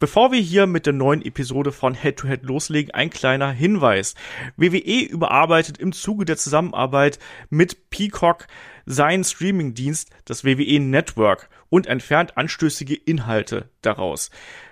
Bevor 0.00 0.30
wir 0.30 0.38
hier 0.38 0.68
mit 0.68 0.86
der 0.86 0.92
neuen 0.92 1.22
Episode 1.22 1.72
von 1.72 1.92
Head 1.92 2.18
to 2.18 2.28
Head 2.28 2.44
loslegen, 2.44 2.94
ein 2.94 3.10
kleiner 3.10 3.50
Hinweis. 3.50 4.14
WWE 4.56 5.00
überarbeitet 5.02 5.78
im 5.78 5.92
Zuge 5.92 6.24
der 6.24 6.36
Zusammenarbeit 6.36 7.18
mit 7.50 7.90
Peacock 7.90 8.46
seinen 8.86 9.24
Streamingdienst, 9.24 10.10
das 10.24 10.44
WWE 10.44 10.78
Network, 10.78 11.50
und 11.68 11.88
entfernt 11.88 12.36
anstößige 12.36 12.94
Inhalte 12.94 13.70
daraus. 13.82 14.30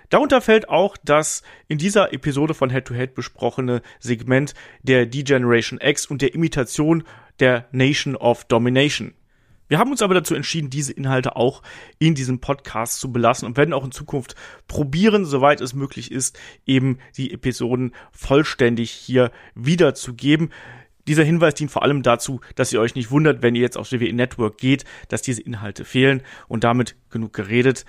Darunter 0.09 0.39
fällt 0.39 0.69
auch 0.69 0.95
das 1.03 1.43
in 1.67 1.77
dieser 1.77 2.13
Episode 2.13 2.53
von 2.53 2.69
Head 2.69 2.85
to 2.85 2.93
Head 2.93 3.13
besprochene 3.13 3.81
Segment 3.99 4.53
der 4.81 5.07
D-Generation 5.07 5.81
X 5.81 6.05
und 6.05 6.21
der 6.21 6.35
Imitation 6.35 7.03
der 7.41 7.67
Nation 7.73 8.15
of 8.15 8.45
Domination. 8.45 9.13
Wir 9.67 9.79
haben 9.79 9.91
uns 9.91 10.01
aber 10.01 10.13
dazu 10.13 10.33
entschieden, 10.33 10.69
diese 10.69 10.93
Inhalte 10.93 11.35
auch 11.35 11.61
in 11.99 12.15
diesem 12.15 12.39
Podcast 12.39 12.99
zu 12.99 13.11
belassen 13.11 13.47
und 13.47 13.57
werden 13.57 13.73
auch 13.73 13.83
in 13.83 13.91
Zukunft 13.91 14.35
probieren, 14.67 15.25
soweit 15.25 15.61
es 15.61 15.73
möglich 15.73 16.11
ist, 16.11 16.39
eben 16.65 16.99
die 17.17 17.33
Episoden 17.33 17.93
vollständig 18.11 18.91
hier 18.91 19.31
wiederzugeben. 19.55 20.51
Dieser 21.07 21.23
Hinweis 21.23 21.53
dient 21.55 21.71
vor 21.71 21.83
allem 21.83 22.03
dazu, 22.03 22.41
dass 22.55 22.73
ihr 22.73 22.81
euch 22.81 22.95
nicht 22.95 23.11
wundert, 23.11 23.41
wenn 23.41 23.55
ihr 23.55 23.61
jetzt 23.61 23.77
aufs 23.77 23.93
WWE 23.93 24.13
Network 24.13 24.57
geht, 24.57 24.83
dass 25.07 25.21
diese 25.21 25.41
Inhalte 25.41 25.85
fehlen 25.85 26.21
und 26.47 26.63
damit 26.63 26.95
genug 27.09 27.33
geredet. 27.33 27.85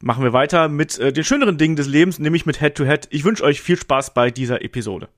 Machen 0.00 0.22
wir 0.22 0.32
weiter 0.32 0.68
mit 0.68 0.98
äh, 0.98 1.12
den 1.12 1.24
schöneren 1.24 1.58
Dingen 1.58 1.76
des 1.76 1.88
Lebens, 1.88 2.18
nämlich 2.18 2.46
mit 2.46 2.60
Head 2.60 2.76
to 2.76 2.84
Head. 2.84 3.08
Ich 3.10 3.24
wünsche 3.24 3.42
euch 3.42 3.60
viel 3.60 3.76
Spaß 3.76 4.14
bei 4.14 4.30
dieser 4.30 4.62
Episode. 4.62 5.08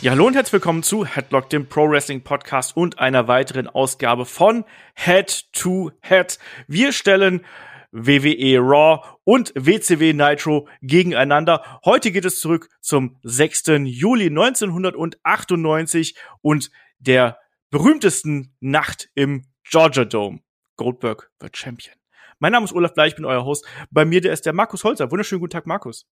Ja, 0.00 0.12
hallo 0.12 0.28
und 0.28 0.34
herzlich 0.34 0.52
willkommen 0.52 0.84
zu 0.84 1.04
Headlock, 1.04 1.50
dem 1.50 1.68
Pro 1.68 1.90
Wrestling 1.90 2.22
Podcast 2.22 2.76
und 2.76 3.00
einer 3.00 3.26
weiteren 3.26 3.66
Ausgabe 3.66 4.26
von 4.26 4.64
Head 4.94 5.52
to 5.52 5.90
Head. 6.02 6.38
Wir 6.68 6.92
stellen 6.92 7.44
WWE 7.90 8.58
Raw 8.60 9.04
und 9.24 9.52
WCW 9.56 10.12
Nitro 10.12 10.68
gegeneinander. 10.82 11.80
Heute 11.84 12.12
geht 12.12 12.24
es 12.24 12.38
zurück 12.38 12.68
zum 12.80 13.18
6. 13.24 13.64
Juli 13.86 14.26
1998 14.26 16.16
und 16.42 16.70
der 17.00 17.40
berühmtesten 17.70 18.54
Nacht 18.60 19.10
im 19.16 19.48
Georgia 19.64 20.04
Dome. 20.04 20.38
Goldberg 20.76 21.32
wird 21.40 21.56
Champion. 21.56 21.96
Mein 22.38 22.52
Name 22.52 22.66
ist 22.66 22.72
Olaf 22.72 22.94
Bleich, 22.94 23.08
ich 23.08 23.16
bin 23.16 23.24
euer 23.24 23.44
Host. 23.44 23.66
Bei 23.90 24.04
mir 24.04 24.20
der 24.20 24.32
ist 24.32 24.46
der 24.46 24.52
Markus 24.52 24.84
Holzer. 24.84 25.10
Wunderschönen 25.10 25.40
guten 25.40 25.50
Tag, 25.50 25.66
Markus. 25.66 26.06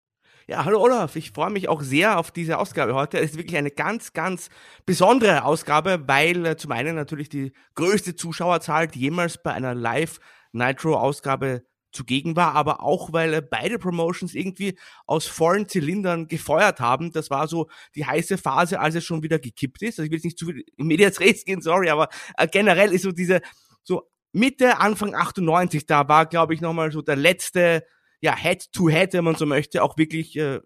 Ja, 0.48 0.64
hallo 0.64 0.80
Olaf, 0.80 1.14
ich 1.14 1.30
freue 1.30 1.50
mich 1.50 1.68
auch 1.68 1.82
sehr 1.82 2.18
auf 2.18 2.32
diese 2.32 2.58
Ausgabe 2.58 2.94
heute. 2.94 3.18
Es 3.18 3.30
ist 3.32 3.38
wirklich 3.38 3.56
eine 3.56 3.70
ganz, 3.70 4.12
ganz 4.12 4.48
besondere 4.84 5.44
Ausgabe, 5.44 6.02
weil 6.08 6.44
äh, 6.44 6.56
zum 6.56 6.72
einen 6.72 6.96
natürlich 6.96 7.28
die 7.28 7.52
größte 7.76 8.16
Zuschauerzahl, 8.16 8.88
die 8.88 8.98
jemals 8.98 9.40
bei 9.40 9.52
einer 9.52 9.72
Live-Nitro-Ausgabe 9.74 11.62
zugegen 11.92 12.34
war, 12.34 12.54
aber 12.54 12.82
auch, 12.82 13.12
weil 13.12 13.34
äh, 13.34 13.42
beide 13.42 13.78
Promotions 13.78 14.34
irgendwie 14.34 14.76
aus 15.06 15.26
vollen 15.26 15.68
Zylindern 15.68 16.26
gefeuert 16.26 16.80
haben. 16.80 17.12
Das 17.12 17.30
war 17.30 17.46
so 17.46 17.68
die 17.94 18.04
heiße 18.04 18.36
Phase, 18.36 18.80
als 18.80 18.96
es 18.96 19.04
schon 19.04 19.22
wieder 19.22 19.38
gekippt 19.38 19.82
ist. 19.82 20.00
Also 20.00 20.06
ich 20.06 20.10
will 20.10 20.16
jetzt 20.16 20.24
nicht 20.24 20.38
zu 20.38 20.46
viel 20.46 20.64
in 20.76 20.86
Medias 20.88 21.20
Res 21.20 21.44
gehen, 21.44 21.62
sorry, 21.62 21.88
aber 21.88 22.08
äh, 22.36 22.48
generell 22.48 22.92
ist 22.92 23.02
so 23.02 23.12
diese, 23.12 23.42
so 23.84 24.10
Mitte, 24.32 24.80
Anfang 24.80 25.14
98, 25.14 25.86
da 25.86 26.08
war, 26.08 26.26
glaube 26.26 26.54
ich, 26.54 26.60
nochmal 26.60 26.90
so 26.90 27.00
der 27.00 27.16
letzte 27.16 27.84
ja, 28.22 28.36
Head-to-Head, 28.36 29.12
wenn 29.12 29.24
man 29.24 29.34
so 29.34 29.44
möchte, 29.44 29.82
auch 29.82 29.98
wirklich 29.98 30.36
äh, 30.38 30.60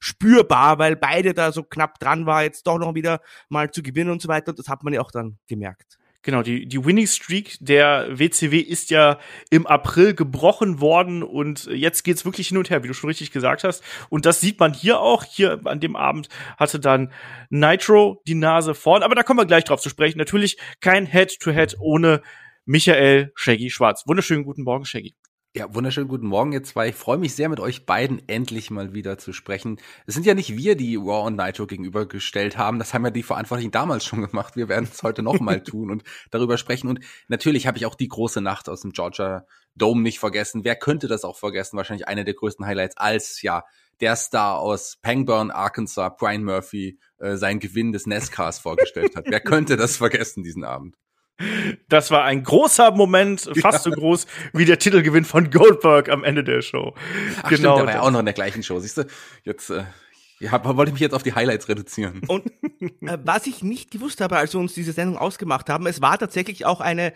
spürbar, 0.00 0.78
weil 0.78 0.96
beide 0.96 1.34
da 1.34 1.52
so 1.52 1.62
knapp 1.62 2.00
dran 2.00 2.26
war, 2.26 2.42
jetzt 2.42 2.66
doch 2.66 2.78
noch 2.78 2.94
wieder 2.94 3.20
mal 3.48 3.70
zu 3.70 3.82
gewinnen 3.82 4.10
und 4.10 4.22
so 4.22 4.28
weiter. 4.28 4.50
Und 4.50 4.58
das 4.58 4.68
hat 4.68 4.82
man 4.82 4.94
ja 4.94 5.02
auch 5.02 5.12
dann 5.12 5.38
gemerkt. 5.46 5.98
Genau, 6.22 6.42
die, 6.42 6.66
die 6.66 6.84
Winning 6.84 7.06
Streak 7.06 7.56
der 7.60 8.18
WCW 8.18 8.58
ist 8.58 8.90
ja 8.90 9.20
im 9.50 9.64
April 9.64 10.12
gebrochen 10.12 10.80
worden 10.80 11.22
und 11.22 11.66
jetzt 11.66 12.02
geht's 12.02 12.24
wirklich 12.24 12.48
hin 12.48 12.58
und 12.58 12.68
her, 12.68 12.82
wie 12.82 12.88
du 12.88 12.94
schon 12.94 13.08
richtig 13.10 13.30
gesagt 13.30 13.62
hast. 13.62 13.84
Und 14.08 14.26
das 14.26 14.40
sieht 14.40 14.58
man 14.58 14.74
hier 14.74 14.98
auch. 14.98 15.22
Hier 15.22 15.60
an 15.66 15.78
dem 15.78 15.94
Abend 15.94 16.28
hatte 16.56 16.80
dann 16.80 17.12
Nitro 17.50 18.22
die 18.26 18.34
Nase 18.34 18.74
vorn. 18.74 19.04
Aber 19.04 19.14
da 19.14 19.22
kommen 19.22 19.38
wir 19.38 19.46
gleich 19.46 19.64
drauf 19.64 19.80
zu 19.80 19.88
sprechen. 19.88 20.18
Natürlich 20.18 20.58
kein 20.80 21.06
Head-to-Head 21.06 21.74
-Head 21.74 21.78
ohne 21.78 22.22
Michael 22.64 23.30
Shaggy 23.36 23.70
Schwarz. 23.70 24.02
Wunderschönen 24.06 24.42
guten 24.42 24.64
Morgen, 24.64 24.84
Shaggy. 24.84 25.14
Ja, 25.56 25.74
wunderschönen 25.74 26.08
guten 26.08 26.26
Morgen, 26.26 26.52
ihr 26.52 26.62
zwei. 26.64 26.90
Ich 26.90 26.96
freue 26.96 27.16
mich 27.16 27.34
sehr, 27.34 27.48
mit 27.48 27.60
euch 27.60 27.86
beiden 27.86 28.20
endlich 28.28 28.70
mal 28.70 28.92
wieder 28.92 29.16
zu 29.16 29.32
sprechen. 29.32 29.80
Es 30.04 30.12
sind 30.12 30.26
ja 30.26 30.34
nicht 30.34 30.54
wir, 30.54 30.76
die 30.76 30.96
Raw 30.96 31.26
und 31.26 31.36
Nitro 31.36 31.66
gegenübergestellt 31.66 32.58
haben. 32.58 32.78
Das 32.78 32.92
haben 32.92 33.06
ja 33.06 33.10
die 33.10 33.22
Verantwortlichen 33.22 33.70
damals 33.70 34.04
schon 34.04 34.20
gemacht. 34.20 34.54
Wir 34.56 34.68
werden 34.68 34.86
es 34.92 35.02
heute 35.02 35.22
noch 35.22 35.40
mal 35.40 35.62
tun 35.64 35.90
und 35.90 36.02
darüber 36.30 36.58
sprechen. 36.58 36.88
Und 36.88 37.00
natürlich 37.28 37.66
habe 37.66 37.78
ich 37.78 37.86
auch 37.86 37.94
die 37.94 38.08
große 38.08 38.42
Nacht 38.42 38.68
aus 38.68 38.82
dem 38.82 38.92
Georgia 38.92 39.46
Dome 39.74 40.02
nicht 40.02 40.18
vergessen. 40.18 40.62
Wer 40.62 40.76
könnte 40.76 41.08
das 41.08 41.24
auch 41.24 41.38
vergessen? 41.38 41.78
Wahrscheinlich 41.78 42.06
eine 42.06 42.26
der 42.26 42.34
größten 42.34 42.66
Highlights, 42.66 42.98
als 42.98 43.40
ja 43.40 43.64
der 44.02 44.14
Star 44.16 44.58
aus 44.58 44.98
Pangburn, 45.00 45.50
Arkansas, 45.50 46.12
Brian 46.18 46.44
Murphy, 46.44 46.98
äh, 47.16 47.36
seinen 47.36 47.60
Gewinn 47.60 47.92
des 47.92 48.06
NASCARs 48.06 48.58
vorgestellt 48.58 49.16
hat. 49.16 49.24
Wer 49.26 49.40
könnte 49.40 49.78
das 49.78 49.96
vergessen 49.96 50.42
diesen 50.42 50.64
Abend? 50.64 50.96
Das 51.88 52.10
war 52.10 52.24
ein 52.24 52.42
großer 52.42 52.92
Moment, 52.92 53.42
fast 53.60 53.84
ja. 53.84 53.90
so 53.90 53.90
groß 53.90 54.26
wie 54.54 54.64
der 54.64 54.78
Titelgewinn 54.78 55.24
von 55.24 55.50
Goldberg 55.50 56.08
am 56.08 56.24
Ende 56.24 56.42
der 56.42 56.62
Show. 56.62 56.94
Ach, 57.42 57.48
genau. 57.48 57.76
Stimmt, 57.76 57.78
der 57.78 57.86
war 57.86 57.92
ja 57.92 58.00
auch 58.00 58.10
noch 58.10 58.20
in 58.20 58.24
der 58.24 58.34
gleichen 58.34 58.62
Show. 58.62 58.78
Siehst 58.78 58.98
du, 58.98 59.06
jetzt 59.44 59.70
äh, 59.70 59.84
ja, 60.38 60.64
wollte 60.64 60.90
ich 60.90 60.94
mich 60.94 61.00
jetzt 61.00 61.14
auf 61.14 61.22
die 61.22 61.34
Highlights 61.34 61.68
reduzieren. 61.68 62.22
Und 62.26 62.46
äh, 62.80 63.18
was 63.24 63.46
ich 63.46 63.62
nicht 63.62 63.90
gewusst 63.90 64.20
habe, 64.20 64.36
als 64.36 64.54
wir 64.54 64.60
uns 64.60 64.74
diese 64.74 64.92
Sendung 64.92 65.18
ausgemacht 65.18 65.68
haben, 65.68 65.86
es 65.86 66.00
war 66.00 66.18
tatsächlich 66.18 66.64
auch 66.64 66.80
eine 66.80 67.12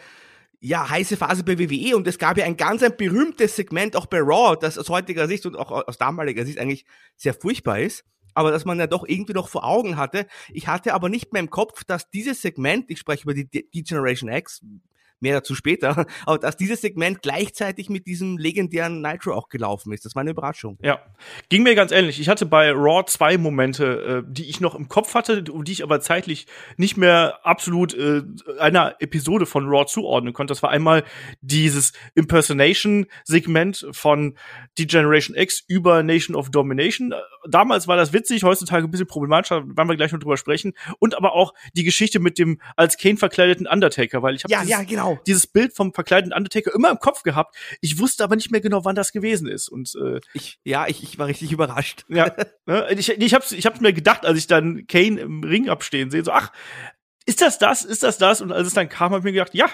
ja, 0.61 0.89
heiße 0.89 1.17
Phase 1.17 1.43
bei 1.43 1.59
WWE 1.59 1.97
und 1.97 2.07
es 2.07 2.19
gab 2.19 2.37
ja 2.37 2.45
ein 2.45 2.59
ganz 2.59 2.83
ein 2.83 2.95
berühmtes 2.97 3.57
Segment 3.57 3.97
auch 3.97 4.07
bei 4.07 4.19
Raw, 4.21 4.57
das 4.61 4.77
aus 4.77 4.91
heutiger 4.91 5.27
Sicht 5.27 5.47
und 5.47 5.57
auch 5.57 5.71
aus 5.71 5.97
damaliger 5.97 6.45
Sicht 6.45 6.59
eigentlich 6.59 6.85
sehr 7.17 7.33
furchtbar 7.33 7.81
ist 7.81 8.05
aber 8.35 8.51
dass 8.51 8.65
man 8.65 8.79
ja 8.79 8.87
doch 8.87 9.05
irgendwie 9.07 9.33
noch 9.33 9.49
vor 9.49 9.65
Augen 9.65 9.97
hatte. 9.97 10.27
Ich 10.53 10.69
hatte 10.69 10.95
aber 10.95 11.09
nicht 11.09 11.33
mehr 11.33 11.41
im 11.41 11.51
Kopf, 11.51 11.85
dass 11.85 12.11
dieses 12.11 12.43
Segment, 12.43 12.91
ich 12.91 12.99
spreche 12.99 13.25
über 13.25 13.35
die, 13.35 13.47
die 13.47 13.83
Generation 13.83 14.31
X, 14.31 14.63
mehr 15.21 15.35
dazu 15.35 15.55
später, 15.55 16.07
aber 16.27 16.39
dass 16.39 16.57
dieses 16.57 16.81
Segment 16.81 17.23
gleichzeitig 17.23 17.89
mit 17.91 18.07
diesem 18.07 18.39
legendären 18.39 19.01
Nitro 19.01 19.33
auch 19.35 19.49
gelaufen 19.49 19.93
ist. 19.93 20.05
Das 20.05 20.15
war 20.15 20.21
eine 20.21 20.31
Überraschung. 20.31 20.79
Ja, 20.83 21.01
ging 21.49 21.63
mir 21.63 21.75
ganz 21.75 21.93
ähnlich. 21.93 22.21
Ich 22.21 22.29
hatte 22.29 22.47
bei 22.47 22.73
Raw 22.73 23.05
zwei 23.07 23.39
Momente, 23.39 24.25
äh, 24.27 24.33
die 24.33 24.49
ich 24.49 24.61
noch 24.61 24.75
im 24.75 24.89
Kopf 24.89 25.15
hatte, 25.15 25.43
die 25.43 25.73
ich 25.73 25.83
aber 25.83 26.01
zeitlich 26.01 26.47
nicht 26.77 26.97
mehr 26.97 27.41
absolut 27.45 27.95
äh, 27.95 28.23
einer 28.59 28.97
Episode 29.01 29.47
von 29.47 29.69
Raw 29.69 29.87
zuordnen 29.87 30.33
konnte. 30.33 30.53
Das 30.53 30.63
war 30.63 30.71
einmal 30.71 31.05
dieses 31.41 31.93
Impersonation-Segment 32.15 33.89
von 33.93 34.37
Degeneration 34.79 35.37
X 35.37 35.63
über 35.67 36.03
Nation 36.03 36.37
of 36.37 36.51
Domination. 36.51 37.15
Damals 37.49 37.89
war 37.89 37.97
das 37.97 38.13
witzig, 38.13 38.43
heutzutage 38.43 38.85
ein 38.85 38.91
bisschen 38.91 39.07
problematischer, 39.07 39.65
werden 39.77 39.89
wir 39.89 39.97
gleich 39.97 40.13
noch 40.13 40.21
drüber 40.21 40.37
sprechen. 40.37 40.73
Und 40.99 41.17
aber 41.17 41.35
auch 41.35 41.55
die 41.75 41.85
Geschichte 41.85 42.21
mit 42.21 42.39
dem 42.39 42.61
als 42.77 42.97
Kane 42.97 43.17
verkleideten 43.17 43.67
Undertaker, 43.67 44.23
weil 44.23 44.35
ich 44.35 44.45
habe 44.45 44.53
ja, 44.53 44.63
ja, 44.63 44.83
genau 44.83 45.10
genau. 45.11 45.23
dieses 45.27 45.47
Bild 45.47 45.75
vom 45.75 45.93
verkleideten 45.93 46.33
Undertaker 46.33 46.75
immer 46.75 46.91
im 46.91 46.99
Kopf 46.99 47.23
gehabt. 47.23 47.57
Ich 47.81 47.99
wusste 47.99 48.25
aber 48.25 48.37
nicht 48.37 48.51
mehr 48.51 48.61
genau, 48.61 48.85
wann 48.85 48.95
das 48.95 49.13
gewesen 49.13 49.49
ist. 49.49 49.69
Und 49.69 49.95
äh, 49.95 50.21
ich, 50.35 50.59
ja, 50.65 50.87
ich, 50.87 51.03
ich 51.03 51.19
war 51.19 51.27
richtig 51.27 51.53
überrascht. 51.53 52.05
Ja, 52.09 52.35
ne? 52.67 52.89
ich, 52.93 53.09
ich 53.09 53.35
hab's, 53.35 53.53
ich 53.53 53.67
hab's 53.67 53.81
mir 53.81 53.93
gedacht, 53.93 54.25
als 54.25 54.39
ich 54.39 54.47
dann 54.47 54.87
Kane 54.87 55.21
im 55.21 55.43
Ring 55.43 55.69
abstehen 55.69 56.11
sehe, 56.11 56.25
so 56.25 56.33
ach, 56.33 56.53
ist 57.27 57.41
das 57.41 57.59
das? 57.59 57.85
Ist 57.85 58.03
das 58.03 58.19
das? 58.19 58.41
Und 58.41 58.53
als 58.53 58.67
es 58.67 58.75
dann 58.75 58.89
kam, 58.89 59.13
habe 59.13 59.19
ich 59.19 59.25
mir 59.25 59.33
gedacht, 59.33 59.55
ja, 59.55 59.69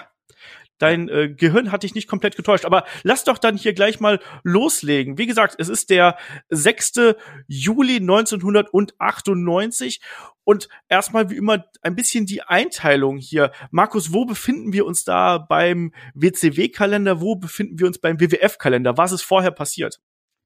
dein 0.77 1.09
äh, 1.09 1.29
Gehirn 1.29 1.71
hat 1.71 1.83
dich 1.83 1.95
nicht 1.95 2.07
komplett 2.07 2.35
getäuscht. 2.35 2.65
Aber 2.65 2.85
lass 3.03 3.23
doch 3.23 3.37
dann 3.37 3.57
hier 3.57 3.73
gleich 3.73 3.99
mal 3.99 4.19
loslegen. 4.43 5.17
Wie 5.17 5.27
gesagt, 5.27 5.55
es 5.57 5.69
ist 5.69 5.89
der 5.89 6.17
6. 6.49 7.15
Juli 7.47 7.97
1998 7.97 10.01
und 10.43 10.69
erstmal 10.87 11.29
wie 11.29 11.37
immer 11.37 11.65
ein 11.81 11.95
bisschen 11.95 12.25
die 12.25 12.41
Einteilung 12.41 13.17
hier. 13.17 13.51
Markus, 13.71 14.13
wo 14.13 14.25
befinden 14.25 14.71
wir 14.71 14.85
uns 14.85 15.03
da 15.03 15.37
beim 15.37 15.93
WCW-Kalender? 16.13 17.19
Wo 17.19 17.35
befinden 17.35 17.79
wir 17.79 17.87
uns 17.87 17.99
beim 17.99 18.19
WWF-Kalender? 18.19 18.97
Was 18.97 19.11
ist 19.11 19.23
vorher 19.23 19.51
passiert? 19.51 19.99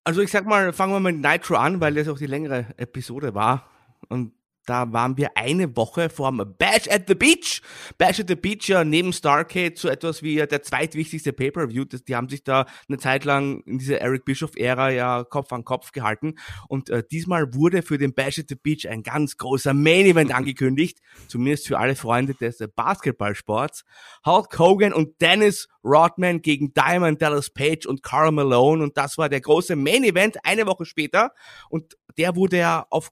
Also 0.03 0.21
ich 0.21 0.31
sag 0.31 0.47
mal, 0.47 0.73
fangen 0.73 0.94
wir 0.94 1.00
mit 1.00 1.21
Nitro 1.21 1.55
an, 1.55 1.79
weil 1.79 1.94
das 1.94 2.07
auch 2.07 2.17
die 2.17 2.25
längere 2.25 2.73
Episode 2.77 3.35
war. 3.35 3.69
Und 4.09 4.33
da 4.65 4.91
waren 4.93 5.17
wir 5.17 5.35
eine 5.35 5.75
Woche 5.75 6.09
vorm 6.09 6.55
Bash 6.57 6.87
at 6.89 7.07
the 7.07 7.15
Beach. 7.15 7.61
Bash 7.97 8.19
at 8.19 8.27
the 8.27 8.35
Beach 8.35 8.67
ja 8.67 8.83
neben 8.83 9.11
Starcade 9.11 9.73
so 9.75 9.89
etwas 9.89 10.21
wie 10.21 10.35
der 10.35 10.61
zweitwichtigste 10.61 11.33
Pay-Per-View. 11.33 11.85
Die 11.85 12.15
haben 12.15 12.29
sich 12.29 12.43
da 12.43 12.65
eine 12.87 12.97
Zeit 12.97 13.25
lang 13.25 13.61
in 13.65 13.79
dieser 13.79 13.99
Eric 14.01 14.25
Bischoff-Ära 14.25 14.91
ja 14.91 15.23
Kopf 15.23 15.51
an 15.51 15.63
Kopf 15.63 15.91
gehalten. 15.91 16.35
Und 16.67 16.89
äh, 16.89 17.03
diesmal 17.09 17.53
wurde 17.53 17.81
für 17.81 17.97
den 17.97 18.13
Bash 18.13 18.39
at 18.39 18.45
the 18.49 18.55
Beach 18.55 18.87
ein 18.87 19.03
ganz 19.03 19.37
großer 19.37 19.73
Main-Event 19.73 20.33
angekündigt. 20.33 20.99
Zumindest 21.27 21.67
für 21.67 21.79
alle 21.79 21.95
Freunde 21.95 22.35
des 22.35 22.61
äh, 22.61 22.67
Basketballsports. 22.67 23.83
Hulk 24.25 24.59
Hogan 24.59 24.93
und 24.93 25.19
Dennis 25.21 25.67
Rodman 25.83 26.41
gegen 26.41 26.73
Diamond 26.73 27.21
Dallas 27.21 27.49
Page 27.49 27.87
und 27.87 28.03
Carl 28.03 28.31
Malone. 28.31 28.83
Und 28.83 28.97
das 28.97 29.17
war 29.17 29.29
der 29.29 29.41
große 29.41 29.75
Main-Event 29.75 30.45
eine 30.45 30.67
Woche 30.67 30.85
später. 30.85 31.31
Und 31.69 31.97
der 32.17 32.35
wurde 32.35 32.57
ja 32.57 32.85
auf 32.89 33.11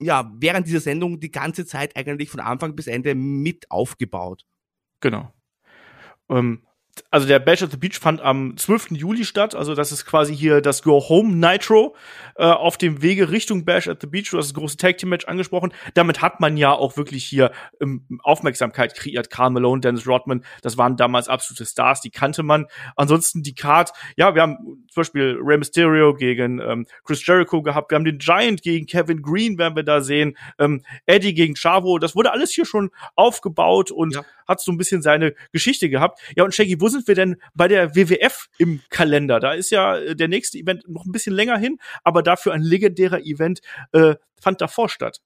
ja, 0.00 0.30
während 0.34 0.66
dieser 0.66 0.80
Sendung 0.80 1.20
die 1.20 1.30
ganze 1.30 1.66
Zeit 1.66 1.96
eigentlich 1.96 2.30
von 2.30 2.40
Anfang 2.40 2.74
bis 2.76 2.86
Ende 2.86 3.14
mit 3.14 3.70
aufgebaut. 3.70 4.44
Genau. 5.00 5.32
Ähm, 6.28 6.65
also 7.10 7.26
der 7.26 7.38
Bash 7.38 7.62
at 7.62 7.70
the 7.70 7.76
Beach 7.76 7.98
fand 7.98 8.20
am 8.20 8.56
12. 8.56 8.92
Juli 8.92 9.24
statt, 9.24 9.54
also 9.54 9.74
das 9.74 9.92
ist 9.92 10.06
quasi 10.06 10.36
hier 10.36 10.60
das 10.60 10.82
Go 10.82 11.08
Home 11.08 11.34
Nitro 11.34 11.94
äh, 12.36 12.44
auf 12.44 12.76
dem 12.76 13.02
Wege 13.02 13.30
Richtung 13.30 13.64
Bash 13.64 13.88
at 13.88 14.00
the 14.00 14.06
Beach. 14.06 14.30
Du 14.30 14.38
hast 14.38 14.48
das 14.48 14.54
große 14.54 14.76
Tag 14.76 14.98
Team 14.98 15.10
Match 15.10 15.26
angesprochen. 15.26 15.72
Damit 15.94 16.22
hat 16.22 16.40
man 16.40 16.56
ja 16.56 16.72
auch 16.72 16.96
wirklich 16.96 17.24
hier 17.24 17.50
ähm, 17.80 18.06
Aufmerksamkeit 18.22 18.94
kreiert. 18.94 19.30
Carl 19.30 19.50
Malone, 19.50 19.80
Dennis 19.80 20.06
Rodman, 20.06 20.44
das 20.62 20.78
waren 20.78 20.96
damals 20.96 21.28
absolute 21.28 21.66
Stars, 21.66 22.00
die 22.00 22.10
kannte 22.10 22.42
man. 22.42 22.66
Ansonsten 22.96 23.42
die 23.42 23.54
Card, 23.54 23.92
ja, 24.16 24.34
wir 24.34 24.42
haben 24.42 24.84
zum 24.88 25.00
Beispiel 25.00 25.38
Rey 25.42 25.58
Mysterio 25.58 26.14
gegen 26.14 26.60
ähm, 26.60 26.86
Chris 27.04 27.26
Jericho 27.26 27.62
gehabt, 27.62 27.90
wir 27.90 27.96
haben 27.96 28.04
den 28.04 28.18
Giant 28.18 28.62
gegen 28.62 28.86
Kevin 28.86 29.22
Green, 29.22 29.58
werden 29.58 29.76
wir 29.76 29.82
da 29.82 30.00
sehen, 30.00 30.36
ähm, 30.58 30.82
Eddie 31.06 31.34
gegen 31.34 31.54
Chavo, 31.54 31.98
das 31.98 32.14
wurde 32.14 32.32
alles 32.32 32.52
hier 32.52 32.64
schon 32.64 32.90
aufgebaut 33.14 33.90
und 33.90 34.14
ja. 34.14 34.24
hat 34.46 34.60
so 34.60 34.72
ein 34.72 34.78
bisschen 34.78 35.02
seine 35.02 35.34
Geschichte 35.52 35.88
gehabt. 35.88 36.20
Ja, 36.36 36.44
und 36.44 36.54
Shaggy, 36.54 36.80
wo 36.86 36.88
sind 36.88 37.08
wir 37.08 37.16
denn 37.16 37.34
bei 37.52 37.66
der 37.66 37.96
WWF 37.96 38.46
im 38.58 38.80
Kalender? 38.90 39.40
Da 39.40 39.54
ist 39.54 39.70
ja 39.70 39.96
äh, 39.96 40.14
der 40.14 40.28
nächste 40.28 40.56
Event 40.56 40.88
noch 40.88 41.04
ein 41.04 41.10
bisschen 41.10 41.34
länger 41.34 41.58
hin, 41.58 41.78
aber 42.04 42.22
dafür 42.22 42.52
ein 42.52 42.62
legendärer 42.62 43.22
Event 43.22 43.58
äh, 43.90 44.14
fand 44.40 44.60
davor 44.60 44.88
statt. 44.88 45.20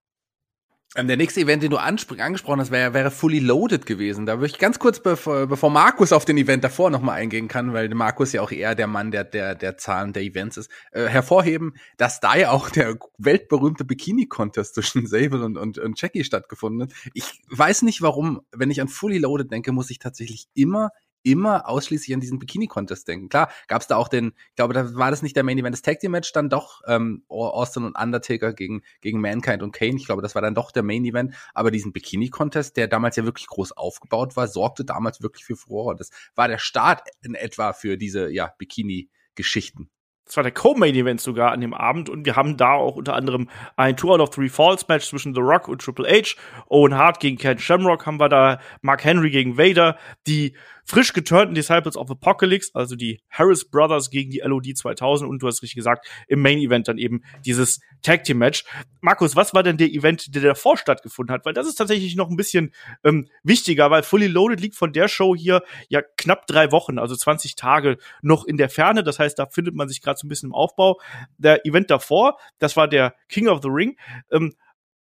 Ähm, 0.97 1.07
der 1.07 1.19
nächste 1.19 1.43
Event, 1.43 1.63
den 1.63 1.71
du 1.71 1.77
angesprochen 1.77 2.61
hast, 2.61 2.71
wäre, 2.71 2.95
wäre 2.95 3.11
Fully 3.11 3.41
Loaded 3.41 3.85
gewesen. 3.85 4.25
Da 4.25 4.39
würde 4.39 4.55
ich 4.55 4.59
ganz 4.59 4.79
kurz, 4.79 5.03
bevor, 5.03 5.47
bevor 5.47 5.69
Markus 5.69 6.15
auf 6.15 6.25
den 6.25 6.39
Event 6.39 6.65
davor 6.65 6.89
nochmal 6.89 7.19
eingehen 7.19 7.47
kann, 7.47 7.75
weil 7.75 7.91
Markus 7.91 8.33
ja 8.33 8.41
auch 8.41 8.51
eher 8.51 8.75
der 8.75 8.87
Mann 8.87 9.11
der, 9.11 9.25
der, 9.25 9.55
der 9.55 9.77
Zahlen 9.77 10.15
der 10.15 10.23
Events 10.23 10.57
ist, 10.57 10.71
äh, 10.93 11.05
hervorheben, 11.09 11.75
dass 11.99 12.21
da 12.21 12.37
ja 12.37 12.53
auch 12.53 12.71
der 12.71 12.97
weltberühmte 13.19 13.85
Bikini-Contest 13.85 14.77
zwischen 14.77 15.07
Sable 15.07 15.45
und, 15.45 15.59
und, 15.59 15.77
und 15.77 16.01
Jackie 16.01 16.25
stattgefunden 16.25 16.85
hat. 16.85 16.93
Ich 17.13 17.43
weiß 17.51 17.83
nicht 17.83 18.01
warum, 18.01 18.41
wenn 18.51 18.71
ich 18.71 18.81
an 18.81 18.89
Fully 18.89 19.19
Loaded 19.19 19.53
denke, 19.53 19.73
muss 19.73 19.91
ich 19.91 19.99
tatsächlich 19.99 20.47
immer 20.55 20.89
immer 21.23 21.69
ausschließlich 21.69 22.15
an 22.15 22.21
diesen 22.21 22.39
Bikini-Contest 22.39 23.07
denken. 23.07 23.29
Klar, 23.29 23.51
gab 23.69 23.83
es 23.83 23.89
da 23.89 23.97
auch 23.97 24.09
den, 24.09 24.33
ich 24.49 24.57
glaube, 24.57 24.75
da 24.75 24.95
war 24.95 25.11
das 25.11 25.23
nicht 25.23 25.37
der 25.37 25.45
Main 25.45 25.59
Event 25.59 25.75
des 25.75 25.83
Tag 25.83 26.01
Team 26.01 26.13
Match, 26.13 26.33
dann 26.33 26.49
doch 26.49 26.83
ähm, 26.87 27.25
Austin 27.29 27.85
und 27.85 27.99
Undertaker 27.99 28.53
gegen, 28.53 28.83
gegen 29.01 29.21
Mankind 29.21 29.63
und 29.63 29.73
Kane. 29.73 29.97
Ich 29.97 30.07
glaube, 30.07 30.23
das 30.23 30.35
war 30.35 30.43
dann 30.43 30.55
doch 30.55 30.73
der 30.73 30.83
Main 30.83 31.05
Event. 31.05 31.35
Aber 31.55 31.71
diesen 31.71 31.93
Bikini-Contest, 31.93 32.77
der 32.77 32.89
damals 32.89 33.17
ja 33.17 33.25
wirklich 33.25 33.47
groß 33.47 33.73
aufgebaut 33.73 34.37
war, 34.37 34.49
sorgte 34.49 34.85
damals 34.85 35.23
wirklich 35.23 35.45
für 35.45 35.57
Furore. 35.57 35.97
Das 35.97 36.11
war 36.35 36.49
der 36.49 36.59
Start 36.59 37.03
in 37.23 37.35
etwa 37.35 37.73
für 37.73 37.97
diese, 37.97 38.31
ja, 38.31 38.53
Bikini-Geschichten. 38.59 39.91
Das 40.31 40.37
war 40.37 40.45
der 40.45 40.53
Co-Main-Event 40.53 41.21
sogar 41.21 41.51
an 41.51 41.61
dem 41.61 41.75
Abend 41.75 42.09
und 42.09 42.25
wir 42.25 42.37
haben 42.37 42.57
da 42.57 42.75
auch 42.75 42.95
unter 42.95 43.17
anderem 43.17 43.51
ein 43.75 43.97
Two 43.97 44.13
out 44.13 44.21
of 44.21 44.31
Three 44.31 44.49
Falls 44.49 44.87
Match 44.87 45.09
zwischen 45.09 45.35
The 45.35 45.41
Rock 45.41 45.67
und 45.67 45.83
Triple 45.83 46.09
H. 46.09 46.37
Owen 46.69 46.97
Hart 46.97 47.19
gegen 47.19 47.37
Ken 47.37 47.59
Shamrock 47.59 48.07
haben 48.07 48.21
wir 48.21 48.29
da, 48.29 48.61
Mark 48.81 49.03
Henry 49.03 49.31
gegen 49.31 49.59
Vader, 49.59 49.99
die 50.29 50.55
frisch 50.91 51.13
geturnten 51.13 51.55
Disciples 51.55 51.97
of 51.97 52.11
Apocalypse, 52.11 52.73
also 52.75 52.97
die 52.97 53.23
Harris 53.31 53.71
Brothers 53.71 54.11
gegen 54.11 54.31
die 54.31 54.41
LOD 54.41 54.77
2000 54.77 55.31
und 55.31 55.41
du 55.41 55.47
hast 55.47 55.63
richtig 55.63 55.77
gesagt, 55.77 56.09
im 56.27 56.43
Main 56.43 56.59
Event 56.59 56.89
dann 56.89 56.99
eben 56.99 57.23
dieses 57.45 57.81
Tag 58.03 58.25
Team 58.25 58.39
Match. 58.39 58.65
Markus, 59.01 59.37
was 59.37 59.55
war 59.55 59.63
denn 59.63 59.77
der 59.77 59.89
Event, 59.89 60.35
der 60.35 60.43
davor 60.43 60.77
stattgefunden 60.77 61.33
hat? 61.33 61.45
Weil 61.45 61.55
das 61.55 61.69
ist 61.69 61.77
tatsächlich 61.77 62.17
noch 62.17 62.29
ein 62.29 62.37
bisschen 62.37 62.75
ähm, 63.05 63.29
wichtiger, 63.45 63.91
weil 63.93 64.03
Fully 64.03 64.27
Loaded 64.27 64.61
liegt 64.61 64.75
von 64.75 64.93
der 64.93 65.07
Show 65.07 65.37
hier 65.37 65.63
ja 65.89 66.03
knapp 66.17 66.49
drei 66.49 66.73
Wochen, 66.73 66.99
also 66.99 67.15
20 67.15 67.55
Tage 67.55 67.97
noch 68.21 68.45
in 68.45 68.57
der 68.57 68.69
Ferne. 68.69 69.05
Das 69.05 69.21
heißt, 69.21 69.39
da 69.39 69.47
findet 69.47 69.77
man 69.77 69.89
sich 69.89 70.03
gerade 70.03 70.19
so 70.19 70.27
ein 70.27 70.29
bisschen 70.29 70.49
im 70.49 70.55
Aufbau. 70.55 71.01
Der 71.39 71.65
Event 71.65 71.91
davor, 71.91 72.37
das 72.59 72.77
war 72.77 72.89
der 72.89 73.15
King 73.29 73.47
of 73.47 73.61
the 73.63 73.69
Ring. 73.71 73.97
Ähm, 74.33 74.55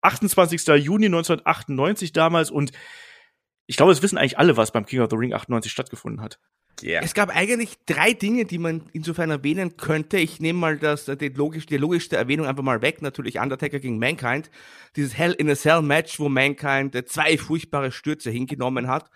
28. 0.02 0.68
Juni 0.84 1.08
1998 1.08 2.12
damals 2.12 2.52
und 2.52 2.72
ich 3.68 3.78
glaube, 3.78 3.92
es 3.92 4.02
wissen 4.02 4.18
eigentlich 4.18 4.38
alle, 4.38 4.58
was 4.58 4.72
beim 4.72 4.86
King 4.86 5.02
of 5.02 5.10
the 5.10 5.16
Ring 5.16 5.34
98 5.34 5.72
stattgefunden 5.72 6.22
hat. 6.22 6.40
Yeah. 6.84 7.02
Es 7.04 7.14
gab 7.14 7.30
eigentlich 7.34 7.78
drei 7.86 8.14
Dinge, 8.14 8.46
die 8.46 8.58
man 8.58 8.84
insofern 8.92 9.30
erwähnen 9.32 9.78
könnte. 9.78 10.18
Ich 10.18 10.42
nehme 10.42 10.60
mal 10.60 10.78
das, 10.78 11.06
die, 11.06 11.30
logisch, 11.30 11.66
die 11.66 11.78
logischste 11.78 12.18
Erwähnung 12.18 12.48
einfach 12.48 12.64
mal 12.64 12.82
weg. 12.82 13.02
Natürlich 13.02 13.40
Undertaker 13.40 13.80
gegen 13.80 13.98
Mankind. 13.98 14.52
Dieses 14.96 15.18
Hell 15.18 15.32
in 15.32 15.50
a 15.50 15.56
Cell 15.56 15.82
Match, 15.82 16.20
wo 16.20 16.28
Mankind 16.28 16.96
zwei 17.08 17.38
furchtbare 17.38 17.92
Stürze 17.92 18.30
hingenommen 18.30 18.88
hat. 18.88 19.10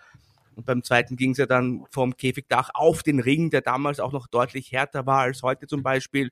Und 0.56 0.64
beim 0.66 0.82
zweiten 0.82 1.16
ging 1.16 1.32
es 1.32 1.38
ja 1.38 1.46
dann 1.46 1.84
vom 1.90 2.16
Käfigdach 2.16 2.70
auf 2.74 3.02
den 3.02 3.20
Ring, 3.20 3.50
der 3.50 3.60
damals 3.60 4.00
auch 4.00 4.12
noch 4.12 4.26
deutlich 4.26 4.72
härter 4.72 5.06
war 5.06 5.20
als 5.20 5.42
heute 5.42 5.66
zum 5.66 5.82
Beispiel. 5.82 6.30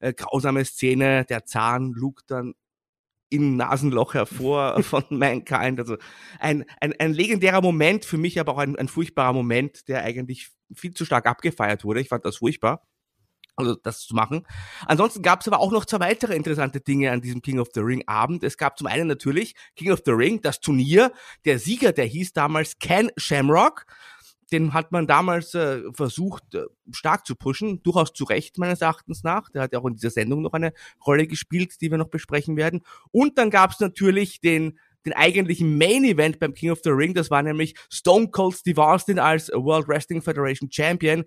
Äh, 0.00 0.12
grausame 0.12 0.64
Szene, 0.64 1.24
der 1.24 1.44
Zahn 1.44 1.92
lugt 1.92 2.30
dann 2.30 2.54
im 3.30 3.56
Nasenloch 3.56 4.14
hervor 4.14 4.82
von 4.82 5.04
Mankind. 5.10 5.80
Also 5.80 5.96
ein, 6.38 6.64
ein, 6.80 6.94
ein 6.98 7.12
legendärer 7.12 7.60
Moment, 7.60 8.04
für 8.04 8.18
mich 8.18 8.40
aber 8.40 8.52
auch 8.52 8.58
ein, 8.58 8.76
ein 8.76 8.88
furchtbarer 8.88 9.32
Moment, 9.32 9.88
der 9.88 10.04
eigentlich 10.04 10.50
viel 10.74 10.94
zu 10.94 11.04
stark 11.04 11.26
abgefeiert 11.26 11.84
wurde. 11.84 12.00
Ich 12.00 12.08
fand 12.08 12.24
das 12.24 12.36
furchtbar 12.36 12.82
also 13.58 13.74
das 13.74 14.06
zu 14.06 14.14
machen. 14.14 14.46
Ansonsten 14.86 15.22
gab 15.22 15.40
es 15.40 15.48
aber 15.48 15.58
auch 15.58 15.72
noch 15.72 15.84
zwei 15.84 16.00
weitere 16.00 16.34
interessante 16.34 16.80
Dinge 16.80 17.10
an 17.10 17.20
diesem 17.20 17.42
King 17.42 17.58
of 17.58 17.68
the 17.74 17.80
Ring 17.80 18.04
Abend. 18.06 18.44
Es 18.44 18.56
gab 18.56 18.78
zum 18.78 18.86
einen 18.86 19.08
natürlich 19.08 19.54
King 19.74 19.90
of 19.90 20.02
the 20.04 20.12
Ring, 20.12 20.40
das 20.40 20.60
Turnier. 20.60 21.12
Der 21.44 21.58
Sieger, 21.58 21.92
der 21.92 22.06
hieß 22.06 22.32
damals 22.32 22.78
Ken 22.78 23.10
Shamrock 23.16 23.84
den 24.52 24.72
hat 24.72 24.92
man 24.92 25.06
damals 25.06 25.54
äh, 25.54 25.82
versucht, 25.92 26.54
äh, 26.54 26.64
stark 26.90 27.26
zu 27.26 27.36
pushen, 27.36 27.82
durchaus 27.82 28.12
zu 28.12 28.24
Recht 28.24 28.58
meines 28.58 28.80
Erachtens 28.80 29.22
nach. 29.22 29.50
Der 29.50 29.62
hat 29.62 29.72
ja 29.72 29.78
auch 29.78 29.86
in 29.86 29.94
dieser 29.94 30.10
Sendung 30.10 30.42
noch 30.42 30.52
eine 30.52 30.72
Rolle 31.06 31.26
gespielt, 31.26 31.80
die 31.80 31.90
wir 31.90 31.98
noch 31.98 32.08
besprechen 32.08 32.56
werden. 32.56 32.82
Und 33.10 33.38
dann 33.38 33.50
gab 33.50 33.72
es 33.72 33.80
natürlich 33.80 34.40
den 34.40 34.78
den 35.04 35.12
eigentlichen 35.12 35.78
Main 35.78 36.04
Event 36.04 36.38
beim 36.38 36.54
King 36.54 36.70
of 36.70 36.80
the 36.84 36.90
Ring. 36.90 37.14
Das 37.14 37.30
war 37.30 37.42
nämlich 37.42 37.74
Stone 37.90 38.28
Cold 38.28 38.56
Steve 38.56 38.82
Austin 38.82 39.18
als 39.18 39.48
World 39.48 39.88
Wrestling 39.88 40.22
Federation 40.22 40.70
Champion 40.70 41.24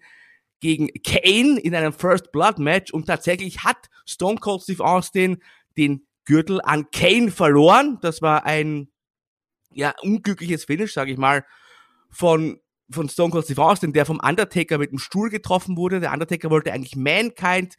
gegen 0.60 0.90
Kane 1.04 1.60
in 1.60 1.74
einem 1.74 1.92
First 1.92 2.32
Blood 2.32 2.60
Match. 2.60 2.92
Und 2.92 3.08
tatsächlich 3.08 3.64
hat 3.64 3.90
Stone 4.06 4.38
Cold 4.38 4.62
Steve 4.62 4.84
Austin 4.84 5.42
den 5.78 6.06
Gürtel 6.26 6.62
an 6.62 6.92
Kane 6.92 7.32
verloren. 7.32 7.98
Das 8.02 8.22
war 8.22 8.46
ein 8.46 8.90
ja 9.74 9.94
unglückliches 10.02 10.66
Finish, 10.66 10.94
sage 10.94 11.12
ich 11.12 11.18
mal, 11.18 11.44
von 12.10 12.61
von 12.92 13.10
Stone 13.10 13.32
Cold 13.32 13.46
Steve 13.46 13.62
Austin, 13.62 13.94
der 13.94 14.06
vom 14.06 14.20
Undertaker 14.20 14.78
mit 14.78 14.92
dem 14.92 15.00
Stuhl 15.00 15.30
getroffen 15.30 15.78
wurde. 15.78 16.00
Der 16.00 16.14
Undertaker 16.14 16.50
wollte 16.50 16.74
eigentlich 16.74 16.96
Mankind 16.96 17.76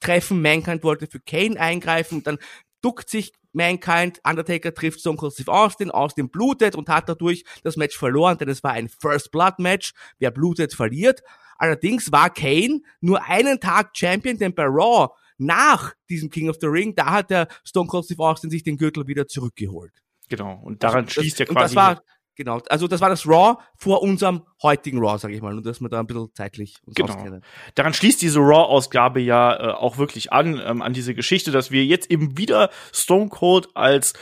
treffen, 0.00 0.42
Mankind 0.42 0.82
wollte 0.84 1.06
für 1.06 1.20
Kane 1.20 1.58
eingreifen, 1.58 2.22
dann 2.22 2.38
duckt 2.82 3.08
sich 3.08 3.32
Mankind, 3.52 4.20
Undertaker 4.22 4.74
trifft 4.74 5.00
Stone 5.00 5.16
Cold 5.16 5.32
Steve 5.32 5.50
Austin, 5.50 5.90
Austin 5.90 6.28
blutet 6.28 6.74
und 6.76 6.88
hat 6.88 7.08
dadurch 7.08 7.44
das 7.62 7.76
Match 7.76 7.96
verloren, 7.96 8.36
denn 8.36 8.50
es 8.50 8.62
war 8.62 8.72
ein 8.72 8.88
First 8.88 9.30
Blood 9.30 9.58
Match. 9.58 9.92
Wer 10.18 10.30
blutet, 10.30 10.74
verliert. 10.74 11.22
Allerdings 11.56 12.12
war 12.12 12.28
Kane 12.28 12.82
nur 13.00 13.24
einen 13.24 13.58
Tag 13.58 13.96
Champion, 13.96 14.36
denn 14.36 14.54
bei 14.54 14.66
Raw 14.66 15.08
nach 15.38 15.94
diesem 16.10 16.28
King 16.30 16.50
of 16.50 16.56
the 16.60 16.66
Ring, 16.66 16.94
da 16.94 17.10
hat 17.12 17.30
der 17.30 17.48
Stone 17.64 17.88
Cold 17.88 18.04
Steve 18.04 18.22
Austin 18.22 18.50
sich 18.50 18.62
den 18.62 18.76
Gürtel 18.76 19.06
wieder 19.06 19.26
zurückgeholt. 19.26 19.92
Genau, 20.28 20.60
und 20.62 20.82
daran 20.82 21.04
also, 21.04 21.20
schließt 21.20 21.38
ja 21.38 21.46
quasi. 21.46 21.58
Und 21.58 21.62
das 21.62 21.74
war, 21.74 22.02
Genau, 22.36 22.60
also 22.68 22.86
das 22.86 23.00
war 23.00 23.08
das 23.08 23.26
Raw 23.26 23.56
vor 23.74 24.02
unserem 24.02 24.42
heutigen 24.62 24.98
Raw, 24.98 25.18
sage 25.18 25.34
ich 25.34 25.40
mal, 25.40 25.54
nur 25.54 25.62
dass 25.62 25.80
wir 25.80 25.88
da 25.88 26.00
ein 26.00 26.06
bisschen 26.06 26.28
zeitlich 26.34 26.76
uns 26.84 26.94
genau. 26.94 27.08
auskennen. 27.08 27.42
Daran 27.74 27.94
schließt 27.94 28.20
diese 28.20 28.40
Raw-Ausgabe 28.40 29.20
ja 29.20 29.54
äh, 29.54 29.72
auch 29.72 29.96
wirklich 29.96 30.32
an, 30.32 30.60
ähm, 30.64 30.82
an 30.82 30.92
diese 30.92 31.14
Geschichte, 31.14 31.50
dass 31.50 31.70
wir 31.70 31.86
jetzt 31.86 32.10
eben 32.10 32.36
wieder 32.36 32.68
Stone 32.92 33.30
Cold 33.30 33.68
als 33.74 34.12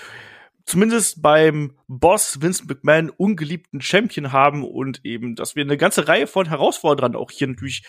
zumindest 0.65 1.23
beim 1.23 1.77
Boss 1.89 2.41
Vincent 2.41 2.69
McMahon 2.69 3.11
ungeliebten 3.11 3.81
Champion 3.81 4.33
haben 4.33 4.65
und 4.65 5.05
eben, 5.05 5.35
dass 5.35 5.57
wir 5.57 5.63
eine 5.63 5.77
ganze 5.77 6.09
Reihe 6.09 6.27
von 6.27 6.49
Herausforderern 6.49 7.17
auch 7.17 7.31
hier 7.31 7.49
natürlich 7.49 7.85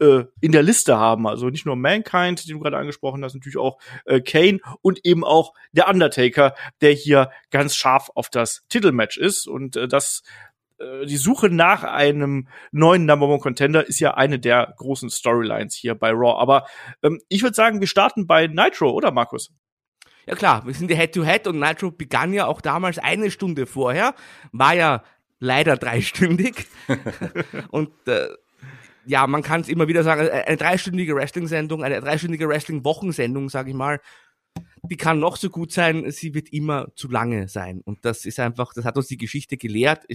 äh, 0.00 0.24
in 0.40 0.52
der 0.52 0.62
Liste 0.62 0.96
haben. 0.96 1.26
Also 1.26 1.48
nicht 1.48 1.66
nur 1.66 1.76
Mankind, 1.76 2.46
den 2.46 2.54
du 2.54 2.60
gerade 2.60 2.78
angesprochen 2.78 3.24
hast, 3.24 3.34
natürlich 3.34 3.58
auch 3.58 3.78
äh, 4.04 4.20
Kane 4.20 4.60
und 4.82 5.04
eben 5.04 5.24
auch 5.24 5.54
der 5.72 5.88
Undertaker, 5.88 6.54
der 6.80 6.92
hier 6.92 7.30
ganz 7.50 7.74
scharf 7.74 8.10
auf 8.14 8.30
das 8.30 8.64
Titelmatch 8.68 9.16
ist 9.16 9.46
und 9.46 9.76
äh, 9.76 9.88
das 9.88 10.22
äh, 10.78 11.06
die 11.06 11.16
Suche 11.16 11.50
nach 11.50 11.84
einem 11.84 12.48
neuen 12.72 13.06
Number 13.06 13.28
One 13.28 13.40
Contender 13.40 13.86
ist 13.86 14.00
ja 14.00 14.14
eine 14.14 14.38
der 14.38 14.74
großen 14.76 15.10
Storylines 15.10 15.74
hier 15.74 15.94
bei 15.94 16.10
Raw. 16.10 16.40
Aber 16.40 16.66
ähm, 17.02 17.20
ich 17.28 17.42
würde 17.42 17.54
sagen, 17.54 17.80
wir 17.80 17.88
starten 17.88 18.26
bei 18.26 18.46
Nitro, 18.46 18.90
oder 18.90 19.10
Markus? 19.12 19.52
Ja 20.30 20.36
klar, 20.36 20.64
wir 20.64 20.74
sind 20.74 20.88
ja 20.92 20.96
Head-to-Head 20.96 21.46
-Head 21.46 21.48
und 21.48 21.58
Nitro 21.58 21.90
begann 21.90 22.32
ja 22.32 22.46
auch 22.46 22.60
damals 22.60 22.98
eine 22.98 23.32
Stunde 23.32 23.66
vorher, 23.66 24.14
war 24.52 24.76
ja 24.76 25.02
leider 25.40 25.76
dreistündig. 25.76 26.66
und 27.70 27.90
äh, 28.06 28.28
ja, 29.06 29.26
man 29.26 29.42
kann 29.42 29.62
es 29.62 29.68
immer 29.68 29.88
wieder 29.88 30.04
sagen, 30.04 30.28
eine 30.30 30.56
dreistündige 30.56 31.16
Wrestling-Sendung, 31.16 31.82
eine 31.82 32.00
dreistündige 32.00 32.48
Wrestling-Wochensendung, 32.48 33.48
sage 33.48 33.70
ich 33.70 33.76
mal, 33.76 34.00
die 34.84 34.96
kann 34.96 35.18
noch 35.18 35.36
so 35.36 35.50
gut 35.50 35.72
sein, 35.72 36.08
sie 36.12 36.32
wird 36.32 36.52
immer 36.52 36.94
zu 36.94 37.08
lange 37.08 37.48
sein. 37.48 37.80
Und 37.84 38.04
das 38.04 38.24
ist 38.24 38.38
einfach, 38.38 38.72
das 38.72 38.84
hat 38.84 38.96
uns 38.96 39.08
die 39.08 39.18
Geschichte 39.18 39.56
gelehrt. 39.56 40.06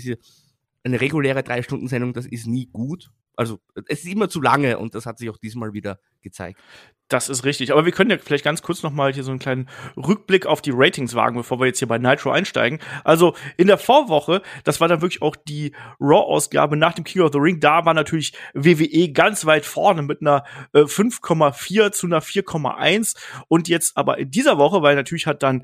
Eine 0.85 1.01
reguläre 1.01 1.43
Drei-Stunden-Sendung, 1.43 2.13
das 2.13 2.25
ist 2.25 2.47
nie 2.47 2.67
gut. 2.67 3.11
Also 3.37 3.59
es 3.87 4.03
ist 4.03 4.11
immer 4.11 4.29
zu 4.29 4.41
lange 4.41 4.77
und 4.77 4.95
das 4.95 5.05
hat 5.05 5.17
sich 5.17 5.29
auch 5.29 5.37
diesmal 5.37 5.73
wieder 5.73 5.99
gezeigt. 6.21 6.59
Das 7.07 7.29
ist 7.29 7.45
richtig. 7.45 7.71
Aber 7.71 7.85
wir 7.85 7.91
können 7.91 8.09
ja 8.09 8.17
vielleicht 8.17 8.43
ganz 8.43 8.63
kurz 8.63 8.81
noch 8.81 8.91
mal 8.91 9.13
hier 9.13 9.23
so 9.23 9.29
einen 9.29 9.39
kleinen 9.39 9.69
Rückblick 9.95 10.47
auf 10.47 10.63
die 10.63 10.71
Ratings 10.73 11.13
wagen, 11.13 11.37
bevor 11.37 11.59
wir 11.59 11.67
jetzt 11.67 11.77
hier 11.77 11.87
bei 11.87 11.99
Nitro 11.99 12.31
einsteigen. 12.31 12.79
Also 13.03 13.35
in 13.57 13.67
der 13.67 13.77
Vorwoche, 13.77 14.41
das 14.63 14.81
war 14.81 14.87
dann 14.87 15.01
wirklich 15.01 15.21
auch 15.21 15.35
die 15.35 15.75
Raw-Ausgabe 15.99 16.75
nach 16.77 16.93
dem 16.93 17.03
King 17.03 17.21
of 17.21 17.31
the 17.31 17.37
Ring. 17.37 17.59
Da 17.59 17.85
war 17.85 17.93
natürlich 17.93 18.33
WWE 18.55 19.11
ganz 19.11 19.45
weit 19.45 19.67
vorne 19.67 20.01
mit 20.01 20.21
einer 20.21 20.45
äh, 20.73 20.79
5,4 20.79 21.91
zu 21.91 22.07
einer 22.07 22.23
4,1. 22.23 23.15
Und 23.49 23.67
jetzt 23.67 23.97
aber 23.97 24.17
in 24.17 24.31
dieser 24.31 24.57
Woche, 24.57 24.81
weil 24.81 24.95
natürlich 24.95 25.27
hat 25.27 25.43
dann 25.43 25.63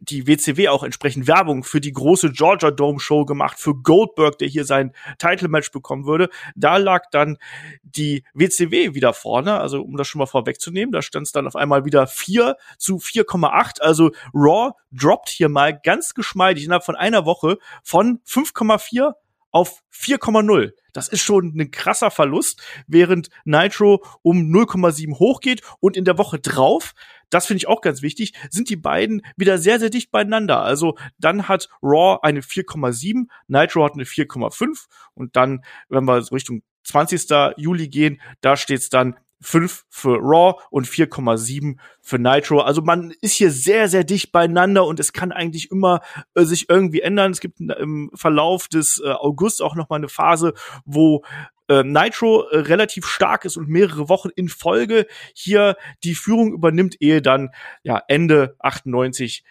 die 0.00 0.26
WCW 0.26 0.68
auch 0.68 0.82
entsprechend 0.82 1.26
Werbung 1.26 1.62
für 1.62 1.80
die 1.80 1.92
große 1.92 2.32
Georgia 2.32 2.70
Dome 2.70 2.98
Show 2.98 3.26
gemacht, 3.26 3.58
für 3.58 3.74
Goldberg, 3.74 4.38
der 4.38 4.48
hier 4.48 4.64
sein 4.64 4.92
Title 5.18 5.48
Match 5.48 5.70
bekommen 5.70 6.06
würde. 6.06 6.30
Da 6.56 6.78
lag 6.78 7.04
dann 7.10 7.36
die 7.82 8.24
WCW 8.32 8.94
wieder 8.94 9.12
vorne, 9.12 9.60
also 9.60 9.82
um 9.82 9.96
das 9.96 10.08
schon 10.08 10.18
mal 10.18 10.26
vorwegzunehmen, 10.26 10.92
da 10.92 11.02
stand 11.02 11.26
es 11.26 11.32
dann 11.32 11.46
auf 11.46 11.54
einmal 11.54 11.84
wieder 11.84 12.06
4 12.06 12.56
zu 12.78 12.96
4,8. 12.96 13.80
Also 13.80 14.10
Raw 14.32 14.72
droppt 14.90 15.28
hier 15.28 15.50
mal 15.50 15.78
ganz 15.78 16.14
geschmeidig 16.14 16.64
innerhalb 16.64 16.84
von 16.84 16.96
einer 16.96 17.26
Woche 17.26 17.58
von 17.82 18.20
5,4 18.26 19.12
auf 19.50 19.82
4,0. 19.92 20.72
Das 20.92 21.08
ist 21.08 21.22
schon 21.22 21.54
ein 21.56 21.70
krasser 21.70 22.10
Verlust, 22.10 22.62
während 22.86 23.30
Nitro 23.44 24.02
um 24.22 24.50
0,7 24.50 25.18
hochgeht 25.18 25.62
und 25.80 25.96
in 25.96 26.04
der 26.04 26.18
Woche 26.18 26.38
drauf 26.38 26.94
das 27.30 27.46
finde 27.46 27.58
ich 27.58 27.68
auch 27.68 27.80
ganz 27.80 28.02
wichtig, 28.02 28.34
sind 28.50 28.68
die 28.68 28.76
beiden 28.76 29.22
wieder 29.36 29.58
sehr, 29.58 29.80
sehr 29.80 29.90
dicht 29.90 30.10
beieinander. 30.10 30.62
Also 30.62 30.96
dann 31.18 31.48
hat 31.48 31.68
Raw 31.82 32.18
eine 32.22 32.40
4,7, 32.40 33.26
Nitro 33.48 33.84
hat 33.84 33.94
eine 33.94 34.04
4,5 34.04 34.86
und 35.14 35.36
dann, 35.36 35.64
wenn 35.88 36.04
wir 36.04 36.22
so 36.22 36.34
Richtung 36.34 36.62
20. 36.84 37.54
Juli 37.56 37.88
gehen, 37.88 38.20
da 38.40 38.56
steht's 38.56 38.88
dann 38.88 39.16
5 39.42 39.86
für 39.88 40.18
Raw 40.18 40.60
und 40.70 40.86
4,7 40.86 41.76
für 42.02 42.18
Nitro. 42.18 42.60
Also 42.60 42.82
man 42.82 43.12
ist 43.20 43.34
hier 43.34 43.50
sehr, 43.50 43.88
sehr 43.88 44.04
dicht 44.04 44.32
beieinander 44.32 44.84
und 44.84 45.00
es 45.00 45.12
kann 45.12 45.32
eigentlich 45.32 45.70
immer 45.70 46.00
äh, 46.34 46.44
sich 46.44 46.68
irgendwie 46.68 47.00
ändern. 47.00 47.32
Es 47.32 47.40
gibt 47.40 47.60
im 47.60 48.10
Verlauf 48.14 48.68
des 48.68 49.00
äh, 49.02 49.08
August 49.08 49.62
auch 49.62 49.74
noch 49.74 49.88
mal 49.88 49.96
eine 49.96 50.08
Phase, 50.08 50.52
wo 50.84 51.24
äh, 51.70 51.84
Nitro 51.84 52.48
äh, 52.48 52.58
relativ 52.58 53.06
stark 53.06 53.44
ist 53.44 53.56
und 53.56 53.68
mehrere 53.68 54.08
Wochen 54.08 54.28
in 54.34 54.48
Folge 54.48 55.06
hier 55.34 55.76
die 56.02 56.16
Führung 56.16 56.52
übernimmt, 56.52 56.96
ehe 57.00 57.22
dann 57.22 57.50
ja 57.84 58.02
Ende 58.08 58.56
98 58.58 59.44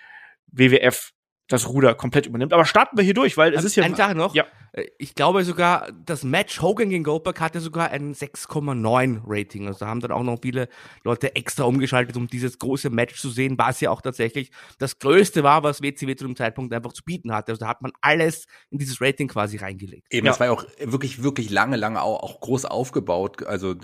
WWF 0.47 1.13
das 1.49 1.67
Ruder 1.67 1.95
komplett 1.95 2.27
übernimmt. 2.27 2.53
Aber 2.53 2.63
starten 2.63 2.95
wir 2.95 3.03
hier 3.03 3.15
durch, 3.15 3.35
weil 3.35 3.53
es 3.53 3.63
ist 3.63 3.75
ja. 3.75 3.83
Ein 3.83 3.95
Tag 3.95 4.15
noch. 4.15 4.35
Ja. 4.35 4.45
Äh, 4.71 4.85
ich 4.97 5.15
glaube 5.15 5.43
sogar, 5.43 5.91
das 6.05 6.23
Match 6.23 6.61
Hogan 6.61 6.89
gegen 6.89 7.03
Goldberg 7.03 7.41
hatte 7.41 7.59
sogar 7.59 7.89
ein 7.89 8.13
6,9 8.13 9.21
Rating. 9.25 9.67
Also 9.67 9.79
da 9.79 9.87
haben 9.87 9.99
dann 9.99 10.11
auch 10.11 10.23
noch 10.23 10.37
viele 10.41 10.69
Leute 11.03 11.35
extra 11.35 11.63
umgeschaltet, 11.63 12.15
um 12.17 12.27
dieses 12.27 12.59
große 12.59 12.91
Match 12.91 13.19
zu 13.19 13.29
sehen, 13.29 13.57
was 13.57 13.81
ja 13.81 13.89
auch 13.89 14.01
tatsächlich 14.01 14.51
das 14.77 14.99
Größte 14.99 15.43
war, 15.43 15.63
was 15.63 15.81
WCW 15.81 16.15
zu 16.15 16.25
dem 16.25 16.35
Zeitpunkt 16.35 16.71
einfach 16.71 16.93
zu 16.93 17.03
bieten 17.03 17.33
hatte. 17.33 17.51
Also 17.51 17.65
da 17.65 17.67
hat 17.67 17.81
man 17.81 17.91
alles 17.99 18.45
in 18.69 18.77
dieses 18.77 19.01
Rating 19.01 19.27
quasi 19.27 19.57
reingelegt. 19.57 20.05
Eben, 20.11 20.27
ja. 20.27 20.31
das 20.31 20.39
war 20.39 20.47
ja 20.47 20.53
auch 20.53 20.65
wirklich, 20.79 21.23
wirklich 21.23 21.49
lange, 21.49 21.77
lange 21.77 22.01
auch, 22.01 22.21
auch 22.21 22.39
groß 22.41 22.65
aufgebaut. 22.65 23.43
Also 23.47 23.75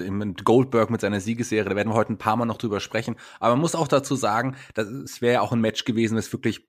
Goldberg 0.43 0.91
mit 0.91 1.01
seiner 1.01 1.19
Siegesserie, 1.19 1.67
da 1.67 1.75
werden 1.75 1.89
wir 1.89 1.95
heute 1.95 2.13
ein 2.13 2.19
paar 2.19 2.36
Mal 2.36 2.45
noch 2.45 2.57
drüber 2.57 2.79
sprechen. 2.79 3.15
Aber 3.39 3.55
man 3.55 3.62
muss 3.62 3.74
auch 3.74 3.88
dazu 3.88 4.15
sagen, 4.15 4.55
das 4.75 5.22
wäre 5.22 5.34
ja 5.34 5.41
auch 5.41 5.51
ein 5.51 5.62
Match 5.62 5.86
gewesen, 5.86 6.15
das 6.15 6.31
wirklich 6.31 6.62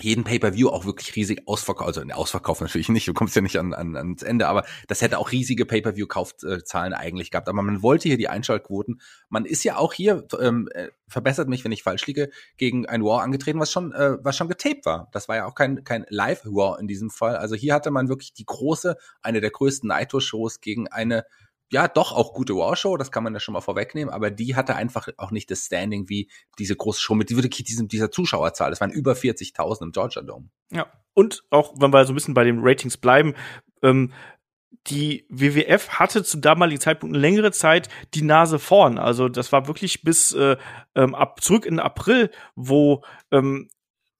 jeden 0.00 0.24
Pay-per-View 0.24 0.68
auch 0.68 0.84
wirklich 0.84 1.14
riesig 1.16 1.46
ausverkauft, 1.46 1.98
also 1.98 2.12
ausverkauft 2.12 2.60
natürlich 2.60 2.88
nicht, 2.88 3.08
du 3.08 3.14
kommst 3.14 3.34
ja 3.36 3.42
nicht 3.42 3.58
an, 3.58 3.74
an, 3.74 3.96
ans 3.96 4.22
Ende, 4.22 4.48
aber 4.48 4.64
das 4.86 5.02
hätte 5.02 5.18
auch 5.18 5.32
riesige 5.32 5.66
Pay-per-View-Kaufzahlen 5.66 6.92
eigentlich 6.92 7.30
gehabt. 7.30 7.48
Aber 7.48 7.62
man 7.62 7.82
wollte 7.82 8.08
hier 8.08 8.18
die 8.18 8.28
Einschaltquoten. 8.28 9.00
Man 9.28 9.44
ist 9.44 9.64
ja 9.64 9.76
auch 9.76 9.92
hier, 9.92 10.26
ähm, 10.40 10.68
äh, 10.72 10.88
verbessert 11.08 11.48
mich, 11.48 11.64
wenn 11.64 11.72
ich 11.72 11.82
falsch 11.82 12.06
liege, 12.06 12.30
gegen 12.56 12.86
ein 12.86 13.02
War 13.02 13.22
angetreten, 13.22 13.60
was 13.60 13.72
schon, 13.72 13.92
äh, 13.92 14.16
was 14.20 14.36
schon 14.36 14.48
getaped 14.48 14.86
war. 14.86 15.08
Das 15.12 15.28
war 15.28 15.36
ja 15.36 15.46
auch 15.46 15.54
kein, 15.54 15.84
kein 15.84 16.06
Live-War 16.08 16.78
in 16.78 16.86
diesem 16.86 17.10
Fall. 17.10 17.36
Also 17.36 17.54
hier 17.54 17.74
hatte 17.74 17.90
man 17.90 18.08
wirklich 18.08 18.32
die 18.32 18.46
große, 18.46 18.96
eine 19.22 19.40
der 19.40 19.50
größten 19.50 19.88
Night-Shows 19.88 20.60
gegen 20.60 20.88
eine 20.88 21.24
ja, 21.70 21.88
doch 21.88 22.12
auch 22.12 22.32
gute 22.32 22.54
War-Show, 22.54 22.96
das 22.96 23.10
kann 23.10 23.24
man 23.24 23.34
ja 23.34 23.40
schon 23.40 23.52
mal 23.52 23.60
vorwegnehmen, 23.60 24.12
aber 24.12 24.30
die 24.30 24.56
hatte 24.56 24.74
einfach 24.74 25.08
auch 25.18 25.30
nicht 25.30 25.50
das 25.50 25.66
Standing 25.66 26.08
wie 26.08 26.30
diese 26.58 26.76
große 26.76 27.00
Show 27.00 27.14
mit 27.14 27.30
diesem, 27.30 27.88
dieser 27.88 28.10
Zuschauerzahl. 28.10 28.70
Das 28.70 28.80
waren 28.80 28.90
über 28.90 29.12
40.000 29.12 29.82
im 29.82 29.92
Georgia 29.92 30.22
Dome. 30.22 30.48
Ja, 30.72 30.86
und 31.14 31.44
auch, 31.50 31.74
wenn 31.78 31.92
wir 31.92 32.04
so 32.04 32.12
ein 32.12 32.14
bisschen 32.14 32.34
bei 32.34 32.44
den 32.44 32.60
Ratings 32.60 32.96
bleiben, 32.96 33.34
ähm, 33.82 34.12
die 34.86 35.26
WWF 35.28 35.88
hatte 35.90 36.22
zu 36.22 36.38
damaligen 36.38 36.80
Zeitpunkt 36.80 37.14
eine 37.14 37.20
längere 37.20 37.52
Zeit 37.52 37.88
die 38.14 38.22
Nase 38.22 38.58
vorn. 38.58 38.98
Also 38.98 39.28
das 39.28 39.52
war 39.52 39.66
wirklich 39.66 40.02
bis 40.02 40.32
äh, 40.32 40.56
ähm, 40.94 41.14
ab 41.14 41.42
zurück 41.42 41.66
in 41.66 41.80
April, 41.80 42.30
wo 42.54 43.02
ähm, 43.30 43.68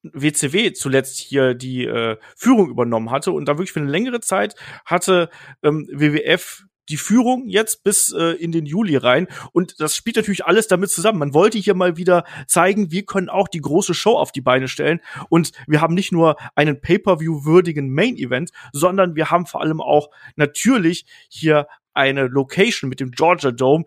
WCW 0.03 0.73
zuletzt 0.73 1.19
hier 1.19 1.55
die 1.55 1.85
äh, 1.85 2.19
Führung 2.37 2.71
übernommen 2.71 3.11
hatte 3.11 3.33
und 3.33 3.47
da 3.47 3.55
wirklich 3.55 3.73
für 3.73 3.81
eine 3.81 3.91
längere 3.91 4.21
Zeit 4.21 4.55
hatte 4.85 5.31
ähm, 5.63 5.89
WWF 5.93 6.68
die 6.89 6.97
Führung 6.97 7.49
jetzt 7.49 7.85
bis 7.85 8.13
äh, 8.13 8.33
in 8.33 8.53
den 8.53 8.67
Juli 8.67 8.97
rein. 8.97 9.29
Und 9.53 9.81
das 9.81 9.97
spielt 9.97 10.17
natürlich 10.17 10.45
alles 10.45 10.69
damit 10.69 10.91
zusammen. 10.91 11.19
Man 11.19 11.35
wollte 11.35 11.59
hier 11.59 11.75
mal 11.75 11.97
wieder 11.97 12.25
zeigen, 12.47 12.91
wir 12.91 13.05
können 13.05 13.29
auch 13.29 13.49
die 13.49 13.61
große 13.61 13.95
Show 13.95 14.17
auf 14.17 14.33
die 14.33 14.41
Beine 14.41 14.69
stellen. 14.69 15.01
Und 15.29 15.53
wir 15.67 15.81
haben 15.81 15.95
nicht 15.95 16.13
nur 16.13 16.37
einen 16.55 16.81
Pay-per-view-würdigen 16.81 17.91
Main-Event, 17.91 18.51
sondern 18.73 19.15
wir 19.17 19.31
haben 19.31 19.47
vor 19.47 19.61
allem 19.61 19.81
auch 19.81 20.11
natürlich 20.37 21.07
hier 21.29 21.67
eine 21.95 22.29
Location 22.29 22.89
mit 22.89 23.01
dem 23.01 23.11
Georgia 23.11 23.51
Dome, 23.51 23.85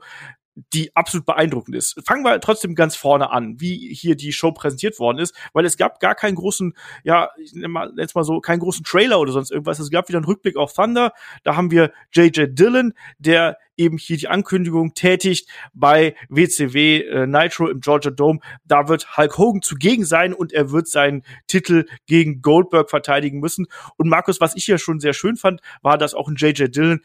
die 0.56 0.96
absolut 0.96 1.26
beeindruckend 1.26 1.76
ist. 1.76 2.00
Fangen 2.06 2.24
wir 2.24 2.40
trotzdem 2.42 2.76
ganz 2.76 2.96
vorne 2.96 3.32
an, 3.32 3.60
wie 3.60 3.94
hier 3.94 4.16
die 4.16 4.34
Show 4.34 4.52
präsentiert 4.52 5.00
worden 5.00 5.20
ist, 5.20 5.36
weil 5.54 5.66
es 5.66 5.78
gab 5.78 6.00
gar 6.00 6.16
keinen 6.16 6.36
großen, 6.36 6.74
ja, 7.04 7.30
ich 7.42 7.54
nenne 7.54 7.70
mal, 7.70 7.94
jetzt 7.98 8.16
mal 8.16 8.24
so, 8.24 8.40
keinen 8.42 8.60
großen 8.60 8.84
Trailer 8.84 9.20
oder 9.20 9.32
sonst 9.32 9.52
irgendwas. 9.52 9.80
Es 9.80 9.90
gab 9.90 10.10
wieder 10.10 10.18
einen 10.18 10.26
Rückblick 10.26 10.58
auf 10.58 10.74
Thunder. 10.74 11.14
Da 11.44 11.56
haben 11.56 11.72
wir 11.72 11.92
JJ 12.12 12.48
Dillon, 12.54 12.94
der 13.18 13.58
eben 13.78 13.98
hier 13.98 14.18
die 14.18 14.28
Ankündigung 14.28 14.94
tätigt 14.94 15.50
bei 15.74 16.16
WCW 16.30 17.02
äh, 17.02 17.28
Nitro 17.28 17.68
im 17.68 17.80
Georgia 17.80 18.12
Dome. 18.12 18.40
Da 18.66 18.88
wird 18.88 19.18
Hulk 19.18 19.38
Hogan 19.38 19.62
zugegen 19.62 20.06
sein 20.06 20.34
und 20.34 20.54
er 20.54 20.72
wird 20.72 20.88
seinen 20.88 21.24
Titel 21.48 21.86
gegen 22.06 22.42
Goldberg 22.42 22.90
verteidigen 22.90 23.40
müssen. 23.40 23.68
Und 23.98 24.10
Markus, 24.10 24.42
was 24.42 24.56
ich 24.56 24.66
hier 24.66 24.78
schon 24.78 25.00
sehr 25.00 25.14
schön 25.14 25.38
fand, 25.38 25.62
war, 25.82 25.98
dass 25.98 26.14
auch 26.14 26.28
ein 26.28 26.36
JJ 26.36 26.66
Dillon 26.66 27.02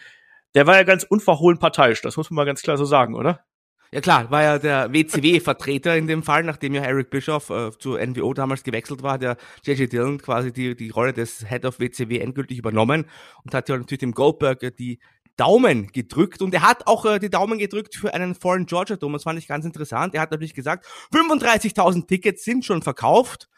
der 0.55 0.67
war 0.67 0.76
ja 0.76 0.83
ganz 0.85 1.05
unverhohlen 1.05 1.59
parteiisch, 1.59 2.03
das 2.03 2.17
muss 2.17 2.31
man 2.31 2.37
mal 2.37 2.47
ganz 2.47 2.62
klar 2.62 2.76
so 2.76 2.85
sagen, 2.85 3.15
oder? 3.15 3.45
Ja 3.93 4.00
klar, 4.00 4.31
war 4.31 4.43
ja 4.43 4.59
der 4.59 4.93
WCW-Vertreter 4.93 5.97
in 5.97 6.09
dem 6.09 6.25
Fall, 6.25 6.43
nachdem 6.43 6.75
ja 6.75 6.83
Eric 6.83 7.09
Bischoff 7.09 7.50
äh, 7.50 7.71
zu 7.79 7.97
NWO 7.97 8.35
damals 8.35 8.65
gewechselt 8.65 9.03
war, 9.03 9.17
der 9.17 9.37
JJ 9.62 9.87
Dillon 9.87 10.19
quasi 10.19 10.53
die, 10.53 10.75
die 10.75 10.91
Rolle 10.91 11.12
des 11.12 11.49
Head 11.49 11.65
of 11.65 11.79
WCW 11.79 12.19
endgültig 12.19 12.59
übernommen 12.59 13.07
und 13.45 13.55
hat 13.55 13.69
ja 13.69 13.76
natürlich 13.76 14.00
dem 14.00 14.12
Goldberg 14.12 14.76
die 14.76 14.99
Daumen 15.37 15.88
gedrückt 15.93 16.43
und 16.43 16.53
er 16.55 16.62
hat 16.62 16.87
auch 16.87 17.05
äh, 17.05 17.19
die 17.19 17.31
Daumen 17.31 17.59
gedrückt 17.59 17.95
für 17.95 18.12
einen 18.12 18.35
Foreign 18.35 18.67
Georgia 18.67 18.97
Dome. 18.97 19.15
Das 19.15 19.23
fand 19.23 19.38
ich 19.38 19.47
ganz 19.47 19.65
interessant. 19.65 20.15
Er 20.15 20.23
hat 20.23 20.31
natürlich 20.31 20.55
gesagt, 20.55 20.87
35.000 21.12 22.07
Tickets 22.07 22.43
sind 22.43 22.65
schon 22.65 22.83
verkauft 22.83 23.49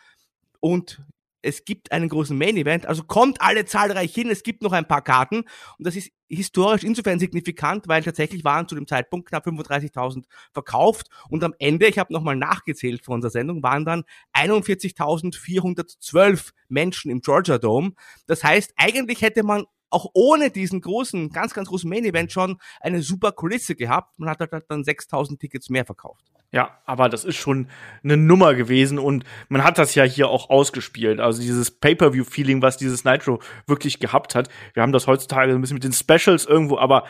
und 0.60 1.00
es 1.42 1.64
gibt 1.64 1.92
einen 1.92 2.08
großen 2.08 2.36
Main 2.36 2.56
Event, 2.56 2.86
also 2.86 3.04
kommt 3.04 3.40
alle 3.40 3.64
zahlreich 3.64 4.12
hin, 4.14 4.30
es 4.30 4.42
gibt 4.42 4.62
noch 4.62 4.72
ein 4.72 4.88
paar 4.88 5.02
Karten 5.02 5.44
und 5.78 5.86
das 5.86 5.94
ist 5.96 6.10
historisch 6.28 6.84
insofern 6.84 7.18
signifikant, 7.18 7.88
weil 7.88 8.02
tatsächlich 8.02 8.44
waren 8.44 8.68
zu 8.68 8.74
dem 8.74 8.86
Zeitpunkt 8.86 9.28
knapp 9.28 9.46
35.000 9.46 10.24
verkauft 10.52 11.08
und 11.30 11.42
am 11.44 11.54
Ende, 11.58 11.86
ich 11.86 11.98
habe 11.98 12.12
nochmal 12.12 12.36
nachgezählt 12.36 13.04
von 13.04 13.14
unserer 13.14 13.30
Sendung, 13.30 13.62
waren 13.62 13.84
dann 13.84 14.04
41.412 14.34 16.50
Menschen 16.68 17.10
im 17.10 17.20
Georgia 17.20 17.58
Dome. 17.58 17.92
Das 18.26 18.44
heißt, 18.44 18.72
eigentlich 18.76 19.22
hätte 19.22 19.42
man 19.42 19.64
auch 19.90 20.10
ohne 20.14 20.50
diesen 20.50 20.80
großen, 20.80 21.30
ganz, 21.30 21.54
ganz 21.54 21.68
großen 21.68 21.88
Main 21.88 22.04
Event 22.04 22.32
schon 22.32 22.58
eine 22.80 23.02
super 23.02 23.32
Kulisse 23.32 23.74
gehabt. 23.74 24.18
Man 24.18 24.28
hat 24.28 24.40
halt 24.40 24.64
dann 24.68 24.84
6000 24.84 25.40
Tickets 25.40 25.70
mehr 25.70 25.84
verkauft. 25.84 26.24
Ja, 26.50 26.78
aber 26.86 27.10
das 27.10 27.24
ist 27.24 27.36
schon 27.36 27.68
eine 28.02 28.16
Nummer 28.16 28.54
gewesen 28.54 28.98
und 28.98 29.24
man 29.50 29.64
hat 29.64 29.76
das 29.76 29.94
ja 29.94 30.04
hier 30.04 30.30
auch 30.30 30.48
ausgespielt. 30.48 31.20
Also 31.20 31.42
dieses 31.42 31.70
Pay-per-view-Feeling, 31.70 32.62
was 32.62 32.78
dieses 32.78 33.04
Nitro 33.04 33.40
wirklich 33.66 34.00
gehabt 34.00 34.34
hat. 34.34 34.48
Wir 34.72 34.82
haben 34.82 34.92
das 34.92 35.06
heutzutage 35.06 35.52
ein 35.52 35.60
bisschen 35.60 35.74
mit 35.74 35.84
den 35.84 35.92
Specials 35.92 36.46
irgendwo, 36.46 36.78
aber 36.78 37.04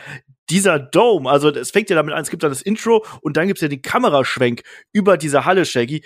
dieser 0.49 0.77
Dome, 0.77 1.29
also 1.29 1.49
es 1.49 1.71
fängt 1.71 1.89
ja 1.89 1.95
damit 1.95 2.13
an, 2.13 2.21
es 2.21 2.29
gibt 2.29 2.43
dann 2.43 2.51
das 2.51 2.61
Intro 2.61 3.05
und 3.21 3.37
dann 3.37 3.47
gibt's 3.47 3.61
ja 3.61 3.69
den 3.69 3.81
Kameraschwenk 3.81 4.63
über 4.91 5.15
diese 5.15 5.45
Halle, 5.45 5.65
Shaggy. 5.65 6.03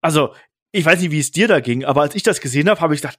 Also, 0.00 0.34
ich 0.70 0.84
weiß 0.84 1.00
nicht, 1.00 1.10
wie 1.10 1.18
es 1.18 1.32
dir 1.32 1.48
da 1.48 1.58
ging, 1.58 1.84
aber 1.84 2.02
als 2.02 2.14
ich 2.14 2.22
das 2.22 2.40
gesehen 2.40 2.68
habe, 2.68 2.80
habe 2.80 2.94
ich 2.94 3.00
gedacht, 3.00 3.18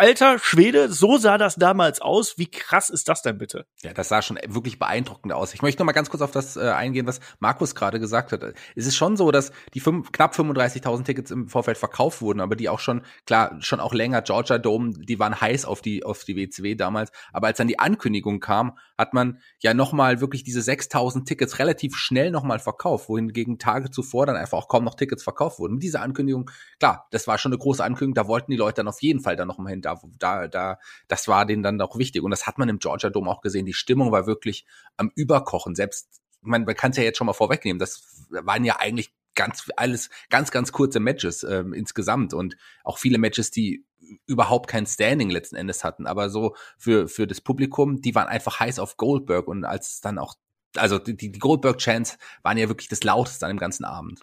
alter 0.00 0.38
Schwede, 0.38 0.90
so 0.90 1.18
sah 1.18 1.36
das 1.36 1.56
damals 1.56 2.00
aus. 2.00 2.38
Wie 2.38 2.50
krass 2.50 2.88
ist 2.88 3.08
das 3.08 3.20
denn 3.20 3.36
bitte? 3.36 3.66
Ja, 3.82 3.92
das 3.92 4.08
sah 4.08 4.22
schon 4.22 4.38
wirklich 4.48 4.78
beeindruckend 4.78 5.34
aus. 5.34 5.52
Ich 5.52 5.60
möchte 5.60 5.82
noch 5.82 5.86
mal 5.86 5.92
ganz 5.92 6.08
kurz 6.08 6.22
auf 6.22 6.30
das 6.30 6.56
äh, 6.56 6.70
eingehen, 6.70 7.06
was 7.06 7.20
Markus 7.38 7.74
gerade 7.74 8.00
gesagt 8.00 8.32
hat. 8.32 8.42
Es 8.74 8.86
ist 8.86 8.96
schon 8.96 9.18
so, 9.18 9.30
dass 9.30 9.52
die 9.74 9.80
fünf, 9.80 10.10
knapp 10.10 10.34
35.000 10.34 11.04
Tickets 11.04 11.30
im 11.30 11.48
Vorfeld 11.48 11.76
verkauft 11.76 12.22
wurden, 12.22 12.40
aber 12.40 12.56
die 12.56 12.70
auch 12.70 12.80
schon, 12.80 13.02
klar, 13.26 13.56
schon 13.60 13.78
auch 13.78 13.92
länger, 13.92 14.22
Georgia 14.22 14.56
Dome, 14.56 14.94
die 14.98 15.18
waren 15.18 15.38
heiß 15.38 15.66
auf 15.66 15.82
die, 15.82 16.02
auf 16.02 16.24
die 16.24 16.34
WCW 16.34 16.76
damals. 16.76 17.12
Aber 17.34 17.48
als 17.48 17.58
dann 17.58 17.68
die 17.68 17.78
Ankündigung 17.78 18.40
kam, 18.40 18.78
hat 19.00 19.14
man 19.14 19.40
ja 19.60 19.74
noch 19.74 19.92
mal 19.92 20.20
wirklich 20.20 20.44
diese 20.44 20.60
6.000 20.60 21.24
Tickets 21.24 21.58
relativ 21.58 21.96
schnell 21.96 22.30
noch 22.30 22.44
mal 22.44 22.58
verkauft, 22.58 23.08
wohingegen 23.08 23.58
Tage 23.58 23.90
zuvor 23.90 24.26
dann 24.26 24.36
einfach 24.36 24.58
auch 24.58 24.68
kaum 24.68 24.84
noch 24.84 24.94
Tickets 24.94 25.22
verkauft 25.22 25.58
wurden. 25.58 25.74
Mit 25.74 25.82
dieser 25.82 26.02
Ankündigung, 26.02 26.50
klar, 26.78 27.08
das 27.10 27.26
war 27.26 27.38
schon 27.38 27.52
eine 27.52 27.58
große 27.58 27.82
Ankündigung, 27.82 28.14
da 28.14 28.28
wollten 28.28 28.50
die 28.50 28.58
Leute 28.58 28.76
dann 28.76 28.88
auf 28.88 29.00
jeden 29.00 29.20
Fall 29.20 29.36
dann 29.36 29.48
noch 29.48 29.58
mal 29.58 29.70
hin 29.70 29.80
da, 29.80 30.00
da, 30.18 30.48
da, 30.48 30.78
das 31.08 31.28
war 31.28 31.46
denen 31.46 31.62
dann 31.62 31.80
auch 31.80 31.96
wichtig. 31.96 32.22
Und 32.22 32.30
das 32.30 32.46
hat 32.46 32.58
man 32.58 32.68
im 32.68 32.78
Georgia 32.78 33.10
Dome 33.10 33.30
auch 33.30 33.40
gesehen. 33.40 33.64
Die 33.64 33.72
Stimmung 33.72 34.12
war 34.12 34.26
wirklich 34.26 34.66
am 34.96 35.10
Überkochen. 35.14 35.74
Selbst, 35.74 36.20
man, 36.42 36.64
man 36.64 36.74
kann 36.74 36.90
es 36.90 36.98
ja 36.98 37.02
jetzt 37.02 37.16
schon 37.16 37.26
mal 37.26 37.32
vorwegnehmen, 37.32 37.78
das 37.78 38.26
waren 38.30 38.64
ja 38.64 38.76
eigentlich 38.78 39.12
ganz 39.34 39.70
alles 39.76 40.10
ganz 40.28 40.50
ganz 40.50 40.72
kurze 40.72 41.00
Matches 41.00 41.42
ähm, 41.44 41.72
insgesamt 41.72 42.34
und 42.34 42.56
auch 42.84 42.98
viele 42.98 43.18
Matches, 43.18 43.50
die 43.50 43.84
überhaupt 44.26 44.68
kein 44.68 44.86
Standing 44.86 45.30
letzten 45.30 45.56
Endes 45.56 45.84
hatten, 45.84 46.06
aber 46.06 46.30
so 46.30 46.56
für 46.78 47.08
für 47.08 47.26
das 47.26 47.40
Publikum, 47.40 48.00
die 48.00 48.14
waren 48.14 48.28
einfach 48.28 48.60
heiß 48.60 48.78
auf 48.78 48.96
Goldberg 48.96 49.46
und 49.46 49.64
als 49.64 49.94
es 49.94 50.00
dann 50.00 50.18
auch 50.18 50.34
also 50.76 50.98
die, 50.98 51.16
die 51.16 51.32
Goldberg 51.32 51.78
Chants 51.78 52.18
waren 52.42 52.58
ja 52.58 52.68
wirklich 52.68 52.88
das 52.88 53.02
lauteste 53.02 53.44
an 53.44 53.52
dem 53.52 53.58
ganzen 53.58 53.84
Abend. 53.84 54.20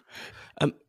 Ähm, 0.60 0.70
äh, 0.70 0.87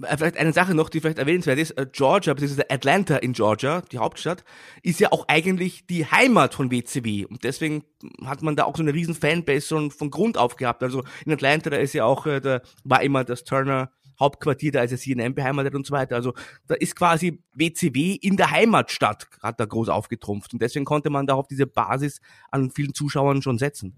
vielleicht 0.00 0.36
eine 0.36 0.52
Sache 0.52 0.74
noch, 0.74 0.88
die 0.88 1.00
vielleicht 1.00 1.18
erwähnenswert 1.18 1.58
ist, 1.58 1.72
äh, 1.72 1.86
Georgia, 1.90 2.34
beziehungsweise 2.34 2.70
Atlanta 2.70 3.16
in 3.16 3.32
Georgia, 3.32 3.82
die 3.92 3.98
Hauptstadt, 3.98 4.44
ist 4.82 5.00
ja 5.00 5.10
auch 5.12 5.26
eigentlich 5.28 5.86
die 5.86 6.06
Heimat 6.06 6.54
von 6.54 6.70
WCW 6.70 7.26
und 7.26 7.44
deswegen 7.44 7.84
hat 8.24 8.42
man 8.42 8.54
da 8.54 8.64
auch 8.64 8.76
so 8.76 8.82
eine 8.82 8.94
riesen 8.94 9.14
Fanbase 9.14 9.66
schon 9.66 9.90
von 9.90 10.10
Grund 10.10 10.38
auf 10.38 10.56
gehabt. 10.56 10.82
Also 10.82 11.02
in 11.24 11.32
Atlanta, 11.32 11.70
da 11.70 11.76
ist 11.78 11.94
ja 11.94 12.04
auch, 12.04 12.26
äh, 12.26 12.40
da 12.40 12.60
war 12.84 13.02
immer 13.02 13.24
das 13.24 13.44
Turner 13.44 13.90
Hauptquartier, 14.20 14.72
da 14.72 14.82
ist 14.82 14.90
ja 14.90 14.96
CNN 14.96 15.34
beheimatet 15.34 15.74
und 15.74 15.86
so 15.86 15.92
weiter. 15.92 16.16
Also 16.16 16.34
da 16.66 16.74
ist 16.74 16.96
quasi 16.96 17.42
WCW 17.54 18.14
in 18.14 18.36
der 18.36 18.50
Heimatstadt, 18.50 19.28
hat 19.42 19.60
da 19.60 19.64
groß 19.64 19.88
aufgetrumpft 19.88 20.52
und 20.52 20.62
deswegen 20.62 20.84
konnte 20.84 21.10
man 21.10 21.26
da 21.26 21.34
auf 21.34 21.46
diese 21.46 21.66
Basis 21.66 22.20
an 22.50 22.70
vielen 22.70 22.94
Zuschauern 22.94 23.42
schon 23.42 23.58
setzen. 23.58 23.96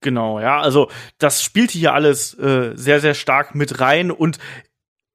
Genau, 0.00 0.38
ja, 0.38 0.60
also 0.60 0.90
das 1.18 1.42
spielte 1.42 1.78
hier 1.78 1.94
alles 1.94 2.34
äh, 2.34 2.72
sehr, 2.74 3.00
sehr 3.00 3.14
stark 3.14 3.54
mit 3.54 3.80
rein 3.80 4.10
und 4.10 4.38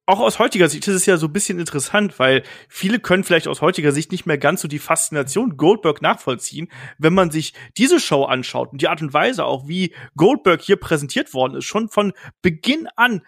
auch 0.09 0.19
aus 0.21 0.39
heutiger 0.39 0.67
Sicht 0.69 0.87
ist 0.87 0.95
es 0.95 1.05
ja 1.05 1.17
so 1.17 1.27
ein 1.27 1.33
bisschen 1.33 1.59
interessant, 1.59 2.17
weil 2.17 2.41
viele 2.67 2.99
können 2.99 3.23
vielleicht 3.23 3.47
aus 3.47 3.61
heutiger 3.61 3.91
Sicht 3.91 4.11
nicht 4.11 4.25
mehr 4.25 4.39
ganz 4.39 4.61
so 4.61 4.67
die 4.67 4.79
Faszination 4.79 5.55
Goldberg 5.55 6.01
nachvollziehen, 6.01 6.67
wenn 6.97 7.13
man 7.13 7.29
sich 7.29 7.53
diese 7.77 7.99
Show 7.99 8.23
anschaut 8.23 8.71
und 8.71 8.81
die 8.81 8.87
Art 8.87 9.03
und 9.03 9.13
Weise 9.13 9.45
auch, 9.45 9.67
wie 9.67 9.93
Goldberg 10.17 10.61
hier 10.61 10.77
präsentiert 10.77 11.35
worden 11.35 11.57
ist. 11.57 11.65
Schon 11.65 11.89
von 11.89 12.13
Beginn 12.41 12.87
an 12.95 13.21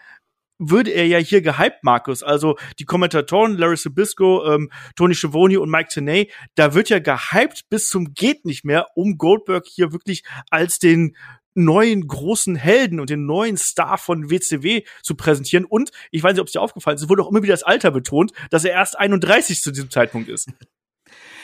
würde 0.57 0.89
er 0.89 1.05
ja 1.05 1.19
hier 1.19 1.43
gehypt, 1.43 1.83
Markus. 1.83 2.23
Also 2.23 2.57
die 2.79 2.85
Kommentatoren 2.85 3.57
Larry 3.57 3.77
Sabisco, 3.77 4.51
ähm, 4.51 4.71
Tony 4.95 5.13
Schiavone 5.13 5.59
und 5.59 5.69
Mike 5.69 5.89
Tenay, 5.89 6.31
da 6.55 6.73
wird 6.73 6.89
ja 6.89 6.97
gehypt 6.97 7.69
bis 7.69 7.89
zum 7.89 8.13
geht 8.15 8.45
nicht 8.45 8.65
mehr, 8.65 8.88
um 8.95 9.17
Goldberg 9.19 9.65
hier 9.67 9.91
wirklich 9.91 10.23
als 10.50 10.79
den 10.79 11.15
neuen 11.53 12.08
großen 12.08 12.55
Helden 12.55 13.00
und 13.00 13.10
den 13.10 13.25
neuen 13.25 13.58
Star 13.58 13.98
von 13.98 14.29
WCW 14.29 14.84
zu 15.01 15.15
präsentieren. 15.15 15.65
Und 15.65 15.91
ich 16.12 16.24
weiß 16.24 16.34
nicht, 16.34 16.41
ob 16.41 16.48
es 16.48 16.53
dir 16.53 16.62
aufgefallen 16.62 16.96
ist, 16.96 17.03
es 17.03 17.10
wurde 17.10 17.24
auch 17.24 17.29
immer 17.29 17.43
wieder 17.43 17.53
das 17.53 17.63
Alter 17.63 17.91
betont, 17.91 18.31
dass 18.50 18.63
er 18.63 18.72
erst 18.72 18.98
31 18.98 19.62
zu 19.62 19.72
diesem 19.72 19.89
Zeitpunkt 19.89 20.29
ist. 20.29 20.50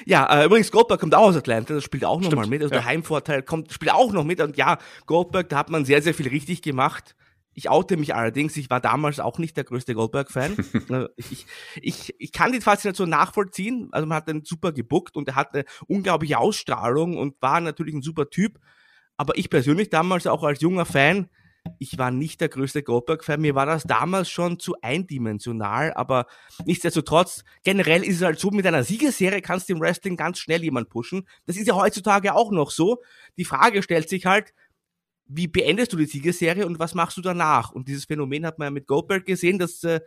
Ja, 0.06 0.42
äh, 0.42 0.46
übrigens, 0.46 0.72
Goldberg 0.72 1.00
kommt 1.00 1.16
auch 1.16 1.28
aus 1.28 1.36
Atlanta, 1.36 1.74
das 1.74 1.84
spielt 1.84 2.06
auch 2.06 2.22
nochmal 2.22 2.48
mit. 2.48 2.62
Also 2.62 2.74
ja. 2.74 2.82
der 2.82 2.86
Heimvorteil 2.86 3.42
kommt, 3.42 3.74
spielt 3.74 3.92
auch 3.92 4.12
noch 4.14 4.24
mit. 4.24 4.40
Und 4.40 4.56
ja, 4.56 4.78
Goldberg, 5.06 5.50
da 5.50 5.58
hat 5.58 5.70
man 5.70 5.86
sehr, 5.86 6.02
sehr 6.02 6.14
viel 6.14 6.28
richtig 6.28 6.62
gemacht. 6.62 7.16
Ich 7.54 7.70
oute 7.70 7.98
mich 7.98 8.14
allerdings, 8.14 8.56
ich 8.56 8.70
war 8.70 8.80
damals 8.80 9.20
auch 9.20 9.40
nicht 9.40 9.58
der 9.58 9.64
größte 9.64 9.96
Goldberg-Fan. 9.96 10.56
Äh, 10.90 11.08
ich, 11.16 11.48
ich, 11.82 12.16
ich 12.20 12.32
kann 12.32 12.52
die 12.52 12.62
Faszination 12.62 13.10
nachvollziehen. 13.10 13.90
Also 13.92 14.06
man 14.06 14.18
hat 14.18 14.28
den 14.28 14.46
super 14.46 14.72
gebuckt 14.72 15.18
und 15.18 15.28
er 15.28 15.36
hatte 15.36 15.66
unglaubliche 15.88 16.38
Ausstrahlung 16.38 17.18
und 17.18 17.42
war 17.42 17.60
natürlich 17.60 17.96
ein 17.96 18.04
super 18.04 18.30
Typ. 18.30 18.60
Aber 19.18 19.38
ich 19.38 19.50
persönlich 19.50 19.90
damals 19.90 20.28
auch 20.28 20.44
als 20.44 20.62
junger 20.62 20.86
Fan, 20.86 21.30
ich 21.80 21.98
war 21.98 22.12
nicht 22.12 22.42
der 22.42 22.50
größte 22.50 22.84
Goldberg-Fan. 22.84 23.42
Mir 23.42 23.56
war 23.56 23.66
das 23.66 23.84
damals 23.84 24.30
schon 24.30 24.60
zu 24.60 24.76
eindimensional, 24.82 25.94
aber 25.94 26.28
nichtsdestotrotz, 26.66 27.44
generell 27.64 28.04
ist 28.04 28.18
es 28.18 28.22
halt 28.22 28.40
so, 28.40 28.52
mit 28.52 28.66
einer 28.66 28.84
Siegesserie 28.84 29.42
kannst 29.42 29.68
du 29.68 29.74
im 29.74 29.82
Wrestling 29.82 30.16
ganz 30.16 30.40
schnell 30.40 30.64
jemand 30.64 30.90
pushen. 30.90 31.28
Das 31.46 31.58
ist 31.58 31.68
ja 31.68 31.76
heutzutage 31.76 32.36
auch 32.36 32.52
noch 32.52 32.72
so. 32.72 33.02
Die 33.38 33.46
Frage 33.46 33.84
stellt 33.84 34.10
sich 34.10 34.26
halt, 34.26 34.54
wie 35.26 35.48
beendest 35.48 35.92
du 35.92 35.98
die 35.98 36.06
Siegesserie 36.06 36.66
und 36.66 36.80
was 36.80 36.94
machst 36.94 37.18
du 37.18 37.22
danach? 37.22 37.72
Und 37.72 37.88
dieses 37.88 38.06
Phänomen 38.06 38.46
hat 38.46 38.60
man 38.60 38.68
ja 38.68 38.72
mit 38.72 38.88
Goldberg 38.88 39.26
gesehen, 39.26 39.60
dass 39.60 39.84
äh, 39.84 40.00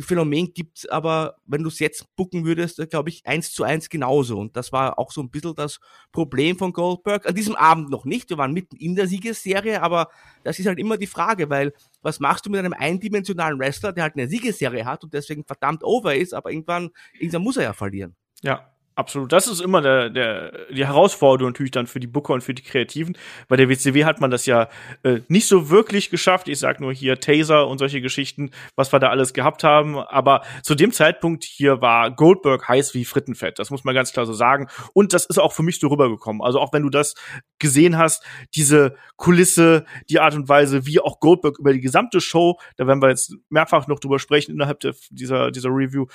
Phänomen 0.00 0.52
gibt, 0.54 0.90
aber 0.90 1.36
wenn 1.46 1.62
du 1.62 1.68
es 1.68 1.78
jetzt 1.78 2.06
bucken 2.16 2.44
würdest, 2.44 2.78
äh, 2.78 2.86
glaube 2.86 3.10
ich, 3.10 3.26
eins 3.26 3.52
zu 3.52 3.64
eins 3.64 3.88
genauso. 3.88 4.38
Und 4.38 4.56
das 4.56 4.72
war 4.72 4.98
auch 4.98 5.12
so 5.12 5.20
ein 5.20 5.30
bisschen 5.30 5.54
das 5.54 5.80
Problem 6.12 6.56
von 6.56 6.72
Goldberg. 6.72 7.28
An 7.28 7.34
diesem 7.34 7.54
Abend 7.56 7.90
noch 7.90 8.04
nicht. 8.04 8.30
Wir 8.30 8.38
waren 8.38 8.52
mitten 8.52 8.76
in 8.76 8.94
der 8.94 9.06
Siegesserie, 9.06 9.82
aber 9.82 10.08
das 10.44 10.58
ist 10.58 10.66
halt 10.66 10.78
immer 10.78 10.96
die 10.96 11.06
Frage, 11.06 11.50
weil 11.50 11.72
was 12.00 12.20
machst 12.20 12.46
du 12.46 12.50
mit 12.50 12.58
einem 12.58 12.72
eindimensionalen 12.72 13.58
Wrestler, 13.58 13.92
der 13.92 14.04
halt 14.04 14.14
eine 14.16 14.28
Siegesserie 14.28 14.84
hat 14.84 15.04
und 15.04 15.14
deswegen 15.14 15.44
verdammt 15.44 15.84
over 15.84 16.14
ist, 16.14 16.34
aber 16.34 16.50
irgendwann, 16.50 16.90
irgendwann 17.18 17.42
muss 17.42 17.56
er 17.56 17.64
ja 17.64 17.72
verlieren. 17.72 18.16
Ja, 18.42 18.71
Absolut. 18.94 19.32
Das 19.32 19.46
ist 19.46 19.60
immer 19.60 19.80
der, 19.80 20.10
der, 20.10 20.52
die 20.70 20.86
Herausforderung 20.86 21.52
natürlich 21.52 21.70
dann 21.70 21.86
für 21.86 21.98
die 21.98 22.06
Booker 22.06 22.34
und 22.34 22.42
für 22.42 22.52
die 22.52 22.62
Kreativen. 22.62 23.16
Bei 23.48 23.56
der 23.56 23.70
WCW 23.70 24.04
hat 24.04 24.20
man 24.20 24.30
das 24.30 24.44
ja 24.44 24.68
äh, 25.02 25.20
nicht 25.28 25.48
so 25.48 25.70
wirklich 25.70 26.10
geschafft. 26.10 26.46
Ich 26.46 26.58
sag 26.58 26.78
nur 26.78 26.92
hier 26.92 27.18
Taser 27.18 27.68
und 27.68 27.78
solche 27.78 28.02
Geschichten, 28.02 28.50
was 28.76 28.92
wir 28.92 28.98
da 28.98 29.08
alles 29.08 29.32
gehabt 29.32 29.64
haben. 29.64 29.96
Aber 29.98 30.42
zu 30.62 30.74
dem 30.74 30.92
Zeitpunkt 30.92 31.44
hier 31.44 31.80
war 31.80 32.10
Goldberg 32.10 32.68
heiß 32.68 32.92
wie 32.92 33.06
Frittenfett. 33.06 33.58
Das 33.58 33.70
muss 33.70 33.84
man 33.84 33.94
ganz 33.94 34.12
klar 34.12 34.26
so 34.26 34.34
sagen. 34.34 34.68
Und 34.92 35.14
das 35.14 35.24
ist 35.24 35.38
auch 35.38 35.54
für 35.54 35.62
mich 35.62 35.80
so 35.80 35.88
rübergekommen. 35.88 36.42
Also 36.42 36.60
auch 36.60 36.74
wenn 36.74 36.82
du 36.82 36.90
das 36.90 37.14
gesehen 37.58 37.96
hast, 37.96 38.22
diese 38.54 38.94
Kulisse, 39.16 39.86
die 40.10 40.20
Art 40.20 40.34
und 40.34 40.50
Weise, 40.50 40.84
wie 40.84 41.00
auch 41.00 41.18
Goldberg 41.18 41.58
über 41.58 41.72
die 41.72 41.80
gesamte 41.80 42.20
Show, 42.20 42.58
da 42.76 42.86
werden 42.86 43.00
wir 43.00 43.08
jetzt 43.08 43.34
mehrfach 43.48 43.86
noch 43.86 44.00
drüber 44.00 44.18
sprechen 44.18 44.52
innerhalb 44.52 44.80
der, 44.80 44.94
dieser, 45.10 45.50
dieser 45.50 45.70
Review, 45.70 46.06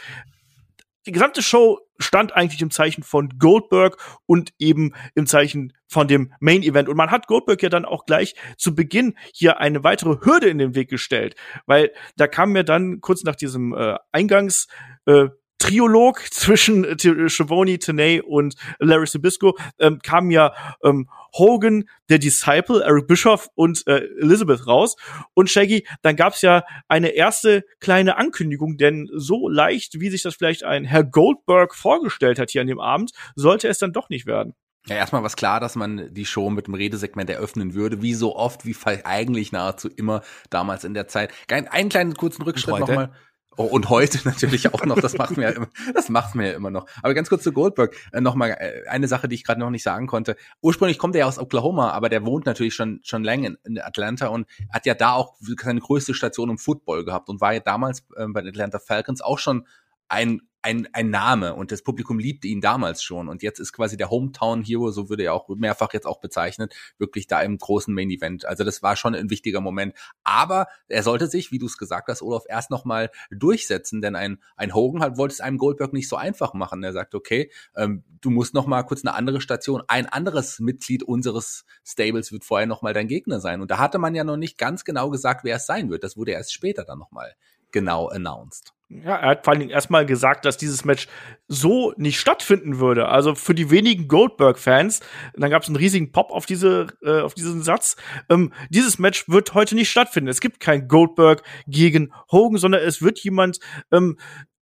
die 1.07 1.13
gesamte 1.13 1.41
Show 1.41 1.79
stand 1.99 2.35
eigentlich 2.35 2.61
im 2.61 2.69
Zeichen 2.69 3.01
von 3.01 3.29
Goldberg 3.39 3.97
und 4.25 4.53
eben 4.59 4.93
im 5.15 5.25
Zeichen 5.25 5.73
von 5.87 6.07
dem 6.07 6.33
Main 6.39 6.63
Event. 6.63 6.89
Und 6.89 6.97
man 6.97 7.11
hat 7.11 7.27
Goldberg 7.27 7.63
ja 7.63 7.69
dann 7.69 7.85
auch 7.85 8.05
gleich 8.05 8.35
zu 8.57 8.75
Beginn 8.75 9.15
hier 9.33 9.59
eine 9.59 9.83
weitere 9.83 10.17
Hürde 10.23 10.49
in 10.49 10.57
den 10.57 10.75
Weg 10.75 10.89
gestellt, 10.89 11.35
weil 11.65 11.91
da 12.17 12.27
kam 12.27 12.51
mir 12.51 12.63
dann 12.63 12.99
kurz 13.01 13.23
nach 13.23 13.35
diesem 13.35 13.73
äh, 13.73 13.95
Eingangs 14.11 14.67
äh, 15.05 15.29
Triolog 15.59 16.21
zwischen 16.31 16.85
äh, 16.85 17.29
Schiavone, 17.29 17.79
Tenay 17.79 18.21
und 18.21 18.55
Larry 18.79 19.07
Sabisco 19.07 19.57
ähm, 19.79 19.99
kam 19.99 20.31
ja 20.31 20.53
ähm, 20.83 21.09
Hogan, 21.37 21.85
der 22.09 22.19
Disciple, 22.19 22.83
Eric 22.83 23.07
Bischoff 23.07 23.49
und 23.55 23.85
äh, 23.87 24.07
Elizabeth 24.19 24.67
raus. 24.67 24.95
Und 25.33 25.49
Shaggy, 25.49 25.87
dann 26.01 26.15
gab's 26.15 26.41
ja 26.41 26.63
eine 26.87 27.09
erste 27.09 27.63
kleine 27.79 28.17
Ankündigung, 28.17 28.77
denn 28.77 29.09
so 29.13 29.49
leicht, 29.49 29.99
wie 29.99 30.09
sich 30.09 30.21
das 30.21 30.35
vielleicht 30.35 30.63
ein 30.63 30.85
Herr 30.85 31.03
Goldberg 31.03 31.75
vorgestellt 31.75 32.39
hat 32.39 32.51
hier 32.51 32.61
an 32.61 32.67
dem 32.67 32.79
Abend, 32.79 33.11
sollte 33.35 33.67
es 33.67 33.79
dann 33.79 33.93
doch 33.93 34.09
nicht 34.09 34.25
werden. 34.25 34.53
Ja, 34.87 34.95
erstmal 34.95 35.23
was 35.23 35.35
klar, 35.35 35.59
dass 35.59 35.75
man 35.75 36.13
die 36.13 36.25
Show 36.25 36.49
mit 36.49 36.67
dem 36.67 36.73
Redesegment 36.73 37.29
eröffnen 37.29 37.73
würde, 37.73 38.01
wie 38.01 38.13
so 38.13 38.35
oft, 38.35 38.65
wie 38.65 38.75
eigentlich 39.03 39.51
nahezu 39.51 39.89
immer 39.89 40.21
damals 40.49 40.85
in 40.85 40.93
der 40.93 41.09
Zeit. 41.09 41.33
Einen 41.49 41.89
kleinen 41.89 42.13
kurzen 42.13 42.43
Rückschritt 42.43 42.79
nochmal. 42.79 43.11
Oh, 43.59 43.63
und 43.63 43.89
heute 43.89 44.19
natürlich 44.23 44.71
auch 44.71 44.85
noch, 44.85 44.99
das 44.99 45.17
macht 45.17 45.35
mir 45.35 45.67
das 45.93 46.09
macht 46.09 46.35
mir 46.35 46.51
ja 46.51 46.55
immer 46.55 46.69
noch. 46.69 46.85
Aber 47.01 47.15
ganz 47.15 47.27
kurz 47.27 47.43
zu 47.43 47.51
Goldberg, 47.51 47.95
äh, 48.13 48.21
nochmal 48.21 48.51
äh, 48.51 48.87
eine 48.87 49.07
Sache, 49.07 49.27
die 49.27 49.33
ich 49.33 49.43
gerade 49.43 49.59
noch 49.59 49.71
nicht 49.71 49.81
sagen 49.81 50.05
konnte. 50.05 50.35
Ursprünglich 50.61 50.99
kommt 50.99 51.15
er 51.15 51.21
ja 51.21 51.25
aus 51.25 51.39
Oklahoma, 51.39 51.89
aber 51.89 52.09
der 52.09 52.23
wohnt 52.23 52.45
natürlich 52.45 52.75
schon, 52.75 52.99
schon 53.03 53.23
länger 53.23 53.47
in, 53.47 53.57
in 53.63 53.81
Atlanta 53.81 54.27
und 54.27 54.47
hat 54.69 54.85
ja 54.85 54.93
da 54.93 55.13
auch 55.13 55.35
seine 55.39 55.81
größte 55.81 56.13
Station 56.13 56.51
im 56.51 56.59
Football 56.59 57.03
gehabt 57.03 57.29
und 57.29 57.41
war 57.41 57.53
ja 57.53 57.59
damals 57.59 58.05
äh, 58.15 58.27
bei 58.27 58.41
den 58.41 58.49
Atlanta 58.49 58.77
Falcons 58.77 59.21
auch 59.21 59.39
schon 59.39 59.65
ein 60.07 60.41
ein, 60.67 60.85
ein 60.91 61.09
Name 61.09 61.55
und 61.55 61.71
das 61.71 61.81
Publikum 61.81 62.19
liebte 62.19 62.49
ihn 62.49 62.59
damals 62.59 63.01
schon 63.01 63.29
und 63.29 63.41
jetzt 63.41 63.59
ist 63.59 63.71
quasi 63.71 63.95
der 63.95 64.09
Hometown 64.09 64.63
Hero, 64.63 64.91
so 64.91 65.07
würde 65.07 65.23
er 65.23 65.33
auch 65.33 65.47
mehrfach 65.47 65.93
jetzt 65.93 66.05
auch 66.05 66.19
bezeichnet, 66.19 66.75
wirklich 66.97 67.25
da 67.25 67.41
im 67.41 67.57
großen 67.57 67.93
Main 67.93 68.09
Event. 68.09 68.43
Also 68.43 68.65
das 68.65 68.83
war 68.83 68.97
schon 68.97 69.15
ein 69.15 69.29
wichtiger 69.29 69.61
Moment, 69.61 69.95
aber 70.25 70.67
er 70.89 71.03
sollte 71.03 71.27
sich, 71.27 71.53
wie 71.53 71.57
du 71.57 71.67
es 71.67 71.77
gesagt 71.77 72.09
hast, 72.09 72.21
Olaf, 72.21 72.43
erst 72.49 72.69
nochmal 72.69 73.11
durchsetzen, 73.31 74.01
denn 74.01 74.17
ein, 74.17 74.43
ein 74.57 74.75
Hogan 74.75 75.01
halt 75.01 75.17
wollte 75.17 75.33
es 75.33 75.39
einem 75.39 75.57
Goldberg 75.57 75.93
nicht 75.93 76.09
so 76.09 76.17
einfach 76.17 76.53
machen. 76.53 76.83
Er 76.83 76.91
sagt, 76.91 77.15
okay, 77.15 77.49
ähm, 77.77 78.03
du 78.19 78.29
musst 78.29 78.53
nochmal 78.53 78.85
kurz 78.85 79.05
eine 79.05 79.15
andere 79.15 79.39
Station, 79.39 79.83
ein 79.87 80.05
anderes 80.05 80.59
Mitglied 80.59 81.01
unseres 81.01 81.63
Stables 81.85 82.33
wird 82.33 82.43
vorher 82.43 82.67
nochmal 82.67 82.93
dein 82.93 83.07
Gegner 83.07 83.39
sein 83.39 83.61
und 83.61 83.71
da 83.71 83.77
hatte 83.77 83.99
man 83.99 84.15
ja 84.15 84.25
noch 84.25 84.37
nicht 84.37 84.57
ganz 84.57 84.83
genau 84.83 85.09
gesagt, 85.09 85.45
wer 85.45 85.55
es 85.55 85.65
sein 85.65 85.89
wird. 85.89 86.03
Das 86.03 86.17
wurde 86.17 86.33
erst 86.33 86.51
später 86.51 86.83
dann 86.83 86.99
nochmal 86.99 87.35
genau 87.71 88.09
announced. 88.09 88.76
Ja, 88.89 89.17
er 89.17 89.29
hat 89.29 89.43
vor 89.43 89.51
allen 89.51 89.59
Dingen 89.59 89.71
erstmal 89.71 90.05
gesagt, 90.05 90.45
dass 90.45 90.55
dieses 90.55 90.85
Match 90.85 91.07
so 91.49 91.93
nicht 91.97 92.19
stattfinden 92.19 92.79
würde. 92.79 93.09
Also 93.09 93.35
für 93.35 93.53
die 93.53 93.69
wenigen 93.69 94.07
Goldberg-Fans, 94.07 95.01
dann 95.35 95.49
gab 95.51 95.63
es 95.63 95.67
einen 95.67 95.75
riesigen 95.75 96.13
Pop 96.13 96.31
auf 96.31 96.45
diese, 96.45 96.87
äh, 97.03 97.19
auf 97.19 97.33
diesen 97.33 97.63
Satz. 97.63 97.97
Ähm, 98.29 98.53
dieses 98.69 98.97
Match 98.97 99.27
wird 99.27 99.53
heute 99.53 99.75
nicht 99.75 99.89
stattfinden. 99.89 100.29
Es 100.29 100.39
gibt 100.39 100.61
kein 100.61 100.87
Goldberg 100.87 101.43
gegen 101.67 102.13
Hogan, 102.31 102.59
sondern 102.59 102.81
es 102.81 103.01
wird 103.01 103.19
jemand 103.19 103.59
ähm, 103.91 104.17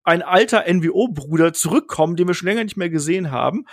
ein 0.05 0.21
alter 0.21 0.65
NWO-Bruder 0.71 1.51
zurückkommen, 1.51 2.15
den 2.15 2.27
wir 2.27 2.33
schon 2.33 2.47
länger 2.47 2.63
nicht 2.63 2.77
mehr 2.77 2.89
gesehen 2.89 3.29
haben. 3.29 3.65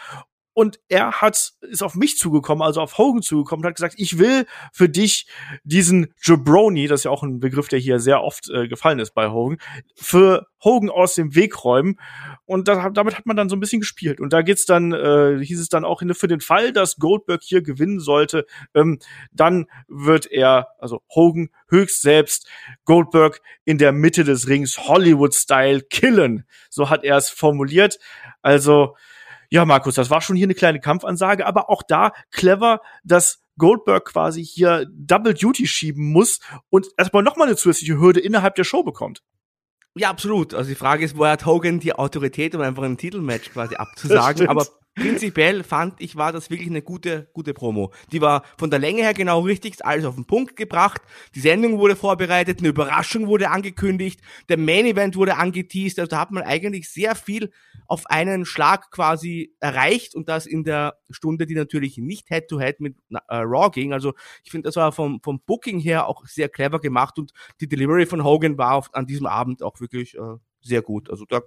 Und 0.53 0.81
er 0.89 1.21
hat, 1.21 1.53
ist 1.61 1.83
auf 1.83 1.95
mich 1.95 2.19
zugekommen, 2.19 2.63
also 2.63 2.81
auf 2.81 2.99
Hogan 2.99 3.23
zugekommen 3.23 3.65
und 3.65 3.69
hat 3.69 3.77
gesagt, 3.77 3.95
ich 3.99 4.19
will 4.19 4.47
für 4.73 4.89
dich 4.89 5.27
diesen 5.63 6.13
Jabroni, 6.23 6.89
das 6.89 7.01
ist 7.01 7.05
ja 7.05 7.11
auch 7.11 7.23
ein 7.23 7.39
Begriff, 7.39 7.69
der 7.69 7.79
hier 7.79 8.01
sehr 8.01 8.23
oft 8.23 8.51
äh, 8.51 8.67
gefallen 8.67 8.99
ist 8.99 9.15
bei 9.15 9.31
Hogan, 9.31 9.59
für 9.95 10.47
Hogan 10.63 10.91
aus 10.91 11.15
dem 11.15 11.35
Weg 11.35 11.65
räumen. 11.65 11.99
Und 12.45 12.69
da, 12.69 12.91
damit 12.91 13.17
hat 13.17 13.27
man 13.27 13.37
dann 13.37 13.49
so 13.49 13.57
ein 13.57 13.61
bisschen 13.61 13.81
gespielt. 13.81 14.21
Und 14.21 14.33
da 14.33 14.43
geht's 14.43 14.67
dann, 14.67 14.93
äh, 14.93 15.39
hieß 15.43 15.61
es 15.61 15.69
dann 15.69 15.85
auch 15.85 16.03
für 16.13 16.29
den 16.29 16.41
Fall, 16.41 16.73
dass 16.73 16.97
Goldberg 16.97 17.43
hier 17.43 17.63
gewinnen 17.63 18.01
sollte, 18.01 18.45
ähm, 18.75 18.99
dann 19.33 19.67
wird 19.89 20.27
er, 20.27 20.69
also 20.79 21.01
Hogan 21.15 21.51
höchst 21.69 22.03
selbst, 22.03 22.49
Goldberg 22.85 23.41
in 23.65 23.79
der 23.79 23.93
Mitte 23.93 24.25
des 24.25 24.49
Rings 24.49 24.79
Hollywood-Style 24.89 25.83
killen. 25.83 26.45
So 26.69 26.91
hat 26.91 27.05
er 27.05 27.17
es 27.17 27.31
formuliert. 27.31 27.99
Also, 28.43 28.97
ja, 29.51 29.65
Markus, 29.65 29.97
das 29.97 30.11
war 30.11 30.21
schon 30.21 30.37
hier 30.37 30.47
eine 30.47 30.55
kleine 30.55 30.81
Kampfansage, 30.81 31.47
aber 31.47 31.69
auch 31.69 31.83
da 31.83 32.13
clever, 32.31 32.81
dass 33.03 33.43
Goldberg 33.59 34.07
quasi 34.07 34.45
hier 34.45 34.87
Double 34.91 35.35
Duty 35.35 35.67
schieben 35.67 36.13
muss 36.13 36.41
und 36.71 36.87
erstmal 36.97 37.23
nochmal 37.23 37.49
eine 37.49 37.57
zusätzliche 37.57 37.99
Hürde 37.99 38.21
innerhalb 38.21 38.55
der 38.55 38.65
Show 38.65 38.83
bekommt. 38.83 39.23
Ja, 39.97 40.09
absolut. 40.09 40.55
Also 40.55 40.69
die 40.69 40.77
Frage 40.77 41.05
ist, 41.05 41.17
woher 41.17 41.33
hat 41.33 41.47
Hogan 41.47 41.81
die 41.81 41.93
Autorität, 41.93 42.55
um 42.55 42.61
einfach 42.61 42.85
ein 42.85 42.97
Titelmatch 42.97 43.51
quasi 43.51 43.75
abzusagen? 43.77 44.49
Aber 44.49 44.67
prinzipiell 44.95 45.63
fand 45.63 46.01
ich, 46.01 46.17
war 46.17 46.33
das 46.33 46.51
wirklich 46.51 46.69
eine 46.69 46.83
gute, 46.83 47.29
gute 47.33 47.55
Promo. 47.55 47.93
Die 48.13 48.21
war 48.21 48.45
von 48.59 48.71
der 48.71 48.79
Länge 48.79 49.03
her 49.03 49.15
genau 49.15 49.41
richtig, 49.41 49.85
alles 49.85 50.05
auf 50.05 50.15
den 50.15 50.27
Punkt 50.27 50.57
gebracht. 50.57 51.01
Die 51.35 51.41
Sendung 51.41 51.79
wurde 51.79 51.97
vorbereitet, 51.97 52.59
eine 52.59 52.69
Überraschung 52.69 53.27
wurde 53.27 53.51
angekündigt, 53.51 54.21
der 54.49 54.59
Main 54.59 54.87
Event 54.87 55.17
wurde 55.17 55.37
angeteased. 55.37 55.99
Also 55.99 56.09
da 56.09 56.19
hat 56.19 56.31
man 56.31 56.43
eigentlich 56.43 56.91
sehr 56.91 57.15
viel 57.15 57.51
auf 57.87 58.07
einen 58.07 58.45
Schlag 58.45 58.91
quasi 58.91 59.55
erreicht 59.61 60.15
und 60.15 60.29
das 60.29 60.47
in 60.47 60.65
der 60.65 60.97
Stunde, 61.11 61.47
die 61.47 61.55
natürlich 61.55 61.99
nicht 61.99 62.29
Head-to-Head 62.29 62.77
-head 62.77 62.83
mit 62.83 62.97
äh, 63.11 63.37
Raw 63.37 63.71
ging. 63.71 63.93
Also 63.93 64.15
ich 64.45 64.51
finde, 64.51 64.69
das 64.69 64.77
war 64.77 64.93
vom, 64.93 65.21
vom 65.23 65.41
Booking 65.41 65.81
her 65.81 66.07
auch 66.07 66.27
sehr 66.27 66.49
clever 66.49 66.81
gemacht 66.81 67.19
und 67.19 67.33
die 67.61 67.69
Delivery 67.69 68.07
von 68.07 68.25
Hogan 68.25 68.59
war 68.59 68.75
auf, 68.75 68.95
an 68.95 69.07
diesem 69.07 69.27
Abend 69.27 69.63
auch 69.63 69.81
wirklich 69.81 70.17
äh, 70.17 70.37
sehr 70.61 70.83
gut. 70.83 71.11
Also 71.11 71.25
da, 71.25 71.41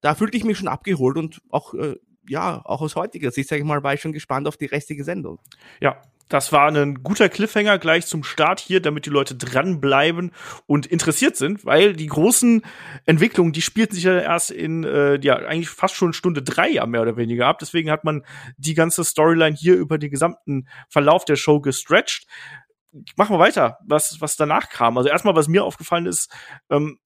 da 0.00 0.14
fühlte 0.14 0.36
ich 0.36 0.44
mich 0.44 0.58
schon 0.58 0.68
abgeholt 0.68 1.16
und 1.16 1.40
auch 1.50 1.74
äh, 1.74 1.96
ja, 2.28 2.62
auch 2.64 2.80
aus 2.80 2.96
heutiger 2.96 3.30
Sicht, 3.30 3.48
sage 3.48 3.62
ich 3.62 3.66
mal, 3.66 3.82
war 3.82 3.94
ich 3.94 4.00
schon 4.00 4.12
gespannt 4.12 4.46
auf 4.48 4.56
die 4.56 4.66
restliche 4.66 5.04
Sendung. 5.04 5.38
Ja, 5.80 6.00
das 6.32 6.50
war 6.50 6.68
ein 6.68 7.02
guter 7.02 7.28
Cliffhanger 7.28 7.78
gleich 7.78 8.06
zum 8.06 8.24
Start 8.24 8.58
hier, 8.58 8.80
damit 8.80 9.04
die 9.04 9.10
Leute 9.10 9.34
dranbleiben 9.34 10.32
und 10.66 10.86
interessiert 10.86 11.36
sind, 11.36 11.66
weil 11.66 11.92
die 11.92 12.06
großen 12.06 12.62
Entwicklungen, 13.04 13.52
die 13.52 13.60
spielten 13.60 13.94
sich 13.94 14.04
ja 14.04 14.18
erst 14.18 14.50
in, 14.50 14.82
äh, 14.84 15.20
ja, 15.20 15.36
eigentlich 15.36 15.68
fast 15.68 15.94
schon 15.94 16.14
Stunde 16.14 16.42
drei 16.42 16.70
ja 16.70 16.86
mehr 16.86 17.02
oder 17.02 17.18
weniger 17.18 17.48
ab. 17.48 17.58
Deswegen 17.58 17.90
hat 17.90 18.04
man 18.04 18.24
die 18.56 18.72
ganze 18.72 19.04
Storyline 19.04 19.54
hier 19.54 19.74
über 19.74 19.98
den 19.98 20.10
gesamten 20.10 20.68
Verlauf 20.88 21.26
der 21.26 21.36
Show 21.36 21.60
gestretched. 21.60 22.26
Machen 23.16 23.34
wir 23.34 23.38
weiter, 23.40 23.78
was, 23.84 24.20
was 24.22 24.36
danach 24.36 24.70
kam. 24.70 24.96
Also 24.96 25.10
erstmal, 25.10 25.36
was 25.36 25.48
mir 25.48 25.64
aufgefallen 25.64 26.06
ist, 26.06 26.32
ähm, 26.70 26.98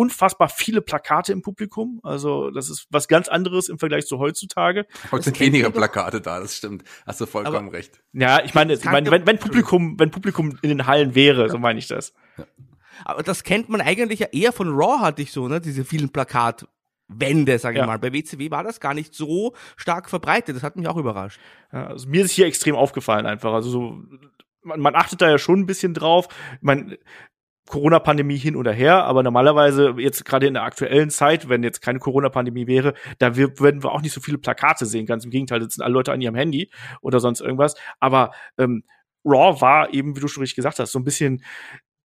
unfassbar 0.00 0.48
viele 0.48 0.80
Plakate 0.80 1.30
im 1.30 1.42
Publikum. 1.42 2.00
Also 2.02 2.50
das 2.50 2.70
ist 2.70 2.86
was 2.88 3.06
ganz 3.06 3.28
anderes 3.28 3.68
im 3.68 3.78
Vergleich 3.78 4.06
zu 4.06 4.18
heutzutage. 4.18 4.86
Heute 5.12 5.24
sind 5.24 5.38
weniger 5.40 5.70
Plakate 5.70 6.22
da, 6.22 6.40
das 6.40 6.56
stimmt. 6.56 6.84
Hast 7.06 7.20
du 7.20 7.26
vollkommen 7.26 7.68
Aber, 7.68 7.72
recht. 7.76 8.00
Ja, 8.14 8.42
ich 8.42 8.54
meine, 8.54 8.72
ich 8.72 8.84
meine 8.84 9.10
wenn, 9.10 9.26
wenn 9.26 9.38
Publikum, 9.38 9.98
wenn 9.98 10.10
Publikum 10.10 10.58
in 10.62 10.70
den 10.70 10.86
Hallen 10.86 11.14
wäre, 11.14 11.42
ja. 11.42 11.48
so 11.50 11.58
meine 11.58 11.78
ich 11.78 11.86
das. 11.86 12.14
Ja. 12.38 12.46
Aber 13.04 13.22
das 13.22 13.44
kennt 13.44 13.68
man 13.68 13.82
eigentlich 13.82 14.20
ja 14.20 14.28
eher 14.32 14.52
von 14.52 14.70
Raw, 14.70 15.00
hatte 15.00 15.20
ich 15.20 15.32
so, 15.32 15.48
ne? 15.48 15.60
Diese 15.60 15.84
vielen 15.84 16.08
Plakatwände, 16.10 17.58
sage 17.58 17.76
ich 17.76 17.80
ja. 17.80 17.86
mal. 17.86 17.98
Bei 17.98 18.12
WCW 18.12 18.50
war 18.50 18.64
das 18.64 18.80
gar 18.80 18.94
nicht 18.94 19.14
so 19.14 19.54
stark 19.76 20.08
verbreitet. 20.08 20.56
Das 20.56 20.62
hat 20.62 20.76
mich 20.76 20.88
auch 20.88 20.96
überrascht. 20.96 21.40
Ja, 21.72 21.88
also 21.88 22.08
mir 22.08 22.24
ist 22.24 22.32
hier 22.32 22.46
extrem 22.46 22.74
aufgefallen 22.74 23.26
einfach. 23.26 23.52
Also 23.52 23.68
so, 23.70 24.02
man, 24.62 24.80
man 24.80 24.94
achtet 24.94 25.20
da 25.20 25.28
ja 25.30 25.38
schon 25.38 25.60
ein 25.60 25.66
bisschen 25.66 25.92
drauf. 25.92 26.28
Meine, 26.62 26.98
Corona-Pandemie 27.70 28.36
hin 28.36 28.56
oder 28.56 28.72
her, 28.72 29.04
aber 29.04 29.22
normalerweise 29.22 29.94
jetzt 29.98 30.24
gerade 30.24 30.46
in 30.46 30.54
der 30.54 30.64
aktuellen 30.64 31.08
Zeit, 31.08 31.48
wenn 31.48 31.62
jetzt 31.62 31.80
keine 31.80 32.00
Corona-Pandemie 32.00 32.66
wäre, 32.66 32.94
da 33.18 33.36
wir, 33.36 33.58
werden 33.60 33.84
wir 33.84 33.92
auch 33.92 34.02
nicht 34.02 34.12
so 34.12 34.20
viele 34.20 34.38
Plakate 34.38 34.86
sehen. 34.86 35.06
Ganz 35.06 35.24
im 35.24 35.30
Gegenteil, 35.30 35.62
sitzen 35.62 35.82
alle 35.82 35.94
Leute 35.94 36.12
an 36.12 36.20
ihrem 36.20 36.34
Handy 36.34 36.70
oder 37.00 37.20
sonst 37.20 37.40
irgendwas. 37.40 37.76
Aber 38.00 38.32
ähm, 38.58 38.82
Raw 39.24 39.60
war 39.60 39.94
eben, 39.94 40.16
wie 40.16 40.20
du 40.20 40.28
schon 40.28 40.42
richtig 40.42 40.56
gesagt 40.56 40.80
hast, 40.80 40.90
so 40.90 40.98
ein 40.98 41.04
bisschen 41.04 41.44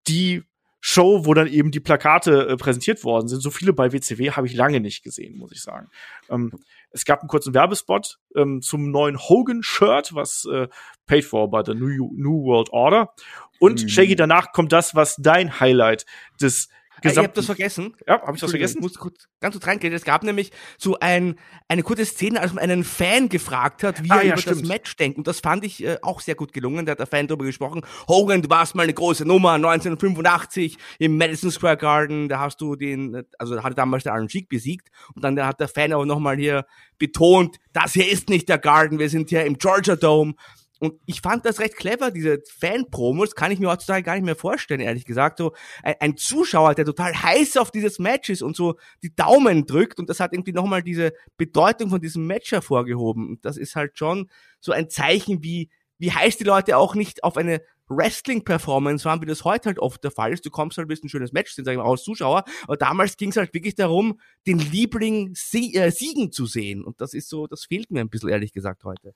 die 0.07 0.43
Show, 0.81 1.25
wo 1.25 1.33
dann 1.33 1.47
eben 1.47 1.71
die 1.71 1.79
Plakate 1.79 2.47
äh, 2.47 2.57
präsentiert 2.57 3.03
worden 3.03 3.27
sind. 3.27 3.41
So 3.41 3.49
viele 3.49 3.73
bei 3.73 3.91
WCW 3.91 4.31
habe 4.31 4.45
ich 4.45 4.53
lange 4.53 4.79
nicht 4.79 5.03
gesehen, 5.03 5.35
muss 5.35 5.51
ich 5.51 5.63
sagen. 5.63 5.87
Ähm, 6.29 6.51
es 6.95 7.03
gab 7.03 7.19
einen 7.19 7.27
kurzen 7.27 7.53
Werbespot 7.53 8.19
ähm, 8.35 8.61
zum 8.61 8.89
neuen 8.89 9.19
Hogan-Shirt, 9.19 10.15
was 10.15 10.47
äh, 10.51 10.67
paid 11.05 11.25
for 11.25 11.51
by 11.51 11.61
the 11.65 11.73
New, 11.73 12.09
New 12.15 12.45
World 12.45 12.69
Order. 12.71 13.13
Und 13.59 13.83
mhm. 13.83 13.89
Shaggy, 13.89 14.15
danach 14.15 14.53
kommt 14.53 14.71
das, 14.71 14.95
was 14.95 15.17
dein 15.17 15.59
Highlight 15.59 16.05
des 16.41 16.69
Gesamt 17.09 17.23
ich 17.23 17.27
habe 17.27 17.35
das 17.35 17.45
vergessen. 17.45 17.95
Ja, 18.07 18.21
habe 18.21 18.35
ich 18.35 18.41
das 18.41 18.49
vergessen? 18.49 18.77
Ich 18.77 18.81
muss 18.81 18.95
kurz, 18.95 19.27
ganz 19.39 19.55
kurz 19.55 19.67
reingehen. 19.67 19.93
Es 19.93 20.03
gab 20.03 20.23
nämlich 20.23 20.51
so 20.77 20.99
ein, 20.99 21.35
eine 21.67 21.83
kurze 21.83 22.05
Szene, 22.05 22.41
als 22.41 22.53
man 22.53 22.63
einen 22.63 22.83
Fan 22.83 23.29
gefragt 23.29 23.83
hat, 23.83 24.03
wie 24.03 24.11
ah, 24.11 24.17
er 24.17 24.23
ja, 24.23 24.33
über 24.33 24.41
stimmt. 24.41 24.61
das 24.61 24.67
Match 24.67 24.95
denkt. 24.97 25.17
Und 25.17 25.27
das 25.27 25.39
fand 25.39 25.63
ich 25.63 25.83
äh, 25.83 25.97
auch 26.01 26.21
sehr 26.21 26.35
gut 26.35 26.53
gelungen. 26.53 26.85
Da 26.85 26.93
hat 26.93 26.99
der 26.99 27.07
Fan 27.07 27.27
darüber 27.27 27.45
gesprochen. 27.45 27.81
Hogan, 28.07 28.41
du 28.41 28.49
warst 28.49 28.75
mal 28.75 28.83
eine 28.83 28.93
große 28.93 29.25
Nummer, 29.25 29.53
1985 29.53 30.77
im 30.99 31.17
Madison 31.17 31.51
Square 31.51 31.77
Garden. 31.77 32.29
Da 32.29 32.39
hast 32.39 32.59
du 32.61 32.75
den, 32.75 33.23
also 33.39 33.63
hatte 33.63 33.75
damals 33.75 34.03
der 34.03 34.13
Iron 34.13 34.29
Sheik 34.29 34.49
besiegt. 34.49 34.89
Und 35.13 35.23
dann 35.23 35.39
hat 35.45 35.59
der 35.59 35.67
Fan 35.67 35.93
aber 35.93 36.05
nochmal 36.05 36.37
hier 36.37 36.65
betont, 36.97 37.57
das 37.73 37.93
hier 37.93 38.09
ist 38.09 38.29
nicht 38.29 38.49
der 38.49 38.57
Garden, 38.57 38.99
wir 38.99 39.09
sind 39.09 39.29
hier 39.29 39.45
im 39.45 39.57
Georgia 39.57 39.95
Dome. 39.95 40.35
Und 40.79 40.99
ich 41.05 41.21
fand 41.21 41.45
das 41.45 41.59
recht 41.59 41.77
clever, 41.77 42.11
diese 42.11 42.41
Fan-Promos, 42.59 43.35
kann 43.35 43.51
ich 43.51 43.59
mir 43.59 43.69
heutzutage 43.69 44.03
gar 44.03 44.15
nicht 44.15 44.25
mehr 44.25 44.35
vorstellen, 44.35 44.81
ehrlich 44.81 45.05
gesagt. 45.05 45.37
So 45.37 45.53
ein, 45.83 45.95
ein, 45.99 46.17
Zuschauer, 46.17 46.75
der 46.75 46.85
total 46.85 47.13
heiß 47.13 47.57
auf 47.57 47.71
dieses 47.71 47.97
Match 47.97 48.29
ist 48.29 48.41
und 48.41 48.55
so 48.55 48.75
die 49.01 49.15
Daumen 49.15 49.65
drückt 49.65 49.99
und 49.99 50.09
das 50.09 50.19
hat 50.19 50.33
irgendwie 50.33 50.51
nochmal 50.51 50.83
diese 50.83 51.13
Bedeutung 51.37 51.89
von 51.89 52.01
diesem 52.01 52.27
Match 52.27 52.51
hervorgehoben. 52.51 53.29
Und 53.29 53.45
das 53.45 53.55
ist 53.55 53.75
halt 53.75 53.97
schon 53.97 54.29
so 54.59 54.73
ein 54.73 54.89
Zeichen, 54.89 55.43
wie, 55.43 55.69
wie 55.97 56.11
heiß 56.11 56.37
die 56.37 56.43
Leute 56.43 56.77
auch 56.77 56.93
nicht 56.93 57.23
auf 57.23 57.37
eine 57.37 57.61
Wrestling-Performance 57.87 59.05
waren, 59.05 59.21
wie 59.21 59.25
das 59.25 59.43
heute 59.43 59.67
halt 59.67 59.79
oft 59.79 60.03
der 60.03 60.11
Fall 60.11 60.33
ist. 60.33 60.45
Du 60.45 60.49
kommst 60.49 60.77
halt, 60.77 60.89
willst 60.89 61.03
ein 61.03 61.09
schönes 61.09 61.33
Match 61.33 61.53
sehen, 61.53 61.65
sag 61.65 61.73
ich 61.73 61.77
mal, 61.77 61.89
als 61.89 62.03
Zuschauer. 62.03 62.43
Aber 62.63 62.77
damals 62.77 63.15
ging 63.17 63.29
es 63.29 63.37
halt 63.37 63.53
wirklich 63.53 63.75
darum, 63.75 64.19
den 64.47 64.59
Liebling 64.59 65.31
sie 65.35 65.75
äh, 65.75 65.91
siegen 65.91 66.31
zu 66.31 66.45
sehen. 66.45 66.83
Und 66.83 66.99
das 66.99 67.13
ist 67.13 67.29
so, 67.29 67.47
das 67.47 67.65
fehlt 67.65 67.91
mir 67.91 68.01
ein 68.01 68.09
bisschen, 68.09 68.29
ehrlich 68.29 68.53
gesagt, 68.53 68.83
heute. 68.83 69.13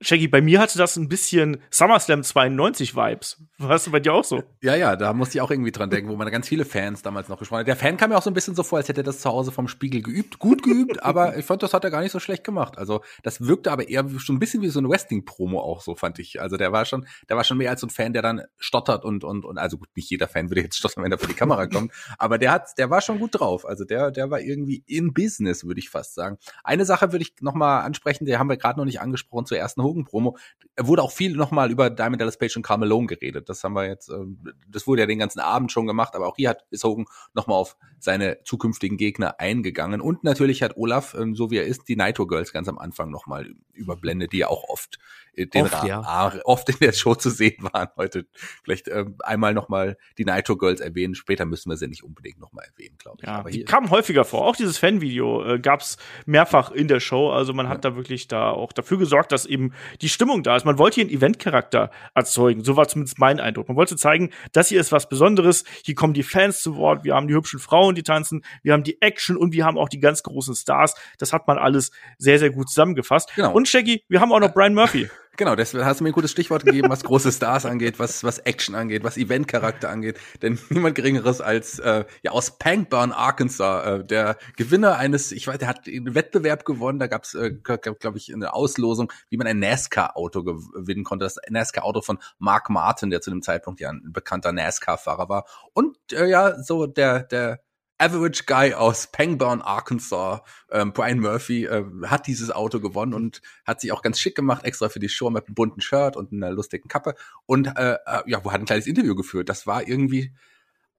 Shaggy, 0.00 0.28
bei 0.28 0.40
mir 0.40 0.60
hatte 0.60 0.78
das 0.78 0.96
ein 0.96 1.08
bisschen 1.08 1.60
SummerSlam 1.70 2.22
92 2.22 2.94
Vibes. 2.94 3.42
Warst 3.58 3.88
du 3.88 3.90
bei 3.90 3.98
dir 3.98 4.14
auch 4.14 4.22
so? 4.22 4.44
Ja, 4.62 4.76
ja, 4.76 4.94
da 4.94 5.12
musste 5.12 5.38
ich 5.38 5.42
auch 5.42 5.50
irgendwie 5.50 5.72
dran 5.72 5.90
denken, 5.90 6.08
wo 6.08 6.14
man 6.14 6.24
da 6.24 6.30
ganz 6.30 6.46
viele 6.46 6.64
Fans 6.64 7.02
damals 7.02 7.28
noch 7.28 7.40
gesprochen 7.40 7.60
hat. 7.60 7.66
Der 7.66 7.74
Fan 7.74 7.96
kam 7.96 8.10
mir 8.10 8.16
auch 8.16 8.22
so 8.22 8.30
ein 8.30 8.34
bisschen 8.34 8.54
so 8.54 8.62
vor, 8.62 8.78
als 8.78 8.88
hätte 8.88 9.00
er 9.00 9.04
das 9.04 9.18
zu 9.18 9.28
Hause 9.28 9.50
vom 9.50 9.66
Spiegel 9.66 10.00
geübt. 10.00 10.38
Gut 10.38 10.62
geübt, 10.62 11.02
aber 11.02 11.36
ich 11.36 11.44
fand, 11.44 11.64
das 11.64 11.74
hat 11.74 11.82
er 11.82 11.90
gar 11.90 12.00
nicht 12.00 12.12
so 12.12 12.20
schlecht 12.20 12.44
gemacht. 12.44 12.78
Also, 12.78 13.02
das 13.24 13.40
wirkte 13.40 13.72
aber 13.72 13.88
eher 13.88 14.08
schon 14.18 14.36
ein 14.36 14.38
bisschen 14.38 14.62
wie 14.62 14.68
so 14.68 14.78
eine 14.78 14.88
Wrestling-Promo 14.88 15.58
auch 15.58 15.80
so, 15.80 15.96
fand 15.96 16.20
ich. 16.20 16.40
Also, 16.40 16.56
der 16.56 16.70
war 16.70 16.84
schon, 16.84 17.04
der 17.28 17.36
war 17.36 17.42
schon 17.42 17.58
mehr 17.58 17.70
als 17.70 17.80
so 17.80 17.88
ein 17.88 17.90
Fan, 17.90 18.12
der 18.12 18.22
dann 18.22 18.42
stottert 18.56 19.04
und, 19.04 19.24
und, 19.24 19.44
und, 19.44 19.58
also 19.58 19.78
gut, 19.78 19.88
nicht 19.96 20.08
jeder 20.08 20.28
Fan 20.28 20.48
würde 20.48 20.62
jetzt 20.62 20.78
stottern, 20.78 21.02
wenn 21.02 21.10
er 21.10 21.18
vor 21.18 21.28
die 21.28 21.34
Kamera 21.34 21.66
kommt. 21.66 21.90
Aber 22.18 22.38
der 22.38 22.52
hat, 22.52 22.78
der 22.78 22.88
war 22.90 23.00
schon 23.00 23.18
gut 23.18 23.40
drauf. 23.40 23.66
Also, 23.66 23.84
der, 23.84 24.12
der 24.12 24.30
war 24.30 24.40
irgendwie 24.40 24.84
in 24.86 25.12
Business, 25.12 25.64
würde 25.64 25.80
ich 25.80 25.90
fast 25.90 26.14
sagen. 26.14 26.38
Eine 26.62 26.84
Sache 26.84 27.10
würde 27.10 27.24
ich 27.24 27.34
noch 27.40 27.54
mal 27.54 27.80
ansprechen, 27.80 28.26
die 28.26 28.36
haben 28.36 28.48
wir 28.48 28.56
gerade 28.56 28.78
noch 28.78 28.86
nicht 28.86 29.00
angesprochen 29.00 29.46
zur 29.46 29.58
ersten 29.58 29.82
Hogan-Promo 29.88 30.36
wurde 30.78 31.02
auch 31.02 31.12
viel 31.12 31.34
nochmal 31.34 31.70
über 31.70 31.90
Diamond 31.90 32.20
Dallas 32.20 32.38
Page 32.38 32.56
und 32.56 32.62
Carmelo 32.62 32.98
geredet. 33.06 33.48
Das 33.48 33.64
haben 33.64 33.74
wir 33.74 33.86
jetzt, 33.86 34.08
ähm, 34.08 34.38
das 34.68 34.86
wurde 34.86 35.02
ja 35.02 35.06
den 35.06 35.18
ganzen 35.18 35.40
Abend 35.40 35.72
schon 35.72 35.86
gemacht, 35.86 36.14
aber 36.14 36.26
auch 36.28 36.36
hier 36.36 36.50
hat 36.50 36.64
ist 36.70 36.84
Hogan 36.84 37.06
nochmal 37.34 37.58
auf 37.58 37.76
seine 37.98 38.42
zukünftigen 38.44 38.96
Gegner 38.96 39.40
eingegangen. 39.40 40.00
Und 40.00 40.24
natürlich 40.24 40.62
hat 40.62 40.76
Olaf, 40.76 41.14
ähm, 41.14 41.34
so 41.34 41.50
wie 41.50 41.58
er 41.58 41.64
ist, 41.64 41.88
die 41.88 41.96
Nitro 41.96 42.26
Girls 42.26 42.52
ganz 42.52 42.68
am 42.68 42.78
Anfang 42.78 43.10
nochmal 43.10 43.54
überblendet, 43.72 44.32
die 44.32 44.38
ja 44.38 44.48
auch 44.48 44.64
oft 44.68 44.98
den 45.46 45.64
oft, 45.64 45.84
ja. 45.84 46.32
oft 46.44 46.68
in 46.68 46.76
der 46.80 46.92
Show 46.92 47.14
zu 47.14 47.30
sehen 47.30 47.68
waren. 47.72 47.88
Heute 47.96 48.26
vielleicht 48.64 48.88
ähm, 48.88 49.16
einmal 49.20 49.54
nochmal 49.54 49.96
die 50.18 50.24
Nitro 50.24 50.56
Girls 50.56 50.80
erwähnen. 50.80 51.14
Später 51.14 51.44
müssen 51.44 51.70
wir 51.70 51.76
sie 51.76 51.88
nicht 51.88 52.02
unbedingt 52.02 52.40
nochmal 52.40 52.66
erwähnen, 52.72 52.96
glaube 52.98 53.18
ich. 53.20 53.26
Ja, 53.26 53.36
Aber 53.36 53.50
die 53.50 53.64
kamen 53.64 53.90
häufiger 53.90 54.24
vor. 54.24 54.46
Auch 54.46 54.56
dieses 54.56 54.78
Fanvideo 54.78 55.44
äh, 55.44 55.58
gab 55.58 55.80
es 55.80 55.96
mehrfach 56.26 56.70
in 56.70 56.88
der 56.88 57.00
Show. 57.00 57.30
Also 57.30 57.52
man 57.52 57.68
hat 57.68 57.84
ja. 57.84 57.90
da 57.90 57.96
wirklich 57.96 58.28
da 58.28 58.50
auch 58.50 58.72
dafür 58.72 58.98
gesorgt, 58.98 59.32
dass 59.32 59.46
eben 59.46 59.72
die 60.00 60.08
Stimmung 60.08 60.42
da 60.42 60.56
ist. 60.56 60.64
Man 60.64 60.78
wollte 60.78 60.96
hier 60.96 61.04
einen 61.04 61.14
Eventcharakter 61.14 61.90
erzeugen. 62.14 62.64
So 62.64 62.76
war 62.76 62.88
zumindest 62.88 63.18
mein 63.18 63.40
Eindruck. 63.40 63.68
Man 63.68 63.76
wollte 63.76 63.96
zeigen, 63.96 64.30
das 64.52 64.68
hier 64.68 64.80
ist 64.80 64.92
was 64.92 65.08
Besonderes. 65.08 65.64
Hier 65.84 65.94
kommen 65.94 66.14
die 66.14 66.22
Fans 66.22 66.62
zu 66.62 66.76
Wort. 66.76 67.04
Wir 67.04 67.14
haben 67.14 67.28
die 67.28 67.34
hübschen 67.34 67.60
Frauen, 67.60 67.94
die 67.94 68.02
tanzen. 68.02 68.44
Wir 68.62 68.72
haben 68.72 68.82
die 68.82 69.00
Action 69.00 69.36
und 69.36 69.52
wir 69.52 69.64
haben 69.64 69.78
auch 69.78 69.88
die 69.88 70.00
ganz 70.00 70.22
großen 70.22 70.54
Stars. 70.54 70.94
Das 71.18 71.32
hat 71.32 71.46
man 71.46 71.58
alles 71.58 71.90
sehr, 72.18 72.38
sehr 72.38 72.50
gut 72.50 72.68
zusammengefasst. 72.68 73.34
Genau. 73.34 73.52
Und 73.52 73.68
Shaggy, 73.68 74.04
wir 74.08 74.20
haben 74.20 74.32
auch 74.32 74.40
noch 74.40 74.52
Brian 74.52 74.74
Murphy. 74.74 75.08
Genau, 75.38 75.54
deswegen 75.54 75.84
hast 75.84 76.00
du 76.00 76.04
mir 76.04 76.10
ein 76.10 76.14
gutes 76.14 76.32
Stichwort 76.32 76.64
gegeben, 76.64 76.90
was 76.90 77.04
große 77.04 77.30
Stars 77.30 77.64
angeht, 77.64 78.00
was, 78.00 78.24
was 78.24 78.40
Action 78.40 78.74
angeht, 78.74 79.04
was 79.04 79.16
Eventcharakter 79.16 79.88
angeht. 79.88 80.18
Denn 80.42 80.58
niemand 80.68 80.96
Geringeres 80.96 81.40
als 81.40 81.78
äh, 81.78 82.06
ja 82.24 82.32
aus 82.32 82.58
Pankburn, 82.58 83.12
Arkansas, 83.12 83.86
äh, 83.86 84.04
der 84.04 84.36
Gewinner 84.56 84.96
eines, 84.96 85.30
ich 85.30 85.46
weiß, 85.46 85.58
der 85.58 85.68
hat 85.68 85.86
einen 85.86 86.16
Wettbewerb 86.16 86.64
gewonnen, 86.64 86.98
da 86.98 87.06
gab's, 87.06 87.34
äh, 87.34 87.52
glaube 87.52 88.18
ich, 88.18 88.34
eine 88.34 88.52
Auslosung, 88.52 89.12
wie 89.30 89.36
man 89.36 89.46
ein 89.46 89.60
NASCAR-Auto 89.60 90.42
gewinnen 90.42 91.04
konnte. 91.04 91.24
Das 91.24 91.36
NASCAR-Auto 91.48 92.02
von 92.02 92.18
Mark 92.40 92.68
Martin, 92.68 93.10
der 93.10 93.20
zu 93.20 93.30
dem 93.30 93.40
Zeitpunkt 93.40 93.78
ja 93.78 93.90
ein 93.90 94.10
bekannter 94.12 94.50
NASCAR-Fahrer 94.50 95.28
war. 95.28 95.46
Und 95.72 95.96
äh, 96.12 96.26
ja, 96.26 96.60
so 96.60 96.86
der, 96.86 97.22
der 97.22 97.60
Average 97.98 98.44
Guy 98.46 98.74
aus 98.74 99.08
Pangburn, 99.08 99.60
Arkansas, 99.60 100.40
ähm, 100.70 100.92
Brian 100.92 101.18
Murphy, 101.18 101.64
äh, 101.64 101.84
hat 102.06 102.26
dieses 102.26 102.50
Auto 102.50 102.80
gewonnen 102.80 103.14
und 103.14 103.42
hat 103.66 103.80
sich 103.80 103.92
auch 103.92 104.02
ganz 104.02 104.20
schick 104.20 104.36
gemacht, 104.36 104.64
extra 104.64 104.88
für 104.88 105.00
die 105.00 105.08
Show 105.08 105.30
mit 105.30 105.46
einem 105.46 105.54
bunten 105.54 105.80
Shirt 105.80 106.16
und 106.16 106.32
einer 106.32 106.50
lustigen 106.50 106.88
Kappe 106.88 107.14
und 107.46 107.66
äh, 107.76 107.94
äh, 108.06 108.22
ja, 108.26 108.44
wo 108.44 108.52
hat 108.52 108.60
ein 108.60 108.66
kleines 108.66 108.86
Interview 108.86 109.14
geführt. 109.14 109.48
Das 109.48 109.66
war 109.66 109.86
irgendwie, 109.86 110.32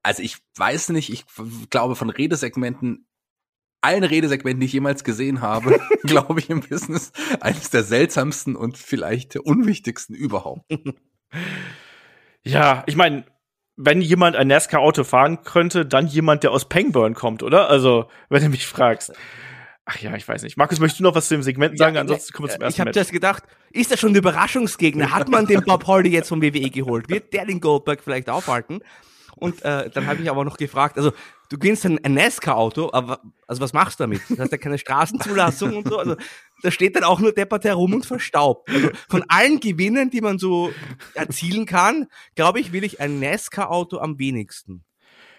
also 0.02 0.22
ich 0.22 0.36
weiß 0.56 0.90
nicht, 0.90 1.10
ich 1.10 1.24
glaube 1.70 1.96
von 1.96 2.10
Redesegmenten 2.10 3.06
allen 3.80 4.04
Redesegmenten, 4.04 4.60
die 4.60 4.66
ich 4.66 4.72
jemals 4.72 5.04
gesehen 5.04 5.40
habe, 5.40 5.80
glaube 6.02 6.40
ich 6.40 6.50
im 6.50 6.60
Business, 6.60 7.12
eines 7.40 7.70
der 7.70 7.82
seltsamsten 7.82 8.56
und 8.56 8.78
vielleicht 8.78 9.36
unwichtigsten 9.36 10.14
überhaupt. 10.14 10.70
Ja, 12.42 12.84
ich 12.86 12.96
meine, 12.96 13.26
wenn 13.82 14.02
jemand 14.02 14.36
ein 14.36 14.48
NASCAR-Auto 14.48 15.04
fahren 15.04 15.42
könnte, 15.42 15.86
dann 15.86 16.06
jemand, 16.06 16.42
der 16.42 16.52
aus 16.52 16.68
Pangburn 16.68 17.14
kommt, 17.14 17.42
oder? 17.42 17.70
Also, 17.70 18.10
wenn 18.28 18.42
du 18.42 18.50
mich 18.50 18.66
fragst. 18.66 19.12
Ach 19.86 19.96
ja, 19.98 20.14
ich 20.14 20.28
weiß 20.28 20.42
nicht. 20.42 20.56
Markus, 20.56 20.78
möchtest 20.78 21.00
du 21.00 21.04
noch 21.04 21.14
was 21.14 21.28
zu 21.28 21.34
dem 21.34 21.42
Segment 21.42 21.78
sagen? 21.78 21.94
Ja, 21.94 22.02
Ansonsten 22.02 22.32
kommen 22.32 22.48
wir 22.48 22.52
zum 22.52 22.62
ersten 22.62 22.76
Ich 22.76 22.80
habe 22.80 22.90
das 22.92 23.10
gedacht, 23.10 23.42
ist 23.72 23.90
das 23.90 23.98
schon 23.98 24.12
ein 24.12 24.16
Überraschungsgegner? 24.16 25.10
Hat 25.10 25.28
man 25.28 25.46
den 25.46 25.62
Bob 25.64 25.86
Hardy 25.86 26.10
jetzt 26.10 26.28
vom 26.28 26.42
WWE 26.42 26.70
geholt? 26.70 27.08
Wird 27.08 27.32
der 27.32 27.46
den 27.46 27.60
Goldberg 27.60 28.02
vielleicht 28.02 28.28
aufhalten? 28.28 28.80
Und 29.36 29.64
äh, 29.64 29.88
dann 29.90 30.06
habe 30.06 30.22
ich 30.22 30.30
aber 30.30 30.44
noch 30.44 30.58
gefragt, 30.58 30.98
also 30.98 31.12
du 31.50 31.58
gewinnst 31.58 31.84
ein, 31.84 32.02
ein 32.02 32.14
NASCAR-Auto, 32.14 32.90
aber 32.92 33.20
also 33.46 33.60
was 33.60 33.74
machst 33.74 34.00
du 34.00 34.04
damit? 34.04 34.22
Du 34.28 34.38
hast 34.38 34.52
ja 34.52 34.58
keine 34.58 34.78
Straßenzulassung 34.78 35.76
und 35.76 35.88
so. 35.88 35.98
Also 35.98 36.16
da 36.62 36.70
steht 36.70 36.96
dann 36.96 37.04
auch 37.04 37.20
nur 37.20 37.32
deppert 37.32 37.64
herum 37.64 37.92
und 37.92 38.06
verstaubt. 38.06 38.70
Also 38.70 38.88
von 39.08 39.24
allen 39.28 39.60
Gewinnen, 39.60 40.10
die 40.10 40.22
man 40.22 40.38
so 40.38 40.72
erzielen 41.14 41.66
kann, 41.66 42.06
glaube 42.34 42.60
ich, 42.60 42.72
will 42.72 42.84
ich 42.84 43.00
ein 43.00 43.20
NASCAR-Auto 43.20 43.98
am 43.98 44.18
wenigsten. 44.18 44.84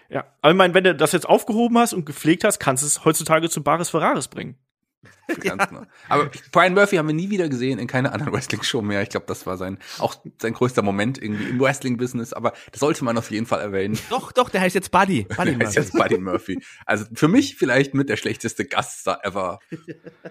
Ja, 0.08 0.26
aber 0.42 0.52
ich 0.52 0.58
meine, 0.58 0.74
wenn 0.74 0.84
du 0.84 0.94
das 0.94 1.12
jetzt 1.12 1.26
aufgehoben 1.26 1.78
hast 1.78 1.94
und 1.94 2.04
gepflegt 2.04 2.44
hast, 2.44 2.58
kannst 2.58 2.82
du 2.82 2.86
es 2.86 3.04
heutzutage 3.04 3.48
zu 3.48 3.62
Baris 3.62 3.88
Ferraris 3.88 4.28
bringen. 4.28 4.58
ja. 5.42 5.56
genau. 5.56 5.82
Aber 6.08 6.30
Brian 6.52 6.74
Murphy 6.74 6.96
haben 6.96 7.08
wir 7.08 7.14
nie 7.14 7.30
wieder 7.30 7.48
gesehen 7.48 7.78
in 7.78 7.86
keiner 7.86 8.12
anderen 8.12 8.32
Wrestling-Show 8.34 8.82
mehr. 8.82 9.02
Ich 9.02 9.08
glaube, 9.08 9.26
das 9.26 9.46
war 9.46 9.56
sein 9.56 9.78
auch 9.98 10.14
sein 10.40 10.52
größter 10.52 10.82
Moment 10.82 11.22
irgendwie 11.22 11.44
im 11.44 11.60
Wrestling-Business. 11.60 12.32
Aber 12.32 12.52
das 12.70 12.80
sollte 12.80 13.04
man 13.04 13.18
auf 13.18 13.30
jeden 13.30 13.46
Fall 13.46 13.60
erwähnen. 13.60 13.98
Doch, 14.10 14.32
doch, 14.32 14.50
der 14.50 14.60
heißt 14.60 14.74
jetzt 14.74 14.90
Buddy. 14.90 15.24
Buddy 15.24 15.56
der 15.56 15.66
heißt 15.66 15.76
jetzt 15.76 15.92
Buddy 15.92 16.18
Murphy. 16.18 16.62
Also 16.86 17.06
für 17.14 17.28
mich 17.28 17.56
vielleicht 17.56 17.94
mit 17.94 18.08
der 18.08 18.16
schlechteste 18.16 18.64
Gaststar 18.64 19.24
ever. 19.24 19.58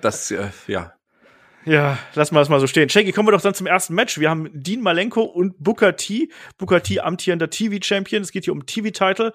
Das, 0.01 0.29
äh, 0.31 0.49
ja, 0.67 0.93
ja, 1.63 1.99
lassen 2.15 2.34
wir 2.34 2.39
das 2.39 2.49
mal 2.49 2.60
so 2.60 2.65
stehen. 2.65 2.89
Shaggy, 2.89 3.12
kommen 3.12 3.27
wir 3.27 3.34
doch 3.34 3.41
dann 3.41 3.53
zum 3.53 3.67
ersten 3.67 3.93
Match. 3.93 4.19
Wir 4.19 4.31
haben 4.31 4.49
Dean 4.51 4.81
Malenko 4.81 5.21
und 5.21 5.55
Booker 5.60 5.95
T. 5.95 6.29
Booker 6.57 6.81
T 6.81 6.99
amtierender 6.99 7.51
TV-Champion. 7.51 8.23
Es 8.23 8.31
geht 8.31 8.45
hier 8.45 8.53
um 8.53 8.65
TV-Title. 8.65 9.31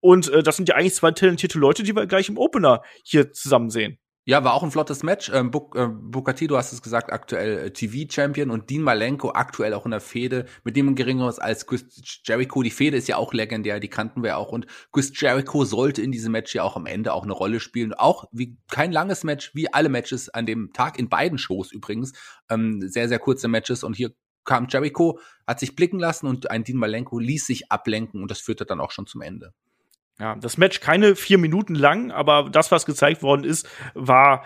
Und 0.00 0.28
äh, 0.28 0.42
das 0.42 0.56
sind 0.56 0.68
ja 0.68 0.74
eigentlich 0.74 0.94
zwei 0.94 1.12
talentierte 1.12 1.58
Leute, 1.58 1.82
die 1.82 1.96
wir 1.96 2.06
gleich 2.06 2.28
im 2.28 2.36
Opener 2.36 2.82
hier 3.02 3.32
zusammen 3.32 3.70
sehen. 3.70 3.98
Ja, 4.30 4.44
war 4.44 4.54
auch 4.54 4.62
ein 4.62 4.70
flottes 4.70 5.02
Match. 5.02 5.28
Ähm, 5.34 5.50
Buk 5.50 5.74
äh, 5.74 5.88
Bukati, 5.88 6.46
du 6.46 6.56
hast 6.56 6.72
es 6.72 6.82
gesagt, 6.82 7.12
aktuell 7.12 7.58
äh, 7.58 7.70
TV-Champion 7.72 8.52
und 8.52 8.70
Dean 8.70 8.80
Malenko 8.80 9.30
aktuell 9.32 9.74
auch 9.74 9.86
in 9.86 9.90
der 9.90 10.00
Fehde 10.00 10.46
mit 10.62 10.76
dem 10.76 10.94
geringeres 10.94 11.40
als 11.40 11.66
Chris 11.66 11.84
Jericho. 12.24 12.62
Die 12.62 12.70
Fehde 12.70 12.96
ist 12.96 13.08
ja 13.08 13.16
auch 13.16 13.32
legendär, 13.32 13.80
die 13.80 13.88
kannten 13.88 14.22
wir 14.22 14.38
auch 14.38 14.52
und 14.52 14.68
Chris 14.92 15.10
Jericho 15.16 15.64
sollte 15.64 16.00
in 16.00 16.12
diesem 16.12 16.30
Match 16.30 16.54
ja 16.54 16.62
auch 16.62 16.76
am 16.76 16.86
Ende 16.86 17.12
auch 17.12 17.24
eine 17.24 17.32
Rolle 17.32 17.58
spielen. 17.58 17.92
Auch 17.92 18.26
wie 18.30 18.56
kein 18.70 18.92
langes 18.92 19.24
Match, 19.24 19.52
wie 19.56 19.72
alle 19.74 19.88
Matches 19.88 20.28
an 20.28 20.46
dem 20.46 20.72
Tag 20.72 20.96
in 21.00 21.08
beiden 21.08 21.36
Shows 21.36 21.72
übrigens. 21.72 22.12
Ähm, 22.48 22.88
sehr, 22.88 23.08
sehr 23.08 23.18
kurze 23.18 23.48
Matches 23.48 23.82
und 23.82 23.96
hier 23.96 24.12
kam 24.44 24.68
Jericho, 24.68 25.18
hat 25.44 25.58
sich 25.58 25.74
blicken 25.74 25.98
lassen 25.98 26.28
und 26.28 26.52
ein 26.52 26.62
Dean 26.62 26.78
Malenko 26.78 27.18
ließ 27.18 27.46
sich 27.46 27.72
ablenken 27.72 28.22
und 28.22 28.30
das 28.30 28.38
führte 28.38 28.64
dann 28.64 28.80
auch 28.80 28.92
schon 28.92 29.08
zum 29.08 29.22
Ende. 29.22 29.54
Ja, 30.20 30.36
das 30.36 30.58
Match 30.58 30.80
keine 30.80 31.16
vier 31.16 31.38
Minuten 31.38 31.74
lang, 31.74 32.10
aber 32.10 32.50
das, 32.50 32.70
was 32.70 32.84
gezeigt 32.84 33.22
worden 33.22 33.44
ist, 33.44 33.68
war 33.94 34.44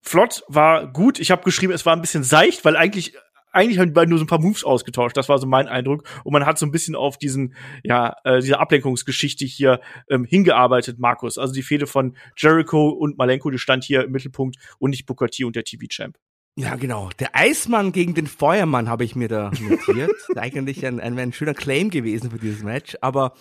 flott, 0.00 0.44
war 0.48 0.86
gut. 0.86 1.18
Ich 1.18 1.30
habe 1.30 1.42
geschrieben, 1.42 1.72
es 1.72 1.84
war 1.84 1.94
ein 1.94 2.00
bisschen 2.00 2.22
seicht, 2.22 2.64
weil 2.64 2.76
eigentlich 2.76 3.14
eigentlich 3.52 3.78
haben 3.78 3.88
die 3.88 3.94
beiden 3.94 4.10
nur 4.10 4.18
so 4.18 4.24
ein 4.24 4.28
paar 4.28 4.40
Moves 4.40 4.64
ausgetauscht. 4.64 5.16
Das 5.16 5.28
war 5.28 5.38
so 5.38 5.46
mein 5.46 5.66
Eindruck. 5.66 6.04
Und 6.24 6.32
man 6.32 6.46
hat 6.46 6.58
so 6.58 6.66
ein 6.66 6.70
bisschen 6.70 6.94
auf 6.94 7.18
diesen, 7.18 7.54
ja, 7.82 8.14
äh, 8.22 8.40
diese 8.40 8.60
Ablenkungsgeschichte 8.60 9.44
hier 9.44 9.80
ähm, 10.08 10.24
hingearbeitet, 10.24 11.00
Markus. 11.00 11.36
Also 11.36 11.52
die 11.52 11.62
Fehde 11.62 11.88
von 11.88 12.16
Jericho 12.36 12.90
und 12.90 13.18
Malenko, 13.18 13.50
die 13.50 13.58
stand 13.58 13.82
hier 13.82 14.04
im 14.04 14.12
Mittelpunkt 14.12 14.56
und 14.78 14.90
nicht 14.90 15.06
Booker 15.06 15.26
T 15.26 15.44
und 15.44 15.56
der 15.56 15.64
TV-Champ. 15.64 16.16
Ja, 16.56 16.76
genau. 16.76 17.10
Der 17.18 17.34
Eismann 17.34 17.92
gegen 17.92 18.14
den 18.14 18.26
Feuermann 18.26 18.88
habe 18.88 19.04
ich 19.04 19.16
mir 19.16 19.28
da 19.28 19.50
notiert. 19.60 20.12
Eigentlich 20.36 20.84
ein, 20.86 21.00
ein, 21.00 21.18
ein 21.18 21.32
schöner 21.32 21.54
Claim 21.54 21.90
gewesen 21.90 22.30
für 22.30 22.38
dieses 22.38 22.62
Match. 22.62 22.96
Aber 23.00 23.34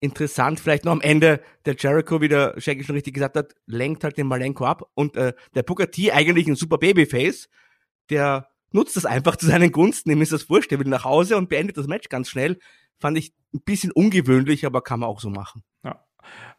interessant, 0.00 0.60
vielleicht 0.60 0.84
noch 0.84 0.92
am 0.92 1.00
Ende, 1.00 1.40
der 1.64 1.74
Jericho, 1.76 2.20
wie 2.20 2.28
der 2.28 2.54
Shaggy 2.58 2.84
schon 2.84 2.94
richtig 2.94 3.14
gesagt 3.14 3.36
hat, 3.36 3.54
lenkt 3.66 4.04
halt 4.04 4.16
den 4.16 4.26
Malenko 4.26 4.64
ab 4.64 4.88
und 4.94 5.16
äh, 5.16 5.34
der 5.54 5.62
Booker 5.62 5.90
T 5.90 6.12
eigentlich 6.12 6.46
ein 6.46 6.56
super 6.56 6.78
Babyface, 6.78 7.48
der 8.10 8.48
nutzt 8.70 8.96
das 8.96 9.06
einfach 9.06 9.36
zu 9.36 9.46
seinen 9.46 9.72
Gunsten, 9.72 10.10
ihm 10.10 10.22
ist 10.22 10.32
das 10.32 10.48
wurscht, 10.48 10.70
er 10.72 10.78
will 10.78 10.88
nach 10.88 11.04
Hause 11.04 11.36
und 11.36 11.48
beendet 11.48 11.76
das 11.76 11.86
Match 11.86 12.08
ganz 12.08 12.28
schnell. 12.28 12.58
Fand 13.00 13.16
ich 13.16 13.32
ein 13.54 13.62
bisschen 13.64 13.92
ungewöhnlich, 13.92 14.66
aber 14.66 14.82
kann 14.82 15.00
man 15.00 15.08
auch 15.08 15.20
so 15.20 15.30
machen. 15.30 15.62
Ja. 15.84 16.04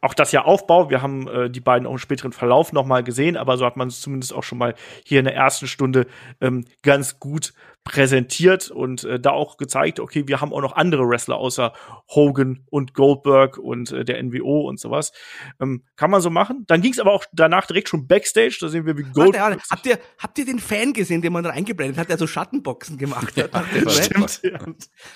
Auch 0.02 0.14
das 0.14 0.32
ja 0.32 0.46
Aufbau, 0.46 0.90
wir 0.90 1.02
haben 1.02 1.28
äh, 1.28 1.50
die 1.50 1.60
beiden 1.60 1.88
auch 1.88 1.92
im 1.92 1.98
späteren 1.98 2.32
Verlauf 2.32 2.72
nochmal 2.72 3.04
gesehen, 3.04 3.36
aber 3.36 3.58
so 3.58 3.66
hat 3.66 3.78
man 3.78 3.90
es 3.90 4.00
zumindest 4.00 4.34
auch 4.34 4.44
schon 4.44 4.58
mal 4.58 4.76
hier 5.06 5.20
in 5.20 5.26
der 5.26 5.36
ersten 5.36 5.68
Stunde 5.68 6.08
ähm, 6.40 6.66
ganz 6.82 7.20
gut 7.20 7.54
präsentiert 7.84 8.70
und 8.70 9.04
äh, 9.04 9.20
da 9.20 9.32
auch 9.32 9.58
gezeigt, 9.58 10.00
okay, 10.00 10.28
wir 10.28 10.42
haben 10.42 10.54
auch 10.54 10.62
noch 10.62 10.76
andere 10.76 11.08
Wrestler 11.08 11.38
außer 11.38 11.74
Hogan 12.08 12.64
und 12.70 12.94
Goldberg 12.94 13.58
und 13.58 13.92
äh, 13.92 14.06
der 14.06 14.22
NWO 14.22 14.68
und 14.68 14.80
sowas. 14.80 15.12
Ähm, 15.60 15.84
kann 15.96 16.12
man 16.12 16.22
so 16.22 16.30
machen. 16.30 16.66
Dann 16.68 16.82
ging 16.82 16.92
es 16.92 17.00
aber 17.00 17.12
auch 17.12 17.26
danach 17.34 17.66
direkt 17.66 17.90
schon 17.90 18.08
Backstage, 18.08 18.58
da 18.62 18.68
sehen 18.68 18.86
wir 18.86 18.98
wie 18.98 19.04
Goldberg. 19.04 19.42
Warte, 19.42 19.58
warte. 19.58 19.70
Habt 19.72 19.86
ihr, 19.88 20.00
habt 20.20 20.38
ihr 20.38 20.46
den 20.46 20.60
Fan 20.60 20.94
gesehen, 20.94 21.22
den 21.22 21.34
man 21.34 21.44
da 21.44 21.50
eingeblendet 21.50 21.98
hat, 21.98 22.10
der 22.10 22.18
so 22.18 22.28
Schattenboxen 22.28 22.98
gemacht 22.98 23.36
hat? 23.38 23.52
Ja, 23.54 23.90
stimmt, 23.90 24.42
ja. 24.44 24.60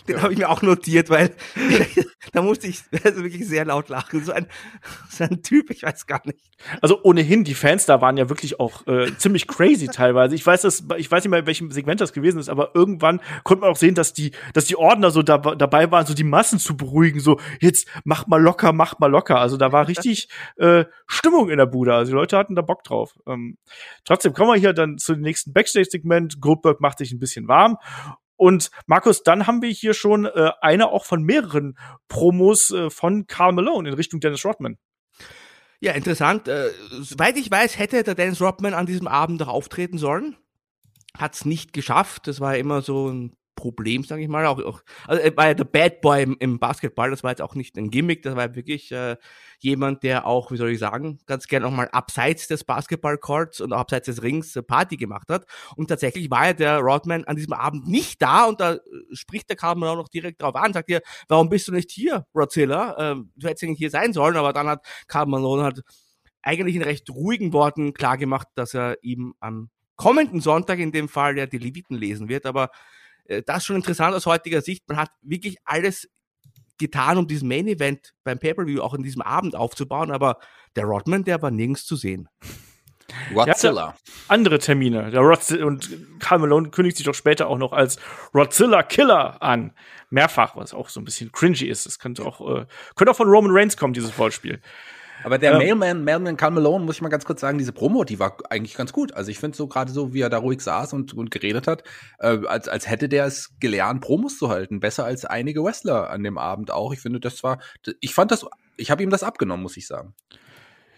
Den 0.08 0.16
ja. 0.16 0.22
habe 0.22 0.34
ich 0.34 0.40
mir 0.40 0.50
auch 0.50 0.62
notiert, 0.62 1.10
weil 1.10 1.36
da 2.32 2.42
musste 2.42 2.68
ich 2.68 2.82
also 3.04 3.24
wirklich 3.24 3.48
sehr 3.48 3.66
laut 3.66 3.90
lachen. 3.90 4.24
So 4.24 4.32
ein, 4.32 4.48
so 5.10 5.24
ein 5.24 5.42
Typ, 5.42 5.70
ich 5.70 5.84
weiß 5.84 6.08
gar 6.08 6.22
nicht. 6.26 6.40
Also 6.82 7.00
ohnehin, 7.04 7.44
die 7.44 7.54
Fans 7.54 7.86
da 7.86 8.02
waren 8.02 8.18
ja 8.18 8.30
wirklich 8.30 8.60
auch 8.60 8.86
äh, 8.88 9.16
ziemlich 9.18 9.48
crazy 9.48 9.88
teilweise. 9.92 10.36
Ich 10.36 10.46
weiß 10.46 10.62
das, 10.62 10.84
ich 10.98 11.12
weiß 11.12 11.24
nicht 11.24 11.32
mehr, 11.32 11.40
in 11.40 11.46
welchem 11.46 11.72
Segment 11.72 12.02
das 12.02 12.14
gewesen 12.14 12.40
ist, 12.40 12.50
aber 12.50 12.72
irgendwann 12.74 13.22
konnte 13.44 13.62
man 13.62 13.72
auch 13.72 13.78
sehen, 13.78 13.96
dass 13.96 14.14
die, 14.14 14.32
dass 14.54 14.66
die 14.66 14.76
Ordner 14.76 15.12
so 15.12 15.22
da, 15.22 15.38
dabei 15.38 15.92
waren, 15.92 16.06
so 16.06 16.14
die 16.14 16.24
Massen 16.24 16.60
zu 16.60 16.78
beruhigen, 16.78 17.20
so 17.20 17.40
jetzt 17.60 17.88
macht 18.04 18.28
mal 18.28 18.42
locker, 18.42 18.74
macht 18.74 19.00
mal 19.00 19.12
locker. 19.12 19.40
Also 19.40 19.58
da 19.58 19.72
war 19.72 19.88
richtig 19.88 20.30
äh, 20.58 20.86
Stimmung 21.08 21.50
in 21.50 21.58
der 21.58 21.66
Bude. 21.66 21.94
Also 21.94 22.12
die 22.12 22.16
Leute 22.16 22.38
hatten 22.38 22.56
da 22.56 22.62
Bock 22.62 22.84
drauf. 22.84 23.14
Ähm, 23.28 23.58
trotzdem 24.06 24.34
kommen 24.34 24.52
wir 24.52 24.60
hier 24.60 24.74
dann 24.74 24.98
zu 24.98 25.14
dem 25.14 25.22
nächsten 25.22 25.54
Backstage-Segment. 25.54 26.40
Goldberg 26.42 26.82
macht 26.82 26.98
sich 26.98 27.12
ein 27.12 27.20
bisschen 27.20 27.48
warm 27.48 27.78
und 28.36 28.72
Markus, 28.88 29.24
dann 29.24 29.48
haben 29.48 29.62
wir 29.62 29.70
hier 29.70 29.94
schon 29.94 30.26
äh, 30.26 30.52
eine 30.62 30.90
auch 30.90 31.06
von 31.06 31.24
mehreren 31.24 31.78
Promos 32.08 32.72
äh, 32.72 32.90
von 32.90 33.28
Carl 33.28 33.54
Malone 33.54 33.90
in 33.90 33.96
Richtung 33.96 34.20
Dennis 34.20 34.46
Rodman. 34.46 34.78
Ja, 35.80 35.92
interessant. 35.94 36.48
Äh, 36.48 36.70
soweit 37.02 37.38
ich 37.38 37.52
weiß, 37.52 37.78
hätte 37.78 38.04
der 38.04 38.16
Dennis 38.16 38.42
Rodman 38.42 38.74
an 38.74 38.86
diesem 38.86 39.08
Abend 39.08 39.42
doch 39.42 39.50
auftreten 39.50 39.98
sollen 39.98 40.38
hat 41.18 41.36
es 41.36 41.46
nicht 41.46 41.74
geschafft. 41.74 42.28
Das 42.28 42.40
war 42.40 42.58
immer 42.58 42.82
so 42.82 43.10
ein 43.10 43.36
Problem, 43.56 44.04
sage 44.04 44.22
ich 44.22 44.28
mal. 44.28 44.46
Auch, 44.46 44.60
auch, 44.64 44.82
also 45.08 45.22
er 45.22 45.36
war 45.38 45.48
ja 45.48 45.54
der 45.54 45.64
Bad 45.64 46.02
Boy 46.02 46.24
im, 46.24 46.38
im, 46.40 46.60
Basketball, 46.60 47.10
das 47.12 47.24
war 47.24 47.32
jetzt 47.32 47.42
auch 47.42 47.56
nicht 47.56 47.78
ein 47.78 47.90
Gimmick, 47.90 48.24
das 48.24 48.36
war 48.36 48.56
wirklich 48.56 48.92
äh, 48.92 49.18
jemand, 49.60 50.04
der 50.04 50.26
auch, 50.26 50.52
wie 50.52 50.58
soll 50.58 50.72
ich 50.72 50.80
sagen, 50.80 51.20
ganz 51.26 51.48
gerne 51.48 51.68
auch 51.68 51.72
mal 51.72 51.88
abseits 51.90 52.48
des 52.48 52.64
Basketballcourts 52.64 53.62
und 53.62 53.74
abseits 53.74 54.08
des 54.08 54.24
Rings 54.24 54.56
äh, 54.56 54.64
Party 54.64 54.98
gemacht 54.98 55.30
hat. 55.30 55.46
Und 55.76 55.88
tatsächlich 55.88 56.30
war 56.32 56.48
ja 56.48 56.54
der 56.54 56.80
Rodman 56.80 57.26
an 57.26 57.36
diesem 57.36 57.54
Abend 57.54 57.88
nicht 57.88 58.22
da 58.22 58.46
und 58.46 58.60
da 58.60 58.74
äh, 58.74 58.80
spricht 59.14 59.50
der 59.50 59.56
Carmen 59.56 59.84
auch 59.84 59.96
noch 59.96 60.10
direkt 60.10 60.42
drauf 60.42 60.56
an, 60.56 60.74
sagt 60.74 60.90
ihr, 60.90 61.02
warum 61.28 61.50
bist 61.50 61.68
du 61.68 61.72
nicht 61.72 61.92
hier, 61.92 62.26
Rodzilla? 62.36 62.96
Ähm, 62.98 63.32
du 63.36 63.48
hättest 63.48 63.64
eigentlich 63.64 63.80
hier 63.80 63.92
sein 63.92 64.14
sollen, 64.14 64.38
aber 64.38 64.54
dann 64.54 64.68
hat 64.68 64.86
Carmen 65.08 65.32
Malone 65.32 65.64
halt 65.64 65.82
eigentlich 66.42 66.76
in 66.76 66.84
recht 66.84 67.10
ruhigen 67.10 67.54
Worten 67.54 67.94
klargemacht, 67.94 68.48
dass 68.56 68.74
er 68.74 68.98
ihm 69.02 69.34
am 69.40 69.70
kommenden 69.96 70.42
Sonntag 70.42 70.80
in 70.80 70.92
dem 70.92 71.08
Fall 71.08 71.38
ja 71.38 71.46
die 71.46 71.58
Leviten 71.58 71.96
lesen 71.96 72.28
wird, 72.30 72.46
aber 72.46 72.66
äh, 72.66 72.70
das 73.46 73.58
ist 73.58 73.66
schon 73.66 73.76
interessant 73.76 74.16
aus 74.16 74.26
heutiger 74.26 74.62
Sicht. 74.62 74.88
Man 74.88 74.98
hat 74.98 75.12
wirklich 75.22 75.58
alles 75.66 76.10
getan, 76.78 77.18
um 77.18 77.28
diesen 77.28 77.48
Main 77.48 77.68
Event 77.68 78.14
beim 78.24 78.40
Pay-Per-View 78.40 78.82
auch 78.82 78.94
in 78.94 79.04
diesem 79.04 79.22
Abend 79.22 79.56
aufzubauen, 79.56 80.12
aber 80.12 80.40
der 80.76 80.86
Rodman, 80.86 81.24
der 81.24 81.42
war 81.42 81.52
nirgends 81.52 81.86
zu 81.86 81.96
sehen. 81.96 82.28
Rodzilla. 83.36 83.96
andere 84.28 84.60
Termine. 84.60 85.12
Der 85.12 85.22
Rodzilla 85.22 85.66
und 85.66 85.90
Karl 86.20 86.40
Malone 86.40 86.70
kündigt 86.70 86.98
sich 86.98 87.06
doch 87.06 87.14
später 87.14 87.48
auch 87.48 87.58
noch 87.58 87.74
als 87.74 88.00
Rodzilla 88.34 88.82
Killer 88.82 89.42
an. 89.42 89.74
Mehrfach, 90.10 90.56
was 90.56 90.74
auch 90.74 90.90
so 90.90 91.00
ein 91.02 91.06
bisschen 91.06 91.32
cringy 91.32 91.66
ist. 91.66 91.86
Das 91.86 92.00
könnte 92.00 92.24
auch, 92.26 92.40
äh, 92.42 92.66
könnte 92.96 93.12
auch 93.12 93.16
von 93.16 93.28
Roman 93.28 93.52
Reigns 93.52 93.78
kommen, 93.78 93.94
dieses 93.94 94.18
Wortspiel. 94.18 94.62
Aber 95.24 95.38
der 95.38 95.54
ähm, 95.54 95.58
Mailman, 95.60 96.04
Mailman 96.04 96.38
Carl 96.38 96.52
Malone, 96.52 96.86
muss 96.86 96.96
ich 96.96 97.02
mal 97.02 97.10
ganz 97.10 97.26
kurz 97.26 97.42
sagen, 97.42 97.58
diese 97.58 97.72
Promo, 97.72 98.04
die 98.04 98.20
war 98.20 98.38
eigentlich 98.50 98.76
ganz 98.76 98.94
gut. 98.94 99.14
Also 99.14 99.32
ich 99.32 99.40
finde 99.40 99.58
so 99.58 99.68
gerade 99.68 99.92
so, 99.92 100.14
wie 100.14 100.22
er 100.22 100.30
da 100.30 100.38
ruhig 100.38 100.62
saß 100.62 100.94
und, 100.94 101.14
und 101.14 101.32
geredet 101.32 101.68
hat, 101.68 101.84
äh, 102.20 102.40
als, 102.46 102.68
als 102.68 102.90
hätte 102.90 103.10
der 103.10 103.26
es 103.26 103.58
gelernt, 103.60 104.02
Promos 104.02 104.38
zu 104.38 104.50
halten. 104.50 104.80
Besser 104.80 105.06
als 105.06 105.26
einige 105.26 105.64
Wrestler 105.64 106.10
an 106.10 106.24
dem 106.24 106.38
Abend 106.38 106.72
auch. 106.72 106.94
Ich 106.94 107.00
finde, 107.00 107.20
das 107.20 107.44
war, 107.44 107.60
ich 108.00 108.14
fand 108.14 108.32
das, 108.32 108.46
ich 108.78 108.92
habe 108.92 109.04
ihm 109.04 109.10
das 109.10 109.24
abgenommen, 109.24 109.64
muss 109.64 109.78
ich 109.78 109.88
sagen. 109.88 110.14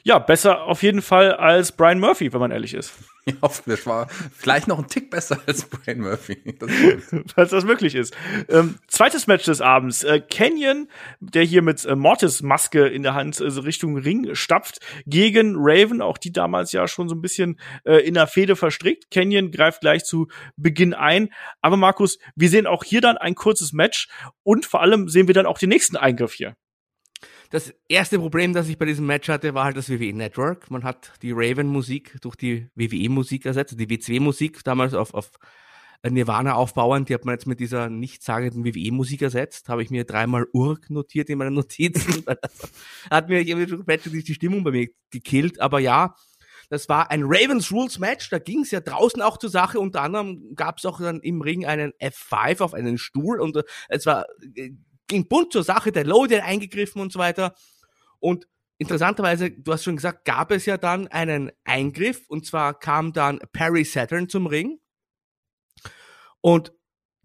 Ja, 0.04 0.20
besser 0.20 0.64
auf 0.64 0.84
jeden 0.84 1.02
Fall 1.02 1.34
als 1.34 1.72
Brian 1.72 2.00
Murphy, 2.00 2.32
wenn 2.32 2.40
man 2.40 2.52
ehrlich 2.52 2.74
ist. 2.74 2.94
Ja, 3.42 3.50
das 3.66 3.88
war 3.88 4.08
vielleicht 4.36 4.68
noch 4.68 4.78
ein 4.78 4.88
Tick 4.88 5.10
besser 5.10 5.40
als 5.48 5.66
Brian 5.66 6.00
Murphy. 6.00 6.38
Falls 7.34 7.50
das 7.50 7.66
möglich 7.66 7.96
ist. 7.96 8.16
Ähm, 8.50 8.78
zweites 8.88 9.26
Match 9.26 9.46
des 9.46 9.62
Abends. 9.62 10.04
Äh, 10.04 10.22
Canyon, 10.22 10.88
der 11.20 11.44
hier 11.44 11.64
mit 11.64 11.84
äh, 11.86 11.96
Mortis-Maske 11.96 12.86
in 12.88 13.02
der 13.02 13.16
Hand 13.16 13.40
äh, 13.40 13.46
Richtung 13.46 13.98
Ring 13.98 14.36
stapft, 14.36 14.80
gegen 15.08 15.56
Raven, 15.58 16.02
auch 16.02 16.20
die 16.20 16.32
damals 16.32 16.72
ja 16.72 16.88
schon 16.88 17.10
so 17.10 17.16
ein 17.16 17.22
bisschen 17.22 17.60
äh, 17.84 17.98
in 17.98 18.14
der 18.14 18.28
Fehde 18.28 18.56
verstrickt. 18.56 19.10
Canyon 19.10 19.50
greift 19.50 19.82
gleich 19.82 20.04
zu 20.04 20.28
Beginn 20.56 20.94
ein. 20.94 21.30
Aber 21.62 21.78
Markus, 21.78 22.20
wir 22.36 22.50
sehen 22.50 22.68
auch 22.68 22.84
hier 22.84 23.02
dann 23.02 23.18
ein 23.18 23.34
kurzes 23.34 23.74
Match 23.74 24.08
und 24.44 24.68
vor 24.68 24.82
allem 24.82 25.10
sehen 25.10 25.28
wir 25.28 25.34
dann 25.34 25.48
auch 25.48 25.58
den 25.58 25.70
nächsten 25.70 25.98
Eingriff 25.98 26.34
hier. 26.34 26.56
Das 27.56 27.74
erste 27.88 28.20
Problem, 28.20 28.52
das 28.52 28.68
ich 28.68 28.78
bei 28.78 28.84
diesem 28.84 29.06
Match 29.06 29.30
hatte, 29.30 29.54
war 29.54 29.64
halt 29.64 29.78
das 29.78 29.90
WWE 29.90 30.12
Network. 30.12 30.70
Man 30.70 30.84
hat 30.84 31.14
die 31.22 31.32
Raven-Musik 31.32 32.18
durch 32.20 32.36
die 32.36 32.68
WWE-Musik 32.76 33.46
ersetzt, 33.46 33.80
die 33.80 33.88
W2-Musik 33.88 34.62
damals 34.66 34.94
auf, 34.94 35.14
auf 35.14 35.32
Nirvana 36.04 36.56
aufbauend, 36.56 37.08
die 37.08 37.14
hat 37.14 37.24
man 37.24 37.36
jetzt 37.36 37.48
mit 37.48 37.62
dieser 37.62 37.90
nichtssagenden 37.90 38.66
WWE-Musik 38.66 39.22
ersetzt. 39.22 39.70
Habe 39.70 39.84
ich 39.84 39.90
mir 39.90 40.04
dreimal 40.04 40.48
Urk 40.52 40.90
notiert 40.90 41.30
in 41.30 41.38
meinen 41.38 41.54
Notizen. 41.54 42.26
hat 43.10 43.30
mir 43.30 43.46
die 43.46 44.34
Stimmung 44.34 44.66
bei 44.66 44.72
mir 44.72 44.90
gekillt. 45.10 45.62
Aber 45.62 45.80
ja, 45.80 46.14
das 46.70 46.90
war 46.90 47.12
ein 47.12 47.24
Ravens 47.24 47.72
Rules 47.72 48.00
Match. 48.00 48.30
Da 48.30 48.40
ging 48.40 48.64
es 48.64 48.72
ja 48.72 48.82
draußen 48.82 49.22
auch 49.22 49.38
zur 49.38 49.50
Sache. 49.50 49.80
Unter 49.80 50.02
anderem 50.02 50.56
gab 50.56 50.80
es 50.80 50.86
auch 50.86 51.00
dann 51.00 51.22
im 51.22 51.42
Ring 51.42 51.66
einen 51.66 51.94
F5 52.02 52.62
auf 52.62 52.74
einen 52.74 52.98
Stuhl 52.98 53.40
und 53.40 53.56
äh, 53.56 53.64
es 53.88 54.06
war 54.06 54.26
äh, 54.56 54.72
ging 55.08 55.28
bunt 55.28 55.52
zur 55.52 55.64
Sache, 55.64 55.92
der 55.92 56.06
Loader 56.06 56.44
eingegriffen 56.44 57.02
und 57.02 57.12
so 57.12 57.20
weiter. 57.20 57.56
Und 58.20 58.48
interessanterweise, 58.78 59.52
du 59.52 59.72
hast 59.72 59.84
schon 59.84 59.96
gesagt, 59.96 60.26
gab 60.26 60.52
es 60.52 60.66
ja 60.66 60.78
dann 60.78 61.08
einen 61.08 61.52
Eingriff 61.64 62.28
und 62.28 62.46
zwar 62.46 62.78
kam 62.78 63.14
dann 63.14 63.40
Perry 63.54 63.86
Saturn 63.86 64.30
zum 64.30 64.48
Ring 64.48 64.80
und 66.42 66.74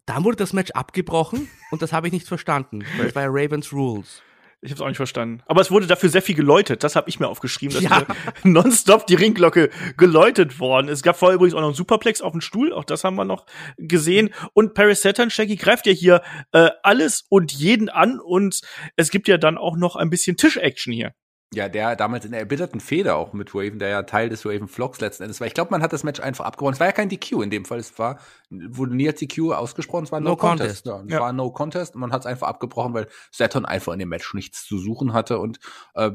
dann 0.07 0.25
wurde 0.25 0.37
das 0.37 0.53
Match 0.53 0.71
abgebrochen 0.73 1.49
und 1.71 1.83
das 1.83 1.93
habe 1.93 2.07
ich 2.07 2.13
nicht 2.13 2.27
verstanden, 2.27 2.85
weil 2.97 3.07
es 3.07 3.15
war 3.15 3.23
ja 3.23 3.29
Ravens 3.31 3.73
Rules. 3.73 4.23
Ich 4.63 4.71
habe 4.71 4.77
es 4.77 4.81
auch 4.83 4.89
nicht 4.89 4.99
verstanden. 4.99 5.43
Aber 5.47 5.63
es 5.63 5.71
wurde 5.71 5.87
dafür 5.87 6.11
sehr 6.11 6.21
viel 6.21 6.35
geläutet. 6.35 6.85
Das 6.85 6.95
habe 6.95 7.09
ich 7.09 7.19
mir 7.19 7.29
aufgeschrieben, 7.29 7.75
dass 7.75 7.83
ja. 7.83 8.07
nonstop 8.43 9.07
die 9.07 9.15
Ringglocke 9.15 9.71
geläutet 9.97 10.61
worden. 10.61 10.89
Es 10.89 11.03
gab 11.03 11.17
vorher 11.17 11.37
übrigens 11.37 11.55
auch 11.55 11.61
noch 11.61 11.69
einen 11.69 11.75
Superplex 11.75 12.21
auf 12.21 12.33
dem 12.33 12.43
Stuhl. 12.43 12.75
Auch 12.75 12.85
das 12.85 13.03
haben 13.03 13.17
wir 13.17 13.25
noch 13.25 13.47
gesehen. 13.79 14.35
Und 14.53 14.75
Paris 14.75 15.01
Saturn, 15.01 15.31
Shaggy, 15.31 15.57
greift 15.57 15.87
ja 15.87 15.93
hier 15.93 16.23
äh, 16.53 16.69
alles 16.83 17.25
und 17.31 17.53
jeden 17.53 17.89
an. 17.89 18.21
Und 18.21 18.61
es 18.97 19.11
gibt 19.11 19.29
ja 19.29 19.39
dann 19.39 19.57
auch 19.57 19.79
noch 19.79 19.97
ein 19.97 20.11
bisschen 20.11 20.37
Tisch-Action 20.37 20.93
hier. 20.93 21.15
Ja, 21.53 21.69
der 21.69 21.97
damals 21.97 22.25
in 22.25 22.31
der 22.31 22.39
erbitterten 22.39 22.79
Feder 22.79 23.17
auch 23.17 23.33
mit 23.33 23.53
Raven, 23.57 23.81
der 23.81 23.89
ja 23.89 24.03
Teil 24.05 24.29
des 24.29 24.47
Raven 24.47 24.69
Vlogs 24.69 25.01
letzten 25.01 25.25
Endes 25.25 25.41
war. 25.41 25.49
Ich 25.49 25.55
glaube, 25.55 25.73
man 25.73 25.83
hat 25.83 25.93
das 25.93 26.05
Match 26.05 26.21
einfach 26.21 26.45
abgebrochen. 26.45 26.75
Es 26.75 26.81
war 26.81 26.87
ja 26.87 26.93
kein 26.93 27.09
DQ 27.09 27.43
in 27.43 27.51
dem 27.51 27.65
Fall. 27.65 27.81
Es 27.81 27.99
war, 27.99 28.21
wurde 28.51 28.95
nie 28.95 29.09
als 29.09 29.19
DQ 29.19 29.51
ausgesprochen. 29.51 30.05
Es 30.05 30.13
war 30.13 30.21
No, 30.21 30.31
no 30.31 30.37
Contest. 30.37 30.85
contest. 30.85 30.87
Ja, 30.87 31.03
es 31.05 31.13
ja. 31.13 31.21
war 31.21 31.33
No 31.33 31.51
Contest. 31.51 31.97
Man 31.97 32.13
hat 32.13 32.21
es 32.21 32.27
einfach 32.27 32.47
abgebrochen, 32.47 32.95
weil 32.95 33.09
Saturn 33.33 33.65
einfach 33.65 33.93
in 33.93 33.99
dem 33.99 34.11
Match 34.11 34.33
nichts 34.33 34.65
zu 34.65 34.79
suchen 34.79 35.13
hatte. 35.13 35.41
Und, 35.41 35.59
äh, 35.95 36.13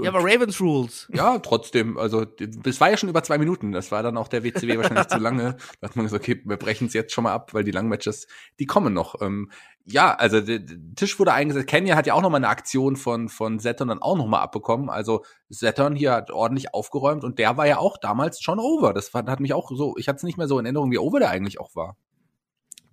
ja, 0.00 0.10
aber 0.10 0.20
Ravens 0.20 0.60
Rules. 0.60 1.08
Ja, 1.12 1.40
trotzdem. 1.40 1.98
Also, 1.98 2.24
es 2.64 2.80
war 2.80 2.88
ja 2.88 2.96
schon 2.96 3.08
über 3.08 3.24
zwei 3.24 3.38
Minuten. 3.38 3.72
Das 3.72 3.90
war 3.90 4.04
dann 4.04 4.16
auch 4.16 4.28
der 4.28 4.44
WCW 4.44 4.76
wahrscheinlich 4.76 5.08
zu 5.08 5.18
lange. 5.18 5.56
Da 5.80 5.88
hat 5.88 5.96
man 5.96 6.06
gesagt, 6.06 6.22
okay, 6.22 6.40
wir 6.44 6.56
brechen 6.56 6.86
es 6.86 6.94
jetzt 6.94 7.12
schon 7.12 7.24
mal 7.24 7.32
ab, 7.32 7.52
weil 7.52 7.64
die 7.64 7.72
langen 7.72 7.88
Matches, 7.88 8.28
die 8.60 8.66
kommen 8.66 8.94
noch. 8.94 9.20
Ähm, 9.20 9.50
ja, 9.90 10.14
also 10.14 10.40
der, 10.40 10.60
Tisch 10.96 11.18
wurde 11.18 11.32
eingesetzt. 11.32 11.66
Kenya 11.66 11.96
hat 11.96 12.06
ja 12.06 12.12
auch 12.14 12.20
noch 12.20 12.30
mal 12.30 12.36
eine 12.36 12.48
Aktion 12.48 12.96
von 12.96 13.28
von 13.28 13.58
Saturn 13.58 13.88
dann 13.88 14.02
auch 14.02 14.18
noch 14.18 14.26
mal 14.26 14.40
abbekommen. 14.68 14.90
Also 14.90 15.24
Saturn 15.48 15.96
hier 15.96 16.12
hat 16.12 16.30
ordentlich 16.30 16.74
aufgeräumt 16.74 17.24
und 17.24 17.38
der 17.38 17.56
war 17.56 17.66
ja 17.66 17.78
auch 17.78 17.96
damals 17.98 18.40
schon 18.40 18.58
over. 18.58 18.92
Das 18.92 19.12
hat 19.14 19.40
mich 19.40 19.54
auch 19.54 19.70
so, 19.70 19.94
ich 19.96 20.08
hatte 20.08 20.16
es 20.16 20.22
nicht 20.22 20.38
mehr 20.38 20.48
so 20.48 20.58
in 20.58 20.66
Erinnerung, 20.66 20.90
wie 20.90 20.98
over 20.98 21.18
der 21.18 21.30
eigentlich 21.30 21.60
auch 21.60 21.74
war. 21.74 21.96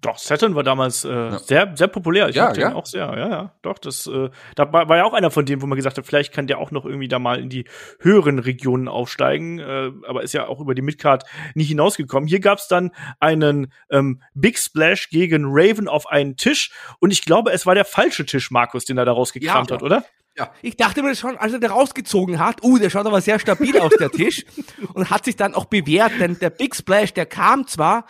Doch, 0.01 0.19
Saturn 0.19 0.53
war 0.53 0.61
damals 0.61 1.03
äh, 1.03 1.09
ja. 1.09 1.39
sehr, 1.39 1.71
sehr 1.75 1.87
populär. 1.87 2.29
Ich 2.29 2.35
ja, 2.35 2.49
ja. 2.49 2.53
den 2.53 2.73
auch 2.73 2.85
sehr, 2.85 3.05
ja, 3.17 3.27
ja. 3.27 3.55
Doch, 3.63 3.79
das, 3.79 4.05
äh, 4.05 4.29
da 4.55 4.71
war, 4.71 4.87
war 4.87 4.97
ja 4.97 5.03
auch 5.03 5.13
einer 5.13 5.31
von 5.31 5.47
denen, 5.47 5.63
wo 5.63 5.65
man 5.65 5.77
gesagt 5.77 5.97
hat, 5.97 6.05
vielleicht 6.05 6.31
kann 6.31 6.45
der 6.45 6.59
auch 6.59 6.69
noch 6.69 6.85
irgendwie 6.85 7.07
da 7.07 7.17
mal 7.17 7.39
in 7.39 7.49
die 7.49 7.65
höheren 7.99 8.37
Regionen 8.37 8.87
aufsteigen, 8.87 9.57
äh, 9.57 9.91
aber 10.07 10.21
ist 10.21 10.33
ja 10.33 10.47
auch 10.47 10.59
über 10.59 10.75
die 10.75 10.83
Midcard 10.83 11.23
nicht 11.55 11.69
hinausgekommen. 11.69 12.27
Hier 12.27 12.39
gab's 12.39 12.67
dann 12.67 12.91
einen 13.19 13.73
ähm, 13.89 14.21
Big 14.35 14.59
Splash 14.59 15.09
gegen 15.09 15.45
Raven 15.47 15.87
auf 15.87 16.05
einen 16.07 16.37
Tisch 16.37 16.71
und 16.99 17.11
ich 17.11 17.25
glaube, 17.25 17.51
es 17.51 17.65
war 17.65 17.73
der 17.73 17.85
falsche 17.85 18.27
Tisch, 18.27 18.51
Markus, 18.51 18.85
den 18.85 18.99
er 18.99 19.05
da 19.05 19.11
rausgekramt 19.13 19.71
ja, 19.71 19.75
hat, 19.77 19.81
oder? 19.81 20.03
Ja. 20.37 20.51
Ich 20.61 20.75
dachte 20.75 21.01
mir 21.01 21.15
schon, 21.15 21.37
als 21.37 21.53
er 21.53 21.59
den 21.59 21.71
rausgezogen 21.71 22.39
hat, 22.39 22.63
uh, 22.63 22.77
der 22.77 22.89
schaut 22.89 23.05
aber 23.05 23.21
sehr 23.21 23.39
stabil 23.39 23.77
aus, 23.79 23.93
der 23.97 24.11
Tisch. 24.11 24.45
Und 24.93 25.09
hat 25.09 25.25
sich 25.25 25.35
dann 25.35 25.53
auch 25.53 25.65
bewährt, 25.65 26.13
denn 26.19 26.37
der 26.39 26.49
Big 26.49 26.75
Splash, 26.75 27.13
der 27.13 27.25
kam 27.25 27.67
zwar, 27.67 28.05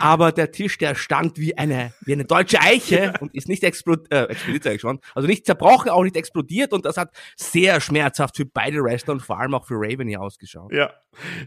aber 0.00 0.32
der 0.32 0.50
Tisch, 0.52 0.78
der 0.78 0.94
stand 0.94 1.38
wie 1.38 1.56
eine, 1.56 1.92
wie 2.04 2.12
eine 2.12 2.24
deutsche 2.24 2.60
Eiche 2.60 3.14
und 3.20 3.34
ist 3.34 3.48
nicht 3.48 3.64
explodiert, 3.64 4.12
äh, 4.12 4.24
explodiert 4.24 4.80
schon, 4.80 5.00
also 5.14 5.26
nicht 5.26 5.46
zerbrochen, 5.46 5.90
auch 5.90 6.02
nicht 6.02 6.16
explodiert 6.16 6.72
und 6.72 6.84
das 6.84 6.96
hat 6.96 7.10
sehr 7.36 7.80
schmerzhaft 7.80 8.36
für 8.36 8.44
beide 8.44 8.82
Wrestler 8.82 9.14
und 9.14 9.20
vor 9.20 9.40
allem 9.40 9.54
auch 9.54 9.66
für 9.66 9.76
Raven 9.76 10.08
hier 10.08 10.20
ausgeschaut. 10.20 10.72
Ja, 10.72 10.92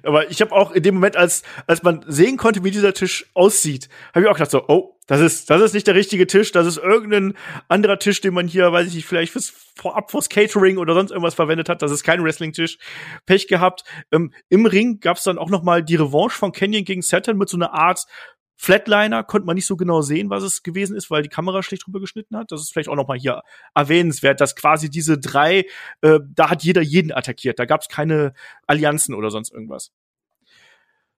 aber 0.04 0.30
ich 0.32 0.42
habe 0.42 0.54
auch 0.54 0.72
in 0.72 0.84
dem 0.84 0.96
Moment, 0.96 1.16
als, 1.16 1.44
als 1.68 1.84
man 1.84 2.04
sehen 2.08 2.38
konnte, 2.38 2.64
wie 2.64 2.72
dieser 2.72 2.94
Tisch 2.94 3.30
aussieht, 3.34 3.90
habe 4.14 4.26
ich 4.26 4.30
auch 4.30 4.36
gedacht 4.36 4.52
so, 4.52 4.68
oh, 4.68 4.98
das 5.12 5.20
ist, 5.20 5.50
das 5.50 5.62
ist 5.62 5.74
nicht 5.74 5.88
der 5.88 5.96
richtige 5.96 6.26
Tisch, 6.26 6.54
das 6.54 6.66
ist 6.66 6.78
irgendein 6.78 7.34
anderer 7.68 8.00
Tisch, 8.00 8.22
den 8.22 8.34
man 8.34 8.48
hier, 8.48 8.72
weiß 8.72 8.88
ich 8.88 8.96
nicht, 8.96 9.06
vielleicht 9.06 9.34
fürs 9.34 9.50
vorab 9.50 10.10
fürs 10.10 10.30
Catering 10.30 10.78
oder 10.78 10.94
sonst 10.94 11.12
irgendwas 11.12 11.34
verwendet 11.34 11.68
hat. 11.68 11.82
Das 11.82 11.92
ist 11.92 12.06
kein 12.06 12.24
Wrestling-Tisch. 12.24 12.78
Pech 13.26 13.50
gehabt. 13.50 13.84
Ähm, 14.14 14.34
Im 14.48 14.66
Ring 14.66 15.02
gab's 15.02 15.24
dann 15.24 15.38
auch 15.38 15.50
noch 15.50 15.64
mal 15.64 15.84
die 15.84 15.98
Revanche 15.98 16.38
von 16.38 16.54
Canyon 16.54 16.86
gegen 16.86 17.02
Saturn 17.02 17.38
mit 17.38 17.50
so 17.50 17.58
einer 17.58 17.74
Art 17.74 18.06
Flatliner 18.56 19.26
konnte 19.26 19.48
man 19.48 19.56
nicht 19.56 19.66
so 19.66 19.76
genau 19.76 20.02
sehen, 20.02 20.30
was 20.30 20.44
es 20.44 20.64
gewesen 20.64 20.96
ist, 20.96 21.12
weil 21.12 21.24
die 21.24 21.30
Kamera 21.30 21.62
schlecht 21.62 21.86
drüber 21.86 22.00
geschnitten 22.00 22.38
hat. 22.38 22.54
Das 22.54 22.62
ist 22.62 22.72
vielleicht 22.72 22.88
auch 22.88 22.96
noch 22.96 23.08
mal 23.10 23.18
hier 23.18 23.42
erwähnenswert, 23.76 24.40
dass 24.40 24.56
quasi 24.56 24.90
diese 24.90 25.18
drei, 25.18 25.66
äh, 26.02 26.20
da 26.26 26.50
hat 26.50 26.64
jeder 26.64 26.82
jeden 26.82 27.12
attackiert. 27.12 27.60
Da 27.60 27.66
gab 27.66 27.82
es 27.82 27.90
keine 27.90 28.34
Allianzen 28.66 29.14
oder 29.14 29.30
sonst 29.30 29.52
irgendwas. 29.52 29.92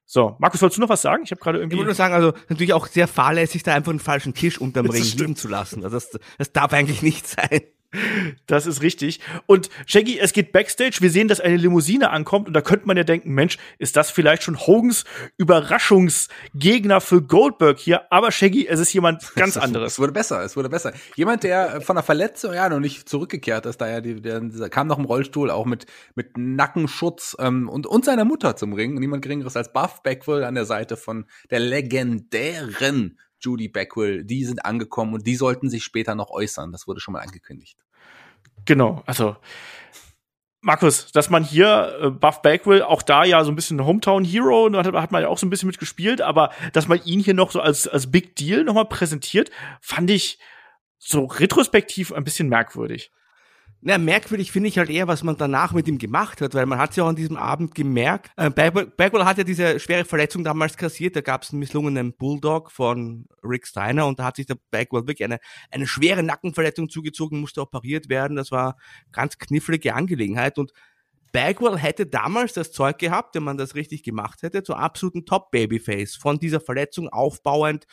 So, 0.06 0.36
Markus, 0.40 0.62
wolltest 0.62 0.78
du 0.78 0.82
noch 0.82 0.90
was 0.90 1.02
sagen? 1.02 1.24
Ich 1.24 1.32
habe 1.32 1.42
gerade 1.42 1.60
irgendwie. 1.60 1.76
Ich 1.76 1.78
wollte 1.80 1.90
nur 1.90 1.96
sagen, 1.96 2.14
also 2.14 2.34
natürlich 2.50 2.74
auch 2.74 2.88
sehr 2.88 3.08
fahrlässig, 3.08 3.64
da 3.64 3.74
einfach 3.74 3.92
einen 3.92 4.00
falschen 4.00 4.34
Tisch 4.34 4.60
unterm 4.60 4.86
Ring 4.88 5.04
liegen 5.04 5.36
zu 5.36 5.48
lassen. 5.48 5.84
Also 5.84 5.96
das, 5.96 6.20
das 6.38 6.52
darf 6.52 6.74
eigentlich 6.74 7.02
nicht 7.02 7.28
sein. 7.28 7.62
Das 8.48 8.66
ist 8.66 8.82
richtig. 8.82 9.20
Und 9.46 9.70
Shaggy, 9.86 10.20
es 10.20 10.34
geht 10.34 10.52
backstage. 10.52 10.98
Wir 11.00 11.10
sehen, 11.10 11.28
dass 11.28 11.40
eine 11.40 11.58
Limousine 11.58 12.10
ankommt 12.10 12.48
und 12.48 12.54
da 12.54 12.62
könnte 12.62 12.88
man 12.88 12.98
ja 12.98 13.04
denken, 13.04 13.34
Mensch, 13.34 13.58
ist 13.78 13.96
das 13.96 14.12
vielleicht 14.12 14.44
schon 14.44 14.60
Hogans 14.60 15.06
Überraschungsgegner 15.38 17.02
für 17.02 17.22
Goldberg 17.22 17.80
hier? 17.80 18.12
Aber 18.12 18.32
Shaggy, 18.32 18.68
es 18.68 18.80
ist 18.80 18.94
jemand 18.94 19.34
ganz 19.36 19.58
anderes. 19.58 19.94
Es 19.94 20.00
wurde 20.00 20.12
besser, 20.12 20.44
es 20.44 20.56
wurde 20.56 20.70
besser. 20.70 20.94
Jemand, 21.16 21.44
der 21.44 21.82
von 21.82 21.96
der 21.96 22.04
Verletzung 22.04 22.54
ja 22.54 22.70
noch 22.70 22.80
nicht 22.80 23.08
zurückgekehrt 23.08 23.66
ist, 23.66 23.80
da 23.80 23.90
ja, 23.90 24.02
der, 24.02 24.40
der 24.40 24.70
kam 24.70 24.88
noch 24.88 24.98
im 24.98 25.06
Rollstuhl 25.06 25.52
auch 25.52 25.66
mit 25.66 25.86
mit 26.16 26.38
Nackenschutz 26.38 27.36
ähm, 27.40 27.70
und 27.70 27.88
und 27.88 28.06
seiner 28.06 28.26
Mutter 28.26 28.56
zum 28.56 28.74
Ring. 28.74 28.96
Niemand 28.96 29.22
geringeres 29.22 29.56
als 29.56 29.72
Buff 29.72 30.02
Beckwell 30.04 30.44
an 30.44 30.56
der 30.56 30.66
Seite 30.66 30.98
von 30.98 31.26
der 31.50 31.60
legendären 31.60 33.18
Judy 33.44 33.68
Beckwell, 33.68 34.24
die 34.24 34.46
sind 34.46 34.66
angekommen 34.66 35.14
und 35.14 35.28
die 35.28 35.36
sollten 35.36 35.70
sich 35.70 35.84
später 35.84 36.16
noch 36.16 36.30
äußern. 36.30 36.72
Das 36.72 36.88
wurde 36.88 37.00
schon 37.00 37.14
mal 37.14 37.22
angekündigt. 37.22 37.78
Genau, 38.66 39.04
also 39.06 39.36
Markus, 40.62 41.12
dass 41.12 41.30
man 41.30 41.44
hier 41.44 42.00
äh, 42.02 42.10
Buff 42.10 42.42
Bagwell 42.42 42.84
auch 42.84 43.02
da 43.02 43.26
ja 43.26 43.44
so 43.44 43.52
ein 43.52 43.56
bisschen 43.56 43.86
Hometown 43.86 44.24
Hero, 44.24 44.70
da 44.70 44.84
hat, 44.84 44.94
hat, 44.94 45.12
man 45.12 45.22
ja 45.22 45.28
auch 45.28 45.38
so 45.38 45.46
ein 45.46 45.50
bisschen 45.50 45.68
mitgespielt, 45.68 46.22
aber 46.22 46.52
dass 46.72 46.88
man 46.88 47.04
ihn 47.04 47.20
hier 47.20 47.34
noch 47.34 47.52
so 47.52 47.60
als 47.60 47.86
als 47.88 48.10
Big 48.10 48.38
Deal 48.38 48.64
nochmal 48.64 48.86
präsentiert, 48.86 49.52
fand 49.82 50.10
ich 50.10 50.40
so 50.98 51.26
retrospektiv 51.26 52.14
ein 52.14 52.24
bisschen 52.24 52.48
merkwürdig. 52.48 53.12
Na, 53.86 53.98
merkwürdig 53.98 54.54
finde 54.54 54.70
ich 54.70 54.78
halt 54.78 54.90
eher, 54.90 55.10
was 55.10 55.24
man 55.24 55.36
danach 55.36 55.74
mit 55.74 55.90
ihm 55.90 55.98
gemacht 55.98 56.40
hat, 56.40 56.54
weil 56.54 56.66
man 56.66 56.80
hat 56.80 56.92
es 56.92 56.96
ja 56.96 57.04
auch 57.04 57.10
an 57.10 57.18
diesem 57.18 57.36
Abend 57.36 57.76
gemerkt. 57.76 58.32
Äh, 58.38 58.50
Bagwell, 58.50 59.26
hat 59.26 59.38
ja 59.38 59.44
diese 59.44 59.78
schwere 59.78 60.06
Verletzung 60.06 60.46
damals 60.46 60.78
kassiert, 60.78 61.18
da 61.18 61.22
gab 61.22 61.44
es 61.44 61.52
einen 61.52 61.60
misslungenen 61.60 62.16
Bulldog 62.16 62.72
von 62.72 63.26
Rick 63.44 63.68
Steiner 63.68 64.08
und 64.08 64.20
da 64.20 64.24
hat 64.24 64.38
sich 64.38 64.46
der 64.46 64.56
Bagwell 64.72 65.02
wirklich 65.02 65.26
eine, 65.26 65.40
eine 65.70 65.86
schwere 65.86 66.24
Nackenverletzung 66.24 66.88
zugezogen, 66.88 67.42
musste 67.42 67.60
operiert 67.60 68.08
werden. 68.08 68.38
Das 68.38 68.52
war 68.52 68.78
ganz 69.12 69.38
knifflige 69.38 69.96
Angelegenheit 69.96 70.58
und 70.58 70.72
Bagwell 71.34 71.78
hätte 71.78 72.06
damals 72.06 72.54
das 72.54 72.72
Zeug 72.72 73.00
gehabt, 73.00 73.36
wenn 73.36 73.44
man 73.44 73.58
das 73.58 73.76
richtig 73.76 74.04
gemacht 74.04 74.44
hätte, 74.44 74.64
zur 74.64 74.80
absoluten 74.80 75.26
Top-Babyface. 75.26 76.16
Von 76.16 76.40
dieser 76.40 76.62
Verletzung 76.62 77.10
aufbauend, 77.10 77.86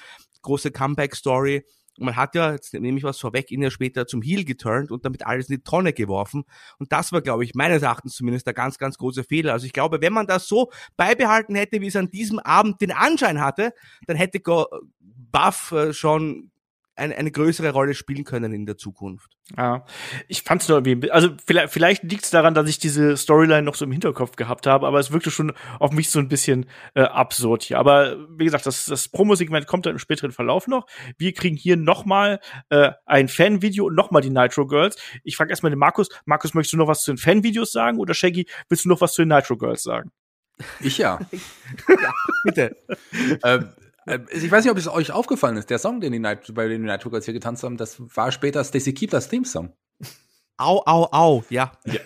große 0.42 0.70
Comeback-Story 0.70 1.64
man 2.00 2.16
hat 2.16 2.34
ja, 2.34 2.52
jetzt 2.52 2.72
nehme 2.74 2.98
ich 2.98 3.04
was 3.04 3.18
vorweg, 3.18 3.50
ihn 3.50 3.62
ja 3.62 3.70
später 3.70 4.06
zum 4.06 4.22
Heel 4.22 4.44
geturnt 4.44 4.90
und 4.90 5.04
damit 5.04 5.26
alles 5.26 5.48
in 5.48 5.56
die 5.56 5.62
Tonne 5.62 5.92
geworfen. 5.92 6.44
Und 6.78 6.92
das 6.92 7.12
war, 7.12 7.20
glaube 7.20 7.44
ich, 7.44 7.54
meines 7.54 7.82
Erachtens 7.82 8.14
zumindest 8.14 8.46
der 8.46 8.54
ganz, 8.54 8.78
ganz 8.78 8.98
große 8.98 9.24
Fehler. 9.24 9.52
Also 9.52 9.66
ich 9.66 9.72
glaube, 9.72 10.00
wenn 10.00 10.12
man 10.12 10.26
das 10.26 10.48
so 10.48 10.70
beibehalten 10.96 11.54
hätte, 11.54 11.80
wie 11.80 11.86
es 11.86 11.96
an 11.96 12.10
diesem 12.10 12.38
Abend 12.38 12.80
den 12.80 12.92
Anschein 12.92 13.40
hatte, 13.40 13.72
dann 14.06 14.16
hätte 14.16 14.40
Buff 15.32 15.72
äh, 15.72 15.92
schon 15.92 16.50
eine, 17.00 17.16
eine 17.16 17.30
größere 17.30 17.70
Rolle 17.70 17.94
spielen 17.94 18.24
können 18.24 18.52
in 18.52 18.66
der 18.66 18.76
Zukunft. 18.76 19.36
Ja, 19.56 19.84
ich 20.28 20.42
fand 20.42 20.62
es 20.62 20.68
nur 20.68 20.86
irgendwie, 20.86 21.10
also 21.10 21.30
vielleicht, 21.44 21.72
vielleicht 21.72 22.02
liegt 22.04 22.24
es 22.24 22.30
daran, 22.30 22.54
dass 22.54 22.68
ich 22.68 22.78
diese 22.78 23.16
Storyline 23.16 23.62
noch 23.62 23.74
so 23.74 23.84
im 23.84 23.92
Hinterkopf 23.92 24.36
gehabt 24.36 24.66
habe, 24.66 24.86
aber 24.86 25.00
es 25.00 25.10
wirkte 25.10 25.30
schon 25.30 25.52
auf 25.80 25.90
mich 25.90 26.10
so 26.10 26.20
ein 26.20 26.28
bisschen 26.28 26.66
äh, 26.94 27.02
absurd 27.02 27.64
hier. 27.64 27.78
Aber 27.78 28.16
wie 28.38 28.44
gesagt, 28.44 28.66
das, 28.66 28.84
das 28.84 29.08
Promo-Segment 29.08 29.66
kommt 29.66 29.86
dann 29.86 29.94
im 29.94 29.98
späteren 29.98 30.30
Verlauf 30.30 30.68
noch. 30.68 30.86
Wir 31.18 31.32
kriegen 31.32 31.56
hier 31.56 31.76
noch 31.76 32.04
mal 32.04 32.38
äh, 32.68 32.92
ein 33.06 33.28
Fanvideo 33.28 33.86
und 33.86 33.96
noch 33.96 34.10
mal 34.10 34.20
die 34.20 34.30
Nitro 34.30 34.66
Girls. 34.66 34.96
Ich 35.24 35.36
frage 35.36 35.50
erstmal 35.50 35.70
den 35.70 35.78
Markus. 35.78 36.08
Markus, 36.26 36.54
möchtest 36.54 36.74
du 36.74 36.76
noch 36.76 36.88
was 36.88 37.02
zu 37.02 37.12
den 37.12 37.18
Fanvideos 37.18 37.72
sagen 37.72 37.98
oder 37.98 38.14
Shaggy, 38.14 38.46
willst 38.68 38.84
du 38.84 38.88
noch 38.88 39.00
was 39.00 39.14
zu 39.14 39.22
den 39.22 39.28
Nitro 39.28 39.56
Girls 39.56 39.82
sagen? 39.82 40.12
Ich 40.80 40.98
ja. 40.98 41.18
ja, 41.88 42.12
bitte. 42.44 42.76
ähm, 43.44 43.60
äh, 43.62 43.89
ich 44.30 44.50
weiß 44.50 44.64
nicht, 44.64 44.72
ob 44.72 44.78
es 44.78 44.88
euch 44.88 45.12
aufgefallen 45.12 45.56
ist. 45.56 45.70
Der 45.70 45.78
Song, 45.78 46.00
den 46.00 46.12
die 46.12 46.18
Night, 46.18 46.52
bei 46.54 46.68
den 46.68 46.82
Night 46.82 47.02
Girls 47.02 47.24
hier 47.24 47.34
getanzt 47.34 47.62
haben, 47.62 47.76
das 47.76 47.96
war 48.16 48.32
später 48.32 48.64
Stacy 48.64 48.94
Keeplers 48.94 49.28
Theme-Song. 49.28 49.72
Au, 50.56 50.82
au, 50.84 51.08
au, 51.10 51.44
ja. 51.48 51.72
ja. 51.86 52.00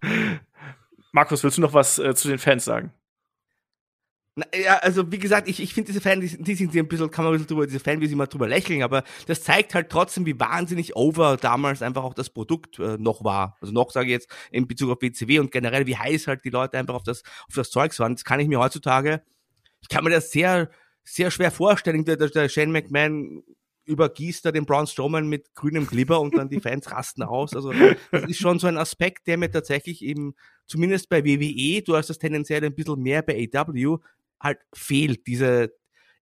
Markus, 1.12 1.42
willst 1.42 1.58
du 1.58 1.62
noch 1.62 1.74
was 1.74 1.98
äh, 1.98 2.14
zu 2.14 2.28
den 2.28 2.38
Fans 2.38 2.64
sagen? 2.64 2.92
Na, 4.36 4.46
ja, 4.56 4.76
also 4.78 5.10
wie 5.10 5.18
gesagt, 5.18 5.48
ich, 5.48 5.60
ich 5.60 5.74
finde 5.74 5.88
diese 5.88 6.00
Fans, 6.00 6.36
die, 6.38 6.42
die 6.42 6.54
sind 6.54 6.74
ein 6.74 6.88
bisschen, 6.88 7.10
kann 7.10 7.24
man 7.24 7.34
ein 7.34 7.38
bisschen 7.38 7.48
drüber, 7.48 7.66
diese 7.66 7.80
Fans, 7.80 8.00
wie 8.00 8.06
sie 8.06 8.14
mal 8.14 8.26
drüber 8.26 8.48
lächeln, 8.48 8.82
aber 8.82 9.02
das 9.26 9.42
zeigt 9.42 9.74
halt 9.74 9.90
trotzdem, 9.90 10.24
wie 10.24 10.38
wahnsinnig 10.38 10.94
over 10.96 11.36
damals 11.36 11.82
einfach 11.82 12.04
auch 12.04 12.14
das 12.14 12.30
Produkt 12.30 12.78
äh, 12.78 12.96
noch 12.96 13.24
war. 13.24 13.56
Also 13.60 13.74
noch 13.74 13.90
sage 13.90 14.06
ich 14.06 14.12
jetzt 14.12 14.30
in 14.50 14.68
Bezug 14.68 14.90
auf 14.90 15.02
WCW 15.02 15.40
und 15.40 15.50
generell, 15.50 15.86
wie 15.86 15.96
heiß 15.96 16.28
halt 16.28 16.44
die 16.44 16.50
Leute 16.50 16.78
einfach 16.78 16.94
auf 16.94 17.02
das, 17.02 17.24
auf 17.48 17.54
das 17.54 17.70
Zeugs 17.70 17.98
waren. 17.98 18.14
Das 18.14 18.24
kann 18.24 18.40
ich 18.40 18.48
mir 18.48 18.60
heutzutage 18.60 19.20
ich 19.80 19.88
kann 19.88 20.04
mir 20.04 20.10
das 20.10 20.30
sehr, 20.30 20.70
sehr 21.04 21.30
schwer 21.30 21.50
vorstellen. 21.50 22.04
Der, 22.04 22.16
der 22.16 22.48
Shane 22.48 22.72
McMahon 22.72 23.42
übergießt 23.84 24.44
da 24.44 24.52
den 24.52 24.66
Braun 24.66 24.86
Strowman 24.86 25.28
mit 25.28 25.54
grünem 25.54 25.86
Glibber 25.86 26.20
und 26.20 26.36
dann 26.36 26.48
die 26.48 26.60
Fans 26.60 26.90
rasten 26.90 27.22
aus. 27.22 27.54
Also 27.54 27.72
das 27.72 28.24
ist 28.24 28.38
schon 28.38 28.58
so 28.58 28.66
ein 28.66 28.76
Aspekt, 28.76 29.26
der 29.26 29.36
mir 29.36 29.50
tatsächlich 29.50 30.02
eben, 30.02 30.34
zumindest 30.66 31.08
bei 31.08 31.24
WWE, 31.24 31.82
du 31.82 31.96
hast 31.96 32.10
das 32.10 32.18
tendenziell 32.18 32.64
ein 32.64 32.74
bisschen 32.74 33.00
mehr 33.02 33.22
bei 33.22 33.48
AW, 33.52 33.98
halt 34.40 34.58
fehlt. 34.72 35.26
Diese, 35.26 35.72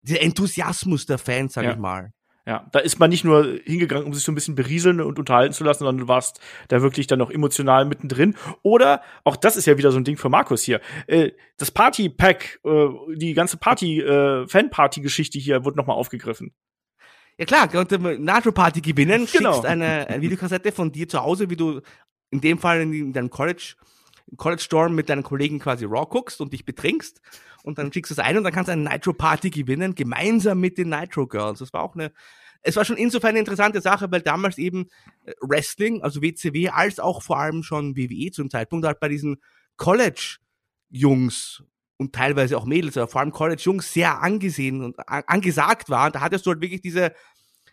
dieser 0.02 0.22
Enthusiasmus 0.22 1.06
der 1.06 1.18
Fans, 1.18 1.54
sag 1.54 1.64
ja. 1.64 1.72
ich 1.72 1.78
mal. 1.78 2.12
Ja, 2.48 2.66
da 2.72 2.78
ist 2.78 2.98
man 2.98 3.10
nicht 3.10 3.24
nur 3.24 3.60
hingegangen, 3.66 4.06
um 4.06 4.14
sich 4.14 4.24
so 4.24 4.32
ein 4.32 4.34
bisschen 4.34 4.54
berieseln 4.54 5.02
und 5.02 5.18
unterhalten 5.18 5.52
zu 5.52 5.64
lassen, 5.64 5.80
sondern 5.80 5.98
du 5.98 6.08
warst 6.08 6.40
da 6.68 6.80
wirklich 6.80 7.06
dann 7.06 7.18
noch 7.18 7.30
emotional 7.30 7.84
mittendrin. 7.84 8.36
Oder, 8.62 9.02
auch 9.22 9.36
das 9.36 9.58
ist 9.58 9.66
ja 9.66 9.76
wieder 9.76 9.92
so 9.92 9.98
ein 9.98 10.04
Ding 10.04 10.16
für 10.16 10.30
Markus 10.30 10.62
hier, 10.62 10.80
äh, 11.08 11.32
das 11.58 11.70
Party-Pack, 11.70 12.60
äh, 12.64 12.86
die 13.16 13.34
ganze 13.34 13.58
Party, 13.58 14.00
äh, 14.00 14.46
Fan-Party-Geschichte 14.46 15.38
hier 15.38 15.66
wird 15.66 15.76
nochmal 15.76 15.96
aufgegriffen. 15.96 16.54
Ja 17.36 17.44
klar, 17.44 17.68
konnte 17.68 17.98
Nitro 17.98 18.52
Party 18.52 18.80
gewinnen, 18.80 19.28
genau. 19.30 19.52
schickst 19.52 19.66
eine, 19.66 20.08
eine 20.08 20.22
Videokassette 20.22 20.72
von 20.72 20.90
dir 20.90 21.06
zu 21.06 21.22
Hause, 21.22 21.50
wie 21.50 21.56
du 21.56 21.82
in 22.30 22.40
dem 22.40 22.56
Fall 22.56 22.80
in 22.80 23.12
deinem 23.12 23.28
College 23.28 23.74
College 24.38 24.62
Storm 24.62 24.94
mit 24.94 25.08
deinen 25.08 25.22
Kollegen 25.22 25.58
quasi 25.58 25.84
Raw 25.84 26.06
guckst 26.06 26.40
und 26.40 26.52
dich 26.52 26.64
betrinkst 26.64 27.20
und 27.68 27.76
dann 27.76 27.92
schickst 27.92 28.10
du 28.10 28.14
es 28.14 28.18
ein 28.18 28.38
und 28.38 28.44
dann 28.44 28.52
kannst 28.52 28.68
du 28.68 28.72
eine 28.72 28.88
Nitro 28.88 29.12
Party 29.12 29.50
gewinnen, 29.50 29.94
gemeinsam 29.94 30.58
mit 30.58 30.78
den 30.78 30.88
Nitro 30.88 31.26
Girls. 31.26 31.58
Das 31.58 31.72
war 31.74 31.82
auch 31.82 31.94
eine, 31.94 32.12
es 32.62 32.76
war 32.76 32.84
schon 32.86 32.96
insofern 32.96 33.30
eine 33.30 33.40
interessante 33.40 33.82
Sache, 33.82 34.10
weil 34.10 34.22
damals 34.22 34.56
eben 34.56 34.88
äh, 35.26 35.32
Wrestling, 35.42 36.02
also 36.02 36.22
WCW, 36.22 36.70
als 36.70 36.98
auch 36.98 37.22
vor 37.22 37.38
allem 37.38 37.62
schon 37.62 37.94
WWE 37.94 38.30
zum 38.30 38.48
Zeitpunkt 38.48 38.86
halt 38.86 39.00
bei 39.00 39.08
diesen 39.08 39.36
College 39.76 40.38
Jungs 40.88 41.62
und 41.98 42.14
teilweise 42.14 42.56
auch 42.56 42.64
Mädels, 42.64 42.96
aber 42.96 43.08
vor 43.08 43.20
allem 43.20 43.32
College 43.32 43.60
Jungs 43.62 43.92
sehr 43.92 44.22
angesehen 44.22 44.82
und 44.82 44.96
angesagt 45.06 45.90
war. 45.90 46.06
Und 46.06 46.14
da 46.14 46.20
hattest 46.22 46.46
du 46.46 46.50
halt 46.50 46.62
wirklich 46.62 46.80
diese, 46.80 47.12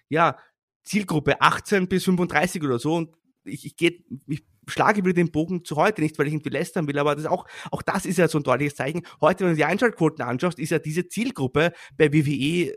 ja, 0.09 0.37
Zielgruppe 0.83 1.39
18 1.39 1.87
bis 1.87 2.03
35 2.03 2.61
oder 2.63 2.79
so 2.79 2.95
und 2.95 3.15
ich, 3.45 3.65
ich, 3.65 3.77
geh, 3.77 4.03
ich 4.27 4.43
schlage 4.67 5.03
wieder 5.03 5.13
den 5.13 5.31
Bogen 5.31 5.63
zu 5.63 5.75
heute, 5.75 6.01
nicht 6.01 6.17
weil 6.17 6.27
ich 6.27 6.33
irgendwie 6.33 6.49
lästern 6.49 6.87
will, 6.87 6.97
aber 6.99 7.15
das 7.15 7.25
auch, 7.25 7.45
auch 7.71 7.81
das 7.81 8.05
ist 8.05 8.17
ja 8.17 8.27
so 8.27 8.39
ein 8.39 8.43
deutliches 8.43 8.75
Zeichen. 8.75 9.05
Heute, 9.21 9.43
wenn 9.43 9.51
du 9.51 9.57
die 9.57 9.65
Einschaltquoten 9.65 10.23
anschaust, 10.23 10.59
ist 10.59 10.71
ja 10.71 10.79
diese 10.79 11.07
Zielgruppe 11.07 11.73
bei 11.97 12.11
WWE, 12.11 12.73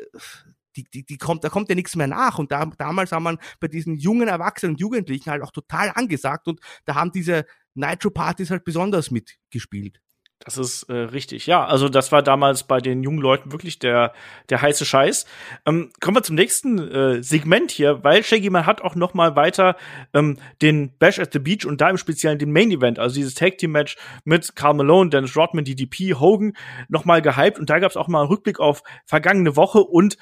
die, 0.76 0.84
die, 0.93 1.05
die 1.05 1.18
kommt, 1.18 1.45
da 1.45 1.49
kommt 1.49 1.68
ja 1.68 1.74
nichts 1.74 1.97
mehr 1.97 2.07
nach. 2.07 2.39
Und 2.39 2.53
da, 2.53 2.66
damals 2.78 3.12
haben 3.12 3.24
man 3.24 3.39
bei 3.61 3.68
diesen 3.68 3.97
jungen 3.97 4.28
Erwachsenen 4.28 4.74
und 4.74 4.80
Jugendlichen 4.80 5.30
halt 5.30 5.43
auch 5.43 5.51
total 5.51 5.91
angesagt 5.95 6.49
und 6.49 6.61
da 6.84 6.95
haben 6.95 7.12
diese 7.12 7.45
Nitro-Partys 7.74 8.51
halt 8.51 8.64
besonders 8.64 9.11
mitgespielt. 9.11 10.01
Das 10.49 10.57
ist 10.57 10.84
äh, 10.84 10.94
richtig. 10.94 11.46
Ja, 11.46 11.66
also 11.66 11.90
das 11.90 12.11
war 12.11 12.22
damals 12.22 12.62
bei 12.62 12.80
den 12.80 13.03
jungen 13.03 13.18
Leuten 13.18 13.53
wirklich 13.53 13.78
der 13.78 14.14
der 14.49 14.62
heiße 14.62 14.86
Scheiß. 14.86 15.26
Ähm, 15.66 15.90
kommen 16.01 16.16
wir 16.16 16.22
zum 16.22 16.36
nächsten 16.36 16.78
äh, 16.78 17.22
Segment 17.22 17.70
hier, 17.70 18.03
weil 18.03 18.24
Shaggy 18.24 18.49
Man 18.49 18.64
hat 18.64 18.80
auch 18.80 18.94
noch 18.94 19.12
mal 19.12 19.36
weiter 19.36 19.76
ähm, 20.14 20.38
den 20.62 20.96
Bash 20.99 21.18
at 21.18 21.34
the 21.34 21.38
Beach 21.38 21.66
und 21.66 21.82
da 21.82 21.90
im 21.90 21.99
Speziellen 21.99 22.38
den 22.38 22.51
Main 22.51 22.70
Event, 22.70 22.99
also 22.99 23.16
dieses 23.16 23.34
Tag 23.34 23.59
Team 23.59 23.72
Match 23.72 23.99
mit 24.24 24.57
Carl 24.57 24.72
Malone, 24.72 25.11
Dennis 25.11 25.36
Rodman, 25.36 25.66
DDP, 25.66 26.14
Hogan 26.14 26.55
noch 26.88 27.05
mal 27.05 27.20
gehypt 27.20 27.59
und 27.59 27.68
da 27.68 27.78
gab 27.78 27.90
es 27.90 27.99
auch 27.99 28.09
mal 28.09 28.20
einen 28.20 28.28
Rückblick 28.28 28.59
auf 28.59 28.82
vergangene 29.05 29.55
Woche 29.55 29.80
und 29.80 30.16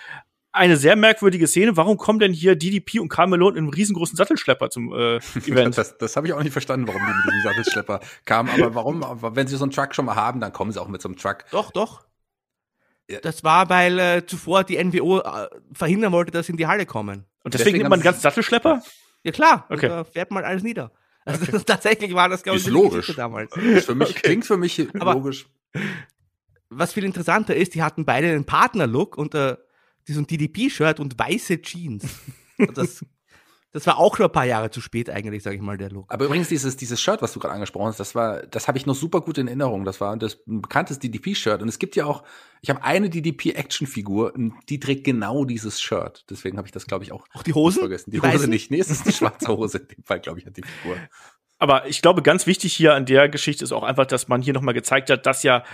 eine 0.56 0.76
sehr 0.76 0.96
merkwürdige 0.96 1.46
Szene. 1.46 1.76
Warum 1.76 1.96
kommen 1.96 2.18
denn 2.18 2.32
hier 2.32 2.56
DDP 2.56 2.98
und 3.00 3.08
Karl 3.08 3.26
Malone 3.28 3.58
in 3.58 3.64
einem 3.64 3.72
riesengroßen 3.72 4.16
Sattelschlepper 4.16 4.70
zum 4.70 4.92
äh, 4.92 5.16
Event? 5.46 5.76
das 5.76 5.98
das 5.98 6.16
habe 6.16 6.26
ich 6.26 6.32
auch 6.32 6.42
nicht 6.42 6.52
verstanden, 6.52 6.88
warum 6.88 7.00
die 7.00 7.12
mit 7.12 7.34
diesem 7.34 7.42
Sattelschlepper 7.42 8.00
kamen. 8.24 8.50
Aber 8.50 8.74
warum, 8.74 9.04
wenn 9.36 9.46
sie 9.46 9.56
so 9.56 9.64
einen 9.64 9.72
Truck 9.72 9.94
schon 9.94 10.06
mal 10.06 10.16
haben, 10.16 10.40
dann 10.40 10.52
kommen 10.52 10.72
sie 10.72 10.80
auch 10.80 10.88
mit 10.88 11.02
so 11.02 11.08
einem 11.08 11.16
Truck. 11.16 11.44
Doch, 11.50 11.70
doch. 11.70 12.06
Ja. 13.08 13.20
Das 13.20 13.44
war, 13.44 13.68
weil 13.68 13.98
äh, 13.98 14.26
zuvor 14.26 14.64
die 14.64 14.82
NWO 14.82 15.20
äh, 15.20 15.48
verhindern 15.72 16.12
wollte, 16.12 16.32
dass 16.32 16.46
sie 16.46 16.52
in 16.52 16.56
die 16.56 16.66
Halle 16.66 16.86
kommen. 16.86 17.24
Und 17.44 17.54
deswegen, 17.54 17.58
deswegen 17.58 17.78
nimmt 17.78 17.90
man 17.90 17.98
einen 17.98 18.04
ganzen 18.04 18.22
Sattelschlepper? 18.22 18.82
Ja 19.22 19.32
klar, 19.32 19.66
okay. 19.70 19.88
da 19.88 20.04
fährt 20.04 20.30
man 20.30 20.44
alles 20.44 20.62
nieder. 20.62 20.90
Also 21.24 21.42
okay. 21.42 21.62
tatsächlich 21.66 22.14
war 22.14 22.28
das, 22.28 22.42
glaube 22.42 22.58
ich, 22.58 22.66
ist 22.66 22.72
logisch. 22.72 23.14
damals. 23.14 23.54
Ist 23.56 23.86
für 23.86 23.94
mich, 23.94 24.10
okay. 24.10 24.20
Klingt 24.22 24.46
für 24.46 24.56
mich 24.56 24.88
Aber 24.98 25.14
logisch. 25.14 25.46
Was 26.68 26.92
viel 26.92 27.04
interessanter 27.04 27.54
ist, 27.54 27.74
die 27.74 27.82
hatten 27.82 28.04
beide 28.04 28.28
einen 28.28 28.44
Partner-Look 28.44 29.16
und 29.16 29.34
äh, 29.34 29.56
so 30.12 30.20
ein 30.20 30.26
DDP-Shirt 30.26 31.00
und 31.00 31.18
weiße 31.18 31.60
Jeans. 31.62 32.04
Das, 32.74 33.04
das 33.72 33.86
war 33.86 33.98
auch 33.98 34.16
schon 34.16 34.26
ein 34.26 34.32
paar 34.32 34.46
Jahre 34.46 34.70
zu 34.70 34.80
spät 34.80 35.10
eigentlich, 35.10 35.42
sage 35.42 35.56
ich 35.56 35.62
mal, 35.62 35.76
der 35.76 35.90
Look. 35.90 36.12
Aber 36.12 36.24
übrigens 36.24 36.48
dieses 36.48 36.76
dieses 36.76 37.00
Shirt, 37.00 37.22
was 37.22 37.32
du 37.32 37.40
gerade 37.40 37.54
angesprochen 37.54 37.88
hast, 37.88 38.00
das 38.00 38.14
war, 38.14 38.42
das 38.46 38.68
habe 38.68 38.78
ich 38.78 38.86
noch 38.86 38.94
super 38.94 39.20
gut 39.20 39.38
in 39.38 39.48
Erinnerung. 39.48 39.84
Das 39.84 40.00
war 40.00 40.16
das 40.16 40.38
ein 40.46 40.62
bekanntes 40.62 40.98
DDP-Shirt 40.98 41.60
und 41.60 41.68
es 41.68 41.78
gibt 41.78 41.96
ja 41.96 42.06
auch, 42.06 42.24
ich 42.62 42.70
habe 42.70 42.82
eine 42.82 43.10
DDP-Action-Figur, 43.10 44.32
die 44.68 44.80
trägt 44.80 45.04
genau 45.04 45.44
dieses 45.44 45.80
Shirt. 45.80 46.24
Deswegen 46.30 46.56
habe 46.56 46.66
ich 46.66 46.72
das, 46.72 46.86
glaube 46.86 47.04
ich, 47.04 47.12
auch. 47.12 47.26
Auch 47.34 47.42
die 47.42 47.54
Hosen? 47.54 47.80
Vergessen. 47.80 48.10
Die, 48.10 48.20
die 48.20 48.26
Hose 48.26 48.34
weißen? 48.34 48.50
nicht. 48.50 48.70
Nee, 48.70 48.80
es 48.80 48.90
ist 48.90 49.06
die 49.06 49.12
schwarze 49.12 49.48
Hose 49.48 49.78
in 49.78 49.88
dem 49.88 50.04
Fall, 50.04 50.20
glaube 50.20 50.38
ich, 50.40 50.46
hat 50.46 50.56
die 50.56 50.62
Figur. 50.62 50.96
Aber 51.58 51.86
ich 51.86 52.02
glaube, 52.02 52.22
ganz 52.22 52.46
wichtig 52.46 52.74
hier 52.74 52.94
an 52.94 53.06
der 53.06 53.28
Geschichte 53.28 53.64
ist 53.64 53.72
auch 53.72 53.82
einfach, 53.82 54.06
dass 54.06 54.28
man 54.28 54.42
hier 54.42 54.52
nochmal 54.52 54.74
gezeigt 54.74 55.10
hat, 55.10 55.26
dass 55.26 55.42
ja 55.42 55.64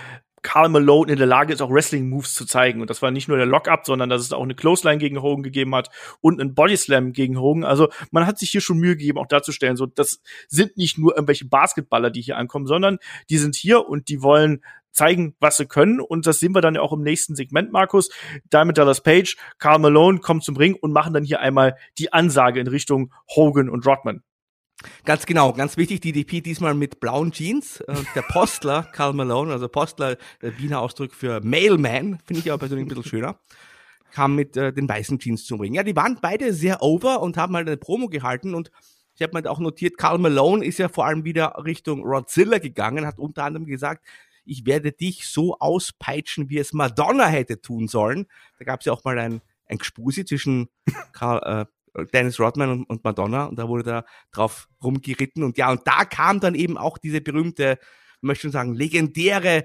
Carl 0.43 0.69
Malone 0.69 1.13
in 1.13 1.19
der 1.19 1.27
Lage 1.27 1.53
ist, 1.53 1.63
auch 1.63 1.71
Wrestling-Moves 1.71 2.35
zu 2.35 2.45
zeigen. 2.45 2.81
Und 2.81 2.91
das 2.91 3.01
war 3.01 3.11
nicht 3.11 3.29
nur 3.29 3.37
der 3.37 3.47
Lock-Up, 3.47 3.87
sondern 3.87 4.11
dass 4.11 4.23
es 4.23 4.33
auch 4.33 4.43
eine 4.43 4.55
Clothesline 4.55 4.99
gegen 4.99 5.23
Hogan 5.23 5.43
gegeben 5.43 5.75
hat 5.75 5.91
und 6.21 6.41
einen 6.41 6.55
Bodyslam 6.55 7.13
gegen 7.13 7.41
Hogan. 7.41 7.65
Also 7.65 7.89
man 8.11 8.27
hat 8.27 8.39
sich 8.39 8.51
hier 8.51 8.61
schon 8.61 8.79
Mühe 8.79 8.97
gegeben, 8.97 9.19
auch 9.19 9.29
darzustellen, 9.29 9.77
so 9.77 9.87
das 9.87 10.21
sind 10.49 10.77
nicht 10.77 10.99
nur 10.99 11.15
irgendwelche 11.15 11.47
Basketballer, 11.47 12.11
die 12.11 12.23
hier 12.23 12.37
ankommen, 12.37 12.67
sondern 12.67 12.99
die 13.31 13.39
sind 13.39 13.55
hier 13.55 13.89
und 13.89 14.09
die 14.09 14.23
wollen 14.23 14.63
zeigen, 14.91 15.35
was 15.41 15.57
sie 15.57 15.67
können. 15.67 16.01
Und 16.01 16.27
das 16.27 16.41
sehen 16.41 16.55
wir 16.55 16.61
dann 16.61 16.75
ja 16.75 16.83
auch 16.83 16.93
im 16.93 17.03
nächsten 17.03 17.35
Segment, 17.35 17.73
Markus. 17.73 18.11
Diamond 18.53 18.77
Dallas 18.79 19.01
Page, 19.01 19.37
Carl 19.59 19.79
Malone 19.79 20.19
kommen 20.19 20.41
zum 20.41 20.57
Ring 20.57 20.75
und 20.75 20.93
machen 20.93 21.15
dann 21.15 21.25
hier 21.25 21.41
einmal 21.41 21.77
die 21.99 22.13
Ansage 22.13 22.61
in 22.61 22.67
Richtung 22.67 23.13
Hogan 23.35 23.69
und 23.71 23.87
Rodman. 23.87 24.23
Ganz 25.05 25.27
genau, 25.27 25.53
ganz 25.53 25.77
wichtig, 25.77 26.01
DDP 26.01 26.41
diesmal 26.41 26.75
mit 26.75 27.01
blauen 27.01 27.33
Jeans. 27.33 27.81
Äh, 27.83 27.95
der 28.15 28.23
Postler, 28.23 28.83
Karl 28.93 29.13
Malone, 29.13 29.53
also 29.53 29.69
Postler, 29.69 30.17
der 30.41 30.59
Wiener 30.59 30.81
Ausdruck 30.81 31.15
für 31.15 31.41
Mailman, 31.41 32.19
finde 32.25 32.41
ich 32.41 32.51
aber 32.51 32.59
persönlich 32.59 32.87
ein 32.87 32.89
bisschen 32.89 33.05
schöner, 33.05 33.39
kam 34.11 34.35
mit 34.35 34.57
äh, 34.57 34.73
den 34.73 34.89
weißen 34.89 35.19
Jeans 35.19 35.45
zum 35.45 35.61
Ring. 35.61 35.75
Ja, 35.75 35.83
die 35.83 35.97
waren 35.97 36.19
beide 36.21 36.53
sehr 36.53 36.83
over 36.83 37.21
und 37.21 37.37
haben 37.37 37.55
halt 37.55 37.69
eine 37.69 37.77
Promo 37.77 38.09
gehalten 38.09 38.55
und 38.55 38.71
Ich 39.15 39.23
habe 39.23 39.41
mir 39.41 39.51
auch 39.51 39.59
notiert, 39.59 39.99
Carl 39.99 40.19
Malone 40.19 40.65
ist 40.65 40.79
ja 40.79 40.89
vor 40.89 41.05
allem 41.05 41.25
wieder 41.25 41.55
Richtung 41.65 42.03
Rodzilla 42.03 42.59
gegangen, 42.59 43.07
hat 43.07 43.19
unter 43.19 43.45
anderem 43.45 43.67
gesagt, 43.67 44.05
ich 44.45 44.67
werde 44.67 44.93
dich 44.93 45.29
so 45.29 45.59
auspeitschen, 45.59 46.49
wie 46.49 46.59
es 46.59 46.73
Madonna 46.73 47.27
hätte 47.27 47.61
tun 47.61 47.89
sollen. 47.89 48.27
Da 48.59 48.65
gab 48.65 48.81
es 48.81 48.87
ja 48.87 48.93
auch 48.93 49.05
mal 49.05 49.19
ein, 49.19 49.41
ein 49.67 49.79
Gespusi 49.79 50.25
zwischen 50.25 50.69
Karl, 51.13 51.67
äh, 51.67 51.72
Dennis 52.13 52.41
Rodman 52.41 52.71
und, 52.71 52.85
und, 52.85 53.05
Madonna 53.05 53.47
und 53.47 53.59
da 53.59 53.69
wurde 53.69 53.85
da 53.85 54.05
drauf 54.33 54.69
rumgeritten 54.83 55.43
und 55.43 55.59
ja, 55.59 55.71
und 55.71 55.83
da 55.85 56.05
kam 56.05 56.41
dann 56.41 56.55
eben 56.55 56.79
auch 56.79 56.99
diese 56.99 57.21
berühmte, 57.21 57.79
möchte 58.21 58.47
ich 58.47 58.53
sagen, 58.53 58.75
legendäre 58.75 59.65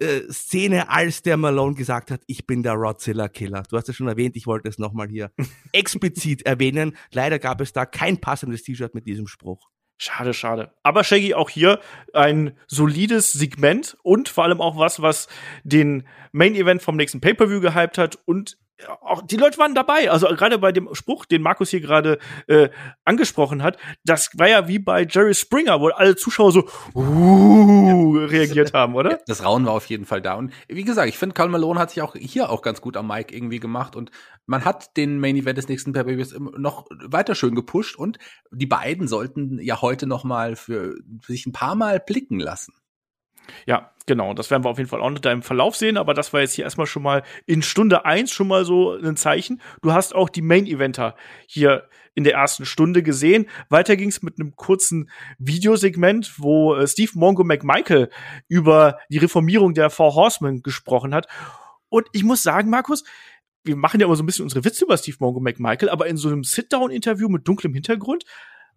äh, 0.00 0.32
Szene, 0.32 0.88
als 0.88 1.22
der 1.22 1.36
Malone 1.36 1.74
gesagt 1.74 2.10
hat, 2.10 2.22
ich 2.26 2.46
bin 2.46 2.62
der 2.62 2.72
Rodzilla 2.72 3.28
Killer. 3.28 3.64
Du 3.68 3.76
hast 3.76 3.88
es 3.88 3.96
schon 3.96 4.08
erwähnt, 4.08 4.34
ich 4.36 4.46
wollte 4.46 4.68
es 4.68 4.78
nochmal 4.78 5.08
hier 5.08 5.30
explizit 5.72 6.42
erwähnen. 6.46 6.96
Leider 7.12 7.38
gab 7.38 7.60
es 7.60 7.72
da 7.72 7.84
kein 7.84 8.18
passendes 8.18 8.62
T-Shirt 8.62 8.94
mit 8.94 9.06
diesem 9.06 9.26
Spruch. 9.26 9.68
Schade, 9.98 10.32
schade. 10.32 10.72
Aber 10.82 11.04
Shaggy 11.04 11.34
auch 11.34 11.50
hier 11.50 11.78
ein 12.14 12.56
solides 12.66 13.32
Segment 13.32 13.98
und 14.02 14.30
vor 14.30 14.44
allem 14.44 14.62
auch 14.62 14.78
was, 14.78 15.02
was 15.02 15.28
den 15.62 16.06
Main 16.32 16.54
Event 16.54 16.80
vom 16.80 16.96
nächsten 16.96 17.20
Pay-per-View 17.20 17.60
gehypt 17.60 17.98
hat 17.98 18.18
und 18.24 18.56
auch 19.00 19.22
die 19.22 19.36
Leute 19.36 19.58
waren 19.58 19.74
dabei. 19.74 20.10
Also 20.10 20.28
gerade 20.28 20.58
bei 20.58 20.72
dem 20.72 20.88
Spruch, 20.94 21.24
den 21.24 21.42
Markus 21.42 21.70
hier 21.70 21.80
gerade 21.80 22.18
äh, 22.46 22.68
angesprochen 23.04 23.62
hat, 23.62 23.78
das 24.04 24.30
war 24.34 24.48
ja 24.48 24.68
wie 24.68 24.78
bei 24.78 25.06
Jerry 25.08 25.34
Springer, 25.34 25.80
wo 25.80 25.88
alle 25.88 26.16
Zuschauer 26.16 26.52
so 26.52 26.68
uh, 26.94 28.16
reagiert 28.16 28.72
haben, 28.74 28.94
oder? 28.94 29.20
Das 29.26 29.44
Rauen 29.44 29.66
war 29.66 29.72
auf 29.72 29.86
jeden 29.86 30.06
Fall 30.06 30.22
da. 30.22 30.34
Und 30.34 30.52
wie 30.68 30.84
gesagt, 30.84 31.08
ich 31.08 31.18
finde, 31.18 31.34
Karl 31.34 31.48
Malone 31.48 31.78
hat 31.78 31.90
sich 31.90 32.02
auch 32.02 32.14
hier 32.14 32.50
auch 32.50 32.62
ganz 32.62 32.80
gut 32.80 32.96
am 32.96 33.08
Mic 33.08 33.34
irgendwie 33.34 33.60
gemacht 33.60 33.96
und 33.96 34.10
man 34.46 34.64
hat 34.64 34.96
den 34.96 35.20
Main 35.20 35.36
Event 35.36 35.58
des 35.58 35.68
nächsten 35.68 35.92
pay 35.92 36.24
noch 36.56 36.86
weiter 36.90 37.34
schön 37.34 37.54
gepusht 37.54 37.96
und 37.96 38.18
die 38.50 38.66
beiden 38.66 39.06
sollten 39.06 39.60
ja 39.60 39.80
heute 39.80 40.06
noch 40.06 40.24
mal 40.24 40.56
für 40.56 40.96
sich 41.26 41.46
ein 41.46 41.52
paar 41.52 41.74
Mal 41.74 42.00
blicken 42.00 42.40
lassen. 42.40 42.74
Ja, 43.66 43.92
genau. 44.06 44.34
Das 44.34 44.50
werden 44.50 44.64
wir 44.64 44.70
auf 44.70 44.78
jeden 44.78 44.88
Fall 44.90 45.00
auch 45.00 45.10
noch 45.10 45.18
da 45.18 45.32
im 45.32 45.42
Verlauf 45.42 45.76
sehen, 45.76 45.96
aber 45.96 46.14
das 46.14 46.32
war 46.32 46.40
jetzt 46.40 46.54
hier 46.54 46.64
erstmal 46.64 46.86
schon 46.86 47.02
mal 47.02 47.22
in 47.46 47.62
Stunde 47.62 48.04
eins 48.04 48.32
schon 48.32 48.48
mal 48.48 48.64
so 48.64 48.92
ein 48.92 49.16
Zeichen. 49.16 49.60
Du 49.82 49.92
hast 49.92 50.14
auch 50.14 50.28
die 50.28 50.42
Main-Eventer 50.42 51.16
hier 51.46 51.88
in 52.14 52.24
der 52.24 52.34
ersten 52.34 52.64
Stunde 52.64 53.02
gesehen. 53.02 53.48
Weiter 53.68 53.96
ging 53.96 54.08
es 54.08 54.22
mit 54.22 54.38
einem 54.38 54.56
kurzen 54.56 55.10
Videosegment, 55.38 56.34
wo 56.38 56.74
äh, 56.74 56.86
Steve 56.86 57.12
Mongo 57.14 57.44
McMichael 57.44 58.10
über 58.48 58.98
die 59.08 59.18
Reformierung 59.18 59.74
der 59.74 59.90
Four 59.90 60.14
Horsemen 60.14 60.62
gesprochen 60.62 61.14
hat. 61.14 61.28
Und 61.88 62.08
ich 62.12 62.24
muss 62.24 62.42
sagen, 62.42 62.70
Markus, 62.70 63.04
wir 63.64 63.76
machen 63.76 64.00
ja 64.00 64.06
immer 64.06 64.16
so 64.16 64.22
ein 64.22 64.26
bisschen 64.26 64.44
unsere 64.44 64.64
Witze 64.64 64.84
über 64.84 64.96
Steve 64.96 65.16
Mongo 65.20 65.40
McMichael, 65.40 65.88
aber 65.88 66.06
in 66.06 66.16
so 66.16 66.28
einem 66.28 66.44
Sit-Down-Interview 66.44 67.28
mit 67.28 67.46
dunklem 67.46 67.74
Hintergrund, 67.74 68.24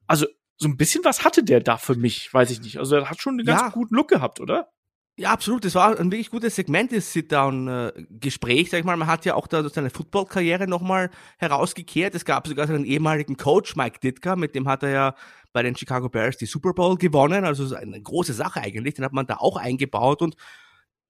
also 0.08 0.28
so 0.58 0.68
ein 0.68 0.78
bisschen 0.78 1.04
was 1.04 1.24
hatte 1.24 1.44
der 1.44 1.60
da 1.60 1.78
für 1.78 1.96
mich, 1.96 2.34
weiß 2.34 2.52
ich 2.52 2.62
nicht. 2.62 2.78
Also 2.78 2.96
er 2.96 3.10
hat 3.10 3.22
schon 3.22 3.34
einen 3.34 3.46
ganz 3.46 3.62
ja. 3.62 3.70
guten 3.70 3.96
Look 3.96 4.10
gehabt, 4.10 4.40
oder? 4.40 4.70
Ja, 5.16 5.32
absolut. 5.32 5.64
Das 5.64 5.76
war 5.76 6.00
ein 6.00 6.12
wirklich 6.12 6.32
gutes 6.32 6.56
Segment, 6.56 6.92
das 6.92 7.14
Sit-Down-Gespräch. 7.14 8.72
Sag 8.72 8.80
ich 8.80 8.86
mal, 8.86 8.98
man 8.98 9.08
hat 9.08 9.26
ja 9.26 9.36
auch 9.36 9.46
da 9.46 9.68
seine 9.70 9.92
Football-Karriere 9.92 10.68
nochmal 10.68 11.12
herausgekehrt. 11.38 12.16
Es 12.16 12.26
gab 12.26 12.48
sogar 12.48 12.66
seinen 12.66 12.86
ehemaligen 12.86 13.38
Coach, 13.38 13.76
Mike 13.76 14.00
Ditka, 14.00 14.36
mit 14.36 14.56
dem 14.56 14.68
hat 14.68 14.82
er 14.82 14.90
ja 14.90 15.16
bei 15.52 15.62
den 15.62 15.76
Chicago 15.76 16.10
Bears 16.10 16.38
die 16.38 16.48
Super 16.48 16.74
Bowl 16.74 16.98
gewonnen. 16.98 17.46
Also 17.46 17.76
eine 17.76 18.02
große 18.02 18.34
Sache 18.34 18.62
eigentlich. 18.62 18.96
Den 18.96 19.06
hat 19.06 19.14
man 19.14 19.28
da 19.28 19.36
auch 19.36 19.58
eingebaut 19.58 20.24
und 20.24 20.36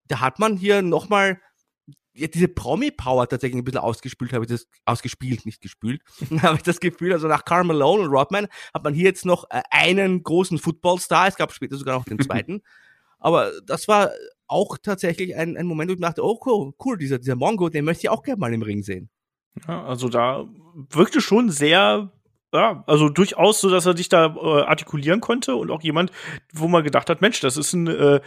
da 0.07 0.19
hat 0.19 0.37
man 0.37 0.57
hier 0.57 0.81
nochmal 0.81 1.39
ja, 2.15 2.27
diese 2.27 2.47
Promi-Power 2.47 3.27
tatsächlich 3.27 3.59
ein 3.59 3.63
bisschen 3.63 3.81
ausgespielt, 3.81 4.33
habe 4.33 4.45
ich 4.45 4.51
das, 4.51 4.67
ausgespielt, 4.85 5.45
nicht 5.45 5.61
gespült, 5.61 6.01
habe 6.41 6.57
ich 6.57 6.63
das 6.63 6.79
Gefühl, 6.79 7.13
also 7.13 7.27
nach 7.27 7.45
Carl 7.45 7.63
Malone 7.63 8.03
und 8.03 8.09
Rodman 8.09 8.47
hat 8.73 8.83
man 8.83 8.93
hier 8.93 9.05
jetzt 9.05 9.25
noch 9.25 9.45
äh, 9.49 9.61
einen 9.71 10.23
großen 10.23 10.57
Football-Star, 10.57 11.27
es 11.27 11.35
gab 11.35 11.51
später 11.51 11.77
sogar 11.77 11.97
noch 11.97 12.05
den 12.05 12.19
zweiten, 12.23 12.61
aber 13.19 13.51
das 13.65 13.87
war 13.87 14.11
auch 14.47 14.77
tatsächlich 14.77 15.35
ein, 15.35 15.57
ein 15.57 15.65
Moment, 15.65 15.89
wo 15.89 15.93
ich 15.95 16.01
dachte, 16.01 16.23
oh 16.23 16.39
cool, 16.45 16.73
cool, 16.83 16.97
dieser, 16.97 17.17
dieser 17.17 17.35
Mongo, 17.35 17.69
den 17.69 17.85
möchte 17.85 18.01
ich 18.01 18.09
auch 18.09 18.23
gerne 18.23 18.39
mal 18.39 18.53
im 18.53 18.61
Ring 18.61 18.83
sehen. 18.83 19.09
Ja, 19.67 19.85
also 19.85 20.09
da 20.09 20.45
wirkte 20.89 21.21
schon 21.21 21.49
sehr 21.49 22.11
ja, 22.53 22.83
also 22.85 23.09
durchaus 23.09 23.61
so, 23.61 23.69
dass 23.71 23.87
er 23.87 23.95
dich 23.95 24.09
da 24.09 24.27
äh, 24.27 24.61
artikulieren 24.61 25.21
konnte 25.21 25.55
und 25.55 25.71
auch 25.71 25.81
jemand, 25.81 26.11
wo 26.53 26.67
man 26.67 26.83
gedacht 26.83 27.09
hat, 27.09 27.19
Mensch, 27.19 27.39
das 27.39 27.57
ist 27.57 27.73
ein 27.73 27.87
äh, 27.87 28.21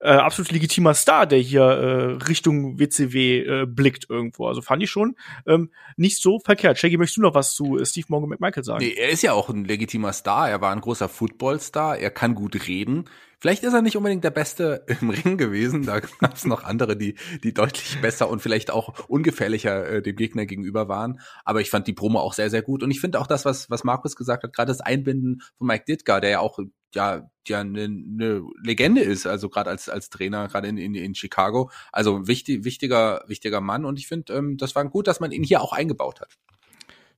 äh, 0.00 0.10
absolut 0.10 0.52
legitimer 0.52 0.94
Star, 0.94 1.26
der 1.26 1.38
hier 1.38 1.62
äh, 1.62 2.24
Richtung 2.24 2.78
WCW 2.78 3.40
äh, 3.40 3.66
blickt 3.66 4.06
irgendwo. 4.08 4.46
Also 4.46 4.62
fand 4.62 4.82
ich 4.82 4.90
schon 4.90 5.16
ähm, 5.46 5.70
nicht 5.96 6.22
so 6.22 6.38
verkehrt. 6.38 6.78
Shaggy, 6.78 6.96
möchtest 6.96 7.18
du 7.18 7.22
noch 7.22 7.34
was 7.34 7.54
zu 7.54 7.78
äh, 7.78 7.84
Steve 7.84 8.06
Morgan 8.08 8.30
McMichael 8.30 8.64
sagen? 8.64 8.84
Nee, 8.84 8.94
er 8.94 9.08
ist 9.08 9.22
ja 9.22 9.32
auch 9.32 9.48
ein 9.48 9.64
legitimer 9.64 10.12
Star. 10.12 10.48
Er 10.48 10.60
war 10.60 10.72
ein 10.72 10.80
großer 10.80 11.08
Footballstar. 11.08 11.98
Er 11.98 12.10
kann 12.10 12.34
gut 12.34 12.68
reden. 12.68 13.06
Vielleicht 13.40 13.62
ist 13.62 13.72
er 13.72 13.82
nicht 13.82 13.96
unbedingt 13.96 14.24
der 14.24 14.30
Beste 14.30 14.84
im 15.00 15.10
Ring 15.10 15.36
gewesen. 15.36 15.84
Da 15.84 16.00
gab 16.00 16.34
es 16.34 16.44
noch 16.44 16.64
andere, 16.64 16.96
die, 16.96 17.14
die 17.44 17.54
deutlich 17.54 18.00
besser 18.00 18.28
und 18.28 18.40
vielleicht 18.40 18.70
auch 18.70 19.08
ungefährlicher 19.08 19.88
äh, 19.88 20.02
dem 20.02 20.16
Gegner 20.16 20.46
gegenüber 20.46 20.88
waren. 20.88 21.20
Aber 21.44 21.60
ich 21.60 21.70
fand 21.70 21.86
die 21.86 21.92
Promo 21.92 22.20
auch 22.20 22.34
sehr, 22.34 22.50
sehr 22.50 22.62
gut. 22.62 22.82
Und 22.82 22.90
ich 22.90 23.00
finde 23.00 23.20
auch 23.20 23.26
das, 23.26 23.44
was, 23.44 23.70
was 23.70 23.84
Markus 23.84 24.16
gesagt 24.16 24.42
hat, 24.42 24.52
gerade 24.52 24.70
das 24.70 24.80
Einbinden 24.80 25.40
von 25.56 25.66
Mike 25.66 25.84
Ditka, 25.86 26.20
der 26.20 26.30
ja 26.30 26.40
auch 26.40 26.58
ja 26.94 27.30
ja 27.46 27.60
eine, 27.60 27.84
eine 27.84 28.42
Legende 28.62 29.00
ist, 29.00 29.26
also 29.26 29.48
gerade 29.48 29.70
als 29.70 29.88
als 29.88 30.10
Trainer 30.10 30.48
gerade 30.48 30.68
in, 30.68 30.76
in 30.76 30.94
in 30.94 31.14
Chicago, 31.14 31.70
also 31.92 32.26
wichtig 32.26 32.64
wichtiger 32.64 33.24
wichtiger 33.26 33.60
Mann 33.60 33.84
und 33.84 33.98
ich 33.98 34.06
finde, 34.06 34.32
ähm, 34.34 34.56
das 34.56 34.74
war 34.74 34.84
gut, 34.86 35.06
dass 35.06 35.20
man 35.20 35.32
ihn 35.32 35.44
hier 35.44 35.60
auch 35.60 35.72
eingebaut 35.72 36.20
hat. 36.20 36.38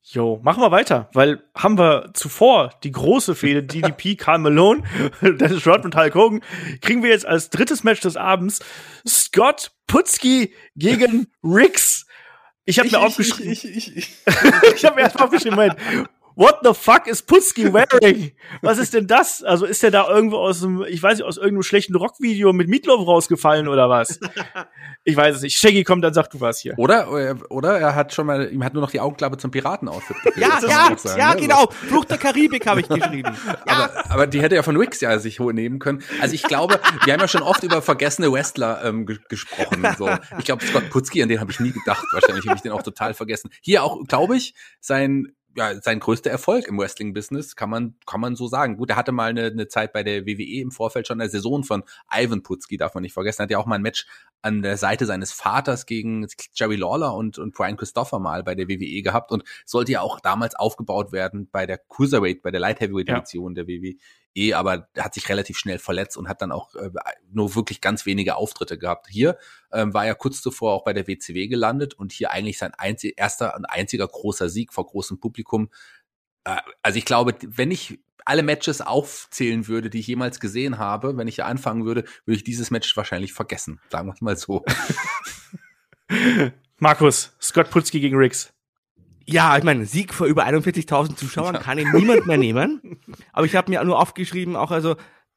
Jo, 0.03 0.41
machen 0.43 0.63
wir 0.63 0.71
weiter, 0.71 1.11
weil 1.13 1.43
haben 1.55 1.77
wir 1.77 2.11
zuvor 2.15 2.71
die 2.83 2.91
große 2.91 3.35
Fehde 3.35 3.63
DDP, 3.65 4.17
Karl 4.17 4.39
Malone, 4.39 4.83
Dennis 5.21 5.67
Rodman, 5.67 5.95
Hulk 5.95 6.15
Hogan, 6.15 6.41
kriegen 6.81 7.03
wir 7.03 7.11
jetzt 7.11 7.27
als 7.27 7.51
drittes 7.51 7.85
Match 7.85 8.01
des 8.01 8.17
Abends 8.17 8.61
Scott 9.07 9.73
Putzki 9.87 10.55
gegen 10.75 11.27
Ricks. 11.45 12.07
Ich 12.65 12.79
habe 12.79 12.89
mir 12.89 13.01
aufgeschrieben. 13.01 13.53
Ich, 13.53 13.65
ich, 13.65 13.97
ich, 13.97 13.97
ich. 13.97 14.11
ich 14.77 14.85
habe 14.85 14.97
mir 14.97 15.03
erst 15.03 15.21
aufgeschrieben, 15.21 15.57
Moment, 15.57 15.77
What 16.41 16.61
the 16.63 16.73
fuck 16.73 17.07
is 17.07 17.21
Putski 17.21 17.65
wearing? 17.75 18.33
Was 18.63 18.79
ist 18.79 18.95
denn 18.95 19.07
das? 19.07 19.43
Also 19.43 19.67
ist 19.67 19.83
der 19.83 19.91
da 19.91 20.09
irgendwo 20.09 20.39
aus 20.39 20.61
dem, 20.61 20.83
ich 20.89 21.03
weiß 21.03 21.19
nicht, 21.19 21.27
aus 21.27 21.37
irgendeinem 21.37 21.65
schlechten 21.65 21.95
Rockvideo 21.95 22.55
mit 22.55 22.67
Meatloaf 22.67 23.07
rausgefallen 23.07 23.69
oder 23.69 23.91
was? 23.91 24.19
Ich 25.03 25.17
weiß 25.17 25.37
es 25.37 25.43
nicht. 25.43 25.57
Shaggy 25.57 25.83
kommt, 25.83 26.05
dann 26.05 26.13
sag 26.13 26.29
du 26.29 26.43
was 26.43 26.59
hier. 26.59 26.75
Oder, 26.77 27.09
oder 27.51 27.79
er 27.79 27.95
hat 27.95 28.13
schon 28.13 28.27
mal, 28.27 28.53
ihm 28.53 28.63
hat 28.63 28.75
nur 28.75 28.83
noch 28.83 28.91
die 28.91 29.01
Augenklappe 29.01 29.39
zum 29.39 29.51
Piraten-Outfit 29.51 30.17
Ja, 30.37 30.61
ja, 30.61 30.95
sagen, 30.95 31.19
ja, 31.19 31.35
ne? 31.35 31.41
genau. 31.41 31.71
Fluch 31.71 32.05
der 32.05 32.19
Karibik 32.19 32.67
habe 32.67 32.81
ich 32.81 32.89
geschrieben. 32.89 33.35
Ja. 33.67 33.73
Aber, 33.85 34.11
aber 34.11 34.27
die 34.27 34.43
hätte 34.43 34.57
ja 34.57 34.63
von 34.63 34.79
Wix 34.79 35.01
ja 35.01 35.19
sich 35.19 35.41
nehmen 35.41 35.79
können. 35.79 36.03
Also 36.21 36.35
ich 36.35 36.43
glaube, 36.43 36.79
wir 37.05 37.15
haben 37.15 37.21
ja 37.21 37.29
schon 37.29 37.43
oft 37.43 37.63
über 37.63 37.81
vergessene 37.81 38.31
Wrestler 38.31 38.85
ähm, 38.85 39.07
gesprochen. 39.07 39.87
So. 39.97 40.11
Ich 40.39 40.45
glaube, 40.45 40.67
Scott 40.67 40.91
Putzki, 40.91 41.23
an 41.23 41.31
den 41.31 41.41
habe 41.41 41.51
ich 41.51 41.61
nie 41.61 41.73
gedacht. 41.73 42.05
Wahrscheinlich 42.13 42.47
habe 42.47 42.57
ich 42.57 42.63
den 42.63 42.73
auch 42.73 42.83
total 42.83 43.15
vergessen. 43.15 43.51
Hier 43.63 43.83
auch, 43.83 44.05
glaube 44.07 44.37
ich, 44.37 44.55
sein 44.81 45.33
ja, 45.57 45.81
sein 45.81 46.01
größter 46.01 46.31
Erfolg 46.31 46.69
im 46.69 46.79
Wrestling-Business, 46.79 47.57
kann 47.57 47.71
man, 47.71 47.95
kann 48.07 48.21
man 48.21 48.37
so 48.37 48.47
sagen. 48.47 48.77
Gut, 48.77 48.91
er 48.91 48.97
hatte 48.97 49.13
mal 49.13 49.31
eine, 49.31 49.47
eine 49.47 49.69
Zeit 49.69 49.93
bei 49.93 50.03
der 50.03 50.27
WWE 50.27 50.61
im 50.61 50.71
Vorfeld 50.71 51.07
schon, 51.07 51.19
der 51.19 51.29
Saison 51.29 51.65
von 51.65 51.83
Ivan 52.13 52.43
Putski, 52.43 52.77
darf 52.77 52.95
man 52.95 53.03
nicht 53.03 53.15
vergessen. 53.15 53.43
Er 53.43 53.45
hat 53.45 53.51
ja 53.51 53.59
auch 53.59 53.67
mal 53.67 53.77
ein 53.77 53.83
Match 53.83 54.07
an 54.43 54.63
der 54.63 54.77
Seite 54.77 55.07
seines 55.07 55.33
Vaters 55.33 55.87
gegen 55.87 56.27
Jerry 56.55 56.77
Lawler 56.77 57.15
und, 57.15 57.39
und 57.39 57.55
Brian 57.55 57.77
Christopher 57.77 58.19
mal 58.21 58.43
bei 58.43 58.55
der 58.55 58.69
WWE 58.69 59.03
gehabt 59.03 59.33
und 59.33 59.45
sollte 59.65 59.93
ja 59.93 60.01
auch 60.01 60.21
damals 60.21 60.55
aufgebaut 60.55 61.13
werden 61.13 61.49
bei 61.51 61.67
der 61.67 61.79
Cruiserweight, 61.79 62.43
bei 62.43 62.51
der 62.51 62.61
Light 62.61 62.81
Heavyweight 62.81 63.09
Edition 63.09 63.55
ja. 63.55 63.63
der 63.63 63.69
WWE 63.69 63.97
eh, 64.35 64.55
aber 64.55 64.89
hat 64.99 65.15
sich 65.15 65.29
relativ 65.29 65.59
schnell 65.59 65.79
verletzt 65.79 66.17
und 66.17 66.29
hat 66.29 66.43
dann 66.43 66.53
auch 66.53 66.75
äh, 66.75 66.91
nur 67.31 67.55
wirklich 67.55 67.81
ganz 67.81 68.07
wenige 68.07 68.37
Auftritte 68.37 68.79
gehabt. 68.79 69.09
Hier 69.09 69.39
ähm, 69.73 69.95
war 69.95 70.07
er 70.07 70.15
kurz 70.15 70.43
zuvor 70.43 70.73
auch 70.73 70.85
bei 70.85 70.93
der 70.93 71.07
WCW 71.07 71.49
gelandet 71.49 71.95
und 71.95 72.13
hier 72.13 72.31
eigentlich 72.31 72.59
sein 72.59 72.75
einzig, 72.75 73.15
erster 73.17 73.57
und 73.57 73.65
einziger 73.65 74.07
großer 74.07 74.49
Sieg 74.49 74.73
vor 74.73 74.87
großem 74.87 75.21
Publikum. 75.21 75.71
Äh, 76.45 76.57
also 76.83 76.99
ich 76.99 77.05
glaube, 77.05 77.35
wenn 77.47 77.71
ich 77.71 77.99
alle 78.25 78.43
Matches 78.43 78.81
aufzählen 78.81 79.67
würde, 79.67 79.91
die 79.91 80.01
ich 80.01 80.07
jemals 80.07 80.41
gesehen 80.41 80.79
habe, 80.79 81.17
wenn 81.17 81.29
ich 81.29 81.37
hier 81.37 81.47
anfangen 81.47 81.85
würde, 81.85 82.05
würde 82.25 82.37
ich 82.37 82.45
dieses 82.45 82.71
Match 82.71 82.97
wahrscheinlich 82.97 83.33
vergessen. 83.33 83.81
Sagen 83.91 84.09
wir 84.09 84.15
es 84.15 84.21
mal 84.21 84.37
so. 84.37 84.65
Markus, 86.79 87.35
Scott 87.41 87.71
Putzki 87.71 88.01
gegen 88.01 88.17
Riggs. 88.17 88.53
Ja, 89.33 89.57
ich 89.57 89.63
meine, 89.65 89.87
Sieg 89.87 90.13
vor 90.13 90.27
über 90.27 90.47
41.000 90.47 91.17
Zuschauern 91.17 91.55
ja. 91.55 91.61
kann 91.61 91.79
ihn 91.79 91.93
niemand 91.93 92.27
mehr 92.27 92.37
nehmen. 92.37 93.01
Aber 93.33 93.47
ich 93.47 93.55
habe 93.55 93.71
mir 93.71 93.83
nur 93.85 94.01
aufgeschrieben, 94.01 94.57
auch 94.57 94.73
also, 94.73 94.97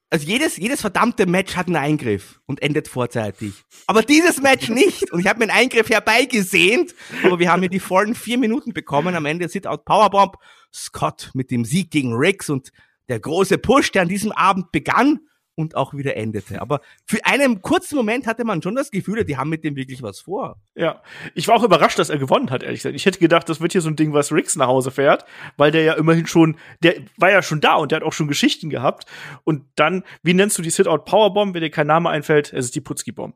also 0.10 0.26
jedes, 0.26 0.58
jedes 0.58 0.82
verdammte 0.82 1.28
Match 1.28 1.56
hat 1.56 1.68
einen 1.68 1.76
Eingriff 1.76 2.40
und 2.48 2.62
endet 2.62 2.88
vorzeitig. 2.88 3.54
Aber 3.86 4.02
dieses 4.02 4.42
Match 4.42 4.70
nicht. 4.70 5.12
Und 5.12 5.20
ich 5.20 5.28
habe 5.28 5.40
mir 5.40 5.52
einen 5.52 5.66
Eingriff 5.66 5.90
herbeigesehnt. 5.90 6.96
Aber 7.24 7.38
wir 7.40 7.52
haben 7.52 7.62
hier 7.62 7.70
die 7.70 7.80
vollen 7.80 8.16
vier 8.16 8.38
Minuten 8.38 8.74
bekommen. 8.74 9.16
Am 9.16 9.26
Ende 9.26 9.48
Sit-Out 9.48 9.86
Powerbomb. 9.86 10.38
Scott 10.74 11.30
mit 11.36 11.52
dem 11.52 11.66
Sieg 11.66 11.92
gegen 11.92 12.14
Riggs 12.14 12.50
und 12.50 12.72
der 13.10 13.20
große 13.20 13.60
Push, 13.60 13.92
der 13.92 14.04
an 14.04 14.08
diesem 14.08 14.32
Abend 14.32 14.72
begann. 14.72 15.20
Und 15.56 15.76
auch 15.76 15.94
wieder 15.94 16.18
endete. 16.18 16.62
Aber 16.62 16.82
für 17.06 17.24
einen 17.26 17.62
kurzen 17.62 17.96
Moment 17.96 18.28
hatte 18.28 18.44
man 18.44 18.62
schon 18.62 18.76
das 18.76 18.92
Gefühl, 18.92 19.24
die 19.24 19.38
haben 19.38 19.50
mit 19.50 19.64
dem 19.64 19.76
wirklich 19.76 20.02
was 20.02 20.22
vor. 20.22 20.58
Ja, 20.76 21.02
ich 21.36 21.48
war 21.48 21.56
auch 21.56 21.64
überrascht, 21.64 22.00
dass 22.00 22.10
er 22.10 22.18
gewonnen 22.18 22.50
hat, 22.50 22.64
ehrlich 22.64 22.80
gesagt. 22.80 22.96
Ich 22.96 23.06
hätte 23.06 23.20
gedacht, 23.20 23.48
das 23.50 23.62
wird 23.62 23.72
hier 23.72 23.82
so 23.82 23.90
ein 23.90 23.96
Ding, 23.96 24.14
was 24.14 24.32
Riggs 24.32 24.56
nach 24.56 24.68
Hause 24.68 24.92
fährt, 24.92 25.26
weil 25.58 25.72
der 25.72 25.84
ja 25.84 25.94
immerhin 25.94 26.28
schon, 26.28 26.58
der 26.82 26.96
war 27.18 27.32
ja 27.32 27.42
schon 27.42 27.62
da 27.62 27.76
und 27.76 27.92
der 27.92 27.98
hat 27.98 28.04
auch 28.04 28.14
schon 28.14 28.28
Geschichten 28.28 28.70
gehabt. 28.70 29.06
Und 29.44 29.64
dann, 29.76 30.04
wie 30.24 30.34
nennst 30.34 30.58
du 30.58 30.62
die 30.62 30.70
Sit-Out 30.70 31.06
Powerbomb, 31.06 31.54
wenn 31.54 31.62
dir 31.62 31.70
kein 31.70 31.88
Name 31.88 32.10
einfällt? 32.10 32.52
Es 32.54 32.66
ist 32.66 32.76
die 32.76 32.82
Putzki-Bomb. 32.82 33.36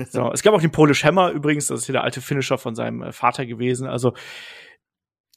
So, 0.10 0.32
es 0.32 0.42
gab 0.42 0.54
auch 0.54 0.62
den 0.62 0.72
Polish 0.72 1.04
Hammer 1.04 1.30
übrigens, 1.30 1.66
das 1.66 1.80
ist 1.80 1.86
hier 1.86 1.92
der 1.92 2.04
alte 2.04 2.22
Finisher 2.22 2.56
von 2.56 2.74
seinem 2.74 3.02
äh, 3.02 3.12
Vater 3.12 3.44
gewesen. 3.44 3.86
Also 3.86 4.14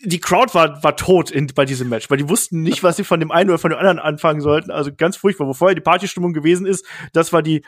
die 0.03 0.19
Crowd 0.19 0.53
war, 0.53 0.83
war 0.83 0.95
tot 0.95 1.31
in, 1.31 1.47
bei 1.47 1.65
diesem 1.65 1.89
Match, 1.89 2.09
weil 2.09 2.17
die 2.17 2.29
wussten 2.29 2.61
nicht, 2.61 2.83
was 2.83 2.97
sie 2.97 3.03
von 3.03 3.19
dem 3.19 3.31
einen 3.31 3.49
oder 3.49 3.59
von 3.59 3.71
dem 3.71 3.79
anderen 3.79 3.99
anfangen 3.99 4.41
sollten. 4.41 4.69
Also 4.69 4.91
ganz 4.93 5.15
furchtbar. 5.15 5.47
Wo 5.47 5.53
vorher 5.53 5.75
die 5.75 5.81
Partystimmung 5.81 6.33
gewesen 6.33 6.65
ist, 6.65 6.85
das 7.13 7.31
war 7.31 7.41
die, 7.41 7.63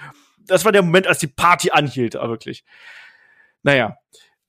das 0.46 0.66
war 0.66 0.72
der 0.72 0.82
Moment, 0.82 1.08
als 1.08 1.20
die 1.20 1.28
Party 1.28 1.72
anhielt, 1.72 2.16
aber 2.16 2.34
wirklich. 2.34 2.66
Naja. 3.64 3.98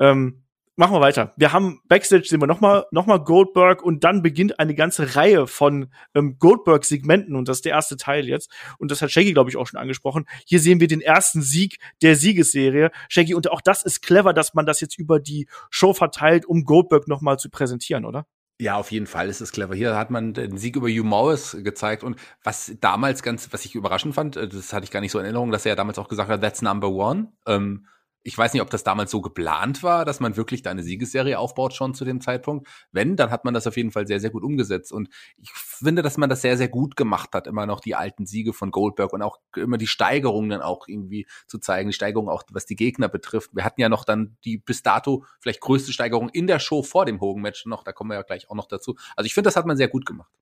Ähm, 0.00 0.45
machen 0.76 0.94
wir 0.94 1.00
weiter. 1.00 1.32
Wir 1.36 1.52
haben 1.52 1.80
Backstage 1.88 2.26
sehen 2.26 2.40
wir 2.40 2.46
nochmal 2.46 2.86
noch 2.90 3.06
mal 3.06 3.18
Goldberg 3.18 3.82
und 3.82 4.04
dann 4.04 4.22
beginnt 4.22 4.58
eine 4.58 4.74
ganze 4.74 5.16
Reihe 5.16 5.46
von 5.46 5.88
ähm, 6.14 6.38
Goldberg-Segmenten 6.38 7.34
und 7.34 7.48
das 7.48 7.58
ist 7.58 7.64
der 7.64 7.72
erste 7.72 7.96
Teil 7.96 8.28
jetzt. 8.28 8.50
Und 8.78 8.90
das 8.90 9.02
hat 9.02 9.10
Shaggy, 9.10 9.32
glaube 9.32 9.50
ich, 9.50 9.56
auch 9.56 9.66
schon 9.66 9.80
angesprochen. 9.80 10.26
Hier 10.46 10.60
sehen 10.60 10.80
wir 10.80 10.88
den 10.88 11.00
ersten 11.00 11.42
Sieg 11.42 11.78
der 12.02 12.16
Siegesserie. 12.16 12.90
Shaggy, 13.08 13.34
und 13.34 13.50
auch 13.50 13.60
das 13.60 13.84
ist 13.84 14.02
clever, 14.02 14.32
dass 14.32 14.54
man 14.54 14.66
das 14.66 14.80
jetzt 14.80 14.98
über 14.98 15.18
die 15.18 15.48
Show 15.70 15.94
verteilt, 15.94 16.46
um 16.46 16.64
Goldberg 16.64 17.08
nochmal 17.08 17.38
zu 17.38 17.50
präsentieren, 17.50 18.04
oder? 18.04 18.26
Ja, 18.58 18.76
auf 18.76 18.90
jeden 18.90 19.06
Fall 19.06 19.28
ist 19.28 19.42
es 19.42 19.52
clever. 19.52 19.74
Hier 19.74 19.96
hat 19.96 20.10
man 20.10 20.32
den 20.32 20.56
Sieg 20.56 20.76
über 20.76 20.88
Hugh 20.88 21.04
Morris 21.04 21.58
gezeigt 21.62 22.02
und 22.02 22.16
was 22.42 22.74
damals 22.80 23.22
ganz, 23.22 23.52
was 23.52 23.66
ich 23.66 23.74
überraschend 23.74 24.14
fand, 24.14 24.36
äh, 24.36 24.48
das 24.48 24.72
hatte 24.72 24.84
ich 24.84 24.90
gar 24.90 25.00
nicht 25.00 25.12
so 25.12 25.18
in 25.18 25.26
Erinnerung, 25.26 25.50
dass 25.50 25.66
er 25.66 25.70
ja 25.70 25.76
damals 25.76 25.98
auch 25.98 26.08
gesagt 26.08 26.30
hat, 26.30 26.40
that's 26.40 26.62
number 26.62 26.88
one. 26.88 27.32
Ähm, 27.46 27.86
ich 28.26 28.36
weiß 28.36 28.52
nicht, 28.52 28.62
ob 28.62 28.70
das 28.70 28.82
damals 28.82 29.12
so 29.12 29.20
geplant 29.20 29.84
war, 29.84 30.04
dass 30.04 30.18
man 30.18 30.36
wirklich 30.36 30.60
da 30.62 30.72
eine 30.72 30.82
Siegesserie 30.82 31.38
aufbaut 31.38 31.74
schon 31.74 31.94
zu 31.94 32.04
dem 32.04 32.20
Zeitpunkt. 32.20 32.66
Wenn, 32.90 33.14
dann 33.14 33.30
hat 33.30 33.44
man 33.44 33.54
das 33.54 33.68
auf 33.68 33.76
jeden 33.76 33.92
Fall 33.92 34.08
sehr, 34.08 34.18
sehr 34.18 34.30
gut 34.30 34.42
umgesetzt. 34.42 34.90
Und 34.90 35.10
ich 35.36 35.52
finde, 35.52 36.02
dass 36.02 36.16
man 36.16 36.28
das 36.28 36.42
sehr, 36.42 36.56
sehr 36.56 36.66
gut 36.66 36.96
gemacht 36.96 37.30
hat, 37.34 37.46
immer 37.46 37.66
noch 37.66 37.78
die 37.78 37.94
alten 37.94 38.26
Siege 38.26 38.52
von 38.52 38.72
Goldberg 38.72 39.12
und 39.12 39.22
auch 39.22 39.38
immer 39.54 39.78
die 39.78 39.86
Steigerungen 39.86 40.50
dann 40.50 40.60
auch 40.60 40.88
irgendwie 40.88 41.28
zu 41.46 41.58
zeigen, 41.58 41.90
die 41.90 41.94
Steigerung 41.94 42.28
auch, 42.28 42.42
was 42.50 42.66
die 42.66 42.74
Gegner 42.74 43.08
betrifft. 43.08 43.50
Wir 43.54 43.64
hatten 43.64 43.80
ja 43.80 43.88
noch 43.88 44.04
dann 44.04 44.36
die 44.44 44.58
bis 44.58 44.82
dato 44.82 45.24
vielleicht 45.38 45.60
größte 45.60 45.92
Steigerung 45.92 46.28
in 46.28 46.48
der 46.48 46.58
Show 46.58 46.82
vor 46.82 47.06
dem 47.06 47.20
Hogan-Match 47.20 47.66
noch, 47.66 47.84
da 47.84 47.92
kommen 47.92 48.10
wir 48.10 48.16
ja 48.16 48.22
gleich 48.22 48.50
auch 48.50 48.56
noch 48.56 48.66
dazu. 48.66 48.96
Also 49.14 49.26
ich 49.26 49.34
finde, 49.34 49.46
das 49.46 49.54
hat 49.54 49.66
man 49.66 49.76
sehr 49.76 49.88
gut 49.88 50.04
gemacht. 50.04 50.32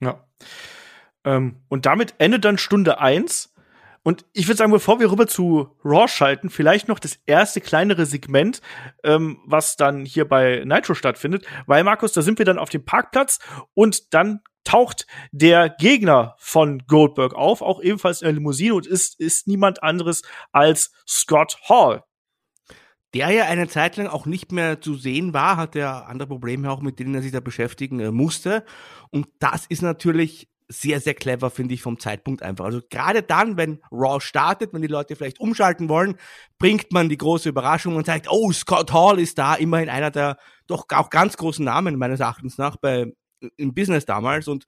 Ja. 0.00 0.26
Ähm, 1.24 1.62
und 1.68 1.86
damit 1.86 2.16
endet 2.18 2.44
dann 2.44 2.58
Stunde 2.58 3.00
eins 3.00 3.54
und 4.02 4.24
ich 4.32 4.48
würde 4.48 4.56
sagen, 4.56 4.72
bevor 4.72 4.98
wir 4.98 5.10
rüber 5.10 5.26
zu 5.26 5.76
Raw 5.84 6.08
schalten, 6.08 6.48
vielleicht 6.48 6.88
noch 6.88 6.98
das 6.98 7.18
erste 7.26 7.60
kleinere 7.60 8.06
Segment, 8.06 8.62
ähm, 9.04 9.40
was 9.44 9.76
dann 9.76 10.06
hier 10.06 10.26
bei 10.26 10.62
Nitro 10.64 10.94
stattfindet. 10.94 11.44
Weil, 11.66 11.84
Markus, 11.84 12.12
da 12.12 12.22
sind 12.22 12.38
wir 12.38 12.46
dann 12.46 12.58
auf 12.58 12.70
dem 12.70 12.84
Parkplatz 12.84 13.40
und 13.74 14.14
dann 14.14 14.40
taucht 14.64 15.06
der 15.32 15.68
Gegner 15.68 16.34
von 16.38 16.82
Goldberg 16.86 17.34
auf, 17.34 17.60
auch 17.60 17.82
ebenfalls 17.82 18.22
in 18.22 18.26
der 18.26 18.34
Limousine 18.34 18.74
und 18.74 18.86
ist, 18.86 19.18
ist 19.20 19.46
niemand 19.46 19.82
anderes 19.82 20.22
als 20.52 20.92
Scott 21.06 21.58
Hall. 21.68 22.04
Der 23.12 23.30
ja 23.30 23.44
eine 23.46 23.68
Zeit 23.68 23.96
lang 23.96 24.06
auch 24.06 24.24
nicht 24.24 24.52
mehr 24.52 24.80
zu 24.80 24.94
sehen 24.94 25.34
war, 25.34 25.56
hat 25.56 25.74
er 25.74 26.06
andere 26.08 26.28
Probleme 26.28 26.70
auch, 26.70 26.80
mit 26.80 27.00
denen 27.00 27.14
er 27.14 27.22
sich 27.22 27.32
da 27.32 27.40
beschäftigen 27.40 27.98
äh, 28.00 28.12
musste. 28.12 28.64
Und 29.10 29.26
das 29.40 29.66
ist 29.66 29.82
natürlich 29.82 30.48
sehr, 30.72 31.00
sehr 31.00 31.14
clever, 31.14 31.50
finde 31.50 31.74
ich, 31.74 31.82
vom 31.82 31.98
Zeitpunkt 31.98 32.42
einfach. 32.42 32.64
Also 32.64 32.80
gerade 32.88 33.22
dann, 33.22 33.56
wenn 33.56 33.80
Raw 33.90 34.20
startet, 34.20 34.72
wenn 34.72 34.82
die 34.82 34.88
Leute 34.88 35.16
vielleicht 35.16 35.40
umschalten 35.40 35.88
wollen, 35.88 36.16
bringt 36.58 36.92
man 36.92 37.08
die 37.08 37.18
große 37.18 37.48
Überraschung 37.48 37.96
und 37.96 38.06
sagt, 38.06 38.28
oh, 38.30 38.52
Scott 38.52 38.92
Hall 38.92 39.18
ist 39.18 39.36
da, 39.36 39.54
immerhin 39.56 39.88
einer 39.88 40.10
der 40.10 40.38
doch 40.68 40.86
auch 40.90 41.10
ganz 41.10 41.36
großen 41.36 41.64
Namen 41.64 41.96
meines 41.96 42.20
Erachtens 42.20 42.56
nach 42.56 42.76
bei 42.76 43.12
im 43.56 43.74
Business 43.74 44.04
damals 44.04 44.48
und 44.48 44.66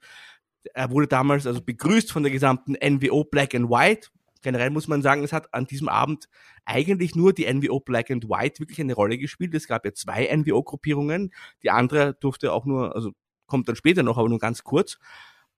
er 0.73 0.89
wurde 0.89 1.07
damals 1.07 1.47
also 1.47 1.61
begrüßt 1.61 2.11
von 2.11 2.23
der 2.23 2.31
gesamten 2.31 2.73
NWO 2.73 3.23
Black 3.23 3.55
and 3.55 3.69
White. 3.69 4.09
Generell 4.41 4.71
muss 4.71 4.87
man 4.87 5.01
sagen, 5.01 5.23
es 5.23 5.31
hat 5.31 5.53
an 5.53 5.65
diesem 5.65 5.87
Abend 5.87 6.27
eigentlich 6.65 7.15
nur 7.15 7.33
die 7.33 7.51
NWO 7.51 7.79
Black 7.79 8.11
and 8.11 8.29
White 8.29 8.59
wirklich 8.59 8.79
eine 8.81 8.93
Rolle 8.93 9.17
gespielt. 9.17 9.53
Es 9.53 9.67
gab 9.67 9.85
ja 9.85 9.93
zwei 9.93 10.27
NWO-Gruppierungen. 10.35 11.33
Die 11.61 11.69
andere 11.69 12.13
durfte 12.15 12.51
auch 12.51 12.65
nur, 12.65 12.95
also 12.95 13.11
kommt 13.45 13.69
dann 13.69 13.75
später 13.75 14.03
noch, 14.03 14.17
aber 14.17 14.29
nur 14.29 14.39
ganz 14.39 14.63
kurz. 14.63 14.97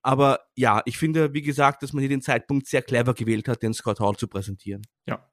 Aber 0.06 0.42
ja, 0.54 0.82
ich 0.84 0.98
finde, 0.98 1.34
wie 1.34 1.42
gesagt, 1.42 1.82
dass 1.82 1.92
man 1.92 1.98
hier 2.00 2.08
den 2.08 2.22
Zeitpunkt 2.22 2.68
sehr 2.68 2.80
clever 2.80 3.12
gewählt 3.12 3.48
hat, 3.48 3.64
den 3.64 3.74
Scott 3.74 3.98
Hall 3.98 4.14
zu 4.14 4.28
präsentieren. 4.28 4.82
Ja, 5.04 5.28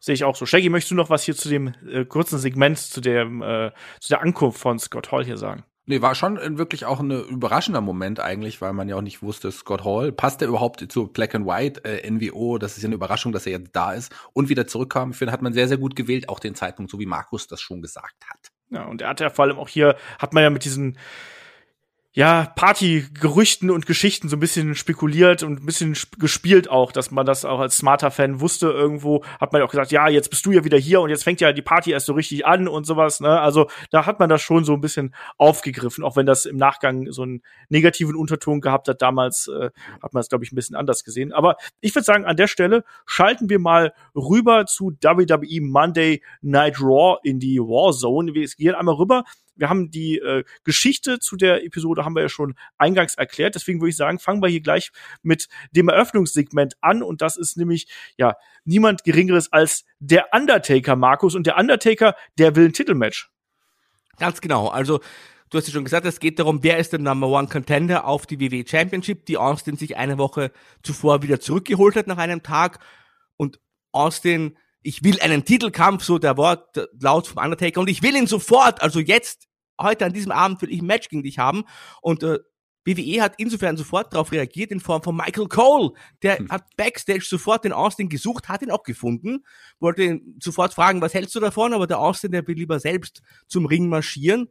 sehe 0.00 0.14
ich 0.14 0.24
auch 0.24 0.36
so. 0.36 0.46
Shaggy, 0.46 0.70
möchtest 0.70 0.92
du 0.92 0.94
noch 0.94 1.10
was 1.10 1.24
hier 1.24 1.36
zu 1.36 1.50
dem 1.50 1.74
äh, 1.86 2.06
kurzen 2.06 2.38
Segment, 2.38 2.78
zu, 2.78 3.02
dem, 3.02 3.42
äh, 3.42 3.72
zu 4.00 4.08
der 4.08 4.22
Ankunft 4.22 4.58
von 4.58 4.78
Scott 4.78 5.12
Hall 5.12 5.22
hier 5.22 5.36
sagen? 5.36 5.64
Nee, 5.84 6.00
war 6.00 6.14
schon 6.14 6.38
wirklich 6.56 6.86
auch 6.86 7.00
ein 7.00 7.10
überraschender 7.10 7.82
Moment 7.82 8.18
eigentlich, 8.18 8.62
weil 8.62 8.72
man 8.72 8.88
ja 8.88 8.96
auch 8.96 9.02
nicht 9.02 9.20
wusste, 9.20 9.52
Scott 9.52 9.84
Hall, 9.84 10.12
passt 10.12 10.40
er 10.40 10.48
überhaupt 10.48 10.90
zu 10.90 11.08
Black 11.08 11.34
and 11.34 11.46
White, 11.46 11.84
äh, 11.84 12.10
NWO, 12.10 12.56
das 12.56 12.78
ist 12.78 12.84
ja 12.84 12.86
eine 12.86 12.94
Überraschung, 12.94 13.32
dass 13.32 13.44
er 13.44 13.52
jetzt 13.52 13.76
da 13.76 13.92
ist 13.92 14.10
und 14.32 14.48
wieder 14.48 14.66
zurückkam. 14.66 15.10
Ich 15.10 15.18
finde, 15.18 15.32
hat 15.32 15.42
man 15.42 15.52
sehr, 15.52 15.68
sehr 15.68 15.76
gut 15.76 15.94
gewählt, 15.94 16.30
auch 16.30 16.40
den 16.40 16.54
Zeitpunkt, 16.54 16.90
so 16.90 16.98
wie 16.98 17.06
Markus 17.06 17.48
das 17.48 17.60
schon 17.60 17.82
gesagt 17.82 18.24
hat. 18.30 18.50
Ja, 18.70 18.86
und 18.86 19.02
er 19.02 19.10
hat 19.10 19.20
ja 19.20 19.28
vor 19.28 19.44
allem 19.44 19.58
auch 19.58 19.68
hier, 19.68 19.96
hat 20.18 20.32
man 20.32 20.42
ja 20.42 20.48
mit 20.48 20.64
diesen 20.64 20.96
ja, 22.16 22.50
Partygerüchten 22.56 23.70
und 23.70 23.84
Geschichten 23.84 24.30
so 24.30 24.36
ein 24.36 24.40
bisschen 24.40 24.74
spekuliert 24.74 25.42
und 25.42 25.60
ein 25.60 25.66
bisschen 25.66 25.94
gespielt 26.18 26.70
auch, 26.70 26.90
dass 26.90 27.10
man 27.10 27.26
das 27.26 27.44
auch 27.44 27.60
als 27.60 27.76
smarter 27.76 28.10
Fan 28.10 28.40
wusste 28.40 28.68
irgendwo, 28.70 29.22
hat 29.38 29.52
man 29.52 29.60
auch 29.60 29.70
gesagt, 29.70 29.92
ja, 29.92 30.08
jetzt 30.08 30.30
bist 30.30 30.46
du 30.46 30.52
ja 30.52 30.64
wieder 30.64 30.78
hier 30.78 31.02
und 31.02 31.10
jetzt 31.10 31.24
fängt 31.24 31.42
ja 31.42 31.52
die 31.52 31.60
Party 31.60 31.90
erst 31.90 32.06
so 32.06 32.14
richtig 32.14 32.46
an 32.46 32.68
und 32.68 32.86
sowas, 32.86 33.20
ne? 33.20 33.38
Also, 33.38 33.68
da 33.90 34.06
hat 34.06 34.18
man 34.18 34.30
das 34.30 34.40
schon 34.40 34.64
so 34.64 34.72
ein 34.72 34.80
bisschen 34.80 35.14
aufgegriffen, 35.36 36.02
auch 36.04 36.16
wenn 36.16 36.24
das 36.24 36.46
im 36.46 36.56
Nachgang 36.56 37.12
so 37.12 37.20
einen 37.20 37.42
negativen 37.68 38.16
Unterton 38.16 38.62
gehabt 38.62 38.88
hat. 38.88 39.02
Damals 39.02 39.48
äh, 39.48 39.68
hat 40.02 40.14
man 40.14 40.22
es, 40.22 40.30
glaube 40.30 40.42
ich, 40.42 40.52
ein 40.52 40.56
bisschen 40.56 40.74
anders 40.74 41.04
gesehen. 41.04 41.34
Aber 41.34 41.56
ich 41.82 41.94
würde 41.94 42.06
sagen, 42.06 42.24
an 42.24 42.38
der 42.38 42.46
Stelle 42.46 42.84
schalten 43.04 43.50
wir 43.50 43.58
mal 43.58 43.92
rüber 44.14 44.64
zu 44.64 44.96
WWE 45.02 45.60
Monday 45.60 46.22
Night 46.40 46.80
Raw 46.80 47.18
in 47.24 47.40
die 47.40 47.58
Warzone. 47.58 48.32
Wir 48.32 48.46
gehen 48.46 48.74
einmal 48.74 48.94
rüber 48.94 49.24
wir 49.56 49.68
haben 49.68 49.90
die 49.90 50.18
äh, 50.18 50.44
Geschichte 50.64 51.18
zu 51.18 51.36
der 51.36 51.64
Episode 51.64 52.04
haben 52.04 52.14
wir 52.14 52.22
ja 52.22 52.28
schon 52.28 52.54
eingangs 52.78 53.14
erklärt. 53.14 53.54
Deswegen 53.54 53.80
würde 53.80 53.90
ich 53.90 53.96
sagen, 53.96 54.18
fangen 54.18 54.42
wir 54.42 54.48
hier 54.48 54.60
gleich 54.60 54.92
mit 55.22 55.48
dem 55.72 55.88
Eröffnungssegment 55.88 56.76
an. 56.80 57.02
Und 57.02 57.22
das 57.22 57.36
ist 57.36 57.56
nämlich, 57.56 57.88
ja, 58.16 58.36
niemand 58.64 59.04
Geringeres 59.04 59.52
als 59.52 59.84
der 59.98 60.28
Undertaker, 60.32 60.96
Markus. 60.96 61.34
Und 61.34 61.46
der 61.46 61.56
Undertaker, 61.56 62.14
der 62.38 62.54
will 62.56 62.66
ein 62.66 62.72
Titelmatch. 62.72 63.30
Ganz 64.18 64.40
genau. 64.40 64.68
Also, 64.68 65.00
du 65.50 65.58
hast 65.58 65.66
ja 65.66 65.72
schon 65.72 65.84
gesagt, 65.84 66.06
es 66.06 66.20
geht 66.20 66.38
darum, 66.38 66.62
wer 66.62 66.78
ist 66.78 66.92
der 66.92 67.00
Number 67.00 67.28
One 67.28 67.48
Contender 67.48 68.04
auf 68.04 68.26
die 68.26 68.40
WWE 68.40 68.66
Championship, 68.66 69.26
die 69.26 69.36
Austin 69.36 69.76
sich 69.76 69.96
eine 69.96 70.18
Woche 70.18 70.52
zuvor 70.82 71.22
wieder 71.22 71.40
zurückgeholt 71.40 71.96
hat 71.96 72.06
nach 72.06 72.18
einem 72.18 72.42
Tag. 72.42 72.78
Und 73.36 73.60
Austin 73.92 74.56
ich 74.86 75.02
will 75.02 75.20
einen 75.20 75.44
Titelkampf, 75.44 76.04
so 76.04 76.18
der 76.18 76.36
Wort 76.36 76.88
laut 77.00 77.26
vom 77.26 77.42
Undertaker, 77.42 77.80
und 77.80 77.90
ich 77.90 78.04
will 78.04 78.14
ihn 78.14 78.28
sofort, 78.28 78.82
also 78.82 79.00
jetzt, 79.00 79.45
heute 79.80 80.04
an 80.04 80.12
diesem 80.12 80.32
Abend 80.32 80.60
will 80.62 80.72
ich 80.72 80.80
ein 80.80 80.86
Match 80.86 81.08
gegen 81.08 81.22
dich 81.22 81.38
haben. 81.38 81.64
Und 82.00 82.22
äh, 82.22 82.38
WWE 82.86 83.20
hat 83.20 83.34
insofern 83.38 83.76
sofort 83.76 84.12
darauf 84.12 84.32
reagiert 84.32 84.70
in 84.70 84.80
Form 84.80 85.02
von 85.02 85.16
Michael 85.16 85.48
Cole. 85.48 85.90
Der 86.22 86.38
hm. 86.38 86.50
hat 86.50 86.64
backstage 86.76 87.24
sofort 87.24 87.64
den 87.64 87.72
Austin 87.72 88.08
gesucht, 88.08 88.48
hat 88.48 88.62
ihn 88.62 88.70
auch 88.70 88.84
gefunden, 88.84 89.44
wollte 89.80 90.04
ihn 90.04 90.38
sofort 90.40 90.72
fragen, 90.72 91.00
was 91.00 91.12
hältst 91.12 91.34
du 91.34 91.40
davon? 91.40 91.72
Aber 91.72 91.86
der 91.86 91.98
Austin, 91.98 92.32
der 92.32 92.46
will 92.46 92.56
lieber 92.56 92.78
selbst 92.78 93.22
zum 93.48 93.66
Ring 93.66 93.88
marschieren. 93.88 94.48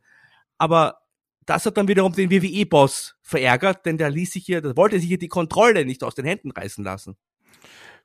Aber 0.57 0.99
das 1.45 1.65
hat 1.65 1.77
dann 1.77 1.87
wiederum 1.87 2.13
den 2.13 2.31
WWE-Boss 2.31 3.15
verärgert, 3.21 3.85
denn 3.85 3.97
der 3.97 4.09
ließ 4.09 4.33
sich 4.33 4.45
hier, 4.45 4.61
der 4.61 4.75
wollte 4.75 4.99
sich 4.99 5.07
hier 5.07 5.17
die 5.17 5.27
Kontrolle 5.27 5.85
nicht 5.85 6.03
aus 6.03 6.15
den 6.15 6.25
Händen 6.25 6.51
reißen 6.51 6.83
lassen. 6.83 7.15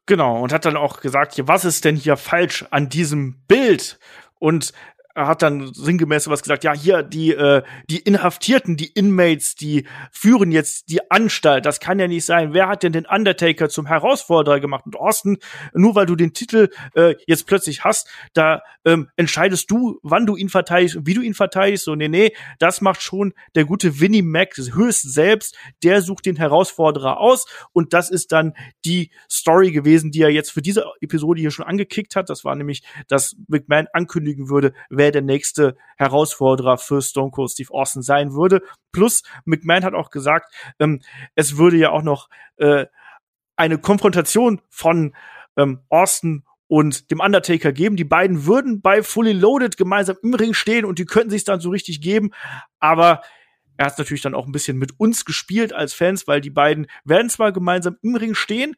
Genau, 0.06 0.42
und 0.42 0.52
hat 0.52 0.64
dann 0.64 0.76
auch 0.76 1.00
gesagt, 1.00 1.34
hier, 1.34 1.48
was 1.48 1.64
ist 1.64 1.84
denn 1.84 1.96
hier 1.96 2.16
falsch 2.16 2.64
an 2.70 2.88
diesem 2.88 3.40
Bild? 3.46 3.98
Und 4.38 4.72
hat 5.14 5.42
dann 5.42 5.72
sinngemäß 5.72 6.28
was 6.28 6.42
gesagt, 6.42 6.64
ja, 6.64 6.72
hier, 6.72 7.02
die, 7.02 7.32
äh, 7.32 7.62
die 7.88 7.98
Inhaftierten, 7.98 8.76
die 8.76 8.86
Inmates, 8.86 9.54
die 9.54 9.86
führen 10.12 10.52
jetzt 10.52 10.88
die 10.88 11.11
Anstalt. 11.11 11.66
Das 11.66 11.80
kann 11.80 11.98
ja 11.98 12.06
nicht 12.06 12.24
sein. 12.24 12.52
Wer 12.52 12.68
hat 12.68 12.82
denn 12.82 12.92
den 12.92 13.06
Undertaker 13.06 13.68
zum 13.68 13.86
Herausforderer 13.86 14.61
gemacht? 14.61 14.84
Und 14.86 14.96
Austin, 14.96 15.38
nur 15.72 15.94
weil 15.94 16.06
du 16.06 16.16
den 16.16 16.32
Titel 16.32 16.70
äh, 16.94 17.14
jetzt 17.26 17.46
plötzlich 17.46 17.84
hast, 17.84 18.08
da 18.34 18.62
ähm, 18.84 19.08
entscheidest 19.16 19.70
du, 19.70 19.98
wann 20.02 20.26
du 20.26 20.36
ihn 20.36 20.48
verteidigst 20.48 20.96
und 20.96 21.06
wie 21.06 21.14
du 21.14 21.22
ihn 21.22 21.34
verteidigst. 21.34 21.84
So, 21.84 21.94
nee, 21.94 22.08
nee, 22.08 22.32
das 22.58 22.80
macht 22.80 23.02
schon 23.02 23.32
der 23.54 23.64
gute 23.64 24.00
Winnie 24.00 24.22
Mac 24.22 24.56
höchst 24.56 25.12
selbst. 25.12 25.56
Der 25.82 26.02
sucht 26.02 26.26
den 26.26 26.36
Herausforderer 26.36 27.18
aus 27.18 27.46
und 27.72 27.92
das 27.92 28.11
ist 28.11 28.32
dann 28.32 28.54
die 28.84 29.11
Story 29.30 29.72
gewesen, 29.72 30.11
die 30.11 30.22
er 30.22 30.30
jetzt 30.30 30.50
für 30.50 30.62
diese 30.62 30.84
Episode 31.00 31.40
hier 31.40 31.50
schon 31.50 31.66
angekickt 31.66 32.16
hat. 32.16 32.30
Das 32.30 32.44
war 32.44 32.54
nämlich, 32.54 32.82
dass 33.08 33.36
McMahon 33.48 33.88
ankündigen 33.92 34.48
würde, 34.48 34.72
wer 35.01 35.11
der 35.11 35.22
nächste 35.22 35.78
Herausforderer 35.96 36.76
für 36.76 37.01
Stone 37.01 37.30
Cold 37.30 37.51
Steve 37.51 37.72
Austin 37.72 38.03
sein 38.03 38.34
würde. 38.34 38.61
Plus, 38.92 39.22
McMahon 39.46 39.82
hat 39.82 39.94
auch 39.94 40.11
gesagt, 40.11 40.55
ähm, 40.78 41.01
es 41.34 41.57
würde 41.57 41.78
ja 41.78 41.90
auch 41.90 42.03
noch 42.03 42.28
äh, 42.59 42.84
eine 43.57 43.78
Konfrontation 43.78 44.61
von 44.68 45.14
ähm, 45.57 45.80
Austin 45.88 46.44
und 46.66 47.11
dem 47.11 47.20
Undertaker 47.20 47.72
geben. 47.72 47.96
Die 47.96 48.05
beiden 48.05 48.44
würden 48.44 48.82
bei 48.82 49.03
Fully 49.03 49.32
Loaded 49.32 49.78
gemeinsam 49.78 50.16
im 50.22 50.34
Ring 50.34 50.53
stehen 50.53 50.84
und 50.84 50.98
die 50.98 51.07
könnten 51.07 51.30
sich 51.30 51.44
dann 51.44 51.61
so 51.61 51.70
richtig 51.70 52.03
geben. 52.03 52.32
Aber 52.78 53.22
er 53.78 53.86
hat 53.86 53.96
natürlich 53.96 54.20
dann 54.20 54.34
auch 54.34 54.44
ein 54.44 54.53
bisschen 54.53 54.76
mit 54.76 55.01
uns 55.01 55.24
gespielt 55.24 55.72
als 55.72 55.94
Fans, 55.94 56.28
weil 56.28 56.42
die 56.42 56.51
beiden 56.51 56.88
werden 57.05 57.30
zwar 57.30 57.53
gemeinsam 57.53 57.96
im 58.03 58.16
Ring 58.16 58.34
stehen, 58.34 58.76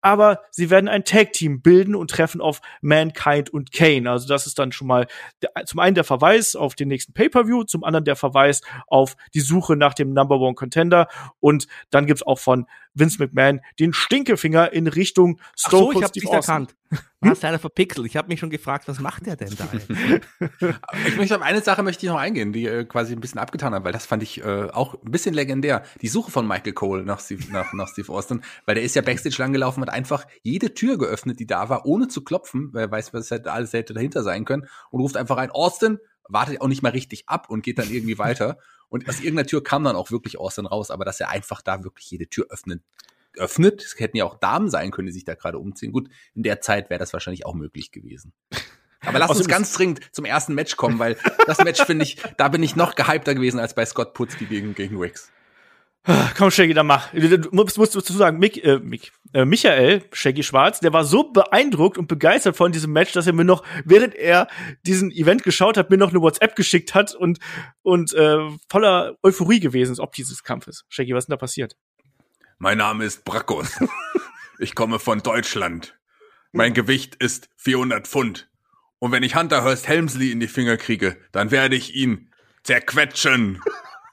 aber 0.00 0.40
sie 0.50 0.70
werden 0.70 0.88
ein 0.88 1.04
Tag-Team 1.04 1.62
bilden 1.62 1.94
und 1.94 2.10
treffen 2.10 2.40
auf 2.40 2.60
Mankind 2.80 3.50
und 3.50 3.72
Kane. 3.72 4.10
Also 4.10 4.28
das 4.28 4.46
ist 4.46 4.58
dann 4.58 4.72
schon 4.72 4.86
mal 4.86 5.06
der, 5.42 5.50
zum 5.66 5.80
einen 5.80 5.94
der 5.94 6.04
Verweis 6.04 6.56
auf 6.56 6.74
den 6.74 6.88
nächsten 6.88 7.12
Pay-Per-View, 7.12 7.64
zum 7.64 7.84
anderen 7.84 8.04
der 8.04 8.16
Verweis 8.16 8.62
auf 8.86 9.16
die 9.34 9.40
Suche 9.40 9.76
nach 9.76 9.94
dem 9.94 10.12
Number 10.12 10.38
One 10.40 10.54
Contender 10.54 11.08
und 11.40 11.66
dann 11.90 12.06
gibt's 12.06 12.22
auch 12.22 12.38
von 12.38 12.66
Vince 12.94 13.18
McMahon 13.18 13.60
den 13.78 13.92
Stinkefinger 13.92 14.72
in 14.72 14.86
Richtung 14.86 15.40
Stone 15.56 15.88
Ach 15.88 15.92
so, 15.92 15.98
ich 15.98 16.04
hab 16.04 16.10
Steve 16.10 16.32
erkannt. 16.32 16.74
War 17.20 17.32
es 17.32 17.42
leider 17.42 17.58
verpixelt. 17.58 18.06
Ich 18.06 18.16
habe 18.16 18.28
mich 18.28 18.40
schon 18.40 18.50
gefragt, 18.50 18.88
was 18.88 18.98
macht 18.98 19.26
der 19.26 19.36
denn 19.36 19.54
da? 19.56 19.68
ich 21.06 21.16
möchte 21.16 21.36
auf 21.36 21.42
eine 21.42 21.60
Sache 21.60 21.82
möchte 21.82 22.04
ich 22.04 22.10
noch 22.10 22.18
eingehen, 22.18 22.52
die 22.52 22.66
äh, 22.66 22.84
quasi 22.84 23.12
ein 23.12 23.20
bisschen 23.20 23.38
abgetan 23.38 23.74
hat, 23.74 23.84
weil 23.84 23.92
das 23.92 24.06
fand 24.06 24.22
ich 24.22 24.42
äh, 24.42 24.70
auch 24.70 24.94
ein 24.94 25.10
bisschen 25.10 25.34
legendär. 25.34 25.84
Die 26.00 26.08
Suche 26.08 26.30
von 26.30 26.48
Michael 26.48 26.72
Cole 26.72 27.04
nach 27.04 27.20
Steve, 27.20 27.44
nach, 27.52 27.72
nach 27.74 27.88
Steve 27.88 28.10
Austin, 28.12 28.42
weil 28.64 28.74
der 28.74 28.84
ist 28.84 28.96
ja 28.96 29.02
Backstage 29.02 29.36
lang 29.38 29.52
gelaufen, 29.52 29.82
hat 29.82 29.90
einfach 29.90 30.26
jede 30.42 30.74
Tür 30.74 30.98
geöffnet, 30.98 31.38
die 31.38 31.46
da 31.46 31.68
war, 31.68 31.86
ohne 31.86 32.08
zu 32.08 32.24
klopfen, 32.24 32.70
weil 32.72 32.86
er 32.86 32.90
weiß, 32.90 33.14
was 33.14 33.30
hätte, 33.30 33.52
alles 33.52 33.72
hätte 33.72 33.94
dahinter 33.94 34.22
sein 34.22 34.44
können 34.44 34.66
und 34.90 35.00
ruft 35.00 35.16
einfach 35.16 35.36
rein, 35.36 35.50
Austin, 35.50 35.98
wartet 36.32 36.60
auch 36.60 36.68
nicht 36.68 36.82
mal 36.82 36.90
richtig 36.90 37.28
ab 37.28 37.50
und 37.50 37.62
geht 37.62 37.78
dann 37.78 37.90
irgendwie 37.90 38.18
weiter. 38.18 38.58
Und 38.88 39.08
aus 39.08 39.20
irgendeiner 39.20 39.46
Tür 39.46 39.62
kam 39.62 39.84
dann 39.84 39.96
auch 39.96 40.10
wirklich 40.10 40.38
Austin 40.38 40.66
raus, 40.66 40.90
aber 40.90 41.04
dass 41.04 41.20
er 41.20 41.28
einfach 41.28 41.62
da 41.62 41.84
wirklich 41.84 42.10
jede 42.10 42.28
Tür 42.28 42.46
öffnen 42.50 42.82
öffnet. 43.36 43.82
Es 43.82 43.98
hätten 43.98 44.16
ja 44.16 44.24
auch 44.24 44.38
Damen 44.38 44.68
sein 44.68 44.90
können, 44.90 45.06
die 45.06 45.12
sich 45.12 45.24
da 45.24 45.34
gerade 45.34 45.58
umziehen. 45.58 45.92
Gut, 45.92 46.08
in 46.34 46.42
der 46.42 46.60
Zeit 46.60 46.90
wäre 46.90 46.98
das 46.98 47.12
wahrscheinlich 47.12 47.46
auch 47.46 47.54
möglich 47.54 47.92
gewesen. 47.92 48.32
Aber 49.02 49.18
lass 49.18 49.30
uns 49.30 49.48
ganz 49.48 49.72
dringend 49.72 50.00
zum 50.12 50.24
ersten 50.24 50.54
Match 50.54 50.76
kommen, 50.76 50.98
weil 50.98 51.16
das 51.46 51.58
Match 51.58 51.82
finde 51.84 52.04
ich, 52.04 52.18
da 52.36 52.48
bin 52.48 52.62
ich 52.62 52.76
noch 52.76 52.96
gehypter 52.96 53.34
gewesen 53.34 53.58
als 53.58 53.74
bei 53.74 53.86
Scott 53.86 54.12
Putzki 54.14 54.44
gegen, 54.44 54.74
gegen 54.74 55.00
Wicks. 55.00 55.30
Komm, 56.36 56.50
Shaggy, 56.50 56.74
dann 56.74 56.86
mach. 56.86 57.10
Du 57.12 57.48
musst, 57.52 57.78
musst 57.78 57.94
du 57.94 58.12
sagen, 58.12 58.38
Mick, 58.38 58.62
äh, 58.64 58.78
Mick, 58.78 59.12
äh, 59.32 59.44
Michael, 59.44 60.02
Shaggy 60.12 60.42
Schwarz, 60.42 60.80
der 60.80 60.92
war 60.92 61.04
so 61.04 61.32
beeindruckt 61.32 61.98
und 61.98 62.08
begeistert 62.08 62.56
von 62.56 62.72
diesem 62.72 62.92
Match, 62.92 63.12
dass 63.12 63.26
er 63.26 63.32
mir 63.32 63.44
noch, 63.44 63.64
während 63.84 64.14
er 64.14 64.48
diesen 64.86 65.10
Event 65.10 65.42
geschaut 65.42 65.76
hat, 65.76 65.90
mir 65.90 65.96
noch 65.96 66.10
eine 66.10 66.20
WhatsApp 66.20 66.56
geschickt 66.56 66.94
hat 66.94 67.14
und, 67.14 67.38
und 67.82 68.12
äh, 68.14 68.38
voller 68.68 69.16
Euphorie 69.22 69.60
gewesen 69.60 69.92
ist, 69.92 70.00
ob 70.00 70.12
dieses 70.12 70.42
Kampfes. 70.42 70.84
Shaggy, 70.88 71.14
was 71.14 71.24
ist 71.24 71.28
denn 71.28 71.34
da 71.34 71.38
passiert? 71.38 71.76
Mein 72.58 72.78
Name 72.78 73.04
ist 73.04 73.24
Brakos. 73.24 73.78
Ich 74.62 74.74
komme 74.74 74.98
von 74.98 75.20
Deutschland. 75.20 75.98
Mein 76.52 76.74
Gewicht 76.74 77.14
ist 77.14 77.48
400 77.56 78.06
Pfund. 78.06 78.50
Und 78.98 79.10
wenn 79.10 79.22
ich 79.22 79.34
Hunter 79.34 79.64
Hurst 79.64 79.88
Helmsley 79.88 80.32
in 80.32 80.38
die 80.38 80.48
Finger 80.48 80.76
kriege, 80.76 81.16
dann 81.32 81.50
werde 81.50 81.76
ich 81.76 81.94
ihn 81.94 82.30
zerquetschen. 82.62 83.62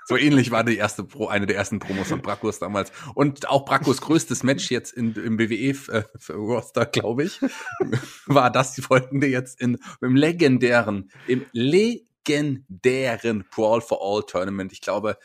So 0.07 0.15
ähnlich 0.15 0.51
war 0.51 0.63
die 0.63 0.77
erste 0.77 1.03
Pro, 1.03 1.27
eine 1.27 1.47
der 1.47 1.57
ersten 1.57 1.79
Promos 1.79 2.07
von 2.07 2.21
Brakos 2.21 2.59
damals. 2.59 2.93
Und 3.13 3.49
auch 3.49 3.65
Brakos 3.65 3.99
größtes 3.99 4.41
Match 4.41 4.71
jetzt 4.71 4.93
in, 4.93 5.13
im 5.15 5.37
WWE-Roster, 5.37 6.83
äh, 6.83 6.89
glaube 6.89 7.25
ich, 7.25 7.41
war 8.25 8.49
das 8.49 8.73
die 8.73 8.81
folgende 8.81 9.27
jetzt 9.27 9.59
in, 9.59 9.77
im 9.99 10.15
legendären, 10.15 11.11
im 11.27 11.45
legendären 11.51 13.43
Brawl 13.53 13.81
for 13.81 13.99
All 14.01 14.23
Tournament. 14.23 14.71
Ich 14.71 14.79
glaube, 14.79 15.17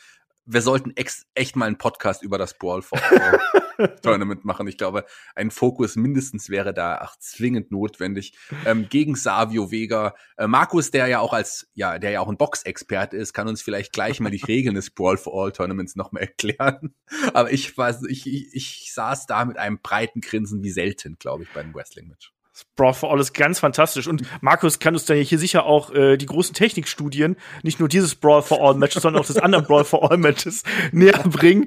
wir 0.45 0.63
sollten 0.63 0.93
ex 0.97 1.27
echt 1.35 1.57
mal 1.57 1.67
einen 1.67 1.79
Podcast 1.79 2.23
über 2.23 2.39
das 2.39 2.59
Brawl 2.59 2.83
for 2.83 2.99
Tournament 4.03 4.45
machen. 4.45 4.67
Ich 4.69 4.77
glaube, 4.77 5.05
ein 5.35 5.51
Fokus 5.51 5.97
mindestens 5.97 6.51
wäre 6.51 6.75
da 6.75 6.99
ach, 7.01 7.17
zwingend 7.19 7.71
notwendig. 7.71 8.35
Ähm, 8.65 8.89
gegen 8.89 9.15
Savio 9.15 9.71
Vega. 9.71 10.15
Äh, 10.37 10.47
Markus, 10.47 10.91
der 10.91 11.07
ja 11.07 11.21
auch 11.21 11.33
als, 11.33 11.71
ja, 11.75 11.99
der 11.99 12.11
ja 12.11 12.21
auch 12.21 12.29
ein 12.29 12.37
Boxexperte 12.37 13.17
ist, 13.17 13.33
kann 13.33 13.49
uns 13.49 13.63
vielleicht 13.63 13.93
gleich 13.93 14.21
mal 14.21 14.31
die 14.31 14.45
Regeln 14.49 14.75
des 14.75 14.91
Brawl 14.91 15.17
for 15.17 15.35
All 15.35 15.53
Tournaments 15.53 15.97
nochmal 15.97 16.23
erklären. 16.23 16.95
Aber 17.33 17.53
ich 17.53 17.77
weiß, 17.77 18.03
ich, 18.09 18.27
ich, 18.27 18.55
ich 18.55 18.93
saß 18.93 19.27
da 19.27 19.45
mit 19.45 19.59
einem 19.59 19.81
breiten 19.83 20.21
Grinsen 20.21 20.63
wie 20.63 20.71
selten, 20.71 21.17
glaube 21.19 21.45
ich, 21.45 21.53
beim 21.53 21.75
Wrestling-Match. 21.75 22.33
Brawl 22.77 22.95
for 22.95 23.11
All 23.11 23.21
ist 23.21 23.33
ganz 23.33 23.59
fantastisch. 23.59 24.07
Und 24.07 24.23
Markus 24.41 24.79
kann 24.79 24.95
uns 24.95 25.05
dann 25.05 25.17
hier 25.19 25.39
sicher 25.39 25.65
auch 25.65 25.93
äh, 25.93 26.17
die 26.17 26.27
großen 26.27 26.55
Technikstudien, 26.55 27.37
nicht 27.63 27.81
nur 27.81 27.89
dieses 27.89 28.15
Brawl 28.15 28.43
for 28.43 28.61
All 28.61 28.75
Matches, 28.75 29.03
sondern 29.03 29.23
auch 29.23 29.27
des 29.27 29.39
anderen 29.39 29.65
Brawl 29.65 29.85
for 29.85 30.11
All 30.11 30.19
Matches 30.19 30.63
näher 30.93 31.19
bringen. 31.25 31.67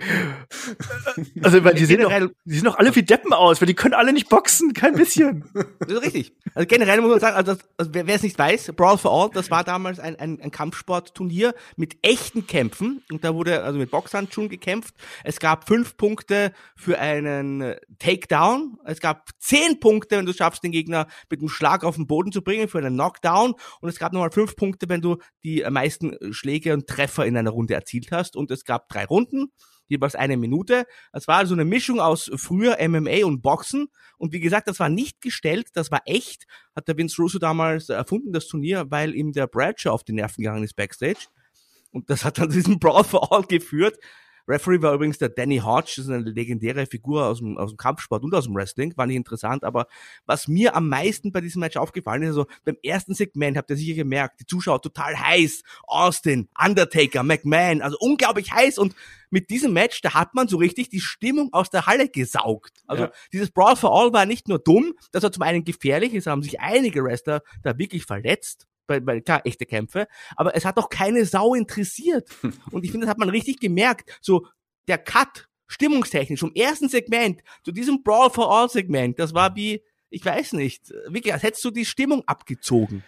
Also, 1.41 1.63
weil 1.63 1.73
die 1.75 1.85
sehen, 1.85 2.01
doch, 2.01 2.11
die 2.45 2.55
sehen 2.55 2.65
doch 2.65 2.77
alle 2.77 2.95
wie 2.95 3.03
Deppen 3.03 3.33
aus, 3.33 3.61
weil 3.61 3.67
die 3.67 3.73
können 3.73 3.93
alle 3.93 4.13
nicht 4.13 4.29
boxen, 4.29 4.73
kein 4.73 4.95
bisschen. 4.95 5.45
Das 5.79 5.97
ist 5.97 6.03
richtig. 6.03 6.33
Also 6.55 6.67
generell 6.67 7.01
muss 7.01 7.11
man 7.11 7.19
sagen, 7.19 7.35
also, 7.35 7.53
das, 7.53 7.63
also 7.77 7.91
wer 7.93 8.07
es 8.07 8.23
nicht 8.23 8.39
weiß, 8.39 8.71
Brawl 8.75 8.97
for 8.97 9.11
All, 9.11 9.29
das 9.31 9.51
war 9.51 9.63
damals 9.63 9.99
ein, 9.99 10.15
ein, 10.15 10.39
ein 10.41 10.51
Kampfsportturnier 10.51 11.53
mit 11.75 11.97
echten 12.01 12.47
Kämpfen. 12.47 13.03
Und 13.11 13.23
da 13.23 13.35
wurde 13.35 13.63
also 13.63 13.77
mit 13.77 13.91
Boxhandschuhen 13.91 14.49
gekämpft. 14.49 14.95
Es 15.23 15.39
gab 15.39 15.67
fünf 15.67 15.97
Punkte 15.97 16.53
für 16.75 16.97
einen 16.99 17.75
Takedown. 17.99 18.77
Es 18.85 18.99
gab 18.99 19.29
zehn 19.39 19.79
Punkte, 19.79 20.17
wenn 20.17 20.25
du 20.25 20.33
schaffst, 20.33 20.63
den 20.63 20.71
Gegner 20.75 21.07
mit 21.29 21.39
einem 21.39 21.49
Schlag 21.49 21.83
auf 21.83 21.95
den 21.95 22.07
Boden 22.07 22.31
zu 22.31 22.41
bringen 22.41 22.67
für 22.67 22.79
einen 22.79 22.95
Knockdown. 22.95 23.53
Und 23.79 23.89
es 23.89 23.97
gab 23.97 24.11
nochmal 24.13 24.31
fünf 24.31 24.55
Punkte, 24.55 24.89
wenn 24.89 25.01
du 25.01 25.17
die 25.43 25.65
meisten 25.69 26.17
Schläge 26.33 26.73
und 26.73 26.87
Treffer 26.87 27.25
in 27.25 27.37
einer 27.37 27.51
Runde 27.51 27.73
erzielt 27.73 28.11
hast. 28.11 28.35
Und 28.35 28.51
es 28.51 28.65
gab 28.65 28.89
drei 28.89 29.05
Runden 29.05 29.51
jeweils 29.87 30.15
eine 30.15 30.37
Minute. 30.37 30.85
Das 31.13 31.27
war 31.27 31.37
also 31.37 31.53
eine 31.53 31.65
Mischung 31.65 31.99
aus 31.99 32.29
früher 32.35 32.77
MMA 32.87 33.25
und 33.25 33.41
Boxen. 33.41 33.87
Und 34.17 34.33
wie 34.33 34.39
gesagt, 34.39 34.67
das 34.67 34.79
war 34.79 34.89
nicht 34.89 35.21
gestellt, 35.21 35.69
das 35.73 35.91
war 35.91 36.01
echt. 36.05 36.45
Hat 36.75 36.87
der 36.87 36.97
Vince 36.97 37.21
Russo 37.21 37.39
damals 37.39 37.89
erfunden, 37.89 38.33
das 38.33 38.47
Turnier, 38.47 38.85
weil 38.89 39.15
ihm 39.15 39.31
der 39.31 39.47
Bradshaw 39.47 39.91
auf 39.91 40.03
die 40.03 40.13
Nerven 40.13 40.43
gegangen 40.43 40.63
ist 40.63 40.75
backstage. 40.75 41.27
Und 41.91 42.09
das 42.09 42.25
hat 42.25 42.37
dann 42.39 42.49
diesen 42.49 42.79
Brawl 42.79 43.03
for 43.03 43.31
All 43.31 43.43
geführt. 43.43 43.97
Referee 44.47 44.81
war 44.81 44.93
übrigens 44.93 45.17
der 45.17 45.29
Danny 45.29 45.57
Hodge, 45.57 45.93
das 45.97 46.05
ist 46.05 46.09
eine 46.09 46.29
legendäre 46.29 46.85
Figur 46.85 47.25
aus 47.25 47.39
dem, 47.39 47.57
aus 47.57 47.71
dem 47.71 47.77
Kampfsport 47.77 48.23
und 48.23 48.33
aus 48.33 48.45
dem 48.45 48.55
Wrestling, 48.55 48.95
war 48.95 49.07
nicht 49.07 49.15
interessant, 49.15 49.63
aber 49.63 49.87
was 50.25 50.47
mir 50.47 50.75
am 50.75 50.87
meisten 50.87 51.31
bei 51.31 51.41
diesem 51.41 51.61
Match 51.61 51.77
aufgefallen 51.77 52.23
ist, 52.23 52.29
also 52.29 52.45
beim 52.63 52.77
ersten 52.83 53.13
Segment 53.13 53.57
habt 53.57 53.69
ihr 53.69 53.77
sicher 53.77 53.95
gemerkt, 53.95 54.39
die 54.39 54.45
Zuschauer 54.45 54.81
total 54.81 55.19
heiß, 55.19 55.63
Austin, 55.83 56.49
Undertaker, 56.63 57.23
McMahon, 57.23 57.81
also 57.81 57.97
unglaublich 57.99 58.51
heiß 58.51 58.77
und 58.77 58.95
mit 59.31 59.49
diesem 59.49 59.73
Match, 59.73 60.01
da 60.01 60.13
hat 60.13 60.35
man 60.35 60.47
so 60.47 60.57
richtig 60.57 60.89
die 60.89 61.01
Stimmung 61.01 61.51
aus 61.51 61.69
der 61.69 61.87
Halle 61.87 62.07
gesaugt. 62.07 62.83
Also 62.87 63.05
ja. 63.05 63.11
dieses 63.33 63.51
Brawl 63.51 63.75
for 63.75 63.91
All 63.93 64.13
war 64.13 64.25
nicht 64.25 64.47
nur 64.47 64.59
dumm, 64.59 64.93
das 65.11 65.23
war 65.23 65.31
zum 65.31 65.43
einen 65.43 65.63
gefährlich, 65.63 66.13
es 66.13 66.27
haben 66.27 66.43
sich 66.43 66.59
einige 66.59 67.03
Wrestler 67.03 67.41
da 67.63 67.77
wirklich 67.77 68.05
verletzt, 68.05 68.67
bei, 68.87 68.99
bei, 68.99 69.21
klar, 69.21 69.41
echte 69.45 69.65
Kämpfe, 69.65 70.07
aber 70.35 70.55
es 70.55 70.65
hat 70.65 70.77
doch 70.77 70.89
keine 70.89 71.25
Sau 71.25 71.53
interessiert. 71.53 72.29
Und 72.71 72.83
ich 72.83 72.91
finde, 72.91 73.05
das 73.05 73.11
hat 73.11 73.19
man 73.19 73.29
richtig 73.29 73.59
gemerkt. 73.59 74.17
So, 74.21 74.47
der 74.87 74.97
Cut, 74.97 75.47
stimmungstechnisch, 75.67 76.39
vom 76.39 76.53
ersten 76.53 76.89
Segment 76.89 77.41
zu 77.63 77.71
diesem 77.71 78.03
Brawl 78.03 78.29
for 78.29 78.51
All 78.51 78.69
Segment, 78.69 79.19
das 79.19 79.33
war 79.33 79.55
wie, 79.55 79.83
ich 80.09 80.23
weiß 80.23 80.53
nicht, 80.53 80.89
wirklich, 81.07 81.33
als 81.33 81.43
hättest 81.43 81.65
du 81.65 81.71
die 81.71 81.85
Stimmung 81.85 82.23
abgezogen. 82.27 83.03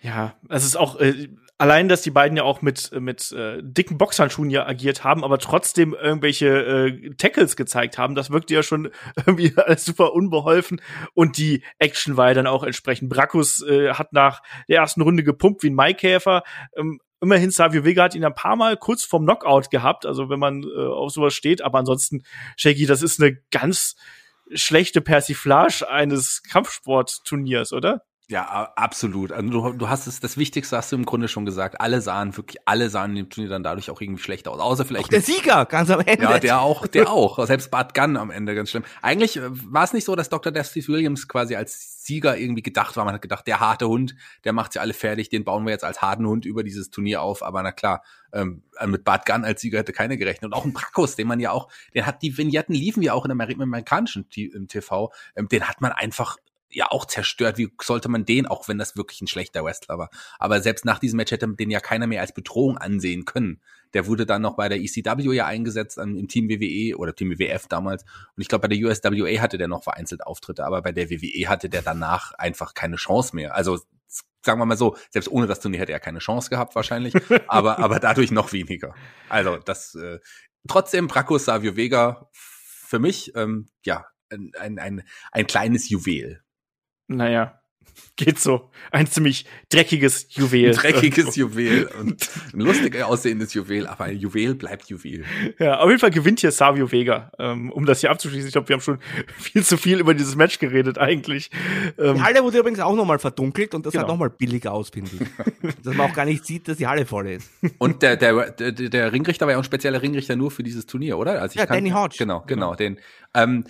Ja, 0.00 0.34
es 0.48 0.64
ist 0.64 0.76
auch 0.76 0.98
äh, 0.98 1.28
allein, 1.58 1.88
dass 1.88 2.00
die 2.00 2.10
beiden 2.10 2.36
ja 2.38 2.42
auch 2.42 2.62
mit 2.62 2.90
mit 2.98 3.32
äh, 3.32 3.58
dicken 3.62 3.98
Boxhandschuhen 3.98 4.48
ja 4.48 4.66
agiert 4.66 5.04
haben, 5.04 5.24
aber 5.24 5.38
trotzdem 5.38 5.94
irgendwelche 5.94 6.48
äh, 6.48 7.10
Tackles 7.16 7.54
gezeigt 7.54 7.98
haben, 7.98 8.14
das 8.14 8.30
wirkte 8.30 8.54
ja 8.54 8.62
schon 8.62 8.90
irgendwie 9.26 9.52
alles 9.56 9.84
super 9.84 10.14
unbeholfen 10.14 10.80
und 11.12 11.36
die 11.36 11.62
Action 11.78 12.16
war 12.16 12.28
ja 12.28 12.34
dann 12.34 12.46
auch 12.46 12.64
entsprechend. 12.64 13.10
Brackus 13.10 13.62
äh, 13.62 13.92
hat 13.92 14.14
nach 14.14 14.42
der 14.68 14.78
ersten 14.78 15.02
Runde 15.02 15.22
gepumpt 15.22 15.62
wie 15.62 15.70
ein 15.70 15.74
Maikäfer. 15.74 16.44
Ähm, 16.74 17.00
immerhin 17.20 17.50
Savio 17.50 17.84
Vega 17.84 18.04
hat 18.04 18.14
ihn 18.14 18.24
ein 18.24 18.34
paar 18.34 18.56
Mal 18.56 18.78
kurz 18.78 19.04
vorm 19.04 19.24
Knockout 19.24 19.70
gehabt, 19.70 20.06
also 20.06 20.30
wenn 20.30 20.38
man 20.38 20.62
äh, 20.62 20.86
auf 20.86 21.12
sowas 21.12 21.34
steht, 21.34 21.60
aber 21.60 21.78
ansonsten 21.78 22.22
Shaggy, 22.56 22.86
das 22.86 23.02
ist 23.02 23.20
eine 23.20 23.36
ganz 23.50 23.96
schlechte 24.54 25.02
Persiflage 25.02 25.88
eines 25.88 26.42
Kampfsportturniers, 26.42 27.74
oder? 27.74 28.02
Ja, 28.30 28.72
absolut. 28.76 29.32
Also 29.32 29.50
du, 29.50 29.72
du 29.72 29.88
hast 29.88 30.06
es, 30.06 30.20
das 30.20 30.36
Wichtigste 30.36 30.76
hast 30.76 30.92
du 30.92 30.96
im 30.96 31.04
Grunde 31.04 31.26
schon 31.26 31.44
gesagt. 31.44 31.80
Alle 31.80 32.00
sahen 32.00 32.36
wirklich, 32.36 32.58
alle 32.64 32.88
sahen 32.88 33.16
im 33.16 33.28
Turnier 33.28 33.50
dann 33.50 33.64
dadurch 33.64 33.90
auch 33.90 34.00
irgendwie 34.00 34.22
schlecht 34.22 34.46
aus. 34.46 34.60
Außer 34.60 34.84
vielleicht. 34.84 35.06
Auch 35.06 35.08
der 35.08 35.20
Sieger, 35.20 35.66
ganz 35.66 35.90
am 35.90 35.98
Ende. 35.98 36.22
Ja, 36.22 36.38
der 36.38 36.60
auch, 36.60 36.86
der 36.86 37.10
auch. 37.10 37.44
Selbst 37.44 37.72
Bart 37.72 37.92
Gunn 37.92 38.16
am 38.16 38.30
Ende 38.30 38.54
ganz 38.54 38.70
schlimm. 38.70 38.84
Eigentlich 39.02 39.36
äh, 39.36 39.42
war 39.50 39.82
es 39.82 39.92
nicht 39.92 40.04
so, 40.04 40.14
dass 40.14 40.28
Dr. 40.28 40.52
Dusty 40.52 40.86
Williams 40.86 41.26
quasi 41.26 41.56
als 41.56 42.04
Sieger 42.04 42.38
irgendwie 42.38 42.62
gedacht 42.62 42.96
war. 42.96 43.04
Man 43.04 43.14
hat 43.14 43.22
gedacht, 43.22 43.48
der 43.48 43.58
harte 43.58 43.88
Hund, 43.88 44.14
der 44.44 44.52
macht 44.52 44.74
sie 44.74 44.78
alle 44.78 44.94
fertig, 44.94 45.28
den 45.28 45.42
bauen 45.42 45.64
wir 45.64 45.72
jetzt 45.72 45.84
als 45.84 46.00
harten 46.00 46.24
Hund 46.24 46.44
über 46.44 46.62
dieses 46.62 46.90
Turnier 46.90 47.22
auf. 47.22 47.42
Aber 47.42 47.64
na 47.64 47.72
klar, 47.72 48.04
ähm, 48.32 48.62
mit 48.86 49.02
Bart 49.02 49.26
Gunn 49.26 49.44
als 49.44 49.60
Sieger 49.60 49.80
hätte 49.80 49.92
keiner 49.92 50.16
gerechnet. 50.16 50.44
Und 50.44 50.52
auch 50.52 50.64
ein 50.64 50.72
Brakos, 50.72 51.16
den 51.16 51.26
man 51.26 51.40
ja 51.40 51.50
auch, 51.50 51.66
den 51.94 52.06
hat 52.06 52.22
die 52.22 52.38
Vignetten 52.38 52.76
liefen 52.76 53.02
ja 53.02 53.12
auch 53.12 53.24
in 53.26 53.36
der 53.36 53.48
amerikanischen 53.48 54.28
TV, 54.30 55.12
ähm, 55.34 55.48
den 55.48 55.66
hat 55.66 55.80
man 55.80 55.90
einfach 55.90 56.36
ja 56.70 56.86
auch 56.90 57.04
zerstört. 57.04 57.58
Wie 57.58 57.72
sollte 57.82 58.08
man 58.08 58.24
den, 58.24 58.46
auch 58.46 58.68
wenn 58.68 58.78
das 58.78 58.96
wirklich 58.96 59.20
ein 59.20 59.26
schlechter 59.26 59.64
Wrestler 59.64 59.98
war, 59.98 60.10
aber 60.38 60.60
selbst 60.60 60.84
nach 60.84 60.98
diesem 60.98 61.16
Match 61.16 61.32
hätte 61.32 61.48
den 61.48 61.70
ja 61.70 61.80
keiner 61.80 62.06
mehr 62.06 62.20
als 62.20 62.32
Bedrohung 62.32 62.78
ansehen 62.78 63.24
können. 63.24 63.60
Der 63.92 64.06
wurde 64.06 64.24
dann 64.24 64.42
noch 64.42 64.54
bei 64.54 64.68
der 64.68 64.78
ECW 64.78 65.34
ja 65.34 65.46
eingesetzt, 65.46 65.98
im 65.98 66.28
Team 66.28 66.48
WWE 66.48 66.96
oder 66.96 67.14
Team 67.14 67.30
WWF 67.30 67.66
damals. 67.66 68.04
Und 68.36 68.40
ich 68.42 68.48
glaube, 68.48 68.68
bei 68.68 68.74
der 68.74 68.78
USWA 68.78 69.40
hatte 69.40 69.58
der 69.58 69.68
noch 69.68 69.82
vereinzelt 69.82 70.24
Auftritte, 70.24 70.64
aber 70.64 70.82
bei 70.82 70.92
der 70.92 71.10
WWE 71.10 71.48
hatte 71.48 71.68
der 71.68 71.82
danach 71.82 72.32
einfach 72.34 72.74
keine 72.74 72.96
Chance 72.96 73.34
mehr. 73.34 73.54
Also 73.56 73.80
sagen 74.44 74.60
wir 74.60 74.66
mal 74.66 74.76
so, 74.76 74.96
selbst 75.10 75.30
ohne 75.30 75.46
das 75.46 75.60
Turnier 75.60 75.80
hätte 75.80 75.92
er 75.92 76.00
keine 76.00 76.20
Chance 76.20 76.50
gehabt 76.50 76.74
wahrscheinlich, 76.74 77.14
aber, 77.48 77.78
aber 77.78 77.98
dadurch 77.98 78.30
noch 78.30 78.52
weniger. 78.52 78.94
Also 79.28 79.56
das 79.58 79.94
äh, 79.94 80.18
trotzdem 80.68 81.08
Braco 81.08 81.38
Savio 81.38 81.76
Vega 81.76 82.28
für 82.32 82.98
mich 82.98 83.34
ähm, 83.36 83.68
ja 83.84 84.06
ein, 84.30 84.78
ein, 84.78 85.02
ein 85.32 85.46
kleines 85.46 85.88
Juwel. 85.88 86.42
Naja, 87.12 87.60
geht 88.14 88.38
so. 88.38 88.70
Ein 88.92 89.08
ziemlich 89.08 89.46
dreckiges 89.68 90.28
Juwel. 90.30 90.70
Ein 90.70 90.76
dreckiges 90.76 91.34
Juwel 91.34 91.90
und 91.98 92.30
ein 92.54 92.60
lustig 92.60 93.02
aussehendes 93.02 93.52
Juwel, 93.52 93.88
aber 93.88 94.04
ein 94.04 94.16
Juwel 94.16 94.54
bleibt 94.54 94.88
Juwel. 94.88 95.24
Ja, 95.58 95.80
auf 95.80 95.88
jeden 95.88 95.98
Fall 95.98 96.12
gewinnt 96.12 96.38
hier 96.38 96.52
Savio 96.52 96.92
Vega, 96.92 97.32
ähm, 97.40 97.72
um 97.72 97.84
das 97.84 98.00
hier 98.00 98.12
abzuschließen. 98.12 98.46
Ich 98.46 98.52
glaube, 98.52 98.68
wir 98.68 98.74
haben 98.74 98.80
schon 98.80 99.00
viel 99.38 99.64
zu 99.64 99.76
viel 99.76 99.98
über 99.98 100.14
dieses 100.14 100.36
Match 100.36 100.60
geredet 100.60 100.98
eigentlich. 100.98 101.50
Ähm, 101.98 102.14
die 102.14 102.22
Halle 102.22 102.44
wurde 102.44 102.58
übrigens 102.58 102.78
auch 102.78 102.94
nochmal 102.94 103.18
verdunkelt 103.18 103.74
und 103.74 103.86
das 103.86 103.92
genau. 103.92 104.06
sah 104.06 104.12
nochmal 104.12 104.30
billig 104.30 104.68
aus, 104.68 104.90
finde 104.90 105.10
ich. 105.12 105.74
dass 105.82 105.96
man 105.96 106.10
auch 106.10 106.14
gar 106.14 106.26
nicht 106.26 106.46
sieht, 106.46 106.68
dass 106.68 106.76
die 106.76 106.86
Halle 106.86 107.06
voll 107.06 107.28
ist. 107.28 107.50
Und 107.78 108.02
der, 108.02 108.16
der, 108.16 108.52
der, 108.52 108.72
der 108.72 109.12
Ringrichter 109.12 109.46
war 109.46 109.52
ja 109.52 109.58
auch 109.58 109.62
ein 109.62 109.64
spezieller 109.64 110.00
Ringrichter 110.00 110.36
nur 110.36 110.52
für 110.52 110.62
dieses 110.62 110.86
Turnier, 110.86 111.18
oder? 111.18 111.42
Also 111.42 111.54
ich 111.54 111.58
ja, 111.58 111.66
kann, 111.66 111.78
Danny 111.78 111.90
Hodge. 111.90 112.16
Genau, 112.18 112.44
genau, 112.46 112.76
den. 112.76 112.98
Ähm, 113.34 113.64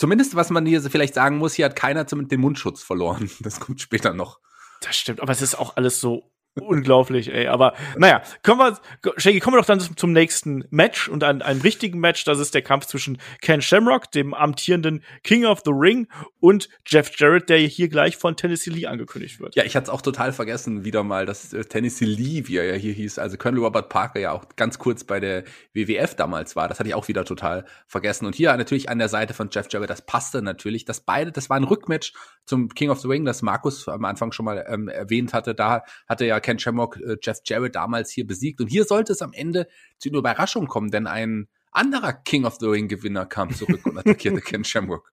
Zumindest, 0.00 0.34
was 0.34 0.48
man 0.48 0.64
hier 0.64 0.80
vielleicht 0.80 1.12
sagen 1.12 1.36
muss, 1.36 1.52
hier 1.52 1.66
hat 1.66 1.76
keiner 1.76 2.06
den 2.06 2.40
Mundschutz 2.40 2.82
verloren. 2.82 3.30
Das 3.40 3.60
kommt 3.60 3.82
später 3.82 4.14
noch. 4.14 4.40
Das 4.80 4.96
stimmt, 4.96 5.20
aber 5.20 5.30
es 5.30 5.42
ist 5.42 5.56
auch 5.56 5.76
alles 5.76 6.00
so 6.00 6.32
Unglaublich, 6.58 7.32
ey. 7.32 7.46
Aber 7.46 7.74
naja, 7.96 8.22
kommen 8.42 8.60
wir, 8.60 9.12
Shaggy, 9.18 9.38
kommen 9.38 9.54
wir 9.54 9.60
doch 9.60 9.66
dann 9.66 9.78
zum 9.80 10.12
nächsten 10.12 10.64
Match 10.70 11.08
und 11.08 11.22
an 11.22 11.42
einem 11.42 11.60
richtigen 11.60 12.00
Match. 12.00 12.24
Das 12.24 12.40
ist 12.40 12.54
der 12.54 12.62
Kampf 12.62 12.86
zwischen 12.86 13.18
Ken 13.40 13.62
Shamrock, 13.62 14.10
dem 14.10 14.34
amtierenden 14.34 15.04
King 15.22 15.44
of 15.44 15.60
the 15.64 15.70
Ring, 15.70 16.08
und 16.40 16.68
Jeff 16.86 17.12
Jarrett, 17.16 17.48
der 17.48 17.58
hier 17.58 17.88
gleich 17.88 18.16
von 18.16 18.36
Tennessee 18.36 18.70
Lee 18.70 18.86
angekündigt 18.86 19.38
wird. 19.38 19.54
Ja, 19.54 19.64
ich 19.64 19.76
hatte 19.76 19.84
es 19.84 19.90
auch 19.90 20.02
total 20.02 20.32
vergessen, 20.32 20.84
wieder 20.84 21.04
mal, 21.04 21.24
dass 21.24 21.52
äh, 21.52 21.64
Tennessee 21.64 22.06
Lee, 22.06 22.48
wie 22.48 22.56
er 22.56 22.64
ja 22.64 22.74
hier 22.74 22.94
hieß, 22.94 23.20
also 23.20 23.36
Colonel 23.36 23.62
Robert 23.62 23.88
Parker 23.88 24.18
ja 24.18 24.32
auch 24.32 24.44
ganz 24.56 24.78
kurz 24.80 25.04
bei 25.04 25.20
der 25.20 25.44
WWF 25.72 26.16
damals 26.16 26.56
war. 26.56 26.66
Das 26.66 26.80
hatte 26.80 26.88
ich 26.88 26.96
auch 26.96 27.06
wieder 27.06 27.24
total 27.24 27.64
vergessen. 27.86 28.26
Und 28.26 28.34
hier 28.34 28.56
natürlich 28.56 28.88
an 28.88 28.98
der 28.98 29.08
Seite 29.08 29.34
von 29.34 29.50
Jeff 29.52 29.68
Jarrett, 29.70 29.90
das 29.90 30.02
passte 30.02 30.42
natürlich. 30.42 30.84
Das 30.84 31.00
beide, 31.00 31.30
das 31.30 31.48
war 31.48 31.56
ein 31.56 31.64
Rückmatch 31.64 32.12
zum 32.44 32.70
King 32.70 32.90
of 32.90 33.00
the 33.00 33.06
Ring, 33.06 33.24
das 33.24 33.42
Markus 33.42 33.88
am 33.88 34.04
Anfang 34.04 34.32
schon 34.32 34.44
mal 34.44 34.64
ähm, 34.68 34.88
erwähnt 34.88 35.32
hatte. 35.32 35.54
Da 35.54 35.84
hatte 36.08 36.26
ja 36.26 36.39
Ken 36.40 36.58
Shamrock 36.58 36.98
äh, 37.00 37.16
Jeff 37.22 37.38
Jarrett 37.44 37.74
damals 37.74 38.10
hier 38.10 38.26
besiegt. 38.26 38.60
Und 38.60 38.68
hier 38.68 38.84
sollte 38.84 39.12
es 39.12 39.22
am 39.22 39.32
Ende 39.32 39.66
zu 39.98 40.08
einer 40.08 40.18
Überraschung 40.18 40.66
kommen, 40.66 40.90
denn 40.90 41.06
ein 41.06 41.48
anderer 41.72 42.12
King 42.12 42.44
of 42.44 42.56
the 42.60 42.66
Ring 42.66 42.88
Gewinner 42.88 43.26
kam 43.26 43.54
zurück 43.54 43.84
und 43.86 43.98
attackierte 43.98 44.40
Ken 44.42 44.64
Shamrock. 44.64 45.12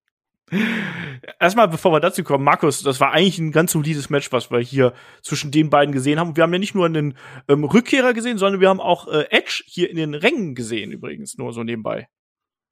Erstmal, 1.42 1.68
bevor 1.68 1.92
wir 1.92 2.00
dazu 2.00 2.24
kommen, 2.24 2.46
Markus, 2.46 2.82
das 2.82 3.02
war 3.02 3.12
eigentlich 3.12 3.38
ein 3.38 3.52
ganz 3.52 3.74
solides 3.74 4.10
Match, 4.10 4.32
was 4.32 4.50
wir 4.50 4.60
hier 4.60 4.94
zwischen 5.22 5.52
den 5.52 5.70
beiden 5.70 5.94
gesehen 5.94 6.20
haben. 6.20 6.38
Wir 6.38 6.44
haben 6.44 6.54
ja 6.54 6.60
nicht 6.60 6.74
nur 6.74 6.86
einen 6.86 7.18
ähm, 7.50 7.66
Rückkehrer 7.66 8.14
gesehen, 8.14 8.38
sondern 8.38 8.62
wir 8.62 8.70
haben 8.70 8.80
auch 8.80 9.08
äh, 9.10 9.26
Edge 9.30 9.64
hier 9.66 9.90
in 9.90 9.98
den 9.98 10.14
Rängen 10.14 10.56
gesehen, 10.56 10.94
übrigens, 10.94 11.38
nur 11.38 11.52
so 11.52 11.64
nebenbei 11.64 12.08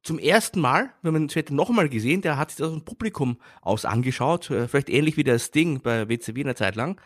zum 0.05 0.19
ersten 0.19 0.61
Mal, 0.61 0.93
wenn 1.01 1.13
man 1.13 1.25
es 1.25 1.35
hätte 1.35 1.55
noch 1.55 1.69
mal 1.69 1.89
gesehen, 1.89 2.21
der 2.21 2.37
hat 2.37 2.51
sich 2.51 2.57
das 2.57 2.71
Publikum 2.85 3.39
aus 3.61 3.85
angeschaut, 3.85 4.51
äh, 4.51 4.67
vielleicht 4.67 4.89
ähnlich 4.89 5.17
wie 5.17 5.23
der 5.23 5.39
Sting 5.39 5.81
bei 5.81 6.07
WCW 6.07 6.41
eine 6.41 6.55
Zeit 6.55 6.75
lang. 6.75 7.01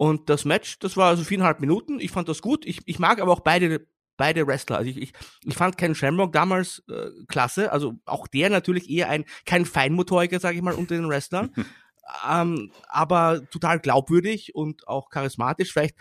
Und 0.00 0.30
das 0.30 0.46
Match, 0.46 0.78
das 0.78 0.96
war 0.96 1.08
also 1.08 1.24
viereinhalb 1.24 1.60
Minuten. 1.60 2.00
Ich 2.00 2.10
fand 2.10 2.26
das 2.26 2.40
gut. 2.40 2.64
Ich, 2.64 2.80
ich 2.86 2.98
mag 2.98 3.20
aber 3.20 3.32
auch 3.32 3.40
beide, 3.40 3.86
beide 4.16 4.46
Wrestler. 4.46 4.78
Also 4.78 4.88
ich, 4.88 4.96
ich, 4.96 5.12
ich 5.44 5.54
fand 5.54 5.76
Ken 5.76 5.94
Shamrock 5.94 6.32
damals 6.32 6.82
äh, 6.88 7.10
klasse. 7.28 7.70
Also 7.70 7.98
auch 8.06 8.26
der 8.26 8.48
natürlich 8.48 8.88
eher 8.88 9.10
ein, 9.10 9.26
kein 9.44 9.66
Feinmotoriker, 9.66 10.40
sage 10.40 10.56
ich 10.56 10.62
mal, 10.62 10.72
unter 10.72 10.94
den 10.94 11.10
Wrestlern. 11.10 11.52
ähm, 12.30 12.72
aber 12.88 13.46
total 13.50 13.78
glaubwürdig 13.78 14.54
und 14.54 14.88
auch 14.88 15.10
charismatisch. 15.10 15.70
Vielleicht, 15.70 15.96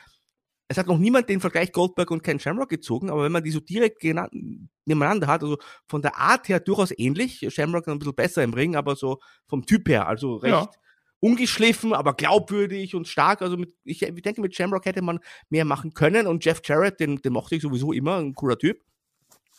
es 0.69 0.77
hat 0.77 0.87
noch 0.87 0.97
niemand 0.97 1.27
den 1.27 1.41
Vergleich 1.41 1.73
Goldberg 1.73 2.09
und 2.11 2.23
Ken 2.23 2.39
Shamrock 2.39 2.69
gezogen, 2.69 3.09
aber 3.09 3.23
wenn 3.25 3.33
man 3.33 3.43
die 3.43 3.51
so 3.51 3.59
direkt 3.59 4.01
nebeneinander 4.01 5.27
hat, 5.27 5.43
also 5.43 5.57
von 5.87 6.01
der 6.01 6.17
Art 6.17 6.47
her 6.47 6.61
durchaus 6.61 6.97
ähnlich. 6.97 7.45
Shamrock 7.49 7.85
ein 7.89 7.99
bisschen 7.99 8.15
besser 8.15 8.43
im 8.45 8.53
Ring, 8.53 8.77
aber 8.77 8.95
so 8.95 9.19
vom 9.45 9.65
Typ 9.65 9.89
her, 9.89 10.07
also 10.07 10.37
recht. 10.37 10.53
Ja 10.53 10.71
ungeschliffen, 11.19 11.93
aber 11.93 12.13
glaubwürdig 12.13 12.95
und 12.95 13.07
stark. 13.07 13.41
Also 13.41 13.57
mit, 13.57 13.73
ich, 13.83 14.01
ich 14.01 14.21
denke, 14.21 14.41
mit 14.41 14.55
Shamrock 14.55 14.85
hätte 14.85 15.01
man 15.01 15.19
mehr 15.49 15.65
machen 15.65 15.93
können. 15.93 16.27
Und 16.27 16.45
Jeff 16.45 16.61
Jarrett, 16.63 16.99
den, 16.99 17.17
den 17.17 17.33
mochte 17.33 17.55
ich 17.55 17.61
sowieso 17.61 17.91
immer, 17.91 18.17
ein 18.17 18.35
cooler 18.35 18.57
Typ. 18.57 18.79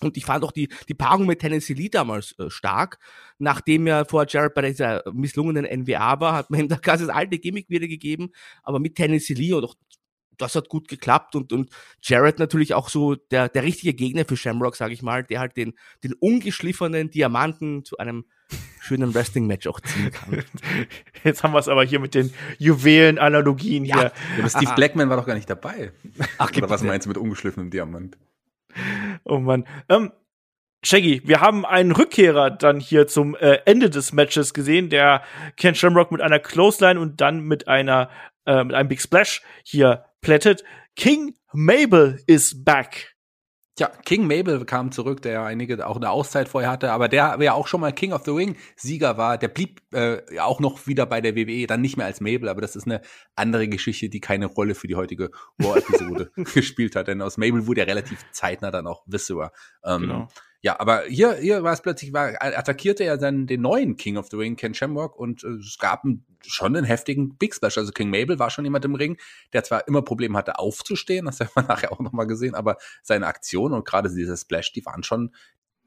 Und 0.03 0.17
ich 0.17 0.25
fand 0.25 0.45
auch 0.45 0.53
die, 0.53 0.69
die 0.89 0.95
Paarung 0.95 1.27
mit 1.27 1.41
Tennessee 1.41 1.75
Lee 1.75 1.91
damals 1.91 2.35
äh, 2.39 2.49
stark. 2.49 2.99
Nachdem 3.39 3.87
ja 3.87 4.05
vor 4.05 4.25
Jarrett 4.27 4.55
bei 4.55 4.63
dieser 4.63 5.03
misslungenen 5.13 5.65
NWA 5.65 6.21
war, 6.21 6.35
hat 6.35 6.51
man 6.51 6.61
ihm 6.61 6.69
da 6.69 6.77
quasi 6.83 7.07
das 7.07 7.15
alte 7.15 7.39
Gimmick 7.39 7.69
wiedergegeben. 7.69 8.33
Aber 8.63 8.79
mit 8.79 8.97
Tennessee 8.97 9.35
Lee 9.35 9.53
und 9.53 9.65
auch 9.65 9.75
das 10.39 10.55
hat 10.55 10.71
gut 10.71 10.89
geklappt 10.89 11.37
und, 11.37 11.53
und 11.53 11.71
Jarrett 12.03 12.39
natürlich 12.39 12.73
auch 12.73 12.89
so 12.89 13.15
der, 13.15 13.51
der 13.51 13.63
richtige 13.63 13.93
Gegner 13.93 14.25
für 14.25 14.39
Shamrock, 14.39 14.75
sage 14.75 14.95
ich 14.95 15.03
mal, 15.03 15.23
der 15.23 15.39
halt 15.39 15.55
den, 15.59 15.75
den 16.03 16.15
ungeschliffenen 16.15 17.11
Diamanten 17.11 17.85
zu 17.85 17.99
einem 17.99 18.25
schönen 18.81 19.15
Wrestling-Match 19.15 19.67
auch 19.67 19.81
ziehen 19.81 20.11
kann. 20.11 20.43
Jetzt 21.25 21.45
haben 21.45 21.53
wir 21.53 21.59
es 21.59 21.69
aber 21.69 21.85
hier 21.85 22.01
mit 22.01 22.15
den 22.15 22.33
Juwelen-Analogien 22.59 23.85
ja. 23.85 23.97
hier. 23.97 24.05
Ja, 24.05 24.13
aber 24.39 24.49
Steve 24.49 24.75
Blackman 24.75 25.09
war 25.09 25.17
doch 25.17 25.27
gar 25.27 25.35
nicht 25.35 25.49
dabei. 25.49 25.93
Ach, 26.39 26.51
Oder 26.57 26.71
was 26.71 26.83
meinst 26.83 27.07
du 27.07 27.11
mit 27.11 27.19
ungeschliffenem 27.19 27.71
Diamant? 27.71 28.19
Oh 29.25 29.39
Mann. 29.39 29.67
Ähm, 29.89 30.13
Shaggy, 30.83 31.23
wir 31.25 31.41
haben 31.41 31.67
einen 31.67 31.93
Rückkehrer 31.93 32.51
dann 32.51 32.81
hier 32.81 33.07
zum 33.07 33.37
äh, 33.37 33.59
Ende 33.67 33.91
des 33.91 34.13
Matches 34.13 34.55
gesehen, 34.55 34.89
der 34.89 35.23
Ken 35.57 35.75
Shamrock 35.75 36.11
mit 36.11 36.23
einer 36.23 36.39
Clothesline 36.39 36.99
und 36.99 37.21
dann 37.21 37.41
mit 37.41 37.69
einer 37.69 38.11
äh, 38.47 38.65
mit 38.65 38.75
einem 38.75 38.89
Big 38.89 39.01
Splash 39.01 39.43
hier 39.63 40.07
plättet. 40.23 40.65
King 40.97 41.35
Mabel 41.53 42.21
is 42.27 42.65
back. 42.65 43.15
Ja, 43.81 43.89
King 44.05 44.27
Mabel 44.27 44.67
kam 44.67 44.93
zurück, 44.93 45.23
der 45.23 45.43
einige 45.43 45.87
auch 45.87 45.97
eine 45.97 46.11
Auszeit 46.11 46.51
vorher 46.51 46.71
hatte, 46.71 46.93
aber 46.93 47.09
der 47.09 47.39
ja 47.41 47.55
auch 47.55 47.67
schon 47.67 47.81
mal 47.81 47.93
King 47.93 48.13
of 48.13 48.27
the 48.27 48.31
Ring 48.31 48.57
Sieger 48.77 49.17
war. 49.17 49.39
Der 49.39 49.49
blieb 49.49 49.81
äh, 49.95 50.21
auch 50.39 50.61
noch 50.61 50.87
wieder 50.87 51.07
bei 51.07 51.23
der 51.23 51.35
WWE, 51.35 51.67
dann 51.67 51.81
nicht 51.81 51.97
mehr 51.97 52.05
als 52.05 52.21
Mabel, 52.21 52.51
aber 52.51 52.61
das 52.61 52.77
ist 52.77 52.85
eine 52.85 53.01
andere 53.37 53.69
Geschichte, 53.69 54.11
die 54.11 54.21
keine 54.21 54.45
Rolle 54.45 54.75
für 54.75 54.87
die 54.87 54.97
heutige 54.97 55.31
War-Episode 55.57 56.31
gespielt 56.55 56.95
hat. 56.95 57.09
Denn 57.09 57.23
aus 57.23 57.39
Mabel 57.39 57.67
wurde 57.67 57.81
ja 57.81 57.87
relativ 57.87 58.23
zeitnah 58.33 58.71
dann 58.71 58.87
auch 58.87 59.03
Viscera. 59.07 59.51
Ähm, 59.83 60.03
genau. 60.03 60.29
Ja, 60.63 60.79
aber 60.79 61.05
hier, 61.05 61.37
hier 61.37 61.63
war 61.63 61.73
es 61.73 61.81
plötzlich, 61.81 62.13
war, 62.13 62.35
attackierte 62.39 63.03
er 63.03 63.17
dann 63.17 63.47
den 63.47 63.63
neuen 63.63 63.97
King 63.97 64.19
of 64.19 64.29
the 64.31 64.37
Ring, 64.37 64.57
Ken 64.57 64.75
Shamrock, 64.75 65.17
und 65.17 65.43
äh, 65.43 65.49
es 65.53 65.79
gab 65.79 66.05
einen, 66.05 66.27
schon 66.47 66.77
einen 66.77 66.85
heftigen 66.85 67.37
Big 67.37 67.55
Splash. 67.55 67.79
Also 67.79 67.93
King 67.93 68.11
Mabel 68.11 68.39
war 68.39 68.51
schon 68.51 68.65
jemand 68.65 68.85
im 68.85 68.95
Ring, 68.95 69.17
der 69.55 69.65
zwar 69.65 69.89
immer 69.89 70.03
Probleme 70.03 70.37
hatte 70.37 70.59
aufzustehen, 70.59 71.25
das 71.27 71.41
haben 71.41 71.51
wir 71.55 71.63
nachher 71.63 71.93
auch 71.93 72.01
nochmal 72.01 72.27
gesehen, 72.27 72.55
aber 72.55 72.77
seine 73.03 73.27
Aktion 73.27 73.73
und 73.73 73.87
gerade 73.87 74.15
dieser 74.15 74.37
Splash, 74.37 74.73
die 74.73 74.85
waren 74.85 75.03
schon, 75.03 75.35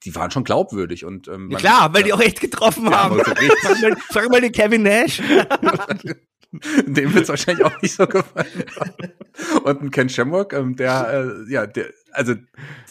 die 0.05 0.15
waren 0.15 0.31
schon 0.31 0.43
glaubwürdig 0.43 1.05
und 1.05 1.27
ähm, 1.27 1.51
ja, 1.51 1.57
klar, 1.59 1.93
weil 1.93 2.01
ja, 2.01 2.07
die 2.07 2.13
auch 2.13 2.21
echt 2.21 2.41
getroffen 2.41 2.89
haben. 2.89 3.17
So 3.17 3.23
frag, 3.23 3.81
mal, 3.81 3.95
frag 4.09 4.29
mal 4.29 4.41
den 4.41 4.51
Kevin 4.51 4.83
Nash. 4.83 5.21
Dem 6.85 7.13
wird 7.15 7.23
es 7.23 7.29
wahrscheinlich 7.29 7.65
auch 7.65 7.81
nicht 7.81 7.95
so 7.95 8.05
gefallen. 8.05 8.63
Und 9.63 9.81
ein 9.81 9.91
Ken 9.91 10.09
Shamrock, 10.09 10.53
ähm, 10.53 10.75
der, 10.75 11.45
äh, 11.47 11.51
ja, 11.51 11.65
der, 11.65 11.91
also 12.13 12.35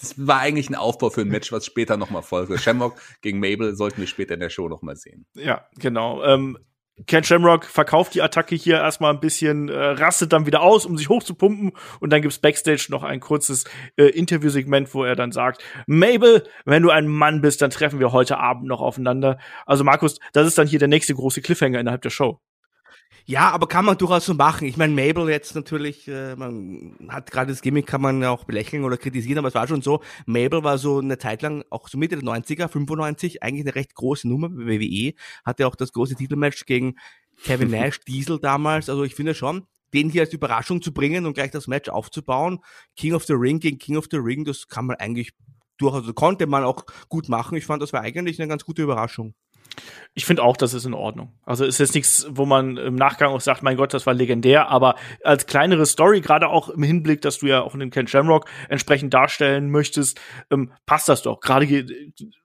das 0.01 0.15
war 0.27 0.41
eigentlich 0.41 0.69
ein 0.71 0.75
Aufbau 0.75 1.11
für 1.11 1.23
ein 1.23 1.29
Match, 1.29 1.53
was 1.53 1.67
später 1.67 1.97
nochmal 1.97 2.23
folgt. 2.23 2.59
Shamrock 2.61 2.97
gegen 3.21 3.41
Mabel 3.41 3.75
sollten 3.75 4.01
wir 4.01 4.07
später 4.07 4.35
in 4.35 4.41
der 4.41 4.51
Show 4.51 4.69
nochmal 4.69 4.97
sehen. 4.97 5.27
Ja, 5.35 5.67
genau. 5.79 6.23
Ähm, 6.25 6.59
Ken 7.07 7.25
Shamrock 7.25 7.65
verkauft 7.65 8.15
die 8.15 8.23
Attacke 8.23 8.55
hier 8.55 8.77
erstmal 8.77 9.13
ein 9.13 9.21
bisschen, 9.21 9.69
äh, 9.69 9.75
rastet 9.75 10.33
dann 10.33 10.47
wieder 10.47 10.61
aus, 10.61 10.85
um 10.85 10.99
sich 10.99 11.09
hochzupumpen. 11.09 11.73
Und 12.01 12.11
dann 12.11 12.21
gibt's 12.23 12.39
Backstage 12.39 12.87
noch 12.91 13.03
ein 13.03 13.21
kurzes 13.21 13.65
äh, 13.97 14.05
Interviewsegment, 14.05 14.93
wo 14.95 15.05
er 15.05 15.17
dann 15.17 15.33
sagt, 15.33 15.65
Mabel, 15.87 16.45
wenn 16.65 16.83
du 16.83 16.91
ein 16.91 17.09
Mann 17.09 17.41
bist, 17.41 17.63
dann 17.63 17.71
treffen 17.71 17.99
wir 17.99 18.13
heute 18.13 18.39
Abend 18.39 18.67
noch 18.67 18.81
aufeinander. 18.81 19.39
Also 19.67 19.85
Markus, 19.85 20.19
das 20.33 20.47
ist 20.47 20.59
dann 20.59 20.69
hier 20.69 20.79
der 20.79 20.89
nächste 20.89 21.15
große 21.15 21.41
Cliffhanger 21.41 21.81
innerhalb 21.81 22.03
der 22.03 22.11
Show. 22.11 22.41
Ja, 23.25 23.51
aber 23.51 23.69
kann 23.69 23.85
man 23.85 23.97
durchaus 23.99 24.27
so 24.27 24.35
machen. 24.35 24.67
Ich 24.67 24.77
meine, 24.77 24.95
Mabel 24.95 25.29
jetzt 25.29 25.55
natürlich, 25.55 26.09
äh, 26.09 26.35
man 26.35 26.97
hat 27.09 27.31
gerade 27.31 27.53
das 27.53 27.63
Gimmick, 27.63 27.87
kann 27.87 28.01
man 28.01 28.21
ja 28.21 28.31
auch 28.31 28.45
belächeln 28.45 28.85
oder 28.85 28.97
kritisieren, 28.97 29.39
aber 29.39 29.49
es 29.49 29.55
war 29.55 29.69
schon 29.69 29.83
so, 29.83 30.03
Mabel 30.27 30.65
war 30.65 30.79
so 30.79 30.99
eine 30.99 31.19
Zeit 31.19 31.43
lang, 31.43 31.65
auch 31.71 31.89
so 31.89 31.99
Mitte 31.99 32.17
der 32.17 32.25
90er, 32.25 32.69
95, 32.69 33.43
eigentlich 33.43 33.65
eine 33.65 33.75
recht 33.75 33.95
große 33.95 34.29
Nummer 34.29 34.49
bei 34.49 34.67
WWE, 34.67 35.15
hatte 35.45 35.67
auch 35.67 35.77
das 35.77 35.93
große 35.93 36.17
Titelmatch 36.17 36.67
gegen 36.67 36.97
Kevin 37.45 37.71
Nash, 37.71 38.01
Diesel 38.01 38.41
damals, 38.41 38.89
also 38.89 39.05
ich 39.05 39.15
finde 39.15 39.35
schon, 39.35 39.67
den 39.95 40.11
hier 40.11 40.23
als 40.23 40.33
Überraschung 40.33 40.83
zu 40.83 40.93
bringen 40.93 41.27
und 41.27 41.35
gleich 41.35 41.51
das 41.51 41.69
Match 41.69 41.89
aufzubauen, 41.89 42.59
King 42.97 43.15
of 43.15 43.25
the 43.25 43.35
Ring 43.35 43.61
gegen 43.61 43.79
King 43.79 43.97
of 43.97 44.07
the 44.11 44.17
Ring, 44.17 44.45
das 44.45 44.67
kann 44.67 44.87
man 44.87 44.97
eigentlich 44.97 45.33
durchaus, 45.79 46.01
also 46.01 46.13
konnte 46.13 46.47
man 46.47 46.65
auch 46.65 46.85
gut 47.09 47.29
machen. 47.29 47.57
Ich 47.57 47.67
fand, 47.67 47.83
das 47.83 47.93
war 47.93 48.01
eigentlich 48.01 48.41
eine 48.41 48.49
ganz 48.49 48.65
gute 48.65 48.83
Überraschung. 48.83 49.35
Ich 50.15 50.27
finde 50.27 50.43
auch, 50.43 50.59
das 50.59 50.75
ist 50.75 50.85
in 50.85 50.93
Ordnung. 50.93 51.33
Also 51.45 51.65
ist 51.65 51.79
jetzt 51.79 51.95
nichts, 51.95 52.27
wo 52.29 52.45
man 52.45 52.77
im 52.77 52.97
Nachgang 52.97 53.33
auch 53.33 53.41
sagt, 53.41 53.63
mein 53.63 53.79
Gott, 53.79 53.95
das 53.95 54.07
war 54.07 54.13
legendär, 54.13 54.69
aber 54.69 54.97
als 55.25 55.47
kleinere 55.47 55.87
Story, 55.87 56.21
gerade 56.21 56.49
auch 56.49 56.69
im 56.69 56.83
Hinblick, 56.83 57.23
dass 57.23 57.39
du 57.39 57.47
ja 57.47 57.63
auch 57.63 57.73
den 57.77 57.91
Ken 57.91 58.07
Shamrock 58.07 58.47
entsprechend 58.69 59.15
darstellen 59.15 59.71
möchtest, 59.71 60.21
ähm, 60.51 60.73
passt 60.85 61.09
das 61.09 61.23
doch. 61.23 61.41
Gerade 61.41 61.87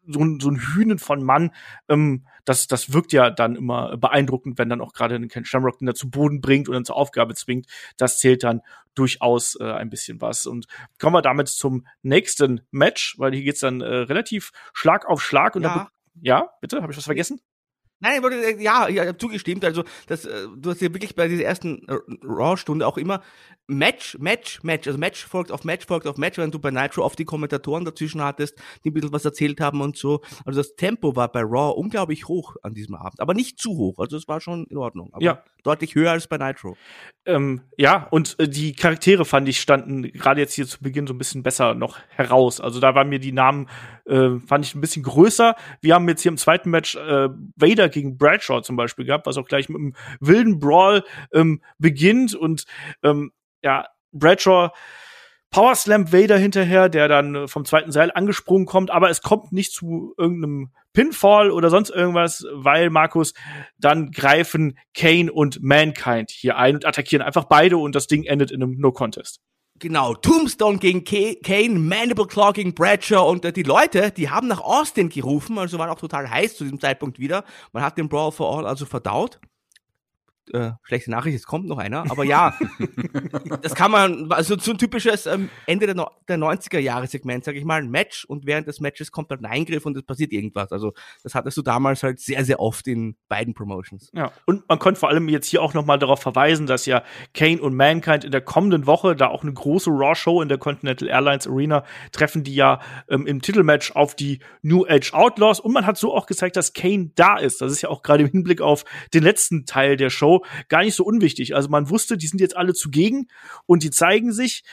so, 0.08 0.20
ein, 0.22 0.40
so 0.40 0.50
ein 0.50 0.60
Hühnen 0.60 0.98
von 0.98 1.22
Mann, 1.22 1.52
ähm, 1.90 2.26
das, 2.46 2.68
das 2.68 2.94
wirkt 2.94 3.12
ja 3.12 3.30
dann 3.30 3.58
immer 3.58 3.98
beeindruckend, 3.98 4.58
wenn 4.58 4.70
dann 4.70 4.80
auch 4.80 4.94
gerade 4.94 5.16
ein 5.16 5.28
Ken 5.28 5.44
Shamrock 5.44 5.80
den 5.80 5.88
da 5.88 5.94
zu 5.94 6.10
Boden 6.10 6.40
bringt 6.40 6.70
und 6.70 6.76
dann 6.76 6.86
zur 6.86 6.96
Aufgabe 6.96 7.36
zwingt. 7.36 7.68
Das 7.98 8.18
zählt 8.18 8.44
dann 8.44 8.62
durchaus 8.96 9.58
äh, 9.60 9.66
ein 9.66 9.90
bisschen 9.90 10.22
was. 10.22 10.46
Und 10.46 10.68
kommen 11.00 11.16
wir 11.16 11.22
damit 11.22 11.50
zum 11.50 11.86
nächsten 12.02 12.62
Match, 12.72 13.16
weil 13.20 13.34
hier 13.34 13.44
geht's 13.44 13.60
dann 13.60 13.82
äh, 13.82 13.86
relativ 13.86 14.52
Schlag 14.74 15.06
auf 15.06 15.22
Schlag. 15.22 15.56
Und 15.58 15.64
ja. 15.64 15.90
Ja, 16.22 16.50
bitte, 16.62 16.82
habe 16.82 16.92
ich 16.92 16.98
was 16.98 17.06
vergessen? 17.06 17.40
Nein, 18.00 18.22
ja, 18.60 18.88
ja, 18.88 19.06
ja, 19.06 19.18
zugestimmt. 19.18 19.66
Also, 19.66 19.84
das, 20.06 20.26
äh, 20.26 20.48
du 20.56 20.70
hast 20.70 20.82
ja 20.82 20.94
wirklich 20.94 21.16
bei 21.16 21.28
dieser 21.28 21.46
ersten 21.46 21.86
Raw-Stunde 22.24 22.86
auch 22.86 22.98
immer 22.98 23.24
Match, 23.68 24.18
Match, 24.20 24.64
Match. 24.64 24.88
Also 24.88 24.98
Match 24.98 25.26
folgt 25.26 25.52
auf 25.52 25.66
Match, 25.66 25.86
folgt 25.86 26.08
auf 26.08 26.18
Match, 26.18 26.38
wenn 26.38 26.52
du 26.52 26.60
bei 26.60 26.72
Nitro 26.72 27.04
oft 27.04 27.20
die 27.20 27.26
Kommentatoren 27.26 27.84
dazwischen 27.84 28.22
hattest, 28.24 28.58
die 28.84 28.92
ein 28.92 28.94
bisschen 28.94 29.12
was 29.12 29.26
erzählt 29.26 29.60
haben 29.60 29.82
und 29.82 29.98
so. 29.98 30.22
Also 30.46 30.62
das 30.62 30.76
Tempo 30.76 31.16
war 31.16 31.30
bei 31.30 31.42
Raw 31.42 31.74
unglaublich 31.78 32.28
hoch 32.28 32.56
an 32.64 32.74
diesem 32.74 32.96
Abend. 32.96 33.20
Aber 33.20 33.34
nicht 33.34 33.60
zu 33.60 33.72
hoch. 33.72 34.00
Also 34.00 34.16
es 34.16 34.28
war 34.28 34.40
schon 34.40 34.66
in 34.68 34.78
Ordnung. 34.78 35.10
Aber 35.12 35.24
ja. 35.24 35.44
deutlich 35.64 35.96
höher 35.96 36.12
als 36.12 36.28
bei 36.28 36.38
Nitro. 36.38 36.78
Ähm, 37.26 37.64
ja, 37.78 38.08
und 38.10 38.40
äh, 38.40 38.48
die 38.48 38.74
Charaktere 38.74 39.26
fand 39.26 39.50
ich 39.50 39.60
standen 39.60 40.04
gerade 40.04 40.40
jetzt 40.40 40.54
hier 40.54 40.66
zu 40.66 40.80
Beginn 40.80 41.06
so 41.06 41.14
ein 41.14 41.18
bisschen 41.18 41.44
besser 41.44 41.74
noch 41.74 42.00
heraus. 42.08 42.62
Also 42.62 42.80
da 42.80 42.96
waren 42.96 43.10
mir 43.10 43.20
die 43.20 43.34
Namen, 43.34 43.68
äh, 44.08 44.40
fand 44.40 44.66
ich 44.66 44.76
ein 44.76 44.82
bisschen 44.82 45.04
größer. 45.04 45.56
Wir 45.82 45.96
haben 45.96 46.08
jetzt 46.08 46.22
hier 46.22 46.32
im 46.32 46.38
zweiten 46.38 46.70
Match 46.70 46.96
äh, 46.96 47.30
Vader 47.56 47.90
gegen 47.90 48.18
Bradshaw 48.18 48.62
zum 48.62 48.76
Beispiel 48.76 49.06
gehabt, 49.06 49.26
was 49.26 49.38
auch 49.38 49.48
gleich 49.48 49.70
mit 49.70 49.78
einem 49.78 49.96
wilden 50.20 50.60
Brawl 50.60 51.04
ähm, 51.34 51.62
beginnt 51.78 52.36
und 52.36 52.66
ähm, 53.04 53.32
ja, 53.64 53.86
Bradshaw 54.12 54.72
Power 55.50 55.76
Slam 55.76 56.12
Vader 56.12 56.38
hinterher, 56.38 56.90
der 56.90 57.08
dann 57.08 57.36
äh, 57.36 57.48
vom 57.48 57.66
zweiten 57.66 57.92
Seil 57.92 58.12
angesprungen 58.14 58.66
kommt, 58.66 58.92
aber 58.92 59.10
es 59.10 59.22
kommt 59.22 59.54
nicht 59.54 59.72
zu 59.72 60.14
irgendeinem 60.18 60.72
Pinfall 60.94 61.52
oder 61.52 61.70
sonst 61.70 61.90
irgendwas, 61.90 62.46
weil 62.52 62.90
Markus 62.90 63.34
dann 63.78 64.12
greifen 64.12 64.78
Kane 64.94 65.32
und 65.32 65.62
Mankind 65.62 66.32
hier 66.32 66.58
ein 66.58 66.76
und 66.76 66.86
attackieren 66.86 67.26
einfach 67.26 67.46
beide 67.46 67.78
und 67.78 67.96
das 67.96 68.08
Ding 68.08 68.24
endet 68.24 68.52
in 68.52 68.62
einem 68.62 68.78
No 68.78 68.92
Contest. 68.92 69.40
Genau, 69.80 70.16
Tombstone 70.16 70.80
gegen 70.80 71.04
Kane, 71.04 71.78
Mandible 71.78 72.26
Claw 72.26 72.52
gegen 72.52 72.74
Bradshaw 72.74 73.30
und 73.30 73.46
äh, 73.46 73.54
die 73.54 73.64
Leute, 73.64 74.12
die 74.12 74.30
haben 74.30 74.48
nach 74.48 74.62
Austin 74.62 75.10
gerufen, 75.10 75.60
also 75.60 75.78
waren 75.78 75.90
auch 75.90 76.00
total 76.00 76.30
heiß 76.30 76.58
zu 76.58 76.64
diesem 76.64 76.80
Zeitpunkt 76.80 77.20
wieder. 77.20 77.44
Man 77.74 77.84
hat 77.84 77.98
den 77.98 78.10
Brawl 78.10 78.32
for 78.32 78.58
All 78.58 78.66
also 78.66 78.86
verdaut 78.86 79.40
äh, 80.54 80.72
schlechte 80.84 81.12
Nachricht, 81.12 81.38
es 81.38 81.46
kommt 81.46 81.68
noch 81.68 81.78
einer, 81.78 82.10
aber 82.10 82.24
ja, 82.24 82.54
das 83.62 83.76
kann 83.76 83.92
man, 83.92 84.32
also 84.32 84.58
so 84.58 84.72
ein 84.72 84.78
typisches 84.78 85.26
ähm, 85.26 85.50
Ende 85.66 85.86
der, 85.86 85.96
no 85.96 86.08
der 86.28 86.38
90er 86.38 86.80
Jahre 86.80 87.08
Segment, 87.08 87.44
sag 87.44 87.56
ich 87.56 87.66
mal, 87.66 87.82
ein 87.82 87.90
Match 87.90 88.26
und 88.26 88.46
während 88.46 88.68
des 88.68 88.80
Matches 88.80 89.12
kommt 89.12 89.30
halt 89.30 89.42
ein 89.42 89.46
Eingriff 89.46 89.86
und 89.86 89.96
es 89.98 90.04
passiert 90.04 90.32
irgendwas. 90.32 90.72
Also 90.72 90.94
das 91.24 91.36
hattest 91.36 91.58
du 91.58 91.62
damals 91.62 92.04
halt 92.04 92.20
sehr, 92.20 92.44
sehr 92.46 92.60
oft 92.60 92.88
in 92.88 93.16
beiden 93.28 93.54
Promotions. 93.54 94.10
Ja, 94.14 94.32
und 94.46 94.68
man 94.68 94.80
konnte 94.80 95.00
vor 95.00 95.10
allem 95.10 95.30
jetzt 95.30 95.48
hier 95.48 95.62
auch 95.62 95.74
nochmal 95.74 96.00
darauf 96.00 96.22
verweisen, 96.22 96.68
dass 96.68 96.86
ja 96.86 97.04
Kane 97.34 97.62
und 97.62 97.76
Mankind 97.76 98.24
in 98.24 98.32
der 98.32 98.42
kommenden 98.42 98.86
Woche 98.86 99.16
da 99.16 99.28
auch 99.28 99.44
eine 99.44 99.54
große 99.54 99.90
Raw-Show 99.90 100.42
in 100.42 100.50
der 100.50 100.58
Continental 100.58 101.08
Airlines 101.08 101.48
Arena 101.48 101.84
treffen, 102.12 102.44
die 102.44 102.56
ja 102.56 102.80
ähm, 103.10 103.28
im 103.28 103.42
Titelmatch 103.42 103.92
auf 103.92 104.16
die 104.16 104.40
New 104.62 104.86
Age 104.86 105.14
Outlaws 105.14 105.60
und 105.60 105.74
man 105.74 105.86
hat 105.86 105.98
so 105.98 106.14
auch 106.14 106.26
gezeigt, 106.26 106.56
dass 106.56 106.74
Kane 106.74 107.12
da 107.16 107.38
ist. 107.38 107.62
Das 107.62 107.72
ist 107.72 107.82
ja 107.82 107.90
auch 107.90 108.02
gerade 108.04 108.24
im 108.24 108.30
Hinblick 108.30 108.62
auf 108.62 108.86
den 109.14 109.24
letzten 109.24 109.66
Teil 109.66 109.98
der 109.98 110.10
Show 110.10 110.37
gar 110.70 110.84
nicht 110.84 110.96
so 110.96 111.04
unwichtig. 111.04 111.56
Also 111.56 111.70
man 111.70 111.90
wusste, 111.90 112.18
die 112.18 112.28
sind 112.28 112.42
jetzt 112.42 112.58
alle 112.58 112.74
zugegen 112.74 113.28
und 113.66 113.84
die 113.84 113.92
zeigen 113.92 114.32
sich 114.32 114.64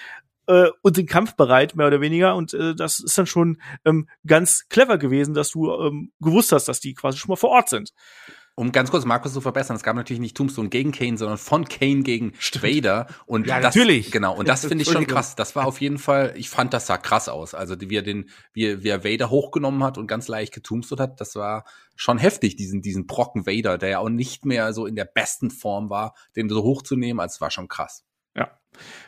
äh, 0.46 0.68
und 0.82 0.96
sind 0.96 1.08
kampfbereit, 1.08 1.76
mehr 1.76 1.86
oder 1.86 2.00
weniger. 2.00 2.36
Und 2.36 2.54
äh, 2.54 2.74
das 2.74 3.00
ist 3.00 3.16
dann 3.16 3.26
schon 3.26 3.60
ähm, 3.84 4.08
ganz 4.26 4.68
clever 4.68 4.98
gewesen, 4.98 5.34
dass 5.34 5.50
du 5.50 5.72
ähm, 5.72 6.12
gewusst 6.20 6.52
hast, 6.52 6.66
dass 6.66 6.80
die 6.80 6.94
quasi 6.94 7.18
schon 7.18 7.30
mal 7.30 7.36
vor 7.36 7.50
Ort 7.50 7.68
sind. 7.68 7.92
Um 8.56 8.70
ganz 8.70 8.92
kurz 8.92 9.04
Markus 9.04 9.32
zu 9.32 9.40
verbessern, 9.40 9.74
es 9.74 9.82
gab 9.82 9.96
natürlich 9.96 10.20
nicht 10.20 10.36
Tombstone 10.36 10.68
gegen 10.68 10.92
Kane, 10.92 11.18
sondern 11.18 11.38
von 11.38 11.64
Kane 11.64 12.02
gegen 12.02 12.34
Vader. 12.34 13.08
Und 13.26 13.48
ja, 13.48 13.56
das, 13.60 13.74
natürlich. 13.74 14.12
Genau. 14.12 14.36
Und 14.36 14.48
das 14.48 14.64
finde 14.64 14.82
ich 14.82 14.90
schon 14.90 15.08
krass. 15.08 15.34
Das 15.34 15.56
war 15.56 15.66
auf 15.66 15.80
jeden 15.80 15.98
Fall, 15.98 16.34
ich 16.36 16.50
fand, 16.50 16.72
das 16.72 16.86
sah 16.86 16.96
krass 16.96 17.28
aus. 17.28 17.54
Also, 17.54 17.74
wie 17.80 17.96
er 17.96 18.02
den, 18.02 18.30
wie 18.52 18.84
wie 18.84 18.88
er 18.88 19.02
Vader 19.02 19.28
hochgenommen 19.28 19.82
hat 19.82 19.98
und 19.98 20.06
ganz 20.06 20.28
leicht 20.28 20.54
getombstot 20.54 21.00
hat, 21.00 21.20
das 21.20 21.34
war 21.34 21.64
schon 21.96 22.18
heftig, 22.18 22.54
diesen, 22.54 22.80
diesen 22.80 23.06
Brocken 23.06 23.46
Vader, 23.46 23.76
der 23.76 23.88
ja 23.88 23.98
auch 23.98 24.08
nicht 24.08 24.44
mehr 24.44 24.72
so 24.72 24.86
in 24.86 24.94
der 24.94 25.04
besten 25.04 25.50
Form 25.50 25.90
war, 25.90 26.14
den 26.36 26.48
so 26.48 26.62
hochzunehmen, 26.62 27.20
als 27.20 27.40
war 27.40 27.50
schon 27.50 27.66
krass. 27.66 28.04
Ja. 28.36 28.50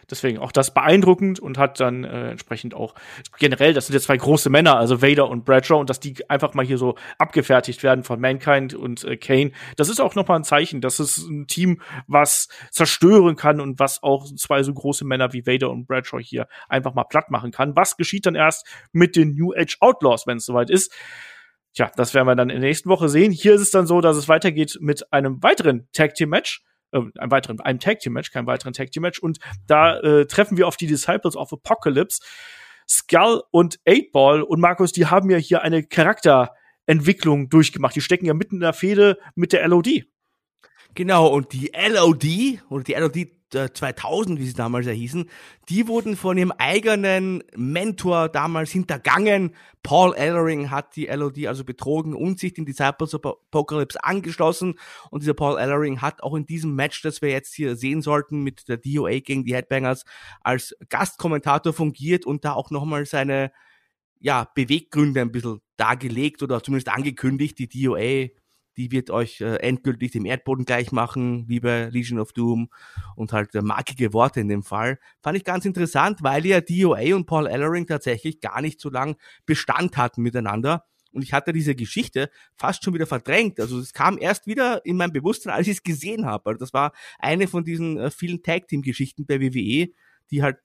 Deswegen 0.09 0.39
auch 0.39 0.53
das 0.53 0.73
beeindruckend 0.73 1.41
und 1.41 1.59
hat 1.59 1.81
dann 1.81 2.05
äh, 2.05 2.31
entsprechend 2.31 2.75
auch 2.75 2.95
generell, 3.39 3.75
das 3.75 3.87
sind 3.87 3.95
jetzt 3.95 4.05
zwei 4.05 4.17
große 4.17 4.51
Männer, 4.51 4.77
also 4.77 5.03
Vader 5.03 5.29
und 5.29 5.45
Bradshaw, 5.45 5.81
und 5.81 5.91
dass 5.91 5.99
die 5.99 6.31
einfach 6.31 6.55
mal 6.55 6.65
hier 6.65 6.79
so 6.79 6.95
abgefertigt 7.19 7.83
werden 7.83 8.05
von 8.05 8.21
Mankind 8.21 8.75
und 8.75 9.03
äh, 9.03 9.17
Kane. 9.17 9.51
Das 9.77 9.89
ist 9.89 10.01
auch 10.01 10.15
nochmal 10.15 10.39
ein 10.39 10.45
Zeichen, 10.45 10.81
dass 10.81 11.01
es 11.01 11.19
ein 11.19 11.49
Team, 11.49 11.83
was 12.07 12.49
zerstören 12.71 13.35
kann 13.35 13.61
und 13.61 13.81
was 13.81 14.03
auch 14.03 14.27
zwei 14.37 14.63
so 14.63 14.73
große 14.73 15.05
Männer 15.05 15.33
wie 15.33 15.45
Vader 15.45 15.71
und 15.71 15.87
Bradshaw 15.87 16.21
hier 16.21 16.47
einfach 16.69 16.95
mal 16.95 17.05
platt 17.05 17.31
machen 17.31 17.51
kann. 17.51 17.75
Was 17.75 17.97
geschieht 17.97 18.27
dann 18.27 18.37
erst 18.37 18.65
mit 18.93 19.17
den 19.17 19.35
New 19.35 19.53
Age 19.53 19.79
Outlaws, 19.81 20.29
wenn 20.29 20.37
es 20.37 20.47
soweit 20.47 20.71
ist? 20.71 20.95
Tja, 21.75 21.91
das 21.97 22.15
werden 22.15 22.29
wir 22.29 22.37
dann 22.37 22.49
in 22.49 22.61
der 22.61 22.69
nächsten 22.69 22.89
Woche 22.89 23.09
sehen. 23.09 23.33
Hier 23.33 23.55
ist 23.55 23.61
es 23.61 23.71
dann 23.73 23.89
so, 23.89 24.01
dass 24.01 24.17
es 24.17 24.29
weitergeht 24.29 24.79
mit 24.81 25.13
einem 25.13 25.43
weiteren 25.43 25.89
Tag 25.93 26.15
Team 26.15 26.31
Match 26.31 26.63
äh, 26.93 27.01
einem 27.19 27.31
weiteren, 27.31 27.61
einem 27.61 27.81
Tag 27.81 28.01
Team 28.01 28.13
Match, 28.13 28.31
keinem 28.31 28.47
weiteren 28.47 28.73
Tag 28.73 28.91
Team 28.91 29.03
Match. 29.03 29.19
Und 29.19 29.39
da 29.67 29.99
äh, 30.01 30.27
treffen 30.27 30.57
wir 30.57 30.67
auf 30.67 30.77
die 30.77 30.87
Disciples 30.87 31.37
of 31.37 31.53
Apocalypse, 31.53 32.21
Skull 32.89 33.43
und 33.51 33.79
Eight 33.85 34.13
Ball. 34.13 34.43
Und 34.43 34.61
Markus, 34.61 34.93
die 34.93 35.07
haben 35.07 35.31
ja 35.31 35.39
hier 35.39 35.63
eine 35.63 35.83
Charakterentwicklung 35.83 37.49
durchgemacht. 37.49 37.97
Die 37.97 38.01
stecken 38.01 38.27
ja 38.27 38.35
mitten 38.35 38.57
in 38.57 38.61
der 38.61 38.73
Fehde 38.73 39.19
mit 39.35 39.53
der 39.53 39.67
LOD. 39.69 40.05
Genau, 40.97 41.29
und 41.29 41.53
die 41.53 41.71
LOD, 41.77 42.63
oder 42.71 42.83
die 42.83 42.95
LOD 42.95 43.29
2000, 43.75 44.41
wie 44.41 44.47
sie 44.47 44.55
damals 44.55 44.87
ja 44.87 44.93
hießen, 44.93 45.29
die 45.69 45.89
wurden 45.89 46.17
von 46.17 46.39
ihrem 46.39 46.53
eigenen 46.53 47.45
Mentor 47.55 48.31
damals 48.31 48.71
hintergangen. 48.71 49.55
Paul 49.83 50.15
Ellering 50.15 50.71
hat 50.71 50.97
die 50.97 51.05
LOD 51.05 51.49
also 51.49 51.65
betrogen 51.65 52.15
und 52.15 52.41
sich 52.41 52.55
den 52.55 52.65
Disciples 52.65 53.15
of 53.15 53.27
Apocalypse 53.27 54.03
angeschlossen. 54.03 54.79
Und 55.11 55.23
dieser 55.23 55.35
Paul 55.35 55.59
Ellering 55.59 56.01
hat 56.01 56.23
auch 56.23 56.35
in 56.35 56.47
diesem 56.47 56.75
Match, 56.75 57.03
das 57.03 57.21
wir 57.21 57.29
jetzt 57.29 57.55
hier 57.55 57.77
sehen 57.77 58.01
sollten, 58.01 58.43
mit 58.43 58.67
der 58.67 58.79
DOA 58.79 59.21
gegen 59.21 59.45
die 59.45 59.55
Headbangers, 59.55 60.07
als 60.41 60.75
Gastkommentator 60.89 61.75
fungiert 61.75 62.25
und 62.25 62.47
da 62.47 62.55
auch 62.55 62.71
nochmal 62.71 63.05
seine 63.05 63.53
ja, 64.19 64.49
Beweggründe 64.55 65.21
ein 65.21 65.31
bisschen 65.31 65.61
dargelegt 65.77 66.43
oder 66.43 66.63
zumindest 66.63 66.89
angekündigt. 66.89 67.59
Die 67.59 67.69
DOA 67.69 68.31
die 68.77 68.93
wird 68.93 69.11
euch 69.11 69.41
äh, 69.41 69.57
endgültig 69.57 70.13
dem 70.13 70.25
Erdboden 70.25 70.65
gleich 70.65 70.93
machen, 70.93 71.49
wie 71.49 71.61
bei 71.61 71.87
Legion 71.87 72.19
of 72.19 72.33
Doom 72.33 72.69
und 73.15 73.33
halt 73.33 73.55
äh, 73.55 73.63
markige 73.63 74.13
Worte 74.13 74.41
in 74.41 74.49
dem 74.49 74.63
Fall. 74.63 74.99
Fand 75.23 75.37
ich 75.37 75.45
ganz 75.45 75.65
interessant, 75.65 76.23
weil 76.23 76.45
ja 76.47 76.61
DOA 76.61 77.15
und 77.15 77.27
Paul 77.27 77.47
Ellering 77.47 77.87
tatsächlich 77.87 78.41
gar 78.41 78.61
nicht 78.61 78.81
so 78.81 78.91
lang 78.91 79.17
Bestand 79.47 79.97
hatten 79.97 80.23
miteinander. 80.23 80.85
Und 81.13 81.23
ich 81.23 81.33
hatte 81.33 81.55
diese 81.55 81.75
Geschichte 81.75 82.31
fast 82.57 82.85
schon 82.85 82.93
wieder 82.93 83.07
verdrängt. 83.07 83.59
Also 83.59 83.79
es 83.79 83.95
kam 83.95 84.19
erst 84.19 84.47
wieder 84.47 84.85
in 84.85 84.99
mein 84.99 85.13
Bewusstsein, 85.13 85.55
als 85.55 85.67
ich 85.67 85.79
es 85.79 85.83
gesehen 85.83 86.27
habe. 86.27 86.51
Also 86.51 86.59
das 86.59 86.75
war 86.75 86.93
eine 87.19 87.49
von 87.49 87.65
diesen 87.65 87.97
äh, 87.97 88.11
vielen 88.11 88.43
Tag-Team-Geschichten 88.43 89.25
bei 89.25 89.41
WWE, 89.41 89.89
die 90.31 90.43
halt 90.43 90.59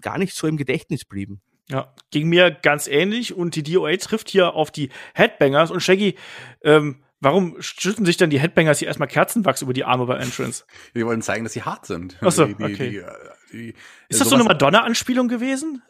gar 0.00 0.18
nicht 0.18 0.34
so 0.34 0.46
im 0.46 0.56
Gedächtnis 0.56 1.04
blieben. 1.04 1.40
Ja, 1.68 1.92
ging 2.12 2.28
mir 2.28 2.52
ganz 2.52 2.86
ähnlich 2.86 3.34
und 3.34 3.56
die 3.56 3.64
DOA 3.64 3.96
trifft 3.96 4.30
hier 4.30 4.54
auf 4.54 4.70
die 4.70 4.90
Headbangers 5.14 5.72
und 5.72 5.80
Shaggy, 5.80 6.14
ähm, 6.62 7.02
Warum 7.20 7.56
schütten 7.60 8.04
sich 8.04 8.18
dann 8.18 8.28
die 8.28 8.38
Headbangers 8.38 8.78
hier 8.78 8.88
erstmal 8.88 9.08
Kerzenwachs 9.08 9.62
über 9.62 9.72
die 9.72 9.84
Arme 9.84 10.06
bei 10.06 10.16
Entrance? 10.16 10.64
Wir 10.92 11.06
wollen 11.06 11.22
zeigen, 11.22 11.44
dass 11.44 11.54
sie 11.54 11.62
hart 11.62 11.86
sind. 11.86 12.18
Ach 12.20 12.30
so, 12.30 12.44
okay. 12.44 13.02
Die, 13.50 13.56
die, 13.56 13.74
ist 14.08 14.20
das 14.20 14.28
so 14.28 14.34
eine 14.34 14.44
Madonna-Anspielung 14.44 15.28
gewesen? 15.28 15.82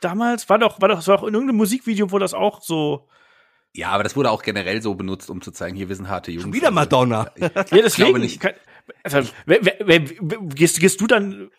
Damals? 0.00 0.48
War 0.48 0.58
doch, 0.58 0.80
war 0.80 0.88
doch, 0.88 0.96
das 0.96 1.08
war 1.08 1.18
auch 1.18 1.24
in 1.24 1.34
irgendeinem 1.34 1.58
Musikvideo, 1.58 2.10
wo 2.10 2.18
das 2.18 2.34
auch 2.34 2.62
so. 2.62 3.08
Ja, 3.72 3.90
aber 3.90 4.02
das 4.02 4.16
wurde 4.16 4.30
auch 4.30 4.42
generell 4.42 4.82
so 4.82 4.94
benutzt, 4.94 5.30
um 5.30 5.40
zu 5.42 5.52
zeigen, 5.52 5.76
hier, 5.76 5.88
wir 5.88 5.96
sind 5.96 6.08
harte 6.08 6.32
Jungs. 6.32 6.42
Schon 6.42 6.52
wieder 6.52 6.70
Madonna. 6.70 7.30
ja, 7.36 7.48
deswegen. 7.48 7.86
Ich 7.86 7.94
glaube 7.94 8.18
nicht. 8.18 8.42
Also, 9.02 9.30
wer, 9.46 9.64
wer, 9.64 9.76
wer, 9.84 10.00
gehst, 10.00 10.80
gehst 10.80 11.00
du 11.00 11.06
dann 11.06 11.50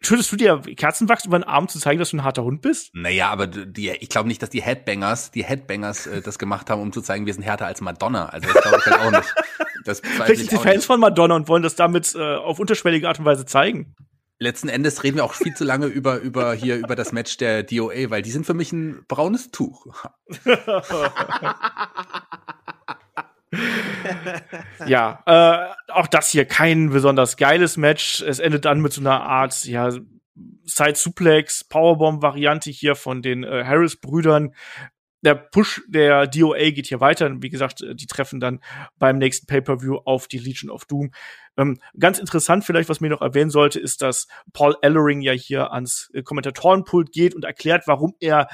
schüttest 0.00 0.32
du 0.32 0.36
dir 0.36 0.60
Kerzenwachs 0.60 1.24
über 1.24 1.38
den 1.38 1.44
Arm 1.44 1.68
zu 1.68 1.78
zeigen, 1.78 1.98
dass 1.98 2.10
du 2.10 2.16
ein 2.16 2.24
harter 2.24 2.44
Hund 2.44 2.62
bist? 2.62 2.90
Naja, 2.94 3.30
aber 3.30 3.46
die, 3.46 3.90
ich 3.90 4.08
glaube 4.08 4.28
nicht, 4.28 4.42
dass 4.42 4.50
die 4.50 4.62
Headbangers, 4.62 5.30
die 5.30 5.44
Headbangers 5.44 6.06
äh, 6.06 6.20
das 6.20 6.38
gemacht 6.38 6.70
haben, 6.70 6.82
um 6.82 6.92
zu 6.92 7.00
zeigen, 7.00 7.26
wir 7.26 7.34
sind 7.34 7.42
härter 7.42 7.66
als 7.66 7.80
Madonna. 7.80 8.26
Also 8.26 8.52
das 8.52 8.62
glaube 8.62 8.78
ich 8.78 8.86
halt 8.86 9.00
auch 9.00 9.10
nicht. 9.10 9.34
Das 9.84 10.00
Vielleicht 10.04 10.36
sind 10.36 10.52
die 10.52 10.56
Fans 10.56 10.76
nicht. 10.76 10.86
von 10.86 11.00
Madonna 11.00 11.34
und 11.34 11.48
wollen 11.48 11.62
das 11.62 11.76
damit 11.76 12.14
äh, 12.14 12.36
auf 12.36 12.58
unterschwellige 12.58 13.08
Art 13.08 13.18
und 13.18 13.24
Weise 13.24 13.46
zeigen. 13.46 13.94
Letzten 14.40 14.68
Endes 14.68 15.04
reden 15.04 15.16
wir 15.16 15.24
auch 15.24 15.34
viel 15.34 15.54
zu 15.54 15.64
lange 15.64 15.86
über, 15.86 16.18
über 16.18 16.54
hier, 16.54 16.76
über 16.76 16.96
das 16.96 17.12
Match 17.12 17.36
der 17.36 17.62
DOA, 17.62 18.10
weil 18.10 18.22
die 18.22 18.32
sind 18.32 18.44
für 18.44 18.54
mich 18.54 18.72
ein 18.72 19.04
braunes 19.06 19.52
Tuch. 19.52 19.86
ja, 24.86 25.22
äh, 25.26 25.92
auch 25.92 26.06
das 26.06 26.30
hier 26.30 26.44
kein 26.44 26.90
besonders 26.90 27.36
geiles 27.36 27.76
Match. 27.76 28.22
Es 28.22 28.38
endet 28.38 28.64
dann 28.64 28.80
mit 28.80 28.92
so 28.92 29.00
einer 29.00 29.22
Art, 29.22 29.64
ja, 29.64 29.90
Side 30.64 30.96
Suplex, 30.96 31.64
Powerbomb 31.64 32.22
Variante 32.22 32.70
hier 32.70 32.94
von 32.94 33.22
den 33.22 33.44
äh, 33.44 33.64
Harris 33.64 33.96
Brüdern. 33.96 34.54
Der 35.22 35.34
Push 35.34 35.82
der 35.88 36.26
DOA 36.26 36.70
geht 36.70 36.86
hier 36.86 37.00
weiter. 37.00 37.30
Wie 37.40 37.48
gesagt, 37.48 37.82
äh, 37.82 37.94
die 37.94 38.06
treffen 38.06 38.40
dann 38.40 38.60
beim 38.98 39.18
nächsten 39.18 39.46
Pay-per-View 39.46 39.98
auf 40.04 40.28
die 40.28 40.38
Legion 40.38 40.70
of 40.70 40.84
Doom. 40.86 41.12
Ähm, 41.56 41.78
ganz 41.98 42.18
interessant 42.18 42.64
vielleicht, 42.64 42.88
was 42.88 43.00
mir 43.00 43.10
noch 43.10 43.22
erwähnen 43.22 43.50
sollte, 43.50 43.78
ist, 43.78 44.02
dass 44.02 44.26
Paul 44.52 44.76
Ellering 44.82 45.20
ja 45.20 45.32
hier 45.32 45.72
ans 45.72 46.10
äh, 46.14 46.22
Kommentatorenpult 46.22 47.12
geht 47.12 47.34
und 47.34 47.44
erklärt, 47.44 47.84
warum 47.86 48.14
er 48.20 48.48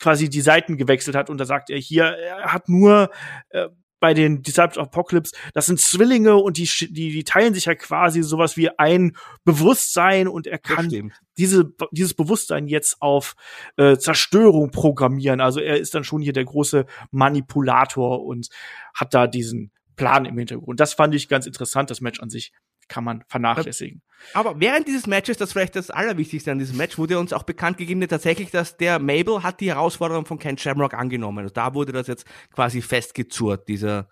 quasi 0.00 0.28
die 0.28 0.40
Seiten 0.40 0.76
gewechselt 0.76 1.16
hat. 1.16 1.30
Und 1.30 1.38
da 1.38 1.44
sagt 1.44 1.70
er 1.70 1.78
hier, 1.78 2.04
er 2.04 2.52
hat 2.52 2.68
nur 2.68 3.10
äh, 3.50 3.68
bei 4.04 4.12
den 4.12 4.42
Disciples 4.42 4.76
of 4.76 4.88
Apocalypse, 4.88 5.34
das 5.54 5.64
sind 5.64 5.80
Zwillinge 5.80 6.36
und 6.36 6.58
die, 6.58 6.68
die, 6.90 7.10
die 7.10 7.24
teilen 7.24 7.54
sich 7.54 7.64
ja 7.64 7.74
quasi 7.74 8.22
sowas 8.22 8.54
wie 8.58 8.68
ein 8.78 9.16
Bewusstsein 9.46 10.28
und 10.28 10.46
er 10.46 10.58
kann 10.58 11.10
diese, 11.38 11.72
dieses 11.90 12.12
Bewusstsein 12.12 12.66
jetzt 12.66 13.00
auf 13.00 13.34
äh, 13.78 13.96
Zerstörung 13.96 14.70
programmieren. 14.72 15.40
Also 15.40 15.58
er 15.58 15.78
ist 15.78 15.94
dann 15.94 16.04
schon 16.04 16.20
hier 16.20 16.34
der 16.34 16.44
große 16.44 16.84
Manipulator 17.12 18.22
und 18.22 18.48
hat 18.92 19.14
da 19.14 19.26
diesen 19.26 19.72
Plan 19.96 20.26
im 20.26 20.36
Hintergrund. 20.36 20.80
Das 20.80 20.92
fand 20.92 21.14
ich 21.14 21.30
ganz 21.30 21.46
interessant, 21.46 21.88
das 21.88 22.02
Match 22.02 22.20
an 22.20 22.28
sich 22.28 22.52
kann 22.88 23.04
man 23.04 23.24
vernachlässigen. 23.28 24.02
Aber 24.32 24.58
während 24.60 24.88
dieses 24.88 25.06
Matches, 25.06 25.36
das 25.36 25.52
vielleicht 25.52 25.76
das 25.76 25.90
Allerwichtigste 25.90 26.50
an 26.50 26.58
diesem 26.58 26.76
Match, 26.76 26.96
wurde 26.98 27.18
uns 27.18 27.32
auch 27.32 27.42
bekannt 27.42 27.76
gegeben, 27.76 28.06
tatsächlich, 28.08 28.50
dass 28.50 28.76
der 28.76 28.98
Mabel 28.98 29.42
hat 29.42 29.60
die 29.60 29.68
Herausforderung 29.68 30.24
von 30.24 30.38
Ken 30.38 30.56
Shamrock 30.56 30.94
angenommen. 30.94 31.40
Also 31.40 31.52
da 31.52 31.74
wurde 31.74 31.92
das 31.92 32.06
jetzt 32.06 32.26
quasi 32.54 32.80
festgezurrt, 32.80 33.68
dieser, 33.68 34.08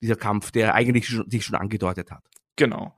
dieser 0.00 0.16
Kampf, 0.16 0.50
der 0.50 0.74
eigentlich 0.74 1.08
schon, 1.08 1.28
sich 1.28 1.44
schon 1.44 1.56
angedeutet 1.56 2.10
hat. 2.10 2.22
Genau. 2.56 2.96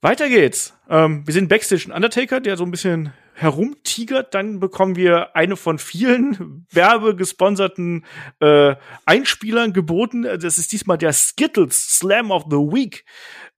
Weiter 0.00 0.28
geht's. 0.28 0.74
Ähm, 0.88 1.26
wir 1.26 1.32
sind 1.32 1.48
Backstage 1.48 1.92
Undertaker, 1.92 2.40
der 2.40 2.56
so 2.56 2.64
ein 2.64 2.70
bisschen 2.70 3.12
herumtigert. 3.34 4.34
Dann 4.34 4.60
bekommen 4.60 4.96
wir 4.96 5.36
eine 5.36 5.56
von 5.56 5.78
vielen 5.78 6.66
werbegesponserten 6.70 8.04
äh, 8.40 8.76
Einspielern 9.06 9.72
geboten. 9.72 10.22
Das 10.22 10.58
ist 10.58 10.72
diesmal 10.72 10.98
der 10.98 11.12
Skittles 11.12 11.98
Slam 11.98 12.30
of 12.30 12.44
the 12.50 12.56
Week. 12.56 13.04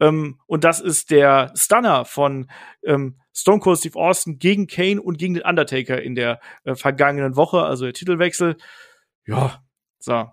Ähm, 0.00 0.40
und 0.46 0.64
das 0.64 0.80
ist 0.80 1.10
der 1.10 1.52
Stunner 1.56 2.04
von 2.04 2.50
ähm, 2.84 3.20
Stone 3.32 3.60
Cold 3.60 3.78
Steve 3.78 3.98
Austin 3.98 4.38
gegen 4.38 4.66
Kane 4.66 5.02
und 5.02 5.18
gegen 5.18 5.34
den 5.34 5.44
Undertaker 5.44 6.00
in 6.00 6.14
der 6.14 6.40
äh, 6.64 6.74
vergangenen 6.74 7.36
Woche, 7.36 7.62
also 7.62 7.84
der 7.84 7.94
Titelwechsel. 7.94 8.56
Ja, 9.26 9.62
so. 9.98 10.28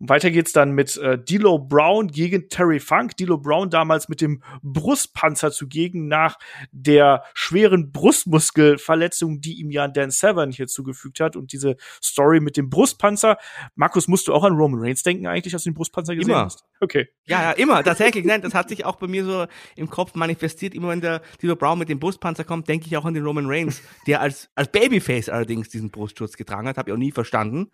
Und 0.00 0.08
weiter 0.08 0.30
geht's 0.30 0.52
dann 0.52 0.72
mit 0.72 0.96
äh, 0.96 1.18
D'Lo 1.18 1.58
Brown 1.58 2.08
gegen 2.08 2.48
Terry 2.48 2.80
Funk. 2.80 3.12
D'Lo 3.18 3.36
Brown 3.36 3.68
damals 3.68 4.08
mit 4.08 4.22
dem 4.22 4.42
Brustpanzer 4.62 5.52
zugegen 5.52 6.08
nach 6.08 6.38
der 6.72 7.22
schweren 7.34 7.92
Brustmuskelverletzung, 7.92 9.42
die 9.42 9.60
ihm 9.60 9.70
ja 9.70 9.88
Dan 9.88 10.10
Severn 10.10 10.52
hier 10.52 10.68
zugefügt 10.68 11.20
hat. 11.20 11.36
Und 11.36 11.52
diese 11.52 11.76
Story 12.02 12.40
mit 12.40 12.56
dem 12.56 12.70
Brustpanzer. 12.70 13.36
Markus, 13.74 14.08
musst 14.08 14.26
du 14.26 14.32
auch 14.32 14.42
an 14.42 14.54
Roman 14.54 14.80
Reigns 14.80 15.02
denken 15.02 15.26
eigentlich, 15.26 15.52
als 15.52 15.64
du 15.64 15.70
den 15.70 15.74
Brustpanzer 15.74 16.14
gesehen 16.16 16.30
immer. 16.30 16.46
hast? 16.46 16.64
Okay. 16.80 17.10
Ja, 17.26 17.42
ja, 17.42 17.50
immer. 17.52 17.84
Tatsächlich. 17.84 18.24
Nein, 18.24 18.40
das 18.40 18.54
hat 18.54 18.70
sich 18.70 18.86
auch 18.86 18.96
bei 18.96 19.06
mir 19.06 19.24
so 19.26 19.46
im 19.76 19.90
Kopf 19.90 20.14
manifestiert. 20.14 20.74
Immer 20.74 20.88
wenn 20.88 21.02
der 21.02 21.20
D'Lo 21.42 21.56
Brown 21.56 21.78
mit 21.78 21.90
dem 21.90 22.00
Brustpanzer 22.00 22.44
kommt, 22.44 22.70
denke 22.70 22.86
ich 22.86 22.96
auch 22.96 23.04
an 23.04 23.12
den 23.12 23.24
Roman 23.24 23.44
Reigns, 23.46 23.82
der 24.06 24.22
als, 24.22 24.48
als 24.54 24.72
Babyface 24.72 25.28
allerdings 25.28 25.68
diesen 25.68 25.90
Brustschutz 25.90 26.38
getragen 26.38 26.66
hat. 26.68 26.78
Habe 26.78 26.88
ich 26.88 26.94
auch 26.94 26.98
nie 26.98 27.12
verstanden. 27.12 27.70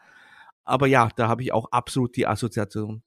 Aber 0.67 0.87
ja, 0.87 1.09
da 1.17 1.29
habe 1.29 1.43
ich 1.43 1.53
auch 1.53 1.71
absolut 1.71 2.17
die 2.17 2.27
Assoziation. 2.27 3.03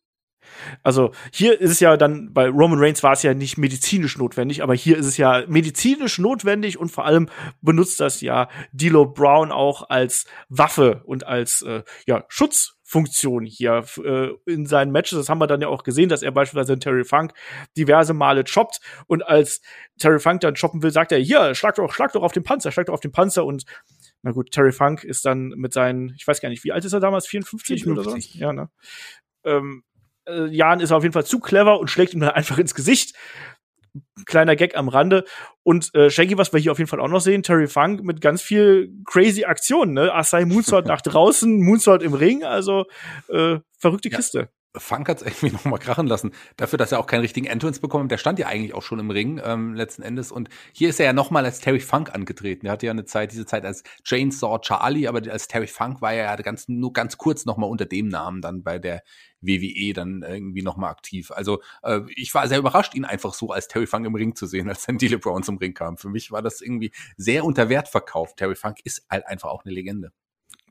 Also 0.84 1.12
hier 1.32 1.60
ist 1.60 1.72
es 1.72 1.80
ja 1.80 1.98
dann, 1.98 2.34
bei 2.34 2.48
Roman 2.48 2.80
Reigns 2.80 3.04
war 3.04 3.14
es 3.14 3.24
ja 3.24 3.34
nicht 3.34 3.58
medizinisch 3.58 4.18
notwendig, 4.18 4.64
aber 4.64 4.74
hier 4.74 4.98
ist 4.98 5.06
es 5.06 5.18
ja 5.18 5.44
medizinisch 5.48 6.18
notwendig 6.20 6.80
und 6.80 6.90
vor 6.90 7.06
allem 7.06 7.30
benutzt 7.62 8.00
das 8.00 8.22
ja 8.22 8.50
D'Lo 8.74 9.14
Brown 9.14 9.52
auch 9.52 9.90
als 9.90 10.26
Waffe 10.48 11.02
und 11.06 11.26
als 11.28 11.62
äh, 11.62 11.84
ja, 12.08 12.24
Schutzfunktion 12.30 13.46
hier 13.46 13.84
äh, 14.04 14.30
in 14.46 14.66
seinen 14.66 14.92
Matches. 14.92 15.18
Das 15.20 15.30
haben 15.30 15.40
wir 15.40 15.48
dann 15.48 15.62
ja 15.62 15.68
auch 15.68 15.84
gesehen, 15.84 16.10
dass 16.10 16.24
er 16.24 16.32
beispielsweise 16.32 16.74
in 16.74 16.80
Terry 16.80 17.04
Funk 17.04 17.34
diverse 17.78 18.14
Male 18.14 18.44
choppt 18.44 18.80
und 19.08 19.28
als 19.28 19.62
Terry 20.00 20.20
Funk 20.20 20.42
dann 20.42 20.56
choppen 20.56 20.82
will, 20.82 20.92
sagt 20.92 21.12
er, 21.12 21.20
hier, 21.20 21.54
schlag 21.56 21.76
doch, 21.76 21.94
schlag 21.94 22.14
doch 22.14 22.24
auf 22.24 22.32
den 22.32 22.44
Panzer, 22.44 22.72
schlag 22.72 22.88
doch 22.88 22.94
auf 22.94 23.02
den 23.02 23.12
Panzer 23.12 23.46
und 23.46 23.66
na 24.22 24.32
gut, 24.32 24.52
Terry 24.52 24.72
Funk 24.72 25.04
ist 25.04 25.26
dann 25.26 25.50
mit 25.50 25.74
seinen, 25.74 26.14
ich 26.18 26.28
weiß 26.28 26.42
gar 26.42 26.50
nicht, 26.50 26.64
wie 26.64 26.72
alt 26.72 26.84
ist 26.86 26.94
er 26.94 27.00
damals? 27.00 27.28
54, 27.28 27.84
54. 27.84 28.06
oder 28.06 28.22
so? 28.22 28.40
Ja, 28.40 28.54
ne? 28.54 28.70
Ähm, 29.46 29.84
äh, 30.28 30.48
Jan 30.48 30.80
ist 30.80 30.92
auf 30.92 31.04
jeden 31.04 31.14
Fall 31.14 31.26
zu 31.26 31.40
clever 31.40 31.80
und 31.80 31.90
schlägt 31.90 32.14
ihm 32.14 32.20
dann 32.20 32.30
einfach 32.36 32.58
ins 32.58 32.76
Gesicht. 32.76 33.16
Kleiner 34.26 34.56
Gag 34.56 34.78
am 34.78 34.88
Rande. 34.88 35.26
Und 35.64 35.94
äh, 35.96 36.10
Shaggy, 36.10 36.38
was 36.38 36.54
wir 36.54 36.60
hier 36.60 36.72
auf 36.72 36.78
jeden 36.78 36.90
Fall 36.90 37.00
auch 37.00 37.08
noch 37.08 37.22
sehen, 37.22 37.44
Terry 37.44 37.68
Funk 37.68 38.04
mit 38.04 38.22
ganz 38.22 38.42
viel 38.42 38.94
crazy 39.06 39.46
Aktionen, 39.46 39.94
ne? 39.94 40.14
Asai 40.14 40.46
Moonsault 40.46 40.86
nach 40.86 41.02
draußen, 41.02 41.60
Moonsault 41.60 42.04
im 42.04 42.14
Ring, 42.14 42.44
also 42.44 42.86
äh, 43.30 43.60
verrückte 43.78 44.10
Kiste. 44.10 44.50
Funk 44.76 45.10
hat's 45.10 45.22
irgendwie 45.26 45.52
noch 45.52 45.66
mal 45.66 45.78
krachen 45.78 46.08
lassen. 46.08 46.32
Dafür, 46.58 46.78
dass 46.78 46.92
er 46.92 47.00
auch 47.00 47.08
keinen 47.08 47.22
richtigen 47.22 47.48
Entrance 47.48 47.82
bekommt. 47.82 48.12
Der 48.12 48.18
stand 48.18 48.40
ja 48.40 48.48
eigentlich 48.48 48.74
auch 48.74 48.84
schon 48.84 49.00
im 49.00 49.10
Ring 49.10 49.42
ähm, 49.44 49.74
letzten 49.74 50.02
Endes. 50.02 50.32
Und 50.32 50.50
hier 50.74 50.90
ist 50.90 51.00
er 51.00 51.08
ja 51.08 51.14
noch 51.14 51.32
mal 51.32 51.46
als 51.46 51.60
Terry 51.60 51.80
Funk 51.80 52.14
angetreten. 52.14 52.68
Er 52.68 52.74
hatte 52.74 52.86
ja 52.86 52.92
eine 52.92 53.06
Zeit, 53.06 53.32
diese 53.32 53.46
Zeit 53.46 53.66
als 53.66 53.84
Chainsaw 54.04 54.60
Charlie, 54.60 55.08
aber 55.08 55.22
als 55.32 55.48
Terry 55.48 55.68
Funk 55.68 56.02
war 56.02 56.14
er 56.14 56.26
ja 56.26 56.36
ganz, 56.38 56.68
nur 56.68 56.94
ganz 56.94 57.18
kurz 57.18 57.46
noch 57.46 57.58
mal 57.58 57.68
unter 57.68 57.86
dem 57.86 58.08
Namen 58.08 58.42
dann 58.42 58.64
bei 58.64 58.80
der 58.80 59.04
WWE 59.42 59.94
dann 59.94 60.24
irgendwie 60.24 60.62
noch 60.62 60.78
mal 60.78 60.90
aktiv. 60.90 61.32
Also 61.32 61.62
äh, 61.84 62.02
ich 62.16 62.34
war 62.34 62.48
sehr 62.48 62.60
überrascht, 62.60 62.94
ihn 62.96 63.06
einfach 63.06 63.34
so 63.34 63.50
als 63.50 63.68
Terry 63.68 63.88
Funk 63.88 64.06
im 64.06 64.16
Ring 64.16 64.36
zu 64.36 64.46
sehen, 64.46 64.70
als 64.70 64.86
dann 64.86 64.98
Dile 64.98 65.18
Brown 65.18 65.44
zum 65.44 65.58
Ring 65.58 65.74
kam. 65.74 65.98
Für 65.98 66.10
mich 66.10 66.32
war 66.32 66.42
das 66.42 66.62
irgendwie 66.62 66.92
sehr 67.18 67.46
unter 67.46 67.70
Wert 67.70 67.88
verkauft. 67.88 68.38
Terry 68.38 68.56
Funk 68.56 68.80
ist 68.84 69.06
halt 69.10 69.26
einfach 69.28 69.50
auch 69.50 69.66
eine 69.66 69.74
Legende. 69.74 70.12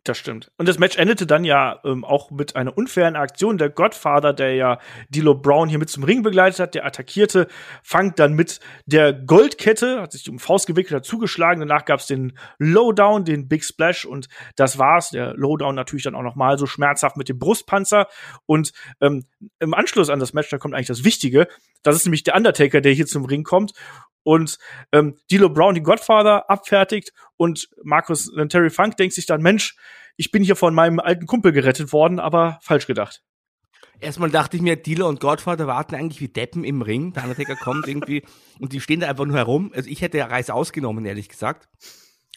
Das 0.05 0.17
stimmt. 0.19 0.51
Und 0.57 0.69
das 0.69 0.79
Match 0.79 0.97
endete 0.97 1.27
dann 1.27 1.45
ja 1.45 1.81
ähm, 1.85 2.05
auch 2.05 2.31
mit 2.31 2.57
einer 2.57 2.77
unfairen 2.77 3.17
Aktion. 3.17 3.59
Der 3.59 3.69
Godfather, 3.69 4.33
der 4.33 4.55
ja 4.55 4.79
D'Lo 5.13 5.35
Brown 5.35 5.69
hier 5.69 5.79
mit 5.79 5.91
zum 5.91 6.05
Ring 6.05 6.23
begleitet 6.23 6.61
hat, 6.61 6.75
der 6.75 6.87
attackierte, 6.87 7.49
fangt 7.83 8.19
dann 8.19 8.35
mit 8.35 8.61
der 8.87 9.13
Goldkette, 9.13 10.01
hat 10.01 10.13
sich 10.13 10.29
um 10.31 10.39
Faust 10.39 10.67
gewickelt, 10.67 10.97
hat 10.97 11.05
zugeschlagen. 11.05 11.61
Danach 11.61 11.85
gab's 11.85 12.07
den 12.07 12.39
Lowdown, 12.59 13.25
den 13.25 13.49
Big 13.49 13.65
Splash 13.65 14.05
und 14.05 14.29
das 14.57 14.79
war's. 14.79 15.11
Der 15.11 15.35
Lowdown 15.35 15.75
natürlich 15.75 16.05
dann 16.05 16.15
auch 16.15 16.23
noch 16.23 16.37
mal 16.37 16.59
so 16.59 16.67
schmerzhaft 16.67 17.17
mit 17.17 17.29
dem 17.29 17.39
Brustpanzer. 17.39 18.07
Und 18.47 18.73
ähm, 19.01 19.25
im 19.59 19.75
Anschluss 19.75 20.11
an 20.11 20.21
das 20.21 20.33
Match, 20.33 20.49
da 20.51 20.59
kommt 20.59 20.75
eigentlich 20.75 20.87
das 20.87 21.05
Wichtige. 21.05 21.49
Das 21.83 21.97
ist 21.97 22.07
nämlich 22.07 22.25
der 22.25 22.35
Undertaker, 22.35 22.81
der 22.81 22.93
hier 22.93 23.07
zum 23.07 23.25
Ring 23.25 23.45
kommt 23.45 23.73
und 24.23 24.59
ähm, 24.93 25.17
D'Lo 25.31 25.49
Brown 25.49 25.75
den 25.75 25.85
Godfather 25.85 26.51
abfertigt 26.51 27.13
und 27.37 27.69
Markus 27.83 28.33
äh, 28.37 28.47
Terry 28.49 28.71
Funk 28.71 28.97
denkt 28.97 29.15
sich 29.15 29.27
dann, 29.27 29.43
Mensch, 29.43 29.77
ich 30.17 30.31
bin 30.31 30.43
hier 30.43 30.57
von 30.57 30.75
meinem 30.75 30.99
alten 31.01 31.27
Kumpel 31.27 31.53
gerettet 31.53 31.93
worden, 31.93 32.19
aber 32.19 32.59
falsch 32.63 32.87
gedacht. 32.87 33.23
Erstmal 34.01 34.31
dachte 34.31 34.57
ich 34.57 34.63
mir, 34.63 34.77
Dealer 34.77 35.07
und 35.07 35.21
Godfather 35.21 35.67
warten 35.67 35.95
eigentlich 35.95 36.21
wie 36.21 36.29
Deppen 36.29 36.63
im 36.63 36.83
Ring. 36.83 37.13
Der 37.13 37.25
Undertaker 37.25 37.57
kommt 37.57 37.89
irgendwie 37.89 38.23
und 38.61 38.73
die 38.73 38.81
stehen 38.81 39.01
da 39.01 39.09
einfach 39.09 39.25
nur 39.25 39.37
herum. 39.37 39.73
Also 39.75 39.91
ich 39.91 40.03
hätte 40.03 40.19
ja 40.19 40.27
Reis 40.27 40.51
ausgenommen, 40.51 41.05
ehrlich 41.05 41.29
gesagt. 41.29 41.69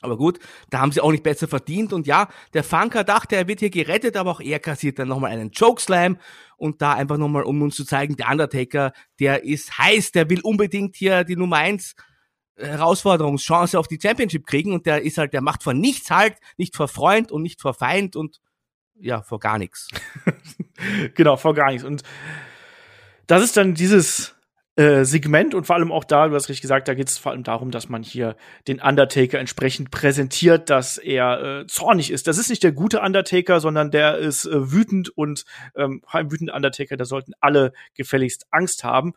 Aber 0.01 0.17
gut, 0.17 0.39
da 0.71 0.79
haben 0.79 0.91
sie 0.91 1.01
auch 1.01 1.11
nicht 1.11 1.23
besser 1.23 1.47
verdient. 1.47 1.93
Und 1.93 2.07
ja, 2.07 2.27
der 2.53 2.63
Funker 2.63 3.03
dachte, 3.03 3.35
er 3.35 3.47
wird 3.47 3.59
hier 3.59 3.69
gerettet, 3.69 4.17
aber 4.17 4.31
auch 4.31 4.41
er 4.41 4.59
kassiert 4.59 4.97
dann 4.97 5.07
nochmal 5.07 5.31
einen 5.31 5.51
Chokeslam. 5.51 6.17
Und 6.61 6.79
da 6.83 6.93
einfach 6.93 7.17
nochmal, 7.17 7.41
um 7.41 7.59
uns 7.63 7.75
zu 7.75 7.85
zeigen, 7.85 8.15
der 8.17 8.29
Undertaker, 8.29 8.93
der 9.19 9.43
ist 9.43 9.79
heiß, 9.79 10.11
der 10.11 10.29
will 10.29 10.41
unbedingt 10.41 10.95
hier 10.95 11.23
die 11.23 11.35
Nummer 11.35 11.57
eins 11.57 11.95
Herausforderungschance 12.55 13.79
auf 13.79 13.87
die 13.87 13.97
Championship 13.99 14.45
kriegen. 14.45 14.71
Und 14.71 14.85
der 14.85 15.01
ist 15.01 15.17
halt, 15.17 15.33
der 15.33 15.41
macht 15.41 15.63
vor 15.63 15.73
nichts 15.73 16.11
halt, 16.11 16.37
nicht 16.57 16.75
vor 16.75 16.87
Freund 16.87 17.31
und 17.31 17.41
nicht 17.41 17.59
vor 17.59 17.73
Feind 17.73 18.15
und 18.15 18.41
ja, 18.93 19.23
vor 19.23 19.39
gar 19.39 19.57
nichts. 19.57 19.87
genau, 21.15 21.35
vor 21.35 21.55
gar 21.55 21.71
nichts. 21.71 21.83
Und 21.83 22.03
das 23.25 23.41
ist 23.41 23.57
dann 23.57 23.73
dieses 23.73 24.35
äh, 24.77 25.03
Segment 25.03 25.53
und 25.53 25.67
vor 25.67 25.75
allem 25.75 25.91
auch 25.91 26.05
da, 26.05 26.27
du 26.27 26.35
hast 26.35 26.47
richtig 26.47 26.61
gesagt, 26.61 26.87
da 26.87 26.93
geht 26.93 27.09
es 27.09 27.17
vor 27.17 27.33
allem 27.33 27.43
darum, 27.43 27.71
dass 27.71 27.89
man 27.89 28.03
hier 28.03 28.37
den 28.67 28.79
Undertaker 28.79 29.37
entsprechend 29.37 29.91
präsentiert, 29.91 30.69
dass 30.69 30.97
er 30.97 31.61
äh, 31.61 31.67
zornig 31.67 32.09
ist. 32.09 32.27
Das 32.27 32.37
ist 32.37 32.49
nicht 32.49 32.63
der 32.63 32.71
gute 32.71 33.01
Undertaker, 33.01 33.59
sondern 33.59 33.91
der 33.91 34.17
ist 34.17 34.45
äh, 34.45 34.71
wütend 34.71 35.09
und 35.09 35.43
ähm, 35.75 36.01
ein 36.07 36.31
wütender 36.31 36.55
Undertaker, 36.55 36.95
da 36.95 37.03
sollten 37.03 37.33
alle 37.41 37.73
gefälligst 37.95 38.45
Angst 38.49 38.85
haben. 38.85 39.13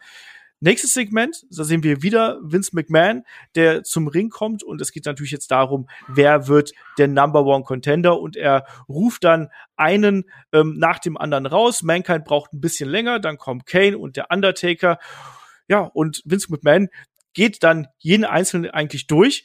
Nächstes 0.59 0.93
Segment, 0.93 1.45
da 1.51 1.63
sehen 1.63 1.83
wir 1.83 2.03
wieder 2.03 2.39
Vince 2.43 2.71
McMahon, 2.73 3.23
der 3.55 3.83
zum 3.83 4.09
Ring 4.09 4.31
kommt 4.31 4.63
und 4.63 4.81
es 4.81 4.93
geht 4.93 5.05
natürlich 5.05 5.33
jetzt 5.33 5.51
darum, 5.51 5.89
wer 6.09 6.49
wird 6.49 6.73
der 6.97 7.07
Number 7.07 7.45
One 7.45 7.65
Contender 7.65 8.19
und 8.19 8.35
er 8.35 8.65
ruft 8.89 9.25
dann 9.25 9.51
einen 9.77 10.25
ähm, 10.53 10.79
nach 10.79 11.01
dem 11.01 11.17
anderen 11.17 11.47
raus. 11.47 11.83
Mankind 11.83 12.25
braucht 12.25 12.55
ein 12.55 12.61
bisschen 12.61 12.89
länger, 12.89 13.21
dann 13.21 13.37
kommt 13.37 13.67
Kane 13.67 13.99
und 13.99 14.17
der 14.17 14.31
Undertaker 14.31 14.99
ja, 15.69 15.81
und 15.81 16.23
Vince 16.25 16.51
McMahon 16.51 16.89
geht 17.33 17.63
dann 17.63 17.89
jeden 17.99 18.25
Einzelnen 18.25 18.71
eigentlich 18.71 19.07
durch 19.07 19.45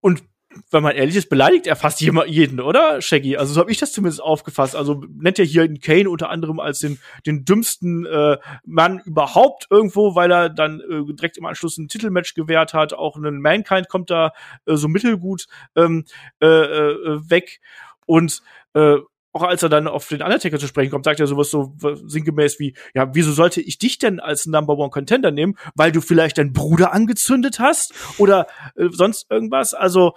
und 0.00 0.22
wenn 0.70 0.82
man 0.82 0.96
ehrlich 0.96 1.14
ist, 1.14 1.28
beleidigt 1.28 1.66
er 1.66 1.76
fast 1.76 2.00
jeden, 2.00 2.60
oder, 2.60 3.00
Shaggy? 3.00 3.36
Also 3.36 3.54
so 3.54 3.60
habe 3.60 3.70
ich 3.70 3.78
das 3.78 3.92
zumindest 3.92 4.20
aufgefasst. 4.20 4.74
Also 4.74 5.04
nennt 5.08 5.38
er 5.38 5.44
hier 5.44 5.72
Kane 5.78 6.10
unter 6.10 6.28
anderem 6.28 6.58
als 6.58 6.80
den, 6.80 6.98
den 7.24 7.44
dümmsten 7.44 8.04
äh, 8.04 8.36
Mann 8.64 9.00
überhaupt 9.04 9.68
irgendwo, 9.70 10.16
weil 10.16 10.32
er 10.32 10.48
dann 10.48 10.80
äh, 10.80 11.04
direkt 11.14 11.38
im 11.38 11.46
Anschluss 11.46 11.78
ein 11.78 11.86
Titelmatch 11.86 12.34
gewährt 12.34 12.74
hat. 12.74 12.92
Auch 12.92 13.16
ein 13.16 13.40
Mankind 13.40 13.88
kommt 13.88 14.10
da 14.10 14.32
äh, 14.66 14.74
so 14.74 14.88
mittelgut 14.88 15.46
ähm, 15.76 16.04
äh, 16.42 16.46
äh, 16.46 17.30
weg. 17.30 17.60
Und 18.06 18.42
äh, 18.74 18.96
auch 19.32 19.42
als 19.42 19.62
er 19.62 19.68
dann 19.68 19.86
auf 19.86 20.08
den 20.08 20.22
Undertaker 20.22 20.58
zu 20.58 20.66
sprechen 20.66 20.90
kommt, 20.90 21.04
sagt 21.04 21.20
er 21.20 21.26
sowas 21.26 21.50
so 21.50 21.72
sinngemäß 21.78 22.58
wie, 22.58 22.74
ja, 22.94 23.14
wieso 23.14 23.32
sollte 23.32 23.60
ich 23.60 23.78
dich 23.78 23.98
denn 23.98 24.20
als 24.20 24.46
Number 24.46 24.76
One 24.76 24.90
Contender 24.90 25.30
nehmen? 25.30 25.56
Weil 25.74 25.92
du 25.92 26.00
vielleicht 26.00 26.38
deinen 26.38 26.52
Bruder 26.52 26.92
angezündet 26.92 27.60
hast 27.60 27.94
oder 28.18 28.46
äh, 28.76 28.88
sonst 28.90 29.30
irgendwas? 29.30 29.74
Also, 29.74 30.14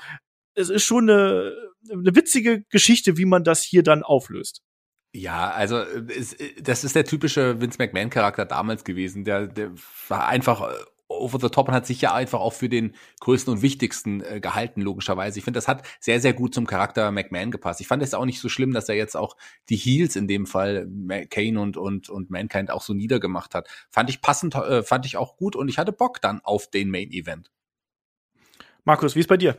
es 0.56 0.70
ist 0.70 0.84
schon 0.84 1.10
eine, 1.10 1.54
eine 1.92 2.16
witzige 2.16 2.64
Geschichte, 2.70 3.18
wie 3.18 3.26
man 3.26 3.44
das 3.44 3.62
hier 3.62 3.84
dann 3.84 4.04
auflöst. 4.04 4.62
Ja, 5.16 5.52
also 5.52 5.78
es, 5.78 6.36
das 6.60 6.84
ist 6.84 6.96
der 6.96 7.06
typische 7.06 7.62
Vince 7.62 7.78
McMahon 7.78 8.10
Charakter 8.10 8.46
damals 8.46 8.84
gewesen, 8.84 9.24
der, 9.24 9.46
der 9.46 9.72
war 10.08 10.28
einfach 10.28 10.62
äh, 10.62 10.74
over 11.20 11.40
the 11.40 11.50
top 11.50 11.68
und 11.68 11.74
hat 11.74 11.86
sich 11.86 12.02
ja 12.02 12.14
einfach 12.14 12.40
auch 12.40 12.54
für 12.54 12.70
den 12.70 12.96
größten 13.22 13.54
und 13.54 13.62
wichtigsten 13.62 14.22
äh, 14.22 14.40
gehalten, 14.40 14.82
logischerweise. 14.82 15.40
Ich 15.40 15.46
finde, 15.46 15.58
das 15.58 15.68
hat 15.68 15.84
sehr, 16.00 16.20
sehr 16.20 16.34
gut 16.34 16.54
zum 16.54 16.68
Charakter 16.68 17.12
McMahon 17.12 17.52
gepasst. 17.52 17.82
Ich 17.82 17.88
fand 17.88 18.04
es 18.04 18.14
auch 18.14 18.26
nicht 18.26 18.40
so 18.40 18.50
schlimm, 18.50 18.74
dass 18.74 18.90
er 18.90 18.96
jetzt 18.96 19.16
auch 19.16 19.36
die 19.70 19.76
Heels 19.76 20.16
in 20.16 20.28
dem 20.28 20.46
Fall, 20.46 20.88
Kane 21.30 21.60
und, 21.60 21.78
und, 21.78 22.10
und 22.10 22.30
Mankind 22.30 22.72
auch 22.72 22.82
so 22.82 22.94
niedergemacht 22.94 23.56
hat. 23.56 23.68
Fand 23.90 24.10
ich 24.10 24.22
passend, 24.22 24.56
äh, 24.56 24.84
fand 24.84 25.06
ich 25.06 25.18
auch 25.18 25.38
gut 25.38 25.56
und 25.56 25.68
ich 25.70 25.78
hatte 25.78 25.92
Bock 25.92 26.22
dann 26.22 26.42
auf 26.42 26.70
den 26.70 26.90
Main 26.90 27.12
Event. 27.12 27.52
Markus, 28.84 29.16
wie 29.16 29.20
ist 29.20 29.30
bei 29.30 29.38
dir? 29.38 29.58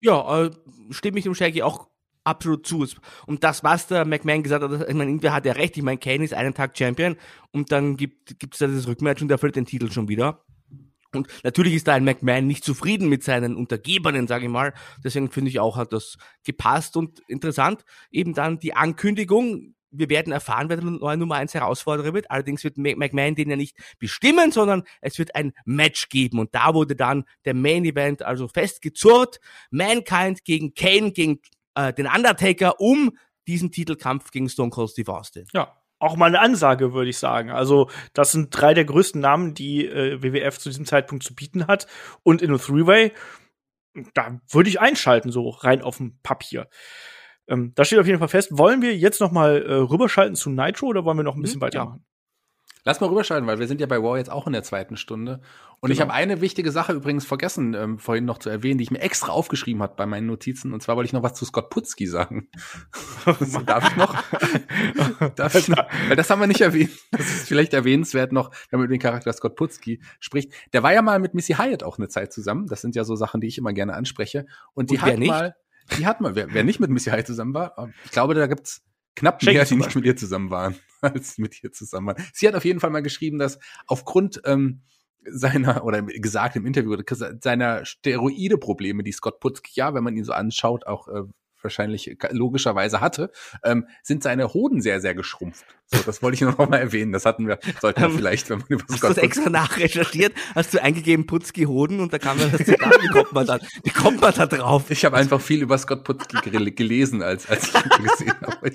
Ja, 0.00 0.44
äh, 0.44 0.50
stimme 0.90 1.18
ich 1.18 1.24
dem 1.24 1.34
Shaggy 1.34 1.62
auch 1.62 1.88
absolut 2.28 2.66
zu. 2.66 2.86
Und 3.26 3.42
das, 3.42 3.64
was 3.64 3.86
der 3.86 4.04
McMahon 4.04 4.42
gesagt 4.42 4.62
hat, 4.62 4.88
ich 4.88 4.94
meine, 4.94 5.10
irgendwie 5.10 5.30
hat 5.30 5.46
er 5.46 5.56
recht. 5.56 5.76
Ich 5.76 5.82
meine, 5.82 5.98
Kane 5.98 6.24
ist 6.24 6.34
einen 6.34 6.54
Tag 6.54 6.76
Champion 6.76 7.16
und 7.50 7.72
dann 7.72 7.96
gibt 7.96 8.30
es 8.52 8.58
da 8.58 8.66
das 8.66 8.86
Rückmatch 8.86 9.22
und 9.22 9.28
der 9.28 9.38
verliert 9.38 9.56
den 9.56 9.66
Titel 9.66 9.90
schon 9.90 10.08
wieder. 10.08 10.44
Und 11.14 11.28
natürlich 11.42 11.74
ist 11.74 11.88
da 11.88 11.94
ein 11.94 12.04
McMahon 12.04 12.46
nicht 12.46 12.64
zufrieden 12.64 13.08
mit 13.08 13.22
seinen 13.22 13.56
Untergebenen, 13.56 14.26
sage 14.26 14.44
ich 14.44 14.50
mal. 14.50 14.74
Deswegen 15.02 15.30
finde 15.30 15.50
ich 15.50 15.60
auch, 15.60 15.76
hat 15.76 15.92
das 15.92 16.18
gepasst 16.44 16.96
und 16.96 17.20
interessant. 17.28 17.84
Eben 18.10 18.34
dann 18.34 18.58
die 18.58 18.74
Ankündigung. 18.74 19.74
Wir 19.90 20.10
werden 20.10 20.34
erfahren, 20.34 20.68
wer 20.68 20.76
der 20.76 20.84
neue 20.84 21.16
Nummer 21.16 21.36
1 21.36 21.54
Herausforderer 21.54 22.12
wird. 22.12 22.30
Allerdings 22.30 22.62
wird 22.62 22.76
McMahon 22.76 23.34
den 23.34 23.48
ja 23.48 23.56
nicht 23.56 23.78
bestimmen, 23.98 24.52
sondern 24.52 24.82
es 25.00 25.18
wird 25.18 25.34
ein 25.34 25.52
Match 25.64 26.10
geben. 26.10 26.38
Und 26.38 26.54
da 26.54 26.74
wurde 26.74 26.94
dann 26.94 27.24
der 27.46 27.54
Main 27.54 27.86
Event 27.86 28.22
also 28.22 28.48
festgezurrt. 28.48 29.40
Mankind 29.70 30.44
gegen 30.44 30.74
Kane, 30.74 31.12
gegen 31.12 31.40
äh, 31.74 31.94
den 31.94 32.06
Undertaker 32.06 32.80
um 32.80 33.16
diesen 33.46 33.70
Titelkampf 33.70 34.30
gegen 34.30 34.50
Stone 34.50 34.70
Cold 34.70 34.90
Steve 34.90 35.10
Austin. 35.10 35.46
Ja, 35.54 35.74
auch 35.98 36.16
mal 36.16 36.26
eine 36.26 36.40
Ansage, 36.40 36.92
würde 36.92 37.10
ich 37.10 37.18
sagen. 37.18 37.50
Also, 37.50 37.90
das 38.12 38.32
sind 38.32 38.50
drei 38.50 38.74
der 38.74 38.84
größten 38.84 39.20
Namen, 39.20 39.54
die 39.54 39.86
äh, 39.86 40.22
WWF 40.22 40.58
zu 40.58 40.68
diesem 40.68 40.86
Zeitpunkt 40.86 41.24
zu 41.24 41.34
bieten 41.34 41.66
hat. 41.66 41.86
Und 42.22 42.42
in 42.42 42.52
a 42.52 42.58
Three-Way, 42.58 43.12
da 44.14 44.40
würde 44.50 44.68
ich 44.68 44.80
einschalten, 44.80 45.30
so 45.30 45.48
rein 45.50 45.82
auf 45.82 45.96
dem 45.96 46.18
Papier. 46.22 46.68
Ähm, 47.48 47.72
da 47.74 47.84
steht 47.84 47.98
auf 47.98 48.06
jeden 48.06 48.18
Fall 48.18 48.28
fest. 48.28 48.50
Wollen 48.52 48.82
wir 48.82 48.96
jetzt 48.96 49.20
noch 49.20 49.32
mal 49.32 49.62
äh, 49.62 49.74
rüberschalten 49.74 50.36
zu 50.36 50.50
Nitro 50.50 50.86
oder 50.86 51.04
wollen 51.04 51.16
wir 51.16 51.24
noch 51.24 51.34
ein 51.34 51.42
bisschen 51.42 51.58
mhm, 51.58 51.62
weitermachen? 51.62 52.04
Ja. 52.04 52.17
Lass 52.88 53.02
mal 53.02 53.10
rüberschalten, 53.10 53.46
weil 53.46 53.58
wir 53.58 53.66
sind 53.68 53.82
ja 53.82 53.86
bei 53.86 54.02
War 54.02 54.16
jetzt 54.16 54.30
auch 54.30 54.46
in 54.46 54.54
der 54.54 54.62
zweiten 54.62 54.96
Stunde. 54.96 55.42
Und 55.80 55.90
genau. 55.90 55.92
ich 55.92 56.00
habe 56.00 56.14
eine 56.14 56.40
wichtige 56.40 56.72
Sache 56.72 56.94
übrigens 56.94 57.26
vergessen, 57.26 57.74
ähm, 57.74 57.98
vorhin 57.98 58.24
noch 58.24 58.38
zu 58.38 58.48
erwähnen, 58.48 58.78
die 58.78 58.84
ich 58.84 58.90
mir 58.90 59.00
extra 59.02 59.30
aufgeschrieben 59.30 59.82
hat 59.82 59.98
bei 59.98 60.06
meinen 60.06 60.26
Notizen. 60.26 60.72
Und 60.72 60.82
zwar 60.82 60.96
wollte 60.96 61.08
ich 61.08 61.12
noch 61.12 61.22
was 61.22 61.34
zu 61.34 61.44
Scott 61.44 61.68
Putzki 61.68 62.06
sagen. 62.06 62.48
darf 63.66 63.90
ich 63.90 63.96
noch? 63.96 64.14
darf 65.36 65.54
ich 65.54 65.68
noch? 65.68 65.84
Weil 66.08 66.16
das 66.16 66.30
haben 66.30 66.40
wir 66.40 66.46
nicht 66.46 66.62
erwähnt. 66.62 66.88
Das 67.10 67.26
ist 67.26 67.46
vielleicht 67.46 67.74
erwähnenswert 67.74 68.32
noch, 68.32 68.52
wenn 68.70 68.80
man 68.80 68.86
über 68.86 68.96
den 68.96 69.02
Charakter 69.02 69.34
Scott 69.34 69.56
Putzki 69.56 70.00
spricht. 70.18 70.54
Der 70.72 70.82
war 70.82 70.94
ja 70.94 71.02
mal 71.02 71.18
mit 71.18 71.34
Missy 71.34 71.56
Hyatt 71.56 71.82
auch 71.82 71.98
eine 71.98 72.08
Zeit 72.08 72.32
zusammen. 72.32 72.68
Das 72.68 72.80
sind 72.80 72.96
ja 72.96 73.04
so 73.04 73.16
Sachen, 73.16 73.42
die 73.42 73.48
ich 73.48 73.58
immer 73.58 73.74
gerne 73.74 73.92
anspreche. 73.92 74.46
Und 74.72 74.90
die 74.90 74.94
Und 74.94 75.02
hat 75.02 75.18
nicht? 75.18 75.28
mal, 75.28 75.56
die 75.98 76.06
hat 76.06 76.22
mal, 76.22 76.34
wer, 76.36 76.54
wer 76.54 76.64
nicht 76.64 76.80
mit 76.80 76.88
Missy 76.88 77.10
Hyatt 77.10 77.26
zusammen 77.26 77.52
war, 77.52 77.90
ich 78.06 78.12
glaube, 78.12 78.32
da 78.32 78.46
gibt's 78.46 78.80
knapp 79.14 79.42
mehr, 79.42 79.62
die 79.66 79.74
nicht 79.76 79.94
mit 79.94 80.06
ihr 80.06 80.16
zusammen 80.16 80.50
waren, 80.50 80.74
als 81.00 81.38
mit 81.38 81.62
ihr 81.62 81.72
zusammen 81.72 82.08
waren. 82.08 82.24
Sie 82.32 82.46
hat 82.46 82.54
auf 82.54 82.64
jeden 82.64 82.80
Fall 82.80 82.90
mal 82.90 83.02
geschrieben, 83.02 83.38
dass 83.38 83.58
aufgrund 83.86 84.40
ähm, 84.44 84.82
seiner, 85.24 85.84
oder 85.84 86.02
gesagt 86.02 86.56
im 86.56 86.66
Interview, 86.66 86.96
seiner 87.40 87.84
Steroide-Probleme, 87.84 89.02
die 89.02 89.12
Scott 89.12 89.40
Putzki 89.40 89.72
ja, 89.74 89.94
wenn 89.94 90.04
man 90.04 90.16
ihn 90.16 90.24
so 90.24 90.32
anschaut, 90.32 90.86
auch 90.86 91.08
äh, 91.08 91.22
wahrscheinlich 91.62 92.16
logischerweise 92.30 93.00
hatte, 93.00 93.30
ähm, 93.64 93.86
sind 94.02 94.22
seine 94.22 94.54
Hoden 94.54 94.80
sehr, 94.80 95.00
sehr 95.00 95.14
geschrumpft. 95.14 95.66
So, 95.86 95.98
das 96.04 96.22
wollte 96.22 96.36
ich 96.36 96.40
noch 96.42 96.58
mal 96.58 96.76
erwähnen. 96.76 97.12
Das 97.12 97.24
hatten 97.24 97.48
wir, 97.48 97.58
sollten 97.80 98.00
wir 98.00 98.08
ähm, 98.08 98.16
vielleicht, 98.16 98.50
wenn 98.50 98.58
man 98.58 98.66
über 98.68 98.84
Hast 98.88 99.02
du 99.02 99.08
das 99.08 99.18
extra 99.18 99.50
nachrecherchiert? 99.50 100.34
Hast 100.54 100.74
du 100.74 100.82
eingegeben 100.82 101.26
Putzki 101.26 101.64
Hoden 101.64 102.00
und 102.00 102.12
da 102.12 102.18
kam 102.18 102.38
dann 102.38 102.52
das 102.52 102.64
Zitat. 102.64 103.02
Wie 103.02 103.08
kommt 103.08 103.32
man 103.32 103.46
da, 103.46 103.58
wie 103.82 103.90
kommt 103.90 104.20
man 104.20 104.34
da 104.34 104.46
drauf? 104.46 104.90
Ich 104.90 105.04
habe 105.04 105.16
einfach 105.16 105.40
viel 105.40 105.62
über 105.62 105.78
Scott 105.78 106.04
Putzki 106.04 106.70
gelesen, 106.70 107.22
als, 107.22 107.48
als 107.48 107.68
ich 107.68 107.74
ihn 107.74 108.04
gesehen 108.04 108.40
habe. 108.40 108.72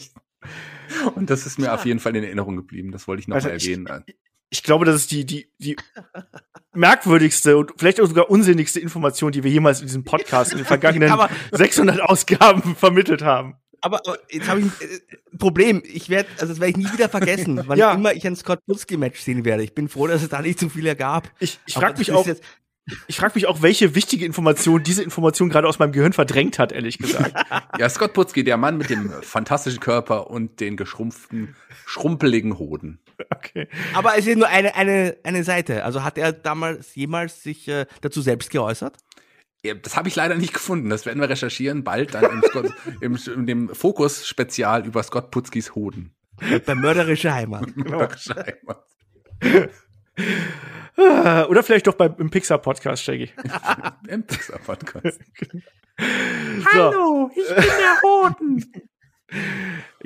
Und 1.15 1.29
das 1.29 1.45
ist 1.45 1.59
mir 1.59 1.73
auf 1.73 1.85
jeden 1.85 1.99
Fall 1.99 2.15
in 2.15 2.23
Erinnerung 2.23 2.55
geblieben. 2.55 2.91
Das 2.91 3.07
wollte 3.07 3.21
ich 3.21 3.27
noch 3.27 3.35
also 3.35 3.47
mal 3.47 3.53
erwähnen. 3.53 4.03
Ich, 4.05 4.15
ich 4.49 4.63
glaube, 4.63 4.85
das 4.85 4.95
ist 4.95 5.11
die, 5.11 5.25
die, 5.25 5.49
die 5.57 5.75
merkwürdigste 6.73 7.57
und 7.57 7.71
vielleicht 7.77 7.99
auch 7.99 8.07
sogar 8.07 8.29
unsinnigste 8.29 8.79
Information, 8.79 9.31
die 9.31 9.43
wir 9.43 9.51
jemals 9.51 9.81
in 9.81 9.87
diesem 9.87 10.03
Podcast 10.03 10.51
in 10.51 10.59
den 10.59 10.65
vergangenen 10.67 11.11
600 11.51 12.01
Ausgaben 12.01 12.75
vermittelt 12.79 13.23
haben. 13.23 13.55
Aber 13.81 14.01
jetzt 14.29 14.47
habe 14.47 14.61
ich 14.61 14.65
ein 14.67 14.73
äh, 14.79 15.37
Problem. 15.37 15.83
Ich 15.85 16.09
werde, 16.09 16.29
also 16.35 16.47
das 16.47 16.61
werde 16.61 16.71
ich 16.71 16.77
nie 16.77 16.93
wieder 16.93 17.09
vergessen, 17.09 17.63
wann 17.65 17.77
ja. 17.77 17.93
immer 17.93 18.13
ich 18.13 18.25
ein 18.25 18.35
Scott 18.37 18.59
Butzki 18.65 18.95
Match 18.95 19.19
sehen 19.19 19.43
werde. 19.43 19.63
Ich 19.63 19.73
bin 19.73 19.89
froh, 19.89 20.07
dass 20.07 20.23
es 20.23 20.29
da 20.29 20.41
nicht 20.41 20.57
zu 20.57 20.69
viele 20.69 20.95
gab. 20.95 21.29
Ich, 21.39 21.59
ich 21.65 21.73
frage 21.73 21.97
mich 21.97 22.13
auch, 22.13 22.25
ich 23.07 23.17
frage 23.17 23.33
mich 23.35 23.47
auch, 23.47 23.61
welche 23.61 23.95
wichtige 23.95 24.25
Information 24.25 24.83
diese 24.83 25.03
Information 25.03 25.49
gerade 25.49 25.67
aus 25.67 25.79
meinem 25.79 25.93
Gehirn 25.93 26.13
verdrängt 26.13 26.59
hat, 26.59 26.71
ehrlich 26.71 26.97
gesagt. 26.97 27.33
ja, 27.79 27.89
Scott 27.89 28.13
Putzki, 28.13 28.43
der 28.43 28.57
Mann 28.57 28.77
mit 28.77 28.89
dem 28.89 29.11
fantastischen 29.21 29.79
Körper 29.79 30.29
und 30.29 30.59
den 30.59 30.75
geschrumpften, 30.75 31.55
schrumpeligen 31.85 32.59
Hoden. 32.59 32.99
Okay. 33.29 33.67
Aber 33.93 34.17
es 34.17 34.27
ist 34.27 34.37
nur 34.37 34.47
eine, 34.47 34.75
eine, 34.75 35.15
eine 35.23 35.43
Seite. 35.43 35.85
Also 35.85 36.03
hat 36.03 36.17
er 36.17 36.33
damals 36.33 36.95
jemals 36.95 37.43
sich 37.43 37.67
äh, 37.67 37.85
dazu 38.01 38.21
selbst 38.21 38.49
geäußert? 38.49 38.97
Ja, 39.63 39.75
das 39.75 39.95
habe 39.95 40.09
ich 40.09 40.15
leider 40.15 40.35
nicht 40.35 40.53
gefunden. 40.53 40.89
Das 40.89 41.05
werden 41.05 41.21
wir 41.21 41.29
recherchieren, 41.29 41.85
bald 41.85 42.13
dann 42.13 42.25
im, 42.25 42.43
Scott, 42.43 42.73
im, 43.01 43.17
in 43.33 43.47
dem 43.47 43.69
Fokus-Spezial 43.69 44.85
über 44.85 45.03
Scott 45.03 45.31
Putzkis 45.31 45.73
Hoden. 45.73 46.13
Bei 46.65 46.75
Mörderische 46.75 47.33
Heimat. 47.33 47.65
Mörderische 47.77 48.35
Heimat. 48.35 48.85
Oder 50.97 51.63
vielleicht 51.63 51.87
doch 51.87 51.95
beim, 51.95 52.15
im 52.17 52.29
Pixar-Podcast, 52.29 53.03
Shaggy. 53.03 53.31
Im 54.07 54.23
Pixar-Podcast. 54.23 55.19
Hallo, 56.73 57.29
ich 57.35 57.47
bin 57.47 57.55
der 57.55 58.01
Hoden. 58.03 58.73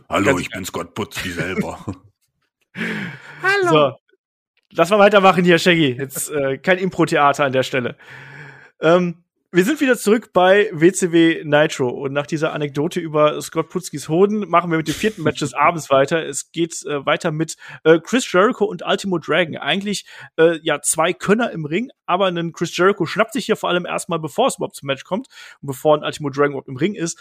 Hallo, 0.10 0.40
ich 0.40 0.50
bin 0.50 0.66
Scott 0.66 0.94
Putzki 0.94 1.32
selber. 1.32 1.86
Hallo. 3.42 3.70
So, 3.70 3.94
lass 4.72 4.90
mal 4.90 5.00
weitermachen 5.00 5.44
hier, 5.44 5.58
Shaggy. 5.58 5.98
Jetzt 5.98 6.30
äh, 6.30 6.58
kein 6.58 6.78
Impro-Theater 6.78 7.46
an 7.46 7.54
der 7.54 7.64
Stelle. 7.64 7.98
Ähm, 8.82 9.24
wir 9.54 9.64
sind 9.64 9.80
wieder 9.80 9.98
zurück 9.98 10.34
bei 10.34 10.70
WCW 10.74 11.46
Nitro 11.46 11.88
und 11.88 12.12
nach 12.12 12.28
dieser 12.28 12.52
Anekdote 12.52 13.00
über 13.00 13.42
Scott 13.42 13.70
Putzkis 13.70 14.10
Hoden 14.10 14.50
machen 14.50 14.70
wir 14.70 14.78
mit 14.78 14.90
dem 14.90 14.94
vierten 14.94 15.24
Match 15.24 15.40
des 15.40 15.54
Abends 15.54 15.90
weiter. 15.90 16.26
Es 16.26 16.52
geht 16.52 16.86
äh, 16.86 17.06
weiter 17.06 17.32
mit 17.32 17.56
äh, 17.86 18.00
Chris 18.00 18.30
Jericho 18.30 18.66
und 18.66 18.84
Ultimo 18.86 19.20
Dragon. 19.20 19.56
Eigentlich 19.56 20.06
äh, 20.36 20.60
ja 20.64 20.82
zwei 20.82 21.14
Könner 21.14 21.52
im 21.52 21.64
Ring, 21.64 21.92
aber 22.06 22.28
ein 22.28 22.52
Chris 22.52 22.76
Jericho 22.76 23.06
schnappt 23.06 23.32
sich 23.32 23.46
hier 23.46 23.56
vor 23.56 23.70
allem 23.70 23.86
erstmal, 23.86 24.20
bevor 24.20 24.48
es 24.48 24.58
überhaupt 24.58 24.76
zum 24.76 24.88
Match 24.88 25.06
kommt 25.06 25.28
und 25.62 25.68
bevor 25.68 25.96
ein 25.96 26.04
Ultimo 26.04 26.30
Dragon 26.30 26.52
überhaupt 26.52 26.68
im 26.68 26.76
Ring 26.76 26.96
ist, 26.96 27.18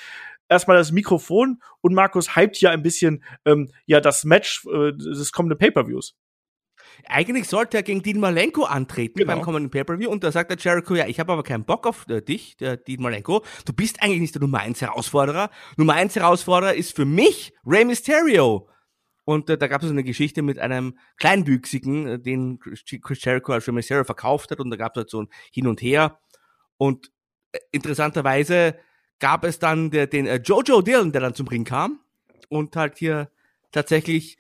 erstmal 0.49 0.77
das 0.77 0.91
Mikrofon 0.91 1.63
und 1.81 1.95
Markus 1.95 2.35
hypt 2.35 2.61
ja 2.61 2.71
ein 2.71 2.83
bisschen 2.83 3.23
ähm, 3.45 3.71
ja 3.87 4.01
das 4.01 4.25
Match 4.25 4.67
äh, 4.67 4.93
des 4.93 5.31
kommenden 5.31 5.59
Pay-per-Views. 5.59 6.17
Eigentlich 7.05 7.49
sollte 7.49 7.77
er 7.77 7.83
gegen 7.83 8.03
Dean 8.03 8.19
Malenko 8.19 8.65
antreten 8.65 9.19
genau. 9.19 9.35
beim 9.35 9.43
kommenden 9.43 9.71
Pay-Per-View 9.71 10.11
und 10.11 10.25
da 10.25 10.33
sagt 10.33 10.51
der 10.51 10.59
Jericho, 10.59 10.95
ja, 10.95 11.07
ich 11.07 11.21
habe 11.21 11.33
aber 11.33 11.43
keinen 11.43 11.65
Bock 11.65 11.87
auf 11.87 12.09
äh, 12.09 12.21
dich, 12.21 12.57
der 12.57 12.77
Dean 12.77 13.03
Malenko. 13.03 13.43
Du 13.65 13.73
bist 13.73 14.03
eigentlich 14.03 14.21
nicht 14.21 14.35
der 14.35 14.43
Nummer 14.43 14.61
1 14.61 14.81
Herausforderer. 14.81 15.51
Nummer 15.77 15.95
1 15.95 16.17
Herausforderer 16.17 16.75
ist 16.75 16.95
für 16.97 17.05
mich 17.05 17.53
Rey 17.65 17.85
Mysterio. 17.85 18.69
Und 19.25 19.51
äh, 19.51 19.59
da 19.59 19.67
gab 19.67 19.83
es 19.83 19.89
so 19.89 19.93
eine 19.93 20.05
Geschichte 20.05 20.43
mit 20.43 20.59
einem 20.59 20.99
Kleinwüchsigen, 21.17 22.07
äh, 22.07 22.19
den 22.19 22.59
Chris 22.59 23.25
Jericho 23.25 23.53
als 23.53 23.67
Rey 23.67 23.75
Mysterio 23.75 24.05
verkauft 24.05 24.51
hat 24.51 24.61
und 24.61 24.71
da 24.71 24.77
gab 24.77 24.97
es 24.97 25.01
halt 25.01 25.11
so 25.11 25.23
ein 25.23 25.29
Hin 25.53 25.67
und 25.67 25.83
Her. 25.83 26.19
Und 26.77 27.11
äh, 27.53 27.59
interessanterweise 27.73 28.79
gab 29.19 29.45
es 29.45 29.59
dann 29.59 29.91
der, 29.91 30.07
den 30.07 30.27
äh, 30.27 30.37
Jojo 30.37 30.83
Dillon, 30.83 31.13
der 31.13 31.21
dann 31.21 31.35
zum 31.35 31.49
Ring 31.49 31.65
kam 31.65 32.01
und 32.49 32.77
halt 32.77 32.99
hier 32.99 33.31
tatsächlich 33.73 34.39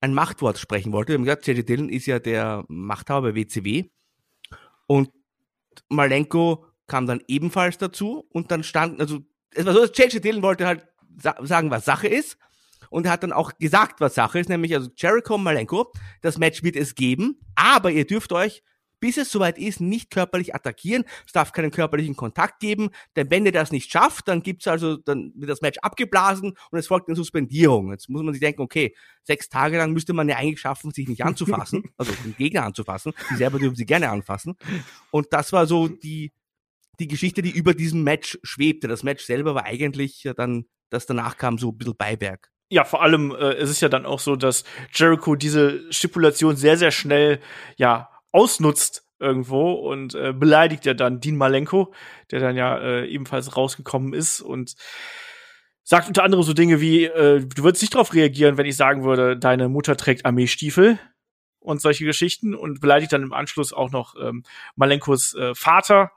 ein 0.00 0.14
Machtwort 0.14 0.58
sprechen 0.58 0.92
wollte. 0.92 1.12
Wir 1.12 1.18
haben 1.18 1.24
gesagt, 1.24 1.46
J.J. 1.46 1.68
Dillon 1.68 1.88
ist 1.88 2.06
ja 2.06 2.18
der 2.18 2.64
Machthaber 2.68 3.34
WCW. 3.34 3.84
Und 4.86 5.10
Malenko 5.88 6.66
kam 6.86 7.06
dann 7.06 7.22
ebenfalls 7.26 7.78
dazu 7.78 8.26
und 8.30 8.50
dann 8.50 8.62
standen, 8.62 9.00
also 9.00 9.20
es 9.54 9.64
war 9.66 9.72
so, 9.72 9.86
dass 9.86 9.96
JJ 9.96 10.20
Dillon 10.20 10.42
wollte 10.42 10.66
halt 10.66 10.86
sa 11.18 11.34
sagen, 11.42 11.70
was 11.70 11.84
Sache 11.84 12.08
ist 12.08 12.38
und 12.90 13.08
hat 13.08 13.22
dann 13.22 13.32
auch 13.32 13.52
gesagt, 13.58 14.00
was 14.00 14.14
Sache 14.14 14.38
ist, 14.38 14.48
nämlich 14.48 14.74
also 14.74 14.90
Jericho 14.96 15.38
Malenko, 15.38 15.92
das 16.20 16.38
Match 16.38 16.62
wird 16.62 16.76
es 16.76 16.94
geben, 16.94 17.40
aber 17.54 17.90
ihr 17.90 18.06
dürft 18.06 18.32
euch 18.32 18.62
bis 19.00 19.16
es 19.16 19.30
soweit 19.30 19.58
ist, 19.58 19.80
nicht 19.80 20.10
körperlich 20.10 20.54
attackieren. 20.54 21.04
Es 21.26 21.32
darf 21.32 21.52
keinen 21.52 21.70
körperlichen 21.70 22.16
Kontakt 22.16 22.60
geben, 22.60 22.90
denn 23.14 23.30
wenn 23.30 23.46
ihr 23.46 23.52
das 23.52 23.72
nicht 23.72 23.90
schafft, 23.90 24.28
dann 24.28 24.42
gibt's 24.42 24.66
also, 24.66 24.96
dann 24.96 25.32
wird 25.34 25.50
das 25.50 25.60
Match 25.60 25.78
abgeblasen 25.78 26.56
und 26.70 26.78
es 26.78 26.86
folgt 26.86 27.08
eine 27.08 27.16
Suspendierung. 27.16 27.90
Jetzt 27.90 28.08
muss 28.08 28.22
man 28.22 28.32
sich 28.32 28.40
denken, 28.40 28.62
okay, 28.62 28.94
sechs 29.22 29.48
Tage 29.48 29.76
lang 29.76 29.92
müsste 29.92 30.12
man 30.12 30.28
ja 30.28 30.36
eigentlich 30.36 30.60
schaffen, 30.60 30.90
sich 30.90 31.08
nicht 31.08 31.24
anzufassen, 31.24 31.84
also 31.96 32.12
den 32.24 32.36
Gegner 32.36 32.64
anzufassen. 32.64 33.12
Die 33.30 33.36
selber 33.36 33.58
dürfen 33.58 33.76
sie 33.76 33.86
gerne 33.86 34.10
anfassen. 34.10 34.56
Und 35.10 35.28
das 35.30 35.52
war 35.52 35.66
so 35.66 35.88
die, 35.88 36.32
die 36.98 37.08
Geschichte, 37.08 37.42
die 37.42 37.50
über 37.50 37.74
diesem 37.74 38.02
Match 38.02 38.38
schwebte. 38.42 38.88
Das 38.88 39.02
Match 39.02 39.24
selber 39.24 39.54
war 39.54 39.64
eigentlich 39.64 40.28
dann, 40.36 40.66
das 40.90 41.06
danach 41.06 41.36
kam, 41.36 41.58
so 41.58 41.70
ein 41.70 41.78
bisschen 41.78 41.96
Beiwerk. 41.96 42.50
Ja, 42.68 42.84
vor 42.84 43.02
allem 43.02 43.30
äh, 43.30 43.52
es 43.54 43.70
ist 43.70 43.80
ja 43.80 43.88
dann 43.88 44.06
auch 44.06 44.18
so, 44.18 44.34
dass 44.34 44.64
Jericho 44.92 45.36
diese 45.36 45.92
Stipulation 45.92 46.56
sehr, 46.56 46.76
sehr 46.76 46.90
schnell 46.90 47.40
ja 47.76 48.08
ausnutzt 48.36 49.06
irgendwo 49.18 49.72
und 49.72 50.14
äh, 50.14 50.34
beleidigt 50.34 50.84
ja 50.84 50.92
dann 50.92 51.20
Dean 51.20 51.36
Malenko, 51.36 51.94
der 52.30 52.40
dann 52.40 52.54
ja 52.54 52.78
äh, 52.78 53.06
ebenfalls 53.06 53.56
rausgekommen 53.56 54.12
ist 54.12 54.42
und 54.42 54.74
sagt 55.82 56.08
unter 56.08 56.22
anderem 56.22 56.44
so 56.44 56.52
Dinge 56.52 56.80
wie, 56.80 57.04
äh, 57.04 57.40
du 57.40 57.64
würdest 57.64 57.82
nicht 57.82 57.94
darauf 57.94 58.12
reagieren, 58.12 58.58
wenn 58.58 58.66
ich 58.66 58.76
sagen 58.76 59.04
würde, 59.04 59.38
deine 59.38 59.70
Mutter 59.70 59.96
trägt 59.96 60.26
Armeestiefel 60.26 60.98
und 61.60 61.80
solche 61.80 62.04
Geschichten 62.04 62.54
und 62.54 62.80
beleidigt 62.80 63.12
dann 63.12 63.22
im 63.22 63.32
Anschluss 63.32 63.72
auch 63.72 63.90
noch 63.90 64.14
ähm, 64.20 64.42
Malenkos 64.74 65.34
äh, 65.34 65.54
Vater 65.54 66.12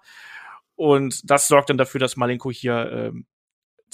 und 0.76 1.30
das 1.30 1.48
sorgt 1.48 1.70
dann 1.70 1.78
dafür, 1.78 2.00
dass 2.00 2.18
Malenko 2.18 2.52
hier 2.52 2.92
ähm, 2.92 3.26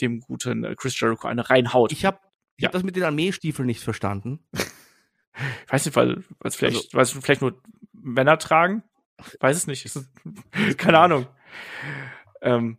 dem 0.01 0.19
guten 0.19 0.63
äh, 0.63 0.75
Chris 0.75 0.99
Jericho 0.99 1.27
eine 1.27 1.47
reinhaut. 1.47 1.91
Ich 1.91 2.05
habe 2.05 2.19
ich 2.57 2.63
ja. 2.63 2.67
hab 2.67 2.73
das 2.73 2.83
mit 2.83 2.95
den 2.95 3.03
Armeestiefeln 3.03 3.67
nicht 3.67 3.81
verstanden. 3.81 4.39
Ich 5.65 5.73
weiß 5.73 5.85
nicht, 5.85 5.95
weil, 5.97 6.15
weil 6.39 6.49
es 6.49 6.55
vielleicht, 6.55 6.77
also, 6.77 6.89
weil 6.93 7.03
es 7.03 7.11
vielleicht 7.11 7.41
nur 7.41 7.61
Männer 8.05 8.37
tragen. 8.37 8.83
Weiß 9.39 9.57
es 9.57 9.67
nicht. 9.67 9.89
Keine 10.77 10.99
Ahnung. 10.99 11.27
Ähm, 12.41 12.77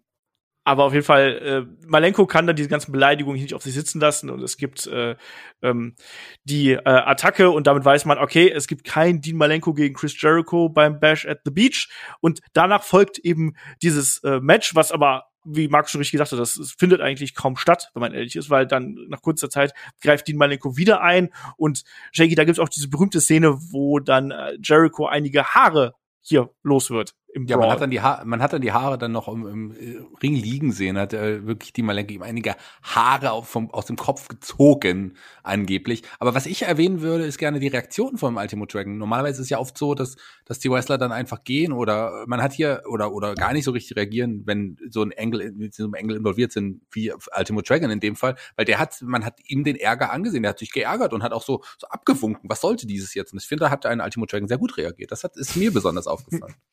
aber 0.65 0.85
auf 0.85 0.93
jeden 0.93 1.05
Fall, 1.05 1.67
äh, 1.71 1.87
Malenko 1.87 2.27
kann 2.27 2.49
dann 2.49 2.57
diese 2.57 2.69
ganzen 2.69 2.91
Beleidigungen 2.91 3.41
nicht 3.41 3.55
auf 3.55 3.63
sich 3.63 3.73
sitzen 3.73 4.01
lassen 4.01 4.31
und 4.31 4.43
es 4.43 4.57
gibt 4.57 4.89
äh, 4.89 5.15
ähm, 5.63 5.95
die 6.43 6.73
äh, 6.73 6.83
Attacke 6.85 7.51
und 7.51 7.69
damit 7.69 7.85
weiß 7.85 8.05
man, 8.05 8.19
okay, 8.19 8.51
es 8.51 8.67
gibt 8.67 8.83
kein 8.83 9.21
Dean 9.21 9.37
Malenko 9.37 9.75
gegen 9.75 9.95
Chris 9.95 10.21
Jericho 10.21 10.69
beim 10.69 10.99
Bash 10.99 11.25
at 11.25 11.43
the 11.45 11.53
Beach 11.53 11.89
und 12.21 12.41
danach 12.53 12.83
folgt 12.83 13.19
eben 13.19 13.55
dieses 13.81 14.23
äh, 14.25 14.41
Match, 14.41 14.75
was 14.75 14.91
aber 14.91 15.27
wie 15.47 15.69
Marc 15.69 15.89
schon 15.89 16.01
richtig 16.01 16.13
gesagt 16.13 16.33
hat, 16.33 16.39
das, 16.39 16.75
findet 16.79 17.01
eigentlich 17.01 17.35
kaum 17.35 17.57
statt, 17.57 17.91
wenn 17.95 18.01
man 18.01 18.13
ehrlich 18.13 18.37
ist, 18.37 18.51
weil 18.51 18.67
dann 18.67 18.97
nach 19.09 19.23
kurzer 19.23 19.49
Zeit 19.49 19.73
greift 20.01 20.27
Dean 20.29 20.37
Malenko 20.37 20.77
wieder 20.77 21.01
ein 21.01 21.31
und 21.57 21.85
Shaggy, 22.13 22.35
da 22.35 22.45
gibt's 22.45 22.59
auch 22.59 22.69
diese 22.69 22.89
berühmte 22.89 23.21
Szene, 23.21 23.57
wo 23.71 24.01
dann 24.01 24.31
äh, 24.31 24.59
Jericho 24.63 25.07
einige 25.07 25.45
Haare 25.45 25.95
hier 26.21 26.51
los 26.63 26.91
wird 26.91 27.15
Ja, 27.35 27.59
man 27.59 27.71
hat 27.71 27.81
dann 27.81 27.91
die 27.91 28.01
Haare, 28.01 28.25
man 28.25 28.41
hat 28.41 28.53
dann 28.55 28.63
die 28.63 28.73
Haare 28.73 28.97
dann 28.97 29.13
noch 29.13 29.29
im, 29.29 29.47
im 29.47 29.71
äh, 29.73 30.01
Ring 30.23 30.35
liegen 30.35 30.73
sehen, 30.73 30.97
hat 30.97 31.13
äh, 31.13 31.47
wirklich 31.47 31.73
die 31.73 31.83
Malenko 31.83 32.15
ihm 32.15 32.23
einige 32.23 32.55
Haare 32.83 33.43
vom, 33.45 33.71
aus 33.73 33.85
dem 33.85 33.97
Kopf 33.97 34.29
gezogen, 34.29 35.15
angeblich. 35.43 36.03
Aber 36.19 36.35
was 36.35 36.47
ich 36.47 36.63
erwähnen 36.63 37.03
würde, 37.03 37.25
ist 37.25 37.37
gerne 37.37 37.59
die 37.59 37.69
Reaktion 37.69 38.17
vom 38.17 38.37
Ultimo 38.37 38.65
Dragon. 38.65 38.97
Normalerweise 38.97 39.41
ist 39.41 39.47
es 39.47 39.51
ja 39.51 39.59
oft 39.59 39.77
so, 39.77 39.95
dass, 39.95 40.17
dass 40.47 40.61
die 40.61 40.71
Wrestler 40.71 40.97
dann 40.97 41.13
einfach 41.13 41.45
gehen 41.45 41.73
oder 41.73 42.25
man 42.27 42.43
hat 42.43 42.55
hier 42.55 42.85
oder, 42.89 43.13
oder 43.13 43.35
gar 43.35 43.53
nicht 43.53 43.65
so 43.65 43.73
richtig 43.73 43.97
reagieren, 43.97 44.43
wenn 44.47 44.79
so 44.89 45.03
ein 45.03 45.11
Engel, 45.11 45.53
mit 45.53 45.75
so 45.75 45.85
einem 45.85 45.95
Engel 45.95 46.17
involviert 46.17 46.53
sind, 46.53 46.81
wie 46.91 47.13
Ultimo 47.37 47.61
Dragon 47.61 47.91
in 47.91 48.01
dem 48.01 48.17
Fall, 48.17 48.37
weil 48.57 48.65
der 48.65 48.79
hat, 48.79 49.03
man 49.03 49.27
hat 49.27 49.41
ihm 49.47 49.63
den 49.63 49.77
Ärger 49.77 50.11
angesehen, 50.11 50.43
der 50.43 50.51
hat 50.51 50.59
sich 50.59 50.73
geärgert 50.73 51.13
und 51.13 51.23
hat 51.23 51.33
auch 51.33 51.43
so, 51.43 51.63
so 51.77 51.87
abgewunken. 51.89 52.49
Was 52.49 52.63
sollte 52.63 52.87
dieses 52.87 53.13
jetzt? 53.15 53.33
Und 53.33 53.43
ich 53.43 53.47
finde, 53.47 53.65
da 53.65 53.71
hat 53.71 53.85
ein 53.85 54.01
Ultimo 54.01 54.25
Dragon 54.25 54.49
sehr 54.49 54.59
gut 54.59 54.79
reagiert. 54.79 55.13
Das 55.13 55.23
hat, 55.23 55.37
ist 55.37 55.57
mir 55.57 55.71
besonders 55.71 56.07
aufgefallen. 56.07 56.55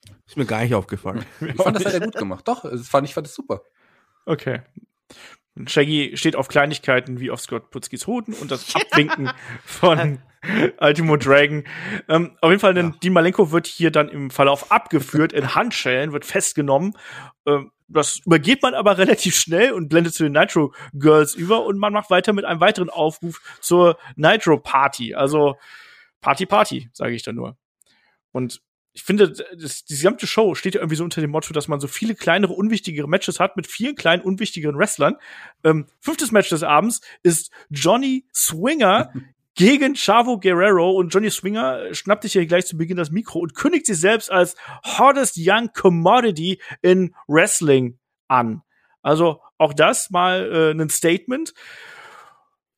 Mir 0.44 0.48
gar 0.48 0.61
nicht 0.64 0.76
aufgefallen. 0.76 1.26
Ich 1.41 1.56
fand 1.56 1.76
das 1.76 1.91
sehr 1.91 2.02
gut 2.02 2.15
gemacht. 2.15 2.48
Doch, 2.48 2.64
das 2.64 2.88
fand, 2.88 3.07
ich 3.07 3.14
fand 3.14 3.28
das 3.28 3.34
super. 3.34 3.61
Okay. 4.26 4.61
Shaggy 5.65 6.14
steht 6.15 6.36
auf 6.36 6.48
Kleinigkeiten 6.48 7.20
wie 7.20 7.32
auf 7.32 7.40
Scott 7.40 7.70
Putzkis 7.70 8.07
Hoden 8.07 8.34
und 8.34 8.52
das 8.52 8.76
Abwinken 8.76 9.32
von 9.64 10.20
Ultimo 10.80 11.15
Dragon. 11.15 11.64
Ähm, 12.10 12.38
auf 12.41 12.49
jeden 12.49 12.60
Fall, 12.60 12.74
denn 12.74 12.91
ja. 12.91 12.95
Dean 13.02 13.14
Malenko 13.14 13.52
wird 13.52 13.68
hier 13.68 13.91
dann 13.91 14.10
im 14.10 14.30
Verlauf 14.32 14.72
abgeführt 14.72 15.32
in 15.32 15.56
Handschellen, 15.56 16.11
wird 16.11 16.26
festgenommen. 16.26 16.98
Ähm, 17.45 17.72
das 17.88 18.20
übergeht 18.26 18.64
man 18.64 18.74
aber 18.74 18.98
relativ 18.98 19.36
schnell 19.36 19.72
und 19.72 19.88
blendet 19.88 20.14
zu 20.14 20.24
den 20.24 20.34
Nitro 20.34 20.74
Girls 20.94 21.36
über 21.36 21.64
und 21.64 21.78
man 21.78 21.94
macht 21.94 22.10
weiter 22.10 22.34
mit 22.34 22.44
einem 22.44 22.60
weiteren 22.60 22.90
Aufruf 22.90 23.41
zur 23.61 23.98
Nitro 24.15 24.57
Party. 24.57 25.14
Also 25.14 25.56
Party 26.20 26.45
Party, 26.45 26.90
sage 26.94 27.14
ich 27.14 27.24
da 27.24 27.32
nur. 27.32 27.56
Und 28.32 28.61
ich 28.94 29.03
finde, 29.03 29.34
das, 29.57 29.86
die 29.86 29.95
gesamte 29.95 30.28
Show 30.28 30.53
steht 30.53 30.76
ja 30.76 30.82
irgendwie 30.82 30.95
so 30.95 31.03
unter 31.03 31.20
dem 31.20 31.32
Motto, 31.32 31.52
dass 31.52 31.68
man 31.68 31.80
so 31.80 31.88
viele 31.88 32.14
kleinere, 32.14 32.53
unwichtigere 32.53 33.07
Matches 33.07 33.40
hat 33.40 33.57
mit 33.57 33.65
vielen 33.65 33.95
kleinen, 33.95 34.22
unwichtigeren 34.22 34.78
Wrestlern. 34.78 35.15
Ähm, 35.64 35.88
fünftes 35.99 36.32
Match 36.32 36.49
des 36.49 36.61
Abends 36.61 37.02
ist 37.24 37.52
Johnny 37.70 38.26
Swinger 38.34 39.11
gegen 39.56 39.95
Chavo 39.95 40.40
Guerrero 40.40 40.91
und 40.91 41.10
Johnny 41.10 41.32
Swinger 41.32 41.94
schnappt 41.94 42.24
sich 42.24 42.36
ja 42.36 42.45
gleich 42.45 42.65
zu 42.68 42.78
Beginn 42.78 42.98
das 42.98 43.11
Mikro 43.11 43.40
und 43.40 43.56
kündigt 43.56 43.88
sich 43.88 43.99
selbst 43.99 44.32
als 44.32 44.56
hottest 44.84 45.36
young 45.38 45.70
commodity 45.74 46.61
in 46.82 47.15
Wrestling 47.28 47.98
an. 48.28 48.61
Also 49.02 49.41
auch 49.57 49.74
das 49.74 50.11
mal 50.11 50.52
äh, 50.52 50.72
ein 50.72 50.90
Statement. 50.90 51.53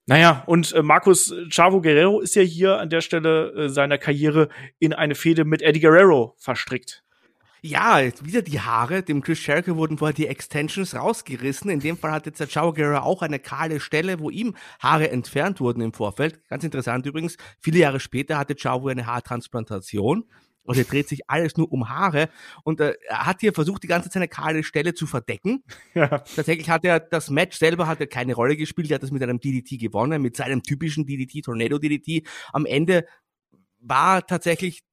Naja, 0.07 0.44
und 0.45 0.72
äh, 0.73 0.84
Markus 0.84 1.34
Chavo 1.49 1.82
Guerrero 1.82 2.19
ist 2.19 2.36
ja 2.36 2.44
hier 2.44 2.80
an 2.80 2.90
der 2.90 3.02
Stelle 3.02 3.52
äh, 3.53 3.69
seiner 3.69 3.98
Karriere 3.98 4.49
in 4.77 4.94
eine 4.94 5.15
Fehde 5.15 5.45
mit 5.45 5.64
Eddie 5.64 5.80
Guerrero 5.80 6.36
verstrickt. 6.38 7.03
Ja, 7.61 7.99
wieder 8.22 8.44
die 8.44 8.60
Haare. 8.60 9.02
Dem 9.02 9.23
Chris 9.23 9.44
Jericho 9.44 9.76
wurden 9.76 9.98
vorher 9.98 10.14
die 10.14 10.27
Extensions 10.27 10.94
rausgerissen. 10.94 11.72
In 11.72 11.80
dem 11.80 11.98
Fall 11.98 12.11
hat 12.11 12.27
jetzt 12.27 12.40
der 12.40 12.48
Chavo 12.48 12.73
Guerrero 12.73 12.99
auch 12.99 13.23
eine 13.23 13.40
kahle 13.40 13.80
Stelle, 13.80 14.19
wo 14.19 14.30
ihm 14.30 14.56
Haare 14.80 15.10
entfernt 15.10 15.60
wurden 15.60 15.82
im 15.82 15.91
Vorfeld. 15.91 16.40
Ganz 16.48 16.64
interessant 16.64 17.07
übrigens. 17.07 17.38
Viele 17.60 17.80
Jahre 17.80 17.99
später 17.99 18.38
hatte 18.38 18.53
Chavo 18.56 18.90
eine 18.90 19.07
Haartransplantation. 19.07 20.26
Und 20.65 20.77
er 20.77 20.83
dreht 20.83 21.07
sich 21.07 21.29
alles 21.29 21.57
nur 21.57 21.71
um 21.71 21.89
Haare. 21.89 22.29
Und 22.63 22.81
äh, 22.81 22.95
er 23.07 23.25
hat 23.25 23.41
hier 23.41 23.53
versucht, 23.53 23.83
die 23.83 23.87
ganze 23.87 24.09
Zeit 24.09 24.17
eine 24.17 24.27
kahle 24.27 24.63
Stelle 24.63 24.93
zu 24.93 25.07
verdecken. 25.07 25.63
Ja. 25.93 26.07
Tatsächlich 26.07 26.69
hat 26.69 26.83
er 26.83 26.99
das 26.99 27.29
Match 27.29 27.57
selber 27.57 27.87
hat 27.87 28.01
er 28.01 28.07
keine 28.07 28.33
Rolle 28.33 28.57
gespielt. 28.57 28.89
Er 28.91 28.95
hat 28.95 29.03
das 29.03 29.11
mit 29.11 29.23
einem 29.23 29.39
DDT 29.39 29.79
gewonnen, 29.79 30.21
mit 30.21 30.35
seinem 30.35 30.61
typischen 30.61 31.05
DDT, 31.05 31.45
Tornado 31.45 31.77
DDT. 31.77 32.27
Am 32.51 32.65
Ende 32.65 33.05
war 33.79 34.25
tatsächlich 34.25 34.83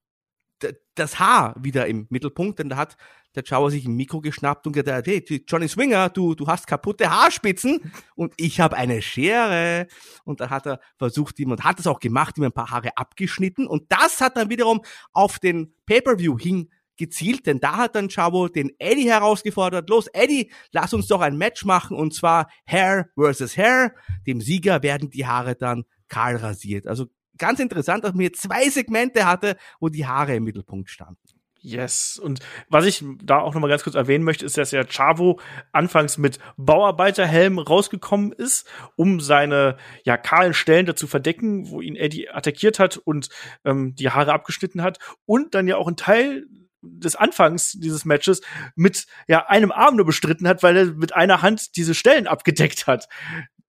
das 0.95 1.19
Haar 1.19 1.55
wieder 1.59 1.87
im 1.87 2.07
Mittelpunkt, 2.11 2.59
denn 2.59 2.69
da 2.69 2.77
hat 2.77 2.97
der 3.35 3.45
Chauer 3.45 3.71
sich 3.71 3.87
ein 3.87 3.95
Mikro 3.95 4.21
geschnappt 4.21 4.67
und 4.67 4.73
gesagt, 4.73 5.07
hey, 5.07 5.25
Johnny 5.49 5.69
Swinger, 5.69 6.11
du, 6.11 6.35
du 6.35 6.47
hast 6.47 6.67
kaputte 6.67 7.11
Haarspitzen 7.11 7.93
und 8.15 8.35
ich 8.37 8.61
habe 8.61 8.77
eine 8.77 9.01
Schere. 9.01 9.87
Und 10.25 10.41
dann 10.41 10.51
hat 10.51 10.67
er 10.67 10.81
versucht, 10.99 11.39
ihm, 11.39 11.51
und 11.51 11.65
hat 11.65 11.81
es 11.81 11.87
auch 11.87 12.01
gemacht, 12.01 12.37
ihm 12.37 12.45
ein 12.45 12.53
paar 12.53 12.71
Haare 12.71 12.97
abgeschnitten. 12.97 13.67
Und 13.67 13.91
das 13.91 14.21
hat 14.21 14.37
dann 14.37 14.51
wiederum 14.51 14.83
auf 15.13 15.39
den 15.39 15.75
Pay-Per-View 15.87 16.39
hingezielt, 16.39 17.47
denn 17.47 17.61
da 17.61 17.79
hat 17.79 17.97
dann 17.97 18.09
Chavo 18.09 18.49
den 18.49 18.73
Eddie 18.79 19.11
herausgefordert. 19.11 19.89
Los, 19.89 20.09
Eddie, 20.09 20.53
lass 20.73 20.93
uns 20.93 21.07
doch 21.07 21.21
ein 21.23 21.39
Match 21.39 21.65
machen 21.65 21.97
und 21.97 22.15
zwar 22.15 22.51
Hair 22.67 23.09
versus 23.15 23.57
Hair. 23.57 23.95
Dem 24.27 24.41
Sieger 24.41 24.83
werden 24.83 25.11
die 25.11 25.27
Haare 25.27 25.55
dann 25.55 25.85
kahl 26.09 26.37
rasiert. 26.37 26.87
Also 26.87 27.07
ganz 27.43 27.59
interessant, 27.59 28.05
dass 28.05 28.13
man 28.13 28.21
hier 28.21 28.33
zwei 28.33 28.69
Segmente 28.69 29.27
hatte, 29.27 29.57
wo 29.81 29.89
die 29.89 30.07
Haare 30.07 30.37
im 30.37 30.45
Mittelpunkt 30.45 30.89
standen. 30.89 31.19
Yes. 31.61 32.21
Und 32.23 32.39
was 32.69 32.87
ich 32.87 33.05
da 33.23 33.39
auch 33.41 33.55
noch 33.55 33.61
mal 33.61 33.69
ganz 33.69 33.83
kurz 33.83 33.97
erwähnen 33.97 34.25
möchte, 34.25 34.45
ist, 34.45 34.59
dass 34.59 34.71
ja 34.71 34.85
Chavo 34.85 35.41
anfangs 35.73 36.19
mit 36.19 36.39
Bauarbeiterhelm 36.57 37.59
rausgekommen 37.59 38.31
ist, 38.33 38.69
um 38.95 39.21
seine 39.21 39.77
ja 40.05 40.17
kahlen 40.17 40.55
Stellen 40.55 40.87
dazu 40.87 41.09
verdecken, 41.09 41.69
wo 41.69 41.81
ihn 41.81 41.97
Eddie 41.97 42.31
attackiert 42.31 42.79
hat 42.79 42.97
und 42.97 43.29
ähm, 43.65 43.95
die 43.97 44.11
Haare 44.11 44.33
abgeschnitten 44.33 44.83
hat 44.83 44.99
und 45.25 45.55
dann 45.55 45.67
ja 45.67 45.77
auch 45.77 45.89
ein 45.89 45.97
Teil 45.97 46.47
des 46.81 47.17
Anfangs 47.17 47.73
dieses 47.73 48.05
Matches 48.05 48.41
mit 48.77 49.07
ja 49.29 49.47
einem 49.47 49.73
Arm 49.73 49.97
nur 49.97 50.07
bestritten 50.07 50.47
hat, 50.47 50.63
weil 50.63 50.77
er 50.77 50.87
mit 50.87 51.15
einer 51.15 51.43
Hand 51.43 51.77
diese 51.77 51.95
Stellen 51.95 52.29
abgedeckt 52.29 52.87
hat. 52.87 53.09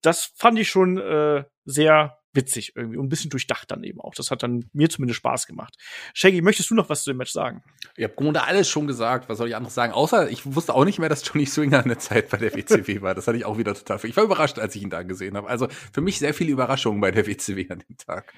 Das 0.01 0.31
fand 0.35 0.59
ich 0.59 0.69
schon 0.69 0.97
äh, 0.97 1.43
sehr 1.65 2.22
witzig 2.33 2.73
irgendwie 2.75 2.97
und 2.97 3.05
ein 3.05 3.09
bisschen 3.09 3.29
durchdacht 3.29 3.69
dann 3.71 3.83
eben 3.83 4.01
auch. 4.01 4.13
Das 4.15 4.31
hat 4.31 4.43
dann 4.43 4.65
mir 4.73 4.89
zumindest 4.89 5.17
Spaß 5.17 5.47
gemacht. 5.47 5.75
Shaggy, 6.13 6.41
möchtest 6.41 6.69
du 6.69 6.75
noch 6.75 6.89
was 6.89 7.03
zu 7.03 7.11
dem 7.11 7.17
Match 7.17 7.31
sagen? 7.31 7.63
Ich 7.95 8.03
habe 8.03 8.15
Grunde 8.15 8.43
alles 8.43 8.69
schon 8.69 8.87
gesagt. 8.87 9.29
Was 9.29 9.37
soll 9.37 9.47
ich 9.47 9.55
anderes 9.55 9.75
sagen? 9.75 9.93
Außer 9.93 10.29
ich 10.29 10.55
wusste 10.55 10.73
auch 10.73 10.85
nicht 10.85 10.99
mehr, 10.99 11.09
dass 11.09 11.27
Johnny 11.27 11.45
Swinger 11.45 11.83
eine 11.83 11.97
Zeit 11.97 12.29
bei 12.29 12.37
der 12.37 12.53
WCW 12.55 13.01
war. 13.01 13.15
Das 13.15 13.27
hatte 13.27 13.37
ich 13.37 13.45
auch 13.45 13.57
wieder 13.57 13.73
total. 13.73 13.99
Ich 14.03 14.17
war 14.17 14.23
überrascht, 14.23 14.59
als 14.59 14.75
ich 14.75 14.81
ihn 14.81 14.89
da 14.89 15.03
gesehen 15.03 15.37
habe. 15.37 15.47
Also 15.47 15.67
für 15.91 16.01
mich 16.01 16.19
sehr 16.19 16.33
viele 16.33 16.51
Überraschungen 16.51 17.01
bei 17.01 17.11
der 17.11 17.27
WCW 17.27 17.67
an 17.69 17.83
dem 17.87 17.97
Tag. 17.97 18.33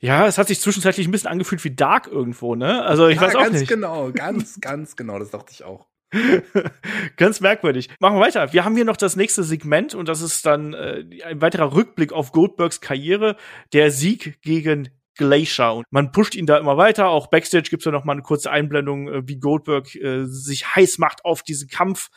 Ja, 0.00 0.26
es 0.26 0.38
hat 0.38 0.46
sich 0.46 0.60
zwischenzeitlich 0.60 1.08
ein 1.08 1.10
bisschen 1.10 1.28
angefühlt 1.28 1.62
wie 1.64 1.74
Dark 1.74 2.06
irgendwo, 2.06 2.54
ne? 2.54 2.84
Also 2.84 3.08
ich 3.08 3.16
ja, 3.16 3.22
weiß 3.22 3.34
auch 3.34 3.42
ganz 3.42 3.60
nicht. 3.60 3.68
genau, 3.68 4.12
ganz, 4.12 4.60
ganz 4.60 4.94
genau. 4.94 5.18
Das 5.18 5.30
dachte 5.30 5.52
ich 5.52 5.64
auch. 5.64 5.86
Ganz 7.16 7.40
merkwürdig. 7.40 7.90
Machen 8.00 8.16
wir 8.16 8.20
weiter. 8.20 8.52
Wir 8.52 8.64
haben 8.64 8.74
hier 8.74 8.84
noch 8.84 8.96
das 8.96 9.16
nächste 9.16 9.44
Segment 9.44 9.94
und 9.94 10.08
das 10.08 10.22
ist 10.22 10.46
dann 10.46 10.72
äh, 10.74 11.04
ein 11.24 11.40
weiterer 11.40 11.74
Rückblick 11.74 12.12
auf 12.12 12.32
Goldbergs 12.32 12.80
Karriere. 12.80 13.36
Der 13.72 13.90
Sieg 13.90 14.40
gegen 14.42 14.88
Glacier. 15.16 15.74
Und 15.74 15.86
man 15.90 16.12
pusht 16.12 16.34
ihn 16.34 16.46
da 16.46 16.56
immer 16.56 16.76
weiter. 16.78 17.08
Auch 17.08 17.26
Backstage 17.26 17.68
gibt's 17.68 17.84
ja 17.84 17.92
noch 17.92 18.04
mal 18.04 18.12
eine 18.12 18.22
kurze 18.22 18.50
Einblendung, 18.50 19.08
äh, 19.08 19.28
wie 19.28 19.38
Goldberg 19.38 19.94
äh, 19.96 20.24
sich 20.24 20.74
heiß 20.74 20.98
macht 20.98 21.24
auf 21.24 21.42
diesen 21.42 21.68
Kampf. 21.68 22.08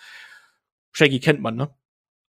Shaggy 0.94 1.20
kennt 1.20 1.42
man, 1.42 1.56
ne? 1.56 1.74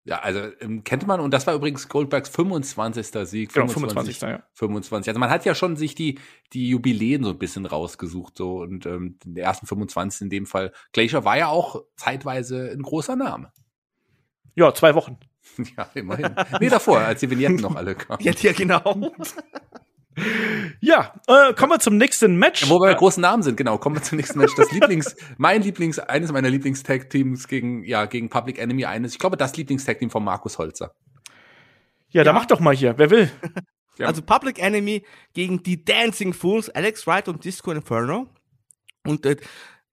Ja, 0.04 0.18
also 0.18 0.40
ähm, 0.60 0.82
kennt 0.82 1.06
man, 1.06 1.20
und 1.20 1.32
das 1.32 1.46
war 1.46 1.54
übrigens 1.54 1.88
Goldbergs 1.88 2.28
25. 2.28 3.06
Sieg. 3.28 3.52
Genau, 3.52 3.68
25. 3.68 4.18
25, 4.18 4.20
ja. 4.20 4.42
25. 4.54 5.08
Also 5.10 5.20
man 5.20 5.30
hat 5.30 5.44
ja 5.44 5.54
schon 5.54 5.76
sich 5.76 5.94
die, 5.94 6.18
die 6.52 6.68
Jubiläen 6.68 7.22
so 7.22 7.30
ein 7.30 7.38
bisschen 7.38 7.66
rausgesucht, 7.66 8.36
so 8.36 8.58
und 8.62 8.84
ähm, 8.86 9.18
den 9.24 9.36
ersten 9.36 9.66
25 9.66 10.22
in 10.22 10.30
dem 10.30 10.46
Fall. 10.46 10.72
Glacier 10.92 11.24
war 11.24 11.38
ja 11.38 11.48
auch 11.48 11.84
zeitweise 11.96 12.70
ein 12.72 12.82
großer 12.82 13.14
Name. 13.14 13.52
Ja, 14.54 14.74
zwei 14.74 14.94
Wochen. 14.94 15.18
Ja, 15.76 15.90
immerhin. 15.94 16.34
nee, 16.60 16.68
davor, 16.68 17.00
als 17.00 17.18
die 17.18 17.28
Vignetten 17.28 17.56
noch 17.56 17.74
alle 17.74 17.94
kamen. 17.96 18.22
Ja, 18.22 18.32
ja 18.32 18.52
genau. 18.52 19.12
Ja, 20.80 21.14
äh, 21.26 21.54
kommen 21.54 21.72
wir 21.72 21.78
zum 21.78 21.96
nächsten 21.96 22.36
Match. 22.36 22.62
Ja, 22.62 22.68
wo 22.68 22.74
wir 22.80 22.92
bei 22.92 22.94
großen 22.94 23.20
Namen 23.20 23.42
sind, 23.42 23.56
genau, 23.56 23.78
kommen 23.78 23.96
wir 23.96 24.02
zum 24.02 24.16
nächsten 24.16 24.38
Match. 24.38 24.52
Das 24.56 24.70
Lieblings, 24.72 25.16
mein 25.38 25.62
Lieblings, 25.62 25.98
eines 25.98 26.32
meiner 26.32 26.50
Lieblings-Tag-Teams 26.50 27.48
gegen, 27.48 27.84
ja, 27.84 28.04
gegen 28.04 28.28
Public 28.28 28.58
Enemy 28.58 28.84
eines. 28.84 29.12
Ich 29.12 29.18
glaube, 29.18 29.36
das 29.36 29.56
Lieblings-Tag-Team 29.56 30.10
von 30.10 30.24
Markus 30.24 30.58
Holzer. 30.58 30.94
Ja, 32.10 32.20
ja, 32.20 32.24
da 32.24 32.32
mach 32.32 32.46
doch 32.46 32.60
mal 32.60 32.74
hier. 32.74 32.98
Wer 32.98 33.10
will? 33.10 33.30
Ja. 33.98 34.06
Also 34.06 34.22
Public 34.22 34.58
Enemy 34.58 35.04
gegen 35.34 35.62
die 35.62 35.84
Dancing 35.84 36.32
Fools, 36.32 36.70
Alex 36.70 37.06
Wright 37.06 37.28
und 37.28 37.44
Disco 37.44 37.72
Inferno. 37.72 38.26
Und 39.04 39.26
äh, 39.26 39.36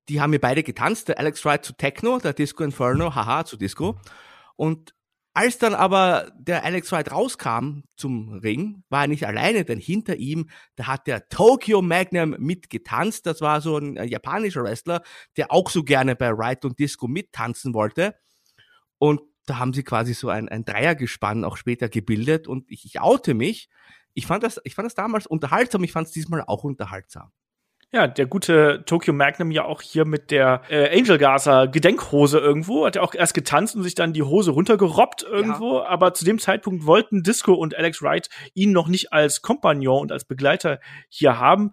die 0.08 0.22
haben 0.22 0.30
mir 0.30 0.40
beide 0.40 0.64
getanzt. 0.64 1.10
Der 1.10 1.20
Alex 1.20 1.44
Wright 1.44 1.66
zu 1.66 1.74
Techno, 1.74 2.18
der 2.18 2.32
Disco 2.32 2.64
Inferno, 2.64 3.14
haha, 3.14 3.44
zu 3.44 3.58
Disco. 3.58 4.00
Und 4.56 4.94
als 5.34 5.58
dann 5.58 5.76
aber 5.76 6.32
der 6.38 6.64
Alex 6.64 6.92
Wright 6.92 7.12
rauskam 7.12 7.82
zum 7.96 8.30
Ring, 8.30 8.84
war 8.90 9.04
er 9.04 9.08
nicht 9.08 9.26
alleine, 9.28 9.64
denn 9.64 9.80
hinter 9.80 10.16
ihm, 10.16 10.50
da 10.76 10.88
hat 10.88 11.08
der 11.08 11.30
Tokyo 11.30 11.82
Magnum 11.82 12.36
mitgetanzt. 12.40 13.26
Das 13.26 13.40
war 13.42 13.62
so 13.62 13.78
ein 13.78 13.96
äh, 13.96 14.06
japanischer 14.06 14.64
Wrestler, 14.64 15.02
der 15.38 15.52
auch 15.52 15.70
so 15.70 15.84
gerne 15.84 16.16
bei 16.16 16.36
Wright 16.36 16.66
und 16.66 16.80
Disco 16.80 17.08
mittanzen 17.08 17.74
wollte. 17.74 18.16
Und 18.98 19.22
da 19.46 19.60
haben 19.60 19.74
sie 19.74 19.84
quasi 19.84 20.14
so 20.14 20.30
ein, 20.30 20.50
ein 20.50 20.66
Dreiergespann 20.66 21.46
auch 21.46 21.58
später 21.58 21.90
gebildet 21.90 22.48
und 22.48 22.70
ich, 22.70 22.86
ich 22.86 23.00
oute 23.00 23.34
mich. 23.34 23.70
Ich 24.14 24.28
fand 24.28 24.44
das, 24.44 24.60
ich 24.64 24.76
fand 24.76 24.86
das 24.88 24.96
damals 24.96 25.28
unterhaltsam, 25.28 25.84
ich 25.84 25.92
fand 25.92 26.08
es 26.08 26.14
diesmal 26.14 26.44
auch 26.46 26.64
unterhaltsam. 26.64 27.32
Ja, 27.92 28.06
der 28.06 28.28
gute 28.28 28.84
Tokyo 28.86 29.14
Magnum 29.14 29.50
ja 29.50 29.66
auch 29.66 29.82
hier 29.82 30.06
mit 30.06 30.30
der 30.30 30.62
äh, 30.70 30.96
Angel 30.96 31.18
Gaza 31.18 31.66
Gedenkhose 31.66 32.38
irgendwo, 32.38 32.86
hat 32.86 32.98
er 32.98 33.04
auch 33.04 33.16
erst 33.16 33.34
getanzt 33.34 33.76
und 33.76 33.82
sich 33.82 33.96
dann 33.96 34.14
die 34.14 34.22
Hose 34.22 34.52
runtergerobbt 34.52 35.24
irgendwo, 35.24 35.78
ja. 35.78 35.86
aber 35.88 36.14
zu 36.14 36.24
dem 36.24 36.38
Zeitpunkt 36.38 36.86
wollten 36.86 37.24
Disco 37.24 37.54
und 37.54 37.76
Alex 37.76 38.04
Wright 38.04 38.30
ihn 38.54 38.74
noch 38.74 38.88
nicht 38.88 39.12
als 39.12 39.42
Kompagnon 39.42 40.02
und 40.02 40.12
als 40.12 40.24
Begleiter 40.24 40.80
hier 41.10 41.40
haben. 41.40 41.72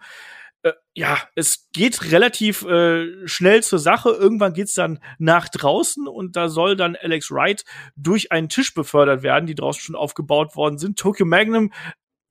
Äh, 0.63 0.73
ja, 0.95 1.19
es 1.35 1.69
geht 1.75 2.11
relativ 2.11 2.65
äh, 2.65 3.29
schnell 3.29 3.63
zur 3.63 3.79
Sache. 3.79 4.09
Irgendwann 4.09 4.55
geht's 4.55 4.73
dann 4.73 5.01
nach 5.19 5.51
draußen 5.51 6.09
und 6.09 6.35
da 6.35 6.49
soll 6.49 6.77
dann 6.77 6.97
Alex 6.97 7.31
Wright 7.31 7.65
durch 7.95 8.33
einen 8.33 8.49
Tisch 8.49 8.73
befördert 8.73 9.23
werden, 9.23 9.45
die 9.45 9.55
draußen 9.55 9.83
schon 9.83 9.95
aufgebaut 9.95 10.57
worden 10.57 10.79
sind. 10.79 10.99
Tokyo 10.99 11.27
Magnum 11.27 11.73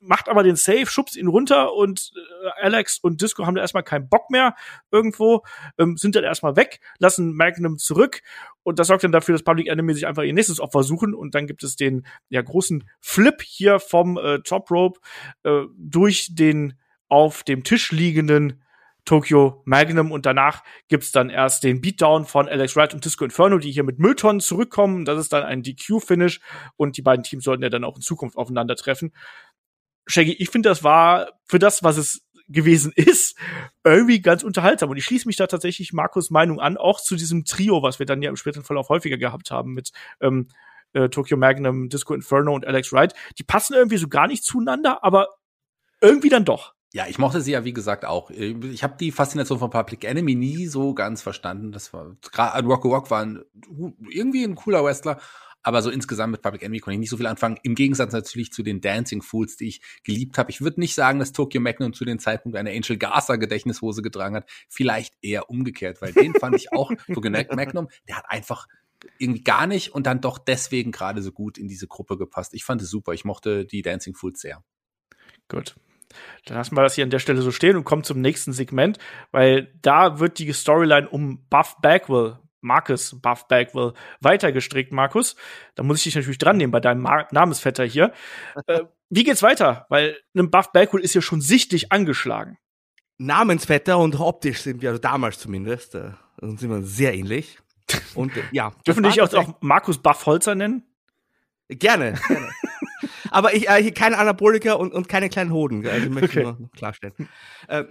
macht 0.06 0.30
aber 0.30 0.44
den 0.44 0.56
Save, 0.56 0.86
schubst 0.86 1.16
ihn 1.16 1.28
runter 1.28 1.74
und 1.74 2.12
äh, 2.16 2.64
Alex 2.64 3.00
und 3.00 3.22
Disco 3.22 3.46
haben 3.46 3.56
da 3.56 3.62
erstmal 3.62 3.84
keinen 3.84 4.10
Bock 4.10 4.30
mehr 4.30 4.56
irgendwo, 4.92 5.44
ähm, 5.78 5.98
sind 5.98 6.16
dann 6.16 6.24
erstmal 6.24 6.56
weg, 6.56 6.80
lassen 7.00 7.36
Magnum 7.36 7.78
zurück 7.78 8.22
und 8.64 8.80
das 8.80 8.88
sorgt 8.88 9.04
dann 9.04 9.12
dafür, 9.12 9.34
dass 9.34 9.44
Public 9.44 9.68
Enemy 9.68 9.94
sich 9.94 10.08
einfach 10.08 10.24
ihr 10.24 10.34
nächstes 10.34 10.60
Opfer 10.60 10.84
suchen 10.84 11.14
und 11.14 11.36
dann 11.36 11.48
gibt 11.48 11.64
es 11.64 11.76
den 11.76 12.06
ja 12.30 12.42
großen 12.42 12.90
Flip 13.00 13.42
hier 13.42 13.80
vom 13.80 14.18
äh, 14.18 14.40
Top 14.40 14.72
Rope 14.72 15.00
äh, 15.44 15.64
durch 15.78 16.30
den 16.32 16.80
auf 17.08 17.44
dem 17.44 17.64
Tisch 17.64 17.92
liegenden 17.92 18.62
Tokyo 19.06 19.62
Magnum 19.66 20.12
und 20.12 20.26
danach 20.26 20.64
gibt's 20.88 21.12
dann 21.12 21.30
erst 21.30 21.64
den 21.64 21.80
Beatdown 21.80 22.26
von 22.26 22.50
Alex 22.50 22.76
Wright 22.76 22.94
und 22.94 23.06
Disco 23.06 23.24
Inferno, 23.24 23.60
die 23.60 23.72
hier 23.72 23.84
mit 23.84 24.00
Mülltonnen 24.00 24.40
zurückkommen. 24.40 25.06
Das 25.06 25.20
ist 25.20 25.32
dann 25.32 25.44
ein 25.44 25.62
DQ-Finish 25.62 26.42
und 26.76 26.98
die 26.98 27.04
beiden 27.04 27.24
Teams 27.24 27.44
sollten 27.44 27.64
ja 27.64 27.70
dann 27.70 27.84
auch 27.84 27.96
in 27.96 28.02
Zukunft 28.02 28.36
aufeinandertreffen. 28.36 29.14
Shaggy, 30.08 30.34
ich 30.34 30.50
finde, 30.50 30.70
das 30.70 30.84
war 30.84 31.30
für 31.46 31.60
das, 31.60 31.84
was 31.84 31.98
es 31.98 32.22
gewesen 32.48 32.92
ist, 32.96 33.38
irgendwie 33.84 34.22
ganz 34.22 34.44
unterhaltsam. 34.44 34.90
Und 34.90 34.98
ich 34.98 35.06
schließe 35.06 35.28
mich 35.28 35.38
da 35.38 35.48
tatsächlich 35.48 35.94
Markus 35.94 36.30
Meinung 36.30 36.60
an, 36.60 36.78
auch 36.78 37.02
zu 37.02 37.16
diesem 37.16 37.46
Trio, 37.46 37.82
was 37.84 38.00
wir 38.00 38.06
dann 38.06 38.22
ja 38.22 38.30
im 38.30 38.36
späteren 38.36 38.64
Verlauf 38.64 38.90
häufiger 38.90 39.18
gehabt 39.18 39.52
haben 39.52 39.74
mit 39.74 39.92
ähm, 40.22 40.48
äh, 40.94 41.10
Tokyo 41.10 41.38
Magnum, 41.38 41.90
Disco 41.90 42.14
Inferno 42.14 42.54
und 42.54 42.66
Alex 42.66 42.92
Wright. 42.92 43.14
Die 43.38 43.44
passen 43.44 43.74
irgendwie 43.74 43.98
so 43.98 44.08
gar 44.08 44.28
nicht 44.28 44.44
zueinander, 44.44 45.04
aber 45.04 45.30
irgendwie 46.02 46.30
dann 46.30 46.46
doch. 46.46 46.74
Ja, 46.94 47.08
ich 47.08 47.18
mochte 47.18 47.42
sie 47.42 47.52
ja, 47.52 47.66
wie 47.66 47.74
gesagt, 47.74 48.06
auch. 48.06 48.30
Ich 48.30 48.82
habe 48.82 48.96
die 48.98 49.12
Faszination 49.12 49.60
von 49.60 49.70
Public 49.70 50.06
Enemy 50.06 50.34
nie 50.36 50.68
so 50.68 50.94
ganz 50.94 51.22
verstanden. 51.22 51.74
Das 51.74 51.92
war 51.92 52.16
gerade 52.32 52.66
Rock 52.66 52.86
Rock 52.86 53.12
war 53.12 53.22
ein, 53.22 53.44
irgendwie 54.10 54.46
ein 54.46 54.56
cooler 54.56 54.82
Wrestler, 54.82 55.20
aber 55.66 55.82
so 55.82 55.90
insgesamt 55.90 56.32
mit 56.32 56.44
Public 56.44 56.62
Enemy 56.62 56.80
konnte 56.80 56.94
ich 56.94 57.00
nicht 57.00 57.10
so 57.10 57.18
viel 57.18 57.26
anfangen. 57.26 57.58
Im 57.64 57.74
Gegensatz 57.74 58.14
natürlich 58.14 58.54
zu 58.54 58.62
den 58.62 58.82
Dancing 58.82 59.24
Fools, 59.24 59.58
die 59.58 59.68
ich 59.68 59.82
geliebt 60.04 60.38
habe. 60.38 60.52
Ich 60.52 60.62
würde 60.62 60.80
nicht 60.80 60.94
sagen, 60.94 61.18
dass 61.18 61.32
Tokyo 61.32 61.60
Magnum 61.60 61.92
zu 61.92 62.06
dem 62.06 62.20
Zeitpunkt 62.20 62.56
eine 62.56 62.70
Angel 62.70 62.98
Garza 62.98 63.36
Gedächtnishose 63.36 64.04
getragen 64.04 64.36
hat. 64.36 64.48
Vielleicht 64.70 65.16
eher 65.24 65.50
umgekehrt, 65.50 66.04
weil 66.04 66.14
den 66.14 66.36
fand 66.36 66.56
ich 66.56 66.72
auch, 66.72 66.92
Tokyo 67.14 67.32
Magnum, 67.32 67.88
der 68.08 68.18
hat 68.18 68.26
einfach 68.30 68.68
irgendwie 69.18 69.44
gar 69.44 69.66
nicht 69.66 69.92
und 69.96 70.06
dann 70.06 70.22
doch 70.22 70.38
deswegen 70.38 70.92
gerade 70.92 71.24
so 71.24 71.32
gut 71.32 71.58
in 71.58 71.68
diese 71.68 71.88
Gruppe 71.88 72.16
gepasst. 72.16 72.54
Ich 72.54 72.64
fand 72.64 72.84
es 72.84 72.92
super. 72.92 73.14
Ich 73.14 73.26
mochte 73.26 73.66
die 73.66 73.82
Dancing 73.82 74.14
Fools 74.14 74.42
sehr. 74.42 74.64
Gut. 75.48 75.76
Dann 76.46 76.58
lassen 76.58 76.78
wir 76.78 76.84
das 76.84 76.94
hier 76.94 77.04
an 77.04 77.10
der 77.10 77.20
Stelle 77.20 77.42
so 77.42 77.50
stehen 77.50 77.76
und 77.76 77.86
kommen 77.86 78.04
zum 78.04 78.22
nächsten 78.22 78.54
Segment, 78.54 79.00
weil 79.32 79.74
da 79.82 80.20
wird 80.20 80.38
die 80.38 80.54
Storyline 80.54 81.10
um 81.10 81.44
Buff 81.50 81.78
Bagwell 81.82 82.38
Marcus 82.66 83.20
Buff 83.22 83.48
Bagwell 83.48 83.94
weitergestrickt, 84.20 84.92
Markus. 84.92 85.36
Da 85.76 85.84
muss 85.84 86.00
ich 86.00 86.04
dich 86.04 86.16
natürlich 86.16 86.40
dran 86.40 86.58
nehmen 86.58 86.72
bei 86.72 86.80
deinem 86.80 87.02
Mar 87.02 87.28
Namensvetter 87.32 87.86
hier. 87.86 88.12
äh, 88.68 88.82
wie 89.10 89.24
geht's 89.24 89.44
weiter? 89.44 89.86
Weil 89.90 90.18
ein 90.36 90.52
Buff 90.52 90.72
Bagwell 90.72 91.02
ist 91.02 91.14
ja 91.14 91.22
schon 91.22 91.42
sichtlich 91.42 91.92
angeschlagen. 91.92 92.58
Namensvetter 93.18 93.98
und 93.98 94.20
optisch 94.20 94.62
sind 94.62 94.82
wir, 94.82 94.90
also 94.90 95.00
damals 95.00 95.40
zumindest, 95.40 95.96
äh, 95.96 96.12
sind 96.42 96.70
wir 96.70 96.82
sehr 96.82 97.14
ähnlich. 97.14 97.60
Und 98.16 98.36
äh, 98.36 98.44
ja. 98.52 98.72
Dürfen 98.88 99.04
dich 99.04 99.22
auch, 99.22 99.34
auch 99.34 99.62
Markus 99.62 100.00
Buff 100.00 100.26
Holzer 100.26 100.56
nennen? 100.56 100.84
Gerne, 101.70 102.16
gerne. 102.28 102.50
Aber 103.32 103.54
ich, 103.54 103.70
äh, 103.70 103.82
hier 103.82 103.94
keine 103.94 104.18
Anaboliker 104.18 104.80
und, 104.80 104.94
und 104.94 105.08
keine 105.08 105.30
kleinen 105.30 105.52
Hoden. 105.52 105.86
Also 105.88 106.10
möchte 106.10 106.40
okay. 106.40 106.44
nur 106.44 106.70
klarstellen. 106.72 107.14
Äh, 107.68 107.86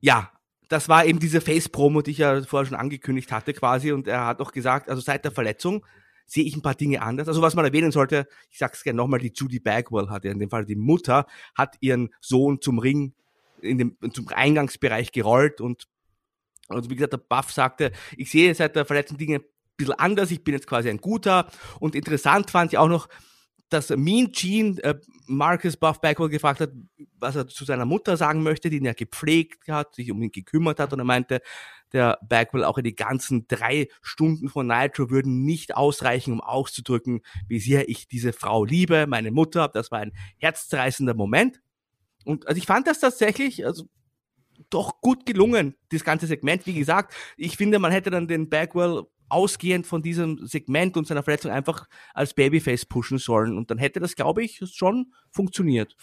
ja, 0.00 0.30
das 0.68 0.88
war 0.88 1.04
eben 1.04 1.18
diese 1.18 1.40
Face-Promo, 1.40 2.02
die 2.02 2.12
ich 2.12 2.18
ja 2.18 2.42
vorher 2.42 2.66
schon 2.66 2.76
angekündigt 2.76 3.32
hatte 3.32 3.52
quasi. 3.52 3.92
Und 3.92 4.08
er 4.08 4.26
hat 4.26 4.40
auch 4.40 4.52
gesagt, 4.52 4.88
also 4.88 5.00
seit 5.00 5.24
der 5.24 5.32
Verletzung 5.32 5.84
sehe 6.26 6.44
ich 6.44 6.56
ein 6.56 6.62
paar 6.62 6.74
Dinge 6.74 7.02
anders. 7.02 7.28
Also 7.28 7.42
was 7.42 7.54
man 7.54 7.64
erwähnen 7.64 7.92
sollte, 7.92 8.26
ich 8.50 8.58
sag's 8.58 8.82
gerne 8.82 8.96
nochmal, 8.96 9.20
die 9.20 9.32
Judy 9.34 9.60
Bagwell 9.60 10.08
hat 10.08 10.24
ja 10.24 10.32
in 10.32 10.40
dem 10.40 10.50
Fall 10.50 10.64
die 10.64 10.74
Mutter, 10.74 11.26
hat 11.54 11.76
ihren 11.80 12.10
Sohn 12.20 12.60
zum 12.60 12.78
Ring, 12.80 13.14
in 13.62 13.78
dem, 13.78 13.96
zum 14.12 14.28
Eingangsbereich 14.28 15.12
gerollt 15.12 15.60
und 15.60 15.86
also 16.68 16.90
wie 16.90 16.96
gesagt, 16.96 17.12
der 17.12 17.18
Buff 17.18 17.52
sagte, 17.52 17.92
ich 18.16 18.30
sehe 18.30 18.52
seit 18.54 18.74
der 18.74 18.84
Verletzung 18.84 19.18
Dinge 19.18 19.36
ein 19.36 19.44
bisschen 19.76 19.94
anders, 19.94 20.32
ich 20.32 20.42
bin 20.42 20.54
jetzt 20.54 20.66
quasi 20.66 20.90
ein 20.90 21.00
guter. 21.00 21.48
Und 21.78 21.94
interessant 21.94 22.50
fand 22.50 22.72
ich 22.72 22.78
auch 22.78 22.88
noch, 22.88 23.08
dass 23.68 23.90
Mean 23.90 24.30
Gene 24.32 24.82
äh, 24.82 24.94
Marcus 25.26 25.76
Buff 25.76 26.00
Backwell 26.00 26.28
gefragt 26.28 26.60
hat, 26.60 26.70
was 27.18 27.36
er 27.36 27.48
zu 27.48 27.64
seiner 27.64 27.84
Mutter 27.84 28.16
sagen 28.16 28.42
möchte, 28.42 28.70
die 28.70 28.76
ihn 28.76 28.84
ja 28.84 28.92
gepflegt 28.92 29.68
hat, 29.68 29.94
sich 29.94 30.10
um 30.10 30.22
ihn 30.22 30.30
gekümmert 30.30 30.78
hat 30.78 30.92
und 30.92 31.00
er 31.00 31.04
meinte, 31.04 31.40
der 31.92 32.18
Backwell 32.22 32.64
auch 32.64 32.78
in 32.78 32.84
die 32.84 32.96
ganzen 32.96 33.46
drei 33.48 33.88
Stunden 34.02 34.48
von 34.48 34.66
Nitro 34.66 35.10
würden 35.10 35.44
nicht 35.44 35.76
ausreichen, 35.76 36.32
um 36.32 36.40
auszudrücken, 36.40 37.20
wie 37.48 37.60
sehr 37.60 37.88
ich 37.88 38.08
diese 38.08 38.32
Frau 38.32 38.64
liebe, 38.64 39.06
meine 39.06 39.30
Mutter. 39.30 39.68
Das 39.68 39.90
war 39.90 40.00
ein 40.00 40.12
herzzerreißender 40.38 41.14
Moment. 41.14 41.60
Und 42.24 42.46
also 42.48 42.58
ich 42.58 42.66
fand 42.66 42.86
das 42.86 43.00
tatsächlich, 43.00 43.64
also 43.64 43.88
doch 44.70 45.00
gut 45.00 45.26
gelungen, 45.26 45.76
das 45.90 46.04
ganze 46.04 46.26
Segment. 46.26 46.66
Wie 46.66 46.74
gesagt, 46.74 47.14
ich 47.36 47.56
finde, 47.56 47.78
man 47.78 47.92
hätte 47.92 48.10
dann 48.10 48.26
den 48.26 48.48
Bagwell 48.48 49.04
ausgehend 49.28 49.86
von 49.86 50.02
diesem 50.02 50.46
Segment 50.46 50.96
und 50.96 51.06
seiner 51.06 51.22
Verletzung 51.22 51.50
einfach 51.50 51.86
als 52.14 52.34
Babyface 52.34 52.86
pushen 52.86 53.18
sollen. 53.18 53.56
Und 53.56 53.70
dann 53.70 53.78
hätte 53.78 54.00
das, 54.00 54.14
glaube 54.14 54.44
ich, 54.44 54.62
schon 54.72 55.12
funktioniert. 55.36 55.96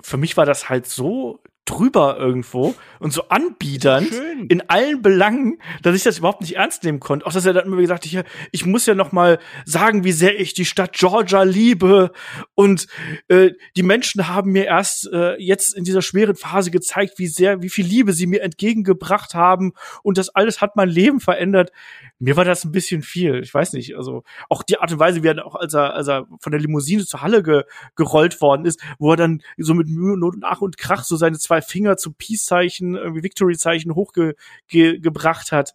Für 0.00 0.16
mich 0.16 0.36
war 0.36 0.46
das 0.46 0.68
halt 0.68 0.86
so 0.86 1.40
drüber 1.66 2.16
irgendwo 2.16 2.74
und 3.00 3.12
so 3.12 3.28
anbiedernd 3.28 4.08
Schön. 4.08 4.46
in 4.48 4.70
allen 4.70 5.02
Belangen, 5.02 5.58
dass 5.82 5.96
ich 5.96 6.04
das 6.04 6.18
überhaupt 6.18 6.40
nicht 6.40 6.54
ernst 6.54 6.84
nehmen 6.84 7.00
konnte. 7.00 7.26
Auch 7.26 7.32
dass 7.32 7.44
er 7.44 7.52
dann 7.52 7.66
immer 7.66 7.76
gesagt 7.76 8.06
hat, 8.06 8.24
ich 8.52 8.64
muss 8.64 8.86
ja 8.86 8.94
noch 8.94 9.12
mal 9.12 9.38
sagen, 9.64 10.04
wie 10.04 10.12
sehr 10.12 10.40
ich 10.40 10.54
die 10.54 10.64
Stadt 10.64 10.92
Georgia 10.92 11.42
liebe 11.42 12.12
und 12.54 12.86
äh, 13.28 13.50
die 13.76 13.82
Menschen 13.82 14.28
haben 14.28 14.52
mir 14.52 14.64
erst 14.64 15.10
äh, 15.12 15.34
jetzt 15.42 15.74
in 15.74 15.82
dieser 15.82 16.02
schweren 16.02 16.36
Phase 16.36 16.70
gezeigt, 16.70 17.18
wie 17.18 17.26
sehr, 17.26 17.62
wie 17.62 17.68
viel 17.68 17.84
Liebe 17.84 18.12
sie 18.12 18.28
mir 18.28 18.42
entgegengebracht 18.42 19.34
haben 19.34 19.72
und 20.04 20.18
das 20.18 20.28
alles 20.28 20.60
hat 20.60 20.76
mein 20.76 20.88
Leben 20.88 21.18
verändert. 21.18 21.72
mir 22.20 22.36
war 22.36 22.44
das 22.44 22.64
ein 22.64 22.72
bisschen 22.72 23.02
viel. 23.02 23.42
Ich 23.42 23.52
weiß 23.52 23.72
nicht, 23.72 23.96
also 23.96 24.22
auch 24.48 24.62
die 24.62 24.78
Art 24.78 24.92
und 24.92 25.00
Weise, 25.00 25.24
wie 25.24 25.28
er 25.28 25.44
auch 25.44 25.56
als 25.56 25.74
er, 25.74 25.94
als 25.94 26.06
er 26.06 26.26
von 26.40 26.52
der 26.52 26.60
Limousine 26.60 27.04
zur 27.04 27.22
Halle 27.22 27.42
ge, 27.42 27.64
gerollt 27.96 28.40
worden 28.40 28.66
ist, 28.66 28.75
wo 28.98 29.12
er 29.12 29.16
dann 29.16 29.42
so 29.56 29.74
mit 29.74 29.88
Mühe, 29.88 30.16
Not 30.16 30.34
und 30.34 30.44
Ach 30.44 30.60
und 30.60 30.78
Krach 30.78 31.04
so 31.04 31.16
seine 31.16 31.38
zwei 31.38 31.60
Finger 31.60 31.96
zum 31.96 32.14
Peace-Zeichen, 32.14 32.94
irgendwie 32.94 33.22
Victory-Zeichen 33.22 33.94
hochgebracht 33.94 35.52
hat. 35.52 35.74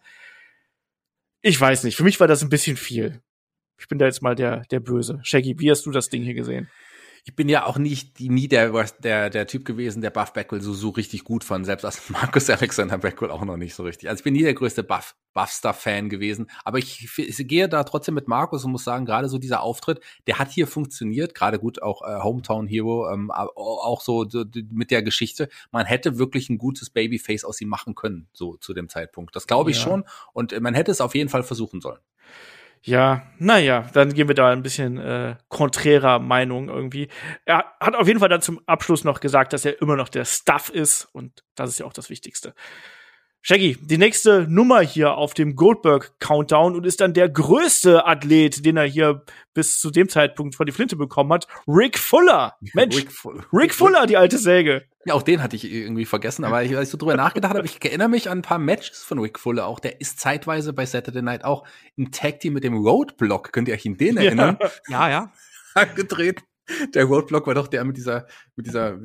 Ich 1.42 1.60
weiß 1.60 1.84
nicht, 1.84 1.96
für 1.96 2.04
mich 2.04 2.20
war 2.20 2.28
das 2.28 2.42
ein 2.42 2.48
bisschen 2.48 2.76
viel. 2.76 3.20
Ich 3.78 3.88
bin 3.88 3.98
da 3.98 4.06
jetzt 4.06 4.22
mal 4.22 4.36
der, 4.36 4.64
der 4.70 4.80
Böse. 4.80 5.20
Shaggy, 5.24 5.58
wie 5.58 5.70
hast 5.70 5.84
du 5.86 5.90
das 5.90 6.08
Ding 6.08 6.22
hier 6.22 6.34
gesehen? 6.34 6.68
Ich 7.24 7.36
bin 7.36 7.48
ja 7.48 7.66
auch 7.66 7.78
nicht 7.78 8.18
nie 8.18 8.48
der, 8.48 8.72
der, 9.00 9.30
der 9.30 9.46
Typ 9.46 9.64
gewesen, 9.64 10.02
der 10.02 10.10
Buff 10.10 10.32
Backwell 10.32 10.60
so, 10.60 10.72
so 10.72 10.88
richtig 10.90 11.22
gut 11.22 11.44
von, 11.44 11.64
selbst 11.64 11.84
als 11.84 12.02
Markus 12.10 12.50
Alexander 12.50 12.98
Backwell 12.98 13.30
auch 13.30 13.44
noch 13.44 13.56
nicht 13.56 13.74
so 13.74 13.84
richtig. 13.84 14.08
Also 14.08 14.20
ich 14.20 14.24
bin 14.24 14.34
nie 14.34 14.42
der 14.42 14.54
größte 14.54 14.82
Buff, 14.82 15.14
Buff-Star-Fan 15.32 16.08
gewesen, 16.08 16.50
aber 16.64 16.78
ich, 16.78 17.08
ich, 17.18 17.46
gehe 17.46 17.68
da 17.68 17.84
trotzdem 17.84 18.14
mit 18.14 18.26
Markus 18.26 18.64
und 18.64 18.72
muss 18.72 18.82
sagen, 18.82 19.06
gerade 19.06 19.28
so 19.28 19.38
dieser 19.38 19.62
Auftritt, 19.62 20.00
der 20.26 20.40
hat 20.40 20.50
hier 20.50 20.66
funktioniert, 20.66 21.34
gerade 21.34 21.60
gut 21.60 21.80
auch 21.80 22.02
äh, 22.02 22.22
Hometown 22.22 22.66
Hero, 22.66 23.08
ähm, 23.08 23.30
auch 23.30 24.00
so 24.00 24.26
mit 24.70 24.90
der 24.90 25.02
Geschichte. 25.02 25.48
Man 25.70 25.86
hätte 25.86 26.18
wirklich 26.18 26.50
ein 26.50 26.58
gutes 26.58 26.90
Babyface 26.90 27.44
aus 27.44 27.60
ihm 27.60 27.68
machen 27.68 27.94
können, 27.94 28.28
so 28.32 28.56
zu 28.56 28.74
dem 28.74 28.88
Zeitpunkt. 28.88 29.36
Das 29.36 29.46
glaube 29.46 29.70
ich 29.70 29.76
ja. 29.76 29.84
schon 29.84 30.04
und 30.32 30.60
man 30.60 30.74
hätte 30.74 30.90
es 30.90 31.00
auf 31.00 31.14
jeden 31.14 31.28
Fall 31.28 31.44
versuchen 31.44 31.80
sollen. 31.80 32.00
Ja, 32.84 33.22
naja, 33.38 33.88
dann 33.92 34.12
gehen 34.12 34.26
wir 34.26 34.34
da 34.34 34.50
ein 34.50 34.64
bisschen 34.64 34.98
äh, 34.98 35.36
konträrer 35.48 36.18
Meinung 36.18 36.68
irgendwie. 36.68 37.08
Er 37.44 37.64
hat 37.78 37.94
auf 37.94 38.08
jeden 38.08 38.18
Fall 38.18 38.28
dann 38.28 38.42
zum 38.42 38.60
Abschluss 38.66 39.04
noch 39.04 39.20
gesagt, 39.20 39.52
dass 39.52 39.64
er 39.64 39.80
immer 39.80 39.94
noch 39.94 40.08
der 40.08 40.24
Stuff 40.24 40.68
ist 40.68 41.04
und 41.12 41.44
das 41.54 41.70
ist 41.70 41.78
ja 41.78 41.86
auch 41.86 41.92
das 41.92 42.10
Wichtigste. 42.10 42.54
Shaggy, 43.44 43.76
die 43.80 43.98
nächste 43.98 44.46
Nummer 44.48 44.82
hier 44.82 45.14
auf 45.14 45.34
dem 45.34 45.56
Goldberg 45.56 46.12
Countdown 46.20 46.76
und 46.76 46.86
ist 46.86 47.00
dann 47.00 47.12
der 47.12 47.28
größte 47.28 48.06
Athlet, 48.06 48.64
den 48.64 48.76
er 48.76 48.84
hier 48.84 49.24
bis 49.52 49.80
zu 49.80 49.90
dem 49.90 50.08
Zeitpunkt 50.08 50.54
von 50.54 50.64
die 50.64 50.70
Flinte 50.70 50.94
bekommen 50.94 51.32
hat. 51.32 51.48
Rick 51.66 51.98
Fuller. 51.98 52.54
Mensch, 52.72 52.96
Rick, 52.96 53.10
Fuller, 53.10 53.44
Rick 53.52 53.74
Fuller, 53.74 54.06
die 54.06 54.16
alte 54.16 54.38
Säge. 54.38 54.84
Ja, 55.06 55.14
auch 55.14 55.22
den 55.22 55.42
hatte 55.42 55.56
ich 55.56 55.64
irgendwie 55.64 56.04
vergessen, 56.04 56.44
aber 56.44 56.62
ich, 56.62 56.76
als 56.76 56.86
ich 56.86 56.92
so 56.92 56.98
drüber 56.98 57.16
nachgedacht 57.16 57.56
habe, 57.56 57.66
ich 57.66 57.84
erinnere 57.84 58.08
mich 58.08 58.30
an 58.30 58.38
ein 58.38 58.42
paar 58.42 58.60
Matches 58.60 59.02
von 59.02 59.18
Rick 59.18 59.40
Fuller 59.40 59.66
auch. 59.66 59.80
Der 59.80 60.00
ist 60.00 60.20
zeitweise 60.20 60.72
bei 60.72 60.86
Saturday 60.86 61.22
Night 61.22 61.44
auch 61.44 61.66
im 61.96 62.12
Tag 62.12 62.38
Team 62.38 62.52
mit 62.52 62.62
dem 62.62 62.76
Roadblock. 62.76 63.52
Könnt 63.52 63.66
ihr 63.66 63.74
euch 63.74 63.84
in 63.84 63.96
den 63.96 64.18
erinnern? 64.18 64.56
Ja, 64.86 65.08
ja. 65.08 65.10
ja. 65.10 65.32
Angetreten. 65.74 66.44
Der 66.94 67.06
Roadblock 67.06 67.48
war 67.48 67.54
doch 67.54 67.66
der 67.66 67.84
mit 67.84 67.96
dieser, 67.96 68.28
mit 68.54 68.66
dieser 68.66 69.00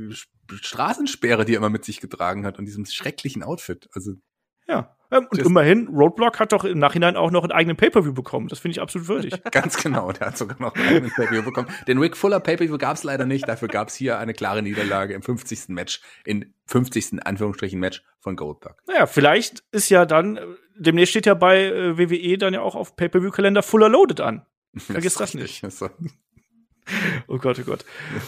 Straßensperre, 0.52 1.44
die 1.44 1.56
er 1.56 1.58
immer 1.58 1.72
mit 1.72 1.86
sich 1.86 2.00
getragen 2.02 2.46
hat 2.46 2.60
und 2.60 2.66
diesem 2.66 2.86
schrecklichen 2.86 3.42
Outfit. 3.42 3.90
Also 3.94 4.14
ja. 4.68 4.94
Ähm, 5.10 5.28
und 5.30 5.40
immerhin, 5.40 5.88
Roadblock 5.88 6.40
hat 6.40 6.52
doch 6.52 6.66
im 6.66 6.80
Nachhinein 6.80 7.16
auch 7.16 7.32
noch 7.32 7.44
einen 7.44 7.54
eigenen 7.54 7.78
Pay-Per-View 7.78 8.14
bekommen. 8.14 8.50
Das 8.50 8.60
finde 8.60 8.74
ich 8.74 8.82
absolut 8.82 9.08
würdig. 9.08 9.42
Ganz 9.52 9.78
genau, 9.82 10.12
der 10.12 10.28
hat 10.28 10.38
sogar 10.38 10.58
noch 10.60 10.76
einen 10.76 10.88
eigenen 10.88 11.12
Pay-Per-View 11.12 11.44
bekommen. 11.44 11.70
Den 11.88 11.98
Rick 11.98 12.18
Fuller 12.18 12.42
Pay-Per-View 12.42 12.78
gab 12.78 12.98
es 12.98 13.04
leider 13.04 13.26
nicht. 13.26 13.48
Dafür 13.48 13.70
gab 13.70 13.88
es 13.88 13.96
hier 13.96 14.20
eine 14.20 14.34
klare 14.34 14.62
Niederlage 14.62 15.14
im 15.14 15.22
50. 15.22 15.70
Match, 15.70 16.02
in 16.26 16.54
50. 16.66 17.26
Anführungsstrichen 17.26 17.80
Match 17.80 18.04
von 18.20 18.36
Goldberg. 18.36 18.82
Naja, 18.88 19.06
vielleicht 19.06 19.64
ist 19.72 19.90
ja 19.90 20.06
dann, 20.06 20.40
demnächst 20.76 21.12
steht 21.12 21.26
ja 21.26 21.36
bei 21.36 21.64
äh, 21.66 21.98
WWE 21.98 22.38
dann 22.38 22.54
ja 22.54 22.62
auch 22.62 22.76
auf 22.76 22.98
Pay-Per-View-Kalender 22.98 23.64
Fuller 23.64 23.90
Loaded 23.90 24.20
an. 24.20 24.46
Vergiss 24.76 25.14
das, 25.16 25.32
das 25.32 25.42
nicht. 25.42 25.64
Oh 27.28 27.38
Gott, 27.38 27.60
oh 27.60 27.64
Gott. 27.64 27.86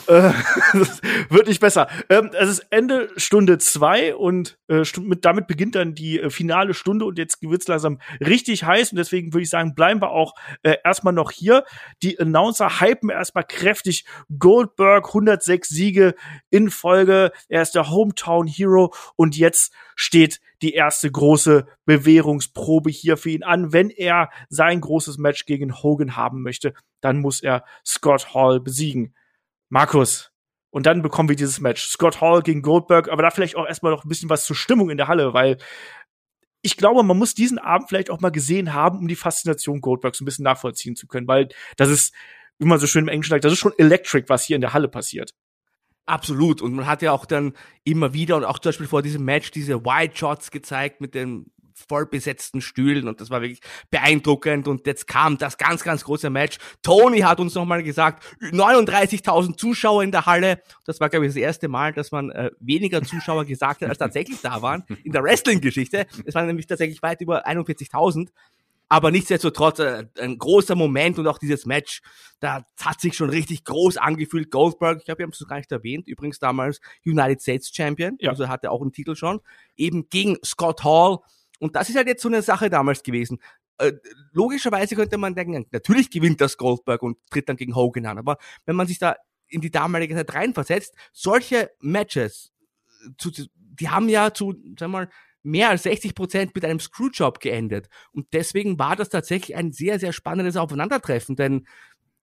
äh, 0.07 0.31
wird 1.29 1.47
nicht 1.47 1.61
besser. 1.61 1.87
Ähm, 2.09 2.31
es 2.33 2.49
ist 2.49 2.67
Ende 2.69 3.09
Stunde 3.17 3.57
zwei 3.57 4.15
und 4.15 4.57
äh, 4.67 4.83
mit, 4.99 5.25
damit 5.25 5.47
beginnt 5.47 5.75
dann 5.75 5.95
die 5.95 6.19
äh, 6.19 6.29
finale 6.29 6.73
Stunde 6.73 7.05
und 7.05 7.17
jetzt 7.17 7.41
wird's 7.41 7.67
langsam 7.67 7.99
richtig 8.19 8.63
heiß 8.63 8.91
und 8.91 8.97
deswegen 8.97 9.33
würde 9.33 9.43
ich 9.43 9.49
sagen, 9.49 9.75
bleiben 9.75 10.01
wir 10.01 10.11
auch 10.11 10.35
äh, 10.63 10.75
erstmal 10.83 11.13
noch 11.13 11.31
hier. 11.31 11.63
Die 12.03 12.19
Announcer 12.19 12.81
hypen 12.81 13.09
erstmal 13.09 13.45
kräftig 13.45 14.05
Goldberg, 14.37 15.07
106 15.07 15.69
Siege 15.69 16.15
in 16.49 16.69
Folge. 16.69 17.31
Er 17.47 17.61
ist 17.61 17.75
der 17.75 17.89
Hometown 17.89 18.47
Hero 18.47 18.93
und 19.15 19.37
jetzt 19.37 19.73
steht 19.99 20.39
die 20.61 20.73
erste 20.73 21.11
große 21.11 21.67
Bewährungsprobe 21.83 22.89
hier 22.89 23.17
für 23.17 23.31
ihn 23.31 23.43
an. 23.43 23.73
Wenn 23.73 23.89
er 23.89 24.29
sein 24.47 24.79
großes 24.79 25.17
Match 25.17 25.45
gegen 25.45 25.83
Hogan 25.83 26.15
haben 26.15 26.41
möchte, 26.41 26.73
dann 27.01 27.19
muss 27.19 27.41
er 27.41 27.65
Scott 27.85 28.33
Hall 28.33 28.61
besiegen. 28.61 29.13
Markus, 29.67 30.31
und 30.69 30.85
dann 30.85 31.01
bekommen 31.01 31.27
wir 31.27 31.35
dieses 31.35 31.59
Match. 31.59 31.85
Scott 31.85 32.21
Hall 32.21 32.41
gegen 32.43 32.61
Goldberg, 32.61 33.09
aber 33.09 33.23
da 33.23 33.29
vielleicht 33.29 33.57
auch 33.57 33.67
erstmal 33.67 33.91
noch 33.91 34.05
ein 34.05 34.07
bisschen 34.07 34.29
was 34.29 34.45
zur 34.45 34.55
Stimmung 34.55 34.89
in 34.89 34.95
der 34.95 35.09
Halle, 35.09 35.33
weil 35.33 35.57
ich 36.61 36.77
glaube, 36.77 37.03
man 37.03 37.17
muss 37.17 37.33
diesen 37.33 37.59
Abend 37.59 37.89
vielleicht 37.89 38.09
auch 38.09 38.21
mal 38.21 38.31
gesehen 38.31 38.73
haben, 38.73 38.99
um 38.99 39.07
die 39.09 39.17
Faszination 39.17 39.81
Goldbergs 39.81 40.21
ein 40.21 40.25
bisschen 40.25 40.43
nachvollziehen 40.43 40.95
zu 40.95 41.07
können, 41.07 41.27
weil 41.27 41.49
das 41.75 41.89
ist, 41.89 42.13
wie 42.57 42.67
man 42.67 42.79
so 42.79 42.87
schön 42.87 43.03
im 43.03 43.09
Englischen 43.09 43.31
sagt, 43.31 43.43
das 43.43 43.51
ist 43.51 43.59
schon 43.59 43.77
electric, 43.77 44.29
was 44.29 44.45
hier 44.45 44.55
in 44.55 44.61
der 44.61 44.71
Halle 44.71 44.87
passiert. 44.87 45.33
Absolut. 46.09 46.61
Und 46.63 46.73
man 46.73 46.87
hat 46.87 47.03
ja 47.03 47.11
auch 47.11 47.27
dann 47.27 47.53
immer 47.83 48.13
wieder 48.13 48.35
und 48.35 48.43
auch 48.43 48.57
zum 48.57 48.69
Beispiel 48.69 48.87
vor 48.87 49.03
diesem 49.03 49.23
Match 49.25 49.51
diese 49.51 49.85
White 49.85 50.17
Shots 50.17 50.49
gezeigt 50.49 51.01
mit 51.01 51.13
den 51.13 51.51
voll 51.87 52.07
besetzten 52.07 52.61
Stühlen 52.61 53.07
und 53.07 53.21
das 53.21 53.29
war 53.29 53.41
wirklich 53.41 53.61
beeindruckend 53.89 54.67
und 54.67 54.85
jetzt 54.85 55.07
kam 55.07 55.37
das 55.37 55.57
ganz, 55.57 55.83
ganz 55.83 56.03
große 56.03 56.29
Match. 56.29 56.57
Tony 56.81 57.19
hat 57.19 57.39
uns 57.39 57.53
nochmal 57.55 57.83
gesagt, 57.83 58.23
39.000 58.41 59.55
Zuschauer 59.55 60.03
in 60.03 60.11
der 60.11 60.25
Halle. 60.25 60.61
Das 60.85 60.99
war, 60.99 61.09
glaube 61.09 61.25
ich, 61.25 61.29
das 61.33 61.41
erste 61.41 61.67
Mal, 61.67 61.93
dass 61.93 62.11
man 62.11 62.31
äh, 62.31 62.51
weniger 62.59 63.01
Zuschauer 63.03 63.45
gesagt 63.45 63.81
hat, 63.81 63.89
als 63.89 63.99
tatsächlich 63.99 64.41
da 64.41 64.61
waren 64.61 64.83
in 65.03 65.11
der 65.11 65.23
Wrestling-Geschichte. 65.23 66.05
Es 66.25 66.35
waren 66.35 66.47
nämlich 66.47 66.67
tatsächlich 66.67 67.01
weit 67.01 67.21
über 67.21 67.47
41.000. 67.47 68.29
Aber 68.89 69.11
nichtsdestotrotz 69.11 69.79
äh, 69.79 70.05
ein 70.19 70.37
großer 70.39 70.75
Moment 70.75 71.19
und 71.19 71.27
auch 71.27 71.37
dieses 71.37 71.67
Match, 71.67 72.01
da 72.39 72.65
hat 72.81 72.99
sich 72.99 73.15
schon 73.15 73.29
richtig 73.29 73.63
groß 73.63 73.97
angefühlt. 73.97 74.49
Goldberg, 74.49 74.97
ich 74.97 75.05
glaube, 75.05 75.19
wir 75.19 75.23
haben 75.25 75.31
es 75.31 75.47
gar 75.47 75.57
nicht 75.57 75.71
erwähnt, 75.71 76.07
übrigens 76.07 76.39
damals 76.39 76.81
United 77.05 77.41
States 77.41 77.71
Champion, 77.73 78.17
ja. 78.19 78.31
also 78.31 78.47
hatte 78.47 78.71
auch 78.71 78.81
einen 78.81 78.91
Titel 78.91 79.15
schon, 79.15 79.41
eben 79.75 80.09
gegen 80.09 80.37
Scott 80.43 80.83
Hall. 80.83 81.19
Und 81.59 81.75
das 81.75 81.89
ist 81.89 81.95
halt 81.95 82.07
jetzt 82.07 82.23
so 82.23 82.29
eine 82.29 82.41
Sache 82.41 82.69
damals 82.69 83.03
gewesen. 83.03 83.39
Äh, 83.77 83.93
logischerweise 84.31 84.95
könnte 84.95 85.17
man 85.17 85.35
denken, 85.35 85.67
natürlich 85.71 86.09
gewinnt 86.09 86.41
das 86.41 86.57
Goldberg 86.57 87.03
und 87.03 87.17
tritt 87.29 87.47
dann 87.47 87.57
gegen 87.57 87.75
Hogan 87.75 88.07
an. 88.07 88.17
Aber 88.17 88.37
wenn 88.65 88.75
man 88.75 88.87
sich 88.87 88.97
da 88.97 89.15
in 89.47 89.61
die 89.61 89.71
damalige 89.71 90.15
Zeit 90.15 90.33
reinversetzt, 90.33 90.95
solche 91.13 91.69
Matches, 91.79 92.51
zu, 93.17 93.31
die 93.55 93.89
haben 93.89 94.09
ja 94.09 94.33
zu, 94.33 94.51
sagen 94.51 94.79
wir 94.79 94.87
mal, 94.87 95.09
mehr 95.43 95.69
als 95.69 95.83
60 95.83 96.15
Prozent 96.15 96.55
mit 96.55 96.65
einem 96.65 96.79
Screwjob 96.79 97.39
geendet. 97.39 97.87
Und 98.11 98.27
deswegen 98.33 98.79
war 98.79 98.95
das 98.95 99.09
tatsächlich 99.09 99.55
ein 99.55 99.71
sehr, 99.71 99.99
sehr 99.99 100.13
spannendes 100.13 100.57
Aufeinandertreffen, 100.57 101.35
denn 101.35 101.65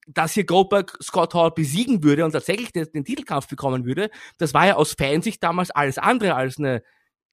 dass 0.06 0.32
hier 0.32 0.44
Goldberg 0.44 0.97
Scott 1.02 1.34
Hall 1.34 1.51
besiegen 1.51 2.05
würde 2.05 2.24
und 2.24 2.32
tatsächlich 2.32 2.72
den, 2.72 2.86
den 2.93 3.05
Titelkampf 3.05 3.48
bekommen 3.48 3.84
würde, 3.84 4.10
das 4.38 4.55
war 4.55 4.66
ja 4.66 4.74
aus 4.76 4.93
Fansicht 4.93 5.43
damals 5.43 5.70
alles 5.70 5.98
andere 5.98 6.34
als 6.34 6.59
eine 6.59 6.82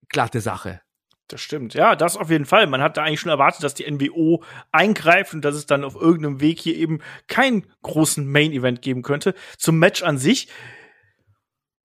glatte 0.10 0.42
Sache. 0.42 0.82
Das 1.28 1.40
stimmt. 1.40 1.74
Ja, 1.74 1.96
das 1.96 2.18
auf 2.18 2.30
jeden 2.30 2.46
Fall. 2.46 2.68
Man 2.68 2.82
hat 2.82 2.98
da 2.98 3.04
eigentlich 3.04 3.20
schon 3.20 3.32
erwartet, 3.32 3.64
dass 3.64 3.76
die 3.76 3.90
NWO 3.90 4.44
eingreift 4.72 5.34
und 5.34 5.46
dass 5.46 5.56
es 5.56 5.66
dann 5.66 5.84
auf 5.84 5.96
irgendeinem 5.96 6.42
Weg 6.42 6.60
hier 6.60 6.76
eben 6.76 7.00
keinen 7.28 7.66
großen 7.82 8.26
Main-Event 8.26 8.82
geben 8.82 9.04
könnte. 9.04 9.34
Zum 9.58 9.78
Match 9.80 10.04
an 10.04 10.18
sich 10.18 10.50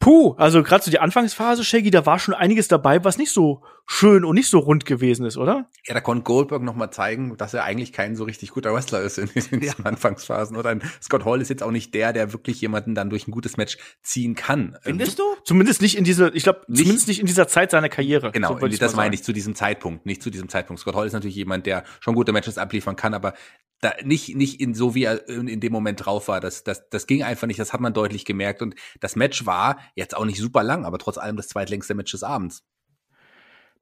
Puh, 0.00 0.34
also 0.38 0.62
gerade 0.62 0.84
so 0.84 0.90
die 0.90 1.00
Anfangsphase, 1.00 1.64
Shaggy, 1.64 1.90
da 1.90 2.06
war 2.06 2.18
schon 2.18 2.34
einiges 2.34 2.68
dabei, 2.68 3.02
was 3.04 3.18
nicht 3.18 3.32
so 3.32 3.64
schön 3.90 4.24
und 4.24 4.34
nicht 4.34 4.48
so 4.48 4.58
rund 4.58 4.84
gewesen 4.84 5.24
ist, 5.24 5.38
oder? 5.38 5.70
Ja, 5.86 5.94
da 5.94 6.00
konnte 6.00 6.22
Goldberg 6.22 6.62
noch 6.62 6.76
mal 6.76 6.90
zeigen, 6.90 7.36
dass 7.38 7.54
er 7.54 7.64
eigentlich 7.64 7.92
kein 7.92 8.16
so 8.16 8.24
richtig 8.24 8.50
guter 8.50 8.74
Wrestler 8.74 9.00
ist 9.00 9.16
in, 9.18 9.28
in 9.50 9.60
diesen 9.60 9.78
ja. 9.78 9.84
Anfangsphasen. 9.84 10.56
Oder 10.56 10.70
ein 10.70 10.82
Scott 11.02 11.24
Hall 11.24 11.40
ist 11.40 11.48
jetzt 11.48 11.62
auch 11.62 11.70
nicht 11.70 11.94
der, 11.94 12.12
der 12.12 12.34
wirklich 12.34 12.60
jemanden 12.60 12.94
dann 12.94 13.08
durch 13.08 13.26
ein 13.26 13.30
gutes 13.30 13.56
Match 13.56 13.78
ziehen 14.02 14.34
kann. 14.34 14.76
Findest 14.82 15.18
ähm, 15.18 15.24
du? 15.36 15.42
Zumindest 15.42 15.80
nicht 15.80 15.96
in 15.96 16.04
dieser, 16.04 16.34
ich 16.34 16.42
glaube, 16.42 16.60
zumindest 16.66 17.08
nicht 17.08 17.20
in 17.20 17.26
dieser 17.26 17.48
Zeit 17.48 17.70
seiner 17.70 17.88
Karriere. 17.88 18.30
Genau, 18.30 18.58
so 18.58 18.68
das 18.68 18.94
meine 18.94 19.14
ich 19.14 19.24
zu 19.24 19.32
diesem 19.32 19.54
Zeitpunkt, 19.54 20.04
nicht 20.04 20.22
zu 20.22 20.28
diesem 20.28 20.50
Zeitpunkt. 20.50 20.80
Scott 20.80 20.94
Hall 20.94 21.06
ist 21.06 21.14
natürlich 21.14 21.36
jemand, 21.36 21.64
der 21.64 21.84
schon 22.00 22.14
gute 22.14 22.32
Matches 22.32 22.58
abliefern 22.58 22.94
kann, 22.94 23.14
aber 23.14 23.32
da 23.80 23.94
nicht 24.04 24.34
nicht 24.36 24.60
in 24.60 24.74
so 24.74 24.94
wie 24.94 25.04
er 25.04 25.28
in, 25.28 25.48
in, 25.48 25.60
dem 25.60 25.72
Moment 25.72 26.04
drauf 26.04 26.28
war. 26.28 26.40
Das 26.40 26.62
das 26.62 26.90
das 26.90 27.06
ging 27.06 27.22
einfach 27.22 27.46
nicht. 27.46 27.60
Das 27.60 27.72
hat 27.72 27.80
man 27.80 27.94
deutlich 27.94 28.24
gemerkt 28.24 28.60
und 28.60 28.74
das 29.00 29.16
Match 29.16 29.46
war 29.46 29.78
jetzt 29.94 30.16
auch 30.16 30.24
nicht 30.24 30.40
super 30.40 30.62
lang, 30.62 30.84
aber 30.84 30.98
trotz 30.98 31.16
allem 31.16 31.36
das 31.36 31.48
zweitlängste 31.48 31.94
Match 31.94 32.10
des 32.10 32.22
Abends. 32.22 32.64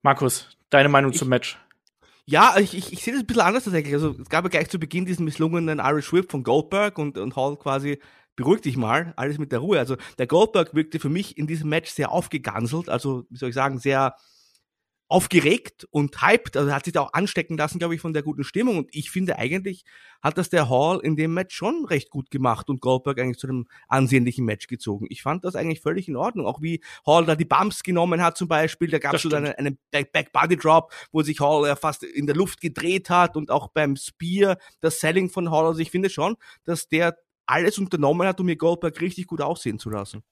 Markus, 0.07 0.57
deine 0.71 0.89
Meinung 0.89 1.11
ich, 1.11 1.19
zum 1.19 1.29
Match? 1.29 1.59
Ja, 2.27 2.55
ich, 2.59 2.75
ich, 2.75 2.93
ich 2.93 3.03
sehe 3.03 3.13
das 3.13 3.25
ein 3.25 3.27
bisschen 3.27 3.43
anders 3.43 3.65
tatsächlich. 3.65 3.93
Also 3.93 4.15
es 4.23 4.29
gab 4.29 4.45
ja 4.45 4.51
gleich 4.51 4.71
zu 4.71 4.79
Beginn 4.79 5.05
diesen 5.05 5.25
misslungenen 5.25 5.81
Irish 5.81 6.13
Whip 6.13 6.31
von 6.31 6.45
Goldberg 6.45 6.97
und, 6.97 7.19
und 7.19 7.35
Hall 7.35 7.57
quasi 7.57 8.01
beruhig 8.37 8.61
dich 8.61 8.77
mal, 8.77 9.15
alles 9.17 9.39
mit 9.39 9.51
der 9.51 9.59
Ruhe. 9.59 9.81
Also 9.81 9.97
der 10.19 10.29
Goldberg 10.29 10.77
wirkte 10.77 11.01
für 11.01 11.09
mich 11.09 11.37
in 11.37 11.49
diesem 11.49 11.71
Match 11.71 11.91
sehr 11.91 12.13
aufgeganselt, 12.13 12.89
also 12.89 13.27
wie 13.31 13.37
soll 13.37 13.49
ich 13.49 13.57
sagen, 13.57 13.81
sehr 13.81 14.15
aufgeregt 15.09 15.87
und 15.91 16.21
hyped, 16.21 16.57
also 16.57 16.73
hat 16.73 16.85
sich 16.85 16.95
da 16.95 17.03
auch 17.03 17.13
anstecken 17.13 17.57
lassen, 17.57 17.79
glaube 17.79 17.95
ich, 17.95 18.01
von 18.01 18.13
der 18.13 18.25
guten 18.25 18.43
Stimmung. 18.43 18.79
Und 18.79 18.89
ich 18.93 19.11
finde 19.11 19.39
eigentlich 19.39 19.85
hat 20.21 20.37
das 20.37 20.51
der 20.51 20.69
Hall 20.69 21.01
in 21.01 21.15
dem 21.15 21.33
Match 21.33 21.55
schon 21.55 21.85
recht 21.85 22.11
gut 22.11 22.31
gemacht 22.31 22.69
und 22.69 22.81
Goldberg 22.81 23.21
eigentlich 23.21 23.39
zu 23.39 23.47
einem 23.47 23.67
ansehnlichen 23.87 24.45
Match 24.45 24.67
gezogen. 24.67 25.07
Ich 25.09 25.23
fand 25.23 25.45
das 25.45 25.55
eigentlich 25.55 25.81
völlig 25.81 26.09
in 26.09 26.17
Ordnung. 26.17 26.47
Auch 26.47 26.61
wie 26.61 26.83
Hall 27.07 27.25
da 27.25 27.37
die 27.37 27.45
Bumps 27.45 27.85
genommen 27.85 28.21
hat 28.21 28.37
zum 28.37 28.49
Beispiel, 28.49 28.89
da 28.89 28.99
gab 28.99 29.15
es 29.15 29.23
so 29.23 29.35
einen, 29.35 29.53
einen 29.53 29.79
Back, 29.91 30.33
Body 30.33 30.57
Drop, 30.57 30.93
wo 31.13 31.23
sich 31.23 31.39
Hall 31.39 31.67
ja 31.69 31.77
fast 31.77 32.03
in 32.03 32.27
der 32.27 32.35
Luft 32.35 32.61
gedreht 32.61 33.09
hat 33.09 33.37
und 33.37 33.51
auch 33.51 33.69
beim 33.69 33.95
Spear 33.95 34.59
das 34.81 34.99
Selling 34.99 35.31
von 35.31 35.51
Hall. 35.53 35.67
Also 35.67 35.81
ich 35.81 35.93
finde 35.93 36.11
schon, 36.11 36.37
dass 36.65 36.89
der 36.89 37.17
alles 37.47 37.79
unternommen 37.79 38.27
hat, 38.27 38.41
um 38.41 38.47
mir 38.47 38.57
Goldberg 38.57 39.01
richtig 39.01 39.29
gut 39.29 39.41
aussehen 39.41 39.79
zu 39.79 39.89
lassen 39.89 40.25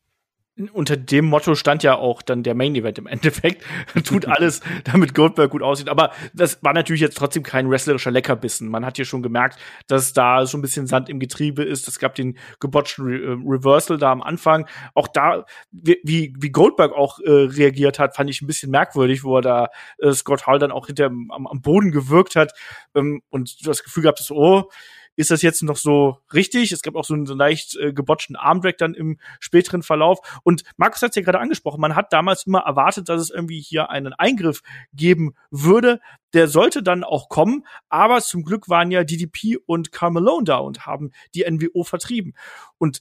unter 0.72 0.96
dem 0.96 1.24
Motto 1.24 1.56
stand 1.56 1.82
ja 1.82 1.96
auch 1.96 2.22
dann 2.22 2.44
der 2.44 2.54
Main 2.54 2.76
Event 2.76 2.98
im 2.98 3.06
Endeffekt. 3.14 3.64
Tut 4.04 4.26
alles, 4.26 4.60
damit 4.84 5.14
Goldberg 5.14 5.50
gut 5.50 5.62
aussieht. 5.62 5.88
Aber 5.88 6.12
das 6.32 6.62
war 6.62 6.72
natürlich 6.72 7.00
jetzt 7.00 7.16
trotzdem 7.16 7.42
kein 7.42 7.68
wrestlerischer 7.68 8.10
Leckerbissen. 8.10 8.68
Man 8.68 8.84
hat 8.86 8.96
hier 8.96 9.04
schon 9.04 9.22
gemerkt, 9.22 9.58
dass 9.88 10.12
da 10.12 10.46
so 10.46 10.56
ein 10.56 10.62
bisschen 10.62 10.86
Sand 10.86 11.08
im 11.08 11.18
Getriebe 11.18 11.64
ist. 11.64 11.88
Es 11.88 11.98
gab 11.98 12.14
den 12.14 12.38
gebotchten 12.60 13.04
Re 13.04 13.16
äh, 13.16 13.36
Reversal 13.44 13.98
da 13.98 14.12
am 14.12 14.22
Anfang. 14.22 14.66
Auch 14.94 15.08
da, 15.08 15.44
wie, 15.72 16.34
wie 16.38 16.50
Goldberg 16.50 16.92
auch 16.92 17.18
äh, 17.20 17.30
reagiert 17.30 17.98
hat, 17.98 18.14
fand 18.14 18.30
ich 18.30 18.40
ein 18.40 18.46
bisschen 18.46 18.70
merkwürdig, 18.70 19.24
wo 19.24 19.38
er 19.38 19.42
da 19.42 19.68
äh, 19.98 20.12
Scott 20.12 20.46
Hall 20.46 20.58
dann 20.58 20.70
auch 20.70 20.86
hinter 20.86 21.06
am, 21.06 21.30
am 21.30 21.60
Boden 21.62 21.90
gewirkt 21.90 22.36
hat 22.36 22.52
ähm, 22.94 23.22
und 23.30 23.66
das 23.66 23.82
Gefühl 23.82 24.04
gehabt, 24.04 24.20
dass, 24.20 24.30
oh, 24.30 24.70
ist 25.16 25.30
das 25.30 25.42
jetzt 25.42 25.62
noch 25.62 25.76
so 25.76 26.18
richtig? 26.32 26.72
Es 26.72 26.82
gab 26.82 26.96
auch 26.96 27.04
so 27.04 27.14
einen, 27.14 27.26
leicht 27.26 27.76
äh, 27.76 27.92
gebotchten 27.92 28.36
Armdrag 28.36 28.78
dann 28.78 28.94
im 28.94 29.18
späteren 29.40 29.82
Verlauf. 29.82 30.40
Und 30.42 30.62
Markus 30.76 31.02
hat 31.02 31.10
es 31.10 31.16
ja 31.16 31.22
gerade 31.22 31.40
angesprochen, 31.40 31.80
man 31.80 31.96
hat 31.96 32.12
damals 32.12 32.46
immer 32.46 32.60
erwartet, 32.60 33.08
dass 33.08 33.20
es 33.20 33.30
irgendwie 33.30 33.60
hier 33.60 33.90
einen 33.90 34.12
Eingriff 34.12 34.62
geben 34.92 35.34
würde. 35.50 36.00
Der 36.32 36.48
sollte 36.48 36.82
dann 36.82 37.04
auch 37.04 37.28
kommen, 37.28 37.64
aber 37.88 38.20
zum 38.20 38.42
Glück 38.42 38.68
waren 38.68 38.90
ja 38.90 39.04
DDP 39.04 39.58
und 39.66 39.92
Carmelone 39.92 40.44
da 40.44 40.56
und 40.58 40.86
haben 40.86 41.12
die 41.34 41.44
NWO 41.48 41.84
vertrieben. 41.84 42.34
Und 42.78 43.00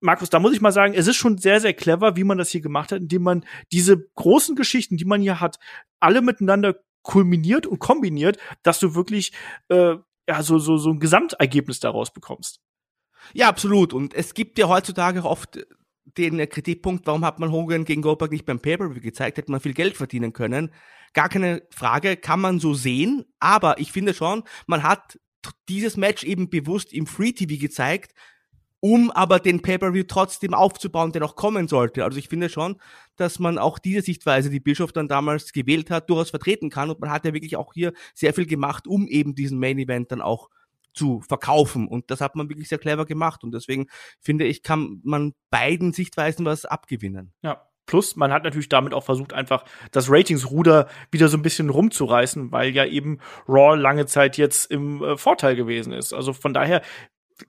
Markus, 0.00 0.28
da 0.28 0.38
muss 0.38 0.52
ich 0.52 0.60
mal 0.60 0.70
sagen, 0.70 0.92
es 0.94 1.06
ist 1.06 1.16
schon 1.16 1.38
sehr, 1.38 1.60
sehr 1.60 1.72
clever, 1.72 2.14
wie 2.16 2.24
man 2.24 2.36
das 2.36 2.50
hier 2.50 2.60
gemacht 2.60 2.92
hat, 2.92 3.00
indem 3.00 3.22
man 3.22 3.44
diese 3.72 4.06
großen 4.14 4.54
Geschichten, 4.54 4.98
die 4.98 5.06
man 5.06 5.22
hier 5.22 5.40
hat, 5.40 5.58
alle 5.98 6.20
miteinander 6.20 6.76
kulminiert 7.02 7.66
und 7.66 7.78
kombiniert, 7.78 8.38
dass 8.62 8.80
du 8.80 8.94
wirklich 8.94 9.32
äh, 9.68 9.96
ja, 10.28 10.42
so, 10.42 10.58
so, 10.58 10.76
so 10.76 10.90
ein 10.90 11.00
Gesamtergebnis 11.00 11.80
daraus 11.80 12.12
bekommst. 12.12 12.60
Ja, 13.32 13.48
absolut. 13.48 13.92
Und 13.92 14.14
es 14.14 14.34
gibt 14.34 14.58
ja 14.58 14.68
heutzutage 14.68 15.24
oft 15.24 15.66
den 16.04 16.48
Kritikpunkt, 16.48 17.06
warum 17.06 17.24
hat 17.24 17.38
man 17.38 17.50
Hogan 17.50 17.84
gegen 17.84 18.02
Goldberg 18.02 18.30
nicht 18.30 18.44
beim 18.44 18.60
Pay-Per-View 18.60 19.00
gezeigt, 19.00 19.38
hätte 19.38 19.50
man 19.50 19.60
viel 19.60 19.74
Geld 19.74 19.96
verdienen 19.96 20.32
können. 20.32 20.72
Gar 21.14 21.28
keine 21.28 21.62
Frage, 21.70 22.16
kann 22.16 22.40
man 22.40 22.60
so 22.60 22.74
sehen, 22.74 23.24
aber 23.40 23.78
ich 23.78 23.92
finde 23.92 24.14
schon, 24.14 24.44
man 24.66 24.82
hat 24.82 25.18
dieses 25.68 25.96
Match 25.96 26.24
eben 26.24 26.50
bewusst 26.50 26.92
im 26.92 27.06
Free 27.06 27.32
TV 27.32 27.60
gezeigt, 27.60 28.14
um 28.84 29.10
aber 29.10 29.40
den 29.40 29.62
Pay-Per-View 29.62 30.04
trotzdem 30.06 30.52
aufzubauen, 30.52 31.10
der 31.10 31.22
noch 31.22 31.36
kommen 31.36 31.68
sollte. 31.68 32.04
Also 32.04 32.18
ich 32.18 32.28
finde 32.28 32.50
schon, 32.50 32.76
dass 33.16 33.38
man 33.38 33.56
auch 33.56 33.78
diese 33.78 34.02
Sichtweise, 34.02 34.50
die 34.50 34.60
Bischof 34.60 34.92
dann 34.92 35.08
damals 35.08 35.54
gewählt 35.54 35.90
hat, 35.90 36.10
durchaus 36.10 36.28
vertreten 36.28 36.68
kann. 36.68 36.90
Und 36.90 37.00
man 37.00 37.10
hat 37.10 37.24
ja 37.24 37.32
wirklich 37.32 37.56
auch 37.56 37.72
hier 37.72 37.94
sehr 38.12 38.34
viel 38.34 38.44
gemacht, 38.44 38.86
um 38.86 39.08
eben 39.08 39.34
diesen 39.34 39.58
Main 39.58 39.78
Event 39.78 40.12
dann 40.12 40.20
auch 40.20 40.50
zu 40.92 41.22
verkaufen. 41.22 41.88
Und 41.88 42.10
das 42.10 42.20
hat 42.20 42.36
man 42.36 42.50
wirklich 42.50 42.68
sehr 42.68 42.76
clever 42.76 43.06
gemacht. 43.06 43.42
Und 43.42 43.52
deswegen 43.52 43.86
finde 44.20 44.44
ich, 44.44 44.62
kann 44.62 45.00
man 45.02 45.32
beiden 45.48 45.94
Sichtweisen 45.94 46.44
was 46.44 46.66
abgewinnen. 46.66 47.32
Ja. 47.40 47.62
Plus, 47.86 48.16
man 48.16 48.32
hat 48.32 48.44
natürlich 48.44 48.70
damit 48.70 48.94
auch 48.94 49.04
versucht, 49.04 49.32
einfach 49.32 49.64
das 49.92 50.10
Ratingsruder 50.10 50.88
wieder 51.10 51.28
so 51.28 51.36
ein 51.36 51.42
bisschen 51.42 51.68
rumzureißen, 51.68 52.50
weil 52.50 52.70
ja 52.70 52.86
eben 52.86 53.18
Raw 53.46 53.76
lange 53.76 54.06
Zeit 54.06 54.38
jetzt 54.38 54.70
im 54.70 55.02
äh, 55.02 55.16
Vorteil 55.18 55.54
gewesen 55.54 55.92
ist. 55.92 56.14
Also 56.14 56.32
von 56.32 56.54
daher 56.54 56.80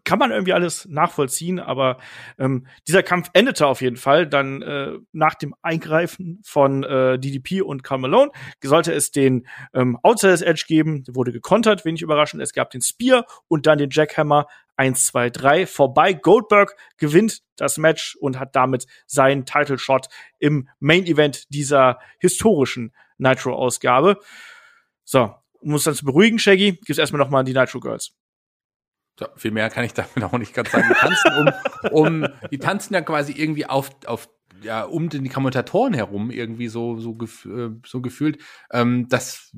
kann 0.04 0.20
man 0.20 0.32
irgendwie 0.32 0.54
alles 0.54 0.88
nachvollziehen, 0.88 1.60
aber 1.60 1.98
ähm, 2.40 2.68
dieser 2.88 3.04
Kampf 3.04 3.30
endete 3.34 3.68
auf 3.68 3.82
jeden 3.82 3.98
Fall 3.98 4.28
dann 4.28 4.62
äh, 4.62 4.94
nach 5.12 5.36
dem 5.36 5.54
Eingreifen 5.62 6.42
von 6.44 6.84
äh, 6.84 7.20
DDP 7.20 7.62
und 7.62 7.84
Carmelone. 7.84 8.32
Sollte 8.64 8.94
es 8.94 9.12
den 9.12 9.48
ähm, 9.74 9.98
Outsiders 10.02 10.42
Edge 10.42 10.66
geben, 10.68 11.04
wurde 11.08 11.32
gekontert, 11.32 11.86
wenig 11.86 12.02
überraschend. 12.02 12.42
Es 12.42 12.54
gab 12.54 12.72
den 12.72 12.82
Spear 12.82 13.26
und 13.48 13.68
dann 13.68 13.78
den 13.78 13.90
Jackhammer 13.92 14.48
1, 14.78 15.06
2, 15.06 15.30
3 15.30 15.66
vorbei. 15.68 16.14
Goldberg 16.14 16.76
gewinnt 16.98 17.42
das 17.56 17.78
Match 17.78 18.16
und 18.16 18.40
hat 18.40 18.56
damit 18.56 18.88
seinen 19.06 19.46
Title 19.46 19.78
Shot 19.78 20.08
im 20.40 20.68
Main 20.80 21.06
Event 21.06 21.46
dieser 21.54 22.00
historischen 22.20 22.94
Nitro-Ausgabe. 23.18 24.20
So, 25.04 25.34
um 25.60 25.74
uns 25.74 25.84
dann 25.84 25.94
zu 25.94 26.06
beruhigen, 26.06 26.40
Shaggy, 26.40 26.74
gibt's 26.74 26.98
erstmal 26.98 27.20
noch 27.20 27.30
mal 27.30 27.44
die 27.44 27.54
Nitro 27.54 27.80
Girls. 27.80 28.14
Ja, 29.20 29.30
viel 29.36 29.52
mehr 29.52 29.70
kann 29.70 29.86
ich 29.86 29.94
damit 29.94 30.24
auch 30.24 30.38
nicht 30.38 30.54
ganz 30.54 30.72
sagen. 30.72 30.88
Die 30.90 30.94
tanzen 30.94 31.54
um, 31.92 32.24
um, 32.24 32.28
die 32.52 32.58
tanzen 32.58 32.94
ja 32.94 33.02
quasi 33.02 33.32
irgendwie 33.32 33.66
auf, 33.66 33.90
auf 34.06 34.30
ja, 34.62 34.84
um 34.84 35.10
die 35.10 35.30
Kommentatoren 35.30 35.94
herum 35.94 36.32
irgendwie 36.32 36.68
so, 36.68 37.00
so, 37.00 37.14
gef 37.14 37.46
äh, 37.46 37.70
so 37.86 38.02
gefühlt. 38.02 38.42
Ähm, 38.72 39.08
das, 39.10 39.56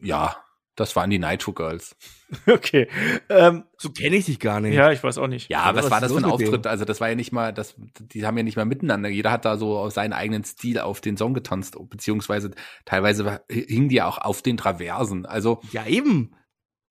ja, 0.00 0.36
das 0.76 0.96
waren 0.96 1.10
die 1.10 1.18
Nitro 1.18 1.52
Girls. 1.52 1.96
Okay. 2.46 2.86
Ähm, 3.28 3.64
so 3.76 3.90
kenne 3.90 4.14
ich 4.14 4.26
dich 4.26 4.38
gar 4.38 4.60
nicht. 4.60 4.74
Ja, 4.76 4.92
ich 4.92 5.02
weiß 5.02 5.18
auch 5.18 5.26
nicht. 5.26 5.50
Ja, 5.50 5.74
was, 5.74 5.86
was 5.86 5.90
war 5.90 6.00
das 6.00 6.12
für 6.12 6.18
ein 6.18 6.24
Auftritt? 6.24 6.64
Also 6.64 6.84
das 6.84 7.00
war 7.00 7.08
ja 7.08 7.16
nicht 7.16 7.32
mal, 7.32 7.52
das, 7.52 7.74
die 7.98 8.24
haben 8.24 8.36
ja 8.36 8.44
nicht 8.44 8.56
mal 8.56 8.64
miteinander. 8.64 9.08
Jeder 9.08 9.32
hat 9.32 9.44
da 9.44 9.56
so 9.56 9.90
seinen 9.90 10.12
eigenen 10.12 10.44
Stil 10.44 10.78
auf 10.78 11.00
den 11.00 11.16
Song 11.16 11.34
getanzt, 11.34 11.76
beziehungsweise 11.90 12.52
teilweise 12.84 13.40
hingen 13.50 13.88
die 13.88 13.96
ja 13.96 14.06
auch 14.06 14.18
auf 14.18 14.42
den 14.42 14.56
Traversen. 14.56 15.26
Also 15.26 15.60
ja 15.72 15.86
eben. 15.86 16.36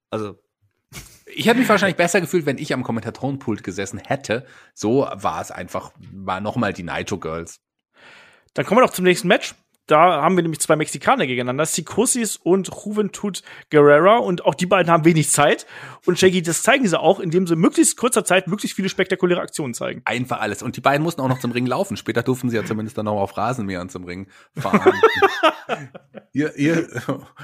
Also 0.09 0.35
ich 1.25 1.47
hätte 1.47 1.59
mich 1.59 1.69
wahrscheinlich 1.69 1.97
besser 1.97 2.21
gefühlt, 2.21 2.45
wenn 2.45 2.57
ich 2.57 2.73
am 2.73 2.83
Kommentatorenpult 2.83 3.63
gesessen 3.63 3.99
hätte. 3.99 4.45
So 4.73 5.07
war 5.11 5.41
es 5.41 5.51
einfach, 5.51 5.91
war 6.11 6.41
nochmal 6.41 6.73
die 6.73 6.83
Nitro 6.83 7.17
Girls. 7.17 7.61
Dann 8.53 8.65
kommen 8.65 8.79
wir 8.79 8.85
noch 8.85 8.93
zum 8.93 9.05
nächsten 9.05 9.27
Match. 9.27 9.55
Da 9.89 10.21
haben 10.21 10.35
wir 10.35 10.43
nämlich 10.43 10.59
zwei 10.59 10.75
Mexikaner 10.75 11.25
gegeneinander, 11.25 11.65
Sikosis 11.65 12.35
und 12.35 12.69
Juventud 12.69 13.41
Guerrera. 13.71 14.17
Und 14.17 14.45
auch 14.45 14.53
die 14.53 14.67
beiden 14.67 14.91
haben 14.91 15.03
wenig 15.03 15.31
Zeit. 15.31 15.65
Und 16.05 16.19
Shaggy, 16.19 16.43
das 16.43 16.61
zeigen 16.61 16.87
sie 16.87 16.99
auch, 16.99 17.19
indem 17.19 17.47
sie 17.47 17.55
möglichst 17.55 17.97
kurzer 17.97 18.23
Zeit 18.23 18.47
möglichst 18.47 18.75
viele 18.75 18.89
spektakuläre 18.89 19.41
Aktionen 19.41 19.73
zeigen. 19.73 20.03
Einfach 20.05 20.41
alles. 20.41 20.61
Und 20.61 20.77
die 20.77 20.81
beiden 20.81 21.01
mussten 21.01 21.21
auch 21.21 21.27
noch 21.27 21.39
zum 21.39 21.51
Ring 21.51 21.65
laufen. 21.65 21.97
Später 21.97 22.21
durften 22.21 22.51
sie 22.51 22.57
ja 22.57 22.65
zumindest 22.65 22.99
dann 22.99 23.05
noch 23.05 23.19
auf 23.19 23.35
Rasenmähern 23.35 23.89
zum 23.89 24.03
Ring 24.03 24.27
fahren. 24.55 24.93
hier, 26.31 26.53
hier, 26.55 26.87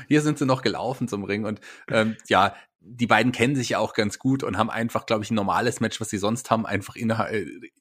hier 0.08 0.22
sind 0.22 0.38
sie 0.38 0.46
noch 0.46 0.62
gelaufen 0.62 1.08
zum 1.08 1.24
Ring. 1.24 1.46
Und 1.46 1.62
ähm, 1.90 2.16
ja, 2.28 2.54
die 2.88 3.08
beiden 3.08 3.32
kennen 3.32 3.56
sich 3.56 3.70
ja 3.70 3.80
auch 3.80 3.94
ganz 3.94 4.20
gut 4.20 4.44
und 4.44 4.58
haben 4.58 4.70
einfach, 4.70 5.08
glaube 5.08 5.24
ich, 5.24 5.32
ein 5.32 5.36
normales 5.36 5.80
Match, 5.80 6.00
was 6.00 6.10
sie 6.10 6.20
sonst 6.20 6.52
haben, 6.52 6.66
einfach 6.68 6.96
in, 6.96 7.12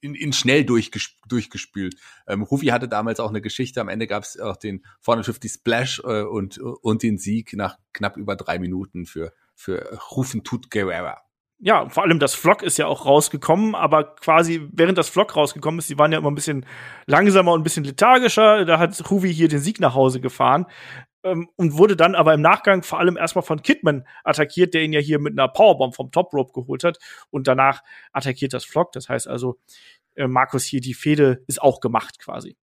in, 0.00 0.14
in 0.14 0.32
schnell 0.32 0.64
durchges 0.64 1.16
durchgespült. 1.28 1.96
Ähm, 2.26 2.42
Rufi 2.42 2.66
hatte 2.66 2.88
damals 2.88 3.20
auch 3.20 3.28
eine 3.28 3.42
Geschichte, 3.42 3.80
am 3.80 3.88
Ende 3.88 4.06
gab 4.06 4.22
es 4.22 4.40
auch 4.40 4.56
den 4.56 4.82
450 5.02 5.52
Splash 5.52 6.02
äh, 6.04 6.22
und, 6.22 6.58
und 6.58 7.02
den 7.02 7.18
Sieg 7.18 7.52
nach 7.54 7.76
knapp 7.92 8.16
über 8.16 8.34
drei 8.34 8.58
Minuten 8.58 9.04
für, 9.04 9.34
für 9.54 9.98
Rufen 10.10 10.42
Tut 10.42 10.70
Guerrera. 10.70 11.20
Ja, 11.58 11.88
vor 11.88 12.02
allem 12.02 12.18
das 12.18 12.34
Vlog 12.34 12.62
ist 12.62 12.78
ja 12.78 12.86
auch 12.86 13.06
rausgekommen, 13.06 13.74
aber 13.74 14.16
quasi 14.16 14.68
während 14.72 14.98
das 14.98 15.08
Vlog 15.08 15.36
rausgekommen 15.36 15.78
ist, 15.78 15.88
die 15.88 15.98
waren 15.98 16.12
ja 16.12 16.18
immer 16.18 16.30
ein 16.30 16.34
bisschen 16.34 16.66
langsamer 17.06 17.52
und 17.52 17.60
ein 17.60 17.64
bisschen 17.64 17.84
lethargischer. 17.84 18.64
Da 18.64 18.78
hat 18.78 19.10
Ruvi 19.10 19.32
hier 19.32 19.48
den 19.48 19.60
Sieg 19.60 19.80
nach 19.80 19.94
Hause 19.94 20.20
gefahren 20.20 20.66
ähm, 21.24 21.48
und 21.56 21.76
wurde 21.76 21.96
dann 21.96 22.14
aber 22.14 22.34
im 22.34 22.40
Nachgang 22.40 22.82
vor 22.82 23.00
allem 23.00 23.16
erstmal 23.16 23.42
von 23.42 23.62
Kidman 23.62 24.06
attackiert, 24.22 24.74
der 24.74 24.82
ihn 24.82 24.92
ja 24.92 25.00
hier 25.00 25.18
mit 25.18 25.32
einer 25.32 25.48
Powerbomb 25.48 25.94
vom 25.94 26.12
Top 26.12 26.32
Rope 26.32 26.52
geholt 26.52 26.84
hat 26.84 26.98
und 27.30 27.48
danach 27.48 27.82
attackiert 28.12 28.52
das 28.52 28.64
Flock. 28.64 28.92
Das 28.92 29.08
heißt 29.08 29.26
also, 29.26 29.58
äh, 30.14 30.28
Markus 30.28 30.64
hier, 30.64 30.80
die 30.80 30.94
Fehde 30.94 31.42
ist 31.48 31.60
auch 31.60 31.80
gemacht 31.80 32.18
quasi. 32.18 32.56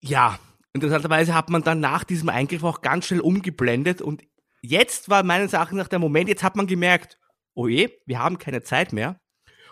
Ja, 0.00 0.38
interessanterweise 0.74 1.34
hat 1.34 1.48
man 1.48 1.62
dann 1.62 1.80
nach 1.80 2.04
diesem 2.04 2.28
Eingriff 2.28 2.64
auch 2.64 2.82
ganz 2.82 3.06
schnell 3.06 3.20
umgeblendet 3.20 4.02
und 4.02 4.22
jetzt 4.60 5.08
war 5.08 5.22
meines 5.22 5.52
Erachtens 5.52 5.78
nach 5.78 5.88
der 5.88 5.98
Moment, 5.98 6.28
jetzt 6.28 6.42
hat 6.42 6.56
man 6.56 6.66
gemerkt, 6.66 7.18
oh 7.54 7.68
je, 7.68 7.90
wir 8.06 8.18
haben 8.18 8.38
keine 8.38 8.62
Zeit 8.62 8.92
mehr. 8.92 9.20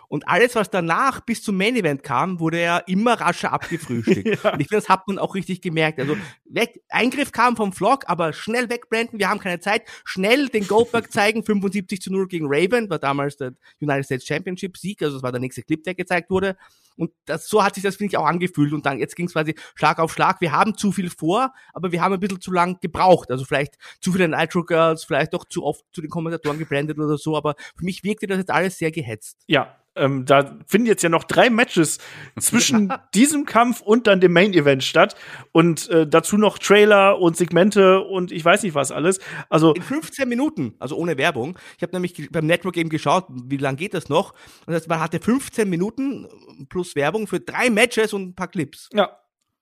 Und 0.09 0.27
alles, 0.27 0.55
was 0.55 0.69
danach 0.69 1.21
bis 1.21 1.43
zum 1.43 1.57
Main 1.57 1.75
Event 1.75 2.01
kam, 2.01 2.39
wurde 2.39 2.61
ja 2.61 2.77
immer 2.79 3.19
rascher 3.19 3.51
abgefrühstückt. 3.53 4.43
ja. 4.43 4.53
Und 4.53 4.61
ich 4.61 4.69
finde, 4.69 4.81
das 4.81 4.89
hat 4.89 5.07
man 5.07 5.19
auch 5.19 5.35
richtig 5.35 5.61
gemerkt. 5.61 5.99
Also 5.99 6.15
weg, 6.45 6.81
Eingriff 6.89 7.31
kam 7.31 7.57
vom 7.57 7.73
Vlog, 7.73 8.05
aber 8.07 8.31
schnell 8.33 8.69
wegblenden, 8.69 9.19
wir 9.19 9.29
haben 9.29 9.39
keine 9.39 9.59
Zeit. 9.59 9.83
Schnell 10.05 10.47
den 10.47 10.67
Goldberg 10.67 11.11
zeigen, 11.11 11.43
75 11.43 12.01
zu 12.01 12.11
0 12.11 12.27
gegen 12.27 12.45
Raven, 12.49 12.89
war 12.89 12.99
damals 12.99 13.37
der 13.37 13.53
United 13.81 14.05
States 14.05 14.25
Championship 14.25 14.77
Sieg, 14.77 15.01
also 15.01 15.17
das 15.17 15.23
war 15.23 15.31
der 15.31 15.41
nächste 15.41 15.63
Clip, 15.63 15.83
der 15.83 15.95
gezeigt 15.95 16.29
wurde. 16.29 16.55
Und 16.97 17.11
das, 17.25 17.47
so 17.47 17.63
hat 17.63 17.75
sich 17.75 17.83
das, 17.83 17.95
finde 17.95 18.11
ich, 18.11 18.17
auch 18.17 18.25
angefühlt. 18.25 18.73
Und 18.73 18.85
dann, 18.85 18.97
jetzt 18.97 19.15
ging 19.15 19.27
es 19.27 19.33
quasi 19.33 19.55
Schlag 19.75 19.99
auf 19.99 20.11
Schlag. 20.11 20.41
Wir 20.41 20.51
haben 20.51 20.75
zu 20.75 20.91
viel 20.91 21.09
vor, 21.09 21.53
aber 21.73 21.91
wir 21.91 22.01
haben 22.01 22.13
ein 22.13 22.19
bisschen 22.19 22.41
zu 22.41 22.51
lang 22.51 22.79
gebraucht. 22.81 23.29
Also 23.29 23.45
vielleicht 23.45 23.75
zu 24.01 24.11
viele 24.11 24.27
Nitro 24.27 24.63
Girls, 24.63 25.03
vielleicht 25.03 25.35
auch 25.35 25.45
zu 25.45 25.63
oft 25.63 25.85
zu 25.91 26.01
den 26.01 26.09
Kommentatoren 26.09 26.57
geblendet 26.57 26.97
oder 26.97 27.17
so. 27.17 27.37
Aber 27.37 27.55
für 27.77 27.85
mich 27.85 28.03
wirkte 28.03 28.25
das 28.25 28.39
jetzt 28.39 28.51
alles 28.51 28.79
sehr 28.79 28.91
gehetzt. 28.91 29.37
Ja, 29.45 29.77
ähm, 29.97 30.25
da 30.25 30.57
finden 30.67 30.87
jetzt 30.87 31.03
ja 31.03 31.09
noch 31.09 31.23
drei 31.23 31.49
Matches 31.49 31.99
zwischen 32.39 32.93
diesem 33.13 33.45
Kampf 33.45 33.81
und 33.81 34.07
dann 34.07 34.21
dem 34.21 34.33
Main 34.33 34.53
Event 34.53 34.83
statt 34.83 35.15
und 35.51 35.89
äh, 35.89 36.07
dazu 36.07 36.37
noch 36.37 36.57
Trailer 36.57 37.19
und 37.19 37.37
Segmente 37.37 38.01
und 38.01 38.31
ich 38.31 38.43
weiß 38.43 38.63
nicht 38.63 38.75
was 38.75 38.91
alles. 38.91 39.19
Also 39.49 39.73
in 39.73 39.81
15 39.81 40.27
Minuten, 40.27 40.75
also 40.79 40.95
ohne 40.97 41.17
Werbung. 41.17 41.57
Ich 41.77 41.83
habe 41.83 41.93
nämlich 41.93 42.29
beim 42.31 42.45
Network 42.45 42.77
eben 42.77 42.89
geschaut, 42.89 43.25
wie 43.29 43.57
lange 43.57 43.77
geht 43.77 43.93
das 43.93 44.09
noch? 44.09 44.33
Und 44.65 44.73
das 44.73 44.87
man 44.87 44.99
hatte 44.99 45.19
15 45.19 45.69
Minuten 45.69 46.27
plus 46.69 46.95
Werbung 46.95 47.27
für 47.27 47.39
drei 47.39 47.69
Matches 47.69 48.13
und 48.13 48.29
ein 48.29 48.35
paar 48.35 48.47
Clips. 48.47 48.89
Ja, 48.93 49.17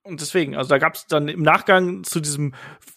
und 0.05 0.21
deswegen, 0.21 0.55
also 0.55 0.69
da 0.69 0.77
gab 0.77 0.93
es 0.93 1.07
dann 1.07 1.27
im 1.27 1.41
Nachgang 1.41 2.03
zu 2.03 2.19
diesem 2.19 2.53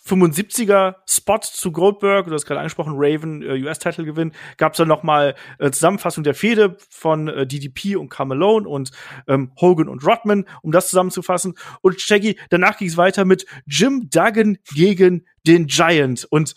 75er-Spot 0.07 1.39
zu 1.41 1.73
Goldberg, 1.73 2.27
du 2.27 2.35
hast 2.35 2.45
gerade 2.45 2.61
angesprochen, 2.61 2.93
Raven 2.97 3.43
äh, 3.43 3.63
US-Title-Gewinn, 3.63 4.33
gab 4.59 4.75
es 4.75 4.77
dann 4.77 4.89
noch 4.89 5.03
mal 5.03 5.35
äh, 5.59 5.71
Zusammenfassung 5.71 6.23
der 6.23 6.35
Fehde 6.35 6.77
von 6.91 7.29
äh, 7.29 7.47
DDP 7.47 7.97
und 7.97 8.11
Carmelo 8.11 8.59
und 8.59 8.91
ähm, 9.27 9.53
Hogan 9.59 9.89
und 9.89 10.07
Rodman, 10.07 10.45
um 10.61 10.71
das 10.71 10.91
zusammenzufassen. 10.91 11.55
Und 11.81 11.99
Shaggy, 11.99 12.39
danach 12.51 12.77
ging 12.77 12.89
es 12.89 12.99
weiter 12.99 13.25
mit 13.25 13.47
Jim 13.67 14.11
Duggan 14.11 14.59
gegen 14.75 15.27
den 15.47 15.67
Giant. 15.67 16.27
Und 16.29 16.55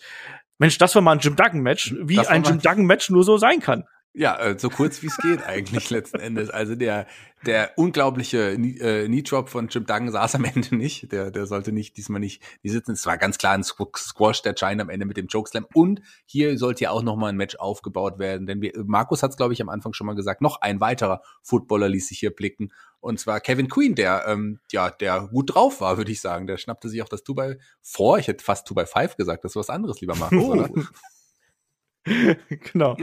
Mensch, 0.58 0.76
das 0.76 0.94
war 0.94 1.00
mal 1.00 1.12
ein 1.12 1.20
Jim 1.20 1.34
Duggan-Match, 1.34 1.94
wie 2.02 2.18
ein 2.18 2.42
Jim 2.44 2.60
Duggan-Match 2.60 3.08
nur 3.08 3.24
so 3.24 3.38
sein 3.38 3.60
kann. 3.60 3.84
Ja, 4.14 4.38
äh, 4.38 4.58
so 4.58 4.68
kurz 4.68 5.02
wie 5.02 5.06
es 5.06 5.16
geht 5.16 5.42
eigentlich 5.42 5.88
letzten 5.88 6.20
Endes. 6.20 6.50
Also 6.50 6.74
der 6.74 7.06
der 7.46 7.72
unglaubliche 7.76 8.52
äh, 8.52 9.06
Knee 9.06 9.22
Drop 9.22 9.48
von 9.48 9.68
Jim 9.68 9.86
Duggan 9.86 10.10
saß 10.10 10.34
am 10.34 10.44
Ende 10.44 10.76
nicht. 10.76 11.10
Der 11.12 11.30
der 11.30 11.46
sollte 11.46 11.72
nicht 11.72 11.96
diesmal 11.96 12.20
nicht 12.20 12.42
die 12.62 12.68
sitzen. 12.68 12.92
Es 12.92 13.06
war 13.06 13.16
ganz 13.16 13.38
klar 13.38 13.54
ein 13.54 13.64
Squash 13.64 14.42
der 14.42 14.52
Giant 14.52 14.82
am 14.82 14.90
Ende 14.90 15.06
mit 15.06 15.16
dem 15.16 15.28
Chokeslam 15.28 15.66
und 15.72 16.02
hier 16.26 16.58
sollte 16.58 16.84
ja 16.84 16.90
auch 16.90 17.02
noch 17.02 17.16
mal 17.16 17.28
ein 17.28 17.36
Match 17.36 17.56
aufgebaut 17.56 18.18
werden, 18.18 18.46
denn 18.46 18.60
wir, 18.60 18.72
Markus 18.84 19.22
hat 19.22 19.30
es 19.30 19.38
glaube 19.38 19.54
ich 19.54 19.62
am 19.62 19.70
Anfang 19.70 19.94
schon 19.94 20.06
mal 20.06 20.14
gesagt. 20.14 20.42
Noch 20.42 20.60
ein 20.60 20.80
weiterer 20.80 21.22
Footballer 21.42 21.88
ließ 21.88 22.08
sich 22.08 22.18
hier 22.18 22.32
blicken 22.32 22.70
und 23.00 23.18
zwar 23.18 23.40
Kevin 23.40 23.68
Queen, 23.68 23.94
der 23.94 24.26
ähm, 24.28 24.60
ja 24.70 24.90
der 24.90 25.28
gut 25.32 25.54
drauf 25.54 25.80
war, 25.80 25.96
würde 25.96 26.12
ich 26.12 26.20
sagen. 26.20 26.46
Der 26.46 26.58
schnappte 26.58 26.90
sich 26.90 27.02
auch 27.02 27.08
das 27.08 27.24
2 27.24 27.34
by 27.34 27.58
vor. 27.80 28.18
Ich 28.18 28.28
hätte 28.28 28.44
fast 28.44 28.68
2 28.68 28.74
by 28.74 28.86
5 28.86 29.16
gesagt. 29.16 29.42
Das 29.44 29.52
ist 29.52 29.56
was 29.56 29.70
anderes, 29.70 30.00
lieber 30.02 30.16
Markus, 30.16 30.44
oh. 30.44 30.52
oder? 30.52 30.70
genau. 32.72 32.96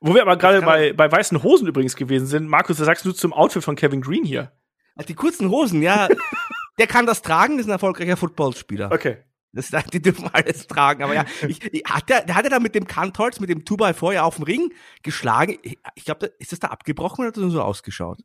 Wo 0.00 0.14
wir 0.14 0.22
aber 0.22 0.36
gerade 0.36 0.62
bei, 0.62 0.92
bei 0.92 1.10
weißen 1.10 1.42
Hosen 1.42 1.66
übrigens 1.66 1.96
gewesen 1.96 2.26
sind. 2.26 2.48
Markus, 2.48 2.78
was 2.78 2.86
sagst 2.86 3.04
du 3.04 3.12
zum 3.12 3.32
Outfit 3.32 3.64
von 3.64 3.76
Kevin 3.76 4.00
Green 4.00 4.24
hier? 4.24 4.52
Also 4.94 5.08
die 5.08 5.14
kurzen 5.14 5.50
Hosen, 5.50 5.82
ja. 5.82 6.08
der 6.78 6.86
kann 6.86 7.06
das 7.06 7.22
tragen, 7.22 7.58
ist 7.58 7.66
ein 7.66 7.72
erfolgreicher 7.72 8.16
Footballspieler. 8.16 8.92
Okay. 8.92 9.18
Das, 9.52 9.70
die 9.90 10.02
dürfen 10.02 10.28
alles 10.32 10.66
tragen. 10.66 11.02
Aber 11.02 11.14
ja, 11.14 11.24
ich, 11.48 11.62
ich, 11.72 11.82
hat 11.86 12.08
der, 12.08 12.22
der 12.24 12.34
hat 12.34 12.44
er 12.44 12.50
da 12.50 12.60
mit 12.60 12.74
dem 12.74 12.86
Kantholz, 12.86 13.40
mit 13.40 13.48
dem 13.48 13.60
2x4 13.60 14.12
ja 14.12 14.22
auf 14.24 14.36
dem 14.36 14.44
Ring 14.44 14.72
geschlagen. 15.02 15.58
Ich, 15.62 15.78
ich 15.94 16.04
glaube, 16.04 16.26
ist 16.38 16.52
das 16.52 16.60
da 16.60 16.68
abgebrochen 16.68 17.22
oder 17.24 17.28
hat 17.28 17.36
das 17.36 17.52
so 17.52 17.62
ausgeschaut? 17.62 18.20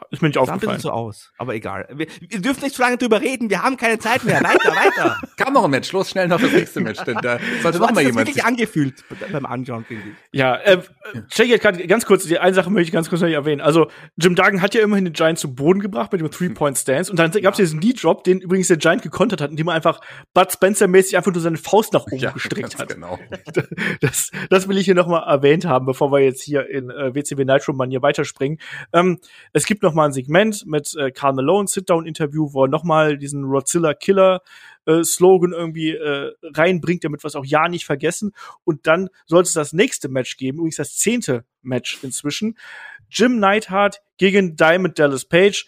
Das 0.00 0.18
ist 0.18 0.22
mir 0.22 0.28
nicht 0.28 0.38
aufgefallen. 0.38 0.60
Sah 0.60 0.72
ein 0.72 0.80
so 0.80 0.90
aus, 0.90 1.32
aber 1.38 1.54
egal. 1.54 1.88
Wir, 1.92 2.06
wir, 2.20 2.40
dürfen 2.40 2.62
nicht 2.62 2.74
zu 2.74 2.82
lange 2.82 2.96
drüber 2.96 3.20
reden, 3.20 3.50
wir 3.50 3.62
haben 3.62 3.76
keine 3.76 3.98
Zeit 3.98 4.24
mehr. 4.24 4.40
Weiter, 4.40 4.70
weiter. 4.70 5.20
Kam 5.36 5.52
noch 5.52 5.64
ein 5.64 5.70
Match, 5.70 5.92
los 5.92 6.10
schnell 6.10 6.28
noch 6.28 6.40
das 6.40 6.52
nächste 6.52 6.80
Match, 6.80 7.02
denn 7.04 7.18
da 7.22 7.38
sollte 7.62 7.78
so 7.78 7.84
noch 7.84 7.92
mal 7.92 8.02
jemand. 8.02 8.26
wirklich 8.26 8.44
angefühlt 8.44 9.04
beim 9.32 9.46
Anschauen, 9.46 9.84
finde 9.84 10.04
ich. 10.08 10.38
Ja, 10.38 10.56
äh, 10.56 10.82
Shaggy 11.30 11.52
hat 11.52 11.60
gerade 11.60 11.86
ganz 11.86 12.06
kurz, 12.06 12.24
die 12.24 12.38
eine 12.38 12.54
Sache 12.54 12.70
möchte 12.70 12.88
ich 12.88 12.92
ganz 12.92 13.08
kurz 13.08 13.20
noch 13.20 13.28
erwähnen. 13.28 13.60
Also, 13.60 13.88
Jim 14.16 14.34
Duggan 14.34 14.62
hat 14.62 14.74
ja 14.74 14.82
immerhin 14.82 15.04
den 15.04 15.14
Giant 15.14 15.38
zu 15.38 15.54
Boden 15.54 15.80
gebracht 15.80 16.12
mit 16.12 16.20
dem 16.20 16.30
Three-Point-Stance 16.30 17.10
und 17.10 17.18
dann 17.18 17.30
gab 17.30 17.54
es 17.54 17.58
ja. 17.58 17.64
diesen 17.64 17.80
Knee-Drop, 17.80 18.24
den 18.24 18.40
übrigens 18.40 18.68
der 18.68 18.76
Giant 18.76 19.02
gekontert 19.02 19.40
hat, 19.40 19.50
indem 19.50 19.68
er 19.68 19.74
einfach 19.74 20.00
Bud 20.34 20.52
Spencer-mäßig 20.52 21.16
einfach 21.16 21.32
nur 21.32 21.42
seine 21.42 21.56
Faust 21.56 21.92
nach 21.92 22.06
oben 22.06 22.18
ja, 22.18 22.30
gestreckt 22.30 22.78
hat. 22.78 22.88
Genau. 22.88 23.18
Das, 24.00 24.30
das 24.50 24.68
will 24.68 24.78
ich 24.78 24.84
hier 24.84 24.94
noch 24.94 25.06
mal 25.06 25.22
erwähnt 25.26 25.64
haben, 25.64 25.86
bevor 25.86 26.12
wir 26.12 26.20
jetzt 26.20 26.42
hier 26.42 26.68
in 26.68 26.90
äh, 26.90 27.14
WCW 27.14 27.44
Nitro-Mania 27.44 28.02
weiterspringen. 28.02 28.58
Ähm, 28.92 29.18
es 29.52 29.66
gibt 29.66 29.82
noch 29.82 29.87
mal 29.94 30.06
ein 30.06 30.12
Segment 30.12 30.66
mit 30.66 30.94
äh, 30.96 31.10
Carl 31.10 31.34
Malone 31.34 31.68
Sit-Down-Interview, 31.68 32.52
wo 32.52 32.64
er 32.64 32.68
nochmal 32.68 33.18
diesen 33.18 33.44
Rodzilla 33.44 33.94
Killer 33.94 34.42
äh, 34.86 35.04
Slogan 35.04 35.52
irgendwie 35.52 35.90
äh, 35.90 36.32
reinbringt, 36.42 37.04
damit 37.04 37.22
wir 37.22 37.28
es 37.28 37.36
auch 37.36 37.44
ja 37.44 37.68
nicht 37.68 37.84
vergessen. 37.84 38.32
Und 38.64 38.86
dann 38.86 39.08
sollte 39.26 39.48
es 39.48 39.54
das 39.54 39.72
nächste 39.72 40.08
Match 40.08 40.36
geben, 40.36 40.58
übrigens 40.58 40.76
das 40.76 40.96
zehnte 40.96 41.44
Match 41.62 41.98
inzwischen. 42.02 42.56
Jim 43.10 43.38
Neidhart 43.38 44.00
gegen 44.16 44.56
Diamond 44.56 44.98
Dallas 44.98 45.24
Page. 45.24 45.66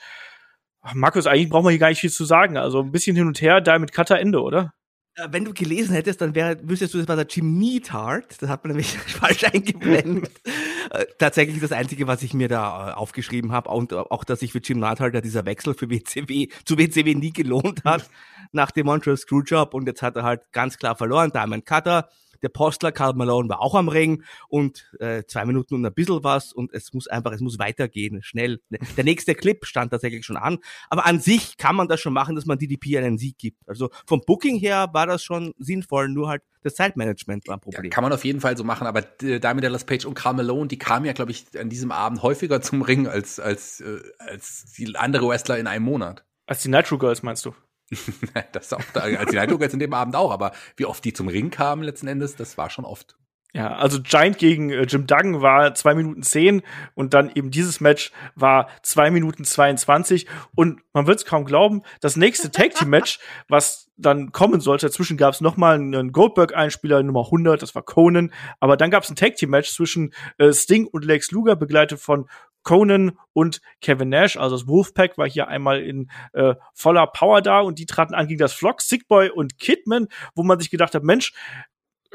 Ach, 0.83 0.95
Markus, 0.95 1.27
eigentlich 1.27 1.51
braucht 1.51 1.65
man 1.65 1.73
hier 1.73 1.81
gar 1.81 1.91
nicht 1.91 2.01
viel 2.01 2.11
zu 2.11 2.25
sagen. 2.25 2.57
Also 2.57 2.81
ein 2.81 2.93
bisschen 2.93 3.17
hin 3.17 3.27
und 3.27 3.41
her, 3.43 3.61
Diamond 3.61 3.93
Cutter 3.93 4.19
Ende, 4.19 4.41
oder? 4.41 4.73
Äh, 5.21 5.29
wenn 5.31 5.45
du 5.45 5.53
gelesen 5.53 5.95
hättest, 5.95 6.21
dann 6.21 6.35
wäre, 6.35 6.57
wüsstest 6.63 6.95
du, 6.95 6.99
das 6.99 7.09
war 7.09 7.17
der 7.17 7.27
Jim 7.27 7.59
Neathart. 7.59 8.41
Das 8.41 8.49
hat 8.49 8.65
man 8.65 8.73
nämlich 8.73 8.99
falsch 8.99 9.45
eingeblendet. 9.45 10.33
Äh, 10.93 11.07
tatsächlich 11.19 11.61
das 11.61 11.71
Einzige, 11.71 12.09
was 12.09 12.21
ich 12.25 12.35
mir 12.35 12.49
da 12.49 12.91
äh, 12.91 12.93
aufgeschrieben 12.95 13.53
habe, 13.53 13.71
und 13.71 13.93
auch, 13.93 14.25
dass 14.25 14.41
sich 14.41 14.51
für 14.51 14.59
Jim 14.59 14.81
Neathart 14.81 15.15
ja 15.15 15.21
dieser 15.21 15.47
Wechsel 15.47 15.75
für 15.75 15.89
WCW, 15.89 16.49
zu 16.65 16.79
WCW 16.79 17.15
nie 17.15 17.33
gelohnt 17.33 17.85
hat, 17.85 18.11
nach 18.53 18.73
dem 18.73 18.87
Montreal 18.87 19.17
Screwjob. 19.17 19.73
Und 19.75 19.87
jetzt 19.87 20.03
hat 20.03 20.17
er 20.17 20.25
halt 20.25 20.51
ganz 20.51 20.79
klar 20.79 20.97
verloren. 20.97 21.31
Diamond 21.33 21.65
Cutter 21.65 22.09
der 22.43 22.49
Postler 22.49 22.93
Karl 22.93 23.15
Malone 23.15 23.49
war 23.49 23.61
auch 23.61 23.75
am 23.75 23.89
Ring 23.89 24.23
und 24.49 24.91
äh, 24.99 25.25
zwei 25.25 25.45
Minuten 25.45 25.75
und 25.75 25.87
ein 25.87 25.95
bisschen 25.95 26.23
was 26.25 26.53
und 26.53 26.73
es 26.73 26.93
muss 26.93 27.07
einfach, 27.07 27.33
es 27.33 27.41
muss 27.41 27.59
weitergehen, 27.59 28.23
schnell. 28.23 28.61
Der 28.97 29.05
nächste 29.05 29.35
Clip 29.35 29.65
stand 29.65 29.91
tatsächlich 29.91 30.25
schon 30.25 30.37
an, 30.37 30.59
aber 30.89 31.07
an 31.07 31.21
sich 31.21 31.57
kann 31.57 31.77
man 31.77 31.89
das 31.89 32.01
schon 32.01 32.12
machen, 32.12 32.37
dass 32.37 32.47
man 32.47 32.59
DDP 32.59 32.99
einen 32.99 33.19
Sieg 33.19 33.39
gibt. 33.39 33.69
Also 33.69 33.91
vom 34.07 34.23
Booking 34.27 34.59
her 34.59 34.89
war 34.93 35.07
das 35.07 35.23
schon 35.23 35.55
sinnvoll, 35.59 36.09
nur 36.09 36.29
halt 36.29 36.43
das 36.62 36.75
Zeitmanagement 36.75 37.49
war 37.49 37.57
ein 37.57 37.61
Problem. 37.61 37.85
Ja, 37.85 37.91
kann 37.91 38.05
man 38.05 38.12
auf 38.12 38.25
jeden 38.25 38.41
Fall 38.41 38.57
so 38.57 38.65
machen, 38.65 38.87
aber 38.87 39.01
äh, 39.23 39.41
Diamond 39.41 39.65
Dallas 39.65 39.85
Page 39.85 40.05
und 40.05 40.15
Karl 40.15 40.35
Malone, 40.35 40.69
die 40.69 40.79
kamen 40.79 41.07
ja, 41.07 41.12
glaube 41.12 41.31
ich, 41.31 41.47
an 41.59 41.71
diesem 41.71 41.91
Abend 41.91 42.23
häufiger 42.23 42.61
zum 42.61 42.83
Ring 42.83 43.07
als, 43.07 43.41
als, 43.41 43.81
äh, 43.81 44.01
als 44.19 44.75
die 44.77 44.95
andere 44.97 45.29
Wrestler 45.29 45.59
in 45.59 45.67
einem 45.67 45.85
Monat. 45.85 46.25
Als 46.47 46.62
die 46.62 46.69
Nitro 46.69 46.99
Girls, 46.99 47.23
meinst 47.23 47.45
du? 47.47 47.55
das 48.53 48.73
auch 48.73 48.83
da, 48.93 49.01
als 49.01 49.31
die 49.31 49.37
Leitung 49.37 49.61
jetzt 49.61 49.75
in 49.75 49.81
dem 49.81 49.95
Abend 49.95 50.17
auch, 50.17 50.31
aber 50.31 50.53
wie 50.77 50.87
oft 50.87 51.05
die 51.05 51.12
zum 51.12 51.29
Ring 51.29 51.51
kamen 51.51 51.83
letzten 51.83 52.09
Endes, 52.09 52.37
das 52.37 52.57
war 52.57 52.71
schon 52.71 52.85
oft. 52.85 53.17
Ja, 53.53 53.75
also 53.75 54.01
Giant 54.01 54.39
gegen 54.39 54.71
äh, 54.71 54.83
Jim 54.83 55.09
Duggan 55.09 55.43
war 55.43 55.75
zwei 55.75 55.95
Minuten 55.95 56.23
zehn 56.23 56.62
und 56.95 57.15
dann 57.15 57.33
eben 57.35 57.51
dieses 57.51 57.81
Match 57.81 58.12
war 58.37 58.69
zwei 58.83 59.11
Minuten 59.11 59.45
22 59.45 60.29
und 60.55 60.81
man 60.93 61.09
wird 61.09 61.19
es 61.19 61.25
kaum 61.25 61.45
glauben, 61.45 61.83
das 62.01 62.17
nächste 62.17 62.51
Tag 62.53 62.75
Team 62.75 62.91
Match, 62.91 63.19
was 63.49 63.91
dann 63.97 64.31
kommen 64.31 64.61
sollte, 64.61 64.87
dazwischen 64.87 65.17
gab 65.17 65.35
es 65.35 65.41
nochmal 65.41 65.75
einen 65.75 66.12
Goldberg-Einspieler 66.12 67.03
Nummer 67.03 67.25
100, 67.25 67.61
das 67.61 67.75
war 67.75 67.83
Conan, 67.83 68.33
aber 68.61 68.77
dann 68.77 68.91
gab 68.91 69.03
es 69.03 69.11
ein 69.11 69.17
Tag 69.17 69.35
Team 69.35 69.51
Match 69.51 69.73
zwischen 69.73 70.15
äh, 70.39 70.53
Sting 70.53 70.87
und 70.87 71.05
Lex 71.05 71.33
Luger, 71.33 71.57
begleitet 71.57 71.99
von 71.99 72.29
Conan 72.62 73.19
und 73.32 73.61
Kevin 73.81 74.11
Nash, 74.11 74.37
also 74.37 74.57
das 74.57 74.66
Wolfpack 74.66 75.19
war 75.19 75.28
hier 75.28 75.49
einmal 75.49 75.81
in 75.81 76.11
äh, 76.32 76.55
voller 76.74 77.07
Power 77.07 77.43
da 77.43 77.61
und 77.61 77.78
die 77.78 77.87
traten 77.87 78.15
an 78.15 78.27
gegen 78.28 78.39
das 78.39 78.53
Flock, 78.53 78.82
Sickboy 78.82 79.31
und 79.31 79.59
Kidman, 79.59 80.09
wo 80.35 80.43
man 80.43 80.59
sich 80.59 80.70
gedacht 80.70 80.95
hat, 80.95 81.03
Mensch, 81.03 81.32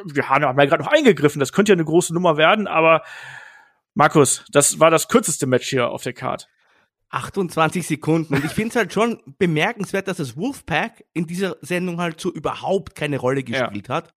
wir 0.04 0.30
haben 0.30 0.44
ja 0.44 0.66
gerade 0.66 0.84
noch 0.84 0.92
eingegriffen, 0.92 1.40
das 1.40 1.54
könnte 1.54 1.72
ja 1.72 1.76
eine 1.76 1.86
große 1.86 2.14
Nummer 2.14 2.38
werden, 2.38 2.68
aber 2.68 3.02
Markus, 3.94 4.46
das 4.52 4.80
war 4.80 4.92
das 4.92 5.08
kürzeste 5.08 5.48
Match 5.48 5.70
hier 5.70 5.90
auf 5.90 6.04
der 6.04 6.14
Card. 6.14 6.50
28 7.10 7.88
Sekunden. 7.88 8.36
Und 8.36 8.44
ich 8.44 8.52
finde 8.52 8.70
es 8.70 8.76
halt 8.76 8.92
schon 8.92 9.22
bemerkenswert, 9.38 10.08
dass 10.08 10.18
das 10.18 10.36
Wolfpack 10.36 11.06
in 11.14 11.28
dieser 11.28 11.56
Sendung 11.62 12.02
halt 12.02 12.20
so 12.20 12.32
überhaupt 12.32 12.96
keine 12.96 13.18
Rolle 13.20 13.44
gespielt 13.44 13.88
ja. 13.88 13.96
hat. 13.96 14.14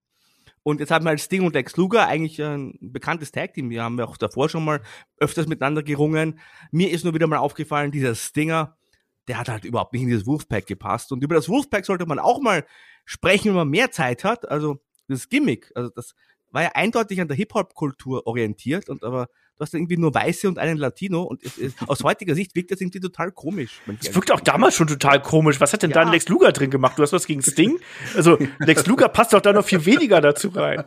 Und 0.69 0.81
jetzt 0.81 0.91
haben 0.91 1.07
wir 1.07 1.09
halt 1.09 1.21
Sting 1.23 1.47
und 1.47 1.55
Lex 1.55 1.79
Luger, 1.79 2.07
eigentlich 2.09 2.43
ein 2.43 2.77
bekanntes 2.83 3.33
Tag-Team. 3.33 3.71
Wir 3.71 3.83
haben 3.83 3.99
ja 3.99 4.05
auch 4.05 4.19
davor 4.19 4.51
schon 4.51 4.67
mal 4.67 4.83
öfters 5.17 5.47
miteinander 5.47 5.83
gerungen. 5.83 6.41
Mir 6.73 6.91
ist 6.91 7.05
nur 7.05 7.15
wieder 7.15 7.27
mal 7.27 7.39
aufgefallen, 7.39 7.91
dieser 7.91 8.15
Stinger, 8.15 8.77
der 9.29 9.39
hat 9.39 9.49
halt 9.49 9.65
überhaupt 9.65 9.95
nicht 9.95 10.03
in 10.03 10.09
dieses 10.09 10.27
Wolfpack 10.27 10.67
gepasst. 10.67 11.11
Und 11.11 11.25
über 11.25 11.35
das 11.35 11.49
Wolfpack 11.49 11.87
sollte 11.87 12.05
man 12.05 12.19
auch 12.19 12.43
mal 12.43 12.67
sprechen, 13.07 13.49
wenn 13.49 13.57
man 13.57 13.71
mehr 13.71 13.91
Zeit 13.93 14.25
hat. 14.25 14.47
Also 14.51 14.77
das 15.07 15.31
Gimmick, 15.31 15.73
also 15.75 15.89
das 15.89 16.15
war 16.51 16.65
ja 16.65 16.73
eindeutig 16.75 17.19
an 17.23 17.29
der 17.29 17.37
Hip-Hop-Kultur 17.39 18.27
orientiert 18.27 18.91
und 18.91 19.05
aber 19.05 19.29
du 19.59 19.65
hast 19.65 19.75
irgendwie 19.75 19.97
nur 19.97 20.15
Weiße 20.15 20.49
und 20.49 20.59
einen 20.59 20.79
Latino 20.79 21.23
und 21.23 21.43
es, 21.45 21.59
es, 21.59 21.75
aus 21.87 22.05
heutiger 22.05 22.35
Sicht 22.35 22.55
wirkt 22.55 22.71
das 22.71 22.81
irgendwie 22.81 23.01
total 23.01 23.33
komisch. 23.33 23.81
Es 24.01 24.15
wirkt 24.15 24.31
auch 24.31 24.41
damals 24.41 24.77
schon 24.77 24.87
total 24.87 25.21
komisch. 25.21 25.61
Was 25.61 25.73
hat 25.73 25.83
denn 25.83 25.91
ja. 25.91 26.05
da 26.05 26.11
Lex 26.11 26.29
Luger 26.29 26.53
drin 26.53 26.71
gemacht? 26.71 26.99
Du 26.99 27.03
hast 27.03 27.13
was 27.13 27.27
gegen 27.27 27.43
Sting? 27.43 27.79
Also 28.17 28.39
Lex 28.61 28.87
Luger 28.87 29.09
passt 29.09 29.33
doch 29.33 29.41
da 29.41 29.53
noch 29.53 29.65
viel 29.65 29.85
weniger 29.85 30.21
dazu 30.21 30.49
rein. 30.49 30.85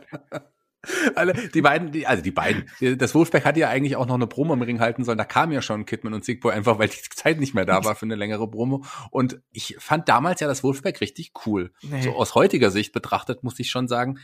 Alle, 1.14 1.34
die 1.34 1.62
beiden, 1.62 1.92
die, 1.92 2.08
also 2.08 2.22
die 2.24 2.32
beiden. 2.32 2.68
Das 2.80 3.14
Wolfpack 3.14 3.44
hatte 3.44 3.60
ja 3.60 3.68
eigentlich 3.68 3.94
auch 3.94 4.06
noch 4.06 4.16
eine 4.16 4.26
Promo 4.26 4.54
im 4.54 4.62
Ring 4.62 4.80
halten 4.80 5.04
sollen. 5.04 5.18
Da 5.18 5.24
kam 5.24 5.52
ja 5.52 5.62
schon 5.62 5.86
Kidman 5.86 6.14
und 6.14 6.24
Sigboy 6.24 6.52
einfach, 6.52 6.78
weil 6.78 6.88
die 6.88 6.96
Zeit 7.14 7.38
nicht 7.38 7.54
mehr 7.54 7.64
da 7.64 7.84
war 7.84 7.94
für 7.94 8.06
eine 8.06 8.16
längere 8.16 8.50
Promo. 8.50 8.84
Und 9.10 9.40
ich 9.52 9.76
fand 9.78 10.08
damals 10.08 10.40
ja 10.40 10.48
das 10.48 10.64
Wolfpack 10.64 11.00
richtig 11.00 11.32
cool. 11.46 11.72
Nee. 11.82 12.02
So 12.02 12.16
aus 12.16 12.34
heutiger 12.34 12.72
Sicht 12.72 12.92
betrachtet 12.92 13.44
muss 13.44 13.60
ich 13.60 13.70
schon 13.70 13.86
sagen, 13.86 14.18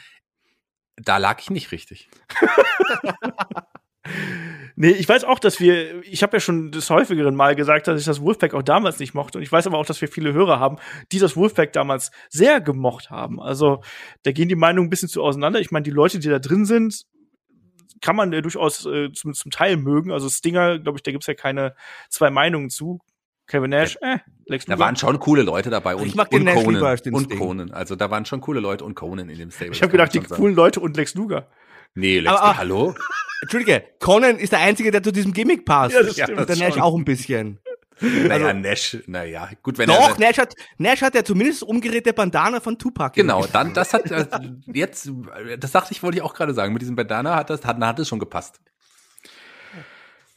da 0.96 1.18
lag 1.18 1.38
ich 1.40 1.50
nicht 1.50 1.70
richtig. 1.70 2.08
Nee, 4.76 4.90
ich 4.90 5.08
weiß 5.08 5.24
auch, 5.24 5.40
dass 5.40 5.58
wir, 5.58 6.02
ich 6.04 6.22
habe 6.22 6.36
ja 6.36 6.40
schon 6.40 6.70
des 6.70 6.88
häufigeren 6.88 7.34
Mal 7.34 7.56
gesagt, 7.56 7.88
dass 7.88 7.98
ich 7.98 8.06
das 8.06 8.20
Wolfpack 8.20 8.54
auch 8.54 8.62
damals 8.62 9.00
nicht 9.00 9.12
mochte. 9.12 9.38
Und 9.38 9.42
ich 9.42 9.50
weiß 9.50 9.66
aber 9.66 9.76
auch, 9.76 9.86
dass 9.86 10.00
wir 10.00 10.06
viele 10.08 10.32
Hörer 10.32 10.60
haben, 10.60 10.76
die 11.10 11.18
das 11.18 11.36
Wolfpack 11.36 11.72
damals 11.72 12.12
sehr 12.28 12.60
gemocht 12.60 13.10
haben. 13.10 13.40
Also 13.40 13.82
da 14.22 14.30
gehen 14.30 14.48
die 14.48 14.54
Meinungen 14.54 14.86
ein 14.86 14.90
bisschen 14.90 15.08
zu 15.08 15.22
auseinander. 15.24 15.58
Ich 15.60 15.72
meine, 15.72 15.82
die 15.82 15.90
Leute, 15.90 16.20
die 16.20 16.28
da 16.28 16.38
drin 16.38 16.64
sind, 16.64 17.02
kann 18.00 18.14
man 18.14 18.32
äh, 18.32 18.40
durchaus 18.40 18.86
äh, 18.86 19.10
zum, 19.12 19.34
zum 19.34 19.50
Teil 19.50 19.76
mögen. 19.76 20.12
Also 20.12 20.28
Stinger, 20.28 20.78
glaube 20.78 20.98
ich, 20.98 21.02
da 21.02 21.10
gibt's 21.10 21.26
ja 21.26 21.34
keine 21.34 21.74
zwei 22.08 22.30
Meinungen 22.30 22.70
zu. 22.70 23.00
Kevin 23.48 23.70
Nash, 23.70 23.96
äh, 24.02 24.18
Lex 24.46 24.66
Da 24.66 24.74
Luger. 24.74 24.84
waren 24.84 24.94
schon 24.96 25.18
coole 25.18 25.42
Leute 25.42 25.70
dabei 25.70 25.96
und, 25.96 26.06
Ich 26.06 26.14
mag 26.14 26.30
den 26.30 26.40
und 26.40 26.44
Nash 26.44 26.54
Conan. 26.56 26.74
lieber 26.74 26.88
als 26.88 27.02
den 27.02 27.14
und. 27.14 27.30
Conan. 27.36 27.72
Also 27.72 27.96
da 27.96 28.10
waren 28.10 28.26
schon 28.26 28.40
coole 28.42 28.60
Leute 28.60 28.84
und 28.84 28.94
Conan 28.94 29.28
in 29.30 29.38
dem 29.38 29.50
Stable. 29.50 29.72
ich 29.72 29.82
habe 29.82 29.90
gedacht, 29.90 30.12
die 30.14 30.20
coolen 30.20 30.54
Leute 30.54 30.80
und 30.80 30.96
Lex 30.96 31.14
Luger. 31.14 31.48
Nee, 31.94 32.20
Lex, 32.20 32.28
Aber- 32.36 32.42
aber- 32.42 32.58
hallo? 32.58 32.94
Entschuldige, 33.42 33.84
Conan 34.00 34.36
ist 34.38 34.52
der 34.52 34.60
Einzige, 34.60 34.90
der 34.90 35.02
zu 35.02 35.12
diesem 35.12 35.32
Gimmick 35.32 35.64
passt. 35.64 35.94
Ja, 35.94 36.02
das 36.02 36.16
Ja, 36.16 36.24
stimmt. 36.24 36.40
Und 36.40 36.48
der 36.48 36.56
Nash 36.56 36.74
schon. 36.74 36.82
auch 36.82 36.96
ein 36.96 37.04
bisschen. 37.04 37.60
Naja, 38.00 38.52
Nash, 38.52 38.96
naja, 39.06 39.48
gut, 39.62 39.76
wenn 39.78 39.88
Doch, 39.88 40.10
er... 40.10 40.18
Nash 40.20 40.38
hat, 40.38 40.54
Nash 40.76 41.02
hat 41.02 41.14
ja 41.16 41.24
zumindest 41.24 41.64
umgedrehte 41.64 42.12
Bandana 42.12 42.60
von 42.60 42.78
Tupac. 42.78 43.12
Genau, 43.14 43.44
dann, 43.46 43.74
das 43.74 43.92
hat, 43.92 44.08
äh, 44.10 44.24
jetzt, 44.72 45.10
das 45.58 45.72
dachte 45.72 45.92
ich, 45.92 46.02
wollte 46.02 46.18
ich 46.18 46.22
auch 46.22 46.34
gerade 46.34 46.54
sagen, 46.54 46.72
mit 46.72 46.82
diesem 46.82 46.94
Bandana 46.94 47.34
hat 47.34 47.50
das, 47.50 47.64
hat, 47.64 47.78
hat 47.80 47.98
es 47.98 48.06
schon 48.08 48.20
gepasst. 48.20 48.60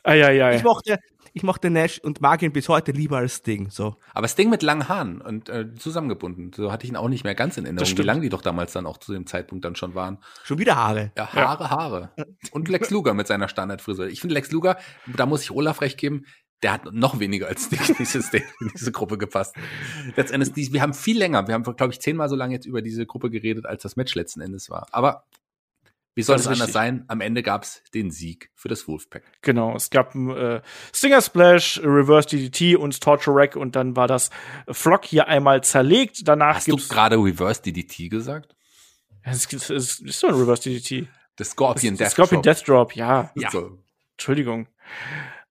Eieiei. 0.03 0.55
Ich 0.55 0.63
mochte, 0.63 0.99
ich 1.33 1.43
mochte 1.43 1.69
Nash 1.69 1.99
und 1.99 2.21
mag 2.21 2.41
ihn 2.41 2.51
bis 2.51 2.67
heute 2.69 2.91
lieber 2.91 3.17
als 3.17 3.35
Sting. 3.37 3.69
So. 3.69 3.95
Aber 4.13 4.27
Sting 4.27 4.49
mit 4.49 4.63
langen 4.63 4.89
Haaren 4.89 5.21
und 5.21 5.49
äh, 5.49 5.73
zusammengebunden. 5.75 6.51
So 6.53 6.71
hatte 6.71 6.85
ich 6.85 6.89
ihn 6.91 6.95
auch 6.97 7.07
nicht 7.09 7.23
mehr 7.23 7.35
ganz 7.35 7.57
in 7.57 7.65
Erinnerung, 7.65 7.87
wie 7.97 8.01
lang 8.01 8.21
die 8.21 8.29
doch 8.29 8.41
damals 8.41 8.73
dann 8.73 8.85
auch 8.85 8.97
zu 8.97 9.13
dem 9.13 9.25
Zeitpunkt 9.27 9.63
dann 9.65 9.75
schon 9.75 9.95
waren. 9.95 10.17
Schon 10.43 10.57
wieder 10.59 10.75
Haare. 10.75 11.11
Ja, 11.17 11.31
Haare, 11.33 11.69
Haare. 11.69 12.11
Und 12.51 12.67
Lex 12.69 12.89
Luger 12.89 13.13
mit 13.13 13.27
seiner 13.27 13.47
Standardfrisur. 13.47 14.07
Ich 14.07 14.21
finde 14.21 14.33
Lex 14.35 14.51
Luger, 14.51 14.77
da 15.15 15.25
muss 15.25 15.43
ich 15.43 15.51
Olaf 15.51 15.81
recht 15.81 15.97
geben, 15.97 16.25
der 16.63 16.73
hat 16.73 16.93
noch 16.93 17.19
weniger 17.19 17.47
als 17.47 17.65
Sting 17.65 17.79
in 17.89 17.95
diese, 17.97 18.19
in 18.37 18.71
diese 18.75 18.91
Gruppe 18.91 19.17
gepasst. 19.17 19.55
Letztendlich, 20.15 20.53
die- 20.53 20.73
wir 20.73 20.81
haben 20.81 20.93
viel 20.93 21.17
länger, 21.17 21.47
wir 21.47 21.55
haben, 21.55 21.63
glaube 21.63 21.91
ich, 21.93 21.99
zehnmal 22.01 22.29
so 22.29 22.35
lange 22.35 22.53
jetzt 22.53 22.65
über 22.65 22.81
diese 22.81 23.05
Gruppe 23.05 23.29
geredet, 23.29 23.65
als 23.65 23.81
das 23.83 23.95
Match 23.95 24.13
letzten 24.15 24.41
Endes 24.41 24.69
war. 24.69 24.87
Aber 24.91 25.23
wie 26.15 26.23
soll 26.23 26.35
Das 26.35 26.41
es 26.41 26.47
anders 26.47 26.59
richtig. 26.61 26.73
sein? 26.73 27.05
Am 27.07 27.21
Ende 27.21 27.41
gab's 27.43 27.81
den 27.93 28.11
Sieg 28.11 28.51
für 28.55 28.67
das 28.67 28.87
Wolfpack. 28.87 29.23
Genau, 29.41 29.75
es 29.75 29.89
gab 29.89 30.13
ein 30.13 30.29
äh, 30.29 30.61
Stinger 30.93 31.21
Splash, 31.21 31.79
Reverse 31.83 32.27
DDT 32.29 32.75
und 32.77 32.99
Torture 33.01 33.35
Rack 33.35 33.55
und 33.55 33.75
dann 33.75 33.95
war 33.95 34.07
das 34.07 34.29
Flock 34.69 35.05
hier 35.05 35.27
einmal 35.27 35.63
zerlegt. 35.63 36.27
Danach 36.27 36.55
Hast 36.55 36.67
du 36.67 36.75
gibt's 36.75 36.89
gerade 36.89 37.15
Reverse 37.17 37.61
DDT 37.61 38.09
gesagt? 38.09 38.55
es, 39.23 39.47
gibt- 39.47 39.69
es 39.69 39.99
ist 39.99 40.23
doch 40.23 40.29
ein 40.29 40.35
Reverse 40.35 40.63
DDT. 40.63 41.07
Das 41.37 41.51
Scorpion 41.51 41.95
Death 41.95 42.11
Scorpion 42.11 42.41
Drop. 42.41 42.55
Death 42.57 42.67
Drop, 42.67 42.95
ja. 42.95 43.31
Ja. 43.35 43.49
So. 43.49 43.79
Entschuldigung. 44.17 44.67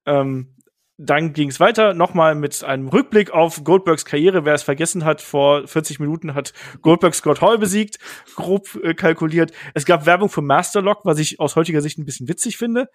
Ähm, 0.07 0.55
dann 1.03 1.33
ging 1.33 1.49
es 1.49 1.61
weiter, 1.61 1.95
nochmal 1.95 2.35
mit 2.35 2.63
einem 2.63 2.89
Rückblick 2.89 3.31
auf 3.31 3.65
Goldbergs 3.65 4.05
Karriere. 4.05 4.45
Wer 4.45 4.53
es 4.53 4.63
vergessen 4.63 5.07
hat, 5.07 5.23
vor 5.23 5.67
40 5.67 5.99
Minuten 5.99 6.35
hat 6.35 6.53
Goldberg 6.83 7.15
Scott 7.15 7.41
Hall 7.41 7.57
besiegt, 7.57 7.99
grob 8.35 8.79
äh, 8.83 8.93
kalkuliert. 8.93 9.53
Es 9.73 9.87
gab 9.87 10.05
Werbung 10.05 10.29
für 10.29 10.43
Masterlock, 10.43 11.01
was 11.05 11.19
ich 11.19 11.41
aus 11.41 11.57
heutiger 11.57 11.81
Sicht 11.81 11.99
ein 11.99 12.05
bisschen 12.05 12.29
witzig 12.29 12.59
finde. 12.59 12.89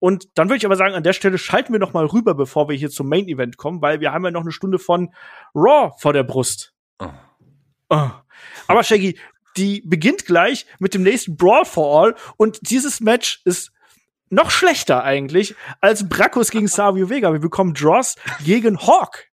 Und 0.00 0.26
dann 0.34 0.48
würde 0.48 0.56
ich 0.56 0.66
aber 0.66 0.74
sagen, 0.74 0.94
an 0.94 1.04
der 1.04 1.12
Stelle 1.12 1.38
schalten 1.38 1.72
wir 1.72 1.78
noch 1.78 1.92
mal 1.92 2.06
rüber, 2.06 2.34
bevor 2.34 2.68
wir 2.68 2.76
hier 2.76 2.90
zum 2.90 3.08
Main 3.08 3.28
Event 3.28 3.56
kommen, 3.56 3.80
weil 3.80 4.00
wir 4.00 4.12
haben 4.12 4.24
ja 4.24 4.32
noch 4.32 4.40
eine 4.40 4.50
Stunde 4.50 4.80
von 4.80 5.14
Raw 5.54 5.92
vor 5.98 6.12
der 6.12 6.24
Brust. 6.24 6.72
Oh. 6.98 7.10
Oh. 7.90 8.10
Aber 8.66 8.82
Shaggy, 8.82 9.18
die 9.56 9.82
beginnt 9.86 10.26
gleich 10.26 10.66
mit 10.80 10.94
dem 10.94 11.04
nächsten 11.04 11.36
Brawl 11.36 11.64
for 11.64 12.02
All 12.02 12.14
und 12.36 12.58
dieses 12.70 13.00
Match 13.00 13.40
ist 13.44 13.70
noch 14.30 14.50
schlechter 14.50 15.04
eigentlich 15.04 15.54
als 15.80 16.08
Brackus 16.08 16.50
gegen 16.50 16.66
Savio 16.68 17.10
Vega. 17.10 17.32
Wir 17.32 17.40
bekommen 17.40 17.74
Dross 17.74 18.16
gegen 18.44 18.78
Hawk. 18.78 19.26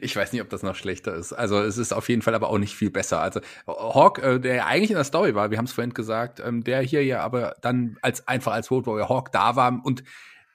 Ich 0.00 0.14
weiß 0.14 0.32
nicht, 0.32 0.42
ob 0.42 0.48
das 0.48 0.62
noch 0.62 0.76
schlechter 0.76 1.14
ist. 1.14 1.32
Also 1.32 1.60
es 1.60 1.76
ist 1.76 1.92
auf 1.92 2.08
jeden 2.08 2.22
Fall 2.22 2.34
aber 2.34 2.50
auch 2.50 2.58
nicht 2.58 2.76
viel 2.76 2.90
besser. 2.90 3.20
Also 3.20 3.40
Hawk, 3.66 4.18
äh, 4.22 4.38
der 4.38 4.54
ja 4.54 4.66
eigentlich 4.66 4.90
in 4.90 4.96
der 4.96 5.04
Story 5.04 5.34
war, 5.34 5.50
wir 5.50 5.58
haben 5.58 5.64
es 5.64 5.72
vorhin 5.72 5.94
gesagt, 5.94 6.40
ähm, 6.40 6.62
der 6.62 6.82
hier 6.82 7.04
ja 7.04 7.22
aber 7.22 7.56
dann 7.62 7.96
als 8.02 8.28
einfach 8.28 8.52
als 8.52 8.70
Road 8.70 8.86
Warrior 8.86 9.08
Hawk 9.08 9.32
da 9.32 9.56
war 9.56 9.80
und 9.84 10.04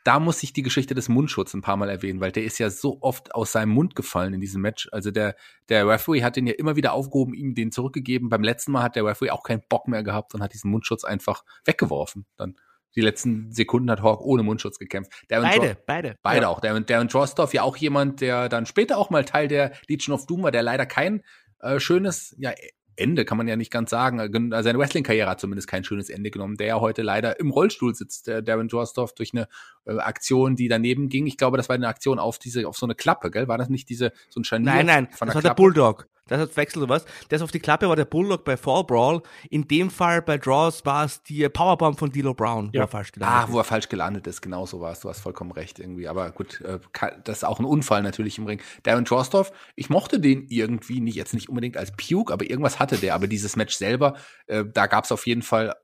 da 0.07 0.21
muss 0.21 0.41
ich 0.41 0.53
die 0.53 0.61
Geschichte 0.61 0.95
des 0.95 1.09
Mundschutzes 1.09 1.53
ein 1.53 1.61
paar 1.61 1.75
Mal 1.75 1.89
erwähnen, 1.89 2.21
weil 2.21 2.31
der 2.31 2.45
ist 2.45 2.59
ja 2.59 2.69
so 2.69 2.99
oft 3.01 3.35
aus 3.35 3.51
seinem 3.51 3.71
Mund 3.71 3.93
gefallen 3.93 4.33
in 4.33 4.39
diesem 4.39 4.61
Match. 4.61 4.87
Also 4.93 5.11
der, 5.11 5.35
der 5.67 5.85
Referee 5.85 6.23
hat 6.23 6.37
den 6.37 6.47
ja 6.47 6.53
immer 6.53 6.77
wieder 6.77 6.93
aufgehoben, 6.93 7.33
ihm 7.33 7.55
den 7.55 7.73
zurückgegeben. 7.73 8.29
Beim 8.29 8.41
letzten 8.41 8.71
Mal 8.71 8.83
hat 8.83 8.95
der 8.95 9.03
Referee 9.03 9.31
auch 9.31 9.43
keinen 9.43 9.63
Bock 9.67 9.89
mehr 9.89 10.03
gehabt 10.03 10.33
und 10.33 10.41
hat 10.41 10.53
diesen 10.53 10.71
Mundschutz 10.71 11.03
einfach 11.03 11.43
weggeworfen. 11.65 12.25
Dann 12.37 12.55
die 12.95 13.01
letzten 13.01 13.51
Sekunden 13.51 13.89
hat 13.91 14.01
Hawk 14.01 14.21
ohne 14.21 14.43
Mundschutz 14.43 14.79
gekämpft. 14.79 15.11
Darren 15.27 15.43
Beide, 15.49 15.67
Dro- 15.73 15.81
beide. 15.85 16.15
Beide 16.23 16.41
Ja. 16.43 16.47
auch. 16.49 16.59
Darren, 16.59 16.85
Darren 16.85 17.07
Drostoff 17.07 17.53
ja 17.53 17.63
auch 17.63 17.77
jemand, 17.77 18.21
der 18.21 18.49
dann 18.49 18.65
später 18.65 18.97
auch 18.97 19.09
mal 19.09 19.23
Teil 19.25 19.47
der 19.47 19.71
Legion 19.87 20.13
of 20.15 20.25
Doom 20.25 20.43
war, 20.43 20.51
der 20.51 20.63
leider 20.63 20.85
kein 20.85 21.21
äh, 21.59 21.79
schönes 21.79 22.35
ja, 22.39 22.51
Ende, 22.95 23.25
kann 23.25 23.37
man 23.37 23.47
ja 23.47 23.55
nicht 23.55 23.69
ganz 23.71 23.91
sagen. 23.91 24.19
Also 24.19 24.63
Seine 24.63 24.79
Wrestling-Karriere 24.79 25.29
hat 25.29 25.39
zumindest 25.39 25.67
kein 25.67 25.83
schönes 25.83 26.09
Ende 26.09 26.31
genommen, 26.31 26.57
der 26.57 26.65
ja 26.67 26.79
heute 26.79 27.03
leider 27.03 27.39
im 27.39 27.51
Rollstuhl 27.51 27.93
sitzt, 27.93 28.25
der 28.25 28.41
Darren 28.41 28.67
Drostoff, 28.69 29.13
durch 29.13 29.33
eine 29.33 29.47
äh, 29.85 29.99
Aktion, 29.99 30.55
die 30.55 30.67
daneben 30.67 31.07
ging. 31.07 31.27
Ich 31.27 31.37
glaube, 31.37 31.57
das 31.57 31.69
war 31.69 31.75
eine 31.75 31.87
Aktion 31.87 32.17
auf 32.17 32.39
diese, 32.39 32.67
auf 32.67 32.75
so 32.77 32.87
eine 32.87 32.95
Klappe, 32.95 33.29
gell? 33.29 33.47
War 33.47 33.59
das 33.59 33.69
nicht 33.69 33.89
diese, 33.89 34.13
so 34.29 34.39
ein 34.39 34.43
Scharnier 34.43 34.65
Nein, 34.73 34.85
nein, 34.87 35.07
von 35.11 35.27
das 35.27 35.33
der 35.33 35.35
war 35.35 35.41
der 35.41 35.41
Klappe? 35.41 35.61
Bulldog. 35.61 36.07
Das 36.27 36.39
hat 36.39 36.55
wechselt 36.57 36.83
oder 36.83 36.89
was. 36.95 37.05
Das 37.29 37.41
auf 37.41 37.51
die 37.51 37.59
Klappe 37.59 37.87
war 37.89 37.95
der 37.95 38.05
Bulldog 38.05 38.43
bei 38.45 38.57
Fall 38.57 38.83
Brawl. 38.83 39.21
In 39.49 39.67
dem 39.67 39.89
Fall 39.89 40.21
bei 40.21 40.37
Draws 40.37 40.85
war 40.85 41.05
es 41.05 41.23
die 41.23 41.47
Powerbomb 41.49 41.97
von 41.97 42.09
Dilo 42.11 42.33
Brown, 42.33 42.67
wo 42.73 42.77
Ja. 42.77 42.83
er 42.83 42.87
falsch 42.87 43.09
Ah, 43.09 43.13
gelandet 43.19 43.53
wo 43.53 43.57
er 43.59 43.63
falsch 43.63 43.89
gelandet 43.89 44.27
ist, 44.27 44.41
genau 44.41 44.65
so 44.65 44.79
war 44.81 44.91
es. 44.91 44.99
Du 44.99 45.09
hast 45.09 45.19
vollkommen 45.21 45.51
recht 45.51 45.79
irgendwie. 45.79 46.07
Aber 46.07 46.29
gut, 46.31 46.61
äh, 46.61 46.79
das 47.23 47.37
ist 47.37 47.43
auch 47.43 47.59
ein 47.59 47.65
Unfall 47.65 48.03
natürlich 48.03 48.37
im 48.37 48.45
Ring. 48.45 48.61
Darren 48.83 49.05
Drostoff, 49.05 49.51
ich 49.75 49.89
mochte 49.89 50.19
den 50.19 50.45
irgendwie 50.49 50.99
nicht, 50.99 51.15
jetzt 51.15 51.33
nicht 51.33 51.49
unbedingt 51.49 51.77
als 51.77 51.91
Puke, 51.95 52.31
aber 52.33 52.49
irgendwas 52.49 52.79
hatte 52.79 52.97
der. 52.97 53.15
Aber 53.15 53.27
dieses 53.27 53.55
Match 53.55 53.75
selber, 53.75 54.15
äh, 54.47 54.63
da 54.73 54.87
gab 54.87 55.05
es 55.05 55.11
auf 55.11 55.25
jeden 55.27 55.41
Fall 55.41 55.75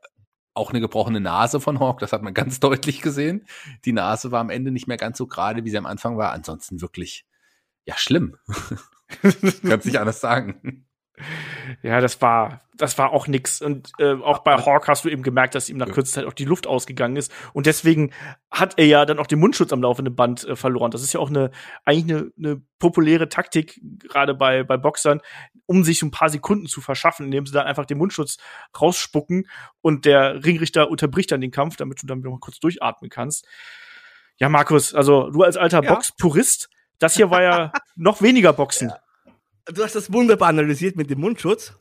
auch 0.55 0.69
eine 0.69 0.81
gebrochene 0.81 1.19
Nase 1.19 1.59
von 1.59 1.79
Hawk, 1.79 1.97
das 1.99 2.13
hat 2.13 2.21
man 2.21 2.33
ganz 2.35 2.59
deutlich 2.59 3.01
gesehen. 3.01 3.45
Die 3.85 3.91
Nase 3.93 4.31
war 4.31 4.39
am 4.39 4.49
Ende 4.51 4.69
nicht 4.71 4.87
mehr 4.87 4.97
ganz 4.97 5.17
so 5.17 5.25
gerade, 5.25 5.65
wie 5.65 5.69
sie 5.71 5.77
am 5.77 5.85
Anfang 5.87 6.17
war. 6.17 6.31
Ansonsten 6.31 6.79
wirklich, 6.81 7.25
ja, 7.85 7.95
schlimm. 7.97 8.35
Kannst 9.21 9.85
nicht 9.85 9.97
anders 9.97 10.21
sagen. 10.21 10.85
Ja, 11.83 12.01
das 12.01 12.21
war, 12.21 12.61
das 12.75 12.97
war 12.97 13.11
auch 13.11 13.27
nix. 13.27 13.61
Und 13.61 13.91
äh, 13.99 14.13
auch 14.13 14.39
bei 14.39 14.55
Hawk 14.57 14.87
hast 14.87 15.05
du 15.05 15.09
eben 15.09 15.21
gemerkt, 15.21 15.53
dass 15.53 15.69
ihm 15.69 15.77
nach 15.77 15.91
kürzester 15.91 16.21
Zeit 16.21 16.27
auch 16.27 16.33
die 16.33 16.45
Luft 16.45 16.65
ausgegangen 16.65 17.15
ist. 17.15 17.31
Und 17.53 17.67
deswegen 17.67 18.11
hat 18.49 18.73
er 18.77 18.85
ja 18.85 19.05
dann 19.05 19.19
auch 19.19 19.27
den 19.27 19.39
Mundschutz 19.39 19.71
am 19.71 19.81
laufenden 19.81 20.15
Band 20.15 20.43
äh, 20.43 20.55
verloren. 20.55 20.91
Das 20.91 21.03
ist 21.03 21.13
ja 21.13 21.19
auch 21.19 21.29
eine 21.29 21.51
eigentlich 21.85 22.17
eine, 22.17 22.31
eine 22.37 22.61
populäre 22.79 23.29
Taktik, 23.29 23.79
gerade 23.99 24.33
bei, 24.33 24.63
bei 24.63 24.77
Boxern, 24.77 25.21
um 25.67 25.83
sich 25.83 26.01
ein 26.01 26.11
paar 26.11 26.29
Sekunden 26.29 26.65
zu 26.65 26.81
verschaffen, 26.81 27.27
indem 27.27 27.45
sie 27.45 27.53
dann 27.53 27.67
einfach 27.67 27.85
den 27.85 27.99
Mundschutz 27.99 28.37
rausspucken 28.79 29.47
und 29.81 30.05
der 30.05 30.43
Ringrichter 30.43 30.89
unterbricht 30.89 31.31
dann 31.31 31.41
den 31.41 31.51
Kampf, 31.51 31.75
damit 31.77 32.01
du 32.01 32.07
dann 32.07 32.21
noch 32.21 32.31
mal 32.31 32.39
kurz 32.39 32.59
durchatmen 32.59 33.09
kannst. 33.09 33.47
Ja, 34.37 34.49
Markus, 34.49 34.95
also 34.95 35.29
du 35.29 35.43
als 35.43 35.57
alter 35.57 35.83
Ja. 35.83 35.93
Boxpurist, 35.93 36.69
das 36.99 37.15
hier 37.15 37.29
war 37.29 37.41
ja 37.41 37.71
noch 37.95 38.21
weniger 38.21 38.53
Boxen. 38.53 38.91
Du 39.65 39.83
hast 39.83 39.95
das 39.95 40.11
wunderbar 40.11 40.49
analysiert 40.49 40.95
mit 40.95 41.09
dem 41.09 41.19
Mundschutz. 41.19 41.73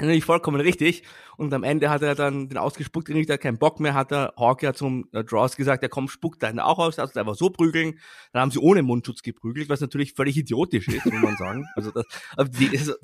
Natürlich 0.00 0.24
vollkommen 0.24 0.60
richtig. 0.60 1.02
Und 1.36 1.52
am 1.52 1.64
Ende 1.64 1.90
hat 1.90 2.02
er 2.02 2.14
dann 2.14 2.48
den 2.48 2.58
ausgespuckt, 2.58 3.08
der 3.08 3.34
hat 3.34 3.40
keinen 3.40 3.58
Bock 3.58 3.80
mehr, 3.80 3.94
hat 3.94 4.10
der 4.10 4.32
Hawk 4.36 4.62
ja 4.62 4.72
zum 4.72 5.08
äh, 5.12 5.24
Draws 5.24 5.56
gesagt, 5.56 5.82
ja 5.82 5.88
komm, 5.88 6.08
spuckt 6.08 6.42
deinen 6.42 6.60
auch 6.60 6.78
aus, 6.78 6.96
lass 6.96 7.10
uns 7.10 7.16
einfach 7.16 7.34
so 7.34 7.50
prügeln. 7.50 7.98
Dann 8.32 8.42
haben 8.42 8.50
sie 8.50 8.60
ohne 8.60 8.82
Mundschutz 8.82 9.22
geprügelt, 9.22 9.68
was 9.68 9.80
natürlich 9.80 10.14
völlig 10.14 10.36
idiotisch 10.36 10.86
ist, 10.88 11.04
muss 11.06 11.22
man 11.22 11.36
sagen. 11.36 11.66
Also 11.76 11.90
das, 11.90 12.04
also 12.36 12.94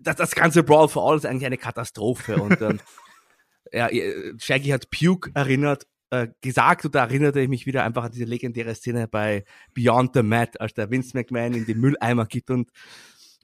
das, 0.00 0.16
das 0.16 0.34
ganze 0.34 0.62
Brawl 0.62 0.88
for 0.88 1.08
All 1.08 1.16
ist 1.16 1.26
eigentlich 1.26 1.46
eine 1.46 1.58
Katastrophe. 1.58 2.36
Und 2.36 2.60
ähm, 2.60 2.80
ja, 3.72 3.88
äh, 3.88 4.34
Shaggy 4.38 4.70
hat 4.70 4.90
Puke 4.90 5.30
erinnert, 5.34 5.86
äh, 6.10 6.28
gesagt 6.40 6.84
und 6.84 6.94
da 6.94 7.04
erinnerte 7.04 7.40
ich 7.40 7.48
mich 7.48 7.66
wieder 7.66 7.84
einfach 7.84 8.04
an 8.04 8.12
diese 8.12 8.24
legendäre 8.24 8.74
Szene 8.74 9.08
bei 9.08 9.44
Beyond 9.74 10.14
the 10.14 10.22
Mat, 10.22 10.60
als 10.60 10.74
der 10.74 10.90
Vince 10.90 11.16
McMahon 11.16 11.54
in 11.54 11.66
den 11.66 11.78
Mülleimer 11.78 12.26
geht 12.26 12.50
und 12.50 12.70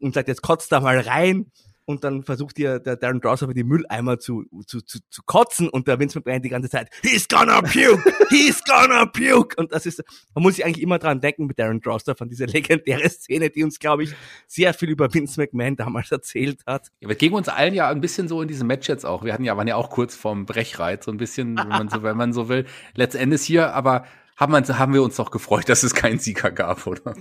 und 0.01 0.15
sagt, 0.15 0.29
jetzt 0.29 0.43
kotzt 0.43 0.73
da 0.73 0.81
mal 0.81 0.99
rein. 0.99 1.53
Und 1.85 2.05
dann 2.05 2.23
versucht 2.23 2.59
ihr 2.59 2.79
der 2.79 2.97
Darren 2.97 3.21
Drosser 3.21 3.49
in 3.49 3.55
die 3.55 3.65
Mülleimer 3.65 4.19
zu, 4.19 4.45
zu, 4.67 4.81
zu, 4.81 5.01
zu 5.11 5.23
kotzen 5.25 5.69
und 5.69 5.89
der 5.89 5.99
Vince 5.99 6.19
McMahon 6.19 6.43
die 6.43 6.49
ganze 6.49 6.71
Zeit, 6.71 6.89
he's 7.03 7.27
gonna 7.27 7.61
puke, 7.61 8.03
he's 8.31 8.63
gonna 8.65 9.05
puke. 9.07 9.57
Und 9.57 9.73
das 9.73 9.87
ist, 9.87 10.03
man 10.35 10.43
muss 10.43 10.55
sich 10.55 10.65
eigentlich 10.65 10.83
immer 10.83 10.99
dran 10.99 11.21
denken 11.21 11.47
mit 11.47 11.59
Darren 11.59 11.81
Drosser 11.81 12.15
von 12.15 12.29
dieser 12.29 12.47
legendäre 12.47 13.09
Szene, 13.09 13.51
die 13.51 13.65
uns, 13.65 13.79
glaube 13.79 14.05
ich, 14.05 14.15
sehr 14.47 14.75
viel 14.75 14.91
über 14.91 15.13
Vince 15.13 15.41
McMahon 15.41 15.77
damals 15.77 16.13
erzählt 16.13 16.61
hat. 16.67 16.89
Ja, 17.01 17.09
aber 17.09 17.17
ging 17.17 17.33
uns 17.33 17.49
allen 17.49 17.75
ja 17.75 17.89
ein 17.89 18.01
bisschen 18.01 18.29
so 18.29 18.43
in 18.43 18.49
diesem 18.49 18.69
Match 18.69 18.89
jetzt 18.89 19.05
auch. 19.05 19.25
Wir 19.25 19.33
hatten 19.33 19.45
ja, 19.45 19.57
waren 19.57 19.67
ja 19.67 19.77
auch 19.77 19.91
kurz 19.91 20.15
vorm 20.15 20.47
Brechreit, 20.47 21.03
so 21.03 21.11
ein 21.11 21.17
bisschen, 21.17 21.57
wenn 21.57 21.69
man 21.69 21.89
so, 21.89 22.03
wenn 22.03 22.17
man 22.17 22.33
so 22.33 22.49
will. 22.49 22.65
Letztendlich 22.95 23.43
hier, 23.43 23.75
aber 23.75 24.05
haben, 24.37 24.53
wir, 24.53 24.79
haben 24.79 24.95
wir 24.95 25.03
uns 25.03 25.17
doch 25.17 25.31
gefreut, 25.31 25.69
dass 25.69 25.83
es 25.83 25.95
keinen 25.95 26.19
Sieger 26.19 26.51
gab, 26.51 26.87
oder? 26.87 27.15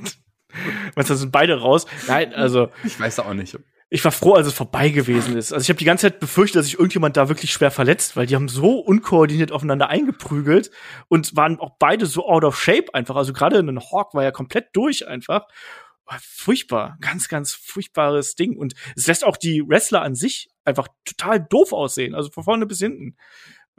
Was, 0.95 1.07
da 1.07 1.15
sind 1.15 1.31
beide 1.31 1.59
raus? 1.59 1.85
Nein, 2.07 2.33
also 2.33 2.69
Ich 2.83 2.99
weiß 2.99 3.19
auch 3.19 3.33
nicht. 3.33 3.57
Ich 3.93 4.05
war 4.05 4.13
froh, 4.13 4.35
als 4.35 4.47
es 4.47 4.53
vorbei 4.53 4.87
gewesen 4.87 5.35
ist. 5.35 5.51
Also 5.51 5.63
ich 5.63 5.69
habe 5.69 5.77
die 5.77 5.85
ganze 5.85 6.07
Zeit 6.07 6.21
befürchtet, 6.21 6.59
dass 6.59 6.65
sich 6.65 6.75
irgendjemand 6.75 7.17
da 7.17 7.27
wirklich 7.27 7.51
schwer 7.51 7.71
verletzt, 7.71 8.15
weil 8.15 8.25
die 8.25 8.35
haben 8.35 8.47
so 8.47 8.79
unkoordiniert 8.79 9.51
aufeinander 9.51 9.89
eingeprügelt 9.89 10.71
und 11.09 11.35
waren 11.35 11.59
auch 11.59 11.71
beide 11.77 12.05
so 12.05 12.25
out 12.25 12.45
of 12.45 12.57
shape 12.57 12.93
einfach. 12.93 13.17
Also 13.17 13.33
gerade 13.33 13.59
ein 13.59 13.79
Hawk 13.91 14.13
war 14.13 14.23
ja 14.23 14.31
komplett 14.31 14.69
durch 14.71 15.09
einfach. 15.09 15.45
War 16.05 16.19
Furchtbar, 16.21 16.97
ganz, 17.01 17.27
ganz 17.27 17.51
furchtbares 17.51 18.35
Ding. 18.35 18.55
Und 18.55 18.75
es 18.95 19.07
lässt 19.07 19.25
auch 19.25 19.35
die 19.35 19.61
Wrestler 19.67 20.03
an 20.03 20.15
sich 20.15 20.49
einfach 20.63 20.87
total 21.03 21.45
doof 21.49 21.73
aussehen, 21.73 22.15
also 22.15 22.29
von 22.31 22.45
vorne 22.45 22.65
bis 22.65 22.79
hinten. 22.79 23.17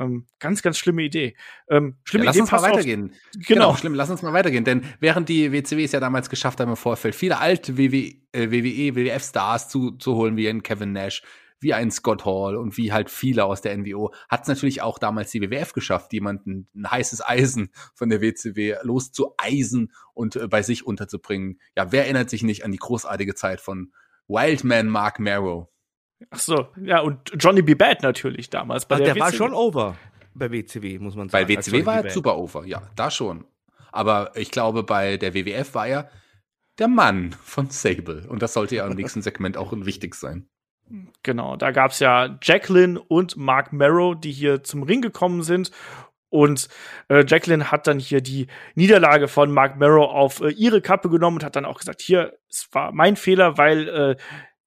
Ähm, 0.03 0.27
ganz, 0.39 0.63
ganz 0.63 0.79
schlimme 0.79 1.03
Idee. 1.03 1.37
Ähm, 1.69 1.97
schlimme 2.05 2.25
ja, 2.25 2.29
lass 2.31 2.37
Idee 2.37 2.43
uns 2.43 2.53
mal 2.53 2.63
weitergehen. 2.63 3.13
Genau. 3.33 3.45
genau. 3.47 3.77
schlimm. 3.77 3.95
Lass 3.95 4.11
uns 4.11 4.23
mal 4.23 4.33
weitergehen. 4.33 4.65
Denn 4.65 4.85
während 5.01 5.29
die 5.29 5.53
WCW 5.53 5.85
es 5.85 5.93
ja 5.93 6.01
damals 6.01 6.31
geschafft 6.31 6.61
haben 6.61 6.71
im 6.71 6.77
Vorfeld, 6.77 7.15
viele 7.15 7.39
alte 7.39 7.79
WWE, 7.79 8.15
äh, 8.33 8.51
WWE 8.51 8.97
WWF-Stars 8.97 9.69
zu, 9.69 9.93
zu 9.93 10.15
holen, 10.15 10.37
wie 10.37 10.49
ein 10.49 10.63
Kevin 10.63 10.93
Nash, 10.93 11.23
wie 11.61 11.75
ein 11.75 11.91
Scott 11.91 12.25
Hall 12.25 12.57
und 12.57 12.77
wie 12.77 12.93
halt 12.93 13.09
viele 13.09 13.45
aus 13.45 13.61
der 13.61 13.77
NWO, 13.77 14.13
hat 14.29 14.43
es 14.43 14.49
natürlich 14.49 14.83
auch 14.83 14.99
damals 14.99 15.31
die 15.31 15.41
WWF 15.41 15.73
geschafft, 15.73 16.13
jemanden 16.13 16.69
ein 16.75 16.91
heißes 16.91 17.25
Eisen 17.25 17.71
von 17.95 18.11
der 18.11 18.21
WCW 18.21 18.77
loszueisen 18.83 19.93
und 20.13 20.37
äh, 20.37 20.49
bei 20.49 20.63
sich 20.63 20.85
unterzubringen. 20.87 21.61
Ja, 21.77 21.93
wer 21.93 22.05
erinnert 22.05 22.31
sich 22.31 22.43
nicht 22.43 22.65
an 22.65 22.73
die 22.73 22.79
großartige 22.79 23.35
Zeit 23.35 23.61
von 23.61 23.93
Wildman 24.29 24.89
Mark 24.89 25.21
Marrow? 25.21 25.69
Ach 26.31 26.39
so, 26.39 26.69
ja, 26.83 27.01
und 27.01 27.33
Johnny 27.39 27.63
B. 27.63 27.75
Bad 27.75 28.03
natürlich 28.03 28.51
damals. 28.51 28.87
Bei 28.87 28.97
also 28.97 29.05
der, 29.05 29.15
der 29.15 29.23
war 29.23 29.33
schon 29.33 29.53
over 29.53 29.97
bei 30.35 30.51
WCW, 30.51 30.99
muss 30.99 31.15
man 31.15 31.29
sagen. 31.29 31.47
Bei 31.47 31.55
WCW 31.55 31.87
war 31.87 32.05
er 32.05 32.11
super 32.11 32.39
over, 32.39 32.65
ja, 32.65 32.83
da 32.97 33.11
schon. 33.11 33.45
Aber 33.91 34.33
ich 34.35 34.51
glaube, 34.51 34.83
bei 34.83 35.17
der 35.17 35.35
WWF 35.35 35.75
war 35.75 35.87
er 35.87 36.11
der 36.79 36.89
Mann 36.89 37.37
von 37.45 37.69
Sable. 37.69 38.27
Und 38.29 38.43
das 38.43 38.55
sollte 38.55 38.77
ja 38.77 38.87
im 38.87 38.95
nächsten 38.95 39.23
Segment 39.23 39.57
auch 39.57 39.73
wichtig 39.73 40.15
sein. 40.15 40.49
Genau, 41.23 41.57
da 41.57 41.71
gab 41.71 41.93
es 41.93 42.01
ja 42.01 42.39
Jacqueline 42.43 43.01
und 43.01 43.37
Mark 43.37 43.73
Marrow, 43.73 44.19
die 44.19 44.33
hier 44.33 44.63
zum 44.63 44.83
Ring 44.83 45.01
gekommen 45.01 45.43
sind. 45.43 45.71
Und 46.29 46.69
äh, 47.09 47.25
Jacqueline 47.27 47.71
hat 47.71 47.87
dann 47.87 47.99
hier 47.99 48.23
die 48.23 48.47
Niederlage 48.75 49.29
von 49.29 49.53
Mark 49.53 49.79
Marrow 49.79 50.11
auf 50.11 50.41
äh, 50.41 50.49
ihre 50.49 50.81
Kappe 50.81 51.11
genommen 51.11 51.37
und 51.39 51.45
hat 51.45 51.57
dann 51.57 51.67
auch 51.67 51.79
gesagt, 51.79 52.01
hier, 52.01 52.39
es 52.49 52.69
war 52.73 52.91
mein 52.93 53.17
Fehler, 53.17 53.59
weil 53.59 53.89
äh, 53.89 54.17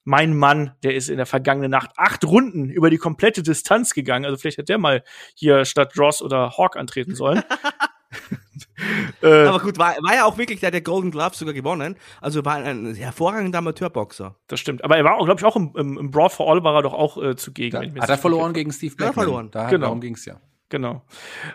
mein 0.05 0.37
Mann, 0.37 0.71
der 0.83 0.95
ist 0.95 1.09
in 1.09 1.17
der 1.17 1.25
vergangenen 1.25 1.71
Nacht 1.71 1.91
acht 1.97 2.23
Runden 2.23 2.69
über 2.69 2.89
die 2.89 2.97
komplette 2.97 3.43
Distanz 3.43 3.93
gegangen. 3.93 4.23
Also 4.25 4.37
vielleicht 4.37 4.59
hat 4.59 4.69
der 4.69 4.77
mal 4.77 5.03
hier 5.33 5.65
statt 5.65 5.97
Ross 5.97 6.21
oder 6.21 6.57
Hawk 6.57 6.77
antreten 6.77 7.15
sollen. 7.15 7.43
äh, 9.21 9.45
Aber 9.45 9.59
gut, 9.59 9.77
war, 9.77 9.95
war 10.01 10.15
ja 10.15 10.25
auch 10.25 10.37
wirklich, 10.37 10.59
der 10.59 10.67
hat 10.67 10.73
der 10.75 10.81
Golden 10.81 11.09
Glove 11.11 11.35
sogar 11.35 11.53
gewonnen. 11.53 11.95
Also 12.21 12.45
war 12.45 12.55
ein, 12.55 12.85
ein 12.85 12.95
hervorragender 12.95 13.57
Amateurboxer. 13.57 14.35
Das 14.47 14.59
stimmt. 14.59 14.83
Aber 14.83 14.95
er 14.95 15.03
war 15.03 15.15
auch, 15.15 15.25
glaube 15.25 15.39
ich, 15.39 15.45
auch 15.45 15.55
im, 15.55 15.73
im, 15.75 15.97
im 15.97 16.11
Brawl 16.11 16.29
for 16.29 16.49
All 16.51 16.63
war 16.63 16.75
er 16.75 16.83
doch 16.83 16.93
auch 16.93 17.21
äh, 17.21 17.35
zugegen. 17.35 17.95
Da, 17.95 18.01
hat 18.01 18.09
er 18.09 18.17
verloren 18.17 18.53
gegen 18.53 18.71
Steve 18.71 18.95
Blackman. 18.95 19.15
Hat 19.15 19.17
er 19.17 19.23
verloren. 19.23 19.51
Da, 19.51 19.69
genau. 19.69 19.85
Darum 19.87 20.01
ging's 20.01 20.25
ja. 20.25 20.39
Genau. 20.69 21.03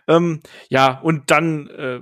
Ähm, 0.09 0.41
ja, 0.69 0.99
und 1.01 1.31
dann 1.31 1.69
äh, 1.69 2.01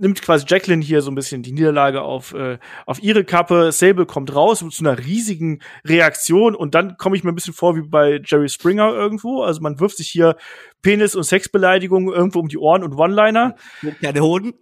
nimmt 0.00 0.22
quasi 0.22 0.44
Jacqueline 0.48 0.82
hier 0.82 1.02
so 1.02 1.10
ein 1.10 1.14
bisschen 1.14 1.42
die 1.42 1.52
Niederlage 1.52 2.02
auf, 2.02 2.32
äh, 2.34 2.58
auf 2.86 3.02
ihre 3.02 3.24
Kappe. 3.24 3.72
Sable 3.72 4.06
kommt 4.06 4.34
raus 4.34 4.58
zu 4.58 4.84
einer 4.84 4.98
riesigen 4.98 5.60
Reaktion 5.84 6.54
und 6.54 6.74
dann 6.74 6.96
komme 6.96 7.16
ich 7.16 7.24
mir 7.24 7.32
ein 7.32 7.34
bisschen 7.34 7.54
vor 7.54 7.76
wie 7.76 7.82
bei 7.82 8.20
Jerry 8.24 8.48
Springer 8.48 8.92
irgendwo. 8.92 9.42
Also 9.42 9.60
man 9.60 9.80
wirft 9.80 9.96
sich 9.96 10.08
hier 10.08 10.36
Penis- 10.82 11.16
und 11.16 11.24
Sexbeleidigungen 11.24 12.12
irgendwo 12.12 12.40
um 12.40 12.48
die 12.48 12.58
Ohren 12.58 12.82
und 12.82 12.94
One-Liner. 12.94 13.56
Keine 14.00 14.20
Hoden. 14.20 14.54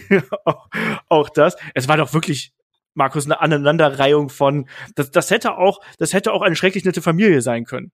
auch, 0.44 0.68
auch 1.08 1.28
das. 1.30 1.56
Es 1.74 1.88
war 1.88 1.96
doch 1.96 2.12
wirklich 2.12 2.52
Markus, 2.94 3.24
eine 3.24 3.40
Aneinanderreihung 3.40 4.28
von, 4.28 4.68
das, 4.94 5.10
das 5.10 5.30
hätte 5.30 5.58
auch, 5.58 5.80
das 5.98 6.12
hätte 6.12 6.32
auch 6.32 6.42
eine 6.42 6.54
schrecklich 6.54 6.84
nette 6.84 7.02
Familie 7.02 7.42
sein 7.42 7.64
können. 7.64 7.90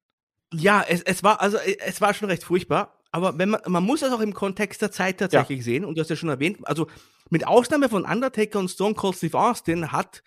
Ja, 0.52 0.84
es, 0.86 1.02
es 1.02 1.22
war, 1.22 1.40
also, 1.40 1.56
es 1.58 2.00
war 2.00 2.12
schon 2.12 2.28
recht 2.28 2.44
furchtbar 2.44 2.99
aber 3.10 3.38
wenn 3.38 3.50
man, 3.50 3.60
man 3.66 3.84
muss 3.84 4.00
das 4.00 4.12
auch 4.12 4.20
im 4.20 4.34
Kontext 4.34 4.82
der 4.82 4.92
Zeit 4.92 5.18
tatsächlich 5.18 5.58
ja. 5.58 5.64
sehen, 5.64 5.84
und 5.84 5.96
du 5.96 6.00
hast 6.00 6.10
ja 6.10 6.16
schon 6.16 6.28
erwähnt, 6.28 6.58
also 6.64 6.86
mit 7.30 7.46
Ausnahme 7.46 7.88
von 7.88 8.04
Undertaker 8.04 8.58
und 8.58 8.70
Stone 8.70 8.94
Cold 8.94 9.16
Steve 9.16 9.38
Austin 9.38 9.92
hat 9.92 10.22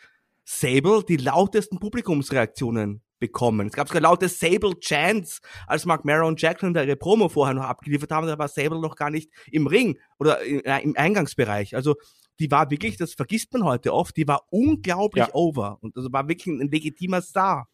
Sable 0.46 1.04
die 1.08 1.18
lautesten 1.18 1.80
Publikumsreaktionen 1.80 3.02
bekommen. 3.20 3.68
Es 3.68 3.74
gab 3.74 3.88
sogar 3.88 4.02
laute 4.02 4.28
Sable 4.28 4.78
Chants, 4.80 5.40
als 5.66 5.86
Mark 5.86 6.04
Marrow 6.04 6.28
und 6.28 6.42
Jacqueline 6.42 6.74
da 6.74 6.84
ihre 6.84 6.98
Promo 6.98 7.30
vorher 7.30 7.54
noch 7.54 7.64
abgeliefert 7.64 8.12
haben, 8.12 8.28
da 8.28 8.38
war 8.38 8.50
Sable 8.50 8.82
noch 8.82 8.98
gar 8.98 9.10
nicht 9.10 9.32
im 9.50 9.68
Ring 9.68 9.98
oder 10.20 10.42
im 10.42 10.98
Eingangsbereich. 10.98 11.76
Also 11.76 11.96
die 12.40 12.52
war 12.52 12.70
wirklich, 12.70 12.98
das 12.98 13.14
vergisst 13.14 13.54
man 13.54 13.64
heute 13.64 13.94
oft, 13.94 14.18
die 14.18 14.28
war 14.28 14.42
unglaublich 14.50 15.28
ja. 15.28 15.34
over 15.34 15.78
und 15.82 15.96
also 15.96 16.12
war 16.12 16.28
wirklich 16.28 16.48
ein 16.48 16.70
legitimer 16.70 17.22
Star. 17.22 17.70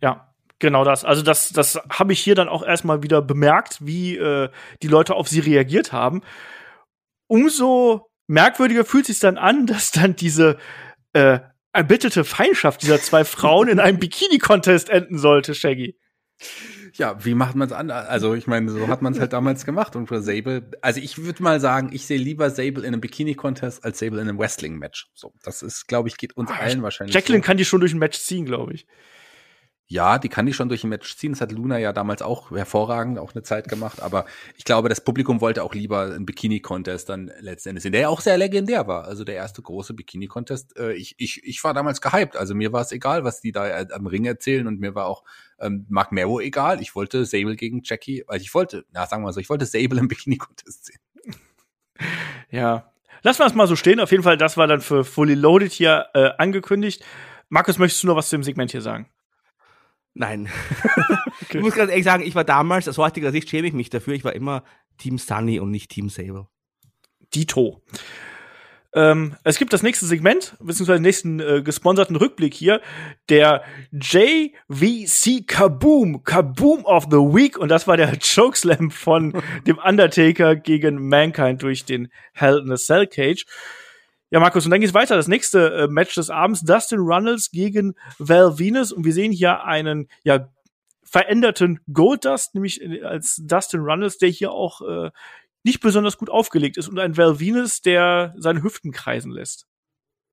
Ja, 0.00 0.29
Genau 0.60 0.84
das. 0.84 1.04
Also 1.04 1.22
das, 1.22 1.48
das 1.48 1.80
habe 1.90 2.12
ich 2.12 2.20
hier 2.20 2.34
dann 2.34 2.48
auch 2.48 2.62
erstmal 2.62 3.02
wieder 3.02 3.22
bemerkt, 3.22 3.78
wie 3.80 4.16
äh, 4.16 4.50
die 4.82 4.88
Leute 4.88 5.14
auf 5.14 5.26
sie 5.26 5.40
reagiert 5.40 5.92
haben. 5.92 6.22
Umso 7.26 8.10
merkwürdiger 8.28 8.84
fühlt 8.84 9.06
sich 9.06 9.18
dann 9.18 9.38
an, 9.38 9.66
dass 9.66 9.90
dann 9.90 10.14
diese 10.14 10.58
äh, 11.14 11.40
erbitterte 11.72 12.24
Feindschaft 12.24 12.82
dieser 12.82 13.00
zwei 13.00 13.24
Frauen 13.24 13.68
in 13.68 13.80
einem 13.80 13.98
Bikini-Contest 13.98 14.90
enden 14.90 15.18
sollte, 15.18 15.54
Shaggy. 15.54 15.98
Ja, 16.94 17.24
wie 17.24 17.34
macht 17.34 17.54
man 17.54 17.68
es 17.68 17.72
anders? 17.72 18.08
Also 18.08 18.34
ich 18.34 18.46
meine, 18.46 18.70
so 18.70 18.88
hat 18.88 19.00
man 19.00 19.12
es 19.12 19.20
halt 19.20 19.32
damals 19.32 19.64
gemacht 19.64 19.94
und 19.94 20.08
für 20.08 20.20
Sable. 20.20 20.70
Also 20.82 21.00
ich 21.00 21.18
würde 21.18 21.42
mal 21.42 21.60
sagen, 21.60 21.90
ich 21.92 22.06
sehe 22.06 22.18
lieber 22.18 22.50
Sable 22.50 22.80
in 22.80 22.88
einem 22.88 23.00
Bikini-Contest 23.00 23.84
als 23.84 23.98
Sable 23.98 24.20
in 24.20 24.28
einem 24.28 24.38
Wrestling-Match. 24.38 25.08
So, 25.14 25.32
das 25.42 25.62
ist, 25.62 25.86
glaube 25.86 26.08
ich, 26.08 26.16
geht 26.16 26.36
uns 26.36 26.50
ah, 26.50 26.56
allen 26.56 26.82
wahrscheinlich. 26.82 27.14
Jacqueline 27.14 27.42
so. 27.42 27.46
kann 27.46 27.56
die 27.56 27.64
schon 27.64 27.80
durch 27.80 27.92
ein 27.92 27.98
Match 27.98 28.18
ziehen, 28.18 28.44
glaube 28.44 28.74
ich. 28.74 28.86
Ja, 29.92 30.18
die 30.18 30.28
kann 30.28 30.46
die 30.46 30.52
schon 30.52 30.68
durch 30.68 30.84
ein 30.84 30.88
Match 30.88 31.16
ziehen. 31.16 31.32
Das 31.32 31.40
hat 31.40 31.50
Luna 31.50 31.76
ja 31.76 31.92
damals 31.92 32.22
auch 32.22 32.52
hervorragend 32.52 33.18
auch 33.18 33.34
eine 33.34 33.42
Zeit 33.42 33.66
gemacht. 33.66 34.00
Aber 34.00 34.24
ich 34.56 34.62
glaube, 34.62 34.88
das 34.88 35.00
Publikum 35.00 35.40
wollte 35.40 35.64
auch 35.64 35.74
lieber 35.74 36.02
einen 36.02 36.26
Bikini-Contest 36.26 37.08
dann 37.08 37.32
letztendlich 37.40 37.82
sehen, 37.82 37.90
der 37.90 38.02
ja 38.02 38.08
auch 38.08 38.20
sehr 38.20 38.38
legendär 38.38 38.86
war. 38.86 39.06
Also 39.06 39.24
der 39.24 39.34
erste 39.34 39.62
große 39.62 39.94
Bikini-Contest. 39.94 40.78
Äh, 40.78 40.92
ich, 40.92 41.16
ich, 41.18 41.42
ich 41.42 41.64
war 41.64 41.74
damals 41.74 42.00
gehypt. 42.00 42.36
Also 42.36 42.54
mir 42.54 42.72
war 42.72 42.82
es 42.82 42.92
egal, 42.92 43.24
was 43.24 43.40
die 43.40 43.50
da 43.50 43.66
äh, 43.66 43.88
am 43.90 44.06
Ring 44.06 44.26
erzählen. 44.26 44.68
Und 44.68 44.78
mir 44.78 44.94
war 44.94 45.06
auch 45.06 45.24
ähm, 45.58 45.86
Mark 45.88 46.12
Merrow 46.12 46.40
egal. 46.40 46.80
Ich 46.80 46.94
wollte 46.94 47.24
Sable 47.24 47.56
gegen 47.56 47.82
Jackie. 47.82 48.22
Also 48.28 48.44
ich 48.44 48.54
wollte, 48.54 48.84
na 48.92 49.08
sagen 49.08 49.22
wir 49.22 49.26
mal 49.26 49.32
so, 49.32 49.40
ich 49.40 49.50
wollte 49.50 49.66
Sable 49.66 49.98
im 49.98 50.06
Bikini-Contest 50.06 50.86
sehen. 50.86 51.00
Ja, 52.52 52.90
Lassen 53.22 53.40
wir 53.40 53.46
es 53.46 53.54
mal 53.54 53.66
so 53.66 53.76
stehen. 53.76 54.00
Auf 54.00 54.12
jeden 54.12 54.22
Fall, 54.22 54.38
das 54.38 54.56
war 54.56 54.66
dann 54.66 54.80
für 54.80 55.04
Fully 55.04 55.34
Loaded 55.34 55.72
hier 55.72 56.06
äh, 56.14 56.30
angekündigt. 56.38 57.04
Markus, 57.50 57.78
möchtest 57.78 58.02
du 58.02 58.06
noch 58.06 58.16
was 58.16 58.30
zu 58.30 58.36
dem 58.36 58.42
Segment 58.42 58.70
hier 58.70 58.80
sagen? 58.80 59.10
Nein. 60.14 60.48
okay. 61.42 61.58
Ich 61.58 61.60
muss 61.60 61.74
ganz 61.74 61.90
ehrlich 61.90 62.04
sagen, 62.04 62.22
ich 62.24 62.34
war 62.34 62.44
damals, 62.44 62.88
aus 62.88 62.98
heutiger 62.98 63.32
Sicht 63.32 63.48
schäme 63.48 63.68
ich 63.68 63.74
mich 63.74 63.90
dafür, 63.90 64.14
ich 64.14 64.24
war 64.24 64.34
immer 64.34 64.64
Team 64.98 65.18
Sunny 65.18 65.60
und 65.60 65.70
nicht 65.70 65.90
Team 65.90 66.08
Sable. 66.08 66.48
Dito. 67.34 67.82
Ähm, 68.92 69.36
es 69.44 69.58
gibt 69.58 69.72
das 69.72 69.84
nächste 69.84 70.06
Segment, 70.06 70.56
beziehungsweise 70.58 70.98
den 70.98 71.02
nächsten 71.02 71.38
äh, 71.38 71.62
gesponserten 71.62 72.16
Rückblick 72.16 72.54
hier, 72.54 72.80
der 73.28 73.62
JVC 73.92 75.46
Kaboom, 75.46 76.24
Kaboom 76.24 76.84
of 76.84 77.04
the 77.04 77.18
Week, 77.18 77.56
und 77.56 77.68
das 77.68 77.86
war 77.86 77.96
der 77.96 78.18
Chokeslam 78.34 78.90
von 78.90 79.40
dem 79.66 79.78
Undertaker 79.78 80.56
gegen 80.56 81.08
Mankind 81.08 81.62
durch 81.62 81.84
den 81.84 82.08
Hell 82.32 82.58
in 82.58 82.72
a 82.72 82.76
Cell 82.76 83.06
Cage. 83.06 83.46
Ja, 84.30 84.38
Markus, 84.38 84.64
und 84.64 84.70
dann 84.70 84.80
geht's 84.80 84.94
weiter. 84.94 85.16
Das 85.16 85.28
nächste 85.28 85.74
äh, 85.74 85.88
Match 85.88 86.14
des 86.14 86.30
Abends, 86.30 86.62
Dustin 86.62 87.00
Runnels 87.00 87.50
gegen 87.50 87.94
Val 88.18 88.58
Venus. 88.58 88.92
Und 88.92 89.04
wir 89.04 89.12
sehen 89.12 89.32
hier 89.32 89.64
einen, 89.64 90.08
ja, 90.22 90.48
veränderten 91.02 91.80
Goldust, 91.92 92.54
nämlich 92.54 92.80
äh, 92.80 93.02
als 93.02 93.40
Dustin 93.44 93.80
Runnels, 93.80 94.18
der 94.18 94.28
hier 94.28 94.52
auch 94.52 94.80
äh, 94.82 95.10
nicht 95.64 95.80
besonders 95.80 96.16
gut 96.16 96.30
aufgelegt 96.30 96.76
ist 96.76 96.88
und 96.88 96.98
ein 96.98 97.16
Val 97.16 97.40
Venus, 97.40 97.82
der 97.82 98.34
seine 98.38 98.62
Hüften 98.62 98.92
kreisen 98.92 99.32
lässt. 99.32 99.66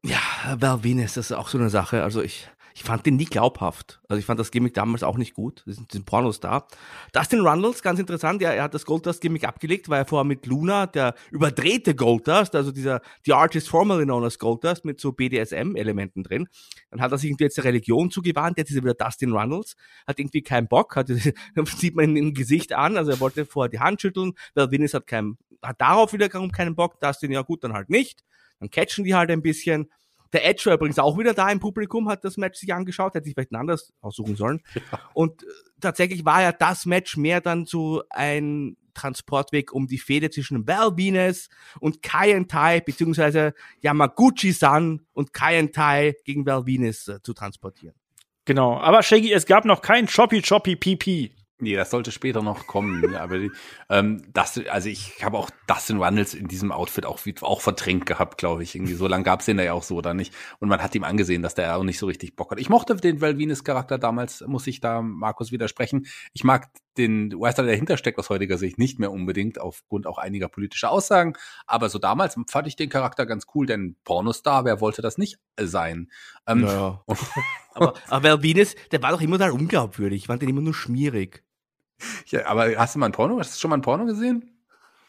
Ja, 0.05 0.19
Val 0.59 0.83
Venus, 0.83 1.15
das 1.15 1.31
ist 1.31 1.37
auch 1.37 1.47
so 1.49 1.57
eine 1.57 1.69
Sache. 1.69 2.03
Also 2.03 2.21
ich, 2.21 2.47
ich 2.77 2.83
fand 2.83 3.07
den 3.07 3.15
nie 3.15 3.25
glaubhaft. 3.25 3.99
Also 4.07 4.19
ich 4.19 4.25
fand 4.27 4.39
das 4.39 4.51
Gimmick 4.51 4.75
damals 4.75 5.01
auch 5.01 5.17
nicht 5.17 5.33
gut. 5.33 5.63
Das 5.65 5.77
sind, 5.77 5.91
sind 5.91 6.05
Pornos 6.05 6.39
da. 6.39 6.67
Dustin 7.11 7.39
Rundles, 7.39 7.81
ganz 7.81 7.99
interessant, 7.99 8.39
ja, 8.39 8.51
er 8.51 8.61
hat 8.61 8.75
das 8.75 8.85
Goldust-Gimmick 8.85 9.45
abgelegt, 9.45 9.89
weil 9.89 10.01
er 10.01 10.05
vorher 10.05 10.25
mit 10.25 10.45
Luna, 10.45 10.85
der 10.85 11.15
überdrehte 11.31 11.95
Goldust, 11.95 12.53
also 12.53 12.71
dieser, 12.71 13.01
die 13.25 13.33
Artist 13.33 13.67
formerly 13.67 14.03
known 14.03 14.23
as 14.23 14.37
Goldust, 14.37 14.85
mit 14.85 15.01
so 15.01 15.11
BDSM-Elementen 15.11 16.21
drin. 16.21 16.47
Dann 16.91 17.01
hat 17.01 17.11
er 17.11 17.17
sich 17.17 17.31
irgendwie 17.31 17.45
jetzt 17.45 17.57
der 17.57 17.63
Religion 17.63 18.11
zugewandt, 18.11 18.59
jetzt 18.59 18.69
ist 18.69 18.75
er 18.75 18.83
wieder 18.83 18.93
Dustin 18.93 19.31
Rundles, 19.31 19.75
hat 20.05 20.19
irgendwie 20.19 20.43
keinen 20.43 20.67
Bock, 20.67 20.95
hat, 20.95 21.07
sieht 21.77 21.95
man 21.95 22.11
ihn 22.11 22.17
im 22.17 22.33
Gesicht 22.35 22.73
an, 22.73 22.95
also 22.95 23.09
er 23.09 23.19
wollte 23.19 23.47
vorher 23.47 23.69
die 23.69 23.79
Hand 23.79 24.03
schütteln, 24.03 24.33
weil 24.53 24.69
Vince 24.69 24.97
hat 24.97 25.07
keinen, 25.07 25.39
hat 25.63 25.81
darauf 25.81 26.13
wiederum 26.13 26.51
keinen 26.51 26.75
Bock, 26.75 26.99
Dustin, 26.99 27.31
ja 27.31 27.41
gut, 27.41 27.63
dann 27.63 27.73
halt 27.73 27.89
nicht. 27.89 28.23
Dann 28.59 28.69
catchen 28.69 29.03
die 29.03 29.15
halt 29.15 29.31
ein 29.31 29.41
bisschen 29.41 29.89
der 30.33 30.45
Edge 30.45 30.63
war 30.65 30.73
übrigens 30.73 30.99
auch 30.99 31.17
wieder 31.17 31.33
da 31.33 31.49
im 31.49 31.59
Publikum, 31.59 32.09
hat 32.09 32.23
das 32.23 32.37
Match 32.37 32.59
sich 32.59 32.73
angeschaut, 32.73 33.13
hätte 33.15 33.25
sich 33.25 33.33
vielleicht 33.33 33.51
ein 33.51 33.57
anderes 33.57 33.93
aussuchen 34.01 34.35
sollen. 34.35 34.61
Ja. 34.73 34.99
Und 35.13 35.43
äh, 35.43 35.47
tatsächlich 35.79 36.25
war 36.25 36.41
ja 36.41 36.51
das 36.51 36.85
Match 36.85 37.17
mehr 37.17 37.41
dann 37.41 37.65
so 37.65 38.03
ein 38.09 38.77
Transportweg, 38.93 39.71
um 39.71 39.87
die 39.87 39.99
Fehde 39.99 40.29
zwischen 40.29 40.67
Val 40.67 40.97
Venus 40.97 41.49
und 41.79 42.01
Kai 42.01 42.35
and 42.35 42.49
Tai, 42.49 42.81
beziehungsweise 42.81 43.53
Yamaguchi-san 43.81 45.05
und 45.13 45.33
Kai 45.33 45.59
and 45.59 45.73
Tai 45.73 46.15
gegen 46.25 46.45
Val 46.45 46.65
Venus 46.65 47.07
äh, 47.07 47.21
zu 47.21 47.33
transportieren. 47.33 47.95
Genau, 48.45 48.77
aber 48.77 49.03
Shaggy, 49.03 49.33
es 49.33 49.45
gab 49.45 49.65
noch 49.65 49.81
kein 49.81 50.07
Choppy 50.07 50.41
Choppy 50.41 50.75
PP. 50.75 51.31
Nee, 51.59 51.75
das 51.75 51.89
sollte 51.89 52.11
später 52.11 52.43
noch 52.43 52.67
kommen. 52.67 53.15
aber 53.15 53.39
ähm, 53.89 54.21
das, 54.31 54.61
also 54.69 54.89
ich 54.89 55.23
habe 55.23 55.39
auch 55.39 55.49
Dustin 55.65 55.97
Runnels 55.97 56.35
in 56.35 56.47
diesem 56.47 56.71
Outfit 56.71 57.05
auch, 57.07 57.19
auch 57.41 57.61
verdrängt 57.61 58.05
gehabt, 58.05 58.37
glaube 58.37 58.61
ich. 58.61 58.75
Irgendwie 58.75 58.93
so 58.93 59.07
lange 59.07 59.23
gab's 59.23 59.45
den 59.45 59.57
da 59.57 59.63
ja 59.63 59.73
auch 59.73 59.81
so 59.81 59.95
oder 59.95 60.13
nicht. 60.13 60.35
Und 60.59 60.69
man 60.69 60.83
hat 60.83 60.93
ihm 60.93 61.03
angesehen, 61.03 61.41
dass 61.41 61.55
der 61.55 61.75
auch 61.75 61.83
nicht 61.83 61.97
so 61.97 62.05
richtig 62.05 62.35
Bock 62.35 62.51
hat. 62.51 62.59
Ich 62.59 62.69
mochte 62.69 62.95
den 62.95 63.21
Val 63.21 63.39
Venus 63.39 63.63
Charakter 63.63 63.97
damals, 63.97 64.41
muss 64.45 64.67
ich 64.67 64.81
da 64.81 65.01
Markus 65.01 65.51
widersprechen. 65.51 66.05
Ich 66.33 66.43
mag 66.43 66.69
den 66.97 67.31
Wrestler, 67.31 67.63
der 67.63 67.73
dahinter 67.73 67.97
steckt, 67.97 68.19
aus 68.19 68.29
heutiger 68.29 68.59
Sicht 68.59 68.77
nicht 68.77 68.99
mehr 68.99 69.11
unbedingt, 69.11 69.59
aufgrund 69.59 70.05
auch 70.05 70.19
einiger 70.19 70.49
politischer 70.49 70.91
Aussagen. 70.91 71.33
Aber 71.65 71.89
so 71.89 71.97
damals 71.97 72.37
fand 72.47 72.67
ich 72.67 72.75
den 72.75 72.89
Charakter 72.89 73.25
ganz 73.25 73.47
cool, 73.55 73.65
denn 73.65 73.95
Pornostar, 74.03 74.63
wer 74.65 74.79
wollte 74.79 75.01
das 75.01 75.17
nicht 75.17 75.39
sein? 75.59 76.11
Ähm, 76.45 76.61
naja. 76.61 77.03
aber, 77.73 77.93
aber 78.09 78.43
Venus, 78.43 78.75
der 78.91 79.01
war 79.01 79.11
doch 79.11 79.21
immer 79.21 79.39
da 79.39 79.49
unglaubwürdig. 79.49 80.21
Ich 80.21 80.27
fand 80.27 80.43
den 80.43 80.49
immer 80.49 80.61
nur 80.61 80.75
schmierig. 80.75 81.46
Ja, 82.27 82.45
aber 82.45 82.75
hast 82.77 82.95
du 82.95 82.99
mal 82.99 83.07
ein 83.07 83.11
Porno? 83.11 83.39
Hast 83.39 83.55
du 83.55 83.59
schon 83.59 83.69
mal 83.69 83.77
ein 83.77 83.81
Porno 83.81 84.05
gesehen? 84.05 84.51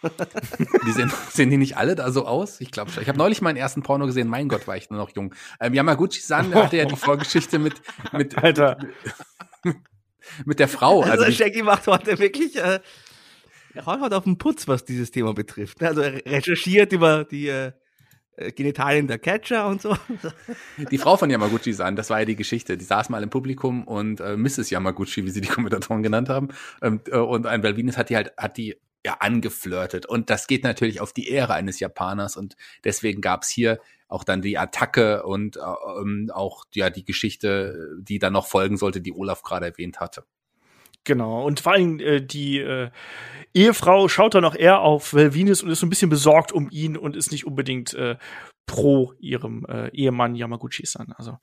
die 0.87 0.93
sehen, 0.93 1.13
sehen 1.31 1.51
die 1.51 1.57
nicht 1.57 1.77
alle 1.77 1.97
da 1.97 2.13
so 2.13 2.25
aus? 2.25 2.61
Ich 2.61 2.71
glaube 2.71 2.91
schon. 2.93 3.03
Ich 3.03 3.09
habe 3.09 3.19
neulich 3.19 3.43
meinen 3.43 3.57
ersten 3.57 3.83
Porno 3.83 4.07
gesehen. 4.07 4.29
Mein 4.29 4.49
Gott, 4.49 4.69
war 4.69 4.77
ich 4.77 4.89
nur 4.91 4.99
noch 4.99 5.11
jung. 5.11 5.35
Ähm, 5.61 5.75
Yamaguchi-san 5.75 6.55
hatte 6.55 6.77
ja 6.77 6.85
die 6.85 6.97
Vorgeschichte 6.97 7.59
mit, 7.59 7.75
mit, 8.13 8.39
Alter. 8.39 8.79
Mit, 9.65 9.77
mit 10.45 10.59
der 10.61 10.69
Frau. 10.69 11.03
Also, 11.03 11.25
also 11.25 11.33
Shaggy 11.33 11.63
macht 11.63 11.89
heute 11.89 12.19
wirklich, 12.19 12.57
äh, 12.57 12.79
er 13.75 13.87
heute 13.87 14.17
auf 14.17 14.25
den 14.25 14.39
Putz, 14.39 14.69
was 14.69 14.85
dieses 14.85 15.11
Thema 15.11 15.35
betrifft. 15.35 15.83
Also 15.83 16.03
er 16.03 16.25
recherchiert 16.25 16.93
über 16.93 17.25
die 17.25 17.49
äh, 17.49 17.73
Genitalien 18.55 19.09
der 19.09 19.19
Catcher 19.19 19.67
und 19.67 19.83
so. 19.83 19.97
Die 20.91 20.99
Frau 20.99 21.17
von 21.17 21.31
Yamaguchi-san, 21.31 21.97
das 21.97 22.11
war 22.11 22.21
ja 22.21 22.25
die 22.25 22.37
Geschichte. 22.37 22.77
Die 22.77 22.85
saß 22.85 23.09
mal 23.09 23.23
im 23.23 23.31
Publikum 23.31 23.85
und 23.85 24.21
äh, 24.21 24.37
Mrs. 24.37 24.71
Yamaguchi, 24.71 25.25
wie 25.25 25.31
sie 25.31 25.41
die 25.41 25.49
Kommentatoren 25.49 26.03
genannt 26.03 26.29
haben, 26.29 26.49
ähm, 26.83 27.01
äh, 27.07 27.17
und 27.17 27.47
ein 27.47 27.61
Belvinis 27.61 27.97
hat 27.97 28.11
die 28.11 28.17
halt, 28.17 28.33
hat 28.37 28.57
die 28.57 28.77
ja 29.05 29.17
angeflirtet. 29.21 30.07
Und 30.07 30.31
das 30.31 30.47
geht 30.47 30.65
natürlich 30.65 31.01
auf 31.01 31.13
die 31.13 31.29
Ehre 31.29 31.55
eines 31.55 31.81
Japaners 31.81 32.37
und 32.37 32.57
deswegen 32.85 33.21
gab's 33.21 33.49
hier 33.49 33.79
auch 34.09 34.25
dann 34.25 34.41
die 34.41 34.57
Attacke 34.57 35.25
und 35.25 35.57
äh, 35.57 35.61
ähm, 36.01 36.31
auch 36.33 36.65
ja 36.75 36.91
die 36.91 37.05
Geschichte, 37.05 37.97
die 38.01 38.19
dann 38.19 38.33
noch 38.33 38.47
folgen 38.47 38.77
sollte, 38.77 39.01
die 39.01 39.13
Olaf 39.13 39.43
gerade 39.43 39.67
erwähnt 39.67 40.01
hatte. 40.01 40.25
Genau. 41.05 41.45
Und 41.45 41.61
vor 41.61 41.73
allem 41.73 42.01
äh, 42.01 42.21
die 42.21 42.59
äh, 42.59 42.91
Ehefrau 43.55 44.09
schaut 44.09 44.35
dann 44.35 44.45
auch 44.45 44.55
eher 44.55 44.81
auf 44.81 45.15
Velvinus 45.15 45.63
und 45.63 45.71
ist 45.71 45.81
so 45.81 45.87
ein 45.87 45.91
bisschen 45.91 46.11
besorgt 46.11 46.53
um 46.53 46.69
ihn 46.71 46.97
und 46.97 47.17
ist 47.17 47.33
nicht 47.33 47.47
unbedingt 47.47 47.95
äh, 47.95 48.17
pro 48.69 49.15
ihrem 49.19 49.67
äh, 49.67 49.89
Ehemann 49.89 50.37
Yamaguchi-san. 50.37 51.13
Also 51.17 51.39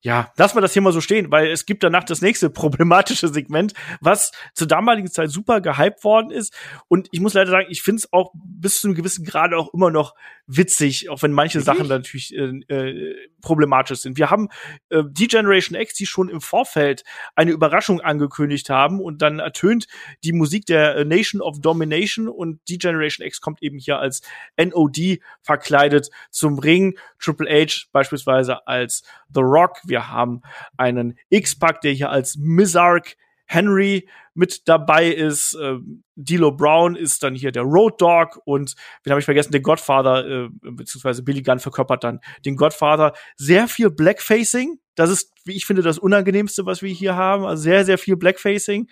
ja, 0.00 0.32
lass 0.36 0.54
mal 0.54 0.62
das 0.62 0.72
hier 0.72 0.82
mal 0.82 0.92
so 0.92 1.00
stehen, 1.00 1.30
weil 1.30 1.48
es 1.48 1.66
gibt 1.66 1.84
danach 1.84 2.02
das 2.02 2.22
nächste 2.22 2.50
problematische 2.50 3.28
Segment, 3.28 3.74
was 4.00 4.32
zur 4.54 4.66
damaligen 4.66 5.08
Zeit 5.08 5.30
super 5.30 5.60
gehypt 5.60 6.02
worden 6.02 6.32
ist. 6.32 6.52
Und 6.88 7.08
ich 7.12 7.20
muss 7.20 7.34
leider 7.34 7.50
sagen, 7.50 7.66
ich 7.68 7.82
finde 7.82 8.00
es 8.00 8.12
auch 8.12 8.32
bis 8.34 8.80
zu 8.80 8.88
einem 8.88 8.96
gewissen 8.96 9.24
Grade 9.24 9.56
auch 9.56 9.72
immer 9.72 9.90
noch 9.90 10.14
witzig, 10.46 11.10
auch 11.10 11.22
wenn 11.22 11.32
manche 11.32 11.58
Wirklich? 11.58 11.76
Sachen 11.76 11.88
natürlich 11.88 12.34
äh, 12.34 12.74
äh, 12.74 13.14
problematisch 13.40 14.00
sind. 14.00 14.16
Wir 14.16 14.30
haben 14.30 14.48
äh, 14.88 15.04
die 15.08 15.28
Generation 15.28 15.78
X, 15.78 15.94
die 15.94 16.06
schon 16.06 16.28
im 16.28 16.40
Vorfeld 16.40 17.04
eine 17.36 17.52
Überraschung 17.52 18.00
angekündigt 18.00 18.70
haben 18.70 19.00
und 19.00 19.22
dann 19.22 19.38
ertönt 19.38 19.86
die 20.24 20.32
Musik 20.32 20.66
der 20.66 20.96
äh, 20.96 21.04
Nation 21.04 21.42
of 21.42 21.60
Domination 21.60 22.26
und 22.26 22.60
die 22.68 22.78
Generation 22.78 23.26
X 23.26 23.40
kommt 23.40 23.62
eben 23.62 23.78
hier 23.78 23.98
als 23.98 24.22
NOD 24.56 25.20
verkleidet 25.42 26.10
zum 26.30 26.58
Ring. 26.70 26.96
Triple 27.18 27.48
H 27.50 27.86
beispielsweise 27.92 28.66
als 28.66 29.02
The 29.34 29.40
Rock. 29.40 29.78
Wir 29.84 30.08
haben 30.08 30.42
einen 30.76 31.18
X-Pac, 31.28 31.80
der 31.80 31.92
hier 31.92 32.10
als 32.10 32.36
Mizark 32.36 33.16
Henry 33.46 34.08
mit 34.34 34.68
dabei 34.68 35.08
ist. 35.08 35.54
Äh, 35.54 35.78
D'Lo 36.16 36.56
Brown 36.56 36.94
ist 36.94 37.22
dann 37.22 37.34
hier 37.34 37.50
der 37.50 37.62
Road 37.62 38.00
Dog 38.00 38.40
und 38.44 38.74
wen 39.02 39.10
habe 39.10 39.18
ich 39.18 39.24
vergessen? 39.24 39.50
Der 39.50 39.60
Godfather, 39.60 40.24
äh, 40.26 40.48
beziehungsweise 40.60 41.24
Billy 41.24 41.42
Gunn 41.42 41.58
verkörpert 41.58 42.04
dann 42.04 42.20
den 42.44 42.56
Godfather. 42.56 43.12
Sehr 43.36 43.66
viel 43.66 43.90
Blackfacing. 43.90 44.78
Das 44.94 45.10
ist, 45.10 45.32
wie 45.44 45.56
ich 45.56 45.66
finde, 45.66 45.82
das 45.82 45.98
Unangenehmste, 45.98 46.64
was 46.64 46.82
wir 46.82 46.92
hier 46.92 47.16
haben. 47.16 47.44
Also 47.44 47.64
sehr, 47.64 47.84
sehr 47.84 47.98
viel 47.98 48.16
Blackfacing. 48.16 48.88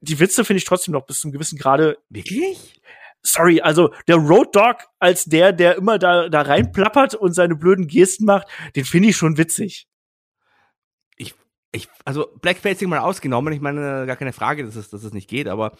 Die 0.00 0.18
Witze 0.18 0.44
finde 0.44 0.58
ich 0.58 0.64
trotzdem 0.64 0.92
noch 0.92 1.06
bis 1.06 1.20
zum 1.20 1.30
gewissen 1.30 1.58
Grade. 1.58 1.98
Wirklich? 2.08 2.80
Sorry, 3.22 3.60
also 3.60 3.92
der 4.08 4.16
Road 4.16 4.54
Dog 4.54 4.76
als 4.98 5.24
der, 5.24 5.52
der 5.52 5.76
immer 5.76 5.98
da, 5.98 6.28
da 6.28 6.42
reinplappert 6.42 7.14
und 7.14 7.32
seine 7.34 7.54
blöden 7.54 7.86
Gesten 7.86 8.24
macht, 8.24 8.48
den 8.76 8.84
finde 8.84 9.08
ich 9.10 9.16
schon 9.16 9.38
witzig. 9.38 9.86
Ich, 11.16 11.34
ich, 11.72 11.88
also 12.04 12.28
Blackfacing 12.40 12.88
mal 12.88 12.98
ausgenommen, 12.98 13.52
ich 13.52 13.60
meine, 13.60 14.06
gar 14.06 14.16
keine 14.16 14.32
Frage, 14.32 14.64
dass 14.64 14.76
es, 14.76 14.90
dass 14.90 15.04
es 15.04 15.12
nicht 15.12 15.28
geht, 15.28 15.48
aber 15.48 15.72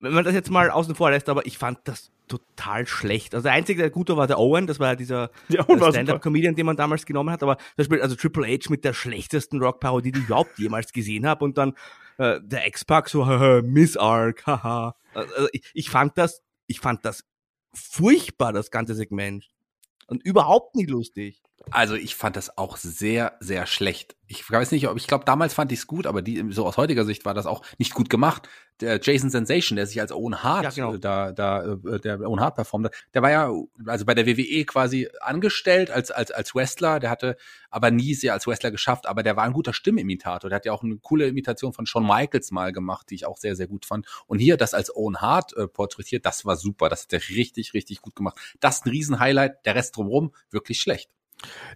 wenn 0.00 0.12
man 0.12 0.24
das 0.24 0.34
jetzt 0.34 0.50
mal 0.50 0.70
außen 0.70 0.94
vor 0.94 1.10
lässt, 1.10 1.28
aber 1.28 1.46
ich 1.46 1.56
fand 1.56 1.78
das 1.84 2.10
total 2.28 2.86
schlecht. 2.86 3.34
Also 3.34 3.44
der 3.44 3.52
einzige, 3.52 3.80
der 3.80 3.90
gute 3.90 4.16
war 4.16 4.26
der 4.26 4.38
Owen, 4.38 4.66
das 4.66 4.80
war 4.80 4.88
ja 4.88 4.94
dieser 4.96 5.30
Stand-Up-Comedian, 5.48 6.54
den 6.54 6.66
man 6.66 6.76
damals 6.76 7.06
genommen 7.06 7.30
hat, 7.30 7.42
aber 7.42 7.56
das 7.76 7.86
spielt 7.86 8.02
also 8.02 8.16
Triple 8.16 8.46
H 8.46 8.68
mit 8.68 8.84
der 8.84 8.92
schlechtesten 8.92 9.62
Rock-Parodie, 9.62 10.12
die 10.12 10.18
ich 10.18 10.26
überhaupt 10.26 10.58
jemals 10.58 10.92
gesehen 10.92 11.26
habe 11.26 11.44
und 11.44 11.56
dann 11.56 11.74
äh, 12.18 12.40
der 12.42 12.66
X-Pac 12.66 13.08
so, 13.08 13.24
Miss 13.64 13.96
Ark, 13.96 14.46
haha. 14.46 14.96
Also 15.14 15.48
ich, 15.52 15.62
ich 15.72 15.88
fand 15.88 16.18
das 16.18 16.42
ich 16.66 16.80
fand 16.80 17.04
das 17.04 17.24
furchtbar, 17.74 18.52
das 18.52 18.70
ganze 18.70 18.94
Segment. 18.94 19.48
Und 20.06 20.24
überhaupt 20.24 20.76
nicht 20.76 20.90
lustig. 20.90 21.42
Also 21.72 21.94
ich 21.96 22.14
fand 22.14 22.36
das 22.36 22.56
auch 22.58 22.76
sehr, 22.76 23.36
sehr 23.40 23.66
schlecht. 23.66 24.14
Ich 24.28 24.48
weiß 24.48 24.70
nicht, 24.70 24.88
ob 24.88 24.96
ich 24.96 25.08
glaube, 25.08 25.24
damals 25.24 25.52
fand 25.52 25.72
ich 25.72 25.80
es 25.80 25.86
gut, 25.88 26.06
aber 26.06 26.22
die, 26.22 26.44
so 26.50 26.64
aus 26.64 26.76
heutiger 26.76 27.04
Sicht 27.04 27.24
war 27.24 27.34
das 27.34 27.46
auch 27.46 27.64
nicht 27.78 27.92
gut 27.92 28.08
gemacht. 28.08 28.48
Der 28.80 29.00
Jason 29.02 29.30
Sensation, 29.30 29.74
der 29.74 29.86
sich 29.86 30.00
als 30.00 30.12
Owen 30.12 30.44
Hart 30.44 30.64
ja, 30.64 30.70
genau. 30.70 30.96
da, 30.96 31.32
da, 31.32 31.64
äh, 31.64 31.98
der 31.98 32.20
Owen 32.20 32.40
Hart 32.40 32.54
performt 32.54 32.90
der 33.14 33.22
war 33.22 33.30
ja 33.30 33.52
also 33.86 34.04
bei 34.04 34.14
der 34.14 34.26
WWE 34.26 34.64
quasi 34.64 35.08
angestellt 35.20 35.90
als 35.90 36.10
als 36.12 36.30
als 36.30 36.54
Wrestler. 36.54 37.00
Der 37.00 37.10
hatte 37.10 37.36
aber 37.70 37.90
nie 37.90 38.14
sehr 38.14 38.32
als 38.32 38.46
Wrestler 38.46 38.70
geschafft, 38.70 39.06
aber 39.06 39.24
der 39.24 39.36
war 39.36 39.44
ein 39.44 39.52
guter 39.52 39.72
Stimmimitator. 39.72 40.50
Der 40.50 40.56
hat 40.56 40.66
ja 40.66 40.72
auch 40.72 40.84
eine 40.84 40.98
coole 40.98 41.26
Imitation 41.26 41.72
von 41.72 41.86
Shawn 41.86 42.06
Michaels 42.06 42.52
mal 42.52 42.72
gemacht, 42.72 43.10
die 43.10 43.16
ich 43.16 43.26
auch 43.26 43.38
sehr 43.38 43.56
sehr 43.56 43.66
gut 43.66 43.86
fand. 43.86 44.06
Und 44.28 44.38
hier 44.38 44.56
das 44.56 44.72
als 44.72 44.94
Owen 44.94 45.20
Hart 45.20 45.56
äh, 45.56 45.66
porträtiert, 45.66 46.26
das 46.26 46.44
war 46.44 46.56
super. 46.56 46.88
Das 46.88 47.04
hat 47.04 47.12
er 47.12 47.20
richtig 47.34 47.74
richtig 47.74 48.02
gut 48.02 48.14
gemacht. 48.14 48.38
Das 48.60 48.76
ist 48.76 48.86
ein 48.86 48.90
Riesenhighlight. 48.90 49.66
Der 49.66 49.74
Rest 49.74 49.96
drumherum 49.96 50.32
wirklich 50.50 50.80
schlecht. 50.80 51.10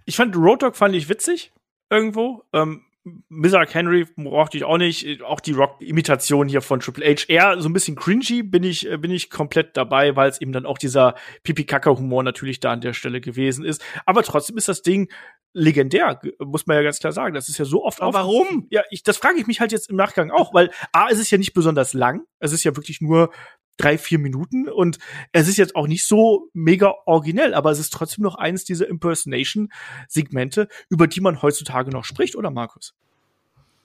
Ich 0.04 0.16
fand 0.16 0.36
Road 0.36 0.62
Dog 0.62 0.76
fand 0.76 0.94
ich 0.94 1.08
witzig 1.08 1.52
irgendwo. 1.90 2.44
Ähm, 2.52 2.84
Mizark 3.28 3.72
Henry 3.72 4.06
brauchte 4.16 4.58
ich 4.58 4.64
auch 4.64 4.76
nicht. 4.76 5.22
Auch 5.22 5.40
die 5.40 5.52
Rock-Imitation 5.52 6.48
hier 6.48 6.60
von 6.60 6.80
Triple 6.80 7.04
H. 7.04 7.24
Eher 7.28 7.60
so 7.60 7.68
ein 7.68 7.72
bisschen 7.72 7.96
cringy 7.96 8.42
bin 8.42 8.62
ich, 8.62 8.88
äh, 8.88 8.98
bin 8.98 9.10
ich 9.10 9.30
komplett 9.30 9.76
dabei, 9.76 10.16
weil 10.16 10.28
es 10.28 10.40
eben 10.40 10.52
dann 10.52 10.66
auch 10.66 10.78
dieser 10.78 11.14
Pipi-Kaka-Humor 11.42 12.22
natürlich 12.22 12.60
da 12.60 12.72
an 12.72 12.82
der 12.82 12.92
Stelle 12.92 13.20
gewesen 13.20 13.64
ist. 13.64 13.82
Aber 14.04 14.22
trotzdem 14.22 14.58
ist 14.58 14.68
das 14.68 14.82
Ding 14.82 15.10
legendär, 15.52 16.20
muss 16.38 16.66
man 16.66 16.76
ja 16.76 16.82
ganz 16.82 16.98
klar 16.98 17.12
sagen. 17.12 17.34
Das 17.34 17.48
ist 17.48 17.58
ja 17.58 17.64
so 17.64 17.84
oft 17.84 18.00
Aber 18.02 18.12
warum? 18.12 18.66
Ja, 18.70 18.82
ich, 18.90 19.02
das 19.02 19.16
frage 19.16 19.40
ich 19.40 19.46
mich 19.46 19.60
halt 19.60 19.72
jetzt 19.72 19.90
im 19.90 19.96
Nachgang 19.96 20.30
auch, 20.30 20.54
weil 20.54 20.70
A, 20.92 21.08
es 21.08 21.18
ist 21.18 21.30
ja 21.30 21.38
nicht 21.38 21.54
besonders 21.54 21.94
lang. 21.94 22.22
Es 22.38 22.52
ist 22.52 22.64
ja 22.64 22.76
wirklich 22.76 23.00
nur 23.00 23.32
drei, 23.76 23.96
vier 23.98 24.18
Minuten 24.18 24.68
und 24.68 24.98
es 25.32 25.48
ist 25.48 25.56
jetzt 25.56 25.74
auch 25.74 25.86
nicht 25.86 26.04
so 26.04 26.50
mega 26.52 26.94
originell, 27.06 27.54
aber 27.54 27.70
es 27.70 27.78
ist 27.78 27.92
trotzdem 27.92 28.22
noch 28.22 28.34
eines 28.34 28.64
dieser 28.64 28.88
Impersonation-Segmente, 28.88 30.68
über 30.88 31.06
die 31.06 31.20
man 31.20 31.40
heutzutage 31.42 31.90
noch 31.90 32.04
spricht, 32.04 32.36
oder 32.36 32.50
Markus? 32.50 32.94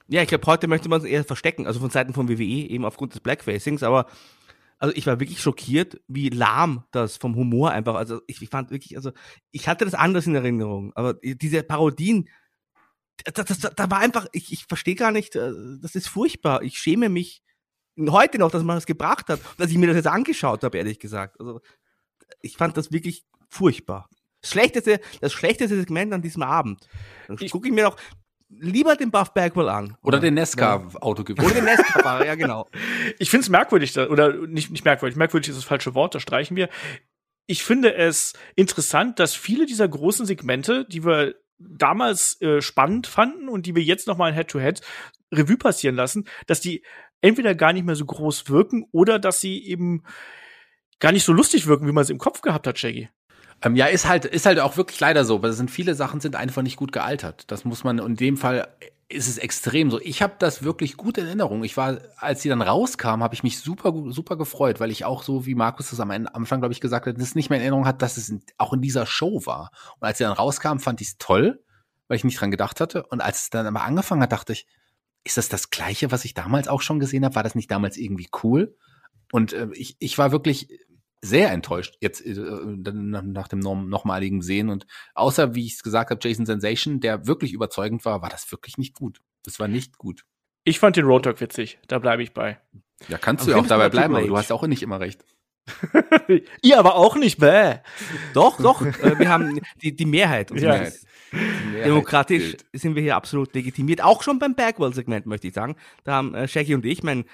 Ja, 0.08 0.22
ich 0.22 0.28
glaube, 0.28 0.46
heute 0.48 0.68
möchte 0.68 0.90
man 0.90 1.00
es 1.02 1.08
eher 1.08 1.24
verstecken, 1.24 1.66
also 1.66 1.80
von 1.80 1.90
Seiten 1.90 2.14
von 2.14 2.30
WWE, 2.30 2.44
eben 2.44 2.86
aufgrund 2.86 3.14
des 3.14 3.22
Blackfacings, 3.22 3.84
aber 3.84 4.08
also 4.78 4.94
ich 4.96 5.08
war 5.08 5.20
wirklich 5.20 5.42
schockiert, 5.42 6.02
wie 6.08 6.30
lahm 6.30 6.84
das 6.92 7.18
vom 7.18 7.36
Humor 7.36 7.72
einfach, 7.72 7.96
also 7.96 8.22
ich, 8.28 8.42
ich 8.42 8.50
fand 8.50 8.72
wirklich, 8.72 8.98
also 8.98 9.12
ich 9.52 9.68
hatte 9.68 9.86
das 9.86 9.94
anders 9.94 10.28
in 10.28 10.36
Erinnerung, 10.36 10.92
aber 10.96 11.14
diese 11.14 11.64
Parodien, 11.64 12.28
das, 13.24 13.46
das, 13.46 13.60
da 13.60 13.90
war 13.90 14.00
einfach, 14.00 14.28
ich, 14.34 14.52
ich 14.52 14.66
verstehe 14.66 14.96
gar 14.96 15.12
nicht, 15.12 15.36
äh, 15.36 15.52
das 15.82 15.96
ist 15.96 16.08
furchtbar. 16.08 16.62
Ich 16.64 16.78
schäme 16.78 17.10
mich 17.10 17.42
heute 18.10 18.38
noch, 18.38 18.52
dass 18.52 18.64
man 18.64 18.78
das 18.78 18.86
gebracht 18.86 19.28
hat, 19.30 19.40
dass 19.58 19.72
ich 19.72 19.78
mir 19.78 19.88
das 19.88 19.96
jetzt 19.96 20.08
angeschaut 20.08 20.64
habe, 20.64 20.78
ehrlich 20.78 21.00
gesagt. 21.00 21.40
Also 21.40 21.62
ich 22.42 22.58
fand 22.58 22.78
das 22.78 22.92
wirklich 22.92 23.26
furchtbar. 23.50 24.10
Das 24.42 24.52
schlechteste, 24.52 25.00
das 25.22 25.34
schlechteste 25.34 25.76
Segment 25.76 26.14
an 26.14 26.22
diesem 26.22 26.44
Abend. 26.44 26.88
Dann 27.28 27.38
gucke 27.38 27.68
ich 27.68 27.74
mir 27.74 27.84
noch 27.84 27.98
lieber 28.50 28.96
den 28.96 29.12
Buff 29.12 29.34
Bagwell 29.34 29.70
an. 29.70 29.98
Oder, 30.02 30.18
oder 30.18 30.20
den 30.20 30.36
Nesca-Autogewinn. 30.36 31.44
Oder 31.44 31.56
den 31.56 31.66
Nesca-Fahrer, 31.66 32.26
ja 32.28 32.36
genau. 32.36 32.70
Ich 33.18 33.30
finde 33.30 33.44
es 33.44 33.50
merkwürdig, 33.50 33.98
oder 33.98 34.34
nicht, 34.48 34.72
nicht 34.72 34.86
merkwürdig, 34.86 35.18
merkwürdig 35.18 35.50
ist 35.50 35.58
das 35.58 35.66
falsche 35.66 35.96
Wort, 35.96 36.16
da 36.16 36.20
streichen 36.20 36.56
wir. 36.56 36.70
Ich 37.48 37.64
finde 37.64 37.96
es 37.96 38.34
interessant, 38.56 39.20
dass 39.20 39.36
viele 39.36 39.66
dieser 39.66 39.88
großen 39.88 40.26
Segmente, 40.26 40.86
die 40.86 41.04
wir 41.04 41.36
damals 41.58 42.42
äh, 42.42 42.62
spannend 42.62 43.08
fanden 43.08 43.50
und 43.50 43.66
die 43.66 43.76
wir 43.76 43.84
jetzt 43.84 44.08
noch 44.08 44.18
mal 44.18 44.30
in 44.30 44.36
Head-to-Head 44.36 44.82
Revue 45.34 45.58
passieren 45.58 45.96
lassen, 45.96 46.26
dass 46.48 46.62
die 46.62 46.84
entweder 47.22 47.56
gar 47.56 47.74
nicht 47.74 47.86
mehr 47.86 47.96
so 47.96 48.06
groß 48.06 48.50
wirken 48.50 48.86
oder 48.92 49.20
dass 49.20 49.42
sie 49.42 49.66
eben 49.66 50.04
gar 51.00 51.12
nicht 51.12 51.24
so 51.24 51.34
lustig 51.34 51.68
wirken, 51.68 51.88
wie 51.88 51.92
man 51.92 52.04
es 52.04 52.10
im 52.10 52.18
Kopf 52.18 52.42
gehabt 52.42 52.68
hat, 52.68 52.80
Shaggy. 52.80 53.10
Ähm, 53.62 53.76
ja, 53.76 53.86
ist 53.88 54.08
halt, 54.08 54.26
ist 54.26 54.46
halt 54.46 54.60
auch 54.60 54.78
wirklich 54.78 55.00
leider 55.00 55.26
so, 55.26 55.42
weil 55.42 55.50
es 55.50 55.58
sind 55.58 55.72
viele 55.72 55.96
Sachen 55.96 56.20
sind 56.20 56.36
einfach 56.36 56.62
nicht 56.62 56.76
gut 56.76 56.92
gealtert. 56.92 57.50
Das 57.52 57.66
muss 57.66 57.84
man, 57.84 58.00
in 58.00 58.16
dem 58.16 58.38
Fall 58.38 58.68
ist 59.08 59.28
es 59.28 59.38
extrem 59.38 59.92
so. 59.92 60.00
Ich 60.02 60.22
habe 60.22 60.36
das 60.40 60.64
wirklich 60.64 60.98
gut 60.98 61.18
in 61.18 61.28
Erinnerung. 61.28 61.64
Ich 61.64 61.78
war, 61.78 62.00
als 62.18 62.42
sie 62.42 62.50
dann 62.50 62.62
rauskam, 62.62 63.22
habe 63.22 63.36
ich 63.36 63.44
mich 63.44 63.60
super, 63.60 63.94
super 64.10 64.36
gefreut, 64.36 64.80
weil 64.80 64.90
ich 64.90 65.06
auch 65.06 65.22
so, 65.22 65.46
wie 65.46 65.54
Markus 65.54 65.92
das 65.92 66.00
am 66.00 66.10
Anfang, 66.10 66.60
glaube 66.60 66.74
ich, 66.74 66.82
gesagt 66.82 67.06
hat, 67.06 67.20
das 67.20 67.36
nicht 67.36 67.50
mehr 67.50 67.58
in 67.58 67.64
Erinnerung 67.64 67.86
hat, 67.86 68.02
dass 68.02 68.18
es 68.18 68.34
auch 68.58 68.74
in 68.74 68.82
dieser 68.82 69.06
Show 69.06 69.46
war. 69.46 69.70
Und 70.00 70.08
als 70.08 70.18
sie 70.18 70.24
dann 70.24 70.34
rauskam, 70.34 70.80
fand 70.80 71.02
ich 71.02 71.10
es 71.10 71.18
toll, 71.20 71.64
weil 72.08 72.18
ich 72.18 72.24
nicht 72.24 72.42
dran 72.42 72.52
gedacht 72.52 72.82
hatte. 72.82 73.06
Und 73.06 73.22
als 73.22 73.44
es 73.44 73.50
dann 73.52 73.68
aber 73.68 73.84
angefangen 73.84 74.24
hat, 74.24 74.32
dachte 74.32 74.54
ich, 74.54 74.66
ist 75.24 75.38
das 75.38 75.50
das 75.50 75.70
Gleiche, 75.70 76.12
was 76.12 76.26
ich 76.26 76.34
damals 76.34 76.68
auch 76.68 76.82
schon 76.82 77.00
gesehen 77.00 77.26
habe? 77.26 77.36
War 77.36 77.44
das 77.44 77.56
nicht 77.56 77.70
damals 77.70 77.98
irgendwie 77.98 78.30
cool? 78.44 78.76
Und 79.32 79.54
äh, 79.54 79.68
ich, 79.74 79.98
ich 80.00 80.18
war 80.18 80.32
wirklich 80.32 80.70
sehr 81.22 81.52
enttäuscht 81.52 81.98
jetzt 82.02 82.22
äh, 82.22 82.34
nach 82.34 83.48
dem 83.48 83.60
nochmaligen 83.60 84.42
Sehen. 84.42 84.70
Und 84.70 84.86
außer, 85.14 85.56
wie 85.56 85.66
ich 85.66 85.74
es 85.74 85.84
gesagt 85.84 86.12
habe, 86.12 86.20
Jason 86.22 86.46
Sensation, 86.46 87.00
der 87.00 87.28
wirklich 87.28 87.54
überzeugend 87.54 88.06
war, 88.06 88.22
war 88.22 88.30
das 88.30 88.52
wirklich 88.52 88.78
nicht 88.78 88.94
gut. 88.94 89.22
Das 89.44 89.60
war 89.60 89.68
nicht 89.68 89.98
gut. 89.98 90.24
Ich 90.64 90.80
fand 90.80 90.96
den 90.96 91.06
Road 91.06 91.24
Talk 91.24 91.42
witzig, 91.42 91.80
da 91.88 92.00
bleibe 92.00 92.24
ich 92.24 92.34
bei. 92.34 92.60
Ja, 93.08 93.18
kannst 93.18 93.44
aber 93.44 93.52
du 93.52 93.58
ja 93.58 93.64
auch 93.64 93.68
dabei 93.68 93.90
bleiben, 93.90 94.16
aber 94.16 94.26
du 94.26 94.38
hast 94.38 94.52
auch 94.52 94.66
nicht 94.66 94.82
immer 94.82 95.00
recht. 95.00 95.24
Ihr 96.62 96.80
aber 96.80 96.96
auch 96.96 97.16
nicht, 97.16 97.40
bäh. 97.40 97.78
Doch, 98.34 98.58
doch, 98.58 98.82
äh, 98.82 99.18
wir 99.18 99.30
haben 99.30 99.60
die, 99.82 99.96
die 99.96 100.06
Mehrheit. 100.06 100.52
Ja. 100.52 100.74
Mehrheit. 100.74 100.94
Demokratisch 101.84 102.52
gilt. 102.52 102.66
sind 102.74 102.96
wir 102.96 103.02
hier 103.02 103.16
absolut 103.16 103.54
legitimiert. 103.54 104.02
Auch 104.02 104.24
schon 104.24 104.40
beim 104.40 104.56
Bagwell-Segment, 104.56 105.26
möchte 105.26 105.48
ich 105.48 105.54
sagen. 105.54 105.76
Da 106.04 106.14
haben 106.14 106.34
äh, 106.34 106.48
Shaggy 106.48 106.76
und 106.76 106.86
ich, 106.86 107.04
mein 107.04 107.26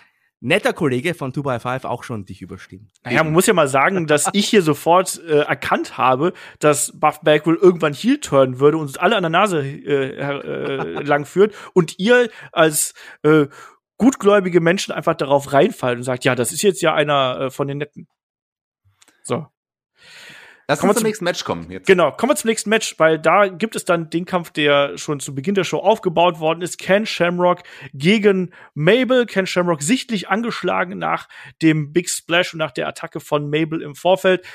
netter 0.41 0.73
Kollege 0.73 1.13
von 1.13 1.31
2x5 1.31 1.85
auch 1.85 2.03
schon 2.03 2.25
dich 2.25 2.41
überstimmt. 2.41 2.91
Naja, 3.03 3.23
man 3.23 3.31
muss 3.31 3.45
ja 3.45 3.53
mal 3.53 3.67
sagen, 3.67 4.07
dass 4.07 4.29
ich 4.33 4.49
hier 4.49 4.61
sofort 4.61 5.21
äh, 5.23 5.41
erkannt 5.41 5.97
habe, 5.97 6.33
dass 6.59 6.91
Buff 6.99 7.21
Bagwell 7.21 7.55
irgendwann 7.55 7.93
Heel 7.93 8.19
turnen 8.19 8.59
würde 8.59 8.77
und 8.77 8.83
uns 8.83 8.97
alle 8.97 9.15
an 9.15 9.23
der 9.23 9.29
Nase 9.29 9.61
äh, 9.61 10.17
äh, 10.17 11.03
lang 11.03 11.25
führt 11.25 11.55
und 11.73 11.99
ihr 11.99 12.29
als 12.51 12.93
äh, 13.23 13.47
gutgläubige 13.97 14.61
Menschen 14.61 14.91
einfach 14.91 15.15
darauf 15.15 15.53
reinfallen 15.53 15.99
und 15.99 16.03
sagt, 16.03 16.25
ja, 16.25 16.33
das 16.33 16.51
ist 16.51 16.63
jetzt 16.63 16.81
ja 16.81 16.93
einer 16.93 17.39
äh, 17.39 17.49
von 17.51 17.67
den 17.67 17.77
Netten. 17.77 18.07
So. 19.23 19.45
Lass 20.71 20.79
kommen 20.79 20.91
uns 20.91 20.99
zum 20.99 21.07
nächsten 21.07 21.25
Match 21.25 21.43
kommen 21.43 21.69
jetzt. 21.69 21.85
Genau, 21.85 22.11
kommen 22.11 22.31
wir 22.31 22.35
zum 22.37 22.47
nächsten 22.47 22.69
Match, 22.69 22.95
weil 22.97 23.19
da 23.19 23.47
gibt 23.49 23.75
es 23.75 23.83
dann 23.83 24.09
den 24.09 24.23
Kampf, 24.23 24.51
der 24.51 24.97
schon 24.97 25.19
zu 25.19 25.35
Beginn 25.35 25.53
der 25.53 25.65
Show 25.65 25.79
aufgebaut 25.79 26.39
worden 26.39 26.61
ist. 26.61 26.77
Ken 26.77 27.05
Shamrock 27.05 27.63
gegen 27.93 28.53
Mabel. 28.73 29.25
Ken 29.25 29.45
Shamrock 29.45 29.81
sichtlich 29.81 30.29
angeschlagen 30.29 30.97
nach 30.97 31.27
dem 31.61 31.91
Big 31.91 32.09
Splash 32.09 32.53
und 32.53 32.59
nach 32.59 32.71
der 32.71 32.87
Attacke 32.87 33.19
von 33.19 33.49
Mabel 33.49 33.81
im 33.81 33.95
Vorfeld. 33.95 34.45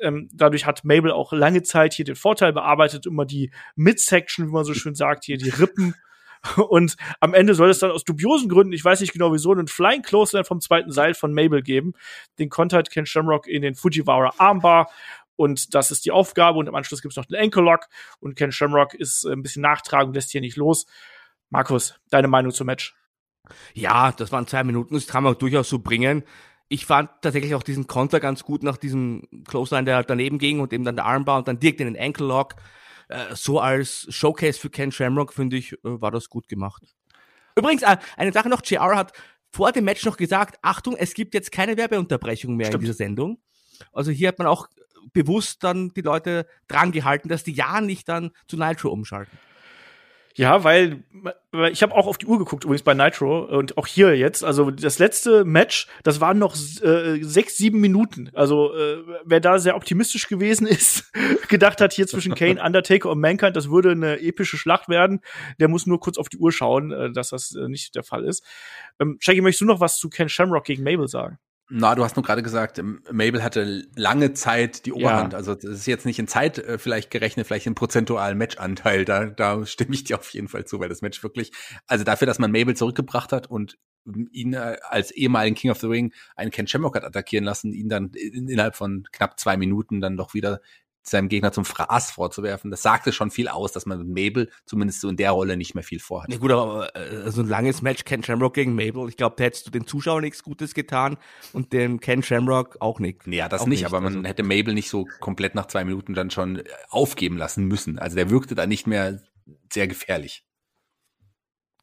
Ähm, 0.00 0.30
dadurch 0.32 0.64
hat 0.64 0.82
Mabel 0.82 1.10
auch 1.10 1.34
lange 1.34 1.62
Zeit 1.62 1.92
hier 1.92 2.06
den 2.06 2.16
Vorteil 2.16 2.54
bearbeitet, 2.54 3.04
immer 3.04 3.26
die 3.26 3.50
Midsection, 3.74 4.48
wie 4.48 4.52
man 4.52 4.64
so 4.64 4.72
schön 4.72 4.94
sagt, 4.94 5.26
hier 5.26 5.36
die 5.36 5.50
Rippen. 5.50 5.94
Und 6.68 6.96
am 7.20 7.34
Ende 7.34 7.54
soll 7.54 7.68
es 7.68 7.80
dann 7.80 7.90
aus 7.90 8.04
dubiosen 8.04 8.48
Gründen, 8.48 8.72
ich 8.72 8.84
weiß 8.84 9.00
nicht 9.00 9.12
genau 9.12 9.32
wieso, 9.32 9.52
einen 9.52 9.68
Flying 9.68 10.02
Close 10.02 10.42
vom 10.44 10.60
zweiten 10.60 10.92
Seil 10.92 11.12
von 11.14 11.34
Mabel 11.34 11.62
geben. 11.62 11.92
Den 12.38 12.48
konnte 12.48 12.76
halt 12.76 12.90
Ken 12.90 13.04
Shamrock 13.04 13.46
in 13.46 13.62
den 13.62 13.74
Fujiwara 13.74 14.32
Armbar 14.38 14.88
und 15.36 15.74
das 15.74 15.90
ist 15.90 16.04
die 16.04 16.10
Aufgabe. 16.10 16.58
Und 16.58 16.66
im 16.66 16.74
Anschluss 16.74 17.02
gibt 17.02 17.12
es 17.12 17.16
noch 17.16 17.26
den 17.26 17.36
Ankle 17.36 17.62
Lock. 17.62 17.86
Und 18.20 18.36
Ken 18.36 18.52
Shamrock 18.52 18.94
ist 18.94 19.24
äh, 19.24 19.32
ein 19.32 19.42
bisschen 19.42 19.62
nachtragen, 19.62 20.12
lässt 20.12 20.30
hier 20.30 20.40
nicht 20.40 20.56
los. 20.56 20.86
Markus, 21.50 22.00
deine 22.10 22.28
Meinung 22.28 22.52
zum 22.52 22.66
Match? 22.66 22.94
Ja, 23.74 24.12
das 24.12 24.32
waren 24.32 24.46
zwei 24.46 24.64
Minuten. 24.64 24.94
Das 24.94 25.06
kann 25.06 25.22
man 25.22 25.38
durchaus 25.38 25.68
so 25.68 25.78
bringen. 25.78 26.24
Ich 26.68 26.84
fand 26.84 27.10
tatsächlich 27.22 27.54
auch 27.54 27.62
diesen 27.62 27.86
Konter 27.86 28.18
ganz 28.18 28.42
gut 28.42 28.64
nach 28.64 28.76
diesem 28.76 29.22
Clothesline, 29.46 29.84
der 29.84 29.96
halt 29.96 30.10
daneben 30.10 30.38
ging 30.38 30.58
und 30.58 30.72
eben 30.72 30.84
dann 30.84 30.96
der 30.96 31.04
Armbar 31.04 31.38
und 31.38 31.48
dann 31.48 31.60
direkt 31.60 31.80
in 31.80 31.92
den 31.92 32.02
Ankle 32.02 32.26
Lock. 32.26 32.56
Äh, 33.08 33.34
so 33.34 33.60
als 33.60 34.06
Showcase 34.10 34.58
für 34.58 34.70
Ken 34.70 34.90
Shamrock, 34.90 35.32
finde 35.32 35.56
ich, 35.56 35.72
äh, 35.72 35.78
war 35.82 36.10
das 36.10 36.28
gut 36.28 36.48
gemacht. 36.48 36.82
Übrigens, 37.54 37.84
eine 38.16 38.32
Sache 38.32 38.48
noch, 38.48 38.62
JR 38.64 38.96
hat 38.96 39.12
vor 39.50 39.72
dem 39.72 39.84
Match 39.84 40.04
noch 40.04 40.16
gesagt, 40.16 40.58
Achtung, 40.60 40.96
es 40.96 41.14
gibt 41.14 41.32
jetzt 41.32 41.50
keine 41.50 41.76
Werbeunterbrechung 41.76 42.56
mehr 42.56 42.66
Stimmt. 42.66 42.82
in 42.82 42.86
dieser 42.86 42.96
Sendung. 42.96 43.38
Also 43.92 44.10
hier 44.10 44.28
hat 44.28 44.38
man 44.38 44.46
auch 44.46 44.68
bewusst 45.12 45.64
dann 45.64 45.90
die 45.90 46.02
Leute 46.02 46.46
dran 46.68 46.92
gehalten, 46.92 47.28
dass 47.28 47.44
die 47.44 47.52
ja 47.52 47.80
nicht 47.80 48.08
dann 48.08 48.30
zu 48.46 48.56
Nitro 48.56 48.90
umschalten. 48.90 49.38
Ja, 50.36 50.64
weil, 50.64 51.02
ich 51.72 51.82
habe 51.82 51.94
auch 51.94 52.06
auf 52.06 52.18
die 52.18 52.26
Uhr 52.26 52.38
geguckt 52.38 52.64
übrigens 52.64 52.82
bei 52.82 52.92
Nitro 52.92 53.44
und 53.44 53.78
auch 53.78 53.86
hier 53.86 54.14
jetzt. 54.18 54.44
Also 54.44 54.70
das 54.70 54.98
letzte 54.98 55.46
Match, 55.46 55.88
das 56.02 56.20
waren 56.20 56.38
noch 56.38 56.54
äh, 56.82 57.22
sechs, 57.22 57.56
sieben 57.56 57.80
Minuten. 57.80 58.28
Also 58.34 58.74
äh, 58.74 58.98
wer 59.24 59.40
da 59.40 59.58
sehr 59.58 59.76
optimistisch 59.76 60.28
gewesen 60.28 60.66
ist, 60.66 61.10
gedacht 61.48 61.80
hat 61.80 61.94
hier 61.94 62.06
zwischen 62.06 62.34
Kane, 62.34 62.62
Undertaker 62.62 63.10
und 63.10 63.20
Mankind, 63.20 63.56
das 63.56 63.70
würde 63.70 63.92
eine 63.92 64.20
epische 64.20 64.58
Schlacht 64.58 64.90
werden, 64.90 65.20
der 65.58 65.68
muss 65.68 65.86
nur 65.86 66.00
kurz 66.00 66.18
auf 66.18 66.28
die 66.28 66.36
Uhr 66.36 66.52
schauen, 66.52 66.92
äh, 66.92 67.10
dass 67.12 67.30
das 67.30 67.54
äh, 67.54 67.68
nicht 67.68 67.94
der 67.94 68.02
Fall 68.02 68.22
ist. 68.26 68.44
Ähm, 69.00 69.16
Shaggy, 69.20 69.40
möchtest 69.40 69.62
du 69.62 69.66
noch 69.66 69.80
was 69.80 69.98
zu 69.98 70.10
Ken 70.10 70.28
Shamrock 70.28 70.64
gegen 70.64 70.84
Mabel 70.84 71.08
sagen? 71.08 71.38
Na, 71.68 71.96
du 71.96 72.04
hast 72.04 72.14
nur 72.14 72.24
gerade 72.24 72.44
gesagt, 72.44 72.78
ähm, 72.78 73.02
Mabel 73.10 73.42
hatte 73.42 73.88
lange 73.96 74.34
Zeit 74.34 74.86
die 74.86 74.92
Oberhand. 74.92 75.32
Ja. 75.32 75.38
Also 75.38 75.54
das 75.54 75.64
ist 75.64 75.86
jetzt 75.86 76.06
nicht 76.06 76.18
in 76.18 76.28
Zeit 76.28 76.58
äh, 76.58 76.78
vielleicht 76.78 77.10
gerechnet, 77.10 77.46
vielleicht 77.46 77.66
im 77.66 77.74
prozentualen 77.74 78.38
Matchanteil. 78.38 79.04
Da, 79.04 79.26
da 79.26 79.66
stimme 79.66 79.94
ich 79.94 80.04
dir 80.04 80.18
auf 80.18 80.30
jeden 80.30 80.48
Fall 80.48 80.64
zu, 80.64 80.78
weil 80.78 80.88
das 80.88 81.02
Match 81.02 81.22
wirklich, 81.24 81.50
also 81.86 82.04
dafür, 82.04 82.26
dass 82.26 82.38
man 82.38 82.52
Mabel 82.52 82.76
zurückgebracht 82.76 83.32
hat 83.32 83.48
und 83.48 83.78
ihn 84.30 84.54
äh, 84.54 84.76
als 84.88 85.10
ehemaligen 85.10 85.56
King 85.56 85.72
of 85.72 85.80
the 85.80 85.88
Ring 85.88 86.12
einen 86.36 86.52
Ken 86.52 86.68
Shamrock 86.68 86.94
hat 86.94 87.04
attackieren 87.04 87.44
lassen, 87.44 87.72
ihn 87.72 87.88
dann 87.88 88.10
innerhalb 88.14 88.76
von 88.76 89.04
knapp 89.10 89.40
zwei 89.40 89.56
Minuten 89.56 90.00
dann 90.00 90.16
doch 90.16 90.34
wieder 90.34 90.60
seinem 91.08 91.28
Gegner 91.28 91.52
zum 91.52 91.64
Fraß 91.64 92.10
vorzuwerfen. 92.10 92.70
Das 92.70 92.82
sagte 92.82 93.12
schon 93.12 93.30
viel 93.30 93.48
aus, 93.48 93.72
dass 93.72 93.86
man 93.86 93.98
mit 93.98 94.08
Mabel 94.08 94.50
zumindest 94.64 95.00
so 95.00 95.08
in 95.08 95.16
der 95.16 95.30
Rolle 95.30 95.56
nicht 95.56 95.74
mehr 95.74 95.84
viel 95.84 96.00
vorhat. 96.00 96.32
Ja 96.32 96.38
gut, 96.38 96.50
aber 96.50 96.94
äh, 96.96 97.30
so 97.30 97.42
ein 97.42 97.48
langes 97.48 97.82
Match 97.82 98.04
Ken 98.04 98.22
Shamrock 98.22 98.54
gegen 98.54 98.74
Mabel, 98.74 99.08
ich 99.08 99.16
glaube, 99.16 99.36
da 99.36 99.44
hättest 99.44 99.66
du 99.66 99.70
den 99.70 99.86
Zuschauern 99.86 100.22
nichts 100.22 100.42
Gutes 100.42 100.74
getan 100.74 101.16
und 101.52 101.72
dem 101.72 102.00
Ken 102.00 102.22
Shamrock 102.22 102.76
auch 102.80 103.00
nicht. 103.00 103.26
Ja, 103.26 103.48
das 103.48 103.66
nicht, 103.66 103.80
nicht, 103.80 103.86
aber 103.86 104.00
man 104.00 104.16
also. 104.16 104.28
hätte 104.28 104.42
Mabel 104.42 104.74
nicht 104.74 104.90
so 104.90 105.06
komplett 105.20 105.54
nach 105.54 105.66
zwei 105.66 105.84
Minuten 105.84 106.14
dann 106.14 106.30
schon 106.30 106.62
aufgeben 106.88 107.36
lassen 107.36 107.64
müssen. 107.64 107.98
Also 107.98 108.16
der 108.16 108.30
wirkte 108.30 108.54
da 108.54 108.66
nicht 108.66 108.86
mehr 108.86 109.20
sehr 109.72 109.86
gefährlich. 109.86 110.44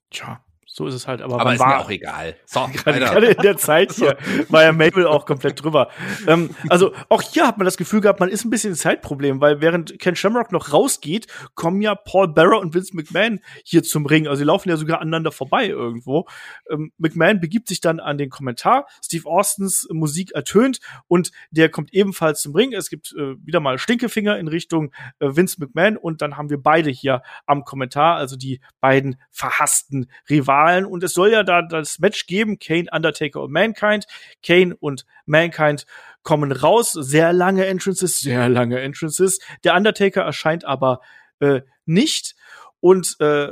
Tja, 0.10 0.44
so 0.74 0.88
ist 0.88 0.96
es 0.96 1.08
halt. 1.08 1.22
Aber, 1.22 1.40
aber 1.40 1.54
ist 1.54 1.60
war, 1.60 1.68
mir 1.68 1.80
auch 1.82 1.90
egal. 1.92 2.36
So, 2.48 2.68
gerade, 2.74 2.98
gerade 2.98 3.28
in 3.28 3.42
der 3.44 3.58
Zeit 3.58 3.92
hier 3.96 4.18
war 4.50 4.64
ja 4.64 4.72
Mabel 4.72 5.06
auch 5.06 5.28
komplett 5.28 5.64
drüber. 5.64 5.90
ähm, 6.28 6.50
also 6.68 6.94
auch 7.10 7.22
hier 7.22 7.46
hat 7.46 7.60
man 7.60 7.66
das 7.66 7.78
Gefühl 7.78 8.02
gehabt, 8.02 8.20
man 8.20 8.30
ist 8.30 8.44
ein 8.44 8.50
bisschen 8.50 8.74
ein 8.74 8.76
Zeitproblem, 8.76 9.40
weil 9.40 9.62
während 9.62 10.00
Ken 10.00 10.16
Shamrock 10.16 10.52
noch 10.52 10.74
rausgeht, 10.74 11.28
kommen 11.54 11.80
ja 11.84 11.94
Paul 11.94 12.34
Bearer 12.34 12.60
und 12.60 12.74
Vince 12.74 12.96
McMahon 12.96 13.40
hier 13.64 13.84
zum 13.84 14.08
Ring. 14.08 14.28
Also 14.28 14.40
sie 14.40 14.46
laufen 14.46 14.68
ja 14.68 14.76
sogar 14.76 15.00
aneinander 15.00 15.32
vorbei 15.32 15.68
irgendwo. 15.68 16.26
Ähm, 16.68 16.92
McMahon 16.98 17.40
begibt 17.40 17.68
sich 17.68 17.80
dann 17.80 18.00
an 18.00 18.18
den 18.18 18.32
Kommentar. 18.32 18.88
Steve 19.06 19.30
Austins 19.30 19.88
Musik 19.92 20.32
ertönt 20.32 20.80
und 21.08 21.32
der 21.52 21.70
kommt 21.70 21.94
ebenfalls 21.94 22.42
zum 22.42 22.56
Ring. 22.56 22.74
Es 22.74 22.90
gibt 22.90 23.14
äh, 23.16 23.36
wieder 23.46 23.60
mal 23.60 23.78
Stinkefinger 23.78 24.40
in 24.40 24.48
Richtung 24.48 24.92
äh, 25.20 25.28
Vince 25.36 25.58
McMahon 25.60 25.98
und 25.98 26.24
dann 26.24 26.36
haben 26.36 26.50
wir 26.50 26.58
beide 26.58 26.90
hier 26.90 27.22
am 27.46 27.64
Kommentar, 27.64 28.16
also 28.16 28.36
die 28.36 28.60
beiden 28.80 29.18
verhassten 29.30 30.10
Rivalen 30.28 30.63
Zahlen 30.64 30.86
und 30.86 31.04
es 31.04 31.14
soll 31.14 31.32
ja 31.32 31.44
da 31.44 31.62
das 31.62 32.00
Match 32.00 32.26
geben, 32.26 32.60
Kane, 32.60 32.86
Undertaker 32.92 33.42
und 33.42 33.52
Mankind. 33.52 34.06
Kane 34.46 34.76
und 34.80 35.06
Mankind 35.26 35.86
kommen 36.24 36.52
raus, 36.52 36.92
sehr 36.94 37.34
lange 37.34 37.66
Entrances, 37.66 38.20
sehr 38.20 38.48
lange 38.50 38.80
Entrances. 38.80 39.40
Der 39.64 39.76
Undertaker 39.76 40.22
erscheint 40.22 40.64
aber 40.66 41.02
äh, 41.40 41.62
nicht 41.86 42.36
und 42.80 43.18
äh, 43.20 43.50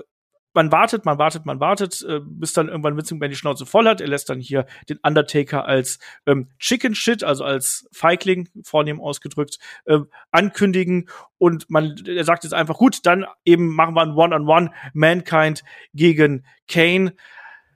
man 0.53 0.71
wartet, 0.71 1.05
man 1.05 1.17
wartet, 1.17 1.45
man 1.45 1.59
wartet, 1.59 2.05
äh, 2.07 2.19
bis 2.23 2.53
dann 2.53 2.67
irgendwann 2.67 2.97
Vince 2.97 3.13
McMahon 3.13 3.29
die 3.29 3.35
Schnauze 3.35 3.65
voll 3.65 3.87
hat. 3.87 4.01
Er 4.01 4.07
lässt 4.07 4.29
dann 4.29 4.39
hier 4.39 4.65
den 4.89 4.99
Undertaker 5.03 5.65
als 5.65 5.99
ähm, 6.25 6.49
Chicken 6.59 6.95
Shit, 6.95 7.23
also 7.23 7.43
als 7.43 7.87
Feigling, 7.91 8.49
vornehm 8.63 8.99
ausgedrückt, 8.99 9.59
äh, 9.85 9.99
ankündigen. 10.31 11.09
Und 11.37 11.69
man, 11.69 11.95
er 12.05 12.23
sagt 12.23 12.43
jetzt 12.43 12.53
einfach, 12.53 12.77
gut, 12.77 13.05
dann 13.05 13.25
eben 13.45 13.73
machen 13.73 13.95
wir 13.95 14.01
ein 14.01 14.11
One-on-One, 14.11 14.67
-on 14.67 14.69
-One, 14.69 14.91
Mankind 14.93 15.63
gegen 15.93 16.45
Kane. 16.67 17.13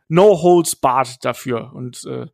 No 0.07 0.41
holds 0.41 0.75
barred 0.75 1.23
dafür. 1.23 1.73
Und 1.73 2.03
äh, 2.05 2.27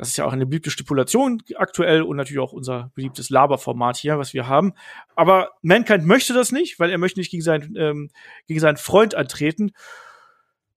das 0.00 0.08
ist 0.08 0.16
ja 0.16 0.24
auch 0.24 0.32
eine 0.32 0.46
beliebte 0.46 0.70
Stipulation 0.70 1.42
aktuell 1.56 2.00
und 2.00 2.16
natürlich 2.16 2.40
auch 2.40 2.54
unser 2.54 2.90
beliebtes 2.94 3.28
Laberformat 3.28 3.98
hier, 3.98 4.18
was 4.18 4.32
wir 4.32 4.48
haben. 4.48 4.72
Aber 5.14 5.50
Mankind 5.60 6.06
möchte 6.06 6.32
das 6.32 6.52
nicht, 6.52 6.80
weil 6.80 6.88
er 6.88 6.96
möchte 6.96 7.20
nicht 7.20 7.30
gegen 7.30 7.42
seinen, 7.42 7.76
ähm, 7.76 8.10
gegen 8.46 8.60
seinen 8.60 8.78
Freund 8.78 9.14
antreten. 9.14 9.72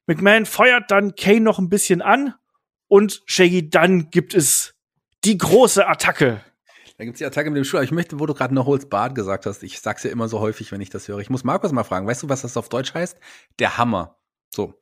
McMahon 0.07 0.45
feuert 0.45 0.91
dann 0.91 1.15
Kane 1.15 1.39
noch 1.39 1.57
ein 1.57 1.69
bisschen 1.69 2.01
an 2.01 2.35
und 2.89 3.23
Shaggy, 3.25 3.69
dann 3.69 4.09
gibt 4.09 4.33
es 4.33 4.75
die 5.23 5.37
große 5.37 5.87
Attacke. 5.87 6.41
Da 6.97 7.05
gibt's 7.05 7.19
die 7.19 7.25
Attacke 7.25 7.49
mit 7.49 7.55
dem 7.55 7.63
Schuh. 7.63 7.79
Ich 7.79 7.91
möchte, 7.91 8.19
wo 8.19 8.25
du 8.25 8.33
gerade 8.33 8.53
noch 8.53 8.65
Holz 8.65 8.89
Bart 8.89 9.15
gesagt 9.15 9.45
hast, 9.45 9.63
ich 9.63 9.79
sag's 9.79 10.03
ja 10.03 10.11
immer 10.11 10.27
so 10.27 10.41
häufig, 10.41 10.73
wenn 10.73 10.81
ich 10.81 10.89
das 10.89 11.07
höre. 11.07 11.19
Ich 11.19 11.29
muss 11.29 11.45
Markus 11.45 11.71
mal 11.71 11.85
fragen, 11.85 12.05
weißt 12.05 12.23
du, 12.23 12.29
was 12.29 12.41
das 12.41 12.57
auf 12.57 12.67
Deutsch 12.67 12.93
heißt? 12.93 13.17
Der 13.59 13.77
Hammer. 13.77 14.17
So. 14.53 14.73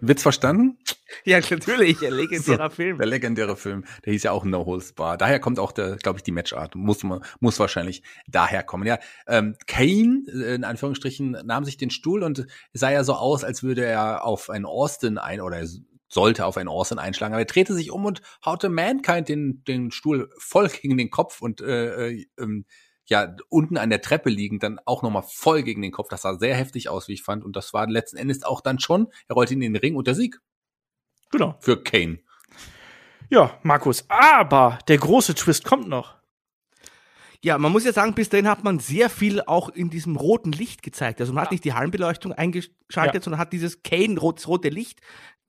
Witz 0.00 0.22
verstanden? 0.22 0.78
Ja, 1.24 1.38
natürlich, 1.38 2.04
ein 2.04 2.12
legendärer 2.12 2.68
so, 2.70 2.76
Film. 2.76 2.98
Der 2.98 3.06
legendäre 3.06 3.56
Film, 3.56 3.84
der 4.04 4.12
hieß 4.12 4.24
ja 4.24 4.32
auch 4.32 4.44
No 4.44 4.66
Holds 4.66 4.92
Bar. 4.92 5.16
Daher 5.16 5.40
kommt 5.40 5.58
auch 5.58 5.72
der, 5.72 5.96
glaube 5.96 6.18
ich, 6.18 6.22
die 6.22 6.32
Matchart. 6.32 6.74
Muss 6.74 7.02
man, 7.02 7.20
muss 7.40 7.58
wahrscheinlich 7.58 8.02
daher 8.26 8.62
kommen. 8.62 8.86
Ja, 8.86 8.98
ähm, 9.26 9.56
Kane, 9.66 10.24
äh, 10.28 10.54
in 10.54 10.64
Anführungsstrichen, 10.64 11.32
nahm 11.44 11.64
sich 11.64 11.76
den 11.76 11.90
Stuhl 11.90 12.22
und 12.22 12.46
sah 12.72 12.90
ja 12.90 13.04
so 13.04 13.14
aus, 13.14 13.44
als 13.44 13.62
würde 13.62 13.84
er 13.84 14.24
auf 14.24 14.50
einen 14.50 14.66
Austin 14.66 15.18
ein 15.18 15.40
oder 15.40 15.64
sollte 16.08 16.46
auf 16.46 16.56
einen 16.56 16.68
Austin 16.68 16.98
einschlagen, 16.98 17.34
aber 17.34 17.42
er 17.42 17.46
drehte 17.46 17.74
sich 17.74 17.90
um 17.90 18.04
und 18.04 18.22
haute 18.44 18.68
Mankind 18.68 19.28
den, 19.28 19.62
den 19.64 19.90
Stuhl 19.90 20.30
voll 20.38 20.68
gegen 20.68 20.96
den 20.96 21.10
Kopf 21.10 21.42
und 21.42 21.60
äh, 21.60 22.08
äh, 22.08 22.26
ähm, 22.38 22.64
ja 23.08 23.34
unten 23.48 23.76
an 23.76 23.90
der 23.90 24.00
Treppe 24.00 24.30
liegend 24.30 24.62
dann 24.62 24.78
auch 24.84 25.02
nochmal 25.02 25.24
voll 25.26 25.62
gegen 25.62 25.82
den 25.82 25.92
Kopf. 25.92 26.08
Das 26.08 26.22
sah 26.22 26.36
sehr 26.36 26.54
heftig 26.54 26.88
aus, 26.88 27.08
wie 27.08 27.14
ich 27.14 27.22
fand. 27.22 27.44
Und 27.44 27.56
das 27.56 27.72
war 27.72 27.86
letzten 27.88 28.16
Endes 28.16 28.42
auch 28.42 28.60
dann 28.60 28.78
schon, 28.78 29.08
er 29.28 29.34
rollte 29.34 29.54
ihn 29.54 29.62
in 29.62 29.72
den 29.72 29.80
Ring 29.80 29.96
und 29.96 30.06
der 30.06 30.14
Sieg. 30.14 30.40
Genau. 31.30 31.56
Für 31.60 31.82
Kane. 31.82 32.20
Ja, 33.30 33.58
Markus. 33.62 34.04
Aber 34.08 34.78
der 34.88 34.98
große 34.98 35.34
Twist 35.34 35.64
kommt 35.64 35.88
noch. 35.88 36.16
Ja, 37.44 37.56
man 37.56 37.70
muss 37.70 37.84
ja 37.84 37.92
sagen, 37.92 38.14
bis 38.14 38.30
dahin 38.30 38.48
hat 38.48 38.64
man 38.64 38.80
sehr 38.80 39.08
viel 39.08 39.42
auch 39.42 39.68
in 39.68 39.90
diesem 39.90 40.16
roten 40.16 40.50
Licht 40.50 40.82
gezeigt. 40.82 41.20
Also 41.20 41.32
man 41.32 41.44
hat 41.44 41.52
nicht 41.52 41.64
die 41.64 41.72
Hallenbeleuchtung 41.72 42.32
eingeschaltet, 42.32 43.14
ja. 43.14 43.22
sondern 43.22 43.38
hat 43.38 43.52
dieses 43.52 43.82
Kane, 43.82 44.18
rotes, 44.18 44.48
rote 44.48 44.70
Licht 44.70 45.00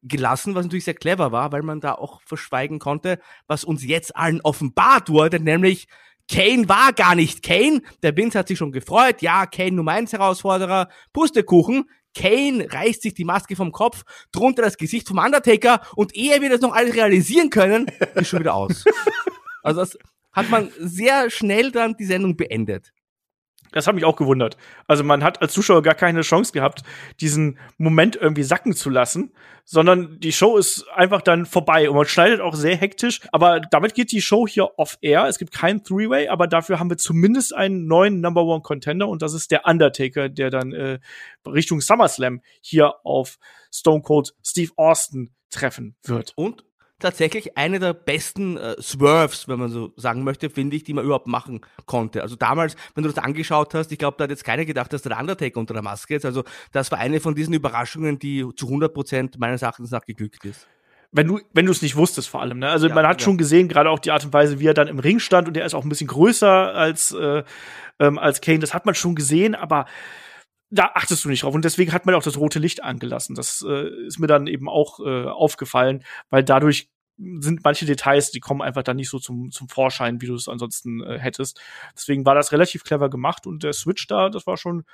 gelassen, 0.03 0.55
was 0.55 0.65
natürlich 0.65 0.85
sehr 0.85 0.93
clever 0.93 1.31
war, 1.31 1.51
weil 1.51 1.63
man 1.63 1.81
da 1.81 1.93
auch 1.93 2.21
verschweigen 2.21 2.79
konnte, 2.79 3.19
was 3.47 3.63
uns 3.63 3.83
jetzt 3.83 4.15
allen 4.15 4.39
offenbart 4.41 5.09
wurde, 5.09 5.39
nämlich 5.39 5.87
Kane 6.31 6.69
war 6.69 6.93
gar 6.93 7.15
nicht 7.15 7.43
Kane. 7.43 7.81
Der 8.03 8.15
Vince 8.15 8.39
hat 8.39 8.47
sich 8.47 8.57
schon 8.57 8.71
gefreut. 8.71 9.21
Ja, 9.21 9.45
Kane 9.45 9.71
Nummer 9.71 9.93
1 9.93 10.13
Herausforderer. 10.13 10.89
Pustekuchen. 11.11 11.85
Kane 12.15 12.67
reißt 12.71 13.01
sich 13.01 13.13
die 13.13 13.25
Maske 13.25 13.55
vom 13.55 13.71
Kopf, 13.71 14.03
drunter 14.31 14.63
das 14.63 14.77
Gesicht 14.77 15.07
vom 15.07 15.19
Undertaker 15.19 15.81
und 15.95 16.15
ehe 16.15 16.41
wir 16.41 16.49
das 16.49 16.61
noch 16.61 16.73
alles 16.73 16.95
realisieren 16.95 17.49
können, 17.49 17.85
ist 18.15 18.27
schon 18.27 18.39
wieder 18.39 18.55
aus. 18.55 18.85
Also 19.61 19.81
das 19.81 19.97
hat 20.31 20.49
man 20.49 20.71
sehr 20.79 21.29
schnell 21.29 21.69
dann 21.71 21.93
die 21.97 22.05
Sendung 22.05 22.37
beendet. 22.37 22.93
Das 23.71 23.87
hat 23.87 23.95
mich 23.95 24.05
auch 24.05 24.15
gewundert. 24.15 24.57
Also 24.87 25.03
man 25.03 25.23
hat 25.23 25.41
als 25.41 25.53
Zuschauer 25.53 25.83
gar 25.83 25.93
keine 25.93 26.21
Chance 26.21 26.51
gehabt, 26.53 26.83
diesen 27.21 27.59
Moment 27.77 28.15
irgendwie 28.15 28.43
sacken 28.43 28.73
zu 28.73 28.89
lassen, 28.89 29.31
sondern 29.63 30.19
die 30.19 30.31
Show 30.31 30.57
ist 30.57 30.87
einfach 30.95 31.21
dann 31.21 31.45
vorbei 31.45 31.89
und 31.89 31.95
man 31.95 32.05
schneidet 32.05 32.41
auch 32.41 32.55
sehr 32.55 32.75
hektisch. 32.75 33.21
Aber 33.31 33.59
damit 33.59 33.93
geht 33.93 34.11
die 34.11 34.21
Show 34.21 34.47
hier 34.47 34.79
off-air. 34.79 35.27
Es 35.27 35.37
gibt 35.37 35.53
keinen 35.53 35.83
Three-Way, 35.83 36.29
aber 36.29 36.47
dafür 36.47 36.79
haben 36.79 36.89
wir 36.89 36.97
zumindest 36.97 37.53
einen 37.53 37.85
neuen 37.85 38.21
Number 38.21 38.43
One 38.43 38.61
Contender 38.61 39.07
und 39.07 39.21
das 39.21 39.33
ist 39.33 39.51
der 39.51 39.65
Undertaker, 39.65 40.29
der 40.29 40.49
dann 40.49 40.73
äh, 40.73 40.99
Richtung 41.45 41.81
SummerSlam 41.81 42.41
hier 42.61 42.95
auf 43.05 43.37
Stone 43.71 44.01
Cold 44.01 44.33
Steve 44.43 44.71
Austin 44.75 45.31
treffen 45.51 45.95
wird. 46.03 46.33
Und 46.35 46.63
tatsächlich 46.99 47.57
eine 47.57 47.79
der 47.79 47.93
besten 47.93 48.57
äh, 48.57 48.81
Swerves, 48.81 49.47
wenn 49.47 49.59
man 49.59 49.69
so 49.69 49.93
sagen 49.95 50.23
möchte, 50.23 50.49
finde 50.49 50.75
ich, 50.75 50.83
die 50.83 50.93
man 50.93 51.05
überhaupt 51.05 51.27
machen 51.27 51.61
konnte. 51.85 52.21
Also 52.21 52.35
damals, 52.35 52.75
wenn 52.95 53.03
du 53.03 53.09
das 53.09 53.23
angeschaut 53.23 53.73
hast, 53.73 53.91
ich 53.91 53.97
glaube, 53.97 54.17
da 54.17 54.25
hat 54.25 54.31
jetzt 54.31 54.43
keiner 54.43 54.65
gedacht, 54.65 54.93
dass 54.93 55.01
der 55.01 55.17
Undertaker 55.17 55.59
unter 55.59 55.73
der 55.73 55.83
Maske 55.83 56.15
ist. 56.15 56.25
Also 56.25 56.43
das 56.71 56.91
war 56.91 56.99
eine 56.99 57.19
von 57.19 57.35
diesen 57.35 57.53
Überraschungen, 57.53 58.19
die 58.19 58.45
zu 58.55 58.67
100 58.67 58.93
Prozent 58.93 59.39
meines 59.39 59.61
Erachtens 59.61 59.91
nach 59.91 60.05
geglückt 60.05 60.45
ist 60.45 60.67
wenn 61.11 61.27
du 61.27 61.39
wenn 61.53 61.65
du 61.65 61.71
es 61.71 61.81
nicht 61.81 61.95
wusstest 61.95 62.29
vor 62.29 62.41
allem 62.41 62.59
ne? 62.59 62.69
also 62.69 62.87
ja, 62.87 62.93
man 62.93 63.07
hat 63.07 63.19
ja. 63.19 63.25
schon 63.25 63.37
gesehen 63.37 63.67
gerade 63.67 63.89
auch 63.89 63.99
die 63.99 64.11
Art 64.11 64.23
und 64.25 64.33
Weise 64.33 64.59
wie 64.59 64.67
er 64.67 64.73
dann 64.73 64.87
im 64.87 64.99
Ring 64.99 65.19
stand 65.19 65.47
und 65.47 65.57
er 65.57 65.65
ist 65.65 65.73
auch 65.73 65.83
ein 65.83 65.89
bisschen 65.89 66.07
größer 66.07 66.75
als 66.75 67.11
äh, 67.11 67.43
ähm, 67.99 68.19
als 68.19 68.41
Kane 68.41 68.59
das 68.59 68.73
hat 68.73 68.85
man 68.85 68.95
schon 68.95 69.15
gesehen 69.15 69.55
aber 69.55 69.85
da 70.69 70.91
achtest 70.93 71.25
du 71.25 71.29
nicht 71.29 71.43
drauf. 71.43 71.55
Und 71.55 71.65
deswegen 71.65 71.93
hat 71.93 72.05
man 72.05 72.15
auch 72.15 72.23
das 72.23 72.37
rote 72.37 72.59
Licht 72.59 72.83
angelassen. 72.83 73.35
Das 73.35 73.65
äh, 73.67 73.89
ist 74.05 74.19
mir 74.19 74.27
dann 74.27 74.47
eben 74.47 74.69
auch 74.69 74.99
äh, 74.99 75.25
aufgefallen, 75.25 76.03
weil 76.29 76.43
dadurch 76.43 76.89
sind 77.17 77.63
manche 77.63 77.85
Details, 77.85 78.31
die 78.31 78.39
kommen 78.39 78.61
einfach 78.61 78.83
dann 78.83 78.95
nicht 78.95 79.09
so 79.09 79.19
zum, 79.19 79.51
zum 79.51 79.67
Vorschein, 79.67 80.21
wie 80.21 80.27
du 80.27 80.35
es 80.35 80.47
ansonsten 80.47 81.03
äh, 81.03 81.19
hättest. 81.19 81.59
Deswegen 81.95 82.25
war 82.25 82.35
das 82.35 82.51
relativ 82.51 82.83
clever 82.83 83.09
gemacht 83.09 83.45
und 83.45 83.63
der 83.63 83.73
Switch 83.73 84.07
da, 84.07 84.29
das 84.29 84.47
war 84.47 84.55
schon, 84.55 84.85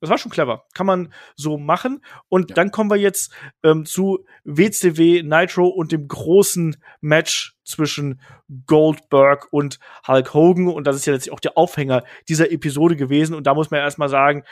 das 0.00 0.10
war 0.10 0.18
schon 0.18 0.30
clever. 0.30 0.64
Kann 0.74 0.86
man 0.86 1.12
so 1.34 1.58
machen. 1.58 2.04
Und 2.28 2.50
ja. 2.50 2.54
dann 2.54 2.70
kommen 2.70 2.90
wir 2.90 2.98
jetzt 2.98 3.32
ähm, 3.64 3.84
zu 3.84 4.24
WCW 4.44 5.22
Nitro 5.22 5.68
und 5.68 5.92
dem 5.92 6.06
großen 6.06 6.76
Match 7.00 7.56
zwischen 7.64 8.20
Goldberg 8.66 9.48
und 9.52 9.78
Hulk 10.06 10.34
Hogan. 10.34 10.68
Und 10.68 10.86
das 10.86 10.96
ist 10.96 11.06
ja 11.06 11.12
letztlich 11.12 11.32
auch 11.32 11.40
der 11.40 11.56
Aufhänger 11.56 12.04
dieser 12.28 12.52
Episode 12.52 12.96
gewesen. 12.96 13.34
Und 13.34 13.46
da 13.46 13.54
muss 13.54 13.70
man 13.70 13.78
ja 13.78 13.84
erstmal 13.84 14.08
sagen, 14.08 14.44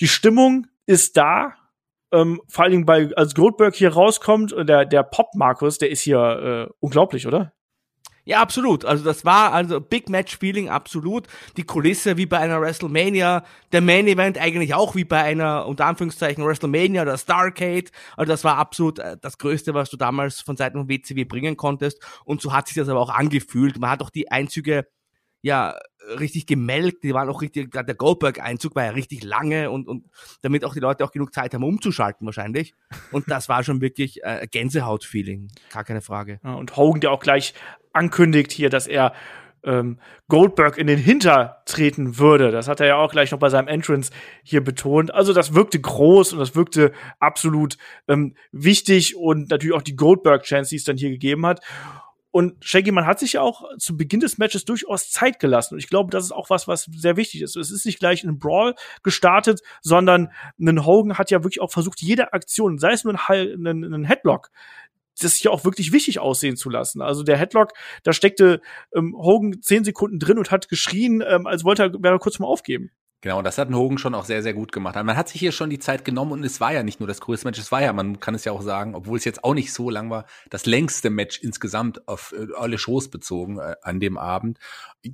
die 0.00 0.08
Stimmung 0.08 0.66
ist 0.86 1.16
da. 1.16 1.54
Ähm, 2.12 2.40
vor 2.48 2.64
allen 2.64 2.72
Dingen 2.72 2.86
bei, 2.86 3.10
als 3.16 3.34
Goldberg 3.34 3.74
hier 3.74 3.92
rauskommt, 3.92 4.54
der, 4.56 4.84
der 4.84 5.02
Pop-Markus, 5.02 5.78
der 5.78 5.90
ist 5.90 6.02
hier 6.02 6.68
äh, 6.70 6.72
unglaublich, 6.80 7.26
oder? 7.26 7.52
Ja, 8.26 8.40
absolut. 8.40 8.86
Also 8.86 9.04
das 9.04 9.26
war 9.26 9.52
also 9.52 9.80
Big 9.80 10.08
Match 10.08 10.38
Feeling 10.38 10.70
absolut. 10.70 11.26
Die 11.58 11.64
Kulisse 11.64 12.16
wie 12.16 12.24
bei 12.24 12.38
einer 12.38 12.58
WrestleMania, 12.58 13.44
der 13.72 13.80
Main 13.82 14.06
Event 14.06 14.38
eigentlich 14.38 14.72
auch 14.72 14.94
wie 14.94 15.04
bei 15.04 15.22
einer 15.22 15.66
unter 15.66 15.84
Anführungszeichen 15.84 16.42
WrestleMania 16.42 17.02
oder 17.02 17.18
Starcade. 17.18 17.90
Also 18.16 18.32
das 18.32 18.42
war 18.42 18.56
absolut 18.56 18.98
äh, 18.98 19.18
das 19.20 19.36
Größte, 19.36 19.74
was 19.74 19.90
du 19.90 19.98
damals 19.98 20.40
von 20.40 20.56
Seiten 20.56 20.78
von 20.78 20.88
WCW 20.88 21.24
bringen 21.24 21.58
konntest. 21.58 22.00
Und 22.24 22.40
so 22.40 22.54
hat 22.54 22.68
sich 22.68 22.76
das 22.76 22.88
aber 22.88 23.00
auch 23.00 23.10
angefühlt. 23.10 23.78
Man 23.78 23.90
hat 23.90 24.02
auch 24.02 24.10
die 24.10 24.30
Einzüge 24.30 24.86
ja 25.42 25.78
richtig 26.18 26.46
gemelkt, 26.46 27.02
die 27.04 27.14
waren 27.14 27.28
auch 27.28 27.42
richtig, 27.42 27.70
gerade 27.70 27.86
der 27.86 27.94
Goldberg-Einzug 27.94 28.74
war 28.74 28.84
ja 28.84 28.90
richtig 28.90 29.24
lange 29.24 29.70
und, 29.70 29.88
und 29.88 30.04
damit 30.42 30.64
auch 30.64 30.74
die 30.74 30.80
Leute 30.80 31.04
auch 31.04 31.12
genug 31.12 31.34
Zeit 31.34 31.54
haben, 31.54 31.64
umzuschalten 31.64 32.26
wahrscheinlich. 32.26 32.74
Und 33.12 33.30
das 33.30 33.48
war 33.48 33.64
schon 33.64 33.80
wirklich 33.80 34.22
äh, 34.22 34.46
Gänsehaut-Feeling, 34.50 35.48
gar 35.72 35.84
keine 35.84 36.00
Frage. 36.00 36.40
Ja, 36.44 36.54
und 36.54 36.76
Hogan, 36.76 37.00
der 37.00 37.12
auch 37.12 37.20
gleich 37.20 37.54
ankündigt 37.92 38.52
hier, 38.52 38.70
dass 38.70 38.86
er 38.86 39.12
ähm, 39.64 39.98
Goldberg 40.28 40.78
in 40.78 40.86
den 40.86 40.98
Hinter 40.98 41.62
treten 41.66 42.18
würde. 42.18 42.50
Das 42.50 42.68
hat 42.68 42.80
er 42.80 42.86
ja 42.86 42.96
auch 42.96 43.10
gleich 43.10 43.30
noch 43.30 43.38
bei 43.38 43.48
seinem 43.48 43.68
Entrance 43.68 44.12
hier 44.42 44.62
betont. 44.62 45.12
Also 45.12 45.32
das 45.32 45.54
wirkte 45.54 45.80
groß 45.80 46.34
und 46.34 46.38
das 46.38 46.54
wirkte 46.54 46.92
absolut 47.18 47.78
ähm, 48.08 48.34
wichtig 48.52 49.16
und 49.16 49.50
natürlich 49.50 49.74
auch 49.74 49.82
die 49.82 49.96
Goldberg-Chance, 49.96 50.70
die 50.70 50.76
es 50.76 50.84
dann 50.84 50.96
hier 50.96 51.10
gegeben 51.10 51.46
hat. 51.46 51.60
Und 52.34 52.64
Shaggy, 52.64 52.90
man 52.90 53.06
hat 53.06 53.20
sich 53.20 53.34
ja 53.34 53.42
auch 53.42 53.62
zu 53.78 53.96
Beginn 53.96 54.18
des 54.18 54.38
Matches 54.38 54.64
durchaus 54.64 55.08
Zeit 55.08 55.38
gelassen. 55.38 55.74
Und 55.74 55.78
ich 55.78 55.86
glaube, 55.86 56.10
das 56.10 56.24
ist 56.24 56.32
auch 56.32 56.50
was, 56.50 56.66
was 56.66 56.86
sehr 56.92 57.16
wichtig 57.16 57.42
ist. 57.42 57.54
Es 57.54 57.70
ist 57.70 57.86
nicht 57.86 58.00
gleich 58.00 58.24
ein 58.24 58.40
Brawl 58.40 58.74
gestartet, 59.04 59.60
sondern 59.82 60.32
ein 60.58 60.84
Hogan 60.84 61.16
hat 61.16 61.30
ja 61.30 61.44
wirklich 61.44 61.60
auch 61.60 61.70
versucht, 61.70 62.02
jede 62.02 62.32
Aktion, 62.32 62.80
sei 62.80 62.90
es 62.90 63.04
nur 63.04 63.14
ein, 63.28 63.66
ein, 63.68 63.84
ein 63.84 64.02
Headlock, 64.02 64.50
das 65.20 65.36
hier 65.36 65.52
auch 65.52 65.64
wirklich 65.64 65.92
wichtig 65.92 66.18
aussehen 66.18 66.56
zu 66.56 66.70
lassen. 66.70 67.02
Also 67.02 67.22
der 67.22 67.36
Headlock, 67.36 67.70
da 68.02 68.12
steckte 68.12 68.60
ähm, 68.92 69.14
Hogan 69.16 69.62
zehn 69.62 69.84
Sekunden 69.84 70.18
drin 70.18 70.36
und 70.36 70.50
hat 70.50 70.68
geschrien, 70.68 71.22
ähm, 71.24 71.46
als 71.46 71.62
wollte 71.62 71.84
er, 71.84 71.92
wäre 72.02 72.16
er 72.16 72.18
kurz 72.18 72.40
mal 72.40 72.48
aufgeben. 72.48 72.90
Genau, 73.24 73.40
das 73.40 73.56
hat 73.56 73.72
Hogan 73.72 73.96
schon 73.96 74.14
auch 74.14 74.26
sehr, 74.26 74.42
sehr 74.42 74.52
gut 74.52 74.70
gemacht. 74.70 74.96
Man 74.96 75.16
hat 75.16 75.30
sich 75.30 75.40
hier 75.40 75.50
schon 75.50 75.70
die 75.70 75.78
Zeit 75.78 76.04
genommen 76.04 76.32
und 76.32 76.44
es 76.44 76.60
war 76.60 76.74
ja 76.74 76.82
nicht 76.82 77.00
nur 77.00 77.06
das 77.06 77.22
größte 77.22 77.46
Match, 77.48 77.58
es 77.58 77.72
war 77.72 77.80
ja, 77.80 77.90
man 77.94 78.20
kann 78.20 78.34
es 78.34 78.44
ja 78.44 78.52
auch 78.52 78.60
sagen, 78.60 78.94
obwohl 78.94 79.16
es 79.16 79.24
jetzt 79.24 79.44
auch 79.44 79.54
nicht 79.54 79.72
so 79.72 79.88
lang 79.88 80.10
war, 80.10 80.26
das 80.50 80.66
längste 80.66 81.08
Match 81.08 81.38
insgesamt 81.40 82.06
auf 82.06 82.34
äh, 82.38 82.48
alle 82.54 82.76
Shows 82.76 83.08
bezogen 83.08 83.58
äh, 83.58 83.76
an 83.80 83.98
dem 83.98 84.18
Abend. 84.18 84.58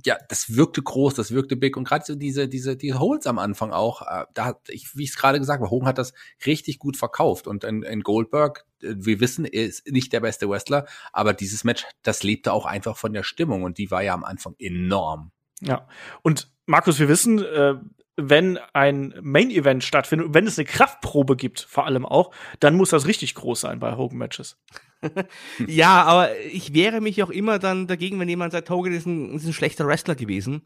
Ja, 0.05 0.17
das 0.27 0.57
wirkte 0.57 0.81
groß, 0.81 1.13
das 1.13 1.31
wirkte 1.31 1.55
big 1.55 1.77
und 1.77 1.85
gerade 1.85 2.03
so 2.03 2.15
diese, 2.15 2.49
diese, 2.49 2.75
die 2.75 2.93
Holds 2.93 3.27
am 3.27 3.39
Anfang 3.39 3.71
auch, 3.71 4.01
äh, 4.01 4.25
da 4.33 4.43
hat, 4.43 4.59
ich, 4.67 4.93
wie 4.97 5.03
ich 5.03 5.11
es 5.11 5.15
gerade 5.15 5.39
gesagt 5.39 5.61
habe, 5.61 5.71
Hogan 5.71 5.87
hat 5.87 5.97
das 5.97 6.11
richtig 6.45 6.79
gut 6.79 6.97
verkauft 6.97 7.47
und 7.47 7.63
in, 7.63 7.81
in 7.81 8.01
Goldberg, 8.01 8.65
äh, 8.81 8.93
wir 8.97 9.21
wissen, 9.21 9.45
er 9.45 9.67
ist 9.67 9.89
nicht 9.89 10.11
der 10.11 10.19
beste 10.19 10.49
Wrestler, 10.49 10.85
aber 11.13 11.33
dieses 11.33 11.63
Match, 11.63 11.85
das 12.03 12.23
lebte 12.23 12.51
auch 12.51 12.65
einfach 12.65 12.97
von 12.97 13.13
der 13.13 13.23
Stimmung 13.23 13.63
und 13.63 13.77
die 13.77 13.89
war 13.89 14.03
ja 14.03 14.13
am 14.13 14.25
Anfang 14.25 14.55
enorm. 14.59 15.31
Ja, 15.61 15.87
und 16.23 16.51
Markus, 16.65 16.99
wir 16.99 17.07
wissen, 17.07 17.39
äh, 17.43 17.75
wenn 18.17 18.57
ein 18.73 19.13
Main-Event 19.21 19.83
stattfindet, 19.83 20.33
wenn 20.33 20.47
es 20.47 20.57
eine 20.57 20.65
Kraftprobe 20.65 21.35
gibt, 21.35 21.61
vor 21.61 21.85
allem 21.85 22.05
auch, 22.05 22.31
dann 22.59 22.75
muss 22.75 22.89
das 22.89 23.07
richtig 23.07 23.35
groß 23.35 23.61
sein 23.61 23.79
bei 23.79 23.95
Hogan-Matches. 23.95 24.57
ja, 25.67 26.03
aber 26.03 26.37
ich 26.39 26.73
wehre 26.73 27.01
mich 27.01 27.23
auch 27.23 27.29
immer 27.29 27.57
dann 27.57 27.87
dagegen, 27.87 28.19
wenn 28.19 28.29
jemand 28.29 28.51
sagt, 28.51 28.69
Hogan 28.69 28.93
ist 28.93 29.05
ein, 29.05 29.33
ist 29.35 29.45
ein 29.45 29.53
schlechter 29.53 29.87
Wrestler 29.87 30.15
gewesen. 30.15 30.63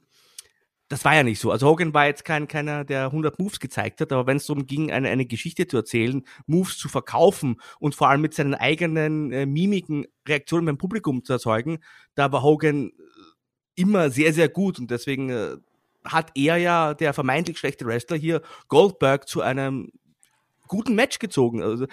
Das 0.87 1.03
war 1.03 1.15
ja 1.15 1.23
nicht 1.23 1.39
so. 1.39 1.49
Also 1.49 1.67
Hogan 1.67 1.95
war 1.95 2.05
jetzt 2.05 2.25
kein, 2.25 2.47
keiner, 2.47 2.83
der 2.83 3.05
100 3.05 3.39
Moves 3.39 3.59
gezeigt 3.59 4.01
hat, 4.01 4.11
aber 4.11 4.27
wenn 4.27 4.37
es 4.37 4.45
darum 4.45 4.67
ging, 4.67 4.91
eine, 4.91 5.09
eine 5.09 5.25
Geschichte 5.25 5.67
zu 5.67 5.77
erzählen, 5.77 6.23
Moves 6.45 6.77
zu 6.77 6.89
verkaufen 6.89 7.59
und 7.79 7.95
vor 7.95 8.09
allem 8.09 8.21
mit 8.21 8.35
seinen 8.35 8.53
eigenen 8.53 9.31
äh, 9.31 9.45
Mimiken 9.47 10.05
Reaktionen 10.27 10.65
beim 10.65 10.77
Publikum 10.77 11.23
zu 11.23 11.33
erzeugen, 11.33 11.79
da 12.13 12.31
war 12.31 12.43
Hogan 12.43 12.91
immer 13.73 14.11
sehr, 14.11 14.31
sehr 14.31 14.47
gut 14.47 14.77
und 14.77 14.91
deswegen 14.91 15.29
äh, 15.29 15.57
hat 16.05 16.31
er 16.35 16.57
ja, 16.57 16.93
der 16.93 17.13
vermeintlich 17.13 17.57
schlechte 17.57 17.85
Wrestler 17.85 18.17
hier, 18.17 18.41
Goldberg 18.67 19.27
zu 19.27 19.41
einem 19.41 19.91
guten 20.67 20.95
Match 20.95 21.19
gezogen. 21.19 21.61
Also, 21.61 21.85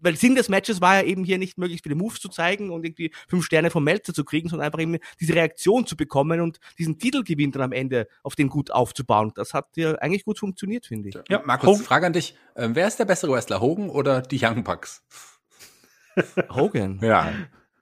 weil 0.00 0.16
Sinn 0.16 0.34
des 0.34 0.48
Matches 0.48 0.80
war 0.80 0.96
ja 0.96 1.02
eben 1.02 1.24
hier 1.24 1.38
nicht 1.38 1.58
möglichst 1.58 1.84
viele 1.84 1.94
Moves 1.94 2.20
zu 2.20 2.28
zeigen 2.28 2.70
und 2.70 2.84
irgendwie 2.84 3.12
fünf 3.28 3.44
Sterne 3.44 3.70
vom 3.70 3.84
Melzer 3.84 4.14
zu 4.14 4.24
kriegen, 4.24 4.48
sondern 4.48 4.66
einfach 4.66 4.80
eben 4.80 4.98
diese 5.20 5.34
Reaktion 5.34 5.86
zu 5.86 5.96
bekommen 5.96 6.40
und 6.40 6.58
diesen 6.78 6.98
Titelgewinn 6.98 7.52
dann 7.52 7.62
am 7.62 7.72
Ende 7.72 8.08
auf 8.22 8.34
den 8.34 8.48
gut 8.48 8.70
aufzubauen. 8.70 9.32
Das 9.34 9.54
hat 9.54 9.68
ja 9.76 9.94
eigentlich 9.96 10.24
gut 10.24 10.38
funktioniert, 10.38 10.86
finde 10.86 11.10
ich. 11.10 11.18
Ja, 11.28 11.42
Markus, 11.44 11.68
Hogan. 11.68 11.82
Frage 11.82 12.06
an 12.06 12.12
dich. 12.12 12.36
Ähm, 12.56 12.74
wer 12.74 12.88
ist 12.88 12.98
der 12.98 13.04
bessere 13.04 13.32
Wrestler, 13.32 13.60
Hogan 13.60 13.90
oder 13.90 14.22
die 14.22 14.38
Young 14.42 14.64
Bucks? 14.64 15.02
Hogan. 16.50 17.00
Ja. 17.02 17.32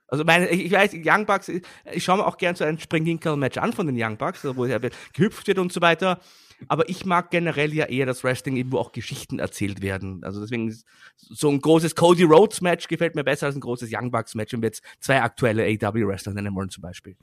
Also 0.09 0.23
meine, 0.23 0.49
ich, 0.49 0.71
weiß, 0.71 0.91
Young 1.05 1.25
Bucks, 1.25 1.49
ich 1.49 2.03
schaue 2.03 2.17
mir 2.17 2.25
auch 2.25 2.37
gern 2.37 2.55
so 2.55 2.63
ein 2.63 2.79
Springginkel-Match 2.79 3.57
an 3.57 3.73
von 3.73 3.87
den 3.87 3.95
Young 3.97 4.17
Bucks, 4.17 4.43
wo 4.43 4.65
er 4.65 4.79
gehüpft 5.13 5.47
wird 5.47 5.59
und 5.59 5.71
so 5.71 5.81
weiter. 5.81 6.19
Aber 6.67 6.89
ich 6.89 7.05
mag 7.05 7.31
generell 7.31 7.73
ja 7.73 7.85
eher 7.85 8.05
das 8.05 8.23
Wrestling, 8.23 8.71
wo 8.71 8.79
auch 8.79 8.91
Geschichten 8.91 9.39
erzählt 9.39 9.81
werden. 9.81 10.23
Also 10.23 10.41
deswegen 10.41 10.75
so 11.15 11.49
ein 11.49 11.61
großes 11.61 11.95
Cody 11.95 12.23
Rhodes 12.23 12.61
Match 12.61 12.87
gefällt 12.87 13.15
mir 13.15 13.23
besser 13.23 13.45
als 13.45 13.55
ein 13.55 13.61
großes 13.61 13.89
Young 13.93 14.11
Bucks 14.11 14.35
Match, 14.35 14.51
wenn 14.51 14.61
wir 14.61 14.67
jetzt 14.67 14.83
zwei 14.99 15.21
aktuelle 15.21 15.63
AW 15.63 16.07
Wrestler 16.07 16.33
nennen 16.33 16.53
wollen 16.55 16.69
zum 16.69 16.81
Beispiel. 16.81 17.15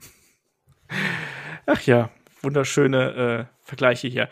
Ach 1.65 1.81
ja, 1.81 2.09
wunderschöne 2.41 3.47
äh, 3.49 3.65
Vergleiche 3.65 4.07
hier. 4.07 4.29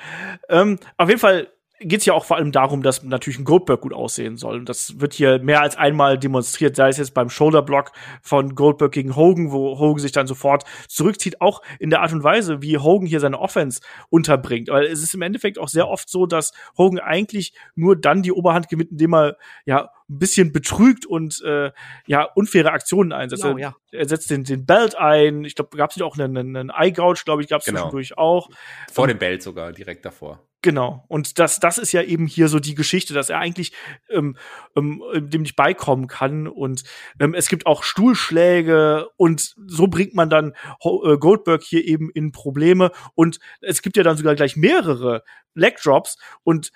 Ähm, 0.49 0.79
auf 0.97 1.09
jeden 1.09 1.19
Fall 1.19 1.49
geht 1.79 1.99
es 1.99 2.05
ja 2.05 2.13
auch 2.13 2.25
vor 2.25 2.37
allem 2.37 2.51
darum, 2.51 2.81
dass 2.81 3.03
natürlich 3.03 3.39
ein 3.39 3.45
Goldberg 3.45 3.81
gut 3.81 3.93
aussehen 3.93 4.37
soll. 4.37 4.57
Und 4.57 4.69
das 4.69 4.99
wird 4.99 5.13
hier 5.13 5.39
mehr 5.39 5.61
als 5.61 5.75
einmal 5.75 6.17
demonstriert, 6.17 6.75
sei 6.75 6.89
es 6.89 6.97
jetzt 6.97 7.13
beim 7.13 7.29
Shoulderblock 7.29 7.91
von 8.21 8.55
Goldberg 8.55 8.91
gegen 8.91 9.15
Hogan, 9.15 9.51
wo 9.51 9.77
Hogan 9.77 9.99
sich 9.99 10.11
dann 10.11 10.27
sofort 10.27 10.63
zurückzieht, 10.87 11.41
auch 11.41 11.61
in 11.79 11.89
der 11.89 12.01
Art 12.01 12.13
und 12.13 12.23
Weise, 12.23 12.61
wie 12.61 12.77
Hogan 12.77 13.07
hier 13.07 13.19
seine 13.19 13.39
Offense 13.39 13.81
unterbringt. 14.09 14.69
Weil 14.69 14.85
es 14.85 15.03
ist 15.03 15.13
im 15.13 15.21
Endeffekt 15.21 15.59
auch 15.59 15.67
sehr 15.67 15.87
oft 15.87 16.09
so, 16.09 16.25
dass 16.25 16.53
Hogan 16.77 16.99
eigentlich 16.99 17.53
nur 17.75 17.95
dann 17.95 18.21
die 18.21 18.31
Oberhand 18.31 18.69
gewinnt, 18.69 18.91
indem 18.91 19.13
er 19.13 19.37
ja 19.65 19.89
ein 20.07 20.19
bisschen 20.19 20.51
betrügt 20.51 21.05
und 21.05 21.41
äh, 21.43 21.71
ja 22.05 22.23
unfaire 22.35 22.71
Aktionen 22.71 23.11
einsetzt. 23.11 23.43
Genau, 23.43 23.57
ja. 23.57 23.75
Er 23.91 24.07
setzt 24.07 24.29
den, 24.29 24.43
den 24.43 24.65
Belt 24.65 24.95
ein. 24.95 25.43
Ich 25.43 25.55
glaube, 25.55 25.75
gab 25.77 25.89
es 25.89 25.97
nicht 25.97 26.03
auch 26.03 26.17
einen, 26.17 26.37
einen 26.37 26.69
Eye-Gouge, 26.69 27.23
glaube 27.25 27.41
ich, 27.41 27.47
gab 27.47 27.61
es 27.61 27.65
genau. 27.65 27.81
zwischendurch 27.89 28.17
auch. 28.17 28.49
Vor 28.91 29.07
dem 29.07 29.17
Belt 29.17 29.41
sogar, 29.41 29.71
direkt 29.71 30.05
davor. 30.05 30.41
Genau. 30.65 31.05
Und 31.09 31.37
das, 31.37 31.59
das 31.59 31.77
ist 31.77 31.91
ja 31.91 32.01
eben 32.01 32.25
hier 32.25 32.47
so 32.47 32.59
die 32.59 32.73
Geschichte, 32.73 33.13
dass 33.13 33.29
er 33.29 33.37
eigentlich 33.37 33.71
ähm, 34.09 34.35
ähm, 34.75 34.99
dem 35.15 35.43
nicht 35.43 35.55
beikommen 35.55 36.07
kann. 36.07 36.47
Und 36.47 36.83
ähm, 37.19 37.35
es 37.35 37.49
gibt 37.49 37.67
auch 37.67 37.83
Stuhlschläge 37.83 39.07
und 39.15 39.53
so 39.67 39.85
bringt 39.85 40.15
man 40.15 40.31
dann 40.31 40.53
äh, 40.81 41.17
Goldberg 41.19 41.61
hier 41.61 41.85
eben 41.85 42.09
in 42.09 42.31
Probleme. 42.31 42.91
Und 43.13 43.37
es 43.61 43.83
gibt 43.83 43.95
ja 43.95 44.01
dann 44.01 44.17
sogar 44.17 44.33
gleich 44.33 44.55
mehrere 44.55 45.23
Leg 45.53 45.77
Drops. 45.83 46.17
Und 46.41 46.71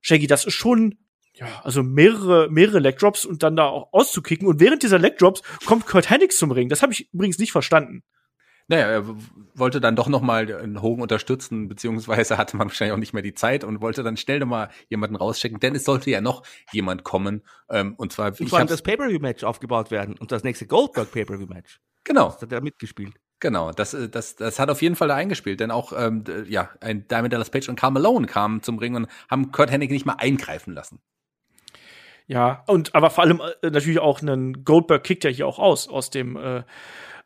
Shaggy, 0.00 0.26
das 0.26 0.46
ist 0.46 0.54
schon 0.54 0.96
ja, 1.34 1.60
also 1.64 1.82
mehrere, 1.82 2.48
mehrere 2.50 2.78
Leg 2.78 2.98
Drops 2.98 3.26
und 3.26 3.42
dann 3.42 3.56
da 3.56 3.66
auch 3.66 3.92
auszukicken. 3.92 4.48
Und 4.48 4.58
während 4.58 4.82
dieser 4.82 4.98
Leg 4.98 5.18
Drops 5.18 5.42
kommt 5.66 5.84
Kurt 5.84 6.08
Hennig 6.08 6.32
zum 6.32 6.50
Ring. 6.50 6.70
Das 6.70 6.80
habe 6.80 6.94
ich 6.94 7.12
übrigens 7.12 7.38
nicht 7.38 7.52
verstanden. 7.52 8.04
Naja, 8.68 8.86
er 8.86 9.04
wollte 9.54 9.80
dann 9.80 9.96
doch 9.96 10.08
noch 10.08 10.20
mal 10.20 10.44
den 10.44 10.82
Hogan 10.82 11.02
unterstützen, 11.02 11.68
beziehungsweise 11.68 12.36
hatte 12.36 12.56
man 12.56 12.68
wahrscheinlich 12.68 12.92
auch 12.92 12.98
nicht 12.98 13.14
mehr 13.14 13.22
die 13.22 13.34
Zeit 13.34 13.64
und 13.64 13.80
wollte 13.80 14.02
dann 14.02 14.18
schnell 14.18 14.40
noch 14.40 14.46
mal 14.46 14.68
jemanden 14.90 15.16
rauschecken, 15.16 15.58
denn 15.58 15.74
es 15.74 15.84
sollte 15.84 16.10
ja 16.10 16.20
noch 16.20 16.42
jemand 16.70 17.02
kommen. 17.02 17.42
Ähm, 17.70 17.94
und 17.96 18.12
zwar 18.12 18.28
und 18.38 18.48
vor 18.48 18.58
allem 18.58 18.68
das 18.68 18.82
Pay-Per-View-Match 18.82 19.42
aufgebaut 19.42 19.90
werden 19.90 20.16
und 20.18 20.32
das 20.32 20.44
nächste 20.44 20.66
Goldberg 20.66 21.10
Pay-Per-View-Match. 21.10 21.80
Genau. 22.04 22.26
Das 22.26 22.42
hat 22.42 22.52
er 22.52 22.60
mitgespielt. 22.60 23.14
Genau, 23.40 23.70
das, 23.70 23.94
äh, 23.94 24.08
das, 24.08 24.36
das 24.36 24.58
hat 24.58 24.68
auf 24.68 24.82
jeden 24.82 24.96
Fall 24.96 25.08
da 25.08 25.14
eingespielt, 25.14 25.60
denn 25.60 25.70
auch 25.70 25.92
ähm, 25.96 26.24
ja, 26.46 26.70
ein 26.80 27.06
Diamond 27.08 27.32
Dallas 27.32 27.50
Page 27.50 27.68
und 27.68 27.76
Carl 27.76 27.92
Malone 27.92 28.26
kamen 28.26 28.62
zum 28.62 28.78
Ring 28.78 28.96
und 28.96 29.08
haben 29.30 29.52
Kurt 29.52 29.70
Hennig 29.70 29.90
nicht 29.90 30.06
mal 30.06 30.16
eingreifen 30.18 30.74
lassen. 30.74 31.00
Ja, 32.26 32.64
und 32.66 32.94
aber 32.94 33.08
vor 33.08 33.24
allem 33.24 33.40
äh, 33.62 33.70
natürlich 33.70 34.00
auch 34.00 34.20
einen 34.20 34.64
Goldberg 34.64 35.02
kickt 35.04 35.24
ja 35.24 35.30
hier 35.30 35.46
auch 35.46 35.58
aus 35.58 35.88
aus 35.88 36.10
dem 36.10 36.36
äh, 36.36 36.62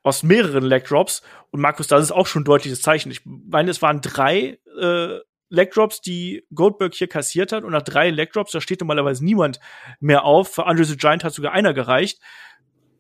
aus 0.03 0.23
mehreren 0.23 0.65
Leg 0.65 0.85
Drops. 0.85 1.23
Und 1.51 1.61
Markus, 1.61 1.87
das 1.87 2.03
ist 2.03 2.13
auch 2.13 2.27
schon 2.27 2.43
ein 2.43 2.47
deutliches 2.47 2.83
Zeichen. 2.83 3.11
Ich 3.11 3.23
meine, 3.25 3.71
es 3.71 3.83
waren 3.83 4.01
drei 4.01 4.59
äh, 4.81 5.19
Leg 5.49 5.71
Drops, 5.73 6.01
die 6.01 6.45
Goldberg 6.55 6.95
hier 6.95 7.09
kassiert 7.09 7.53
hat. 7.53 7.65
Und 7.65 7.73
nach 7.73 7.83
drei 7.83 8.11
Leg 8.11 8.33
Drops, 8.33 8.53
da 8.53 8.61
steht 8.61 8.81
normalerweise 8.81 9.25
niemand 9.25 9.61
mehr 10.01 10.25
auf. 10.25 10.55
Für 10.55 10.67
Andre 10.67 10.85
the 10.85 10.97
Giant 10.97 11.25
hat 11.25 11.35
sogar 11.35 11.53
einer 11.53 11.75
gereicht. 11.75 12.21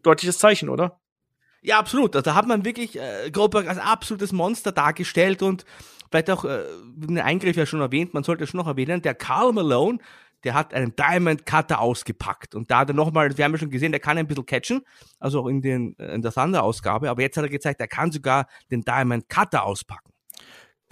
Deutliches 0.02 0.38
Zeichen, 0.38 0.68
oder? 0.68 1.00
Ja, 1.62 1.78
absolut. 1.78 2.14
Also, 2.16 2.24
da 2.24 2.34
hat 2.34 2.46
man 2.46 2.64
wirklich 2.64 2.98
äh, 2.98 3.30
Goldberg 3.30 3.68
als 3.68 3.78
absolutes 3.78 4.32
Monster 4.32 4.72
dargestellt 4.72 5.42
und 5.42 5.64
vielleicht 6.10 6.30
auch 6.30 6.44
äh, 6.44 6.64
den 6.96 7.18
Eingriff 7.18 7.56
ja 7.56 7.66
schon 7.66 7.80
erwähnt, 7.80 8.14
man 8.14 8.24
sollte 8.24 8.46
schon 8.46 8.58
noch 8.58 8.66
erwähnen, 8.66 9.00
der 9.00 9.14
Carl 9.14 9.52
Malone, 9.52 9.98
der 10.44 10.54
hat 10.54 10.74
einen 10.74 10.94
Diamond 10.96 11.46
Cutter 11.46 11.80
ausgepackt. 11.80 12.54
Und 12.54 12.70
da 12.70 12.80
hat 12.80 12.90
er 12.90 12.94
nochmal, 12.94 13.36
wir 13.36 13.44
haben 13.44 13.52
ja 13.52 13.58
schon 13.58 13.70
gesehen, 13.70 13.92
der 13.92 14.00
kann 14.00 14.18
ein 14.18 14.26
bisschen 14.26 14.46
catchen, 14.46 14.82
also 15.18 15.40
auch 15.40 15.46
in, 15.46 15.62
den, 15.62 15.94
in 15.94 16.22
der 16.22 16.32
Thunder-Ausgabe, 16.32 17.10
aber 17.10 17.22
jetzt 17.22 17.36
hat 17.36 17.44
er 17.44 17.50
gezeigt, 17.50 17.80
er 17.80 17.88
kann 17.88 18.12
sogar 18.12 18.46
den 18.70 18.82
Diamond 18.82 19.28
Cutter 19.28 19.64
auspacken. 19.64 20.12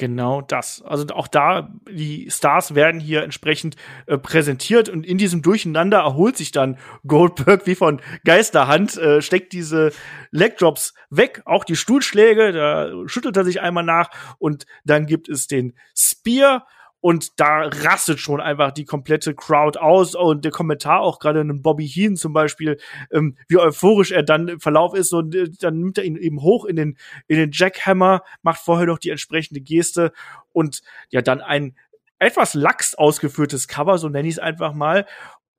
Genau 0.00 0.40
das. 0.40 0.80
Also 0.80 1.06
auch 1.08 1.28
da, 1.28 1.74
die 1.86 2.30
Stars 2.30 2.74
werden 2.74 3.02
hier 3.02 3.22
entsprechend 3.22 3.76
äh, 4.06 4.16
präsentiert 4.16 4.88
und 4.88 5.04
in 5.04 5.18
diesem 5.18 5.42
Durcheinander 5.42 5.98
erholt 5.98 6.38
sich 6.38 6.52
dann 6.52 6.78
Goldberg 7.06 7.66
wie 7.66 7.74
von 7.74 8.00
Geisterhand, 8.24 8.96
äh, 8.96 9.20
steckt 9.20 9.52
diese 9.52 9.92
Legdrops 10.30 10.94
weg, 11.10 11.42
auch 11.44 11.64
die 11.64 11.76
Stuhlschläge, 11.76 12.52
da 12.52 13.06
schüttelt 13.08 13.36
er 13.36 13.44
sich 13.44 13.60
einmal 13.60 13.84
nach 13.84 14.08
und 14.38 14.64
dann 14.86 15.04
gibt 15.04 15.28
es 15.28 15.48
den 15.48 15.74
Spear 15.94 16.66
und 17.00 17.40
da 17.40 17.62
rastet 17.62 18.20
schon 18.20 18.40
einfach 18.40 18.72
die 18.72 18.84
komplette 18.84 19.34
Crowd 19.34 19.78
aus 19.78 20.14
und 20.14 20.44
der 20.44 20.52
Kommentar 20.52 21.00
auch 21.00 21.18
gerade 21.18 21.40
in 21.40 21.62
Bobby 21.62 21.88
Heen 21.88 22.16
zum 22.16 22.32
Beispiel, 22.32 22.78
ähm, 23.10 23.36
wie 23.48 23.56
euphorisch 23.56 24.10
er 24.10 24.22
dann 24.22 24.48
im 24.48 24.60
Verlauf 24.60 24.94
ist 24.94 25.12
und 25.12 25.34
äh, 25.34 25.50
dann 25.60 25.78
nimmt 25.78 25.98
er 25.98 26.04
ihn 26.04 26.16
eben 26.16 26.42
hoch 26.42 26.64
in 26.64 26.76
den 26.76 26.98
in 27.26 27.38
den 27.38 27.50
Jackhammer, 27.52 28.22
macht 28.42 28.60
vorher 28.60 28.86
noch 28.86 28.98
die 28.98 29.10
entsprechende 29.10 29.60
Geste 29.60 30.12
und 30.52 30.82
ja 31.10 31.22
dann 31.22 31.40
ein 31.40 31.76
etwas 32.18 32.52
lax 32.54 32.94
ausgeführtes 32.94 33.66
Cover, 33.66 33.96
so 33.96 34.08
nenne 34.08 34.28
ich 34.28 34.34
es 34.34 34.38
einfach 34.38 34.74
mal 34.74 35.06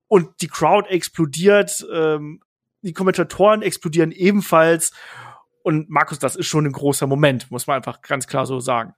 und 0.07 0.41
die 0.41 0.47
Crowd 0.47 0.87
explodiert, 0.89 1.85
ähm, 1.91 2.41
die 2.83 2.93
Kommentatoren 2.93 3.63
explodieren 3.63 4.11
ebenfalls 4.11 4.93
und 5.63 5.89
Markus, 5.89 6.19
das 6.19 6.35
ist 6.35 6.47
schon 6.47 6.65
ein 6.65 6.71
großer 6.71 7.07
Moment, 7.07 7.49
muss 7.49 7.67
man 7.67 7.77
einfach 7.77 8.01
ganz 8.01 8.27
klar 8.27 8.45
so 8.45 8.59
sagen. 8.59 8.93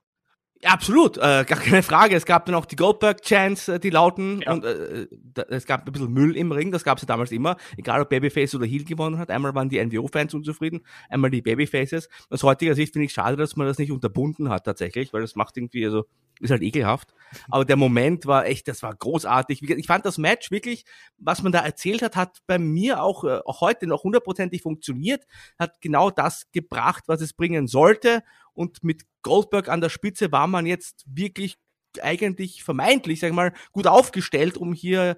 Absolut, 0.65 1.17
äh, 1.17 1.43
gar 1.45 1.59
keine 1.59 1.83
Frage. 1.83 2.15
Es 2.15 2.25
gab 2.25 2.45
dann 2.45 2.55
auch 2.55 2.65
die 2.65 2.75
Goldberg-Chants, 2.75 3.67
äh, 3.67 3.79
die 3.79 3.89
lauten, 3.89 4.41
ja. 4.41 4.53
und 4.53 4.63
äh, 4.63 5.07
da, 5.11 5.43
es 5.49 5.65
gab 5.65 5.85
ein 5.85 5.91
bisschen 5.91 6.11
Müll 6.11 6.35
im 6.35 6.51
Ring, 6.51 6.71
das 6.71 6.83
gab 6.83 6.97
es 6.97 7.03
ja 7.03 7.07
damals 7.07 7.31
immer, 7.31 7.57
egal 7.77 8.01
ob 8.01 8.09
Babyface 8.09 8.55
oder 8.55 8.65
Heel 8.65 8.83
gewonnen 8.83 9.17
hat. 9.17 9.29
Einmal 9.29 9.53
waren 9.55 9.69
die 9.69 9.83
NWO-Fans 9.83 10.33
unzufrieden, 10.33 10.81
einmal 11.09 11.31
die 11.31 11.41
Babyfaces. 11.41 12.09
Aus 12.29 12.43
heutiger 12.43 12.75
Sicht 12.75 12.93
finde 12.93 13.05
ich 13.05 13.13
schade, 13.13 13.37
dass 13.37 13.55
man 13.55 13.67
das 13.67 13.77
nicht 13.77 13.91
unterbunden 13.91 14.49
hat 14.49 14.65
tatsächlich, 14.65 15.13
weil 15.13 15.21
das 15.21 15.35
macht 15.35 15.57
irgendwie, 15.57 15.85
also 15.85 16.05
ist 16.39 16.51
halt 16.51 16.61
ekelhaft. 16.61 17.13
Aber 17.49 17.65
der 17.65 17.77
Moment 17.77 18.25
war 18.25 18.45
echt, 18.45 18.67
das 18.67 18.83
war 18.83 18.95
großartig. 18.95 19.61
Ich 19.63 19.87
fand 19.87 20.05
das 20.05 20.17
Match 20.17 20.51
wirklich, 20.51 20.85
was 21.17 21.41
man 21.41 21.51
da 21.51 21.59
erzählt 21.59 22.01
hat, 22.01 22.15
hat 22.15 22.39
bei 22.47 22.59
mir 22.59 23.01
auch, 23.01 23.23
äh, 23.23 23.39
auch 23.45 23.61
heute 23.61 23.87
noch 23.87 24.03
hundertprozentig 24.03 24.61
funktioniert, 24.61 25.25
hat 25.57 25.81
genau 25.81 26.09
das 26.09 26.51
gebracht, 26.51 27.03
was 27.07 27.21
es 27.21 27.33
bringen 27.33 27.67
sollte. 27.67 28.23
Und 28.53 28.83
mit 28.83 29.03
Goldberg 29.21 29.69
an 29.69 29.81
der 29.81 29.89
Spitze 29.89 30.31
war 30.31 30.47
man 30.47 30.65
jetzt 30.65 31.05
wirklich 31.07 31.57
eigentlich 32.01 32.63
vermeintlich, 32.63 33.19
sag 33.19 33.29
ich 33.29 33.35
mal, 33.35 33.53
gut 33.71 33.87
aufgestellt, 33.87 34.57
um 34.57 34.73
hier 34.73 35.17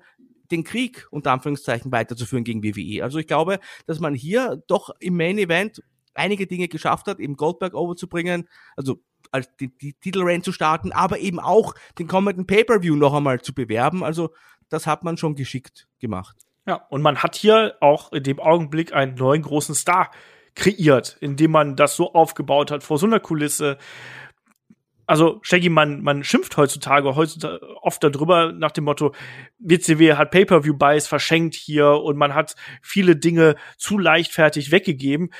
den 0.51 0.63
Krieg 0.63 1.07
unter 1.11 1.31
Anführungszeichen 1.31 1.91
weiterzuführen 1.91 2.43
gegen 2.43 2.63
WWE. 2.63 3.03
Also 3.03 3.17
ich 3.17 3.27
glaube, 3.27 3.59
dass 3.87 3.99
man 3.99 4.13
hier 4.13 4.61
doch 4.67 4.91
im 4.99 5.17
Main 5.17 5.37
Event 5.37 5.81
einige 6.13 6.47
Dinge 6.47 6.67
geschafft 6.67 7.07
hat, 7.07 7.19
eben 7.19 7.35
Goldberg 7.35 7.73
overzubringen, 7.73 8.47
also 8.75 9.01
als 9.31 9.49
die, 9.57 9.75
die 9.75 9.93
Titelreign 9.93 10.43
zu 10.43 10.51
starten, 10.51 10.91
aber 10.91 11.19
eben 11.19 11.39
auch 11.39 11.73
den 11.99 12.07
kommenden 12.07 12.45
Pay-per-View 12.47 12.95
noch 12.95 13.13
einmal 13.13 13.41
zu 13.41 13.53
bewerben. 13.53 14.03
Also 14.03 14.33
das 14.69 14.87
hat 14.87 15.03
man 15.03 15.17
schon 15.17 15.35
geschickt 15.35 15.87
gemacht. 15.99 16.37
Ja, 16.67 16.75
und 16.89 17.01
man 17.01 17.17
hat 17.17 17.35
hier 17.35 17.75
auch 17.81 18.11
in 18.11 18.23
dem 18.23 18.39
Augenblick 18.39 18.93
einen 18.93 19.15
neuen 19.15 19.43
großen 19.43 19.75
Star 19.75 20.11
kreiert, 20.55 21.17
indem 21.19 21.51
man 21.51 21.75
das 21.75 21.95
so 21.95 22.13
aufgebaut 22.13 22.71
hat 22.71 22.83
vor 22.83 22.97
so 22.97 23.05
einer 23.05 23.19
Kulisse. 23.19 23.77
Also, 25.07 25.39
Shaggy, 25.43 25.69
man, 25.69 26.01
man 26.01 26.23
schimpft 26.23 26.57
heutzutage, 26.57 27.15
heutzutage 27.15 27.59
oft 27.81 28.03
darüber 28.03 28.51
nach 28.51 28.71
dem 28.71 28.85
Motto, 28.85 29.13
WCW 29.59 30.13
hat 30.13 30.31
Pay-Per-View-Buys 30.31 31.07
verschenkt 31.07 31.53
hier 31.53 31.89
und 31.89 32.17
man 32.17 32.33
hat 32.33 32.55
viele 32.81 33.15
Dinge 33.15 33.55
zu 33.77 33.99
leichtfertig 33.99 34.71
weggegeben. 34.71 35.31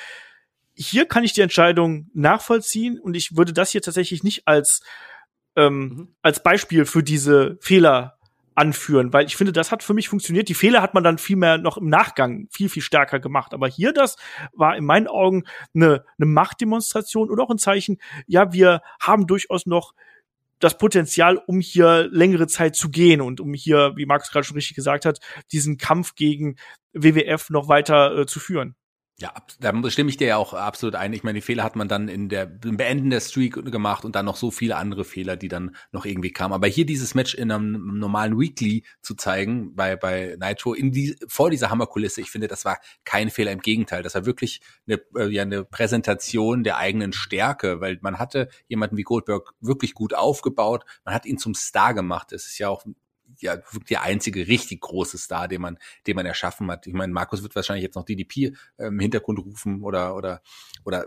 Hier 0.76 1.08
kann 1.08 1.24
ich 1.24 1.34
die 1.34 1.42
Entscheidung 1.42 2.12
nachvollziehen 2.14 3.00
und 3.00 3.16
ich 3.16 3.38
würde 3.38 3.54
das 3.54 3.72
hier 3.72 3.82
tatsächlich 3.82 4.24
nicht 4.24 4.48
als, 4.48 4.82
ähm, 5.56 5.80
mhm. 5.80 6.16
als 6.22 6.44
Beispiel 6.44 6.86
für 6.86 7.02
diese 7.02 7.58
Fehler 7.60 8.15
anführen, 8.56 9.14
weil 9.14 9.26
ich 9.26 9.36
finde, 9.36 9.52
das 9.52 9.72
hat 9.72 9.84
für 9.84 9.94
mich 9.94 10.10
funktioniert. 10.10 10.50
Die 10.50 10.54
Fehler 10.54 10.82
hat 10.82 10.94
man 10.94 11.04
dann 11.04 11.18
viel 11.18 11.36
mehr 11.36 11.58
noch 11.58 11.78
im 11.78 11.90
Nachgang 11.90 12.48
viel, 12.50 12.70
viel 12.70 12.82
stärker 12.82 13.20
gemacht. 13.20 13.54
Aber 13.54 13.68
hier, 13.68 13.94
das 13.94 14.16
war 14.54 14.76
in 14.76 14.86
meinen 14.86 15.08
Augen 15.08 15.44
eine, 15.74 16.06
eine 16.18 16.26
Machtdemonstration 16.26 17.30
und 17.30 17.40
auch 17.40 17.50
ein 17.50 17.58
Zeichen, 17.58 17.98
ja, 18.28 18.54
wir 18.54 18.82
haben 19.00 19.28
durchaus 19.28 19.66
noch 19.66 19.94
das 20.60 20.78
Potenzial, 20.78 21.38
um 21.38 21.60
hier 21.60 22.08
längere 22.12 22.48
Zeit 22.48 22.76
zu 22.76 22.90
gehen 22.90 23.20
und 23.20 23.42
um 23.42 23.54
hier, 23.54 23.94
wie 23.98 24.06
Markus 24.06 24.32
gerade 24.32 24.46
schon 24.46 24.56
richtig 24.56 24.76
gesagt 24.76 25.06
hat, 25.06 25.20
diesen 25.52 25.78
Kampf 25.78 26.16
gegen 26.16 26.56
WWF 26.94 27.50
noch 27.50 27.68
weiter 27.68 28.20
äh, 28.20 28.26
zu 28.26 28.40
führen. 28.40 28.76
Ja, 29.18 29.34
da 29.62 29.90
stimme 29.90 30.10
ich 30.10 30.18
dir 30.18 30.28
ja 30.28 30.36
auch 30.36 30.54
absolut 30.54 30.96
ein. 30.96 31.14
Ich 31.14 31.24
meine, 31.24 31.38
die 31.38 31.42
Fehler 31.42 31.64
hat 31.64 31.78
man 31.78 31.88
dann 31.88 32.10
in 32.10 32.28
der 32.28 32.52
im 32.66 32.76
Beenden 32.76 33.10
der 33.10 33.22
Streak 33.22 33.54
gemacht 33.72 34.04
und 34.04 34.14
dann 34.14 34.26
noch 34.26 34.36
so 34.36 34.52
viele 34.52 34.76
andere 34.76 35.06
Fehler, 35.06 35.38
die 35.38 35.48
dann 35.48 35.74
noch 35.94 36.04
irgendwie 36.04 36.32
kamen. 36.32 36.54
Aber 36.54 36.68
hier 36.68 36.86
dieses 36.86 37.16
Match 37.16 37.34
in 37.34 37.50
einem 37.50 37.98
normalen 37.98 38.38
Weekly 38.38 38.84
zu 39.02 39.16
zeigen 39.16 39.74
bei 39.74 39.96
bei 39.96 40.36
Nitro 40.38 40.74
in 40.74 40.92
die 40.92 41.16
vor 41.30 41.50
dieser 41.50 41.70
Hammerkulisse, 41.70 42.20
ich 42.20 42.30
finde, 42.30 42.50
das 42.50 42.66
war 42.66 42.78
kein 43.06 43.30
Fehler. 43.30 43.54
Im 43.54 43.62
Gegenteil, 43.62 44.04
das 44.04 44.16
war 44.16 44.26
wirklich 44.26 44.60
eine 44.86 45.00
äh, 45.16 45.30
ja 45.30 45.44
eine 45.44 45.64
Präsentation 45.64 46.66
der 46.66 46.76
eigenen 46.76 47.14
Stärke, 47.14 47.80
weil 47.80 47.98
man 48.02 48.20
hatte 48.20 48.50
jemanden 48.68 48.98
wie 48.98 49.04
Goldberg 49.04 49.54
wirklich 49.62 49.94
gut 49.94 50.14
aufgebaut. 50.14 50.84
Man 51.06 51.16
hat 51.16 51.26
ihn 51.26 51.38
zum 51.38 51.54
Star 51.56 51.94
gemacht. 51.94 52.34
Es 52.34 52.48
ist 52.48 52.58
ja 52.58 52.68
auch 52.68 52.84
ja 53.42 53.58
der 53.90 54.04
einzige 54.04 54.48
richtig 54.48 54.82
große 54.82 55.18
Star, 55.18 55.48
den 55.48 55.62
man, 55.62 55.78
den 56.08 56.16
man 56.16 56.26
erschaffen 56.26 56.70
hat. 56.72 56.88
Ich 56.88 56.94
meine, 56.94 57.14
Markus 57.14 57.44
wird 57.44 57.56
wahrscheinlich 57.56 57.84
jetzt 57.84 57.96
noch 57.96 58.06
DDP 58.06 58.56
im 58.78 59.00
Hintergrund 59.00 59.40
rufen 59.40 59.84
oder 59.84 60.16
oder 60.16 60.42
oder 60.84 61.06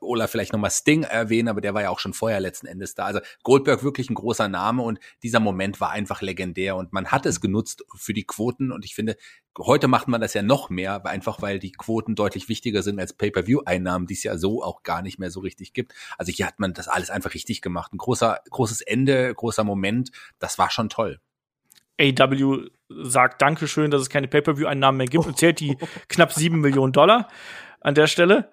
Ola 0.00 0.26
vielleicht 0.26 0.52
nochmal 0.52 0.70
Sting 0.70 1.04
erwähnen, 1.04 1.48
aber 1.48 1.60
der 1.60 1.74
war 1.74 1.82
ja 1.82 1.90
auch 1.90 2.00
schon 2.00 2.14
vorher 2.14 2.40
letzten 2.40 2.66
Endes 2.66 2.94
da. 2.94 3.04
Also 3.04 3.20
Goldberg 3.42 3.82
wirklich 3.82 4.10
ein 4.10 4.14
großer 4.14 4.48
Name 4.48 4.82
und 4.82 4.98
dieser 5.22 5.40
Moment 5.40 5.80
war 5.80 5.90
einfach 5.90 6.22
legendär 6.22 6.76
und 6.76 6.92
man 6.92 7.06
hat 7.08 7.26
es 7.26 7.40
genutzt 7.40 7.84
für 7.94 8.12
die 8.12 8.24
Quoten 8.24 8.72
und 8.72 8.84
ich 8.84 8.94
finde, 8.94 9.16
heute 9.58 9.88
macht 9.88 10.08
man 10.08 10.20
das 10.20 10.34
ja 10.34 10.42
noch 10.42 10.70
mehr, 10.70 11.04
einfach 11.06 11.42
weil 11.42 11.58
die 11.58 11.72
Quoten 11.72 12.14
deutlich 12.14 12.48
wichtiger 12.48 12.82
sind 12.82 12.98
als 12.98 13.12
Pay-per-View-Einnahmen, 13.12 14.06
die 14.06 14.14
es 14.14 14.22
ja 14.22 14.36
so 14.36 14.62
auch 14.62 14.82
gar 14.82 15.02
nicht 15.02 15.18
mehr 15.18 15.30
so 15.30 15.40
richtig 15.40 15.72
gibt. 15.72 15.94
Also 16.18 16.32
hier 16.32 16.46
hat 16.46 16.58
man 16.60 16.72
das 16.72 16.88
alles 16.88 17.10
einfach 17.10 17.34
richtig 17.34 17.62
gemacht. 17.62 17.92
Ein 17.92 17.98
großer, 17.98 18.40
großes 18.50 18.80
Ende, 18.80 19.34
großer 19.34 19.64
Moment. 19.64 20.10
Das 20.38 20.58
war 20.58 20.70
schon 20.70 20.88
toll. 20.88 21.20
AW 22.00 22.68
sagt 22.88 23.42
Dankeschön, 23.42 23.90
dass 23.90 24.02
es 24.02 24.08
keine 24.08 24.28
Pay-per-View-Einnahmen 24.28 24.98
mehr 24.98 25.06
gibt 25.06 25.26
und 25.26 25.38
zählt 25.38 25.60
die 25.60 25.76
knapp 26.08 26.32
sieben 26.32 26.60
Millionen 26.60 26.92
Dollar 26.92 27.28
an 27.80 27.94
der 27.94 28.06
Stelle. 28.06 28.50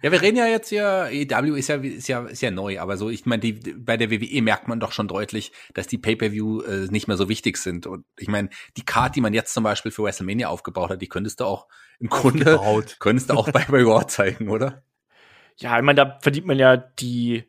Ja, 0.00 0.12
wir 0.12 0.22
reden 0.22 0.36
ja 0.36 0.46
jetzt 0.46 0.68
hier, 0.68 1.08
EW 1.10 1.58
ist 1.58 1.68
ja, 1.68 1.76
ist 1.76 2.06
ja, 2.06 2.24
ist 2.24 2.40
ja 2.40 2.52
neu, 2.52 2.78
aber 2.78 2.96
so, 2.96 3.10
ich 3.10 3.26
meine, 3.26 3.52
bei 3.52 3.96
der 3.96 4.12
WWE 4.12 4.40
merkt 4.40 4.68
man 4.68 4.78
doch 4.78 4.92
schon 4.92 5.08
deutlich, 5.08 5.52
dass 5.74 5.88
die 5.88 5.98
Pay-Per-View 5.98 6.60
äh, 6.62 6.86
nicht 6.88 7.08
mehr 7.08 7.16
so 7.16 7.28
wichtig 7.28 7.56
sind. 7.56 7.88
Und 7.88 8.04
ich 8.16 8.28
meine, 8.28 8.48
die 8.76 8.84
Card, 8.84 9.16
die 9.16 9.20
man 9.20 9.34
jetzt 9.34 9.52
zum 9.52 9.64
Beispiel 9.64 9.90
für 9.90 10.04
WrestleMania 10.04 10.48
aufgebaut 10.48 10.90
hat, 10.90 11.02
die 11.02 11.08
könntest 11.08 11.40
du 11.40 11.44
auch 11.44 11.66
im 11.98 12.08
Grunde, 12.08 12.60
könntest 13.00 13.30
du 13.30 13.34
auch 13.34 13.50
bei, 13.50 13.64
bei 13.68 13.82
Raw 13.82 14.06
zeigen, 14.06 14.48
oder? 14.48 14.84
Ja, 15.56 15.76
ich 15.76 15.82
meine, 15.84 15.96
da 15.96 16.18
verdient 16.22 16.46
man 16.46 16.58
ja 16.58 16.76
die 16.76 17.44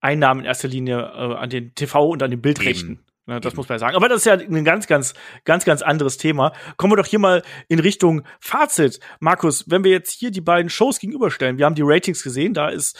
Einnahmen 0.00 0.40
in 0.40 0.46
erster 0.46 0.68
Linie 0.68 0.98
äh, 0.98 1.36
an 1.36 1.50
den 1.50 1.74
TV 1.74 2.08
und 2.08 2.22
an 2.22 2.30
den 2.30 2.42
Bildrechten. 2.42 2.92
Eben. 2.92 3.04
Ja, 3.26 3.40
das 3.40 3.56
muss 3.56 3.68
man 3.68 3.76
ja 3.76 3.80
sagen. 3.80 3.96
Aber 3.96 4.08
das 4.08 4.18
ist 4.18 4.26
ja 4.26 4.34
ein 4.34 4.64
ganz, 4.64 4.86
ganz, 4.86 5.14
ganz, 5.44 5.64
ganz 5.64 5.82
anderes 5.82 6.16
Thema. 6.16 6.52
Kommen 6.76 6.92
wir 6.92 6.96
doch 6.96 7.06
hier 7.06 7.18
mal 7.18 7.42
in 7.68 7.80
Richtung 7.80 8.22
Fazit. 8.38 9.00
Markus, 9.18 9.64
wenn 9.68 9.82
wir 9.82 9.90
jetzt 9.90 10.12
hier 10.12 10.30
die 10.30 10.40
beiden 10.40 10.70
Shows 10.70 11.00
gegenüberstellen, 11.00 11.58
wir 11.58 11.64
haben 11.64 11.74
die 11.74 11.82
Ratings 11.84 12.22
gesehen, 12.22 12.54
da 12.54 12.68
ist 12.68 12.98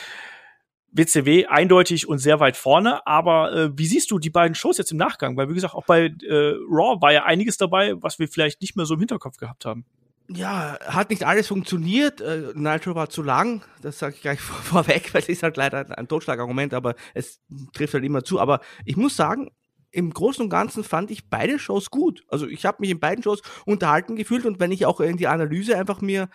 WCW 0.91 1.47
eindeutig 1.47 2.09
und 2.09 2.19
sehr 2.19 2.41
weit 2.41 2.57
vorne. 2.57 3.07
Aber 3.07 3.53
äh, 3.53 3.79
wie 3.79 3.87
siehst 3.87 4.11
du 4.11 4.19
die 4.19 4.31
beiden 4.31 4.57
Shows 4.57 4.79
jetzt 4.79 4.91
im 4.91 4.99
Nachgang? 4.99 5.37
Weil, 5.37 5.49
wie 5.49 5.55
gesagt, 5.55 5.75
auch 5.75 5.87
bei 5.87 6.07
äh, 6.07 6.55
Raw 6.69 7.01
war 7.01 7.13
ja 7.13 7.25
einiges 7.25 7.57
dabei, 7.57 7.95
was 8.03 8.19
wir 8.19 8.27
vielleicht 8.27 8.61
nicht 8.63 8.77
mehr 8.77 8.87
so 8.87 8.95
im 8.95 9.01
Hinterkopf 9.01 9.37
gehabt 9.37 9.65
haben. 9.65 9.85
Ja, 10.29 10.77
hat 10.87 11.11
nicht 11.11 11.25
alles 11.25 11.47
funktioniert. 11.47 12.21
Äh, 12.21 12.53
Nitro 12.55 12.97
war 12.97 13.11
zu 13.11 13.23
lang, 13.23 13.63
das 13.81 14.01
sage 14.01 14.17
ich 14.17 14.23
gleich 14.23 14.41
vor, 14.41 14.85
vorweg, 14.85 15.15
weil 15.15 15.23
es 15.23 15.29
ist 15.29 15.45
halt 15.45 15.57
leider 15.57 15.97
ein 15.97 16.09
Totschlagargument, 16.09 16.75
aber 16.75 16.97
es 17.15 17.41
trifft 17.73 17.95
halt 17.95 18.05
immer 18.05 18.25
zu. 18.25 18.41
Aber 18.41 18.61
ich 18.85 18.97
muss 18.97 19.15
sagen, 19.15 19.51
im 19.97 20.13
Großen 20.13 20.43
und 20.43 20.51
Ganzen 20.51 20.85
fand 20.85 21.11
ich 21.11 21.31
beide 21.31 21.59
Shows 21.59 21.91
gut. 21.91 22.23
Also 22.29 22.47
ich 22.47 22.67
habe 22.67 22.79
mich 22.81 22.91
in 22.91 23.01
beiden 23.01 23.25
Shows 23.25 23.41
unterhalten 23.65 24.15
gefühlt 24.15 24.45
und 24.45 24.61
wenn 24.61 24.71
ich 24.71 24.85
auch 24.85 25.01
in 25.01 25.17
die 25.17 25.27
Analyse 25.27 25.79
einfach 25.79 26.03
mir 26.03 26.29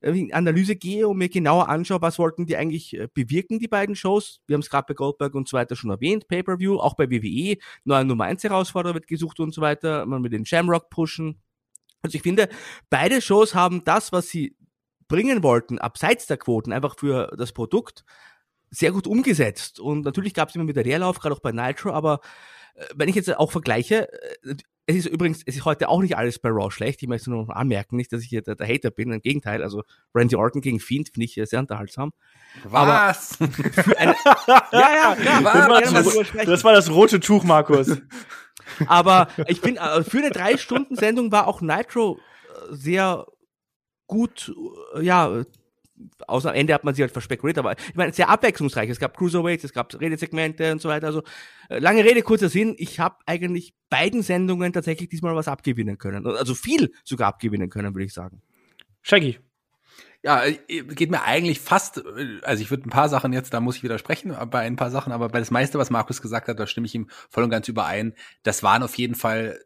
äh, 0.00 0.12
in 0.12 0.32
Analyse 0.32 0.76
gehe 0.76 1.08
und 1.08 1.18
mir 1.18 1.28
genauer 1.28 1.68
anschaue, 1.68 2.00
was 2.02 2.20
wollten 2.20 2.46
die 2.46 2.56
eigentlich 2.56 2.96
äh, 2.96 3.08
bewirken, 3.12 3.58
die 3.58 3.66
beiden 3.66 3.96
Shows. 3.96 4.40
Wir 4.46 4.54
haben 4.54 4.60
es 4.60 4.70
gerade 4.70 4.86
bei 4.86 4.94
Goldberg 4.94 5.34
und 5.34 5.48
so 5.48 5.56
weiter 5.56 5.74
schon 5.74 5.90
erwähnt, 5.90 6.28
Pay-Per-View, 6.28 6.78
auch 6.78 6.94
bei 6.94 7.10
WWE, 7.10 7.56
neue 7.82 8.04
Nummer 8.04 8.24
1 8.24 8.44
Herausforderer 8.44 8.94
wird 8.94 9.08
gesucht 9.08 9.40
und 9.40 9.52
so 9.52 9.60
weiter, 9.60 10.06
man 10.06 10.22
will 10.22 10.30
den 10.30 10.46
Shamrock 10.46 10.88
pushen. 10.88 11.40
Also 12.02 12.14
ich 12.14 12.22
finde, 12.22 12.48
beide 12.90 13.20
Shows 13.20 13.56
haben 13.56 13.82
das, 13.82 14.12
was 14.12 14.28
sie 14.28 14.56
bringen 15.08 15.42
wollten, 15.42 15.80
abseits 15.80 16.26
der 16.26 16.36
Quoten, 16.36 16.72
einfach 16.72 16.96
für 16.96 17.34
das 17.36 17.52
Produkt, 17.52 18.04
sehr 18.70 18.92
gut 18.92 19.08
umgesetzt. 19.08 19.80
Und 19.80 20.04
natürlich 20.04 20.34
gab 20.34 20.48
es 20.48 20.54
immer 20.54 20.68
wieder 20.68 20.84
Leerlauf, 20.84 21.18
gerade 21.18 21.34
auch 21.34 21.40
bei 21.40 21.52
Nitro, 21.52 21.90
aber 21.90 22.20
wenn 22.94 23.08
ich 23.08 23.14
jetzt 23.14 23.36
auch 23.36 23.52
vergleiche, 23.52 24.08
äh, 24.42 24.54
es 24.86 24.96
ist 24.96 25.06
übrigens, 25.06 25.40
es 25.46 25.56
ist 25.56 25.64
heute 25.64 25.88
auch 25.88 26.02
nicht 26.02 26.16
alles 26.16 26.38
bei 26.38 26.50
Raw 26.50 26.70
schlecht. 26.70 27.02
Ich 27.02 27.08
möchte 27.08 27.30
nur 27.30 27.46
noch 27.46 27.54
anmerken, 27.54 27.96
nicht, 27.96 28.12
dass 28.12 28.22
ich 28.22 28.28
hier 28.28 28.42
der, 28.42 28.54
der 28.54 28.68
Hater 28.68 28.90
bin. 28.90 29.12
Im 29.12 29.22
Gegenteil, 29.22 29.62
also 29.62 29.82
Randy 30.14 30.36
Orton 30.36 30.60
gegen 30.60 30.78
Fiend 30.78 31.08
finde 31.08 31.24
ich 31.24 31.40
sehr 31.48 31.58
unterhaltsam. 31.58 32.12
Was? 32.64 33.38
Eine, 33.40 34.14
ja, 34.46 34.68
ja, 34.72 35.16
ja. 35.16 35.40
Das 35.40 35.68
war, 35.68 35.80
das, 35.80 36.46
das 36.46 36.64
war 36.64 36.72
das 36.74 36.90
rote 36.90 37.18
Tuch, 37.20 37.44
Markus. 37.44 37.96
Aber 38.86 39.28
ich 39.46 39.62
bin, 39.62 39.78
äh, 39.78 40.04
für 40.04 40.18
eine 40.18 40.30
drei 40.30 40.58
Stunden 40.58 40.96
Sendung 40.96 41.32
war 41.32 41.46
auch 41.46 41.62
Nitro 41.62 42.18
sehr 42.70 43.26
gut, 44.06 44.54
ja, 45.00 45.44
außer 46.26 46.50
am 46.50 46.54
Ende 46.54 46.74
hat 46.74 46.84
man 46.84 46.94
sie 46.94 47.02
halt 47.02 47.12
verspekuliert, 47.12 47.58
aber 47.58 47.72
ich 47.72 47.94
meine, 47.94 48.12
sehr 48.12 48.28
abwechslungsreich. 48.28 48.90
Es 48.90 48.98
gab 48.98 49.16
Cruiserweights, 49.16 49.64
es 49.64 49.72
gab 49.72 49.98
Redesegmente 50.00 50.72
und 50.72 50.80
so 50.80 50.88
weiter. 50.88 51.06
Also 51.06 51.22
äh, 51.68 51.78
lange 51.78 52.04
Rede, 52.04 52.22
kurzer 52.22 52.48
Sinn. 52.48 52.74
Ich 52.78 53.00
habe 53.00 53.16
eigentlich 53.26 53.74
beiden 53.90 54.22
Sendungen 54.22 54.72
tatsächlich 54.72 55.08
diesmal 55.08 55.34
was 55.36 55.48
abgewinnen 55.48 55.98
können. 55.98 56.26
Also 56.26 56.54
viel 56.54 56.92
sogar 57.04 57.28
abgewinnen 57.28 57.70
können, 57.70 57.94
würde 57.94 58.04
ich 58.04 58.12
sagen. 58.12 58.42
Shaggy. 59.02 59.38
Ja, 60.24 60.42
äh, 60.42 60.54
geht 60.66 61.10
mir 61.10 61.22
eigentlich 61.22 61.60
fast, 61.60 61.98
äh, 61.98 62.40
also 62.42 62.62
ich 62.62 62.70
würde 62.70 62.88
ein 62.88 62.90
paar 62.90 63.10
Sachen 63.10 63.34
jetzt, 63.34 63.52
da 63.52 63.60
muss 63.60 63.76
ich 63.76 63.82
widersprechen 63.82 64.34
bei 64.50 64.60
ein 64.60 64.76
paar 64.76 64.90
Sachen, 64.90 65.12
aber 65.12 65.28
bei 65.28 65.38
das 65.38 65.50
meiste, 65.50 65.78
was 65.78 65.90
Markus 65.90 66.22
gesagt 66.22 66.48
hat, 66.48 66.58
da 66.58 66.66
stimme 66.66 66.86
ich 66.86 66.94
ihm 66.94 67.10
voll 67.28 67.44
und 67.44 67.50
ganz 67.50 67.68
überein. 67.68 68.14
Das 68.42 68.62
waren 68.62 68.82
auf 68.82 68.94
jeden 68.96 69.16
Fall 69.16 69.60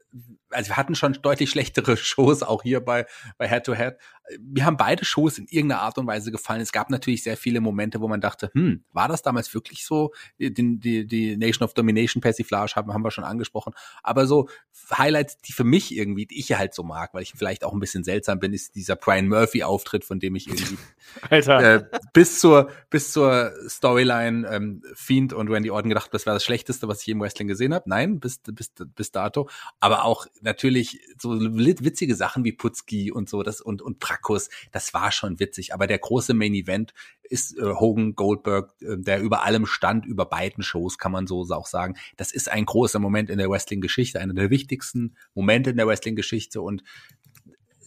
also 0.50 0.70
wir 0.70 0.76
hatten 0.76 0.94
schon 0.94 1.12
deutlich 1.22 1.50
schlechtere 1.50 1.96
Shows 1.96 2.42
auch 2.42 2.62
hier 2.62 2.80
bei, 2.80 3.06
bei 3.36 3.48
Head 3.48 3.64
to 3.64 3.74
Head. 3.74 3.96
Mir 4.40 4.66
haben 4.66 4.76
beide 4.76 5.04
Shows 5.04 5.38
in 5.38 5.46
irgendeiner 5.46 5.82
Art 5.82 5.96
und 5.96 6.06
Weise 6.06 6.30
gefallen. 6.30 6.60
Es 6.60 6.72
gab 6.72 6.90
natürlich 6.90 7.22
sehr 7.22 7.36
viele 7.36 7.60
Momente, 7.60 8.00
wo 8.00 8.08
man 8.08 8.20
dachte, 8.20 8.50
hm, 8.52 8.84
war 8.92 9.08
das 9.08 9.22
damals 9.22 9.52
wirklich 9.54 9.86
so? 9.86 10.12
Die, 10.38 10.52
die, 10.52 11.06
die 11.06 11.36
Nation 11.36 11.64
of 11.64 11.72
Domination 11.72 12.20
Persiflage 12.20 12.74
haben, 12.76 12.92
haben 12.92 13.02
wir 13.02 13.10
schon 13.10 13.24
angesprochen. 13.24 13.72
Aber 14.02 14.26
so 14.26 14.48
Highlights, 14.96 15.38
die 15.38 15.52
für 15.52 15.64
mich 15.64 15.96
irgendwie, 15.96 16.26
die 16.26 16.38
ich 16.38 16.52
halt 16.52 16.74
so 16.74 16.82
mag, 16.82 17.14
weil 17.14 17.22
ich 17.22 17.32
vielleicht 17.36 17.64
auch 17.64 17.72
ein 17.72 17.80
bisschen 17.80 18.04
seltsam 18.04 18.38
bin, 18.38 18.52
ist 18.52 18.74
dieser 18.74 18.96
Brian 18.96 19.28
Murphy 19.28 19.62
Auftritt, 19.62 20.04
von 20.04 20.20
dem 20.20 20.36
ich 20.36 20.47
irgendwie 20.48 20.78
Alter. 21.30 21.74
Äh, 21.74 21.84
bis 22.12 22.40
zur 22.40 22.70
bis 22.90 23.12
zur 23.12 23.52
Storyline 23.68 24.48
ähm, 24.48 24.82
Fiend 24.94 25.32
und 25.32 25.48
Randy 25.48 25.70
Orton 25.70 25.88
gedacht, 25.88 26.12
das 26.12 26.26
war 26.26 26.34
das 26.34 26.44
Schlechteste, 26.44 26.88
was 26.88 27.02
ich 27.02 27.08
im 27.08 27.20
Wrestling 27.20 27.48
gesehen 27.48 27.74
habe. 27.74 27.88
Nein, 27.88 28.20
bis 28.20 28.38
bis 28.38 28.72
bis 28.94 29.10
dato. 29.10 29.48
Aber 29.80 30.04
auch 30.04 30.26
natürlich 30.40 31.00
so 31.18 31.38
witzige 31.40 32.14
Sachen 32.14 32.44
wie 32.44 32.52
Putzki 32.52 33.10
und 33.10 33.28
so, 33.28 33.42
das 33.42 33.60
und, 33.60 33.82
und 33.82 33.98
Prakus, 34.00 34.48
das 34.72 34.94
war 34.94 35.12
schon 35.12 35.40
witzig. 35.40 35.74
Aber 35.74 35.86
der 35.86 35.98
große 35.98 36.34
Main 36.34 36.54
Event 36.54 36.94
ist 37.22 37.58
äh, 37.58 37.62
Hogan 37.62 38.14
Goldberg, 38.14 38.72
äh, 38.80 38.96
der 38.98 39.20
über 39.20 39.44
allem 39.44 39.66
stand, 39.66 40.06
über 40.06 40.26
beiden 40.26 40.62
Shows, 40.62 40.98
kann 40.98 41.12
man 41.12 41.26
so 41.26 41.46
auch 41.50 41.66
sagen. 41.66 41.94
Das 42.16 42.32
ist 42.32 42.50
ein 42.50 42.64
großer 42.64 42.98
Moment 42.98 43.30
in 43.30 43.38
der 43.38 43.50
Wrestling-Geschichte, 43.50 44.20
einer 44.20 44.34
der 44.34 44.50
wichtigsten 44.50 45.16
Momente 45.34 45.70
in 45.70 45.76
der 45.76 45.86
Wrestling-Geschichte 45.86 46.60
und 46.60 46.82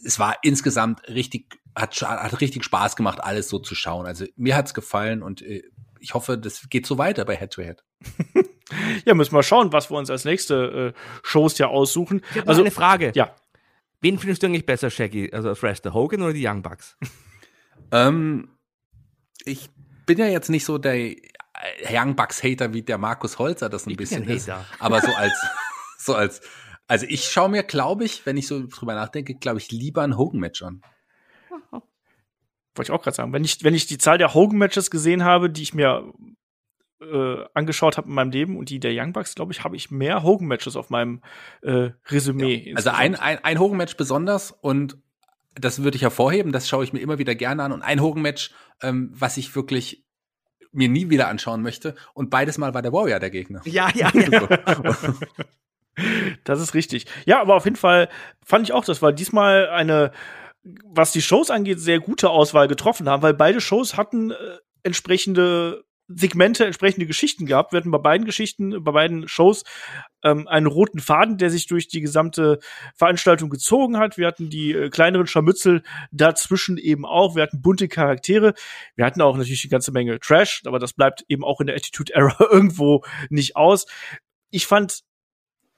es 0.03 0.19
war 0.19 0.37
insgesamt 0.41 1.07
richtig, 1.07 1.59
hat, 1.75 2.01
hat 2.01 2.41
richtig 2.41 2.63
Spaß 2.63 2.95
gemacht, 2.95 3.23
alles 3.23 3.49
so 3.49 3.59
zu 3.59 3.75
schauen. 3.75 4.05
Also 4.05 4.25
mir 4.35 4.55
hat's 4.55 4.73
gefallen 4.73 5.23
und 5.23 5.41
äh, 5.41 5.63
ich 5.99 6.13
hoffe, 6.13 6.37
das 6.37 6.67
geht 6.69 6.85
so 6.85 6.97
weiter 6.97 7.25
bei 7.25 7.37
Head 7.37 7.51
to 7.51 7.61
Head. 7.61 7.83
ja, 9.05 9.13
müssen 9.13 9.33
wir 9.33 9.43
schauen, 9.43 9.71
was 9.71 9.89
wir 9.89 9.97
uns 9.97 10.09
als 10.09 10.25
nächste 10.25 10.93
äh, 10.95 10.99
Shows 11.23 11.57
ja 11.57 11.67
aussuchen. 11.67 12.21
Ich 12.35 12.47
also 12.47 12.61
eine 12.61 12.71
Frage. 12.71 13.11
Ja. 13.15 13.35
Wen 14.01 14.17
findest 14.17 14.41
du 14.41 14.47
eigentlich 14.47 14.65
besser, 14.65 14.89
Shaggy? 14.89 15.31
Also 15.31 15.49
als 15.49 15.61
Wrestler, 15.61 15.93
Hogan 15.93 16.23
oder 16.23 16.33
die 16.33 16.45
Young 16.45 16.63
Bucks? 16.63 16.97
ähm, 17.91 18.49
ich 19.45 19.69
bin 20.05 20.17
ja 20.17 20.25
jetzt 20.25 20.49
nicht 20.49 20.65
so 20.65 20.77
der 20.77 21.15
Young 21.87 22.15
Bucks 22.15 22.43
Hater 22.43 22.73
wie 22.73 22.81
der 22.81 22.97
Markus 22.97 23.37
Holzer 23.37 23.69
das 23.69 23.85
ein 23.85 23.91
ich 23.91 23.97
bisschen 23.97 24.23
ein 24.23 24.29
ist, 24.29 24.49
aber 24.79 25.01
so 25.01 25.13
als 25.15 25.33
so 25.99 26.15
als 26.15 26.41
also 26.87 27.05
ich 27.07 27.23
schaue 27.25 27.47
mir, 27.47 27.63
glaube 27.63 28.03
ich, 28.03 28.25
wenn 28.25 28.35
ich 28.35 28.47
so 28.47 28.67
drüber 28.67 28.95
nachdenke, 28.95 29.35
glaube 29.35 29.59
ich 29.59 29.71
lieber 29.71 30.01
ein 30.01 30.17
Hogan 30.17 30.41
Match 30.41 30.61
an. 30.61 30.81
Wollte 32.75 32.91
ich 32.91 32.95
auch 32.97 33.03
gerade 33.03 33.15
sagen, 33.15 33.33
wenn 33.33 33.43
ich 33.43 33.63
wenn 33.63 33.73
ich 33.73 33.85
die 33.85 33.97
Zahl 33.97 34.17
der 34.17 34.33
Hogan 34.33 34.57
Matches 34.57 34.89
gesehen 34.91 35.23
habe, 35.23 35.49
die 35.49 35.63
ich 35.63 35.73
mir 35.73 36.13
äh, 37.01 37.45
angeschaut 37.53 37.97
habe 37.97 38.07
in 38.07 38.13
meinem 38.13 38.31
Leben 38.31 38.57
und 38.57 38.69
die 38.69 38.79
der 38.79 38.91
Young 38.93 39.13
Bucks, 39.13 39.35
glaube 39.35 39.51
ich, 39.51 39.63
habe 39.63 39.75
ich 39.75 39.91
mehr 39.91 40.23
Hogan-Matches 40.23 40.75
auf 40.75 40.89
meinem 40.89 41.21
äh, 41.61 41.89
Resümee. 42.07 42.69
Ja, 42.69 42.75
also 42.75 42.91
ein, 42.91 43.15
ein, 43.15 43.43
ein 43.43 43.59
Hogan-Match 43.59 43.97
besonders 43.97 44.51
und 44.51 44.97
das 45.55 45.83
würde 45.83 45.97
ich 45.97 46.03
hervorheben, 46.03 46.51
das 46.51 46.69
schaue 46.69 46.83
ich 46.83 46.93
mir 46.93 46.99
immer 46.99 47.17
wieder 47.17 47.35
gerne 47.35 47.63
an. 47.63 47.71
Und 47.71 47.81
ein 47.81 48.01
Hogan-Match, 48.01 48.51
ähm, 48.81 49.11
was 49.13 49.37
ich 49.37 49.55
wirklich 49.55 50.05
mir 50.71 50.87
nie 50.87 51.09
wieder 51.09 51.27
anschauen 51.27 51.61
möchte. 51.61 51.95
Und 52.13 52.29
beides 52.29 52.57
Mal 52.57 52.73
war 52.73 52.81
der 52.81 52.93
Warrior 52.93 53.19
der 53.19 53.29
Gegner. 53.29 53.61
Ja, 53.65 53.89
ja, 53.93 54.11
ja. 54.13 54.47
das 56.45 56.61
ist 56.61 56.73
richtig. 56.73 57.05
Ja, 57.25 57.41
aber 57.41 57.55
auf 57.55 57.65
jeden 57.65 57.75
Fall 57.75 58.09
fand 58.45 58.65
ich 58.67 58.73
auch, 58.73 58.85
das 58.85 59.01
war 59.01 59.11
diesmal 59.11 59.67
eine, 59.69 60.11
was 60.63 61.11
die 61.11 61.21
Shows 61.21 61.49
angeht, 61.49 61.79
sehr 61.79 61.99
gute 61.99 62.29
Auswahl 62.29 62.67
getroffen 62.67 63.09
haben, 63.09 63.23
weil 63.23 63.33
beide 63.33 63.61
Shows 63.61 63.97
hatten 63.97 64.31
äh, 64.31 64.35
entsprechende 64.83 65.83
Segmente, 66.15 66.65
entsprechende 66.65 67.05
Geschichten 67.05 67.45
gehabt. 67.45 67.71
Wir 67.71 67.77
hatten 67.77 67.91
bei 67.91 67.97
beiden 67.97 68.25
Geschichten, 68.25 68.83
bei 68.83 68.91
beiden 68.91 69.27
Shows 69.27 69.63
ähm, 70.23 70.47
einen 70.47 70.67
roten 70.67 70.99
Faden, 70.99 71.37
der 71.37 71.49
sich 71.49 71.67
durch 71.67 71.87
die 71.87 72.01
gesamte 72.01 72.59
Veranstaltung 72.95 73.49
gezogen 73.49 73.97
hat. 73.97 74.17
Wir 74.17 74.27
hatten 74.27 74.49
die 74.49 74.71
äh, 74.73 74.89
kleineren 74.89 75.27
Scharmützel 75.27 75.83
dazwischen 76.11 76.77
eben 76.77 77.05
auch. 77.05 77.35
Wir 77.35 77.43
hatten 77.43 77.61
bunte 77.61 77.87
Charaktere. 77.87 78.53
Wir 78.95 79.05
hatten 79.05 79.21
auch 79.21 79.37
natürlich 79.37 79.63
eine 79.63 79.71
ganze 79.71 79.91
Menge 79.91 80.19
Trash, 80.19 80.63
aber 80.65 80.79
das 80.79 80.93
bleibt 80.93 81.23
eben 81.27 81.43
auch 81.43 81.61
in 81.61 81.67
der 81.67 81.75
Attitude 81.75 82.13
Era 82.13 82.35
irgendwo 82.51 83.03
nicht 83.29 83.55
aus. 83.55 83.85
Ich 84.49 84.67
fand 84.67 85.01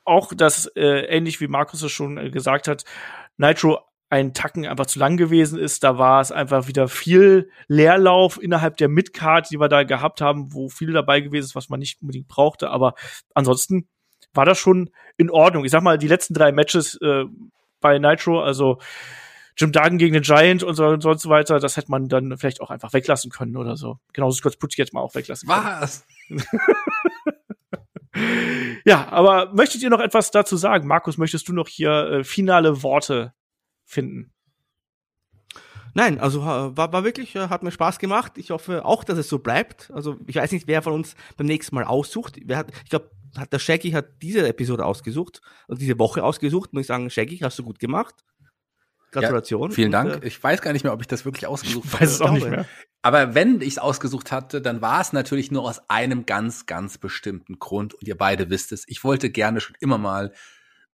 auch, 0.06 0.34
dass 0.34 0.68
äh, 0.76 1.06
ähnlich 1.06 1.40
wie 1.40 1.48
Markus 1.48 1.82
es 1.82 1.92
schon 1.92 2.18
äh, 2.18 2.30
gesagt 2.30 2.68
hat, 2.68 2.84
Nitro 3.38 3.80
ein 4.14 4.36
Tacken 4.36 4.68
einfach 4.68 4.86
zu 4.86 5.00
lang 5.00 5.18
gewesen 5.18 5.58
ist. 5.58 5.84
Da 5.84 5.98
war 5.98 6.22
es 6.22 6.32
einfach 6.32 6.68
wieder 6.68 6.88
viel 6.88 7.50
Leerlauf 7.68 8.40
innerhalb 8.40 8.78
der 8.78 8.88
Midcard, 8.88 9.50
die 9.50 9.60
wir 9.60 9.70
da 9.70 9.82
gehabt 9.82 10.22
haben, 10.22 10.54
wo 10.54 10.70
viel 10.70 10.94
dabei 10.94 11.20
gewesen 11.20 11.46
ist, 11.46 11.56
was 11.56 11.70
man 11.70 11.80
nicht 11.80 12.00
unbedingt 12.00 12.28
brauchte. 12.28 12.70
Aber 12.70 12.94
ansonsten 13.34 13.88
war 14.32 14.46
das 14.46 14.60
schon 14.60 14.92
in 15.18 15.32
Ordnung. 15.32 15.66
Ich 15.66 15.72
sag 15.72 15.82
mal, 15.82 15.98
die 15.98 16.08
letzten 16.08 16.36
drei 16.36 16.52
Matches 16.52 16.96
äh, 17.02 17.24
bei 17.82 17.98
Nitro, 17.98 18.44
also 18.44 18.78
Jim 19.58 19.72
Duggan 19.72 19.98
gegen 19.98 20.14
den 20.14 20.22
Giant 20.22 20.62
und 20.62 20.76
so 20.76 20.86
und 20.86 21.02
so 21.02 21.30
weiter, 21.30 21.60
das 21.60 21.76
hätte 21.76 21.90
man 21.90 22.08
dann 22.08 22.38
vielleicht 22.38 22.62
auch 22.62 22.70
einfach 22.70 22.94
weglassen 22.94 23.32
können 23.32 23.58
oder 23.58 23.78
so. 23.78 23.98
Genauso 24.14 24.38
Scott 24.38 24.60
Putsch 24.60 24.78
jetzt 24.78 24.94
mal 24.94 25.02
auch 25.02 25.16
weglassen 25.16 25.50
können. 25.50 25.66
Was? 25.66 26.06
ja, 28.86 29.08
aber 29.10 29.52
möchtet 29.54 29.82
ihr 29.82 29.90
noch 29.90 30.00
etwas 30.00 30.30
dazu 30.30 30.56
sagen? 30.56 30.88
Markus, 30.88 31.18
möchtest 31.18 31.48
du 31.48 31.54
noch 31.54 31.68
hier 31.68 31.92
äh, 31.92 32.24
finale 32.24 32.84
Worte 32.84 33.34
finden? 33.94 34.32
Nein, 35.96 36.20
also 36.20 36.44
war, 36.44 36.76
war 36.76 37.04
wirklich, 37.04 37.36
äh, 37.36 37.50
hat 37.50 37.64
mir 37.64 37.72
Spaß 37.72 38.00
gemacht. 38.00 38.34
Ich 38.38 38.50
hoffe 38.50 38.84
auch, 38.84 39.04
dass 39.04 39.18
es 39.18 39.30
so 39.30 39.40
bleibt. 39.40 39.92
Also 39.94 40.18
ich 40.26 40.36
weiß 40.36 40.52
nicht, 40.52 40.68
wer 40.68 40.82
von 40.82 40.94
uns 40.94 41.16
beim 41.38 41.48
nächsten 41.48 41.76
Mal 41.76 41.84
aussucht. 41.84 42.40
Wer 42.44 42.58
hat, 42.58 42.72
ich 42.84 42.90
glaube, 42.90 43.12
hat 43.38 43.54
der 43.54 43.60
Shaggy 43.60 43.92
hat 43.92 44.22
diese 44.22 44.48
Episode 44.48 44.86
ausgesucht 44.86 45.42
und 45.68 45.82
diese 45.82 45.98
Woche 46.00 46.24
ausgesucht. 46.24 46.74
Muss 46.74 46.82
ich 46.82 46.88
sagen, 46.88 47.10
Shaggy, 47.10 47.38
hast 47.38 47.60
du 47.60 47.64
gut 47.64 47.80
gemacht. 47.80 48.24
Gratulation. 49.12 49.70
Ja, 49.70 49.76
vielen 49.76 49.92
Dank. 49.92 50.24
Äh, 50.24 50.28
ich 50.28 50.44
weiß 50.44 50.62
gar 50.62 50.74
nicht 50.74 50.84
mehr, 50.84 50.94
ob 50.94 51.02
ich 51.02 51.08
das 51.08 51.26
wirklich 51.26 51.46
ausgesucht 51.46 51.86
habe. 51.86 51.96
Ich 51.96 52.02
weiß 52.02 52.12
es 52.12 52.22
auch 52.22 52.32
nicht 52.32 52.50
mehr. 52.50 52.66
Aber 53.04 53.36
wenn 53.36 53.62
ich 53.62 53.68
es 53.68 53.78
ausgesucht 53.78 54.32
hatte, 54.32 54.62
dann 54.62 54.82
war 54.82 55.02
es 55.02 55.14
natürlich 55.14 55.52
nur 55.52 55.64
aus 55.64 55.90
einem 55.90 56.26
ganz, 56.26 56.66
ganz 56.66 56.98
bestimmten 56.98 57.60
Grund. 57.60 57.94
Und 57.94 58.08
ihr 58.08 58.18
beide 58.18 58.50
wisst 58.50 58.72
es. 58.72 58.86
Ich 58.88 59.04
wollte 59.04 59.30
gerne 59.30 59.60
schon 59.60 59.76
immer 59.80 59.98
mal 59.98 60.34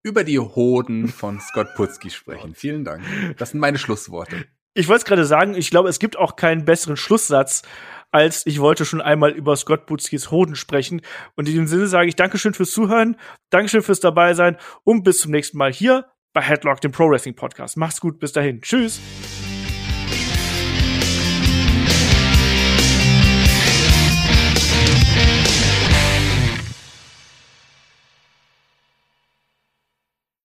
über 0.03 0.23
die 0.23 0.39
Hoden 0.39 1.07
von 1.07 1.39
Scott 1.39 1.67
Putzki 1.75 2.09
sprechen. 2.09 2.55
Vielen 2.55 2.83
Dank. 2.83 3.03
Das 3.37 3.51
sind 3.51 3.59
meine 3.59 3.77
Schlussworte. 3.77 4.45
Ich 4.73 4.87
wollte 4.87 4.99
es 4.99 5.05
gerade 5.05 5.25
sagen, 5.25 5.55
ich 5.55 5.71
glaube, 5.71 5.89
es 5.89 5.99
gibt 5.99 6.17
auch 6.17 6.35
keinen 6.35 6.63
besseren 6.63 6.95
Schlusssatz, 6.95 7.63
als 8.11 8.45
ich 8.45 8.59
wollte 8.59 8.85
schon 8.85 9.01
einmal 9.01 9.31
über 9.31 9.55
Scott 9.55 9.85
Butzkis 9.85 10.31
Hoden 10.31 10.55
sprechen. 10.55 11.01
Und 11.35 11.47
in 11.47 11.53
diesem 11.53 11.67
Sinne 11.67 11.87
sage 11.87 12.07
ich 12.07 12.15
Dankeschön 12.15 12.53
fürs 12.53 12.71
Zuhören, 12.71 13.17
Dankeschön 13.49 13.81
fürs 13.81 13.99
dabei 13.99 14.33
sein 14.33 14.57
und 14.83 15.03
bis 15.03 15.19
zum 15.19 15.31
nächsten 15.31 15.57
Mal 15.57 15.73
hier 15.73 16.05
bei 16.33 16.41
Headlock, 16.41 16.81
dem 16.81 16.91
Pro 16.91 17.09
Wrestling 17.09 17.35
Podcast. 17.35 17.77
Macht's 17.77 17.99
gut, 17.99 18.19
bis 18.19 18.31
dahin. 18.31 18.61
Tschüss. 18.61 18.99